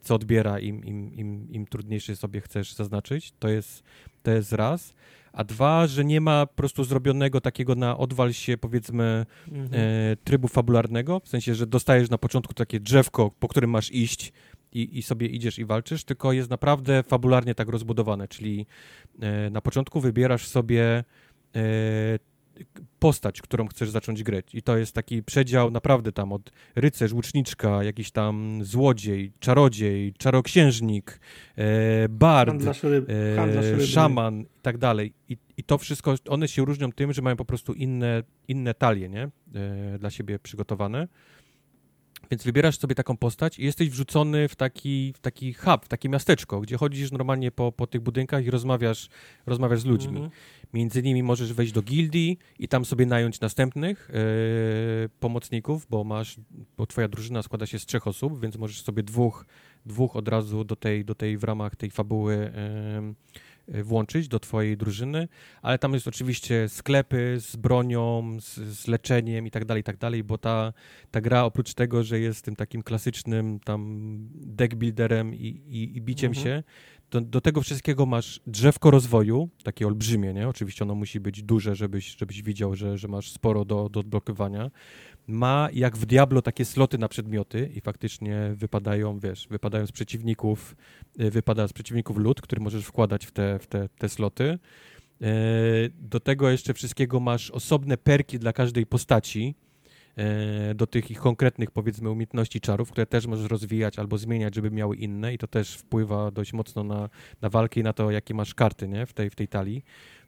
co 0.00 0.14
odbiera, 0.14 0.58
im, 0.58 0.84
im, 0.84 1.14
im, 1.14 1.52
im 1.52 1.66
trudniejszy 1.66 2.16
sobie 2.16 2.40
chcesz 2.40 2.74
zaznaczyć. 2.74 3.32
To 3.38 3.48
jest, 3.48 3.82
to 4.22 4.30
jest 4.30 4.52
raz 4.52 4.94
a 5.32 5.44
dwa, 5.44 5.86
że 5.86 6.04
nie 6.04 6.20
ma 6.20 6.46
po 6.46 6.54
prostu 6.54 6.84
zrobionego 6.84 7.40
takiego 7.40 7.74
na 7.74 7.98
odwal 7.98 8.32
się, 8.32 8.58
powiedzmy, 8.58 9.26
mhm. 9.48 9.68
e, 9.72 10.16
trybu 10.16 10.48
fabularnego, 10.48 11.20
w 11.20 11.28
sensie, 11.28 11.54
że 11.54 11.66
dostajesz 11.66 12.10
na 12.10 12.18
początku 12.18 12.54
takie 12.54 12.80
drzewko, 12.80 13.30
po 13.38 13.48
którym 13.48 13.70
masz 13.70 13.92
iść 13.92 14.32
i, 14.72 14.98
i 14.98 15.02
sobie 15.02 15.26
idziesz 15.26 15.58
i 15.58 15.64
walczysz, 15.64 16.04
tylko 16.04 16.32
jest 16.32 16.50
naprawdę 16.50 17.02
fabularnie 17.02 17.54
tak 17.54 17.68
rozbudowane, 17.68 18.28
czyli 18.28 18.66
e, 19.20 19.50
na 19.50 19.60
początku 19.60 20.00
wybierasz 20.00 20.46
sobie 20.46 21.04
e, 21.54 21.62
postać, 22.98 23.42
którą 23.42 23.68
chcesz 23.68 23.90
zacząć 23.90 24.22
grać. 24.22 24.54
I 24.54 24.62
to 24.62 24.76
jest 24.76 24.94
taki 24.94 25.22
przedział 25.22 25.70
naprawdę 25.70 26.12
tam 26.12 26.32
od 26.32 26.50
rycerz, 26.76 27.12
łuczniczka, 27.12 27.84
jakiś 27.84 28.10
tam 28.10 28.60
złodziej, 28.62 29.32
czarodziej, 29.38 30.12
czaroksiężnik, 30.12 31.20
e, 31.56 32.08
bard, 32.08 32.54
e, 33.08 33.86
szaman 33.86 34.40
i 34.40 34.60
tak 34.62 34.78
dalej. 34.78 35.12
I, 35.28 35.36
I 35.56 35.64
to 35.64 35.78
wszystko, 35.78 36.14
one 36.28 36.48
się 36.48 36.64
różnią 36.64 36.92
tym, 36.92 37.12
że 37.12 37.22
mają 37.22 37.36
po 37.36 37.44
prostu 37.44 37.72
inne, 37.72 38.22
inne 38.48 38.74
talie, 38.74 39.08
nie? 39.08 39.28
E, 39.54 39.98
dla 39.98 40.10
siebie 40.10 40.38
przygotowane. 40.38 41.08
Więc 42.30 42.44
wybierasz 42.44 42.78
sobie 42.78 42.94
taką 42.94 43.16
postać 43.16 43.58
i 43.58 43.64
jesteś 43.64 43.90
wrzucony 43.90 44.48
w 44.48 44.56
taki, 44.56 45.12
w 45.16 45.18
taki 45.18 45.52
hub, 45.54 45.84
w 45.84 45.88
takie 45.88 46.08
miasteczko, 46.08 46.60
gdzie 46.60 46.76
chodzisz 46.76 47.12
normalnie 47.12 47.50
po, 47.50 47.72
po 47.72 47.86
tych 47.86 48.00
budynkach 48.00 48.44
i 48.44 48.50
rozmawiasz, 48.50 49.08
rozmawiasz 49.46 49.80
z 49.80 49.84
ludźmi. 49.84 50.16
Mhm. 50.16 50.30
Między 50.72 51.00
innymi 51.00 51.22
możesz 51.22 51.52
wejść 51.52 51.72
do 51.72 51.82
gildii 51.82 52.38
i 52.58 52.68
tam 52.68 52.84
sobie 52.84 53.06
nająć 53.06 53.40
następnych 53.40 54.10
yy, 54.12 55.08
pomocników, 55.20 55.86
bo 55.90 56.04
masz, 56.04 56.36
bo 56.76 56.86
twoja 56.86 57.08
drużyna 57.08 57.42
składa 57.42 57.66
się 57.66 57.78
z 57.78 57.86
trzech 57.86 58.06
osób, 58.06 58.40
więc 58.40 58.56
możesz 58.56 58.82
sobie 58.82 59.02
dwóch, 59.02 59.46
dwóch 59.86 60.16
od 60.16 60.28
razu 60.28 60.64
do 60.64 60.76
tej, 60.76 61.04
do 61.04 61.14
tej 61.14 61.38
w 61.38 61.44
ramach 61.44 61.76
tej 61.76 61.90
fabuły 61.90 62.52
yy, 62.96 63.14
włączyć 63.68 64.28
do 64.28 64.40
twojej 64.40 64.76
drużyny, 64.76 65.28
ale 65.62 65.78
tam 65.78 65.94
jest 65.94 66.08
oczywiście 66.08 66.68
sklepy 66.68 67.36
z 67.40 67.56
bronią, 67.56 68.36
z, 68.40 68.54
z 68.54 68.88
leczeniem 68.88 69.46
i 69.46 69.50
tak 69.50 69.64
dalej, 69.64 69.80
i 69.80 69.84
tak 69.84 69.96
dalej, 69.96 70.24
bo 70.24 70.38
ta, 70.38 70.72
ta 71.10 71.20
gra 71.20 71.44
oprócz 71.44 71.74
tego, 71.74 72.02
że 72.02 72.20
jest 72.20 72.44
tym 72.44 72.56
takim 72.56 72.82
klasycznym 72.82 73.60
tam 73.60 73.98
deck 74.34 74.74
builderem 74.74 75.34
i, 75.34 75.46
i, 75.68 75.96
i 75.96 76.00
biciem 76.00 76.30
mhm. 76.30 76.44
się, 76.44 76.62
do, 77.10 77.20
do, 77.20 77.40
tego 77.40 77.60
wszystkiego 77.60 78.06
masz 78.06 78.40
drzewko 78.46 78.90
rozwoju, 78.90 79.48
takie 79.62 79.86
olbrzymie, 79.86 80.34
nie? 80.34 80.48
Oczywiście 80.48 80.84
ono 80.84 80.94
musi 80.94 81.20
być 81.20 81.42
duże, 81.42 81.74
żebyś, 81.74 82.16
żebyś 82.16 82.42
widział, 82.42 82.74
że, 82.74 82.98
że 82.98 83.08
masz 83.08 83.30
sporo 83.30 83.64
do, 83.64 83.88
do 83.88 84.00
odblokowania. 84.00 84.70
Ma 85.28 85.68
jak 85.72 85.96
w 85.96 86.06
Diablo 86.06 86.42
takie 86.42 86.64
sloty 86.64 86.98
na 86.98 87.08
przedmioty 87.08 87.70
i 87.74 87.80
faktycznie 87.80 88.52
wypadają, 88.54 89.18
wiesz, 89.18 89.48
wypadają 89.50 89.86
z 89.86 89.92
przeciwników, 89.92 90.76
y, 91.20 91.30
wypada 91.30 91.68
z 91.68 91.72
przeciwników 91.72 92.16
lód, 92.16 92.40
który 92.40 92.62
możesz 92.62 92.84
wkładać 92.84 93.26
w 93.26 93.32
te, 93.32 93.58
w 93.58 93.66
te, 93.66 93.88
te 93.88 94.08
sloty. 94.08 94.58
Y, 95.22 95.90
do 96.00 96.20
tego 96.20 96.50
jeszcze 96.50 96.74
wszystkiego 96.74 97.20
masz 97.20 97.50
osobne 97.50 97.96
perki 97.96 98.38
dla 98.38 98.52
każdej 98.52 98.86
postaci, 98.86 99.54
E, 100.18 100.74
do 100.74 100.86
tych 100.86 101.10
ich 101.10 101.18
konkretnych, 101.18 101.70
powiedzmy, 101.70 102.10
umiejętności 102.10 102.60
czarów, 102.60 102.90
które 102.90 103.06
też 103.06 103.26
możesz 103.26 103.50
rozwijać 103.50 103.98
albo 103.98 104.18
zmieniać, 104.18 104.54
żeby 104.54 104.70
miały 104.70 104.96
inne 104.96 105.34
i 105.34 105.38
to 105.38 105.46
też 105.46 105.74
wpływa 105.74 106.30
dość 106.30 106.52
mocno 106.52 106.84
na, 106.84 107.08
na 107.40 107.48
walkę 107.48 107.80
i 107.80 107.82
na 107.82 107.92
to, 107.92 108.10
jakie 108.10 108.34
masz 108.34 108.54
karty, 108.54 108.88
nie, 108.88 109.06
w 109.06 109.12
tej, 109.12 109.30
w 109.30 109.34
tej 109.34 109.48
talii. 109.48 109.84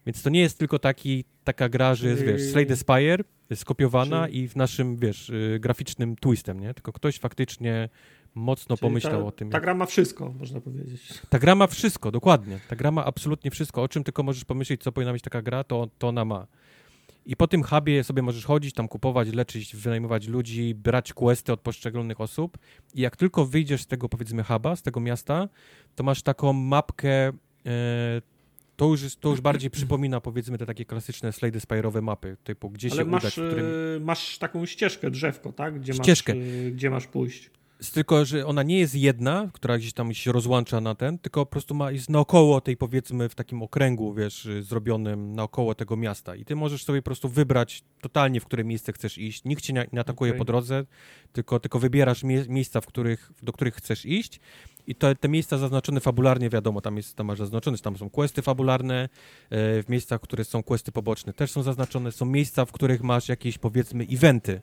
Więc 0.06 0.22
to 0.22 0.30
nie 0.30 0.40
jest 0.40 0.58
tylko 0.58 0.78
taki, 0.78 1.24
taka 1.44 1.68
gra, 1.68 1.94
że 1.94 2.08
jest, 2.08 2.22
wiesz, 2.22 2.42
Slay 2.42 2.66
the 2.66 2.76
Spire 2.76 3.24
skopiowana 3.54 4.28
i 4.28 4.48
w 4.48 4.56
naszym, 4.56 4.96
wiesz, 4.96 5.30
y, 5.30 5.58
graficznym 5.60 6.16
twistem, 6.16 6.60
nie? 6.60 6.74
Tylko 6.74 6.92
ktoś 6.92 7.18
faktycznie 7.18 7.88
mocno 8.34 8.76
Czyli 8.76 8.88
pomyślał 8.88 9.20
ta, 9.20 9.26
o 9.26 9.32
tym. 9.32 9.50
Ta 9.50 9.60
gra 9.60 9.74
ma 9.74 9.86
wszystko, 9.86 10.34
można 10.38 10.60
powiedzieć. 10.60 11.20
Ta 11.28 11.38
gra 11.38 11.54
ma 11.54 11.66
wszystko, 11.66 12.10
dokładnie. 12.10 12.60
Ta 12.68 12.76
gra 12.76 12.90
ma 12.90 13.04
absolutnie 13.04 13.50
wszystko. 13.50 13.82
O 13.82 13.88
czym 13.88 14.04
tylko 14.04 14.22
możesz 14.22 14.44
pomyśleć, 14.44 14.82
co 14.82 14.92
powinna 14.92 15.12
być 15.12 15.22
taka 15.22 15.42
gra, 15.42 15.64
to, 15.64 15.88
to 15.98 16.08
ona 16.08 16.24
ma. 16.24 16.46
I 17.26 17.36
po 17.36 17.48
tym 17.48 17.62
hubie 17.62 18.04
sobie 18.04 18.22
możesz 18.22 18.44
chodzić, 18.44 18.74
tam 18.74 18.88
kupować, 18.88 19.28
leczyć, 19.28 19.76
wynajmować 19.76 20.28
ludzi, 20.28 20.74
brać 20.74 21.12
questy 21.12 21.52
od 21.52 21.60
poszczególnych 21.60 22.20
osób. 22.20 22.58
I 22.94 23.00
jak 23.00 23.16
tylko 23.16 23.46
wyjdziesz 23.46 23.82
z 23.82 23.86
tego, 23.86 24.08
powiedzmy, 24.08 24.44
huba, 24.44 24.76
z 24.76 24.82
tego 24.82 25.00
miasta, 25.00 25.48
to 25.94 26.04
masz 26.04 26.22
taką 26.22 26.52
mapkę. 26.52 27.28
E, 27.28 27.32
to 28.80 28.86
już, 28.86 29.02
jest, 29.02 29.20
to 29.20 29.28
już 29.28 29.40
bardziej 29.40 29.70
przypomina, 29.70 30.20
powiedzmy, 30.20 30.58
te 30.58 30.66
takie 30.66 30.84
klasyczne 30.84 31.32
slajdy 31.32 31.58
Spire'owe 31.58 32.02
mapy, 32.02 32.36
typu 32.44 32.70
gdzie 32.70 32.88
Ale 32.92 33.02
się 33.02 33.10
masz, 33.10 33.22
udać, 33.22 33.32
w 33.32 33.46
którym... 33.46 33.66
E, 33.96 34.00
masz 34.00 34.38
taką 34.38 34.66
ścieżkę, 34.66 35.10
drzewko, 35.10 35.52
tak? 35.52 35.80
Gdzie 35.80 35.94
ścieżkę. 35.94 36.34
Masz, 36.34 36.44
e, 36.44 36.70
gdzie 36.70 36.90
masz 36.90 37.06
pójść. 37.06 37.50
tylko, 37.92 38.24
że 38.24 38.46
ona 38.46 38.62
nie 38.62 38.78
jest 38.78 38.94
jedna, 38.94 39.50
która 39.52 39.78
gdzieś 39.78 39.92
tam 39.92 40.14
się 40.14 40.32
rozłącza 40.32 40.80
na 40.80 40.94
ten, 40.94 41.18
tylko 41.18 41.46
po 41.46 41.52
prostu 41.52 41.74
ma, 41.74 41.90
jest 41.90 42.10
naokoło 42.10 42.60
tej, 42.60 42.76
powiedzmy, 42.76 43.28
w 43.28 43.34
takim 43.34 43.62
okręgu, 43.62 44.14
wiesz, 44.14 44.48
zrobionym 44.60 45.32
naokoło 45.32 45.74
tego 45.74 45.96
miasta. 45.96 46.36
I 46.36 46.44
ty 46.44 46.56
możesz 46.56 46.84
sobie 46.84 47.02
po 47.02 47.06
prostu 47.06 47.28
wybrać 47.28 47.82
totalnie, 48.00 48.40
w 48.40 48.44
które 48.44 48.64
miejsce 48.64 48.92
chcesz 48.92 49.18
iść. 49.18 49.44
Nikt 49.44 49.62
cię 49.62 49.72
nie, 49.72 49.86
nie 49.92 50.00
atakuje 50.00 50.30
okay. 50.32 50.38
po 50.38 50.44
drodze, 50.44 50.84
tylko, 51.32 51.60
tylko 51.60 51.78
wybierasz 51.78 52.24
mie 52.24 52.44
miejsca, 52.48 52.80
w 52.80 52.86
których, 52.86 53.32
do 53.42 53.52
których 53.52 53.74
chcesz 53.74 54.06
iść. 54.06 54.40
I 54.86 54.94
to, 54.94 55.14
te 55.14 55.28
miejsca 55.28 55.58
zaznaczone 55.58 56.00
fabularnie, 56.00 56.50
wiadomo, 56.50 56.80
tam, 56.80 56.96
jest, 56.96 57.16
tam 57.16 57.26
masz 57.26 57.38
zaznaczone, 57.38 57.78
tam 57.78 57.96
są 57.96 58.10
questy 58.10 58.42
fabularne, 58.42 59.08
e, 59.50 59.82
w 59.82 59.88
miejscach, 59.88 60.20
które 60.20 60.44
są 60.44 60.62
questy 60.62 60.92
poboczne 60.92 61.32
też 61.32 61.50
są 61.50 61.62
zaznaczone, 61.62 62.12
są 62.12 62.26
miejsca, 62.26 62.64
w 62.64 62.72
których 62.72 63.02
masz 63.02 63.28
jakieś, 63.28 63.58
powiedzmy, 63.58 64.06
eventy 64.10 64.60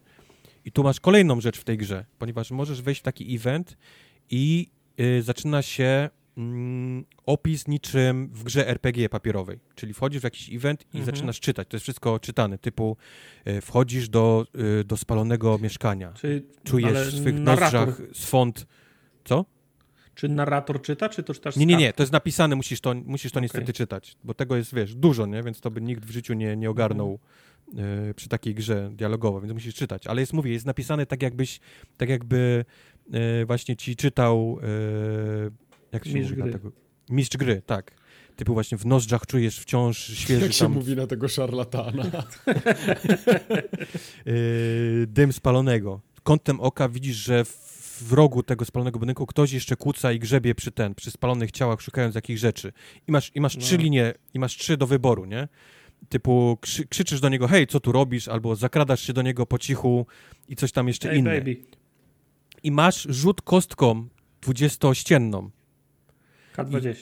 i 0.65 0.71
tu 0.71 0.83
masz 0.83 0.99
kolejną 0.99 1.41
rzecz 1.41 1.59
w 1.59 1.63
tej 1.63 1.77
grze, 1.77 2.05
ponieważ 2.19 2.51
możesz 2.51 2.81
wejść 2.81 3.01
w 3.01 3.03
taki 3.03 3.35
event 3.35 3.77
i 4.29 4.69
y, 4.99 5.21
zaczyna 5.21 5.61
się 5.61 6.09
mm, 6.37 7.05
opis 7.25 7.67
niczym 7.67 8.29
w 8.33 8.43
grze 8.43 8.67
RPG 8.67 9.09
papierowej. 9.09 9.59
Czyli 9.75 9.93
wchodzisz 9.93 10.21
w 10.21 10.23
jakiś 10.23 10.53
event 10.53 10.81
i 10.81 10.97
mhm. 10.97 11.05
zaczynasz 11.05 11.39
czytać. 11.39 11.67
To 11.67 11.77
jest 11.77 11.83
wszystko 11.83 12.19
czytane, 12.19 12.57
typu 12.57 12.97
y, 13.47 13.61
wchodzisz 13.61 14.09
do, 14.09 14.45
do 14.85 14.97
spalonego 14.97 15.57
mieszkania. 15.57 16.13
Czyli, 16.13 16.41
czujesz 16.63 17.15
w 17.15 17.17
swych 17.17 17.35
nozdrzach 17.39 18.01
swąd... 18.13 18.65
Co? 19.25 19.45
Czy 20.17 20.29
narrator 20.29 20.81
czyta, 20.81 21.09
czy 21.09 21.23
to 21.23 21.33
czytasz 21.33 21.55
Nie, 21.55 21.65
nie, 21.65 21.75
nie, 21.75 21.93
to 21.93 22.03
jest 22.03 22.13
napisane, 22.13 22.55
musisz 22.55 22.81
to, 22.81 22.93
musisz 23.05 23.31
to 23.31 23.35
okay. 23.35 23.41
niestety 23.43 23.73
czytać, 23.73 24.15
bo 24.23 24.33
tego 24.33 24.55
jest, 24.55 24.75
wiesz, 24.75 24.95
dużo, 24.95 25.25
nie? 25.25 25.43
Więc 25.43 25.61
to 25.61 25.71
by 25.71 25.81
nikt 25.81 26.05
w 26.05 26.11
życiu 26.11 26.33
nie, 26.33 26.55
nie 26.55 26.69
ogarnął 26.69 27.19
mhm. 27.73 28.09
E, 28.09 28.13
przy 28.13 28.29
takiej 28.29 28.55
grze 28.55 28.89
dialogowej, 28.93 29.41
więc 29.41 29.53
musisz 29.53 29.75
czytać. 29.75 30.07
Ale 30.07 30.21
jest, 30.21 30.33
mówię, 30.33 30.51
jest 30.51 30.65
napisane 30.65 31.05
tak 31.05 31.21
jakbyś, 31.21 31.59
tak 31.97 32.09
jakby 32.09 32.65
e, 33.13 33.45
właśnie 33.45 33.75
ci 33.75 33.95
czytał 33.95 34.59
e, 34.63 34.67
jak 35.91 36.05
się 36.05 36.13
Mistrz 36.13 36.31
mówi 36.31 36.41
gry. 36.43 36.51
Tego? 36.51 36.71
Mistrz 37.09 37.37
gry, 37.37 37.61
tak. 37.65 37.91
Typu 38.35 38.53
właśnie 38.53 38.77
w 38.77 38.85
nozdrzach 38.85 39.25
czujesz 39.25 39.59
wciąż 39.59 39.97
świeży 39.97 40.41
Jak 40.41 40.53
się 40.53 40.65
tam... 40.65 40.71
mówi 40.71 40.95
na 40.95 41.07
tego 41.07 41.27
szarlatana. 41.27 42.03
dym 45.07 45.33
spalonego. 45.33 46.01
Kątem 46.23 46.59
oka 46.59 46.89
widzisz, 46.89 47.15
że 47.15 47.43
w 48.01 48.14
rogu 48.14 48.43
tego 48.43 48.66
spalonego 48.66 49.00
budynku 49.00 49.26
ktoś 49.26 49.51
jeszcze 49.51 49.76
kłóca 49.76 50.11
i 50.11 50.19
grzebie 50.19 50.56
przy 50.56 50.72
ten, 50.72 50.95
przy 50.95 51.11
spalonych 51.11 51.51
ciałach, 51.51 51.82
szukając 51.82 52.16
jakichś 52.16 52.42
rzeczy. 52.42 52.74
I 53.08 53.11
masz, 53.11 53.32
i 53.35 53.42
masz 53.42 53.56
no. 53.56 53.61
trzy 53.61 53.77
linie, 53.77 54.14
i 54.34 54.40
masz 54.40 54.58
trzy 54.58 54.77
do 54.77 54.88
wyboru, 54.88 55.26
nie? 55.26 55.48
typu 56.09 56.58
krzy, 56.61 56.88
krzyczysz 56.88 57.19
do 57.19 57.30
niego, 57.30 57.48
hej, 57.48 57.67
co 57.67 57.80
tu 57.80 57.92
robisz, 57.92 58.27
albo 58.27 58.56
zakradasz 58.56 59.01
się 59.01 59.14
do 59.14 59.22
niego 59.22 59.45
po 59.45 59.58
cichu 59.58 60.06
i 60.48 60.56
coś 60.56 60.72
tam 60.72 60.88
jeszcze 60.88 61.09
hey, 61.09 61.17
inne. 61.17 61.38
Baby. 61.38 61.58
I 62.64 62.72
masz 62.72 63.08
rzut 63.09 63.42
kostką 63.42 64.08
dwudziestościenną. 64.42 65.50
K20. 66.56 66.95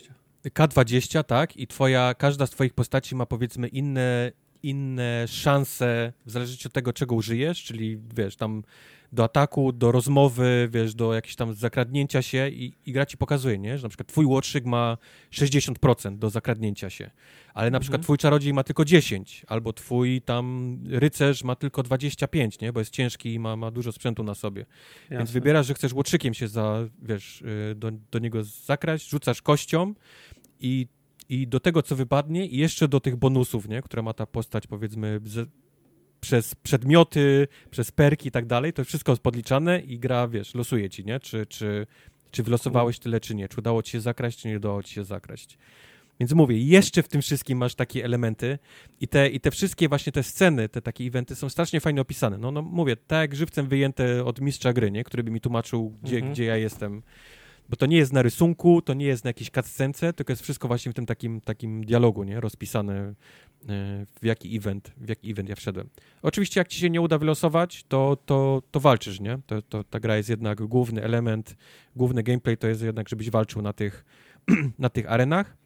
I, 0.45 0.49
K20, 0.49 1.23
tak, 1.23 1.57
i 1.57 1.67
twoja, 1.67 2.13
każda 2.13 2.47
z 2.47 2.49
twoich 2.49 2.73
postaci 2.73 3.15
ma 3.15 3.25
powiedzmy 3.25 3.67
inne, 3.67 4.31
inne 4.69 5.27
szanse, 5.27 6.13
w 6.25 6.31
zależności 6.31 6.67
od 6.67 6.73
tego, 6.73 6.93
czego 6.93 7.15
użyjesz, 7.15 7.63
czyli 7.63 7.97
wiesz, 8.15 8.35
tam 8.35 8.63
do 9.11 9.23
ataku, 9.23 9.71
do 9.71 9.91
rozmowy, 9.91 10.69
wiesz, 10.71 10.95
do 10.95 11.13
jakiegoś 11.13 11.35
tam 11.35 11.53
zakradnięcia 11.53 12.21
się 12.21 12.49
i, 12.49 12.73
i 12.85 12.91
gra 12.91 13.05
ci 13.05 13.17
pokazuje, 13.17 13.57
nie? 13.57 13.77
Że 13.77 13.83
na 13.83 13.89
przykład 13.89 14.07
twój 14.07 14.25
łotrzyk 14.25 14.65
ma 14.65 14.97
60% 15.31 16.17
do 16.17 16.29
zakradnięcia 16.29 16.89
się, 16.89 17.11
ale 17.53 17.71
na 17.71 17.77
mhm. 17.77 17.81
przykład 17.81 18.01
twój 18.01 18.17
czarodziej 18.17 18.53
ma 18.53 18.63
tylko 18.63 18.85
10, 18.85 19.45
albo 19.47 19.73
twój 19.73 20.21
tam 20.21 20.77
rycerz 20.89 21.43
ma 21.43 21.55
tylko 21.55 21.83
25, 21.83 22.59
nie? 22.59 22.73
Bo 22.73 22.79
jest 22.79 22.91
ciężki 22.91 23.33
i 23.33 23.39
ma, 23.39 23.55
ma 23.55 23.71
dużo 23.71 23.91
sprzętu 23.91 24.23
na 24.23 24.35
sobie. 24.35 24.65
Jasne. 25.03 25.17
Więc 25.17 25.31
wybierasz, 25.31 25.67
że 25.67 25.73
chcesz 25.73 25.93
łotrzykiem 25.93 26.33
się 26.33 26.47
za, 26.47 26.87
wiesz, 27.01 27.41
y, 27.41 27.75
do, 27.75 27.91
do 28.11 28.19
niego 28.19 28.43
zakraść, 28.43 29.09
rzucasz 29.09 29.41
kością 29.41 29.93
i 30.59 30.87
i 31.29 31.47
do 31.47 31.59
tego, 31.59 31.81
co 31.81 31.95
wypadnie, 31.95 32.45
i 32.45 32.57
jeszcze 32.57 32.87
do 32.87 32.99
tych 32.99 33.15
bonusów, 33.15 33.67
nie, 33.67 33.81
które 33.81 34.01
ma 34.03 34.13
ta 34.13 34.25
postać, 34.25 34.67
powiedzmy, 34.67 35.21
przez 36.21 36.55
przedmioty, 36.55 37.47
przez 37.71 37.91
perki 37.91 38.27
i 38.27 38.31
tak 38.31 38.45
dalej, 38.45 38.73
to 38.73 38.83
wszystko 38.83 39.11
jest 39.11 39.21
podliczane 39.21 39.79
i 39.79 39.99
gra, 39.99 40.27
wiesz, 40.27 40.55
losuje 40.55 40.89
ci, 40.89 41.05
nie? 41.05 41.19
Czy, 41.19 41.45
czy, 41.45 41.87
czy 42.31 42.43
wylosowałeś 42.43 42.99
tyle, 42.99 43.19
czy 43.19 43.35
nie? 43.35 43.47
Czy 43.47 43.57
udało 43.59 43.83
ci 43.83 43.91
się 43.91 44.01
zakraść, 44.01 44.39
czy 44.39 44.47
nie 44.47 44.57
udało 44.57 44.83
ci 44.83 44.93
się 44.93 45.03
zakraść? 45.03 45.57
Więc 46.19 46.33
mówię, 46.33 46.57
jeszcze 46.57 47.03
w 47.03 47.07
tym 47.07 47.21
wszystkim 47.21 47.57
masz 47.57 47.75
takie 47.75 48.05
elementy 48.05 48.59
i 49.01 49.07
te, 49.07 49.29
i 49.29 49.39
te 49.39 49.51
wszystkie 49.51 49.89
właśnie 49.89 50.11
te 50.11 50.23
sceny, 50.23 50.69
te 50.69 50.81
takie 50.81 51.03
eventy 51.03 51.35
są 51.35 51.49
strasznie 51.49 51.79
fajnie 51.79 52.01
opisane. 52.01 52.37
No, 52.37 52.51
no 52.51 52.61
mówię, 52.61 52.95
tak 52.95 53.21
jak 53.21 53.35
żywcem 53.35 53.67
wyjęte 53.67 54.25
od 54.25 54.41
mistrza 54.41 54.73
gry, 54.73 54.91
nie? 54.91 55.03
Który 55.03 55.23
by 55.23 55.31
mi 55.31 55.41
tłumaczył, 55.41 55.97
gdzie, 56.03 56.15
mhm. 56.15 56.33
gdzie 56.33 56.45
ja 56.45 56.57
jestem. 56.57 57.03
Bo 57.69 57.75
to 57.75 57.85
nie 57.85 57.97
jest 57.97 58.13
na 58.13 58.21
rysunku, 58.21 58.81
to 58.81 58.93
nie 58.93 59.05
jest 59.05 59.23
na 59.23 59.29
jakiejś 59.29 59.51
cutscence, 59.51 60.13
tylko 60.13 60.31
jest 60.31 60.43
wszystko 60.43 60.67
właśnie 60.67 60.91
w 60.91 60.95
tym 60.95 61.05
takim, 61.05 61.41
takim 61.41 61.85
dialogu, 61.85 62.23
nie? 62.23 62.41
Rozpisane 62.41 63.13
E, 63.69 64.05
w 64.21 64.25
jaki 64.25 64.57
event, 64.57 64.91
w 64.97 65.09
jaki 65.09 65.31
event 65.31 65.49
ja 65.49 65.55
wszedłem. 65.55 65.89
Oczywiście 66.21 66.59
jak 66.59 66.67
ci 66.67 66.79
się 66.79 66.89
nie 66.89 67.01
uda 67.01 67.17
wylosować, 67.17 67.83
to, 67.83 68.17
to, 68.25 68.61
to 68.71 68.79
walczysz, 68.79 69.19
nie? 69.19 69.39
To, 69.47 69.61
to, 69.61 69.83
ta 69.83 69.99
gra 69.99 70.17
jest 70.17 70.29
jednak 70.29 70.61
główny 70.61 71.03
element, 71.03 71.55
główny 71.95 72.23
gameplay 72.23 72.57
to 72.57 72.67
jest 72.67 72.81
jednak, 72.81 73.09
żebyś 73.09 73.29
walczył 73.29 73.61
na 73.61 73.73
tych, 73.73 74.05
na 74.79 74.89
tych 74.89 75.11
arenach. 75.11 75.57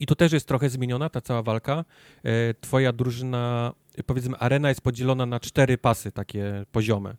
I 0.00 0.06
to 0.06 0.14
też 0.14 0.32
jest 0.32 0.48
trochę 0.48 0.70
zmieniona, 0.70 1.08
ta 1.08 1.20
cała 1.20 1.42
walka. 1.42 1.84
E, 2.24 2.54
twoja 2.54 2.92
drużyna, 2.92 3.72
powiedzmy, 4.06 4.36
arena 4.36 4.68
jest 4.68 4.80
podzielona 4.80 5.26
na 5.26 5.40
cztery 5.40 5.78
pasy 5.78 6.12
takie 6.12 6.64
poziome. 6.72 7.16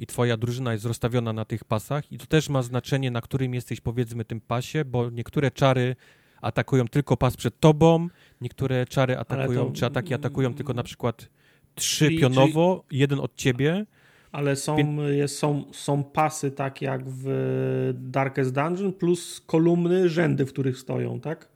I 0.00 0.06
twoja 0.06 0.36
drużyna 0.36 0.72
jest 0.72 0.84
rozstawiona 0.84 1.32
na 1.32 1.44
tych 1.44 1.64
pasach 1.64 2.12
i 2.12 2.18
to 2.18 2.26
też 2.26 2.48
ma 2.48 2.62
znaczenie, 2.62 3.10
na 3.10 3.20
którym 3.20 3.54
jesteś, 3.54 3.80
powiedzmy, 3.80 4.24
tym 4.24 4.40
pasie, 4.40 4.84
bo 4.84 5.10
niektóre 5.10 5.50
czary 5.50 5.96
atakują 6.42 6.88
tylko 6.88 7.16
pas 7.16 7.36
przed 7.36 7.60
tobą, 7.60 8.08
niektóre 8.40 8.86
czary 8.86 9.18
atakują, 9.18 9.66
to... 9.66 9.72
czy 9.72 9.86
ataki 9.86 10.14
atakują 10.14 10.54
tylko 10.54 10.74
na 10.74 10.82
przykład 10.82 11.28
trzy 11.74 12.04
czyli, 12.04 12.18
pionowo, 12.18 12.84
czyli... 12.88 13.00
jeden 13.00 13.20
od 13.20 13.34
ciebie. 13.34 13.86
Ale 14.32 14.56
są, 14.56 14.76
jest, 15.06 15.38
są, 15.38 15.64
są 15.72 16.04
pasy 16.04 16.50
tak 16.50 16.82
jak 16.82 17.02
w 17.06 17.24
Darkest 17.94 18.54
Dungeon 18.54 18.92
plus 18.92 19.42
kolumny, 19.46 20.08
rzędy, 20.08 20.46
w 20.46 20.52
których 20.52 20.78
stoją, 20.78 21.20
tak? 21.20 21.48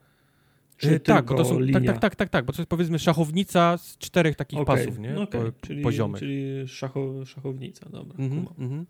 Czy 0.76 1.00
tak, 1.00 1.28
to 1.28 1.44
są, 1.44 1.58
tak, 1.72 1.84
tak, 1.84 1.98
tak, 1.98 2.16
tak, 2.16 2.28
tak, 2.28 2.44
bo 2.44 2.52
to 2.52 2.62
jest 2.62 2.70
powiedzmy 2.70 2.98
szachownica 2.98 3.78
z 3.78 3.98
czterech 3.98 4.36
takich 4.36 4.58
okay. 4.58 4.76
pasów, 4.76 4.98
nie? 4.98 5.20
Okay. 5.20 5.52
Po, 5.52 5.66
czyli, 5.66 5.82
poziomy. 5.82 6.18
Czyli 6.18 6.68
szacho, 6.68 7.24
szachownica, 7.26 7.88
dobra. 7.88 8.18
Mm 8.18 8.44
-hmm, 8.44 8.84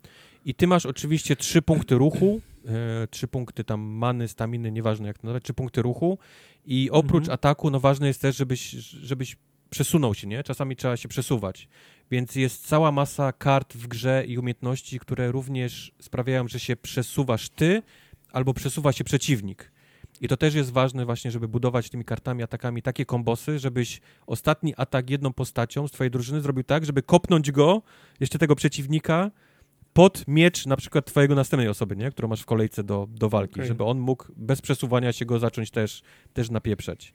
I 0.45 0.53
ty 0.53 0.67
masz 0.67 0.85
oczywiście 0.85 1.35
trzy 1.35 1.61
punkty 1.61 1.95
ruchu, 1.95 2.41
e, 2.65 3.07
trzy 3.07 3.27
punkty 3.27 3.63
tam 3.63 3.81
many, 3.81 4.27
staminy, 4.27 4.71
nieważne 4.71 5.07
jak 5.07 5.17
to 5.17 5.27
nazwać, 5.27 5.43
trzy 5.43 5.53
punkty 5.53 5.81
ruchu 5.81 6.17
i 6.65 6.89
oprócz 6.91 7.23
mm 7.23 7.29
-hmm. 7.29 7.33
ataku, 7.33 7.69
no 7.69 7.79
ważne 7.79 8.07
jest 8.07 8.21
też, 8.21 8.35
żebyś, 8.35 8.69
żebyś 8.71 9.37
przesunął 9.69 10.13
się, 10.13 10.27
nie? 10.27 10.43
Czasami 10.43 10.75
trzeba 10.75 10.97
się 10.97 11.07
przesuwać. 11.07 11.67
Więc 12.11 12.35
jest 12.35 12.67
cała 12.67 12.91
masa 12.91 13.31
kart 13.31 13.73
w 13.73 13.87
grze 13.87 14.23
i 14.27 14.37
umiejętności, 14.37 14.99
które 14.99 15.31
również 15.31 15.91
sprawiają, 15.99 16.47
że 16.47 16.59
się 16.59 16.75
przesuwasz 16.75 17.49
ty 17.49 17.81
albo 18.31 18.53
przesuwa 18.53 18.91
się 18.91 19.03
przeciwnik. 19.03 19.71
I 20.21 20.27
to 20.27 20.37
też 20.37 20.55
jest 20.55 20.71
ważne 20.71 21.05
właśnie, 21.05 21.31
żeby 21.31 21.47
budować 21.47 21.89
tymi 21.89 22.05
kartami, 22.05 22.43
atakami 22.43 22.81
takie 22.81 23.05
kombosy, 23.05 23.59
żebyś 23.59 24.01
ostatni 24.27 24.73
atak 24.77 25.09
jedną 25.09 25.33
postacią 25.33 25.87
z 25.87 25.91
twojej 25.91 26.11
drużyny 26.11 26.41
zrobił 26.41 26.63
tak, 26.63 26.85
żeby 26.85 27.01
kopnąć 27.01 27.51
go, 27.51 27.81
jeszcze 28.19 28.39
tego 28.39 28.55
przeciwnika, 28.55 29.31
pod 29.93 30.27
miecz 30.27 30.65
na 30.65 30.75
przykład 30.77 31.05
twojego 31.05 31.35
następnej 31.35 31.69
osoby, 31.69 31.95
nie? 31.95 32.11
którą 32.11 32.27
masz 32.27 32.41
w 32.41 32.45
kolejce 32.45 32.83
do, 32.83 33.07
do 33.09 33.29
walki, 33.29 33.53
okay. 33.53 33.65
żeby 33.65 33.83
on 33.83 33.99
mógł 33.99 34.25
bez 34.37 34.61
przesuwania 34.61 35.13
się 35.13 35.25
go 35.25 35.39
zacząć 35.39 35.71
też, 35.71 36.01
też 36.33 36.49
napieprzeć. 36.49 37.13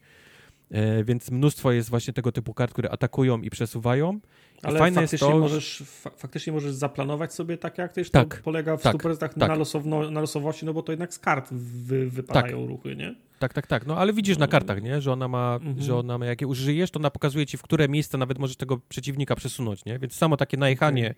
E, 0.71 1.03
więc 1.03 1.31
mnóstwo 1.31 1.71
jest 1.71 1.89
właśnie 1.89 2.13
tego 2.13 2.31
typu 2.31 2.53
kart, 2.53 2.73
które 2.73 2.91
atakują 2.91 3.41
i 3.41 3.49
przesuwają. 3.49 4.19
Ale 4.63 4.79
fajne 4.79 5.01
faktycznie, 5.01 5.27
jest 5.27 5.33
to, 5.33 5.39
możesz, 5.39 5.83
fa 5.85 6.09
faktycznie 6.09 6.53
możesz 6.53 6.73
zaplanować 6.73 7.33
sobie 7.33 7.57
tak 7.57 7.77
jak 7.77 7.93
też 7.93 8.11
tak, 8.11 8.35
to 8.35 8.43
polega 8.43 8.77
w 8.77 8.81
tak, 8.81 8.95
100% 8.95 9.17
tak. 9.17 9.37
na, 9.37 9.55
losowno, 9.55 10.11
na 10.11 10.21
losowości, 10.21 10.65
no 10.65 10.73
bo 10.73 10.83
to 10.83 10.91
jednak 10.91 11.13
z 11.13 11.19
kart 11.19 11.53
wy, 11.53 12.09
wypadają 12.09 12.59
tak. 12.59 12.69
ruchy, 12.69 12.95
nie? 12.95 13.15
Tak, 13.39 13.53
tak, 13.53 13.67
tak. 13.67 13.85
No 13.85 13.97
ale 13.97 14.13
widzisz 14.13 14.37
na 14.37 14.47
kartach, 14.47 14.81
nie? 14.81 15.01
Że 15.01 15.13
ona 15.13 15.27
ma, 15.27 15.55
mhm. 15.55 15.81
że 15.81 15.95
ona 15.95 16.17
ma, 16.17 16.25
jak 16.25 16.41
je 16.41 16.47
użyjesz, 16.47 16.91
to 16.91 16.99
ona 16.99 17.09
pokazuje 17.09 17.45
ci, 17.45 17.57
w 17.57 17.61
które 17.61 17.89
miejsce 17.89 18.17
nawet 18.17 18.39
możesz 18.39 18.55
tego 18.55 18.77
przeciwnika 18.89 19.35
przesunąć, 19.35 19.85
nie? 19.85 19.99
Więc 19.99 20.13
samo 20.15 20.37
takie 20.37 20.57
najechanie 20.57 21.15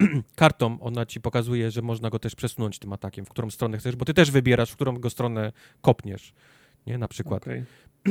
okay. 0.00 0.22
kartą, 0.34 0.80
ona 0.80 1.06
ci 1.06 1.20
pokazuje, 1.20 1.70
że 1.70 1.82
można 1.82 2.10
go 2.10 2.18
też 2.18 2.34
przesunąć 2.34 2.78
tym 2.78 2.92
atakiem, 2.92 3.24
w 3.24 3.28
którą 3.28 3.50
stronę 3.50 3.78
chcesz, 3.78 3.96
bo 3.96 4.04
ty 4.04 4.14
też 4.14 4.30
wybierasz, 4.30 4.70
w 4.70 4.74
którą 4.74 4.96
go 4.96 5.10
stronę 5.10 5.52
kopniesz, 5.80 6.32
nie? 6.86 6.98
Na 6.98 7.08
przykład. 7.08 7.42
Okay. 7.42 7.64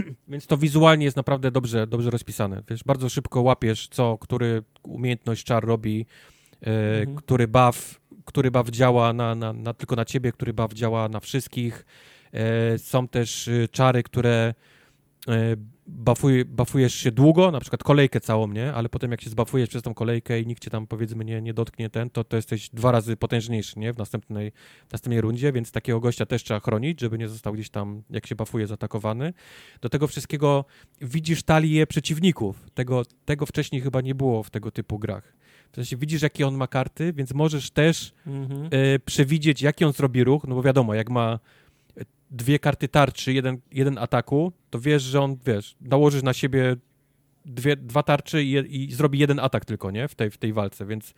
Więc 0.28 0.48
to 0.48 0.58
wizualnie 0.58 1.06
jest 1.06 1.18
naprawdę 1.18 1.52
dobrze, 1.52 1.88
dobrze 1.88 2.10
rozpisane. 2.10 2.64
Wiesz, 2.70 2.84
bardzo 2.84 3.10
szybko 3.10 3.42
łapiesz, 3.42 3.88
co, 3.88 4.18
który 4.18 4.64
umiejętność 4.84 5.44
czar 5.44 5.66
robi, 5.66 6.06
e, 6.62 7.00
mhm. 7.00 7.18
który 7.18 7.48
buff, 7.48 8.02
który 8.26 8.52
buff 8.52 8.70
działa 8.70 9.14
na, 9.14 9.36
na, 9.36 9.54
na, 9.54 9.74
tylko 9.74 9.96
na 9.96 10.06
ciebie, 10.06 10.32
który 10.32 10.54
buff 10.54 10.74
działa 10.74 11.10
na 11.10 11.20
wszystkich. 11.20 11.86
E, 12.34 12.78
są 12.78 13.08
też 13.08 13.48
y, 13.48 13.68
czary, 13.72 14.04
które 14.04 14.54
e, 15.28 15.56
bafuj, 15.88 16.46
bafujesz 16.46 16.94
się 16.94 17.12
długo, 17.12 17.52
na 17.52 17.60
przykład 17.60 17.84
kolejkę 17.84 18.20
całą, 18.20 18.48
nie? 18.48 18.74
Ale 18.74 18.90
potem 18.90 19.12
jak 19.12 19.22
się 19.22 19.30
zbafujesz 19.30 19.70
przez 19.70 19.84
tą 19.84 19.94
kolejkę 19.94 20.42
i 20.42 20.48
nikt 20.48 20.64
cię 20.64 20.70
tam 20.70 20.88
powiedzmy 20.88 21.26
nie, 21.26 21.42
nie 21.42 21.54
dotknie 21.54 21.90
ten, 21.90 22.10
to, 22.10 22.24
to 22.24 22.36
jesteś 22.36 22.70
dwa 22.70 22.92
razy 22.92 23.18
potężniejszy, 23.18 23.80
nie? 23.80 23.94
W 23.94 23.98
następnej, 23.98 24.52
w 24.88 24.92
następnej 24.92 25.22
rundzie, 25.22 25.52
więc 25.52 25.72
takiego 25.72 26.00
gościa 26.00 26.26
też 26.26 26.44
trzeba 26.44 26.60
chronić, 26.60 27.02
żeby 27.02 27.18
nie 27.18 27.28
został 27.28 27.54
gdzieś 27.54 27.70
tam, 27.70 28.04
jak 28.10 28.28
się 28.28 28.36
bafuje, 28.36 28.68
zaatakowany. 28.68 29.34
Do 29.82 29.90
tego 29.90 30.08
wszystkiego 30.08 30.66
widzisz 31.02 31.44
talię 31.44 31.88
przeciwników. 31.88 32.70
Tego, 32.74 33.04
tego 33.26 33.46
wcześniej 33.46 33.82
chyba 33.82 34.02
nie 34.02 34.16
było 34.16 34.44
w 34.44 34.50
tego 34.50 34.72
typu 34.72 35.00
grach. 35.00 35.34
W 35.72 35.76
sensie 35.76 35.98
widzisz, 35.98 36.22
jakie 36.22 36.48
on 36.48 36.56
ma 36.56 36.68
karty, 36.68 37.14
więc 37.14 37.34
możesz 37.34 37.72
też 37.72 38.14
mhm. 38.28 38.70
y, 38.74 39.00
przewidzieć, 39.06 39.62
jaki 39.62 39.86
on 39.86 39.94
zrobi 39.94 40.24
ruch, 40.24 40.44
no 40.48 40.56
bo 40.56 40.64
wiadomo, 40.64 40.94
jak 40.94 41.10
ma 41.10 41.40
dwie 42.32 42.60
karty 42.60 42.88
tarczy, 42.88 43.34
jeden, 43.34 43.58
jeden 43.72 43.98
ataku, 43.98 44.52
to 44.70 44.80
wiesz, 44.80 45.04
że 45.04 45.22
on, 45.22 45.38
wiesz, 45.46 45.76
nałożysz 45.82 46.24
na 46.24 46.34
siebie 46.34 46.76
dwie, 47.46 47.76
dwa 47.76 48.04
tarczy 48.04 48.44
i, 48.44 48.84
i 48.84 48.94
zrobi 48.94 49.20
jeden 49.20 49.40
atak 49.40 49.66
tylko, 49.66 49.92
nie? 49.92 50.08
W 50.08 50.16
tej, 50.16 50.32
w 50.32 50.38
tej 50.38 50.54
walce, 50.54 50.86
więc 50.86 51.14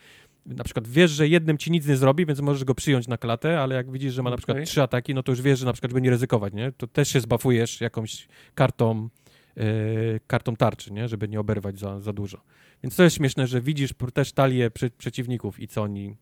na 0.46 0.64
przykład 0.64 0.88
wiesz, 0.88 1.12
że 1.12 1.28
jednym 1.28 1.58
ci 1.58 1.72
nic 1.72 1.88
nie 1.88 1.98
zrobi, 1.98 2.26
więc 2.26 2.40
możesz 2.40 2.64
go 2.64 2.76
przyjąć 2.76 3.08
na 3.08 3.18
klatę, 3.18 3.60
ale 3.60 3.76
jak 3.76 3.92
widzisz, 3.92 4.14
że 4.14 4.24
ma 4.24 4.30
na 4.30 4.38
przykład 4.38 4.58
trzy 4.66 4.82
ataki, 4.82 5.14
no 5.14 5.24
to 5.24 5.32
już 5.32 5.42
wiesz, 5.42 5.60
że 5.60 5.66
na 5.66 5.74
przykład 5.74 5.94
będzie 5.94 6.10
ryzykować, 6.10 6.54
nie? 6.54 6.72
To 6.72 6.88
też 6.88 7.10
się 7.10 7.20
zbafujesz 7.20 7.82
jakąś 7.82 8.28
kartą, 8.56 9.10
yy, 9.56 10.20
kartą 10.28 10.56
tarczy, 10.56 10.94
nie? 10.94 11.08
Żeby 11.08 11.28
nie 11.28 11.40
oberwać 11.40 11.80
za, 11.80 12.00
za 12.00 12.14
dużo. 12.14 12.42
Więc 12.84 12.96
to 12.96 13.04
jest 13.04 13.16
śmieszne, 13.16 13.48
że 13.48 13.62
widzisz 13.62 13.90
też 14.14 14.32
talię 14.32 14.72
przeciwników 14.98 15.60
i 15.60 15.68
co 15.68 15.82
oni, 15.82 16.16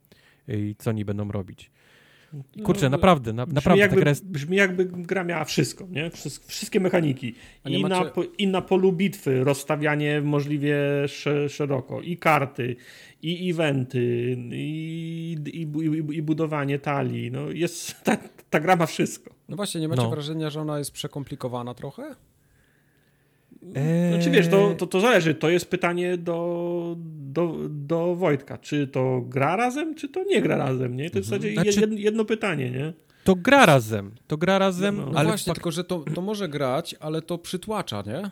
i 0.48 0.76
co 0.78 0.90
oni 0.90 1.06
będą 1.06 1.32
robić. 1.32 1.72
Kurczę, 2.64 2.86
no, 2.86 2.90
naprawdę, 2.90 3.34
na, 3.34 3.46
naprawdę. 3.46 3.80
Jakby, 3.80 4.02
gra 4.02 4.10
jest... 4.10 4.26
Brzmi 4.26 4.58
jakby 4.58 4.86
gra 4.86 5.24
miała 5.24 5.46
wszystko, 5.46 5.88
nie? 5.90 6.12
Wszystkie 6.48 6.80
mechaniki. 6.80 7.36
I, 7.66 7.82
macie... 7.82 7.96
na, 7.96 8.12
I 8.38 8.48
na 8.48 8.62
polu 8.62 8.94
bitwy 8.94 9.44
rozstawianie 9.44 10.22
możliwie 10.22 10.78
szeroko, 11.50 12.02
i 12.02 12.18
karty, 12.18 12.76
i 13.22 13.52
eventy, 13.52 14.38
i, 14.52 15.38
i, 15.46 15.62
i, 15.62 16.18
i 16.18 16.22
budowanie 16.22 16.80
talii. 16.80 17.32
No 17.32 17.50
jest, 17.50 17.96
ta, 18.04 18.18
ta 18.50 18.60
gra 18.60 18.76
ma 18.76 18.86
wszystko. 18.86 19.36
No 19.50 19.56
właśnie, 19.56 19.82
nie 19.82 19.88
macie 19.88 20.04
no. 20.04 20.10
wrażenia, 20.10 20.50
że 20.50 20.62
ona 20.62 20.80
jest 20.80 20.92
przekomplikowana 20.92 21.74
trochę? 21.74 22.16
Eee... 23.76 24.14
Znaczy 24.14 24.32
wiesz, 24.32 24.48
to, 24.48 24.76
to, 24.78 24.88
to, 24.88 25.00
zależy. 25.00 25.36
To 25.36 25.50
jest 25.50 25.70
pytanie 25.70 26.18
do, 26.18 26.96
do, 26.98 27.56
do 27.70 28.16
Wojtka. 28.16 28.58
Czy 28.58 28.88
to 28.88 29.22
gra 29.22 29.56
razem, 29.56 29.96
czy 29.96 30.10
to 30.10 30.24
nie 30.24 30.42
gra 30.42 30.58
razem, 30.58 30.98
nie? 30.98 31.10
To 31.10 31.18
jest 31.18 31.34
mhm. 31.34 31.42
w 31.42 31.46
zasadzie 31.46 31.72
znaczy... 31.72 31.82
jedno, 31.82 31.98
jedno, 31.98 32.26
pytanie, 32.26 32.72
nie? 32.72 32.94
To 33.24 33.36
gra 33.36 33.66
razem. 33.66 34.12
To 34.28 34.38
gra 34.38 34.60
razem, 34.60 34.98
no, 34.98 35.06
no. 35.06 35.20
ale... 35.20 35.28
właśnie, 35.28 35.54
tylko 35.54 35.72
że 35.72 35.84
to, 35.84 36.04
to 36.16 36.22
może 36.22 36.50
grać, 36.50 36.96
ale 37.00 37.22
to 37.22 37.38
przytłacza, 37.38 38.04
nie? 38.08 38.30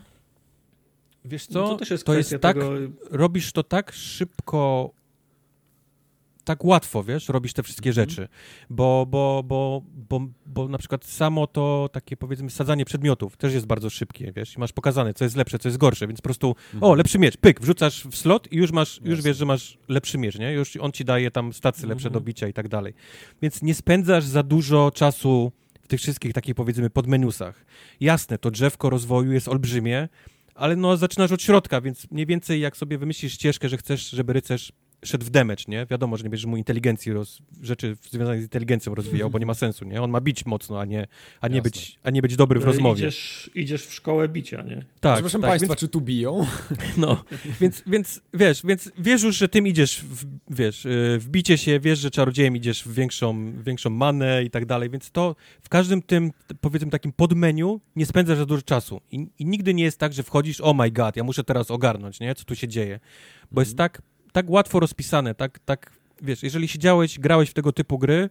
Wiesz 1.25 1.47
co, 1.47 1.61
no 1.61 1.67
to, 1.67 1.75
też 1.75 1.91
jest, 1.91 2.05
to 2.05 2.13
jest 2.13 2.29
tak, 2.41 2.41
tego... 2.41 2.71
robisz 3.11 3.51
to 3.51 3.63
tak 3.63 3.91
szybko 3.91 4.91
tak 6.45 6.65
łatwo, 6.65 7.03
wiesz, 7.03 7.29
robisz 7.29 7.53
te 7.53 7.63
wszystkie 7.63 7.89
mhm. 7.89 8.09
rzeczy, 8.09 8.27
bo, 8.69 9.05
bo, 9.09 9.43
bo, 9.45 9.81
bo, 10.09 10.27
bo 10.45 10.67
na 10.67 10.77
przykład 10.77 11.05
samo 11.05 11.47
to 11.47 11.89
takie 11.91 12.17
powiedzmy 12.17 12.49
sadzanie 12.49 12.85
przedmiotów 12.85 13.37
też 13.37 13.53
jest 13.53 13.65
bardzo 13.65 13.89
szybkie, 13.89 14.31
wiesz, 14.35 14.55
i 14.55 14.59
masz 14.59 14.73
pokazane, 14.73 15.13
co 15.13 15.23
jest 15.23 15.35
lepsze, 15.35 15.59
co 15.59 15.67
jest 15.67 15.77
gorsze, 15.77 16.07
więc 16.07 16.21
po 16.21 16.23
prostu, 16.23 16.55
mhm. 16.73 16.83
o, 16.83 16.95
lepszy 16.95 17.19
miecz, 17.19 17.37
pyk, 17.37 17.61
wrzucasz 17.61 18.07
w 18.07 18.15
slot 18.15 18.51
i 18.51 18.57
już 18.57 18.71
masz, 18.71 19.01
już 19.03 19.21
wiesz, 19.21 19.37
że 19.37 19.45
masz 19.45 19.77
lepszy 19.87 20.17
miecz, 20.17 20.39
nie, 20.39 20.51
już 20.51 20.77
on 20.77 20.91
ci 20.91 21.05
daje 21.05 21.31
tam 21.31 21.53
stacje 21.53 21.87
lepsze 21.87 22.07
mhm. 22.07 22.13
do 22.13 22.25
bicia 22.25 22.47
i 22.47 22.53
tak 22.53 22.67
dalej, 22.67 22.93
więc 23.41 23.61
nie 23.61 23.75
spędzasz 23.75 24.23
za 24.23 24.43
dużo 24.43 24.91
czasu 24.91 25.51
w 25.81 25.87
tych 25.87 25.99
wszystkich 25.99 26.33
takich 26.33 26.55
powiedzmy 26.55 26.89
podmenusach. 26.89 27.65
Jasne, 27.99 28.37
to 28.37 28.51
drzewko 28.51 28.89
rozwoju 28.89 29.31
jest 29.31 29.47
olbrzymie, 29.47 30.09
ale 30.55 30.75
no 30.75 30.97
zaczynasz 30.97 31.31
od 31.31 31.41
środka, 31.41 31.81
więc 31.81 32.11
mniej 32.11 32.25
więcej 32.25 32.61
jak 32.61 32.77
sobie 32.77 32.97
wymyślisz 32.97 33.33
ścieżkę, 33.33 33.69
że 33.69 33.77
chcesz, 33.77 34.09
żeby 34.09 34.33
rycerz 34.33 34.71
szedł 35.05 35.25
w 35.25 35.29
damage, 35.29 35.63
nie? 35.67 35.85
Wiadomo, 35.85 36.17
że 36.17 36.23
nie 36.23 36.29
będziesz 36.29 36.45
mu 36.45 36.57
inteligencji, 36.57 37.13
roz... 37.13 37.39
rzeczy 37.61 37.97
związane 38.11 38.39
z 38.39 38.43
inteligencją 38.43 38.95
rozwijał, 38.95 39.29
bo 39.29 39.39
nie 39.39 39.45
ma 39.45 39.53
sensu, 39.53 39.85
nie? 39.85 40.01
On 40.01 40.11
ma 40.11 40.21
bić 40.21 40.45
mocno, 40.45 40.79
a 40.79 40.85
nie, 40.85 41.07
a 41.41 41.47
nie, 41.47 41.61
być, 41.61 41.99
a 42.03 42.09
nie 42.09 42.21
być 42.21 42.35
dobry 42.35 42.59
w 42.59 42.63
e, 42.63 42.65
rozmowie. 42.65 42.99
Idziesz, 42.99 43.51
idziesz 43.55 43.85
w 43.85 43.93
szkołę 43.93 44.29
bicia, 44.29 44.61
nie? 44.61 44.85
Tak. 44.99 45.19
Proszę 45.19 45.39
tak, 45.39 45.49
Państwa, 45.49 45.67
więc... 45.67 45.79
czy 45.79 45.87
tu 45.87 46.01
biją? 46.01 46.45
No, 46.97 47.23
więc, 47.61 47.83
więc 47.87 48.21
wiesz, 48.33 48.61
więc 48.65 48.91
wiesz 48.97 49.23
już, 49.23 49.37
że 49.37 49.49
tym 49.49 49.67
idziesz, 49.67 50.01
w, 50.01 50.25
wiesz, 50.49 50.85
e, 50.85 50.89
w 51.19 51.27
bicie 51.29 51.57
się, 51.57 51.79
wiesz, 51.79 51.99
że 51.99 52.11
czarodziejem 52.11 52.55
idziesz 52.55 52.83
w 52.83 52.93
większą, 52.93 53.53
większą 53.63 53.89
manę 53.89 54.43
i 54.43 54.49
tak 54.49 54.65
dalej, 54.65 54.89
więc 54.89 55.11
to 55.11 55.35
w 55.63 55.69
każdym 55.69 56.01
tym, 56.01 56.31
powiedzmy 56.61 56.91
takim 56.91 57.11
podmeniu 57.11 57.81
nie 57.95 58.05
spędzasz 58.05 58.37
za 58.37 58.45
dużo 58.45 58.61
czasu 58.61 59.01
I, 59.11 59.27
i 59.39 59.45
nigdy 59.45 59.73
nie 59.73 59.83
jest 59.83 59.97
tak, 59.99 60.13
że 60.13 60.23
wchodzisz, 60.23 60.61
oh 60.61 60.73
my 60.73 60.91
god, 60.91 61.15
ja 61.15 61.23
muszę 61.23 61.43
teraz 61.43 61.71
ogarnąć, 61.71 62.19
nie? 62.19 62.35
Co 62.35 62.43
tu 62.43 62.55
się 62.55 62.67
dzieje? 62.67 62.99
Bo 63.51 63.61
jest 63.61 63.71
mhm. 63.71 63.89
tak 63.89 64.01
tak 64.35 64.49
łatwo 64.49 64.79
rozpisane, 64.79 65.35
tak, 65.35 65.59
tak, 65.59 65.91
wiesz, 66.21 66.43
jeżeli 66.43 66.67
siedziałeś, 66.67 67.19
grałeś 67.19 67.49
w 67.49 67.53
tego 67.53 67.71
typu 67.71 67.97
gry, 67.97 68.29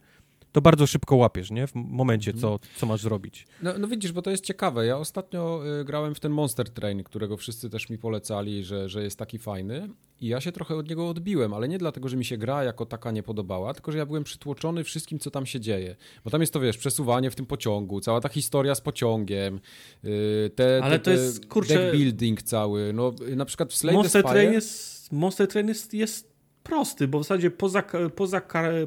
to 0.55 0.60
bardzo 0.60 0.86
szybko 0.86 1.16
łapiesz, 1.16 1.50
nie? 1.50 1.66
W 1.66 1.74
momencie, 1.74 2.33
co, 2.33 2.52
mhm. 2.52 2.70
co 2.76 2.86
masz 2.86 3.00
zrobić. 3.00 3.47
No, 3.62 3.78
no 3.78 3.89
widzisz, 3.89 4.12
bo 4.12 4.23
to 4.23 4.31
jest 4.31 4.44
ciekawe. 4.44 4.86
Ja 4.86 4.99
ostatnio 4.99 5.60
y, 5.81 5.84
grałem 5.84 6.15
w 6.15 6.20
ten 6.20 6.33
Monster 6.33 6.70
Train, 6.70 7.05
którego 7.05 7.36
wszyscy 7.36 7.70
też 7.70 7.91
mi 7.91 7.99
polecali, 7.99 8.65
że, 8.65 8.89
że 8.89 9.02
jest 9.02 9.18
taki 9.18 9.39
fajny. 9.39 9.89
I 10.20 10.28
ja 10.28 10.41
się 10.41 10.52
trochę 10.52 10.76
od 10.76 10.89
niego 10.89 11.08
odbiłem, 11.08 11.55
ale 11.55 11.68
nie 11.68 11.78
dlatego, 11.78 12.08
że 12.08 12.16
mi 12.16 12.24
się 12.24 12.36
gra 12.36 12.65
jako 12.65 12.86
taka 12.86 13.10
nie 13.10 13.23
podobała, 13.23 13.74
tylko 13.74 13.92
że 13.92 13.99
ja 13.99 14.07
byłem 14.07 14.24
przytłoczony 14.24 14.84
wszystkim, 14.84 15.18
co 15.18 15.31
tam 15.31 15.47
się 15.47 15.60
dzieje. 15.60 15.97
Bo 16.24 16.31
tam 16.31 16.41
jest 16.41 16.52
to, 16.52 16.60
wiesz, 16.60 16.76
przesuwanie 16.76 17.31
w 17.31 17.34
tym 17.34 17.47
pociągu, 17.47 18.00
cała 18.00 18.20
ta 18.20 18.28
historia 18.28 18.74
z 18.74 18.81
pociągiem, 18.81 19.60
y, 20.05 20.50
te, 20.55 20.81
ale 20.83 20.99
te, 20.99 21.05
to 21.05 21.10
jest, 21.10 21.47
kurczę... 21.47 21.74
deck 21.74 21.97
building 21.97 22.42
cały. 22.42 22.92
No, 22.92 23.12
na 23.36 23.44
przykład 23.44 23.73
w 23.73 23.76
Slay 23.76 23.94
Monster 23.94 24.24
Train 24.24 24.52
jest 24.52 24.94
Monster 25.12 25.49
Train 25.49 25.68
jest, 25.68 25.94
jest 25.94 26.33
prosty, 26.64 27.08
bo 27.08 27.18
w 27.18 27.22
zasadzie 27.22 27.50
poza, 27.50 27.82
poza, 28.14 28.42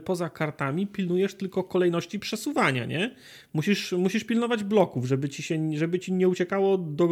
poza 0.05 0.29
kartami 0.29 0.87
pilnujesz 0.87 1.35
tylko 1.35 1.63
kolejności 1.63 2.19
przesuwania, 2.19 2.85
nie? 2.85 3.15
Musisz, 3.53 3.91
musisz 3.91 4.23
pilnować 4.23 4.63
bloków, 4.63 5.05
żeby 5.05 5.29
ci, 5.29 5.43
się, 5.43 5.77
żeby 5.77 5.99
ci 5.99 6.13
nie 6.13 6.27
uciekało 6.27 6.77
do, 6.77 7.07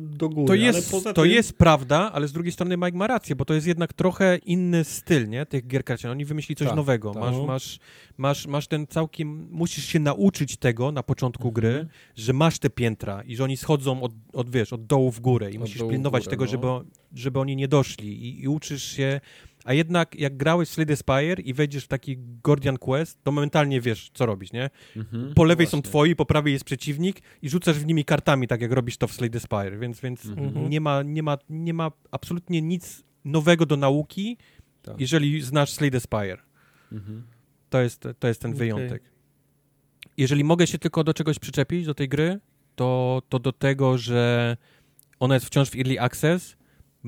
do 0.00 0.28
góry. 0.28 0.46
To, 0.46 0.54
jest, 0.54 0.92
to 1.04 1.12
tym... 1.12 1.30
jest 1.30 1.58
prawda, 1.58 2.12
ale 2.12 2.28
z 2.28 2.32
drugiej 2.32 2.52
strony 2.52 2.76
Mike 2.76 2.98
ma 2.98 3.06
rację, 3.06 3.36
bo 3.36 3.44
to 3.44 3.54
jest 3.54 3.66
jednak 3.66 3.92
trochę 3.92 4.36
inny 4.36 4.84
styl, 4.84 5.28
nie? 5.28 5.46
Tych 5.46 5.66
gier 5.66 5.84
karcianych. 5.84 6.12
Oni 6.12 6.24
wymyślili 6.24 6.56
coś 6.56 6.68
tak, 6.68 6.76
nowego. 6.76 7.14
Tak. 7.14 7.22
Masz, 7.22 7.46
masz, 7.46 7.78
masz, 8.16 8.46
masz 8.46 8.66
ten 8.66 8.86
całkiem... 8.86 9.48
Musisz 9.50 9.84
się 9.84 9.98
nauczyć 9.98 10.56
tego 10.56 10.92
na 10.92 11.02
początku 11.02 11.48
mhm. 11.48 11.54
gry, 11.54 11.86
że 12.16 12.32
masz 12.32 12.58
te 12.58 12.70
piętra 12.70 13.22
i 13.22 13.36
że 13.36 13.44
oni 13.44 13.56
schodzą 13.56 14.02
od, 14.02 14.12
od 14.32 14.50
wiesz, 14.50 14.72
od 14.72 14.86
dołu 14.86 15.12
w 15.12 15.20
górę 15.20 15.50
i 15.50 15.54
od 15.54 15.60
musisz 15.60 15.82
pilnować 15.90 16.24
górę, 16.24 16.30
tego, 16.30 16.44
no. 16.44 16.50
żeby, 16.50 16.66
żeby 17.14 17.40
oni 17.40 17.56
nie 17.56 17.68
doszli 17.68 18.28
i, 18.28 18.42
i 18.42 18.48
uczysz 18.48 18.82
się 18.82 19.20
a 19.68 19.72
jednak 19.72 20.14
jak 20.14 20.36
grałeś 20.36 20.68
w 20.68 20.72
Slade 20.72 20.96
Spire 20.96 21.42
i 21.42 21.54
wejdziesz 21.54 21.84
w 21.84 21.88
taki 21.88 22.16
Gordian 22.42 22.78
Quest, 22.78 23.24
to 23.24 23.32
momentalnie 23.32 23.80
wiesz, 23.80 24.10
co 24.14 24.26
robić, 24.26 24.52
nie? 24.52 24.70
Mhm, 24.96 25.34
po 25.34 25.44
lewej 25.44 25.66
właśnie. 25.66 25.76
są 25.76 25.82
twoi, 25.82 26.16
po 26.16 26.26
prawej 26.26 26.52
jest 26.52 26.64
przeciwnik 26.64 27.20
i 27.42 27.48
rzucasz 27.48 27.78
w 27.78 27.86
nimi 27.86 28.04
kartami, 28.04 28.48
tak 28.48 28.60
jak 28.60 28.72
robisz 28.72 28.96
to 28.96 29.08
w 29.08 29.12
Slade 29.12 29.40
Spire, 29.40 29.78
więc, 29.78 30.00
więc 30.00 30.26
mhm. 30.26 30.70
nie, 30.70 30.80
ma, 30.80 31.02
nie, 31.02 31.22
ma, 31.22 31.38
nie 31.50 31.74
ma 31.74 31.90
absolutnie 32.10 32.62
nic 32.62 33.04
nowego 33.24 33.66
do 33.66 33.76
nauki, 33.76 34.36
tak. 34.82 35.00
jeżeli 35.00 35.42
znasz 35.42 35.72
Slade 35.72 36.00
Spire. 36.00 36.38
Mhm. 36.92 37.22
To, 37.70 37.80
jest, 37.80 38.08
to 38.18 38.28
jest 38.28 38.42
ten 38.42 38.50
okay. 38.50 38.58
wyjątek. 38.58 39.02
Jeżeli 40.16 40.44
mogę 40.44 40.66
się 40.66 40.78
tylko 40.78 41.04
do 41.04 41.14
czegoś 41.14 41.38
przyczepić, 41.38 41.86
do 41.86 41.94
tej 41.94 42.08
gry, 42.08 42.40
to, 42.76 43.22
to 43.28 43.38
do 43.38 43.52
tego, 43.52 43.98
że 43.98 44.56
ona 45.20 45.34
jest 45.34 45.46
wciąż 45.46 45.70
w 45.70 45.76
Early 45.76 46.00
Access, 46.00 46.56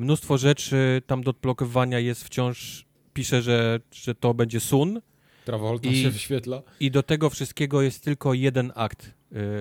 mnóstwo 0.00 0.38
rzeczy 0.38 1.02
tam 1.06 1.22
do 1.22 1.30
odblokowania 1.30 1.98
jest 1.98 2.24
wciąż, 2.24 2.86
pisze, 3.12 3.42
że, 3.42 3.80
że 3.92 4.14
to 4.14 4.34
będzie 4.34 4.60
Sun. 4.60 5.00
Travolta 5.44 5.88
I, 5.88 6.02
się 6.02 6.10
wyświetla. 6.10 6.62
I 6.80 6.90
do 6.90 7.02
tego 7.02 7.30
wszystkiego 7.30 7.82
jest 7.82 8.04
tylko 8.04 8.34
jeden 8.34 8.72
akt 8.74 9.06
y, 9.06 9.10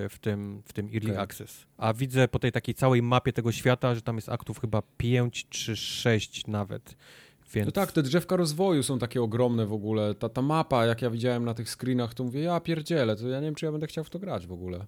w 0.10 0.20
tym, 0.22 0.62
w 0.66 0.74
tym 0.74 0.86
Early 0.86 1.12
okay. 1.12 1.20
Access. 1.20 1.66
A 1.78 1.94
widzę 1.94 2.28
po 2.28 2.40
tej 2.40 2.52
takiej 2.52 2.76
całej 2.76 3.02
mapie 3.02 3.34
tego 3.34 3.52
świata, 3.52 3.96
że 3.96 4.02
tam 4.02 4.16
jest 4.16 4.30
aktów 4.30 4.60
chyba 4.60 4.82
5 4.98 5.48
czy 5.50 5.76
6 5.76 6.48
nawet. 6.48 6.96
Więc... 7.54 7.66
No 7.66 7.72
tak, 7.72 7.92
te 7.92 8.04
drzewka 8.04 8.36
rozwoju 8.36 8.84
są 8.84 9.00
takie 9.00 9.22
ogromne 9.22 9.66
w 9.66 9.74
ogóle. 9.74 10.16
Ta, 10.16 10.30
ta 10.30 10.42
mapa, 10.42 10.86
jak 10.86 11.02
ja 11.02 11.10
widziałem 11.10 11.46
na 11.46 11.54
tych 11.54 11.70
screenach, 11.70 12.14
to 12.14 12.24
mówię, 12.24 12.42
ja 12.42 12.60
pierdzielę, 12.60 13.16
to 13.16 13.28
ja 13.28 13.40
nie 13.40 13.46
wiem, 13.46 13.56
czy 13.56 13.66
ja 13.66 13.72
będę 13.72 13.88
chciał 13.88 14.04
w 14.04 14.10
to 14.10 14.20
grać 14.20 14.48
w 14.48 14.52
ogóle. 14.52 14.86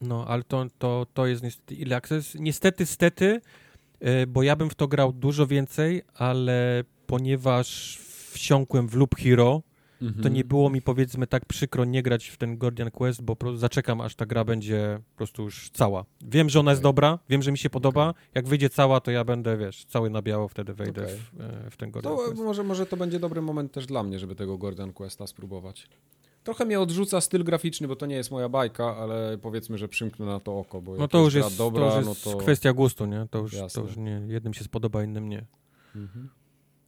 No, 0.00 0.26
ale 0.28 0.42
to, 0.42 0.66
to, 0.78 1.06
to 1.14 1.26
jest 1.26 1.42
niestety 1.42 1.74
Early 1.74 1.94
Access. 1.94 2.34
Niestety, 2.34 2.86
stety, 2.86 3.40
bo 4.28 4.42
ja 4.42 4.56
bym 4.56 4.70
w 4.70 4.74
to 4.74 4.88
grał 4.88 5.12
dużo 5.12 5.46
więcej, 5.46 6.02
ale 6.14 6.84
ponieważ 7.06 7.98
wsiąkłem 8.32 8.88
w 8.88 8.94
Loop 8.94 9.14
Hero, 9.14 9.62
to 10.22 10.28
nie 10.28 10.44
było 10.44 10.70
mi 10.70 10.82
powiedzmy 10.82 11.26
tak 11.26 11.46
przykro 11.46 11.84
nie 11.84 12.02
grać 12.02 12.28
w 12.28 12.36
ten 12.36 12.56
Guardian 12.56 12.90
Quest, 12.90 13.22
bo 13.22 13.36
zaczekam 13.56 14.00
aż 14.00 14.14
ta 14.14 14.26
gra 14.26 14.44
będzie 14.44 14.98
po 15.10 15.16
prostu 15.16 15.42
już 15.42 15.70
cała. 15.70 16.04
Wiem, 16.20 16.48
że 16.48 16.60
ona 16.60 16.70
okay. 16.70 16.72
jest 16.72 16.82
dobra, 16.82 17.18
wiem, 17.28 17.42
że 17.42 17.52
mi 17.52 17.58
się 17.58 17.70
podoba. 17.70 18.08
Okay. 18.08 18.22
Jak 18.34 18.48
wyjdzie 18.48 18.70
cała, 18.70 19.00
to 19.00 19.10
ja 19.10 19.24
będę, 19.24 19.56
wiesz, 19.56 19.84
cały 19.84 20.10
na 20.10 20.22
biało 20.22 20.48
wtedy 20.48 20.74
wejdę 20.74 21.06
w, 21.06 21.40
e, 21.40 21.70
w, 21.70 21.76
ten 21.76 21.90
Guardian 21.90 22.16
to 22.16 22.24
Quest. 22.24 22.42
Może, 22.42 22.64
może 22.64 22.86
to 22.86 22.96
będzie 22.96 23.18
dobry 23.18 23.42
moment 23.42 23.72
też 23.72 23.86
dla 23.86 24.02
mnie, 24.02 24.18
żeby 24.18 24.34
tego 24.34 24.58
Guardian 24.58 24.92
Questa 24.92 25.26
spróbować. 25.26 25.88
Trochę 26.44 26.64
mnie 26.64 26.80
odrzuca 26.80 27.20
styl 27.20 27.44
graficzny, 27.44 27.88
bo 27.88 27.96
to 27.96 28.06
nie 28.06 28.16
jest 28.16 28.30
moja 28.30 28.48
bajka, 28.48 28.96
ale 28.96 29.38
powiedzmy, 29.38 29.78
że 29.78 29.88
przymknę 29.88 30.26
na 30.26 30.40
to 30.40 30.58
oko, 30.58 30.82
bo 30.82 30.96
no 30.96 31.08
to 31.08 31.18
już 31.18 31.34
jest, 31.34 31.58
dobra, 31.58 31.90
to 31.90 31.98
już 31.98 32.06
jest 32.06 32.26
no 32.26 32.32
to... 32.32 32.38
kwestia 32.38 32.72
gustu, 32.72 33.06
nie? 33.06 33.26
To 33.30 33.38
już, 33.38 33.56
to 33.74 33.80
już 33.80 33.96
nie, 33.96 34.22
jednym 34.28 34.54
się 34.54 34.64
spodoba, 34.64 35.04
innym 35.04 35.28
nie. 35.28 35.46
Mhm. 35.96 36.28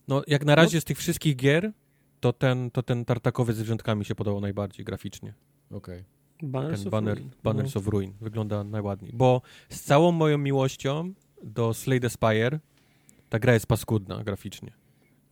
No 0.09 0.23
jak 0.27 0.45
na 0.45 0.55
razie 0.55 0.77
no. 0.77 0.81
z 0.81 0.85
tych 0.85 0.99
wszystkich 0.99 1.37
gier, 1.37 1.73
to 2.21 2.33
ten, 2.33 2.71
to 2.71 2.83
ten 2.83 3.05
tartakowy 3.05 3.53
z 3.53 3.57
zwierzątkami 3.57 4.05
się 4.05 4.15
podobał 4.15 4.41
najbardziej 4.41 4.85
graficznie. 4.85 5.35
Okej. 5.71 6.05
Okay. 6.39 6.51
Banners 6.51 6.83
ten 6.83 6.91
banner, 6.91 7.19
of 7.19 7.43
Banners 7.43 7.75
no. 7.75 7.81
of 7.81 7.87
Ruin 7.87 8.13
wygląda 8.21 8.65
najładniej. 8.65 9.13
Bo 9.15 9.43
z 9.69 9.81
całą 9.81 10.13
moją 10.13 10.39
miłością 10.39 11.15
do 11.43 11.75
Slay 11.75 12.01
the 12.01 12.11
Spire 12.11 12.61
ta 13.29 13.39
gra 13.39 13.55
jest 13.55 13.67
paskudna 13.67 14.25
graficznie. 14.25 14.73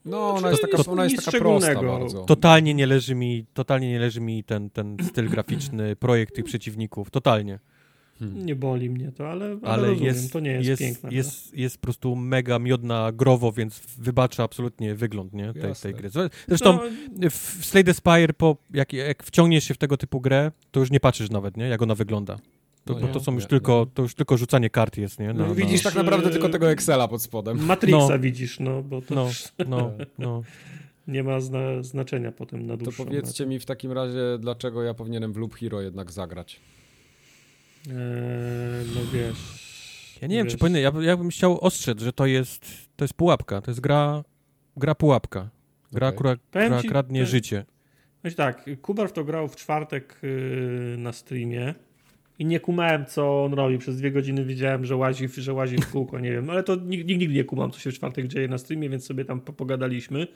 No, 0.04 0.34
ona 0.34 0.50
jest 0.50 0.62
taka, 0.62 0.90
ona 0.90 1.04
jest 1.04 1.24
taka 1.24 1.38
prosta 1.38 1.82
bardzo. 1.82 2.24
Totalnie 2.24 2.74
nie 2.74 2.86
leży 2.86 3.14
mi, 3.14 3.46
totalnie 3.54 3.90
nie 3.90 3.98
leży 3.98 4.20
mi 4.20 4.44
ten, 4.44 4.70
ten 4.70 4.96
styl 5.02 5.28
graficzny, 5.28 5.96
projekt 6.06 6.34
tych 6.34 6.44
przeciwników, 6.44 7.10
totalnie. 7.10 7.58
Hmm. 8.18 8.46
Nie 8.46 8.56
boli 8.56 8.90
mnie 8.90 9.12
to, 9.12 9.30
ale, 9.30 9.44
ale, 9.44 9.58
ale 9.62 9.88
rozumiem, 9.88 10.14
jest, 10.14 10.32
to 10.32 10.40
nie 10.40 10.50
jest, 10.50 10.68
jest 10.68 10.82
piękna 10.82 11.10
jest, 11.10 11.54
jest 11.54 11.78
po 11.78 11.82
prostu 11.82 12.16
mega 12.16 12.58
miodna 12.58 13.12
growo, 13.12 13.52
więc 13.52 13.80
wybacza 13.98 14.42
absolutnie 14.42 14.94
wygląd 14.94 15.32
nie, 15.32 15.52
tej, 15.52 15.74
tej 15.82 15.94
gry. 15.94 16.10
Zresztą 16.48 16.78
no, 17.20 17.30
w 17.30 17.64
Slay 17.66 17.84
the 17.84 17.94
Spire, 17.94 18.34
po, 18.36 18.56
jak, 18.74 18.92
jak 18.92 19.22
wciągniesz 19.22 19.64
się 19.64 19.74
w 19.74 19.78
tego 19.78 19.96
typu 19.96 20.20
grę, 20.20 20.52
to 20.70 20.80
już 20.80 20.90
nie 20.90 21.00
patrzysz 21.00 21.30
nawet, 21.30 21.56
nie, 21.56 21.64
jak 21.64 21.82
ona 21.82 21.94
wygląda. 21.94 22.38
To, 22.84 22.98
no, 22.98 23.08
to 23.08 23.20
są 23.20 23.34
już 23.34 23.46
tylko, 23.46 23.86
to 23.94 24.02
już 24.02 24.14
tylko 24.14 24.36
rzucanie 24.36 24.70
kart 24.70 24.96
jest, 24.96 25.18
nie? 25.18 25.32
No, 25.32 25.46
no 25.46 25.54
widzisz 25.54 25.82
tak 25.82 25.94
naprawdę 25.94 26.30
tylko 26.30 26.48
tego 26.48 26.70
Excela 26.70 27.08
pod 27.08 27.22
spodem. 27.22 27.58
Matrixa 27.66 28.08
no. 28.08 28.18
widzisz, 28.18 28.60
no, 28.60 28.82
bo 28.82 29.02
to 29.02 29.14
no, 29.14 29.28
no, 29.66 29.92
no. 30.18 30.42
nie 31.08 31.22
ma 31.22 31.40
zna 31.40 31.82
znaczenia 31.82 32.32
potem 32.32 32.66
na 32.66 32.76
dłuższą 32.76 33.04
To 33.04 33.10
powiedzcie 33.10 33.46
mi 33.46 33.58
w 33.58 33.64
takim 33.64 33.92
razie, 33.92 34.20
dlaczego 34.38 34.82
ja 34.82 34.94
powinienem 34.94 35.32
w 35.32 35.36
Loop 35.36 35.54
Hero 35.54 35.80
jednak 35.80 36.10
zagrać. 36.10 36.60
Eee, 37.86 37.94
no 38.94 39.00
wiesz... 39.12 39.72
Ja 40.22 40.28
nie 40.28 40.34
wiesz. 40.34 40.44
wiem, 40.44 40.50
czy 40.50 40.58
powinien, 40.58 40.82
ja, 40.82 40.92
ja 41.00 41.16
bym 41.16 41.28
chciał 41.28 41.60
ostrzec, 41.60 42.00
że 42.00 42.12
to 42.12 42.26
jest, 42.26 42.66
to 42.96 43.04
jest 43.04 43.14
pułapka, 43.14 43.60
to 43.60 43.70
jest 43.70 43.80
gra, 43.80 44.24
gra 44.76 44.94
pułapka. 44.94 45.48
Gra, 45.92 46.08
okay. 46.08 46.18
która, 46.18 46.36
która 46.66 46.82
kradnie 46.82 47.20
to, 47.20 47.26
życie. 47.26 47.64
Wiesz 48.24 48.34
tak, 48.34 48.70
Kubar 48.82 49.08
w 49.08 49.12
to 49.12 49.24
grał 49.24 49.48
w 49.48 49.56
czwartek 49.56 50.18
yy, 50.22 50.96
na 50.98 51.12
streamie 51.12 51.74
i 52.42 52.46
nie 52.46 52.60
kumałem, 52.60 53.06
co 53.06 53.44
on 53.44 53.54
robi. 53.54 53.78
Przez 53.78 53.96
dwie 53.96 54.10
godziny 54.10 54.44
widziałem, 54.44 54.84
że 54.84 54.96
łazi, 54.96 55.28
że 55.36 55.52
łazi 55.52 55.76
w 55.76 55.90
kółko, 55.90 56.20
nie 56.20 56.30
wiem. 56.32 56.50
Ale 56.50 56.62
to 56.62 56.76
nigdy, 56.76 57.16
nigdy 57.16 57.34
nie 57.34 57.44
kumam, 57.44 57.70
co 57.70 57.80
się 57.80 57.90
w 57.90 57.94
czwartek 57.94 58.26
dzieje 58.26 58.48
na 58.48 58.58
streamie, 58.58 58.88
więc 58.88 59.06
sobie 59.06 59.24
tam 59.24 59.40
pogadaliśmy. 59.40 60.26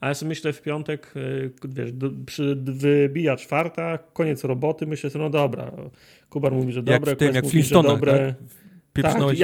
A 0.00 0.08
ja 0.08 0.14
sobie 0.14 0.28
myślę 0.28 0.52
w 0.52 0.62
piątek, 0.62 1.14
e, 1.16 1.68
wiesz, 1.68 1.90
przy, 2.26 2.56
wybija 2.56 3.36
czwarta, 3.36 3.98
koniec 3.98 4.44
roboty, 4.44 4.86
myślę 4.86 5.10
sobie, 5.10 5.24
no 5.24 5.30
dobra. 5.30 5.72
Kubar 6.30 6.52
mówi, 6.52 6.72
że 6.72 6.82
dobre, 6.82 7.10
jak 7.10 7.18
tym, 7.18 7.34
jak 7.34 7.44
mówi, 7.44 7.62
że 7.62 7.82
dobre. 7.82 8.34
Tak? 8.38 8.48
Pieprznąłeś, 8.92 9.38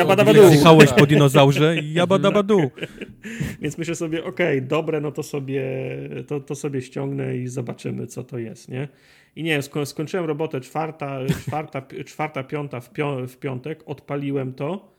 tak, 0.90 0.98
po 0.98 1.06
dinozaurze 1.06 1.76
i 1.76 1.92
jabadabadu. 1.92 2.70
Więc 3.62 3.78
myślę 3.78 3.94
sobie, 3.94 4.24
okej, 4.24 4.58
okay, 4.58 4.68
dobre, 4.68 5.00
no 5.00 5.12
to 5.12 5.22
sobie, 5.22 5.62
to, 6.26 6.40
to 6.40 6.54
sobie 6.54 6.82
ściągnę 6.82 7.36
i 7.36 7.48
zobaczymy, 7.48 8.06
co 8.06 8.24
to 8.24 8.38
jest, 8.38 8.68
nie? 8.68 8.88
I 9.36 9.42
nie 9.42 9.50
wiem, 9.50 9.86
skończyłem 9.86 10.26
robotę 10.26 10.60
czwarta, 10.60 11.18
czwarta, 11.26 11.82
czwarta 12.06 12.44
piąta 12.44 12.80
w, 12.80 12.90
w 13.28 13.36
piątek, 13.36 13.82
odpaliłem 13.86 14.54
to 14.54 14.98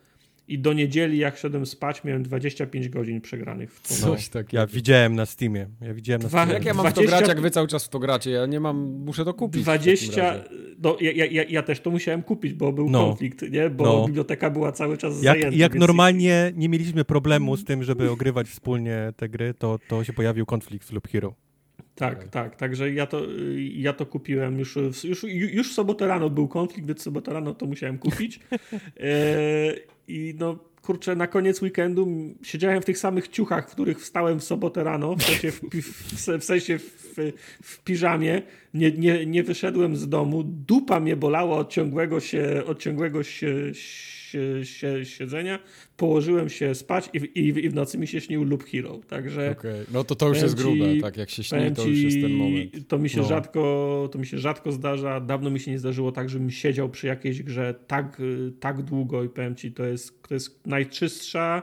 i 0.49 0.59
do 0.59 0.73
niedzieli, 0.73 1.17
jak 1.17 1.37
szedłem 1.37 1.65
spać, 1.65 2.03
miałem 2.03 2.23
25 2.23 2.89
godzin 2.89 3.21
przegranych 3.21 3.73
w 3.73 3.87
to. 3.87 3.93
Coś 3.93 4.29
tak. 4.29 4.53
Ja 4.53 4.67
widziałem 4.67 5.15
na 5.15 5.25
Steamie. 5.25 5.67
Ja 5.81 5.93
widziałem 5.93 6.21
na 6.21 6.29
Steamie. 6.29 6.53
Jak 6.53 6.65
ja 6.65 6.73
mam 6.73 6.83
20... 6.83 7.01
w 7.01 7.05
to 7.05 7.09
grać, 7.09 7.27
jak 7.27 7.41
wy 7.41 7.51
cały 7.51 7.67
czas 7.67 7.85
w 7.85 7.89
to 7.89 7.99
gracie? 7.99 8.31
Ja 8.31 8.45
nie 8.45 8.59
mam, 8.59 8.77
muszę 9.05 9.25
to 9.25 9.33
kupić. 9.33 9.61
20. 9.61 10.43
No, 10.83 10.97
ja, 11.01 11.25
ja, 11.25 11.43
ja 11.43 11.63
też 11.63 11.79
to 11.79 11.91
musiałem 11.91 12.23
kupić, 12.23 12.53
bo 12.53 12.71
był 12.71 12.89
no. 12.89 13.07
konflikt, 13.07 13.41
nie? 13.51 13.69
Bo 13.69 13.83
no. 13.83 14.07
biblioteka 14.07 14.49
była 14.49 14.71
cały 14.71 14.97
czas 14.97 15.23
jak, 15.23 15.37
zajęta. 15.37 15.57
Jak 15.57 15.75
normalnie 15.75 16.51
nie 16.55 16.69
mieliśmy 16.69 17.05
problemu 17.05 17.57
z 17.57 17.65
tym, 17.65 17.83
żeby 17.83 18.11
ogrywać 18.11 18.47
wspólnie 18.47 19.13
te 19.17 19.29
gry, 19.29 19.53
to, 19.53 19.79
to 19.87 20.03
się 20.03 20.13
pojawił 20.13 20.45
konflikt 20.45 20.87
w 20.87 20.91
Loop 20.91 21.07
Hero. 21.07 21.35
Tak, 21.99 22.19
tak, 22.19 22.29
tak. 22.29 22.55
Także 22.55 22.93
ja 22.93 23.05
to, 23.07 23.21
ja 23.73 23.93
to 23.93 24.05
kupiłem 24.05 24.59
już, 24.59 24.75
już, 25.03 25.23
już 25.23 25.71
w 25.71 25.73
sobotę 25.73 26.07
rano 26.07 26.29
był 26.29 26.47
konflikt, 26.47 26.87
więc 26.87 26.99
w 26.99 27.03
sobotę 27.03 27.33
rano 27.33 27.53
to 27.53 27.65
musiałem 27.65 27.97
kupić. 27.97 28.39
E, 28.99 29.73
I 30.07 30.35
no, 30.39 30.59
kurczę, 30.81 31.15
na 31.15 31.27
koniec 31.27 31.61
weekendu 31.61 32.07
siedziałem 32.43 32.81
w 32.81 32.85
tych 32.85 32.97
samych 32.97 33.27
ciuchach, 33.27 33.69
w 33.69 33.71
których 33.71 34.01
wstałem 34.01 34.39
w 34.39 34.43
sobotę 34.43 34.83
rano, 34.83 35.15
w 35.15 35.23
sensie 35.23 35.51
w, 35.51 35.61
w, 35.61 36.39
w 36.39 36.43
sensie 36.43 36.79
w, 36.79 37.15
w 37.63 37.83
piżamie, 37.83 38.41
nie, 38.73 38.91
nie, 38.91 39.25
nie 39.25 39.43
wyszedłem 39.43 39.95
z 39.95 40.09
domu, 40.09 40.43
dupa 40.43 40.99
mnie 40.99 41.15
bolała 41.15 41.57
od 41.57 41.69
ciągłego 41.69 42.19
się, 42.19 42.63
od 42.65 42.79
ciągłego 42.79 43.23
się, 43.23 43.55
siedzenia, 45.03 45.59
położyłem 45.97 46.49
się 46.49 46.75
spać 46.75 47.09
i, 47.13 47.17
i, 47.17 47.65
i, 47.65 47.69
w 47.69 47.73
nocy 47.73 47.97
mi 47.97 48.07
się 48.07 48.21
śnił 48.21 48.43
Loop 48.43 48.63
Hero, 48.63 48.99
także... 49.07 49.51
Okay. 49.51 49.85
No 49.93 50.03
to 50.03 50.15
to 50.15 50.27
już 50.27 50.41
jest 50.41 50.55
grube, 50.55 50.85
tak 51.01 51.17
jak 51.17 51.29
się 51.29 51.43
śni, 51.43 51.71
to 51.75 51.87
już 51.87 51.99
jest 51.99 52.21
ten 52.21 52.33
moment. 52.33 52.87
To 52.87 52.99
mi, 52.99 53.09
się 53.09 53.21
no. 53.21 53.27
rzadko, 53.27 54.09
to 54.11 54.19
mi 54.19 54.25
się 54.25 54.37
rzadko 54.37 54.71
zdarza, 54.71 55.19
dawno 55.19 55.49
mi 55.49 55.59
się 55.59 55.71
nie 55.71 55.79
zdarzyło 55.79 56.11
tak, 56.11 56.29
żebym 56.29 56.51
siedział 56.51 56.89
przy 56.89 57.07
jakiejś 57.07 57.43
grze 57.43 57.75
tak, 57.87 58.21
tak 58.59 58.81
długo 58.81 59.23
i 59.23 59.29
powiem 59.29 59.55
ci, 59.55 59.71
to 59.71 59.85
jest, 59.85 60.27
to 60.27 60.33
jest 60.33 60.67
najczystsza 60.67 61.61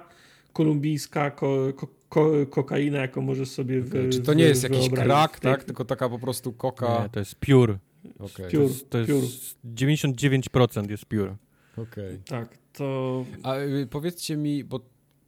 kolumbijska 0.53 1.31
ko, 1.31 1.73
ko, 1.77 1.89
ko, 2.09 2.47
kokaina, 2.47 2.99
jaką 2.99 3.23
możesz 3.23 3.49
sobie 3.49 3.79
okay. 3.79 4.03
wy, 4.03 4.09
Czy 4.09 4.21
to 4.21 4.35
nie 4.35 4.45
jest 4.45 4.63
jakiś 4.63 4.91
krak, 4.91 5.41
tak? 5.41 5.65
Tylko 5.65 5.85
taka 5.85 6.09
po 6.09 6.19
prostu 6.19 6.53
koka... 6.53 7.03
Nie, 7.03 7.09
to 7.09 7.19
jest 7.19 7.35
pure. 7.35 7.79
Okay. 8.19 8.51
Pure, 8.51 8.51
to 8.51 8.63
jest, 8.63 8.91
to 8.91 8.99
jest 8.99 9.59
99% 9.75 10.91
jest 10.91 11.07
pure. 11.07 11.37
Okej. 11.77 12.05
Okay. 12.05 12.19
Tak, 12.27 12.59
to... 12.73 13.25
A 13.43 13.57
y, 13.57 13.87
powiedzcie 13.91 14.37
mi, 14.37 14.65
bo 14.65 14.81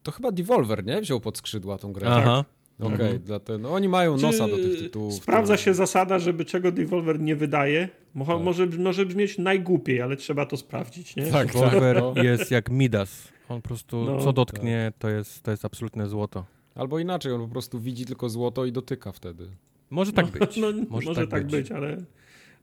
to 0.03 0.13
chyba 0.13 0.33
Devolver, 0.33 0.85
nie? 0.85 1.01
Wziął 1.01 1.21
pod 1.21 1.39
skrzydła 1.39 1.79
tą 1.79 1.93
grę. 1.93 2.07
Aha. 2.11 2.45
Okej, 2.79 2.95
okay, 2.95 3.07
mhm. 3.07 3.23
dlatego, 3.25 3.59
no 3.59 3.73
oni 3.73 3.89
mają 3.89 4.17
nosa 4.17 4.49
do 4.49 4.57
tych 4.57 4.79
tytułów. 4.79 5.15
Sprawdza 5.15 5.57
się 5.57 5.75
zasada, 5.75 6.19
żeby 6.19 6.45
czego 6.45 6.73
Devolver 6.73 7.21
nie 7.21 7.37
wydaje. 7.37 7.89
Może, 8.15 8.33
tak. 8.33 8.43
może, 8.43 8.67
może 8.67 9.07
brzmieć 9.07 9.39
najgłupiej, 9.39 10.03
ale 10.03 10.17
trzeba 10.17 10.47
to 10.47 10.57
sprawdzić, 10.57 11.17
nie? 11.17 11.27
Tak, 11.27 11.53
Devolver 11.53 12.03
tak, 12.15 12.25
jest 12.25 12.51
jak 12.51 12.71
Midas. 12.71 13.29
On 13.49 13.63
po 13.63 13.69
prostu 13.69 14.05
no, 14.05 14.21
co 14.21 14.33
dotknie, 14.33 14.93
tak. 14.93 15.01
to, 15.01 15.09
jest, 15.09 15.43
to 15.43 15.51
jest 15.51 15.65
absolutne 15.65 16.09
złoto. 16.09 16.45
Albo 16.75 16.99
inaczej, 16.99 17.33
on 17.33 17.41
po 17.41 17.49
prostu 17.49 17.81
widzi 17.81 18.07
tylko 18.07 18.29
złoto 18.29 18.65
i 18.65 18.73
dotyka 18.73 19.13
wtedy. 19.13 19.49
Może 19.91 20.13
tak 20.13 20.27
no, 20.27 20.47
być. 20.47 20.57
No, 20.57 20.67
może, 20.89 21.09
może, 21.09 21.21
tak, 21.21 21.31
tak 21.31 21.43
być. 21.43 21.53
być, 21.53 21.73
ale 21.73 21.97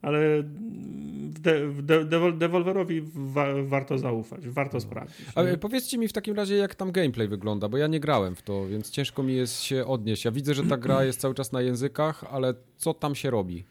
ale 0.05 0.43
de, 1.39 1.67
w 1.67 1.81
de, 1.81 2.05
Devolverowi 2.31 3.01
wa, 3.15 3.45
warto 3.63 3.97
zaufać, 3.97 4.49
warto 4.49 4.79
sprawdzić. 4.79 5.25
Ale 5.35 5.57
powiedzcie 5.57 5.97
mi 5.97 6.07
w 6.07 6.13
takim 6.13 6.35
razie, 6.35 6.55
jak 6.55 6.75
tam 6.75 6.91
gameplay 6.91 7.27
wygląda, 7.27 7.69
bo 7.69 7.77
ja 7.77 7.87
nie 7.87 7.99
grałem 7.99 8.35
w 8.35 8.41
to, 8.41 8.67
więc 8.67 8.89
ciężko 8.89 9.23
mi 9.23 9.35
jest 9.35 9.61
się 9.61 9.85
odnieść. 9.85 10.25
Ja 10.25 10.31
widzę, 10.31 10.53
że 10.53 10.63
ta 10.63 10.77
gra 10.77 11.03
jest 11.03 11.19
cały 11.19 11.35
czas 11.35 11.51
na 11.51 11.61
językach, 11.61 12.23
ale 12.31 12.53
co 12.77 12.93
tam 12.93 13.15
się 13.15 13.29
robi? 13.29 13.63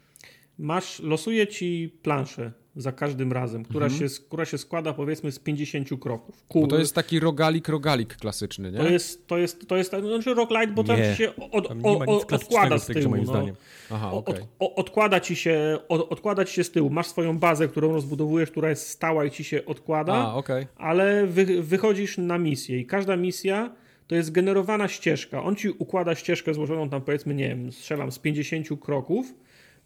Masz, 0.58 1.00
losuje 1.00 1.46
ci 1.46 1.94
planszę 2.02 2.52
za 2.76 2.92
każdym 2.92 3.32
razem, 3.32 3.64
która, 3.64 3.86
mhm. 3.86 4.08
się, 4.08 4.16
która 4.26 4.44
się 4.44 4.58
składa 4.58 4.92
powiedzmy 4.92 5.32
z 5.32 5.38
50 5.38 5.88
kroków. 6.00 6.44
Bo 6.54 6.66
to 6.66 6.78
jest 6.78 6.94
taki 6.94 7.20
rogalik, 7.20 7.68
rogalik 7.68 8.16
klasyczny, 8.16 8.72
nie? 8.72 8.78
To 8.78 8.88
jest, 8.88 9.26
to 9.26 9.38
jest, 9.38 9.68
to 9.68 9.76
jest, 9.76 9.90
to 9.90 10.00
znaczy 10.00 10.34
roguelite, 10.34 10.72
bo 10.72 10.84
tam 10.84 10.96
ci 10.96 11.16
się 11.16 11.36
od, 11.36 11.66
od, 11.82 12.32
odkłada 12.32 12.78
z 12.78 12.86
tyłu. 12.86 13.10
Moim 13.10 13.24
no. 13.24 13.32
zdaniem. 13.32 13.56
Aha, 13.90 14.12
okay. 14.12 14.46
od, 14.58 14.72
odkłada, 14.78 15.20
ci 15.20 15.36
się, 15.36 15.78
od, 15.88 16.12
odkłada 16.12 16.44
ci 16.44 16.54
się 16.54 16.64
z 16.64 16.70
tyłu. 16.70 16.90
Masz 16.90 17.06
swoją 17.06 17.38
bazę, 17.38 17.68
którą 17.68 17.92
rozbudowujesz, 17.92 18.50
która 18.50 18.70
jest 18.70 18.88
stała 18.88 19.24
i 19.24 19.30
ci 19.30 19.44
się 19.44 19.66
odkłada, 19.66 20.14
A, 20.14 20.34
okay. 20.34 20.66
ale 20.76 21.26
wy, 21.26 21.62
wychodzisz 21.62 22.18
na 22.18 22.38
misję 22.38 22.78
i 22.80 22.86
każda 22.86 23.16
misja 23.16 23.70
to 24.06 24.14
jest 24.14 24.32
generowana 24.32 24.88
ścieżka. 24.88 25.42
On 25.42 25.56
ci 25.56 25.70
układa 25.70 26.14
ścieżkę 26.14 26.54
złożoną 26.54 26.88
tam 26.88 27.02
powiedzmy, 27.02 27.34
nie 27.34 27.48
wiem, 27.48 27.72
strzelam 27.72 28.12
z 28.12 28.18
50 28.18 28.68
kroków 28.80 29.34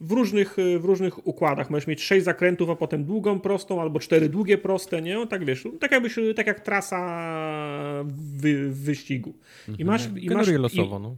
w 0.01 0.13
różnych, 0.13 0.59
y, 0.59 0.79
w 0.79 0.85
różnych 0.85 1.27
układach. 1.27 1.71
Możesz 1.71 1.87
mieć 1.87 2.03
sześć 2.03 2.25
zakrętów, 2.25 2.71
a 2.71 2.77
potem 2.77 3.05
długą 3.05 3.41
prostą, 3.41 3.81
albo 3.81 4.01
cztery 4.01 4.29
długie 4.29 4.59
proste, 4.59 5.03
nie? 5.03 5.15
No, 5.15 5.27
tak 5.27 5.45
wiesz, 5.45 5.69
tak, 5.81 5.93
jakbyś, 5.93 6.17
tak 6.37 6.47
jak 6.47 6.61
trasa 6.61 8.05
wy, 8.37 8.71
wyścigu. 8.71 9.35
I 9.79 9.85
masz, 9.85 10.05
mhm. 10.05 10.23
i 10.23 10.27
generuje 10.27 10.59
masz, 10.59 10.77
losowo, 10.77 10.99
no. 10.99 11.17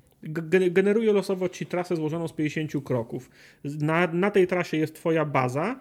Generuje 0.70 1.12
losowo 1.12 1.49
ci 1.49 1.67
trasę 1.67 1.97
złożoną 1.97 2.28
z 2.28 2.33
50 2.33 2.84
kroków. 2.84 3.31
Na, 3.65 4.07
na 4.07 4.31
tej 4.31 4.47
trasie 4.47 4.76
jest 4.76 4.94
twoja 4.94 5.25
baza 5.25 5.81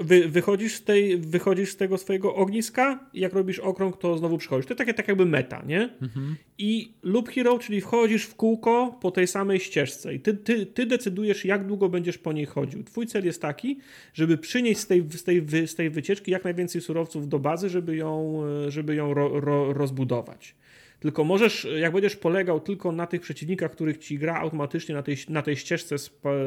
wy, 0.00 0.28
wychodzisz, 0.28 0.74
z 0.74 0.84
tej, 0.84 1.18
wychodzisz 1.18 1.72
z 1.72 1.76
tego 1.76 1.98
swojego 1.98 2.34
ogniska 2.34 3.10
i 3.12 3.20
jak 3.20 3.32
robisz 3.32 3.58
okrąg, 3.58 3.96
to 3.96 4.18
znowu 4.18 4.38
przychodzisz. 4.38 4.66
To 4.66 4.72
jest 4.72 4.78
takie 4.78 4.94
tak 4.94 5.08
jakby 5.08 5.26
meta, 5.26 5.62
nie? 5.66 5.82
Mhm. 6.02 6.36
I 6.58 6.92
loop 7.02 7.28
hero, 7.28 7.58
czyli 7.58 7.80
wchodzisz 7.80 8.24
w 8.24 8.34
kółko 8.34 8.98
po 9.00 9.10
tej 9.10 9.26
samej 9.26 9.60
ścieżce 9.60 10.14
i 10.14 10.20
ty, 10.20 10.34
ty, 10.34 10.66
ty 10.66 10.86
decydujesz, 10.86 11.44
jak 11.44 11.66
długo 11.66 11.88
będziesz 11.88 12.18
po 12.18 12.32
niej 12.32 12.46
chodził. 12.46 12.84
Twój 12.84 13.06
cel 13.06 13.24
jest 13.24 13.42
taki, 13.42 13.78
żeby 14.14 14.38
przynieść 14.38 14.80
z 14.80 14.86
tej, 14.86 15.04
z 15.10 15.24
tej, 15.24 15.46
z 15.66 15.74
tej 15.74 15.90
wycieczki 15.90 16.30
jak 16.30 16.44
najwięcej 16.44 16.80
surowców 16.80 17.28
do 17.28 17.38
bazy, 17.38 17.68
żeby 17.68 17.96
ją, 17.96 18.42
żeby 18.68 18.94
ją 18.94 19.14
ro, 19.14 19.40
ro, 19.40 19.72
rozbudować. 19.72 20.54
Tylko 21.00 21.24
możesz, 21.24 21.68
jak 21.80 21.92
będziesz 21.92 22.16
polegał 22.16 22.60
tylko 22.60 22.92
na 22.92 23.06
tych 23.06 23.20
przeciwnikach, 23.20 23.72
których 23.72 23.98
ci 23.98 24.18
gra 24.18 24.36
automatycznie 24.36 24.94
na 24.94 25.02
tej, 25.02 25.16
na 25.28 25.42
tej 25.42 25.56
ścieżce 25.56 25.96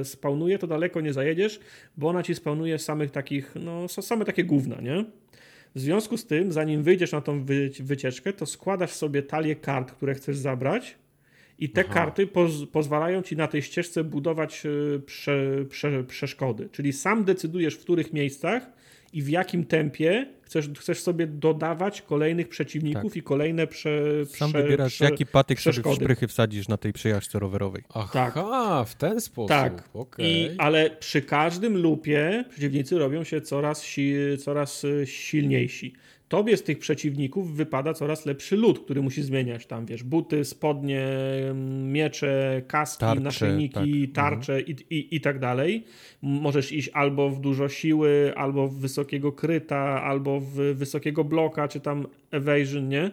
spawnuje, 0.04 0.60
to 0.60 0.68
daleko 0.68 1.02
nie 1.02 1.14
zajedziesz, 1.14 1.60
bo 1.98 2.08
ona 2.08 2.24
ci 2.24 2.36
spawnuje 2.36 2.80
samych 2.80 3.12
takich, 3.12 3.56
no 3.56 3.88
same 3.88 4.26
takie 4.26 4.44
gówna, 4.44 4.82
nie? 4.82 5.06
W 5.76 5.80
związku 5.80 6.18
z 6.18 6.26
tym, 6.26 6.52
zanim 6.52 6.84
wyjdziesz 6.84 7.12
na 7.12 7.22
tą 7.22 7.46
wycieczkę, 7.80 8.34
to 8.34 8.46
składasz 8.46 8.92
sobie 8.92 9.24
talię 9.24 9.56
kart, 9.56 9.92
które 9.92 10.14
chcesz 10.14 10.38
zabrać 10.38 10.96
i 11.60 11.70
te 11.70 11.82
Aha. 11.82 11.94
karty 11.94 12.28
poz 12.28 12.52
pozwalają 12.72 13.22
ci 13.22 13.36
na 13.36 13.48
tej 13.48 13.62
ścieżce 13.62 14.04
budować 14.04 14.64
e, 14.66 15.00
prze 15.00 15.66
prze 15.70 16.04
przeszkody. 16.04 16.70
Czyli 16.72 16.94
sam 16.94 17.24
decydujesz, 17.24 17.76
w 17.76 17.80
których 17.80 18.14
miejscach 18.14 18.72
i 19.14 19.22
w 19.22 19.30
jakim 19.30 19.66
tempie 19.66 20.28
chcesz, 20.52 20.70
chcesz 20.80 21.02
sobie 21.02 21.28
dodawać 21.28 22.02
kolejnych 22.02 22.50
przeciwników 22.50 23.12
tak. 23.12 23.18
i 23.18 23.24
kolejne 23.24 23.68
prze, 23.68 24.26
Sam 24.26 24.50
prze, 24.50 24.64
wybierasz, 24.64 24.94
prze, 24.94 25.06
jaki 25.06 25.26
patyk 25.26 25.58
przeszkody. 25.58 25.84
sobie 25.84 25.96
w 25.96 26.04
szprychy 26.04 26.28
wsadzisz 26.28 26.68
na 26.68 26.78
tej 26.78 26.94
przejażdżce 26.94 27.40
rowerowej. 27.40 27.84
Aha, 27.94 28.32
tak. 28.34 28.88
w 28.88 28.96
ten 28.96 29.22
sposób. 29.22 29.50
Tak, 29.50 29.90
okay. 29.94 30.26
I, 30.26 30.56
ale 30.58 30.90
przy 30.90 31.22
każdym 31.22 31.78
lupie 31.78 32.46
przeciwnicy 32.50 33.00
robią 33.00 33.24
się 33.24 33.42
coraz, 33.42 33.84
si, 33.84 34.16
coraz 34.40 34.86
silniejsi 35.06 35.94
tobie 36.32 36.58
z 36.58 36.64
tych 36.64 36.80
przeciwników 36.80 37.56
wypada 37.56 37.94
coraz 37.94 38.26
lepszy 38.26 38.58
lód, 38.58 38.80
który 38.80 39.02
musi 39.02 39.24
zmieniać 39.24 39.66
tam, 39.66 39.86
wiesz, 39.86 40.04
buty, 40.04 40.46
spodnie, 40.46 41.08
miecze, 41.86 42.62
kaski, 42.68 43.00
tarcze, 43.00 43.24
naszyjniki, 43.24 44.08
tak. 44.08 44.16
tarcze 44.16 44.54
mhm. 44.54 44.78
i, 44.90 44.96
i, 44.96 45.16
i 45.16 45.22
tak 45.22 45.40
dalej. 45.40 45.84
Możesz 46.22 46.72
iść 46.72 46.90
albo 46.94 47.30
w 47.30 47.40
dużo 47.40 47.70
siły, 47.70 48.34
albo 48.36 48.68
w 48.68 48.76
wysokiego 48.76 49.32
kryta, 49.32 50.04
albo 50.04 50.40
w 50.40 50.56
wysokiego 50.56 51.24
bloka, 51.24 51.68
czy 51.68 51.80
tam 51.80 52.08
evasion, 52.32 52.90
nie? 52.90 53.12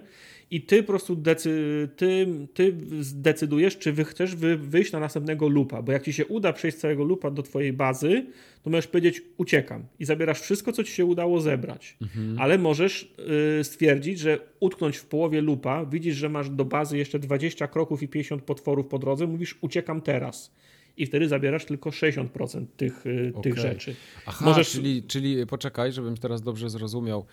I 0.51 0.63
ty 0.63 0.83
po 0.83 0.87
prostu 0.87 1.17
decy, 1.17 1.89
ty, 1.97 2.27
ty 2.55 2.75
zdecydujesz, 3.01 3.79
czy 3.79 3.93
wy 3.93 4.05
chcesz 4.05 4.37
wy, 4.37 4.57
wyjść 4.57 4.93
na 4.93 5.01
następnego 5.01 5.49
lupa, 5.49 5.83
bo 5.83 5.93
jak 5.93 6.05
ci 6.05 6.13
się 6.13 6.27
uda 6.27 6.53
przejść 6.53 6.79
całego 6.79 7.05
lupa 7.05 7.31
do 7.31 7.43
twojej 7.43 7.73
bazy, 7.73 8.27
to 8.63 8.71
możesz 8.71 8.87
powiedzieć 8.87 9.23
uciekam 9.37 9.85
i 9.99 10.05
zabierasz 10.05 10.41
wszystko, 10.41 10.73
co 10.73 10.85
ci 10.85 10.93
się 10.93 11.05
udało 11.05 11.41
zebrać. 11.41 11.97
Mhm. 12.03 12.37
Ale 12.39 12.59
możesz 12.59 13.15
y, 13.61 13.65
stwierdzić, 13.65 14.19
że 14.19 14.39
utknąć 14.61 14.97
w 14.97 15.07
połowie 15.07 15.41
lupa, 15.41 15.85
widzisz, 15.85 16.17
że 16.17 16.29
masz 16.29 16.51
do 16.51 16.65
bazy 16.65 16.99
jeszcze 16.99 17.19
20 17.19 17.67
kroków 17.67 18.03
i 18.03 18.09
50 18.09 18.43
potworów 18.43 18.87
po 18.87 18.99
drodze, 18.99 19.27
mówisz 19.27 19.59
uciekam 19.61 20.01
teraz 20.01 20.55
i 20.99 21.07
wtedy 21.07 21.29
zabierasz 21.29 21.65
tylko 21.65 21.91
60% 21.91 22.67
tych, 22.77 23.01
okay. 23.01 23.43
tych 23.43 23.59
rzeczy. 23.59 23.95
Aha, 24.27 24.45
Możesz... 24.45 24.71
czyli, 24.71 25.03
czyli 25.03 25.47
poczekaj, 25.47 25.93
żebym 25.93 26.17
teraz 26.17 26.43
dobrze 26.43 26.71
zrozumiał 26.71 27.27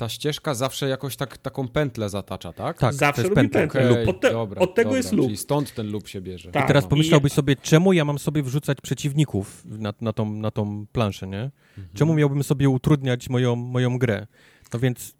ta 0.00 0.08
ścieżka 0.08 0.54
zawsze 0.54 0.88
jakoś 0.88 1.16
tak, 1.16 1.38
taką 1.38 1.68
pętlę 1.68 2.08
zatacza, 2.08 2.52
tak? 2.52 2.78
Tak, 2.78 2.94
zawsze 2.94 3.22
robi 3.22 3.48
pętlę. 3.48 3.64
Okay, 3.64 4.08
od, 4.08 4.20
te, 4.20 4.32
dobra, 4.32 4.60
od, 4.60 4.74
tego 4.74 4.88
dobra, 4.88 4.96
jest 4.96 5.12
lub. 5.12 5.36
Stąd 5.36 5.74
ten 5.74 5.90
lub 5.90 6.08
się 6.08 6.20
bierze. 6.20 6.50
Tak. 6.50 6.64
I 6.64 6.66
teraz 6.66 6.86
pomyślałbyś 6.86 7.32
sobie, 7.32 7.56
czemu 7.56 7.92
ja 7.92 8.04
mam 8.04 8.18
sobie 8.18 8.42
wrzucać 8.42 8.80
przeciwników 8.80 9.64
na, 9.64 9.92
na, 10.00 10.12
tą, 10.12 10.34
na 10.34 10.50
tą 10.50 10.86
planszę, 10.92 11.26
nie? 11.26 11.42
Mhm. 11.42 11.88
Czemu 11.94 12.14
miałbym 12.14 12.44
sobie 12.44 12.68
utrudniać 12.68 13.30
moją, 13.30 13.56
moją 13.56 13.98
grę? 13.98 14.26
No 14.72 14.78
więc 14.78 15.14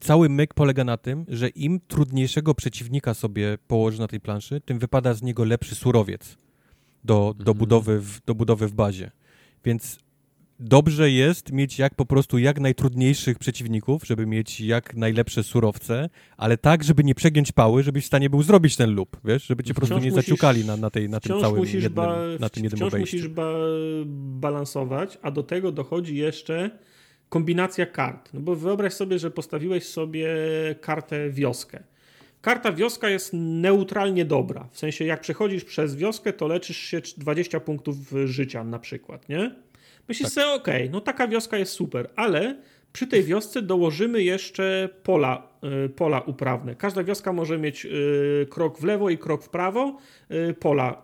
cały 0.00 0.28
myk 0.28 0.54
polega 0.54 0.84
na 0.84 0.96
tym, 0.96 1.24
że 1.28 1.48
im 1.48 1.80
trudniejszego 1.88 2.54
przeciwnika 2.54 3.14
sobie 3.14 3.58
położy 3.66 4.00
na 4.00 4.08
tej 4.08 4.20
planszy, 4.20 4.60
tym 4.60 4.78
wypada 4.78 5.14
z 5.14 5.22
niego 5.22 5.44
lepszy 5.44 5.74
surowiec 5.74 6.38
do, 7.04 7.34
do, 7.38 7.40
mhm. 7.40 7.58
budowy, 7.58 8.00
w, 8.00 8.20
do 8.26 8.34
budowy 8.34 8.68
w 8.68 8.74
bazie. 8.74 9.10
Więc 9.64 9.98
dobrze 10.62 11.10
jest 11.10 11.52
mieć 11.52 11.78
jak 11.78 11.94
po 11.94 12.06
prostu 12.06 12.38
jak 12.38 12.60
najtrudniejszych 12.60 13.38
przeciwników, 13.38 14.06
żeby 14.06 14.26
mieć 14.26 14.60
jak 14.60 14.96
najlepsze 14.96 15.42
surowce, 15.42 16.08
ale 16.36 16.58
tak, 16.58 16.84
żeby 16.84 17.04
nie 17.04 17.14
przegiąć 17.14 17.52
pały, 17.52 17.82
żebyś 17.82 18.04
w 18.04 18.06
stanie 18.06 18.30
był 18.30 18.42
zrobić 18.42 18.76
ten 18.76 18.90
lub, 18.90 19.16
wiesz, 19.24 19.46
żeby 19.46 19.64
cię 19.64 19.74
po 19.74 19.80
prostu 19.80 19.94
nie 19.94 20.10
musisz, 20.10 20.14
zaciukali 20.14 20.64
na, 20.64 20.76
na, 20.76 20.90
tej, 20.90 21.08
na 21.08 21.20
tym 21.20 21.40
całym 21.40 21.64
jednym, 21.64 21.92
ba, 21.92 22.16
na 22.40 22.48
tym 22.48 22.64
jednym 22.64 22.88
wciąż 22.88 23.00
musisz 23.00 23.28
ba 23.28 23.52
balansować, 24.16 25.18
a 25.22 25.30
do 25.30 25.42
tego 25.42 25.72
dochodzi 25.72 26.16
jeszcze 26.16 26.70
kombinacja 27.28 27.86
kart. 27.86 28.30
No 28.34 28.40
bo 28.40 28.56
wyobraź 28.56 28.92
sobie, 28.92 29.18
że 29.18 29.30
postawiłeś 29.30 29.84
sobie 29.84 30.28
kartę 30.80 31.30
wioskę. 31.30 31.82
Karta 32.40 32.72
wioska 32.72 33.08
jest 33.08 33.32
neutralnie 33.32 34.24
dobra. 34.24 34.68
W 34.72 34.78
sensie, 34.78 35.04
jak 35.04 35.20
przechodzisz 35.20 35.64
przez 35.64 35.96
wioskę, 35.96 36.32
to 36.32 36.48
leczysz 36.48 36.76
się 36.76 37.00
20 37.16 37.60
punktów 37.60 37.96
życia 38.24 38.64
na 38.64 38.78
przykład, 38.78 39.28
nie? 39.28 39.54
Myślisz 40.08 40.28
tak. 40.28 40.32
sobie, 40.32 40.54
okej, 40.54 40.82
okay, 40.82 40.92
no 40.92 41.00
taka 41.00 41.28
wioska 41.28 41.58
jest 41.58 41.72
super, 41.72 42.10
ale 42.16 42.56
przy 42.92 43.06
tej 43.06 43.24
wiosce 43.24 43.62
dołożymy 43.62 44.22
jeszcze 44.22 44.88
pola, 45.02 45.48
y, 45.84 45.88
pola 45.88 46.20
uprawne. 46.20 46.74
Każda 46.74 47.04
wioska 47.04 47.32
może 47.32 47.58
mieć 47.58 47.84
y, 47.84 48.46
krok 48.50 48.78
w 48.78 48.84
lewo 48.84 49.10
i 49.10 49.18
krok 49.18 49.44
w 49.44 49.48
prawo, 49.48 49.98
y, 50.30 50.54
pola, 50.54 51.02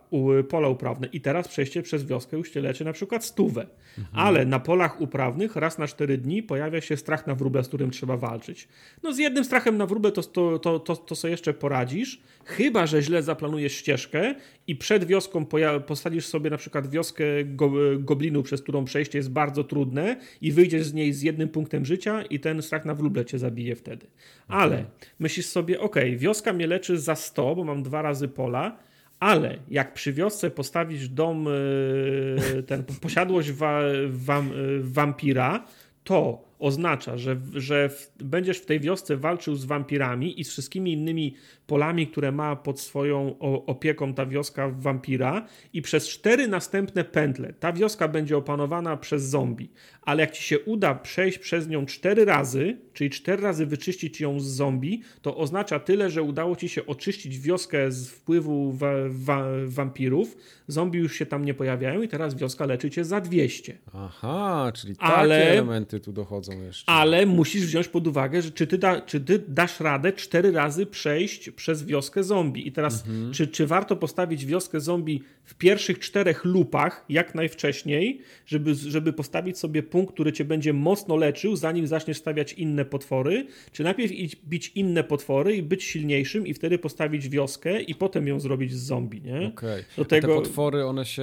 pola 0.48 0.68
uprawne. 0.68 1.08
I 1.12 1.20
teraz 1.20 1.48
przejście 1.48 1.82
przez 1.82 2.04
wioskę 2.04 2.36
już 2.36 2.50
cię 2.50 2.60
leczy 2.60 2.84
na 2.84 2.92
przykład 2.92 3.24
stówę. 3.24 3.66
Mhm. 3.98 4.26
Ale 4.26 4.46
na 4.46 4.60
polach 4.60 5.00
uprawnych 5.00 5.56
raz 5.56 5.78
na 5.78 5.86
4 5.86 6.18
dni 6.18 6.42
pojawia 6.42 6.80
się 6.80 6.96
strach 6.96 7.26
na 7.26 7.34
wróble, 7.34 7.64
z 7.64 7.68
którym 7.68 7.90
trzeba 7.90 8.16
walczyć. 8.16 8.68
No 9.02 9.12
z 9.12 9.18
jednym 9.18 9.44
strachem 9.44 9.76
na 9.76 9.86
wróble 9.86 10.12
to, 10.12 10.22
to, 10.22 10.58
to, 10.58 10.78
to, 10.78 10.96
to 10.96 11.14
sobie 11.14 11.30
jeszcze 11.30 11.54
poradzisz, 11.54 12.20
chyba 12.44 12.86
że 12.86 13.02
źle 13.02 13.22
zaplanujesz 13.22 13.72
ścieżkę 13.72 14.34
i 14.66 14.76
przed 14.76 15.04
wioską 15.04 15.46
postawisz 15.86 16.26
sobie 16.26 16.50
na 16.50 16.56
przykład 16.56 16.90
wioskę 16.90 17.24
go 17.44 17.70
goblinu, 17.98 18.42
przez 18.42 18.62
którą 18.62 18.84
przejście 18.84 19.18
jest 19.18 19.30
bardzo 19.30 19.64
trudne 19.64 20.16
i 20.40 20.52
wyjdziesz 20.52 20.84
z 20.84 20.94
niej 20.94 21.12
z 21.12 21.22
jednym 21.22 21.48
punktem 21.48 21.84
życia 21.84 22.22
i 22.22 22.40
ten 22.40 22.62
strach 22.62 22.84
na 22.84 22.94
wróble 22.94 23.24
cię 23.24 23.38
zabije 23.38 23.76
wtedy. 23.76 24.06
Ale 24.48 24.84
myślisz 25.18 25.46
sobie, 25.46 25.80
ok, 25.80 25.96
wioska 26.16 26.52
mnie 26.52 26.66
leczy 26.66 26.98
za 26.98 27.14
100, 27.14 27.54
bo 27.54 27.64
mam 27.64 27.82
dwa 27.82 28.02
razy 28.02 28.28
pola, 28.28 28.76
ale 29.20 29.58
jak 29.70 29.94
przy 29.94 30.12
wiosce 30.12 30.50
postawisz 30.50 31.08
dom, 31.08 31.48
e, 31.48 32.62
ten 32.62 32.84
posiadłość 32.84 33.52
wa, 33.52 33.80
wam, 34.08 34.50
e, 34.50 34.54
wampira, 34.80 35.64
to 36.04 36.44
oznacza, 36.58 37.18
że, 37.18 37.36
że 37.54 37.88
w, 37.88 38.12
będziesz 38.18 38.58
w 38.58 38.66
tej 38.66 38.80
wiosce 38.80 39.16
walczył 39.16 39.56
z 39.56 39.64
wampirami 39.64 40.40
i 40.40 40.44
z 40.44 40.50
wszystkimi 40.50 40.92
innymi 40.92 41.34
polami, 41.68 42.06
które 42.06 42.32
ma 42.32 42.56
pod 42.56 42.80
swoją 42.80 43.38
opieką 43.66 44.14
ta 44.14 44.26
wioska 44.26 44.68
wampira 44.68 45.46
i 45.72 45.82
przez 45.82 46.08
cztery 46.08 46.48
następne 46.48 47.04
pętle 47.04 47.52
ta 47.52 47.72
wioska 47.72 48.08
będzie 48.08 48.36
opanowana 48.36 48.96
przez 48.96 49.22
zombie. 49.22 49.70
Ale 50.02 50.20
jak 50.20 50.30
ci 50.30 50.42
się 50.42 50.58
uda 50.58 50.94
przejść 50.94 51.38
przez 51.38 51.68
nią 51.68 51.86
cztery 51.86 52.24
razy, 52.24 52.78
czyli 52.92 53.10
cztery 53.10 53.42
razy 53.42 53.66
wyczyścić 53.66 54.20
ją 54.20 54.40
z 54.40 54.44
zombie, 54.44 55.02
to 55.22 55.36
oznacza 55.36 55.80
tyle, 55.80 56.10
że 56.10 56.22
udało 56.22 56.56
ci 56.56 56.68
się 56.68 56.86
oczyścić 56.86 57.38
wioskę 57.38 57.92
z 57.92 58.08
wpływu 58.08 58.72
wa 58.72 58.92
wa 59.08 59.44
wampirów. 59.66 60.36
Zombie 60.66 60.98
już 60.98 61.14
się 61.14 61.26
tam 61.26 61.44
nie 61.44 61.54
pojawiają 61.54 62.02
i 62.02 62.08
teraz 62.08 62.34
wioska 62.34 62.66
leczy 62.66 62.90
cię 62.90 63.04
za 63.04 63.20
200. 63.20 63.78
Aha, 63.94 64.72
czyli 64.74 64.96
takie 64.96 65.14
ale, 65.14 65.50
elementy 65.50 66.00
tu 66.00 66.12
dochodzą 66.12 66.62
jeszcze. 66.62 66.92
Ale 66.92 67.26
musisz 67.26 67.66
wziąć 67.66 67.88
pod 67.88 68.06
uwagę, 68.06 68.42
że 68.42 68.50
czy 68.50 68.66
ty, 68.66 68.78
da, 68.78 69.00
czy 69.00 69.20
ty 69.20 69.44
dasz 69.48 69.80
radę 69.80 70.12
cztery 70.12 70.52
razy 70.52 70.86
przejść 70.86 71.50
przez 71.58 71.84
wioskę 71.84 72.24
zombie. 72.24 72.68
I 72.68 72.72
teraz, 72.72 73.06
mhm. 73.06 73.32
czy, 73.32 73.46
czy 73.46 73.66
warto 73.66 73.96
postawić 73.96 74.46
wioskę 74.46 74.80
zombie 74.80 75.22
w 75.44 75.54
pierwszych 75.54 75.98
czterech 75.98 76.44
lupach 76.44 77.04
jak 77.08 77.34
najwcześniej, 77.34 78.20
żeby, 78.46 78.74
żeby 78.74 79.12
postawić 79.12 79.58
sobie 79.58 79.82
punkt, 79.82 80.14
który 80.14 80.32
cię 80.32 80.44
będzie 80.44 80.72
mocno 80.72 81.16
leczył, 81.16 81.56
zanim 81.56 81.86
zaczniesz 81.86 82.16
stawiać 82.16 82.52
inne 82.52 82.84
potwory, 82.84 83.46
czy 83.72 83.84
najpierw 83.84 84.12
iść, 84.12 84.36
bić 84.36 84.72
inne 84.74 85.04
potwory 85.04 85.56
i 85.56 85.62
być 85.62 85.84
silniejszym 85.84 86.46
i 86.46 86.54
wtedy 86.54 86.78
postawić 86.78 87.28
wioskę 87.28 87.80
i 87.80 87.94
potem 87.94 88.28
ją 88.28 88.40
zrobić 88.40 88.74
z 88.74 88.86
zombie, 88.86 89.20
nie? 89.22 89.48
Okay. 89.48 89.84
Do 89.96 90.04
tego... 90.04 90.28
te 90.28 90.34
potwory, 90.34 90.84
one 90.84 91.04
się 91.04 91.22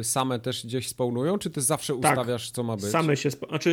y, 0.00 0.04
same 0.04 0.38
też 0.38 0.66
gdzieś 0.66 0.88
spawnują, 0.88 1.38
czy 1.38 1.50
ty 1.50 1.60
zawsze 1.60 1.92
tak, 2.00 2.18
ustawiasz, 2.18 2.50
co 2.50 2.62
ma 2.62 2.76
być? 2.76 2.84
same 2.84 3.16
się, 3.16 3.30
znaczy 3.30 3.70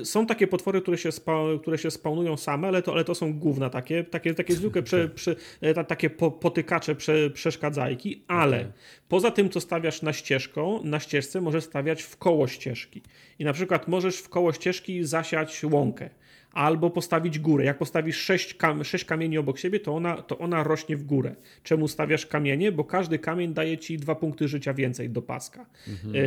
y, 0.00 0.04
są 0.04 0.26
takie 0.26 0.46
potwory, 0.46 0.80
które 0.80 0.98
się, 0.98 1.12
spa, 1.12 1.42
które 1.62 1.78
się 1.78 1.90
spawnują 1.90 2.36
same, 2.36 2.68
ale 2.68 2.82
to, 2.82 2.92
ale 2.92 3.04
to 3.04 3.14
są 3.14 3.38
główne 3.38 3.70
takie, 3.70 4.04
takie, 4.04 4.34
takie 4.34 4.54
zwykłe 4.54 4.82
prze, 4.86 5.05
prze, 5.08 5.36
e, 5.60 5.84
takie 5.84 6.10
po, 6.10 6.30
potykacze, 6.30 6.94
prze, 6.94 7.30
przeszkadzajki, 7.30 8.22
ale 8.28 8.56
okay. 8.56 8.72
poza 9.08 9.30
tym, 9.30 9.50
co 9.50 9.60
stawiasz 9.60 10.02
na 10.02 10.12
ścieżką, 10.12 10.80
na 10.84 11.00
ścieżce 11.00 11.40
możesz 11.40 11.64
stawiać 11.64 12.02
w 12.02 12.16
koło 12.16 12.48
ścieżki. 12.48 13.02
I 13.38 13.44
na 13.44 13.52
przykład 13.52 13.88
możesz 13.88 14.18
w 14.18 14.28
koło 14.28 14.52
ścieżki 14.52 15.04
zasiać 15.04 15.64
łąkę 15.64 16.10
albo 16.56 16.90
postawić 16.90 17.38
górę. 17.38 17.64
Jak 17.64 17.78
postawisz 17.78 18.16
sześć, 18.16 18.54
kam 18.54 18.84
sześć 18.84 19.04
kamieni 19.04 19.38
obok 19.38 19.58
siebie, 19.58 19.80
to 19.80 19.94
ona, 19.96 20.22
to 20.22 20.38
ona 20.38 20.62
rośnie 20.62 20.96
w 20.96 21.02
górę. 21.02 21.34
Czemu 21.62 21.88
stawiasz 21.88 22.26
kamienie? 22.26 22.72
Bo 22.72 22.84
każdy 22.84 23.18
kamień 23.18 23.54
daje 23.54 23.78
ci 23.78 23.96
dwa 23.96 24.14
punkty 24.14 24.48
życia 24.48 24.74
więcej 24.74 25.10
do 25.10 25.22
paska. 25.22 25.66
Mhm. 25.88 26.14
E, 26.14 26.18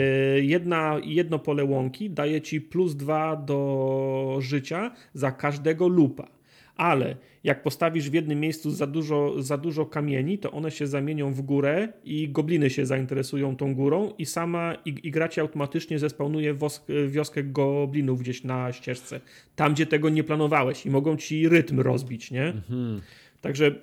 jedna, 0.42 1.00
jedno 1.04 1.40
pole 1.40 1.64
łąki 1.64 2.10
daje 2.10 2.42
ci 2.42 2.62
plus 2.62 2.96
dwa 2.96 3.36
do 3.36 4.38
życia 4.40 4.92
za 5.14 5.32
każdego 5.32 5.88
lupa 5.88 6.39
ale 6.80 7.16
jak 7.44 7.64
postawisz 7.64 8.10
w 8.10 8.14
jednym 8.14 8.40
miejscu 8.40 8.72
za 8.72 8.88
dużo, 8.88 9.44
za 9.44 9.58
dużo 9.58 9.86
kamieni, 9.86 10.38
to 10.38 10.52
one 10.52 10.72
się 10.72 10.88
zamienią 10.88 11.34
w 11.34 11.42
górę 11.42 11.88
i 12.04 12.30
gobliny 12.30 12.70
się 12.70 12.86
zainteresują 12.86 13.56
tą 13.56 13.76
górą 13.76 14.14
i 14.18 14.26
sama 14.26 14.76
i, 14.86 14.96
i 15.04 15.12
gra 15.12 15.30
ci 15.30 15.40
automatycznie 15.40 16.00
zespawnuje 16.00 16.54
wosk, 16.54 16.86
wioskę 17.08 17.44
goblinów 17.44 18.20
gdzieś 18.20 18.44
na 18.44 18.74
ścieżce. 18.74 19.22
Tam, 19.56 19.74
gdzie 19.74 19.86
tego 19.86 20.10
nie 20.10 20.24
planowałeś 20.24 20.86
i 20.86 20.90
mogą 20.90 21.18
ci 21.18 21.50
rytm 21.50 21.80
rozbić, 21.80 22.32
nie? 22.32 22.46
Mhm. 22.46 23.02
Także 23.42 23.76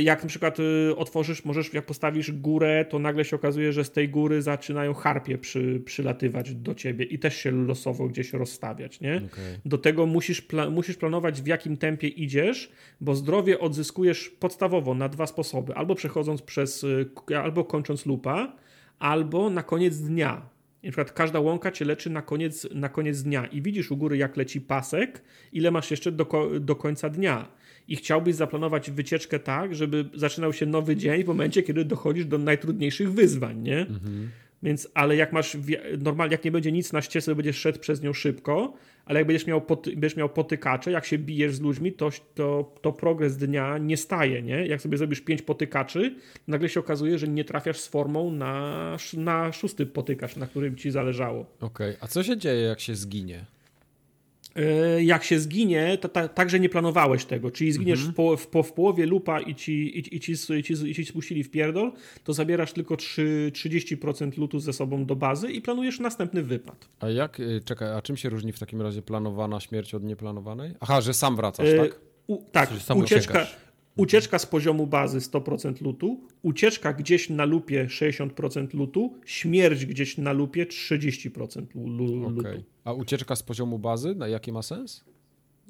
jak 0.00 0.22
na 0.22 0.28
przykład 0.28 0.58
y, 0.60 0.96
otworzysz, 0.96 1.44
możesz, 1.44 1.74
jak 1.74 1.86
postawisz 1.86 2.32
górę, 2.32 2.84
to 2.88 2.98
nagle 2.98 3.24
się 3.24 3.36
okazuje, 3.36 3.72
że 3.72 3.84
z 3.84 3.90
tej 3.90 4.08
góry 4.08 4.42
zaczynają 4.42 4.94
harpie 4.94 5.38
przy, 5.38 5.82
przylatywać 5.84 6.54
do 6.54 6.74
ciebie 6.74 7.04
i 7.04 7.18
też 7.18 7.36
się 7.36 7.50
losowo 7.50 8.08
gdzieś 8.08 8.32
rozstawiać, 8.32 9.00
nie? 9.00 9.16
Okay. 9.16 9.60
Do 9.64 9.78
tego 9.78 10.06
musisz, 10.06 10.42
pla 10.42 10.70
musisz 10.70 10.96
planować, 10.96 11.42
w 11.42 11.46
jakim 11.46 11.76
tempie 11.76 12.08
idziesz, 12.08 12.72
bo 13.00 13.14
zdrowie 13.14 13.58
odzyskujesz 13.58 14.28
podstawowo 14.28 14.94
na 14.94 15.08
dwa 15.08 15.26
sposoby. 15.26 15.74
Albo 15.74 15.94
przechodząc 15.94 16.42
przez, 16.42 16.86
albo 17.42 17.64
kończąc 17.64 18.06
lupa, 18.06 18.52
albo 18.98 19.50
na 19.50 19.62
koniec 19.62 19.98
dnia. 19.98 20.48
Na 20.82 20.90
przykład 20.90 21.12
każda 21.12 21.40
łąka 21.40 21.70
cię 21.70 21.84
leczy 21.84 22.10
na 22.10 22.22
koniec, 22.22 22.68
na 22.74 22.88
koniec 22.88 23.22
dnia 23.22 23.46
i 23.46 23.62
widzisz 23.62 23.90
u 23.90 23.96
góry, 23.96 24.16
jak 24.16 24.36
leci 24.36 24.60
pasek, 24.60 25.22
ile 25.52 25.70
masz 25.70 25.90
jeszcze 25.90 26.12
do, 26.12 26.50
do 26.60 26.76
końca 26.76 27.08
dnia. 27.08 27.48
I 27.88 27.96
chciałbyś 27.96 28.34
zaplanować 28.34 28.90
wycieczkę 28.90 29.38
tak, 29.38 29.74
żeby 29.74 30.04
zaczynał 30.14 30.52
się 30.52 30.66
nowy 30.66 30.96
dzień 30.96 31.24
w 31.24 31.26
momencie, 31.26 31.62
kiedy 31.62 31.84
dochodzisz 31.84 32.26
do 32.26 32.38
najtrudniejszych 32.38 33.12
wyzwań, 33.12 33.62
nie? 33.62 33.78
Mhm. 33.78 34.30
Więc, 34.62 34.88
ale 34.94 35.16
jak 35.16 35.32
masz, 35.32 35.56
normalnie, 35.98 36.34
jak 36.34 36.44
nie 36.44 36.50
będzie 36.50 36.72
nic 36.72 36.92
na 36.92 37.02
ścieżce, 37.02 37.34
będziesz 37.34 37.56
szedł 37.56 37.78
przez 37.78 38.02
nią 38.02 38.12
szybko, 38.12 38.74
ale 39.04 39.20
jak 39.20 39.26
będziesz 39.26 39.46
miał, 39.46 39.60
poty, 39.60 39.90
będziesz 39.90 40.16
miał 40.16 40.28
potykacze, 40.28 40.90
jak 40.90 41.04
się 41.04 41.18
bijesz 41.18 41.54
z 41.54 41.60
ludźmi, 41.60 41.92
to, 41.92 42.10
to, 42.34 42.72
to 42.80 42.92
progres 42.92 43.36
dnia 43.36 43.78
nie 43.78 43.96
staje, 43.96 44.42
nie? 44.42 44.66
Jak 44.66 44.82
sobie 44.82 44.98
zrobisz 44.98 45.20
pięć 45.20 45.42
potykaczy, 45.42 46.14
nagle 46.48 46.68
się 46.68 46.80
okazuje, 46.80 47.18
że 47.18 47.28
nie 47.28 47.44
trafiasz 47.44 47.80
z 47.80 47.88
formą 47.88 48.30
na, 48.30 48.96
na 49.16 49.52
szósty 49.52 49.86
potykacz, 49.86 50.36
na 50.36 50.46
którym 50.46 50.76
ci 50.76 50.90
zależało. 50.90 51.46
Okej, 51.60 51.90
okay. 51.90 51.96
a 52.00 52.06
co 52.06 52.22
się 52.22 52.36
dzieje, 52.36 52.62
jak 52.62 52.80
się 52.80 52.94
zginie? 52.94 53.44
E, 54.58 55.04
jak 55.04 55.24
się 55.24 55.40
zginie, 55.40 55.98
to 56.00 56.08
ta, 56.08 56.28
także 56.28 56.60
nie 56.60 56.68
planowałeś 56.68 57.24
tego, 57.24 57.50
czyli 57.50 57.72
zginiesz 57.72 57.98
mhm. 57.98 58.12
w, 58.12 58.16
po, 58.16 58.36
w, 58.36 58.46
po, 58.46 58.62
w, 58.62 58.72
połowie 58.72 59.06
lupa 59.06 59.40
i 59.40 59.54
ci, 59.54 59.98
i, 59.98 60.16
i, 60.16 60.20
ci, 60.20 60.32
i, 60.32 60.62
ci, 60.62 60.72
i 60.90 60.94
ci 60.94 61.04
spuścili 61.04 61.44
w 61.44 61.50
pierdol, 61.50 61.92
to 62.24 62.32
zabierasz 62.32 62.72
tylko 62.72 62.96
3, 62.96 63.50
30% 63.54 64.38
lutu 64.38 64.60
ze 64.60 64.72
sobą 64.72 65.06
do 65.06 65.16
bazy 65.16 65.52
i 65.52 65.60
planujesz 65.60 66.00
następny 66.00 66.42
wypad. 66.42 66.88
A 67.00 67.08
jak, 67.08 67.40
y, 67.40 67.60
czekaj, 67.64 67.92
a 67.92 68.02
czym 68.02 68.16
się 68.16 68.28
różni 68.28 68.52
w 68.52 68.58
takim 68.58 68.82
razie 68.82 69.02
planowana 69.02 69.60
śmierć 69.60 69.94
od 69.94 70.04
nieplanowanej? 70.04 70.74
Aha, 70.80 71.00
że 71.00 71.14
sam 71.14 71.36
wracasz, 71.36 71.68
tak? 71.76 71.92
E, 71.92 71.94
u, 72.26 72.44
tak, 72.52 72.70
ucieczka, 72.96 73.46
Ucieczka 73.98 74.38
z 74.38 74.46
poziomu 74.46 74.86
bazy 74.86 75.18
100% 75.18 75.82
lutu, 75.82 76.20
ucieczka 76.42 76.92
gdzieś 76.92 77.30
na 77.30 77.44
lupie 77.44 77.86
60% 77.86 78.74
lutu, 78.74 79.14
śmierć 79.24 79.86
gdzieś 79.86 80.18
na 80.18 80.32
lupie 80.32 80.66
30% 80.66 81.64
lutu. 81.74 82.40
Okay. 82.40 82.64
A 82.84 82.92
ucieczka 82.92 83.36
z 83.36 83.42
poziomu 83.42 83.78
bazy, 83.78 84.14
na 84.14 84.28
jaki 84.28 84.52
ma 84.52 84.62
sens? 84.62 85.04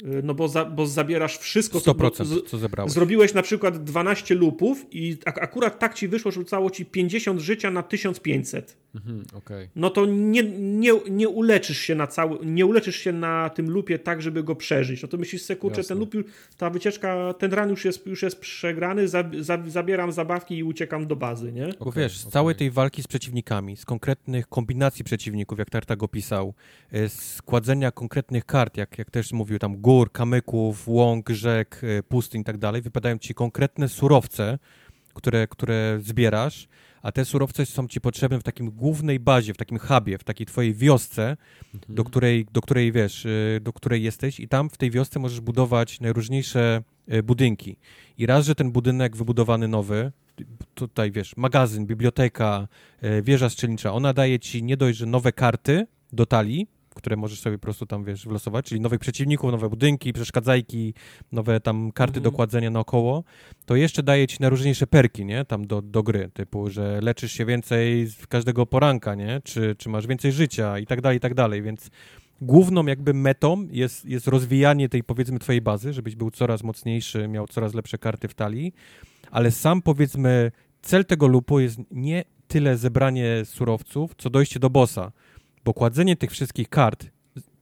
Y, 0.04 0.22
no 0.22 0.34
bo, 0.34 0.48
za, 0.48 0.64
bo 0.64 0.86
zabierasz 0.86 1.38
wszystko, 1.38 1.78
100%, 1.78 2.10
co, 2.10 2.42
co 2.42 2.58
zebrałeś. 2.58 2.92
Zrobiłeś 2.92 3.34
na 3.34 3.42
przykład 3.42 3.84
12 3.84 4.34
lupów 4.34 4.86
i 4.90 5.16
akurat 5.24 5.78
tak 5.78 5.94
ci 5.94 6.08
wyszło, 6.08 6.30
że 6.30 6.34
rzucało 6.40 6.70
ci 6.70 6.86
50 6.86 7.40
życia 7.40 7.70
na 7.70 7.82
1500. 7.82 8.76
Mhm, 8.98 9.24
okay. 9.34 9.68
No 9.76 9.90
to 9.90 10.06
nie, 10.06 10.42
nie, 10.58 10.92
nie 11.10 11.28
uleczysz 11.28 11.78
się 11.78 11.94
na 11.94 12.06
cały, 12.06 12.38
nie 12.46 12.66
uleczysz 12.66 12.96
się 12.96 13.12
na 13.12 13.50
tym 13.50 13.70
lupie 13.70 13.98
tak, 13.98 14.22
żeby 14.22 14.42
go 14.42 14.56
przeżyć. 14.56 15.02
No 15.02 15.08
to 15.08 15.16
myślisz 15.16 15.42
sobie, 15.42 15.60
kurczę, 15.60 15.84
ten 15.84 15.98
lup, 15.98 16.14
ta 16.56 16.70
wycieczka, 16.70 17.34
ten 17.38 17.52
ran 17.52 17.70
już 17.70 17.84
jest, 17.84 18.06
już 18.06 18.22
jest 18.22 18.40
przegrany, 18.40 19.08
za, 19.08 19.24
za, 19.40 19.58
zabieram 19.66 20.12
zabawki 20.12 20.58
i 20.58 20.64
uciekam 20.64 21.06
do 21.06 21.16
bazy, 21.16 21.52
nie? 21.52 21.66
Bo 21.66 21.86
okay, 21.86 22.02
wiesz, 22.02 22.18
z 22.18 22.20
okay. 22.20 22.32
całej 22.32 22.54
tej 22.54 22.70
walki 22.70 23.02
z 23.02 23.06
przeciwnikami, 23.06 23.76
z 23.76 23.84
konkretnych 23.84 24.48
kombinacji 24.48 25.04
przeciwników, 25.04 25.58
jak 25.58 25.70
Tartak 25.70 26.02
opisał, 26.02 26.54
y, 26.94 27.08
z 27.08 27.42
kładzenia 27.42 27.90
konkretnych 27.92 28.44
kart, 28.44 28.76
jak, 28.76 28.98
jak 28.98 29.10
też 29.10 29.32
mówił 29.32 29.58
tam 29.58 29.76
gór, 29.76 30.12
kamyków, 30.12 30.88
łąk, 30.88 31.28
rzek, 31.28 31.80
y, 31.84 32.02
pustyń 32.08 32.40
i 32.40 32.44
tak 32.44 32.58
dalej, 32.58 32.82
wypadają 32.82 33.18
ci 33.18 33.34
konkretne 33.34 33.88
surowce, 33.88 34.58
które, 35.14 35.46
które 35.46 35.98
zbierasz, 36.02 36.68
a 37.02 37.12
te 37.12 37.24
surowce 37.24 37.66
są 37.66 37.88
ci 37.88 38.00
potrzebne 38.00 38.38
w 38.38 38.42
takim 38.42 38.70
głównej 38.70 39.20
bazie, 39.20 39.54
w 39.54 39.56
takim 39.56 39.78
hubie, 39.78 40.18
w 40.18 40.24
takiej 40.24 40.46
twojej 40.46 40.74
wiosce, 40.74 41.36
mhm. 41.74 41.94
do, 41.94 42.04
której, 42.04 42.46
do 42.52 42.60
której 42.60 42.92
wiesz, 42.92 43.24
y, 43.24 43.60
do 43.62 43.72
której 43.72 44.02
jesteś 44.02 44.40
i 44.40 44.48
tam 44.48 44.70
w 44.70 44.76
tej 44.76 44.90
wiosce 44.90 45.18
możesz 45.20 45.40
budować 45.40 46.00
najróżniejsze 46.00 46.82
y, 47.12 47.22
budynki. 47.22 47.76
I 48.18 48.26
raz, 48.26 48.46
że 48.46 48.54
ten 48.54 48.72
budynek 48.72 49.16
wybudowany 49.16 49.68
nowy, 49.68 50.12
tutaj 50.74 51.10
wiesz, 51.10 51.36
magazyn, 51.36 51.86
biblioteka, 51.86 52.68
wieża 53.22 53.50
strzelnicza, 53.50 53.92
ona 53.92 54.12
daje 54.12 54.38
ci 54.38 54.62
nie 54.62 54.76
dość, 54.76 54.98
że 54.98 55.06
nowe 55.06 55.32
karty 55.32 55.86
do 56.12 56.26
talii, 56.26 56.66
które 56.98 57.16
możesz 57.16 57.40
sobie 57.40 57.58
po 57.58 57.62
prostu 57.62 57.86
tam, 57.86 58.04
wiesz, 58.04 58.26
wlosować, 58.26 58.66
czyli 58.66 58.80
nowych 58.80 59.00
przeciwników, 59.00 59.52
nowe 59.52 59.68
budynki, 59.68 60.12
przeszkadzajki, 60.12 60.94
nowe 61.32 61.60
tam 61.60 61.92
karty 61.92 62.18
mhm. 62.18 62.24
do 62.24 62.32
kładzenia 62.32 62.70
naokoło, 62.70 63.24
to 63.66 63.76
jeszcze 63.76 64.02
daje 64.02 64.26
ci 64.26 64.36
najróżniejsze 64.40 64.86
perki, 64.86 65.24
nie, 65.24 65.44
tam 65.44 65.66
do, 65.66 65.82
do 65.82 66.02
gry, 66.02 66.30
typu, 66.34 66.70
że 66.70 67.00
leczysz 67.02 67.32
się 67.32 67.44
więcej 67.44 68.08
każdego 68.28 68.66
poranka, 68.66 69.14
nie, 69.14 69.40
czy, 69.44 69.76
czy 69.78 69.88
masz 69.88 70.06
więcej 70.06 70.32
życia 70.32 70.78
i 70.78 70.86
tak 70.86 71.00
dalej, 71.00 71.18
i 71.18 71.20
tak 71.20 71.34
dalej, 71.34 71.62
więc 71.62 71.90
główną 72.40 72.86
jakby 72.86 73.14
metą 73.14 73.68
jest, 73.70 74.04
jest 74.04 74.28
rozwijanie 74.28 74.88
tej, 74.88 75.04
powiedzmy, 75.04 75.38
twojej 75.38 75.60
bazy, 75.60 75.92
żebyś 75.92 76.16
był 76.16 76.30
coraz 76.30 76.62
mocniejszy, 76.62 77.28
miał 77.28 77.46
coraz 77.46 77.74
lepsze 77.74 77.98
karty 77.98 78.28
w 78.28 78.34
talii, 78.34 78.72
ale 79.30 79.50
sam, 79.50 79.82
powiedzmy, 79.82 80.52
cel 80.82 81.04
tego 81.04 81.26
lupu 81.26 81.60
jest 81.60 81.78
nie 81.90 82.24
tyle 82.48 82.76
zebranie 82.76 83.44
surowców, 83.44 84.14
co 84.18 84.30
dojście 84.30 84.60
do 84.60 84.70
bossa, 84.70 85.12
bo 85.68 85.74
kładzenie 85.74 86.16
tych 86.16 86.30
wszystkich 86.30 86.68
kart, 86.68 87.06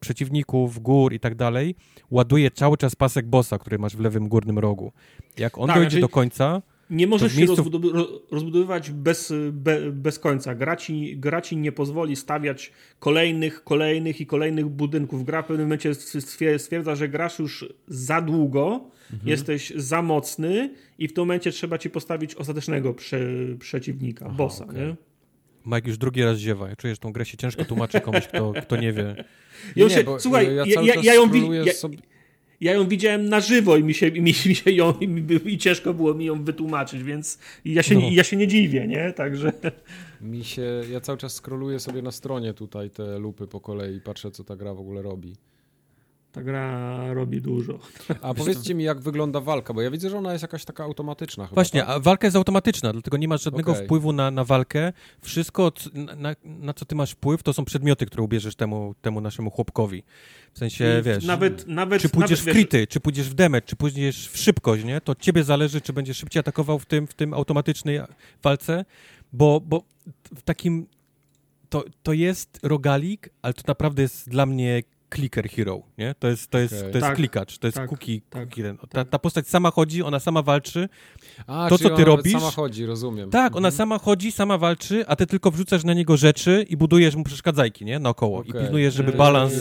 przeciwników, 0.01 0.83
gór 0.83 1.12
i 1.12 1.20
tak 1.20 1.35
dalej, 1.35 1.75
ładuje 2.10 2.51
cały 2.51 2.76
czas 2.76 2.97
pasek 2.97 3.26
bossa, 3.26 3.59
który 3.59 3.78
masz 3.78 3.97
w 3.97 4.01
lewym 4.01 4.28
górnym 4.28 4.59
rogu. 4.59 4.93
Jak 5.39 5.59
on 5.59 5.67
tak, 5.67 5.76
dojdzie 5.76 6.01
do 6.01 6.09
końca... 6.09 6.62
Nie 6.91 7.07
możesz 7.07 7.33
się 7.33 7.39
miejscu... 7.39 7.70
rozbudowywać 8.31 8.91
bez, 8.91 9.33
be, 9.52 9.93
bez 9.93 10.18
końca. 10.18 10.55
Gra 10.55 10.76
ci, 10.76 11.18
gra 11.18 11.41
ci 11.41 11.57
nie 11.57 11.73
pozwoli 11.73 12.17
stawiać 12.17 12.73
kolejnych, 12.99 13.65
kolejnych 13.65 14.20
i 14.20 14.26
kolejnych 14.26 14.67
budynków. 14.68 15.25
Gra 15.25 15.43
w 15.43 15.47
pewnym 15.47 15.67
momencie 15.67 15.94
stwierdza, 16.59 16.94
że 16.94 17.09
grasz 17.09 17.39
już 17.39 17.73
za 17.89 18.20
długo, 18.20 18.91
mhm. 19.12 19.28
jesteś 19.28 19.73
za 19.76 20.02
mocny 20.02 20.75
i 20.99 21.09
w 21.09 21.12
tym 21.12 21.23
momencie 21.23 21.52
trzeba 21.52 21.78
ci 21.78 21.91
postawić 21.91 22.35
ostatecznego 22.35 22.94
prze, 22.94 23.18
przeciwnika, 23.59 24.26
Aha, 24.28 24.35
bossa. 24.36 24.65
Okay. 24.65 24.76
Nie? 24.76 24.97
Mike 25.67 25.89
już 25.89 25.99
drugi 25.99 26.23
raz 26.23 26.39
ziewa. 26.39 26.69
Ja 26.69 26.77
czuję, 26.77 26.95
że 26.95 27.01
tą 27.01 27.12
grę 27.12 27.25
się 27.25 27.36
ciężko 27.36 27.65
tłumaczy 27.65 28.01
komuś, 28.01 28.27
kto, 28.27 28.53
kto 28.62 28.77
nie 28.77 28.93
wie. 28.93 29.25
Nie, 29.77 29.91
się, 29.91 30.05
bo 30.05 30.20
słuchaj, 30.20 30.57
ja, 30.57 30.65
ja, 30.67 30.83
ja, 31.03 31.15
ją 31.15 31.33
ja, 31.65 31.73
sobie... 31.73 31.99
ja, 32.61 32.73
ją 32.73 32.89
widziałem 32.89 33.28
na 33.28 33.41
żywo 33.41 33.77
i 33.77 33.85
mi 33.85 33.95
się, 33.95 34.11
mi, 34.11 34.20
mi 34.20 34.55
się 34.55 34.70
ją, 34.70 34.95
i, 35.01 35.27
i, 35.47 35.59
ciężko 35.59 35.95
było 35.95 36.15
mi 36.15 36.25
ją 36.25 36.45
wytłumaczyć, 36.45 37.03
więc 37.03 37.39
ja 37.65 37.83
się, 37.83 37.95
no. 37.95 38.09
ja 38.11 38.25
się 38.25 38.36
nie 38.36 38.49
dziwię, 38.49 38.86
nie? 38.86 39.12
Także... 39.12 39.53
Mi 40.20 40.45
się, 40.45 40.83
ja 40.93 41.01
cały 41.01 41.19
czas 41.19 41.35
scrolluję 41.35 41.81
sobie 41.81 42.03
na 42.03 42.12
stronie 42.12 42.55
tutaj 42.55 42.91
te 42.91 43.19
lupy 43.19 43.47
po 43.47 43.61
kolei, 43.61 44.01
patrzę 44.01 44.31
co 44.31 44.45
ta 44.45 44.57
gra 44.57 44.75
w 44.75 44.81
ogóle 44.81 45.03
robi 45.03 45.35
ta 46.37 46.43
gra 46.43 47.15
robi 47.15 47.41
dużo. 47.41 47.79
A 48.23 48.35
powiedzcie 48.35 48.75
mi, 48.75 48.85
jak 48.85 49.01
wygląda 49.01 49.41
walka, 49.41 49.75
bo 49.75 49.83
ja 49.83 49.91
widzę, 49.91 50.11
że 50.11 50.19
ona 50.19 50.33
jest 50.33 50.43
jakaś 50.43 50.65
taka 50.65 50.85
automatyczna. 50.85 51.45
Chyba, 51.45 51.55
Właśnie, 51.55 51.81
tak? 51.81 51.91
a 51.91 52.01
walka 52.01 52.27
jest 52.27 52.37
automatyczna, 52.37 52.93
dlatego 52.93 53.17
nie 53.17 53.29
masz 53.29 53.43
żadnego 53.43 53.73
okay. 53.73 53.85
wpływu 53.85 54.13
na, 54.13 54.31
na 54.31 54.45
walkę. 54.45 54.93
Wszystko, 55.23 55.73
na, 56.17 56.37
na, 56.45 56.75
co 56.75 56.85
ty 56.85 56.95
masz 56.95 57.11
wpływ, 57.11 57.43
to 57.43 57.53
są 57.53 57.65
przedmioty, 57.65 58.07
które 58.07 58.23
ubierzesz 58.23 58.55
temu, 58.55 58.95
temu 59.03 59.21
naszemu 59.21 59.51
chłopkowi. 59.51 60.03
W 60.53 60.59
sensie, 60.59 60.99
I 61.01 61.03
wiesz, 61.03 61.25
nawet, 61.25 61.67
nawet, 61.67 62.03
czy 62.03 62.09
pójdziesz 62.09 62.39
nawet, 62.39 62.55
w 62.55 62.57
krity, 62.57 62.79
wiesz... 62.79 62.89
czy 62.89 63.01
pójdziesz 63.01 63.29
w 63.29 63.35
demet, 63.35 63.67
czy 63.67 63.77
pójdziesz 63.77 64.29
w 64.29 64.37
szybkość, 64.37 64.85
nie? 64.85 65.01
To 65.01 65.15
ciebie 65.15 65.45
zależy, 65.45 65.81
czy 65.81 65.93
będziesz 65.93 66.17
szybciej 66.17 66.41
atakował 66.41 66.79
w 66.79 66.87
tym, 66.87 67.07
w 67.07 67.15
tym 67.15 67.35
automatycznej 67.35 68.01
walce, 68.43 68.85
bo, 69.33 69.61
bo 69.61 69.83
w 70.37 70.43
takim 70.43 70.87
to, 71.69 71.85
to 72.03 72.13
jest 72.13 72.59
rogalik, 72.63 73.29
ale 73.43 73.55
to 73.55 73.63
naprawdę 73.67 74.03
jest 74.03 74.29
dla 74.29 74.47
mnie 74.47 74.83
clicker 75.15 75.49
hero, 75.49 75.83
nie? 75.99 76.15
To 76.18 76.28
jest, 76.28 76.51
to 76.51 76.59
jest, 76.59 76.75
okay. 76.75 76.91
to 76.91 76.99
jest 76.99 77.07
tak, 77.07 77.17
klikacz, 77.17 77.59
to 77.59 77.67
jest 77.67 77.76
tak, 77.76 77.91
cookie, 77.91 78.20
tak, 78.31 78.43
cookie 78.43 78.62
ten. 78.62 78.78
Ta, 78.91 79.05
ta, 79.05 79.18
postać 79.18 79.49
sama 79.49 79.70
chodzi, 79.70 80.02
ona 80.02 80.20
sama 80.20 80.43
walczy. 80.43 80.89
A, 81.47 81.68
to, 81.68 81.78
co 81.78 81.91
ty 81.91 82.05
robisz... 82.05 82.33
sama 82.33 82.51
chodzi, 82.51 82.86
rozumiem. 82.86 83.31
Tak, 83.31 83.47
mhm. 83.47 83.65
ona 83.65 83.70
sama 83.70 83.99
chodzi, 83.99 84.33
sama 84.33 84.59
walczy, 84.59 85.07
a 85.07 85.17
ty 85.17 85.26
tylko 85.26 85.51
wrzucasz 85.51 85.85
na 85.85 85.94
niego 85.94 86.17
rzeczy 86.17 86.67
i 86.68 86.76
budujesz 86.76 87.17
mu 87.17 87.25
przeszkadzajki, 87.25 87.85
nie? 87.85 87.99
Naokoło. 87.99 88.39
Okay. 88.39 88.60
I 88.60 88.65
pilnujesz, 88.65 88.94
żeby 88.94 89.12
balans... 89.12 89.55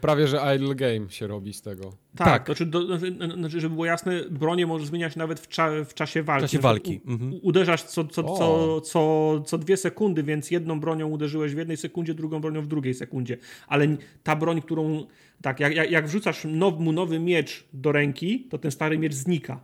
prawie, 0.00 0.26
że 0.26 0.54
idle 0.56 0.74
game 0.74 1.10
się 1.10 1.26
robi 1.26 1.52
z 1.52 1.62
tego. 1.62 2.04
Tak, 2.16 2.26
tak. 2.26 2.46
Znaczy, 2.46 2.66
do, 2.66 2.86
znaczy, 2.86 3.16
znaczy, 3.38 3.60
żeby 3.60 3.74
było 3.74 3.86
jasne, 3.86 4.24
bronię 4.30 4.66
możesz 4.66 4.88
zmieniać 4.88 5.16
nawet 5.16 5.40
w, 5.40 5.48
cza, 5.48 5.70
w 5.84 5.94
czasie 5.94 6.22
walki. 6.22 6.46
W 6.46 6.50
czasie 6.50 6.58
walki. 6.58 7.00
U, 7.06 7.10
mhm. 7.10 7.40
Uderzasz 7.42 7.82
co, 7.82 8.04
co, 8.04 8.22
co, 8.22 8.80
co, 8.80 9.42
co 9.46 9.58
dwie 9.58 9.76
sekundy, 9.76 10.22
więc 10.22 10.50
jedną 10.50 10.80
bronią 10.80 11.08
uderzyłeś 11.08 11.54
w 11.54 11.58
jednej 11.58 11.76
sekundzie, 11.76 12.14
drugą 12.14 12.40
bronią 12.40 12.62
w 12.62 12.66
drugiej 12.66 12.94
sekundzie. 12.94 13.36
Ale 13.68 13.86
ta 14.22 14.36
broń, 14.36 14.62
którą 14.64 15.06
tak, 15.42 15.60
jak, 15.60 15.90
jak 15.90 16.06
wrzucasz 16.06 16.44
now, 16.44 16.78
mu 16.78 16.92
nowy 16.92 17.18
miecz 17.18 17.64
do 17.72 17.92
ręki, 17.92 18.46
to 18.50 18.58
ten 18.58 18.70
stary 18.70 18.98
miecz 18.98 19.14
znika. 19.14 19.60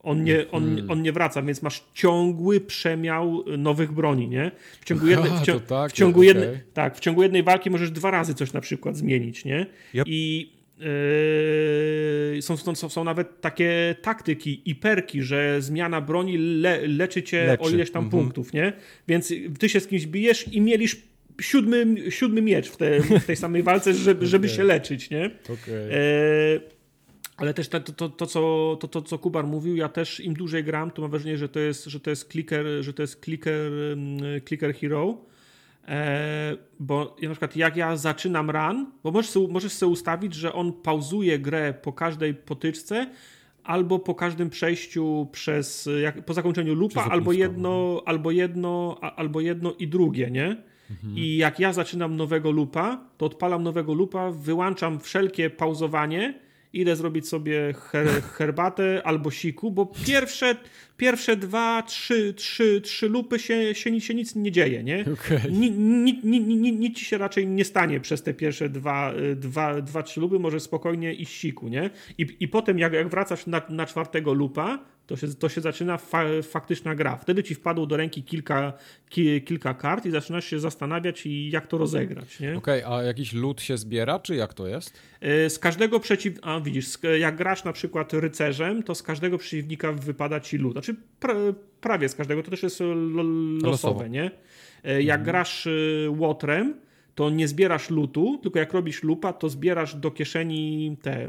On 0.00 0.24
nie, 0.24 0.50
on, 0.50 0.64
hmm. 0.64 0.90
on 0.90 1.02
nie 1.02 1.12
wraca, 1.12 1.42
więc 1.42 1.62
masz 1.62 1.84
ciągły 1.94 2.60
przemiał 2.60 3.44
nowych 3.58 3.92
broni, 3.92 4.28
nie? 4.28 4.50
W 4.80 4.84
ciągu 4.84 5.06
jednej, 5.06 5.30
w, 5.30 5.42
ciągu, 5.42 5.66
tak, 5.66 5.90
w 5.90 5.94
ciągu 5.94 6.22
jednej, 6.22 6.48
tak, 6.74 6.96
w 6.96 7.00
ciągu 7.00 7.22
jednej 7.22 7.42
walki 7.42 7.70
możesz 7.70 7.90
dwa 7.90 8.10
razy 8.10 8.34
coś 8.34 8.52
na 8.52 8.60
przykład 8.60 8.96
zmienić, 8.96 9.44
nie? 9.44 9.66
Yep. 9.94 10.04
I 10.06 10.56
Yy, 12.34 12.42
są, 12.42 12.56
są, 12.56 12.88
są 12.88 13.04
nawet 13.04 13.40
takie 13.40 13.96
taktyki 14.02 14.62
i 14.64 14.74
perki, 14.74 15.22
że 15.22 15.62
zmiana 15.62 16.00
broni 16.00 16.38
le, 16.38 16.86
leczy 16.86 17.22
cię 17.22 17.46
leczy. 17.46 17.62
o 17.62 17.70
ileś 17.70 17.90
tam 17.90 18.04
mhm. 18.04 18.22
punktów, 18.22 18.52
nie? 18.52 18.72
Więc 19.08 19.32
ty 19.58 19.68
się 19.68 19.80
z 19.80 19.86
kimś 19.86 20.06
bijesz 20.06 20.48
i 20.52 20.60
mielisz 20.60 20.96
siódmy, 21.40 22.10
siódmy 22.10 22.42
miecz 22.42 22.70
w, 22.70 22.76
te, 22.76 23.00
w 23.00 23.24
tej 23.24 23.36
samej 23.36 23.62
walce, 23.62 23.94
żeby, 23.94 24.26
żeby 24.32 24.48
się 24.48 24.64
leczyć, 24.64 25.10
nie? 25.10 25.30
Okay. 25.44 26.60
ale 27.36 27.54
też 27.54 27.68
to, 27.68 27.80
to, 27.80 28.08
to, 28.08 28.26
co, 28.26 28.76
to, 28.80 28.88
to, 28.88 29.02
co 29.02 29.18
Kubar 29.18 29.46
mówił, 29.46 29.76
ja 29.76 29.88
też 29.88 30.20
im 30.20 30.34
dłużej 30.34 30.64
gram, 30.64 30.90
to 30.90 31.02
mam 31.02 31.10
wrażenie, 31.10 31.38
że 31.38 31.48
to 31.48 31.60
jest, 31.60 31.84
że 31.84 32.00
to 32.00 32.10
jest 32.10 32.30
clicker, 32.32 32.66
że 32.80 32.92
to 32.92 33.02
jest 33.02 33.24
clicker, 33.24 33.72
mm, 33.92 34.40
clicker 34.48 34.74
hero. 34.74 35.18
E, 35.88 36.56
bo 36.80 37.16
na 37.22 37.30
przykład 37.30 37.56
jak 37.56 37.76
ja 37.76 37.96
zaczynam 37.96 38.50
run, 38.50 38.86
bo 39.04 39.10
możesz 39.10 39.30
sobie, 39.30 39.48
możesz 39.48 39.72
sobie 39.72 39.92
ustawić, 39.92 40.34
że 40.34 40.52
on 40.52 40.72
pauzuje 40.72 41.38
grę 41.38 41.74
po 41.82 41.92
każdej 41.92 42.34
potyczce 42.34 43.06
albo 43.64 43.98
po 43.98 44.14
każdym 44.14 44.50
przejściu 44.50 45.28
przez, 45.32 45.88
jak, 46.02 46.24
po 46.24 46.34
zakończeniu 46.34 46.74
lupa, 46.74 47.04
albo 47.04 47.32
jedno, 47.32 48.02
albo 48.06 48.30
jedno, 48.30 48.98
albo 49.00 49.40
jedno 49.40 49.74
i 49.78 49.88
drugie, 49.88 50.30
nie? 50.30 50.56
Mhm. 50.90 51.18
I 51.18 51.36
jak 51.36 51.60
ja 51.60 51.72
zaczynam 51.72 52.16
nowego 52.16 52.50
lupa, 52.50 53.04
to 53.18 53.26
odpalam 53.26 53.62
nowego 53.62 53.94
lupa, 53.94 54.30
wyłączam 54.30 55.00
wszelkie 55.00 55.50
pauzowanie, 55.50 56.34
idę 56.72 56.96
zrobić 56.96 57.28
sobie 57.28 57.74
her, 57.78 58.08
herbatę 58.36 59.02
albo 59.04 59.30
siku, 59.30 59.70
bo 59.70 59.86
pierwsze, 60.06 60.56
pierwsze 60.96 61.36
dwa, 61.36 61.82
trzy, 61.82 62.34
trzy, 62.34 62.80
trzy 62.80 63.08
lupy 63.08 63.38
się, 63.38 63.74
się, 63.74 64.00
się 64.00 64.14
nic 64.14 64.34
nie 64.34 64.52
dzieje, 64.52 64.84
nie? 64.84 65.04
Okay. 65.12 65.50
Ni, 65.50 65.70
ni, 65.70 66.20
ni, 66.24 66.40
ni, 66.40 66.72
nic 66.72 66.98
ci 66.98 67.04
się 67.04 67.18
raczej 67.18 67.46
nie 67.46 67.64
stanie 67.64 68.00
przez 68.00 68.22
te 68.22 68.34
pierwsze 68.34 68.68
dwa, 68.68 69.12
dwa, 69.36 69.80
dwa 69.80 70.02
trzy 70.02 70.20
lupy, 70.20 70.38
może 70.38 70.60
spokojnie 70.60 71.14
iść 71.14 71.32
siku, 71.32 71.68
nie? 71.68 71.90
I, 72.18 72.36
i 72.40 72.48
potem 72.48 72.78
jak, 72.78 72.92
jak 72.92 73.08
wracasz 73.08 73.46
na, 73.46 73.62
na 73.68 73.86
czwartego 73.86 74.32
lupa, 74.32 74.78
to 75.06 75.16
się, 75.16 75.28
to 75.28 75.48
się 75.48 75.60
zaczyna 75.60 75.96
fa 75.96 76.24
faktyczna 76.42 76.94
gra. 76.94 77.16
Wtedy 77.16 77.42
ci 77.42 77.54
wpadło 77.54 77.86
do 77.86 77.96
ręki 77.96 78.22
kilka, 78.22 78.72
ki, 79.08 79.42
kilka 79.42 79.74
kart 79.74 80.06
i 80.06 80.10
zaczynasz 80.10 80.44
się 80.44 80.60
zastanawiać, 80.60 81.22
jak 81.26 81.66
to 81.66 81.78
rozegrać. 81.78 82.36
Okej, 82.36 82.56
okay, 82.56 82.86
a 82.86 83.02
jakiś 83.02 83.32
lód 83.32 83.60
się 83.60 83.78
zbiera, 83.78 84.18
czy 84.18 84.36
jak 84.36 84.54
to 84.54 84.66
jest? 84.66 84.92
E, 85.20 85.50
z 85.50 85.58
każdego 85.58 86.00
przeciw... 86.00 86.34
A 86.42 86.60
widzisz, 86.60 86.86
jak 87.18 87.36
grasz 87.36 87.64
na 87.64 87.72
przykład 87.72 88.12
rycerzem, 88.12 88.82
to 88.82 88.94
z 88.94 89.02
każdego 89.02 89.38
przeciwnika 89.38 89.92
wypada 89.92 90.40
ci 90.40 90.58
lód. 90.58 90.72
Znaczy 90.72 90.96
pra, 91.20 91.34
prawie 91.80 92.08
z 92.08 92.14
każdego, 92.14 92.42
to 92.42 92.50
też 92.50 92.62
jest 92.62 92.80
losowe, 92.80 93.70
Losowo. 93.70 94.06
nie? 94.06 94.30
E, 94.84 95.02
jak 95.02 95.18
mhm. 95.18 95.24
grasz 95.24 95.66
y, 95.66 96.06
łotrem, 96.18 96.74
to 97.16 97.30
nie 97.30 97.48
zbierasz 97.48 97.90
lutu, 97.90 98.38
tylko 98.42 98.58
jak 98.58 98.72
robisz 98.72 99.02
lupa, 99.02 99.32
to 99.32 99.48
zbierasz 99.48 99.94
do 99.94 100.10
kieszeni 100.10 100.96
te 101.02 101.28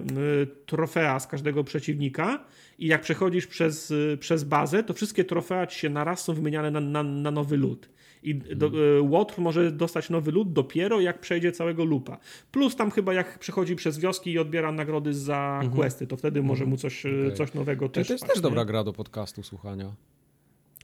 trofea 0.65 1.19
z 1.19 1.27
każdego 1.27 1.63
przeciwnika 1.63 2.45
i 2.79 2.87
jak 2.87 3.01
przechodzisz 3.01 3.47
przez, 3.47 3.91
y, 3.91 4.17
przez 4.19 4.43
bazę, 4.43 4.83
to 4.83 4.93
wszystkie 4.93 5.23
trofea 5.23 5.67
ci 5.67 5.79
się 5.79 5.89
naraz 5.89 6.23
są 6.23 6.33
wymieniane 6.33 6.71
na, 6.71 6.79
na, 6.79 7.03
na 7.03 7.31
nowy 7.31 7.57
lód. 7.57 7.89
I 8.23 8.35
do, 8.35 8.69
hmm. 8.69 9.11
Łotr 9.11 9.41
może 9.41 9.71
dostać 9.71 10.09
nowy 10.09 10.31
lód 10.31 10.53
dopiero 10.53 11.01
jak 11.01 11.19
przejdzie 11.19 11.51
całego 11.51 11.85
lupa. 11.85 12.17
Plus 12.51 12.75
tam 12.75 12.91
chyba 12.91 13.13
jak 13.13 13.39
przechodzi 13.39 13.75
przez 13.75 13.97
wioski 13.97 14.31
i 14.31 14.39
odbiera 14.39 14.71
nagrody 14.71 15.13
za 15.13 15.59
mhm. 15.63 15.81
questy, 15.81 16.07
to 16.07 16.17
wtedy 16.17 16.43
może 16.43 16.65
mu 16.65 16.77
coś, 16.77 17.05
y, 17.05 17.23
okay. 17.25 17.37
coś 17.37 17.53
nowego 17.53 17.89
też. 17.89 18.07
To 18.07 18.13
jest 18.13 18.27
też 18.27 18.41
dobra 18.41 18.65
gra 18.65 18.83
do 18.83 18.93
podcastu 18.93 19.43
słuchania. 19.43 19.95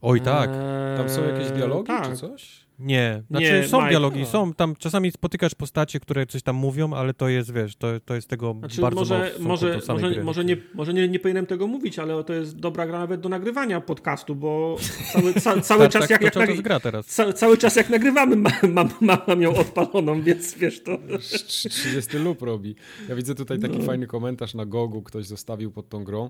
Oj 0.03 0.21
tak. 0.21 0.49
Eee, 0.49 0.97
tam 0.97 1.09
są 1.09 1.27
jakieś 1.27 1.51
dialogi 1.51 1.87
tak. 1.87 2.09
czy 2.09 2.15
coś? 2.15 2.63
Nie, 2.79 3.23
znaczy 3.29 3.61
nie, 3.61 3.67
są 3.67 3.77
Mike, 3.77 3.89
dialogi, 3.89 4.19
no. 4.19 4.25
są 4.25 4.53
tam, 4.53 4.75
czasami 4.75 5.11
spotykasz 5.11 5.55
postacie, 5.55 5.99
które 5.99 6.25
coś 6.25 6.43
tam 6.43 6.55
mówią, 6.55 6.93
ale 6.93 7.13
to 7.13 7.29
jest, 7.29 7.53
wiesz, 7.53 7.75
to, 7.75 7.87
to 8.05 8.15
jest 8.15 8.27
tego 8.27 8.55
znaczy, 8.59 8.81
bardzo 8.81 8.99
może, 8.99 9.31
mało 9.39 9.49
może, 9.49 9.79
może, 9.87 10.23
może, 10.23 10.45
nie, 10.45 10.57
może 10.73 10.93
nie, 10.93 11.07
nie 11.07 11.19
powinienem 11.19 11.45
tego 11.45 11.67
mówić, 11.67 11.99
ale 11.99 12.23
to 12.23 12.33
jest 12.33 12.59
dobra 12.59 12.85
gra 12.85 12.99
nawet 12.99 13.21
do 13.21 13.29
nagrywania 13.29 13.81
podcastu, 13.81 14.35
bo 14.35 14.77
cały, 15.11 15.33
ca, 15.33 15.61
cały 15.71 15.89
czas 15.89 16.09
jak, 16.09 16.21
jak, 16.21 16.35
jak 16.35 16.61
gra 16.61 16.79
teraz. 16.79 17.05
Ca, 17.05 17.33
cały 17.33 17.57
czas 17.57 17.75
jak 17.75 17.89
nagrywamy 17.89 18.35
mam, 18.35 18.89
mam, 19.01 19.17
mam 19.27 19.41
ją 19.41 19.55
odpaloną, 19.55 20.21
więc 20.21 20.53
wiesz 20.53 20.83
to... 20.83 20.97
30 21.19 22.17
lub 22.17 22.41
robi. 22.41 22.75
Ja 23.09 23.15
widzę 23.15 23.35
tutaj 23.35 23.59
taki 23.59 23.77
no. 23.77 23.85
fajny 23.85 24.07
komentarz 24.07 24.53
na 24.53 24.65
Gogu, 24.65 25.01
ktoś 25.01 25.25
zostawił 25.25 25.71
pod 25.71 25.89
tą 25.89 26.03
grą 26.03 26.29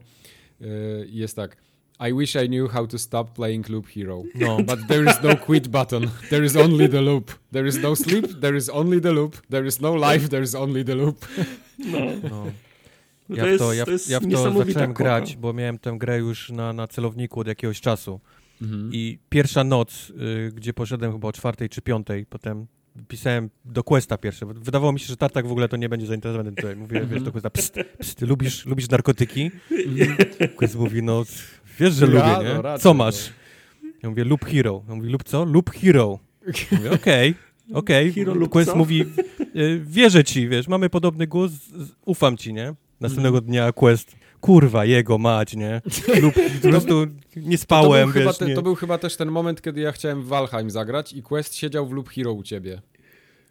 i 0.62 0.66
yy, 0.66 1.08
jest 1.10 1.36
tak 1.36 1.58
I 2.00 2.12
wish 2.12 2.36
I 2.36 2.48
knew 2.48 2.68
how 2.68 2.86
to 2.86 2.98
stop 2.98 3.36
playing 3.36 3.70
Loop 3.70 3.88
Hero. 3.88 4.24
No, 4.36 4.64
but 4.70 4.88
there 4.88 5.10
is 5.10 5.22
no 5.24 5.36
quit 5.36 5.72
button. 5.72 6.10
There 6.30 6.44
is 6.46 6.56
only 6.56 6.90
the 6.90 7.02
loop. 7.02 7.32
There 7.52 7.68
is 7.68 7.78
no 7.78 7.96
sleep, 7.96 8.42
there 8.42 8.58
is 8.58 8.70
only 8.70 9.02
the 9.02 9.12
loop. 9.12 9.38
There 9.50 9.68
is 9.68 9.80
no 9.80 9.94
life, 9.94 10.30
there 10.30 10.44
is 10.44 10.56
only 10.56 10.84
the 10.84 10.96
loop. 10.96 11.26
No. 11.78 12.00
no. 12.30 12.52
no 13.30 13.36
ja, 13.36 13.56
w 13.56 13.58
to, 13.58 13.74
ja, 13.74 13.86
ja 14.10 14.20
w 14.20 14.32
to 14.32 14.64
zacząłem 14.66 14.94
grać, 14.94 15.36
bo 15.36 15.54
miałem 15.54 15.80
tę 15.80 15.96
grę 15.98 16.18
już 16.18 16.50
na, 16.50 16.74
na 16.74 16.88
celowniku 16.88 17.40
od 17.40 17.48
jakiegoś 17.48 17.82
czasu. 17.82 18.20
Mhm. 18.62 18.90
I 18.94 19.20
pierwsza 19.30 19.64
noc, 19.64 20.10
y, 20.10 20.52
gdzie 20.56 20.74
poszedłem 20.74 21.12
chyba 21.12 21.28
o 21.28 21.34
czwartej 21.34 21.70
czy 21.70 21.82
piątej, 21.82 22.26
potem 22.26 22.68
pisałem 23.08 23.50
do 23.66 23.84
Questa 23.84 24.18
pierwsze. 24.18 24.46
Wydawało 24.46 24.94
mi 24.94 25.00
się, 25.00 25.06
że 25.06 25.18
Tartak 25.18 25.48
w 25.48 25.52
ogóle 25.52 25.70
to 25.70 25.78
nie 25.78 25.90
będzie 25.90 26.08
zainteresowany. 26.08 26.56
Tutaj 26.56 26.76
mówię, 26.76 27.06
wiesz, 27.06 27.22
do 27.22 27.32
Questa, 27.32 27.50
pst, 27.50 27.76
pst, 28.00 28.22
lubisz, 28.22 28.66
lubisz 28.66 28.90
narkotyki? 28.90 29.52
Quest 30.56 30.76
mówi, 30.76 31.04
no 31.04 31.24
Wiesz, 31.80 31.94
że 31.94 32.06
ja, 32.06 32.12
lubię, 32.12 32.50
nie? 32.50 32.56
No, 32.56 32.62
raczej, 32.62 32.84
co 32.84 32.94
masz? 32.94 33.30
No. 33.84 33.90
Ja 34.04 34.10
mówię, 34.10 34.24
lub 34.24 34.46
hero. 34.46 34.84
Ja 34.90 34.96
mówię, 34.96 35.10
lub 35.10 35.24
co? 35.24 35.46
Lub 35.46 35.70
hero. 35.70 36.20
Mówię, 36.72 36.92
okej, 36.92 37.36
okay, 37.70 37.78
okej. 37.78 38.12
Okay. 38.12 38.50
Quest 38.50 38.70
co? 38.72 38.76
mówi, 38.76 39.02
e, 39.02 39.06
wierzę 39.80 40.24
ci, 40.24 40.50
wiesz, 40.50 40.68
mamy 40.68 40.90
podobny 40.90 41.28
głos, 41.28 41.52
ufam 42.06 42.38
ci, 42.38 42.54
nie? 42.54 42.74
Następnego 43.00 43.38
mm. 43.38 43.50
dnia 43.50 43.72
Quest, 43.72 44.16
kurwa, 44.42 44.86
jego 44.86 45.18
mać, 45.18 45.56
nie? 45.56 45.82
Lub 46.22 46.34
po 46.62 46.70
prostu 46.70 47.06
nie 47.36 47.58
spałem, 47.58 48.08
to, 48.08 48.20
to 48.20 48.26
wiesz, 48.26 48.38
te, 48.38 48.46
nie. 48.46 48.56
To 48.56 48.62
był 48.62 48.76
chyba 48.76 48.98
też 48.98 49.16
ten 49.16 49.32
moment, 49.32 49.62
kiedy 49.62 49.82
ja 49.82 49.92
chciałem 49.92 50.22
w 50.22 50.28
Valheim 50.28 50.70
zagrać 50.70 51.14
i 51.14 51.24
Quest 51.24 51.56
siedział 51.56 51.88
w 51.88 51.92
Lub 51.92 52.10
Hero 52.10 52.34
u 52.34 52.44
ciebie. 52.44 52.82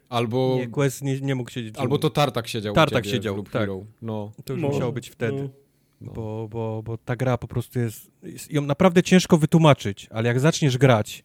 Albo... 0.09 0.55
Nie, 0.59 0.67
Quest 0.67 1.01
nie, 1.01 1.21
nie 1.21 1.35
mógł 1.35 1.51
siedzieć. 1.51 1.75
Albo 1.77 1.97
to 1.97 2.09
Tartak 2.09 2.47
siedział 2.47 2.73
Tartak 2.73 2.99
u 2.99 3.05
ciebie 3.05 3.17
siedział, 3.17 3.33
w 3.33 3.37
Loop 3.37 3.49
tak. 3.49 3.61
Hero. 3.61 3.83
No. 4.01 4.31
To 4.45 4.53
już 4.53 4.61
musiało 4.61 4.91
być 4.91 5.09
wtedy. 5.09 5.43
No. 5.43 5.62
No. 6.03 6.13
Bo, 6.13 6.47
bo, 6.51 6.83
bo 6.83 6.97
ta 6.97 7.15
gra 7.15 7.37
po 7.37 7.47
prostu 7.47 7.79
jest, 7.79 8.11
jest, 8.23 8.51
ją 8.51 8.61
naprawdę 8.61 9.03
ciężko 9.03 9.37
wytłumaczyć, 9.37 10.07
ale 10.11 10.27
jak 10.27 10.39
zaczniesz 10.39 10.77
grać 10.77 11.23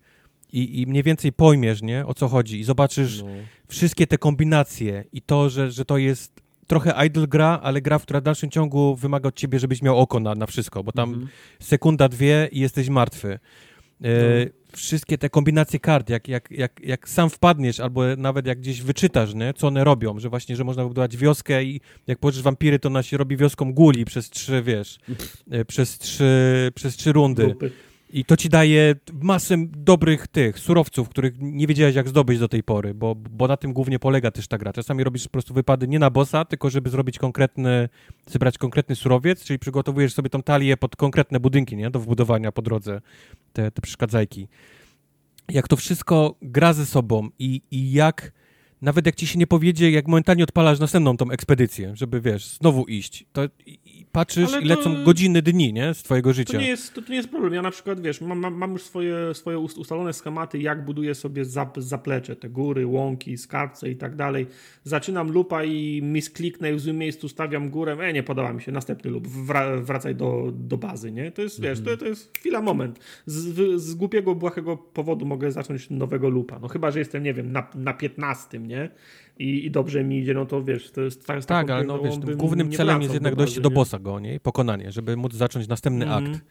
i, 0.52 0.80
i 0.80 0.86
mniej 0.86 1.02
więcej 1.02 1.32
pojmiesz, 1.32 1.82
nie, 1.82 2.06
o 2.06 2.14
co 2.14 2.28
chodzi 2.28 2.60
i 2.60 2.64
zobaczysz 2.64 3.22
no. 3.22 3.28
wszystkie 3.68 4.06
te 4.06 4.18
kombinacje 4.18 5.04
i 5.12 5.22
to, 5.22 5.50
że, 5.50 5.70
że 5.70 5.84
to 5.84 5.98
jest 5.98 6.40
trochę 6.66 7.06
idle 7.06 7.26
gra, 7.26 7.60
ale 7.62 7.80
gra, 7.82 7.98
która 7.98 8.20
w 8.20 8.22
dalszym 8.22 8.50
ciągu 8.50 8.96
wymaga 8.96 9.28
od 9.28 9.34
ciebie, 9.34 9.58
żebyś 9.58 9.82
miał 9.82 9.98
oko 9.98 10.20
na, 10.20 10.34
na 10.34 10.46
wszystko, 10.46 10.84
bo 10.84 10.92
tam 10.92 11.08
mhm. 11.08 11.28
sekunda, 11.60 12.08
dwie 12.08 12.48
i 12.52 12.60
jesteś 12.60 12.88
martwy. 12.88 13.28
E, 13.32 13.38
no. 14.44 14.50
Wszystkie 14.72 15.18
te 15.18 15.30
kombinacje 15.30 15.80
kart, 15.80 16.10
jak, 16.10 16.28
jak, 16.28 16.50
jak, 16.50 16.80
jak 16.82 17.08
sam 17.08 17.30
wpadniesz, 17.30 17.80
albo 17.80 18.16
nawet 18.16 18.46
jak 18.46 18.58
gdzieś 18.58 18.82
wyczytasz, 18.82 19.34
nie, 19.34 19.54
co 19.54 19.66
one 19.66 19.84
robią, 19.84 20.18
że 20.18 20.28
właśnie, 20.28 20.56
że 20.56 20.64
można 20.64 20.82
wybudować 20.82 21.16
wioskę 21.16 21.64
i 21.64 21.80
jak 22.06 22.18
położysz 22.18 22.42
wampiry, 22.42 22.78
to 22.78 22.88
ona 22.88 23.02
się 23.02 23.16
robi 23.16 23.36
wioską 23.36 23.72
guli 23.72 24.04
przez 24.04 24.30
trzy, 24.30 24.62
wiesz, 24.62 24.98
e, 25.50 25.64
przez 25.64 25.98
trzy, 25.98 26.72
przez 26.74 26.96
trzy 26.96 27.12
rundy. 27.12 27.44
Grupy. 27.46 27.70
I 28.10 28.24
to 28.24 28.36
ci 28.36 28.48
daje 28.48 28.94
masę 29.22 29.56
dobrych 29.66 30.28
tych 30.28 30.58
surowców, 30.58 31.08
których 31.08 31.34
nie 31.38 31.66
wiedziałeś 31.66 31.94
jak 31.94 32.08
zdobyć 32.08 32.38
do 32.38 32.48
tej 32.48 32.62
pory, 32.62 32.94
bo, 32.94 33.14
bo 33.14 33.48
na 33.48 33.56
tym 33.56 33.72
głównie 33.72 33.98
polega 33.98 34.30
też 34.30 34.48
ta 34.48 34.58
gra. 34.58 34.72
Czasami 34.72 35.04
robisz 35.04 35.24
po 35.24 35.30
prostu 35.30 35.54
wypady 35.54 35.88
nie 35.88 35.98
na 35.98 36.10
bossa, 36.10 36.44
tylko 36.44 36.70
żeby 36.70 36.90
zrobić 36.90 37.18
konkretny, 37.18 37.88
zebrać 38.26 38.58
konkretny 38.58 38.96
surowiec, 38.96 39.44
czyli 39.44 39.58
przygotowujesz 39.58 40.14
sobie 40.14 40.30
tą 40.30 40.42
talię 40.42 40.76
pod 40.76 40.96
konkretne 40.96 41.40
budynki, 41.40 41.76
nie? 41.76 41.90
Do 41.90 42.00
wbudowania 42.00 42.52
po 42.52 42.62
drodze, 42.62 43.00
te, 43.52 43.70
te 43.70 43.82
przeszkadzajki. 43.82 44.48
Jak 45.48 45.68
to 45.68 45.76
wszystko 45.76 46.34
gra 46.42 46.72
ze 46.72 46.86
sobą 46.86 47.28
i, 47.38 47.62
i 47.70 47.92
jak 47.92 48.32
nawet 48.82 49.06
jak 49.06 49.14
ci 49.14 49.26
się 49.26 49.38
nie 49.38 49.46
powiedzie, 49.46 49.90
jak 49.90 50.08
momentalnie 50.08 50.44
odpalasz 50.44 50.78
następną 50.78 51.16
tą 51.16 51.30
ekspedycję, 51.30 51.96
żeby, 51.96 52.20
wiesz, 52.20 52.46
znowu 52.46 52.84
iść, 52.84 53.26
to 53.32 53.42
patrzysz 54.12 54.52
Ale 54.52 54.62
i 54.62 54.64
lecą 54.64 55.04
godziny, 55.04 55.42
dni, 55.42 55.72
nie, 55.72 55.94
z 55.94 56.02
twojego 56.02 56.32
życia. 56.32 56.52
To 56.52 56.60
nie 56.60 56.68
jest, 56.68 56.94
to, 56.94 57.02
to 57.02 57.08
nie 57.08 57.16
jest 57.16 57.28
problem. 57.28 57.54
Ja 57.54 57.62
na 57.62 57.70
przykład, 57.70 58.00
wiesz, 58.00 58.20
mam, 58.20 58.54
mam 58.54 58.72
już 58.72 58.82
swoje, 58.82 59.34
swoje 59.34 59.58
ustalone 59.58 60.12
schematy, 60.12 60.58
jak 60.58 60.84
buduję 60.84 61.14
sobie 61.14 61.44
zap, 61.44 61.78
zaplecze, 61.80 62.36
te 62.36 62.48
góry, 62.48 62.86
łąki, 62.86 63.38
skarbce 63.38 63.90
i 63.90 63.96
tak 63.96 64.16
dalej. 64.16 64.46
Zaczynam 64.84 65.32
lupa 65.32 65.64
i 65.64 66.02
miskliknę 66.02 66.72
i 66.72 66.74
w 66.74 66.80
złym 66.80 66.98
miejscu 66.98 67.28
stawiam 67.28 67.70
górę, 67.70 67.96
e, 68.00 68.12
nie 68.12 68.22
podoba 68.22 68.52
mi 68.52 68.62
się, 68.62 68.72
następny 68.72 69.10
lub 69.10 69.28
wra, 69.28 69.76
wracaj 69.76 70.14
do, 70.14 70.52
do 70.54 70.76
bazy, 70.76 71.12
nie? 71.12 71.32
To 71.32 71.42
jest, 71.42 71.60
wiesz, 71.60 71.80
to, 71.80 71.96
to 71.96 72.06
jest 72.06 72.38
chwila, 72.38 72.62
moment. 72.62 73.00
Z, 73.26 73.80
z 73.82 73.94
głupiego, 73.94 74.34
błahego 74.34 74.76
powodu 74.76 75.26
mogę 75.26 75.52
zacząć 75.52 75.90
nowego 75.90 76.28
lupa. 76.28 76.58
No 76.58 76.68
chyba, 76.68 76.90
że 76.90 76.98
jestem, 76.98 77.22
nie 77.22 77.34
wiem, 77.34 77.52
na, 77.52 77.66
na 77.74 77.92
15, 77.92 78.58
nie? 78.68 78.90
i, 79.38 79.64
i 79.66 79.70
dobrze 79.70 80.04
mi 80.04 80.18
idzie, 80.18 80.34
no 80.34 80.46
to 80.46 80.62
wiesz, 80.62 80.90
to 80.90 81.00
jest 81.00 81.26
tak. 81.26 81.44
Tak, 81.44 81.70
ale 81.70 81.84
no 81.84 81.98
wiesz, 81.98 82.36
głównym 82.36 82.72
celem 82.72 83.02
jest 83.02 83.14
jednak 83.14 83.34
dojście 83.34 83.60
do 83.60 83.70
bossa 83.70 83.98
go, 83.98 84.20
nie? 84.20 84.34
I 84.34 84.40
pokonanie, 84.40 84.92
żeby 84.92 85.16
móc 85.16 85.34
zacząć 85.34 85.68
następny 85.68 86.04
mm 86.04 86.24
akt. 86.24 86.44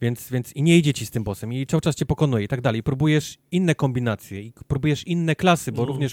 Więc, 0.00 0.30
więc 0.30 0.52
i 0.52 0.62
nie 0.62 0.78
idzie 0.78 0.94
ci 0.94 1.06
z 1.06 1.10
tym 1.10 1.24
bossem 1.24 1.52
i 1.52 1.66
cały 1.66 1.80
czas 1.80 1.94
cię 1.94 2.06
pokonuje 2.06 2.44
i 2.44 2.48
tak 2.48 2.60
dalej. 2.60 2.82
próbujesz 2.82 3.38
inne 3.50 3.74
kombinacje 3.74 4.40
i 4.40 4.52
próbujesz 4.68 5.06
inne 5.06 5.34
klasy, 5.34 5.72
bo 5.72 5.82
no. 5.82 5.88
również 5.88 6.12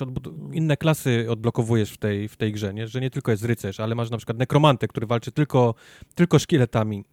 inne 0.54 0.78
klasy 0.78 1.26
odblokowujesz 1.30 1.92
w 1.92 1.98
tej, 1.98 2.30
w 2.30 2.38
tej 2.38 2.52
grze, 2.54 2.74
nie? 2.74 2.88
że 2.88 3.02
nie 3.02 3.10
tylko 3.10 3.32
jest 3.32 3.46
rycerz, 3.46 3.80
ale 3.80 3.96
masz 3.96 4.10
na 4.10 4.18
przykład 4.18 4.38
nekromantę, 4.38 4.88
który 4.88 5.08
walczy 5.08 5.32
tylko, 5.32 5.76
tylko 6.16 6.40
szkieletami 6.40 7.06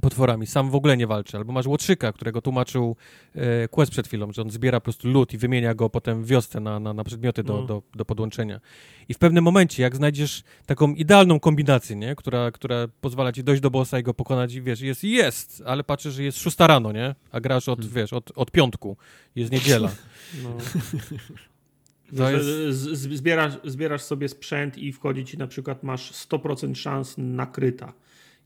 potworami, 0.00 0.46
sam 0.46 0.70
w 0.70 0.74
ogóle 0.74 0.96
nie 0.96 1.06
walczy. 1.06 1.36
Albo 1.36 1.52
masz 1.52 1.66
Łotrzyka, 1.66 2.12
którego 2.12 2.42
tłumaczył 2.42 2.96
e, 3.34 3.68
Quest 3.68 3.92
przed 3.92 4.08
chwilą, 4.08 4.32
że 4.32 4.42
on 4.42 4.50
zbiera 4.50 4.80
po 4.80 4.84
prostu 4.84 5.08
lód 5.08 5.34
i 5.34 5.38
wymienia 5.38 5.74
go 5.74 5.90
potem 5.90 6.24
w 6.24 6.26
wiosce 6.26 6.60
na, 6.60 6.80
na, 6.80 6.94
na 6.94 7.04
przedmioty 7.04 7.42
do, 7.42 7.52
no. 7.52 7.62
do, 7.62 7.82
do 7.94 8.04
podłączenia. 8.04 8.60
I 9.08 9.14
w 9.14 9.18
pewnym 9.18 9.44
momencie, 9.44 9.82
jak 9.82 9.96
znajdziesz 9.96 10.42
taką 10.66 10.94
idealną 10.94 11.40
kombinację, 11.40 11.96
nie? 11.96 12.14
Która, 12.14 12.50
która 12.50 12.88
pozwala 13.00 13.32
ci 13.32 13.44
dojść 13.44 13.62
do 13.62 13.70
bossa 13.70 13.98
i 13.98 14.02
go 14.02 14.14
pokonać 14.14 14.54
i 14.54 14.62
wiesz, 14.62 14.80
jest, 14.80 15.04
jest, 15.04 15.62
ale 15.66 15.84
patrzysz, 15.84 16.14
że 16.14 16.22
jest 16.22 16.38
szósta 16.38 16.66
rano, 16.66 16.92
nie? 16.92 17.14
A 17.32 17.40
grasz 17.40 17.68
od, 17.68 17.78
hmm. 17.78 17.94
wiesz, 17.94 18.12
od, 18.12 18.32
od 18.36 18.50
piątku, 18.50 18.96
jest 19.36 19.52
niedziela. 19.52 19.90
No. 22.12 22.30
Jest... 22.30 22.78
Zbierasz, 22.92 23.52
zbierasz 23.64 24.02
sobie 24.02 24.28
sprzęt 24.28 24.78
i 24.78 24.92
wchodzi 24.92 25.24
ci 25.24 25.38
na 25.38 25.46
przykład, 25.46 25.82
masz 25.82 26.12
100% 26.12 26.74
szans 26.74 27.14
na 27.18 27.46
kryta 27.46 27.92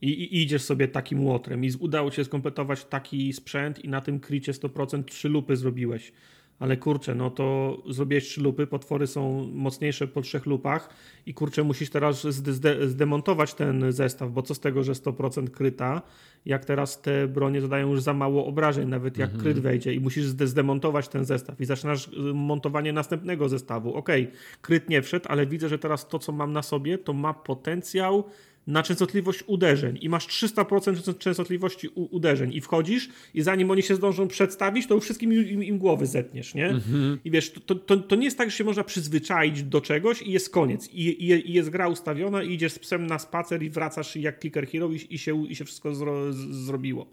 i, 0.02 0.08
i, 0.08 0.42
idziesz 0.42 0.62
sobie 0.62 0.88
takim 0.88 1.24
łotrem 1.24 1.64
i 1.64 1.70
udało 1.78 2.10
ci 2.10 2.16
się 2.16 2.24
skompletować 2.24 2.84
taki 2.84 3.32
sprzęt 3.32 3.84
i 3.84 3.88
na 3.88 4.00
tym 4.00 4.20
krycie 4.20 4.52
100% 4.52 5.04
trzy 5.04 5.28
lupy 5.28 5.56
zrobiłeś. 5.56 6.12
Ale 6.58 6.76
kurczę, 6.76 7.14
no 7.14 7.30
to 7.30 7.78
zrobiłeś 7.90 8.24
trzy 8.24 8.40
lupy, 8.40 8.66
potwory 8.66 9.06
są 9.06 9.50
mocniejsze 9.52 10.08
po 10.08 10.20
trzech 10.20 10.46
lupach 10.46 10.88
i 11.26 11.34
kurczę, 11.34 11.62
musisz 11.62 11.90
teraz 11.90 12.26
zde 12.26 12.88
zdemontować 12.88 13.54
ten 13.54 13.92
zestaw, 13.92 14.32
bo 14.32 14.42
co 14.42 14.54
z 14.54 14.60
tego, 14.60 14.82
że 14.82 14.92
100% 14.92 15.50
kryta, 15.50 16.02
jak 16.46 16.64
teraz 16.64 17.00
te 17.00 17.28
bronie 17.28 17.60
zadają 17.60 17.90
już 17.90 18.02
za 18.02 18.12
mało 18.12 18.46
obrażeń, 18.46 18.88
nawet 18.88 19.18
jak 19.18 19.30
kryt 19.30 19.56
mhm. 19.56 19.62
wejdzie 19.62 19.94
i 19.94 20.00
musisz 20.00 20.24
zdemontować 20.24 21.08
ten 21.08 21.24
zestaw 21.24 21.60
i 21.60 21.64
zaczynasz 21.64 22.08
y, 22.08 22.10
montowanie 22.34 22.92
następnego 22.92 23.48
zestawu. 23.48 23.94
Okej, 23.94 24.22
okay, 24.22 24.36
kryt 24.60 24.88
nie 24.88 25.02
wszedł, 25.02 25.26
ale 25.28 25.46
widzę, 25.46 25.68
że 25.68 25.78
teraz 25.78 26.08
to, 26.08 26.18
co 26.18 26.32
mam 26.32 26.52
na 26.52 26.62
sobie, 26.62 26.98
to 26.98 27.12
ma 27.12 27.34
potencjał 27.34 28.24
na 28.66 28.82
częstotliwość 28.82 29.44
uderzeń 29.46 29.98
i 30.00 30.08
masz 30.08 30.26
300% 30.26 31.18
częstotliwości 31.18 31.88
uderzeń 31.88 32.54
i 32.54 32.60
wchodzisz 32.60 33.08
i 33.34 33.42
zanim 33.42 33.70
oni 33.70 33.82
się 33.82 33.94
zdążą 33.94 34.28
przedstawić, 34.28 34.86
to 34.86 34.94
już 34.94 35.04
wszystkim 35.04 35.32
im, 35.32 35.64
im 35.64 35.78
głowy 35.78 36.06
zetniesz, 36.06 36.54
nie? 36.54 36.68
Mhm. 36.68 37.18
I 37.24 37.30
wiesz, 37.30 37.52
to, 37.66 37.74
to, 37.74 37.96
to 37.96 38.16
nie 38.16 38.24
jest 38.24 38.38
tak, 38.38 38.50
że 38.50 38.56
się 38.56 38.64
można 38.64 38.84
przyzwyczaić 38.84 39.62
do 39.62 39.80
czegoś 39.80 40.22
i 40.22 40.32
jest 40.32 40.50
koniec. 40.50 40.88
I, 40.88 41.08
i, 41.08 41.50
i 41.50 41.52
jest 41.52 41.70
gra 41.70 41.88
ustawiona 41.88 42.42
i 42.42 42.52
idziesz 42.52 42.72
z 42.72 42.78
psem 42.78 43.06
na 43.06 43.18
spacer 43.18 43.62
i 43.62 43.70
wracasz 43.70 44.16
jak 44.16 44.40
clicker 44.40 44.68
hero 44.68 44.90
i, 44.90 45.14
i 45.14 45.18
się, 45.18 45.46
i 45.46 45.56
się 45.56 45.64
wszystko 45.64 45.94
zro, 45.94 46.32
zrobiło. 46.32 47.06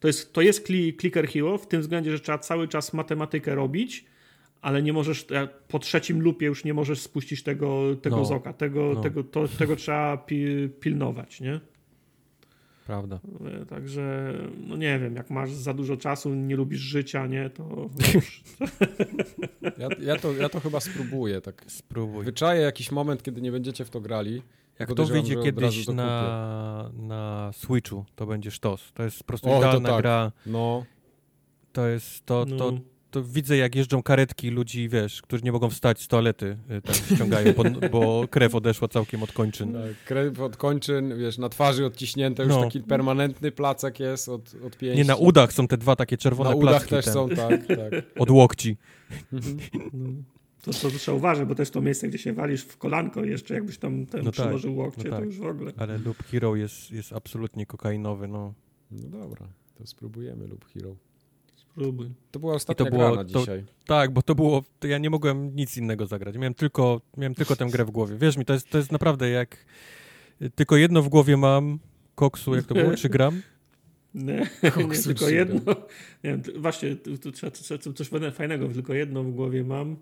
To 0.00 0.06
jest, 0.06 0.32
to 0.32 0.42
jest 0.42 0.66
clicker 1.00 1.28
hero 1.28 1.58
w 1.58 1.68
tym 1.68 1.80
względzie, 1.80 2.12
że 2.12 2.20
trzeba 2.20 2.38
cały 2.38 2.68
czas 2.68 2.92
matematykę 2.92 3.54
robić, 3.54 4.04
ale 4.62 4.82
nie 4.82 4.92
możesz, 4.92 5.26
po 5.68 5.78
trzecim 5.78 6.20
lupie 6.20 6.46
już 6.46 6.64
nie 6.64 6.74
możesz 6.74 7.00
spuścić 7.00 7.42
tego, 7.42 7.96
tego 7.96 8.16
no, 8.16 8.24
z 8.24 8.30
oka. 8.30 8.52
Tego, 8.52 8.92
no. 8.94 9.00
tego, 9.00 9.24
to, 9.24 9.48
tego 9.48 9.76
trzeba 9.76 10.16
pi, 10.16 10.68
pilnować, 10.80 11.40
nie? 11.40 11.60
Prawda. 12.86 13.20
E, 13.62 13.66
także, 13.66 14.34
no 14.66 14.76
nie 14.76 14.98
wiem, 14.98 15.16
jak 15.16 15.30
masz 15.30 15.52
za 15.52 15.74
dużo 15.74 15.96
czasu, 15.96 16.34
nie 16.34 16.56
lubisz 16.56 16.80
życia, 16.80 17.26
nie, 17.26 17.50
to... 17.50 17.90
ja, 19.78 19.88
ja, 20.00 20.16
to 20.16 20.32
ja 20.32 20.48
to 20.48 20.60
chyba 20.60 20.80
spróbuję, 20.80 21.40
tak. 21.40 21.64
Spróbuj. 21.68 22.24
Wyczaję 22.24 22.60
jakiś 22.60 22.92
moment, 22.92 23.22
kiedy 23.22 23.40
nie 23.40 23.52
będziecie 23.52 23.84
w 23.84 23.90
to 23.90 24.00
grali. 24.00 24.42
Jak 24.78 24.94
to 24.94 25.04
wyjdzie 25.04 25.36
kiedyś 25.36 25.88
na, 25.88 26.90
na 26.94 27.50
Switchu, 27.52 28.04
to 28.16 28.26
będzie 28.26 28.50
sztos. 28.50 28.92
To 28.94 29.02
jest 29.02 29.18
po 29.18 29.24
prostu 29.24 29.50
o, 29.50 29.58
idealna 29.58 29.88
tak. 29.88 30.02
gra. 30.02 30.32
No. 30.46 30.84
To 31.72 31.86
jest, 31.86 32.26
to, 32.26 32.46
to, 32.46 32.72
no 32.72 32.91
to 33.12 33.22
widzę, 33.24 33.56
jak 33.56 33.74
jeżdżą 33.74 34.02
karetki 34.02 34.50
ludzi, 34.50 34.88
wiesz, 34.88 35.22
którzy 35.22 35.42
nie 35.42 35.52
mogą 35.52 35.70
wstać 35.70 36.00
z 36.02 36.08
toalety, 36.08 36.56
tam 36.84 36.94
ściągają, 36.94 37.52
bo, 37.52 37.88
bo 37.90 38.28
krew 38.28 38.54
odeszła 38.54 38.88
całkiem 38.88 39.22
od 39.22 39.32
kończyn. 39.32 39.72
Tak, 39.72 40.04
krew 40.04 40.40
od 40.40 40.56
kończyn, 40.56 41.18
wiesz, 41.18 41.38
na 41.38 41.48
twarzy 41.48 41.86
odciśnięte, 41.86 42.42
już 42.42 42.52
no. 42.52 42.62
taki 42.62 42.80
permanentny 42.80 43.52
placek 43.52 44.00
jest 44.00 44.28
od, 44.28 44.54
od 44.66 44.76
pięści. 44.76 44.98
Nie, 44.98 45.04
na 45.04 45.16
udach 45.16 45.52
są 45.52 45.68
te 45.68 45.76
dwa 45.76 45.96
takie 45.96 46.16
czerwone 46.16 46.50
na 46.50 46.56
placki. 46.56 46.94
Na 46.94 46.98
udach 46.98 47.04
też 47.04 47.04
ten. 47.04 47.14
są, 47.14 47.28
tak, 47.28 47.66
tak. 47.66 48.18
Od 48.18 48.30
łokci. 48.30 48.76
No. 49.32 49.40
To, 50.62 50.72
to, 50.72 50.90
trzeba 50.90 51.16
uważać, 51.16 51.48
bo 51.48 51.54
jest 51.58 51.72
to 51.72 51.80
miejsce, 51.80 52.08
gdzie 52.08 52.18
się 52.18 52.32
walisz 52.32 52.62
w 52.62 52.76
kolanko 52.76 53.24
jeszcze, 53.24 53.54
jakbyś 53.54 53.78
tam 53.78 54.06
ten 54.06 54.24
no 54.24 54.32
tak, 54.32 54.44
przyłożył 54.44 54.76
łokcie, 54.76 55.04
no 55.04 55.10
tak. 55.10 55.18
to 55.18 55.24
już 55.24 55.38
w 55.38 55.46
ogóle. 55.46 55.72
Ale 55.76 55.98
Loop 55.98 56.22
Hero 56.22 56.56
jest, 56.56 56.90
jest 56.90 57.12
absolutnie 57.12 57.66
kokainowy, 57.66 58.28
no. 58.28 58.54
No 58.90 59.08
dobra, 59.08 59.48
to 59.74 59.86
spróbujemy 59.86 60.46
Loop 60.48 60.64
Hero. 60.64 60.96
To 62.30 62.38
była 62.38 62.54
ostatnia 62.54 62.84
to 62.84 62.90
było, 62.90 63.16
na 63.16 63.24
dzisiaj. 63.24 63.64
tak, 63.86 64.10
bo 64.10 64.22
to 64.22 64.34
było, 64.34 64.62
to 64.80 64.86
ja 64.86 64.98
nie 64.98 65.10
mogłem 65.10 65.56
nic 65.56 65.76
innego 65.76 66.06
zagrać. 66.06 66.36
Miałem 66.36 66.54
tylko, 66.54 67.00
miałem 67.16 67.34
tylko 67.34 67.56
tę 67.56 67.66
grę 67.66 67.84
w 67.84 67.90
głowie. 67.90 68.16
Wiesz 68.16 68.36
mi, 68.36 68.44
to 68.44 68.52
jest, 68.52 68.70
to 68.70 68.78
jest 68.78 68.92
naprawdę 68.92 69.30
jak 69.30 69.56
tylko 70.54 70.76
jedno 70.76 71.02
w 71.02 71.08
głowie 71.08 71.36
mam, 71.36 71.78
koksu, 72.14 72.54
jak 72.54 72.64
to 72.64 72.74
było, 72.74 72.94
3 72.94 73.08
gram? 73.14 73.42
Nie, 74.14 74.50
nie 74.62 75.02
tylko 75.04 75.28
jedno. 75.28 75.74
Nie 76.24 76.30
wiem, 76.30 76.42
właśnie, 76.56 76.96
tu 76.96 77.32
trzeba 77.32 77.50
coś 77.94 78.08
fajnego, 78.34 78.68
tylko 78.68 78.94
jedno 78.94 79.22
w 79.22 79.32
głowie 79.32 79.64
mam. 79.64 79.96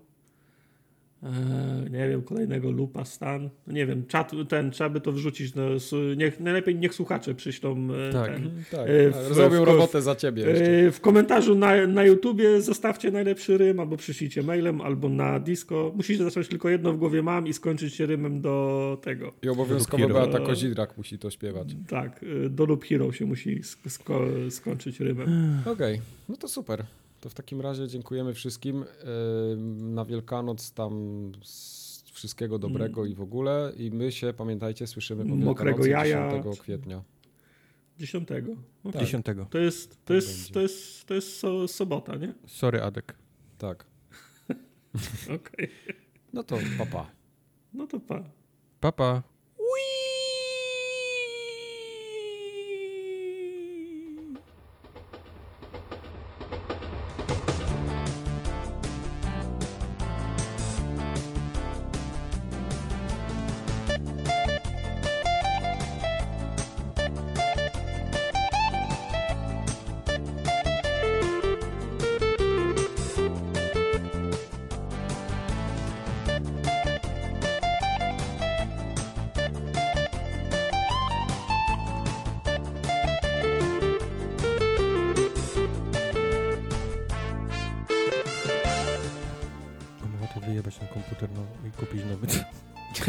Eee, 1.23 1.91
nie 1.91 2.09
wiem, 2.09 2.21
kolejnego 2.21 2.71
lupa 2.71 3.05
stan. 3.05 3.49
No 3.67 3.73
nie 3.73 3.85
wiem, 3.85 4.05
czat, 4.07 4.31
ten, 4.49 4.71
trzeba 4.71 4.89
by 4.89 5.01
to 5.01 5.11
wrzucić. 5.11 5.55
No, 5.55 5.63
niech, 6.17 6.39
najlepiej 6.39 6.75
niech 6.75 6.93
słuchacze 6.93 7.35
przyślą. 7.35 7.87
E, 8.09 8.13
tak, 8.13 8.25
ten, 8.25 8.35
mhm, 8.35 8.63
tak. 8.71 8.79
E, 8.79 9.29
w, 9.29 9.33
zrobią 9.33 9.61
w, 9.61 9.67
robotę 9.67 10.01
za 10.01 10.15
ciebie. 10.15 10.47
E, 10.47 10.91
w 10.91 11.01
komentarzu 11.01 11.55
na, 11.55 11.87
na 11.87 12.03
YouTubie 12.03 12.61
zostawcie 12.61 13.11
najlepszy 13.11 13.57
rym, 13.57 13.79
albo 13.79 13.97
przyślijcie 13.97 14.43
mailem, 14.43 14.81
albo 14.81 15.09
na 15.09 15.39
disco. 15.39 15.91
Musicie 15.95 16.23
zacząć 16.23 16.47
tylko 16.47 16.69
jedno 16.69 16.93
w 16.93 16.97
głowie 16.97 17.21
mam 17.21 17.47
i 17.47 17.53
skończyć 17.53 17.93
się 17.93 18.05
rymem 18.05 18.41
do 18.41 18.97
tego. 19.01 19.33
I 19.41 19.49
obowiązkowo 19.49 20.07
Beata 20.07 20.39
Kozidrak 20.39 20.97
musi 20.97 21.19
to 21.19 21.29
śpiewać. 21.29 21.75
Tak, 21.87 22.25
do 22.49 22.65
Lub 22.65 22.85
Hero 22.85 23.11
się 23.11 23.25
musi 23.25 23.61
sko 23.63 24.19
skończyć 24.49 24.99
rymem. 24.99 25.57
Okej, 25.61 25.73
okay. 25.73 25.99
no 26.29 26.35
to 26.35 26.47
super. 26.47 26.85
To 27.21 27.29
w 27.29 27.33
takim 27.33 27.61
razie 27.61 27.87
dziękujemy 27.87 28.33
wszystkim. 28.33 28.85
Na 29.77 30.05
Wielkanoc 30.05 30.71
tam 30.71 31.31
wszystkiego 32.13 32.59
dobrego 32.59 33.01
mm. 33.01 33.11
i 33.11 33.15
w 33.15 33.21
ogóle. 33.21 33.71
I 33.77 33.91
my 33.91 34.11
się, 34.11 34.33
pamiętajcie, 34.33 34.87
słyszymy 34.87 35.25
po 35.25 35.35
Mokrego 35.35 35.85
jaja. 35.85 36.31
10 36.43 36.59
kwietnia. 36.59 37.03
10. 37.99 38.29
Okay. 38.83 39.01
10. 39.01 39.25
To 39.49 39.57
jest, 39.59 40.05
to, 40.05 40.13
jest, 40.13 40.51
to, 40.51 40.61
jest, 40.61 41.05
to 41.05 41.13
jest 41.13 41.39
so, 41.39 41.67
sobota, 41.67 42.15
nie? 42.15 42.33
Sorry, 42.45 42.81
Adek. 42.81 43.15
Tak. 43.57 43.85
Okej. 45.25 45.35
Okay. 45.35 45.69
No 46.33 46.43
to 46.43 46.57
papa. 46.77 47.11
No 47.73 47.87
to 47.87 47.99
pa. 47.99 48.23
Papa. 48.79 49.23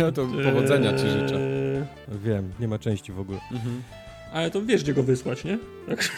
No 0.03 0.13
to 0.23 0.27
powodzenia 0.45 0.93
ci 0.93 1.09
życzę. 1.11 1.37
Eee... 1.37 2.19
Wiem, 2.25 2.53
nie 2.61 2.69
ma 2.69 2.79
części 2.79 3.13
w 3.13 3.21
ogóle. 3.21 3.39
Mhm. 3.53 3.83
Ale 4.33 4.51
to 4.51 4.63
wiesz, 4.63 4.83
gdzie 4.83 4.95
go 4.95 5.03
wysłać, 5.03 5.45
nie? 5.45 5.59
Tak. 5.89 6.11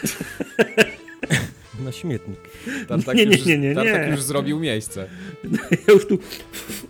Na 1.84 1.92
śmietnik. 1.92 2.38
Tartak 2.88 3.16
nie, 3.16 3.26
nie, 3.26 3.36
nie, 3.36 3.58
nie, 3.58 3.68
nie. 3.68 3.74
Tartak 3.74 4.10
już 4.10 4.22
zrobił 4.22 4.60
miejsce. 4.60 5.06
Ja 5.88 5.94
już 5.94 6.06
tu 6.06 6.18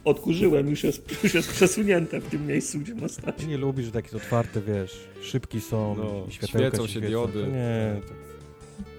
odkurzyłem, 0.04 0.70
już 0.70 0.84
jest, 0.84 1.24
już 1.24 1.34
jest 1.34 1.52
przesunięte 1.52 2.20
w 2.20 2.24
tym 2.24 2.46
miejscu, 2.46 2.78
gdzie 2.78 2.94
ma 2.94 3.08
stać. 3.08 3.36
Ty 3.36 3.46
nie 3.46 3.58
lubisz, 3.58 3.86
że 3.86 3.92
takie 3.92 4.16
otwarte, 4.16 4.60
wiesz, 4.60 5.08
szybki 5.22 5.60
są, 5.60 5.96
no, 5.98 6.26
świecą 6.30 6.86
się, 6.86 6.88
świecą. 6.88 7.06
diody. 7.06 7.46
Nie, 7.52 8.00
tak. 8.08 8.33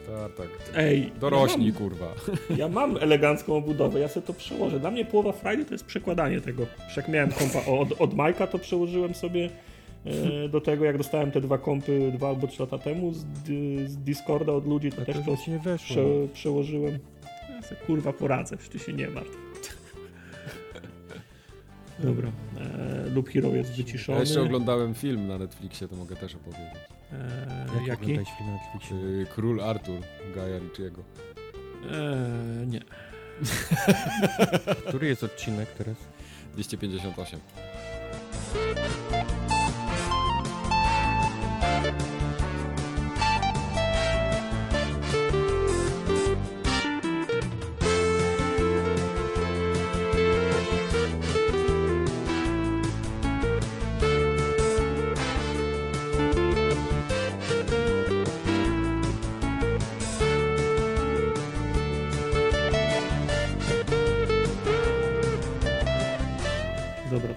Tartak. 0.07 0.47
Ej. 0.75 1.11
Dorośli, 1.19 1.65
ja 1.65 1.71
mam, 1.71 1.81
kurwa. 1.81 2.07
Ja 2.57 2.67
mam 2.67 2.97
elegancką 2.97 3.55
obudowę, 3.55 3.99
ja 3.99 4.07
sobie 4.07 4.27
to 4.27 4.33
przełożę. 4.33 4.79
Dla 4.79 4.91
mnie 4.91 5.05
połowa 5.05 5.31
frajdy 5.31 5.65
to 5.65 5.73
jest 5.73 5.85
przekładanie 5.85 6.41
tego. 6.41 6.65
Jak 6.97 7.07
miałem 7.07 7.31
kompa 7.31 7.65
od, 7.71 8.01
od 8.01 8.13
Majka, 8.13 8.47
to 8.47 8.59
przełożyłem 8.59 9.15
sobie 9.15 9.49
E, 10.05 10.49
do 10.49 10.61
tego, 10.61 10.85
jak 10.85 10.97
dostałem 10.97 11.31
te 11.31 11.41
dwa 11.41 11.57
kompy 11.57 12.11
dwa 12.11 12.27
albo 12.29 12.47
trzy 12.47 12.61
lata 12.61 12.77
temu 12.77 13.13
z, 13.13 13.25
z 13.85 13.97
Discorda 13.97 14.53
od 14.53 14.67
ludzi, 14.67 14.91
to 14.91 15.01
A 15.01 15.05
też 15.05 15.17
to 15.25 15.35
prze, 15.77 16.27
przełożyłem. 16.33 16.99
Ja 17.55 17.61
se, 17.61 17.75
kurwa 17.75 18.13
poradzę, 18.13 18.57
ty 18.57 18.79
się 18.79 18.93
nie 18.93 19.09
martw. 19.09 19.44
Dobra. 21.99 22.31
E, 22.57 23.09
lub 23.09 23.29
Hero 23.29 23.49
jest 23.55 23.69
Ja 23.69 23.75
wyciszony. 23.77 24.19
jeszcze 24.19 24.41
oglądałem 24.41 24.93
film 24.93 25.27
na 25.27 25.37
Netflixie, 25.37 25.87
to 25.87 25.95
mogę 25.95 26.15
też 26.15 26.35
opowiedzieć. 26.35 26.67
E, 27.13 27.65
Jaki 27.75 27.87
jaki? 27.87 28.01
oglądałeś 28.03 28.29
film 28.37 28.49
na 28.49 28.53
Netflixie? 28.53 28.95
Y, 28.97 29.25
Król 29.35 29.61
Artur, 29.61 29.99
Gaja 30.35 30.59
Ricciego. 30.59 31.03
E, 31.91 32.65
nie. 32.67 32.79
Który 34.87 35.07
jest 35.07 35.23
odcinek 35.23 35.69
teraz? 35.71 35.97
258. 36.53 37.39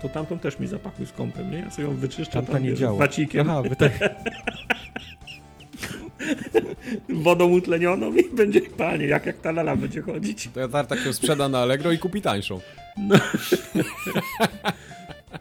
to 0.08 0.14
tamtą 0.14 0.38
też 0.38 0.58
mi 0.58 0.66
zapakuj 0.66 1.06
z 1.06 1.12
kąpem, 1.12 1.50
nie? 1.50 1.58
Ja 1.58 1.70
sobie 1.70 1.88
ją 1.88 1.94
wyczyszczam 1.94 2.32
Tamta 2.32 2.52
tam, 2.52 2.62
nie 2.62 2.70
wiesz, 2.70 2.78
działa. 2.78 2.98
Bacikiem. 2.98 3.50
Aha, 3.50 3.62
wy 3.62 3.76
tak. 3.76 3.92
Wodą 7.24 7.48
utlenioną 7.48 8.14
i 8.14 8.34
będzie, 8.34 8.60
panie, 8.60 9.06
jak, 9.06 9.26
jak 9.26 9.40
ta 9.40 9.52
lala 9.52 9.76
będzie 9.76 10.02
chodzić. 10.02 10.48
To 10.54 10.60
ja 10.60 10.68
tartak 10.68 11.06
ją 11.06 11.12
sprzeda 11.12 11.48
na 11.48 11.58
Allegro 11.58 11.92
i 11.92 11.98
kupi 11.98 12.22
tańszą. 12.22 12.60
No. 12.98 13.14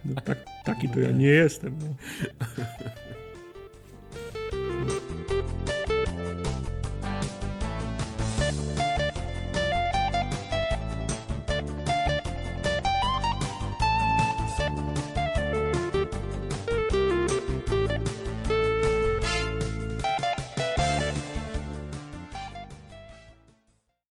no 0.06 0.22
tak, 0.22 0.38
taki 0.64 0.90
to 0.90 1.00
ja 1.00 1.12
nie 1.12 1.28
jestem. 1.28 1.76
No. 1.80 1.88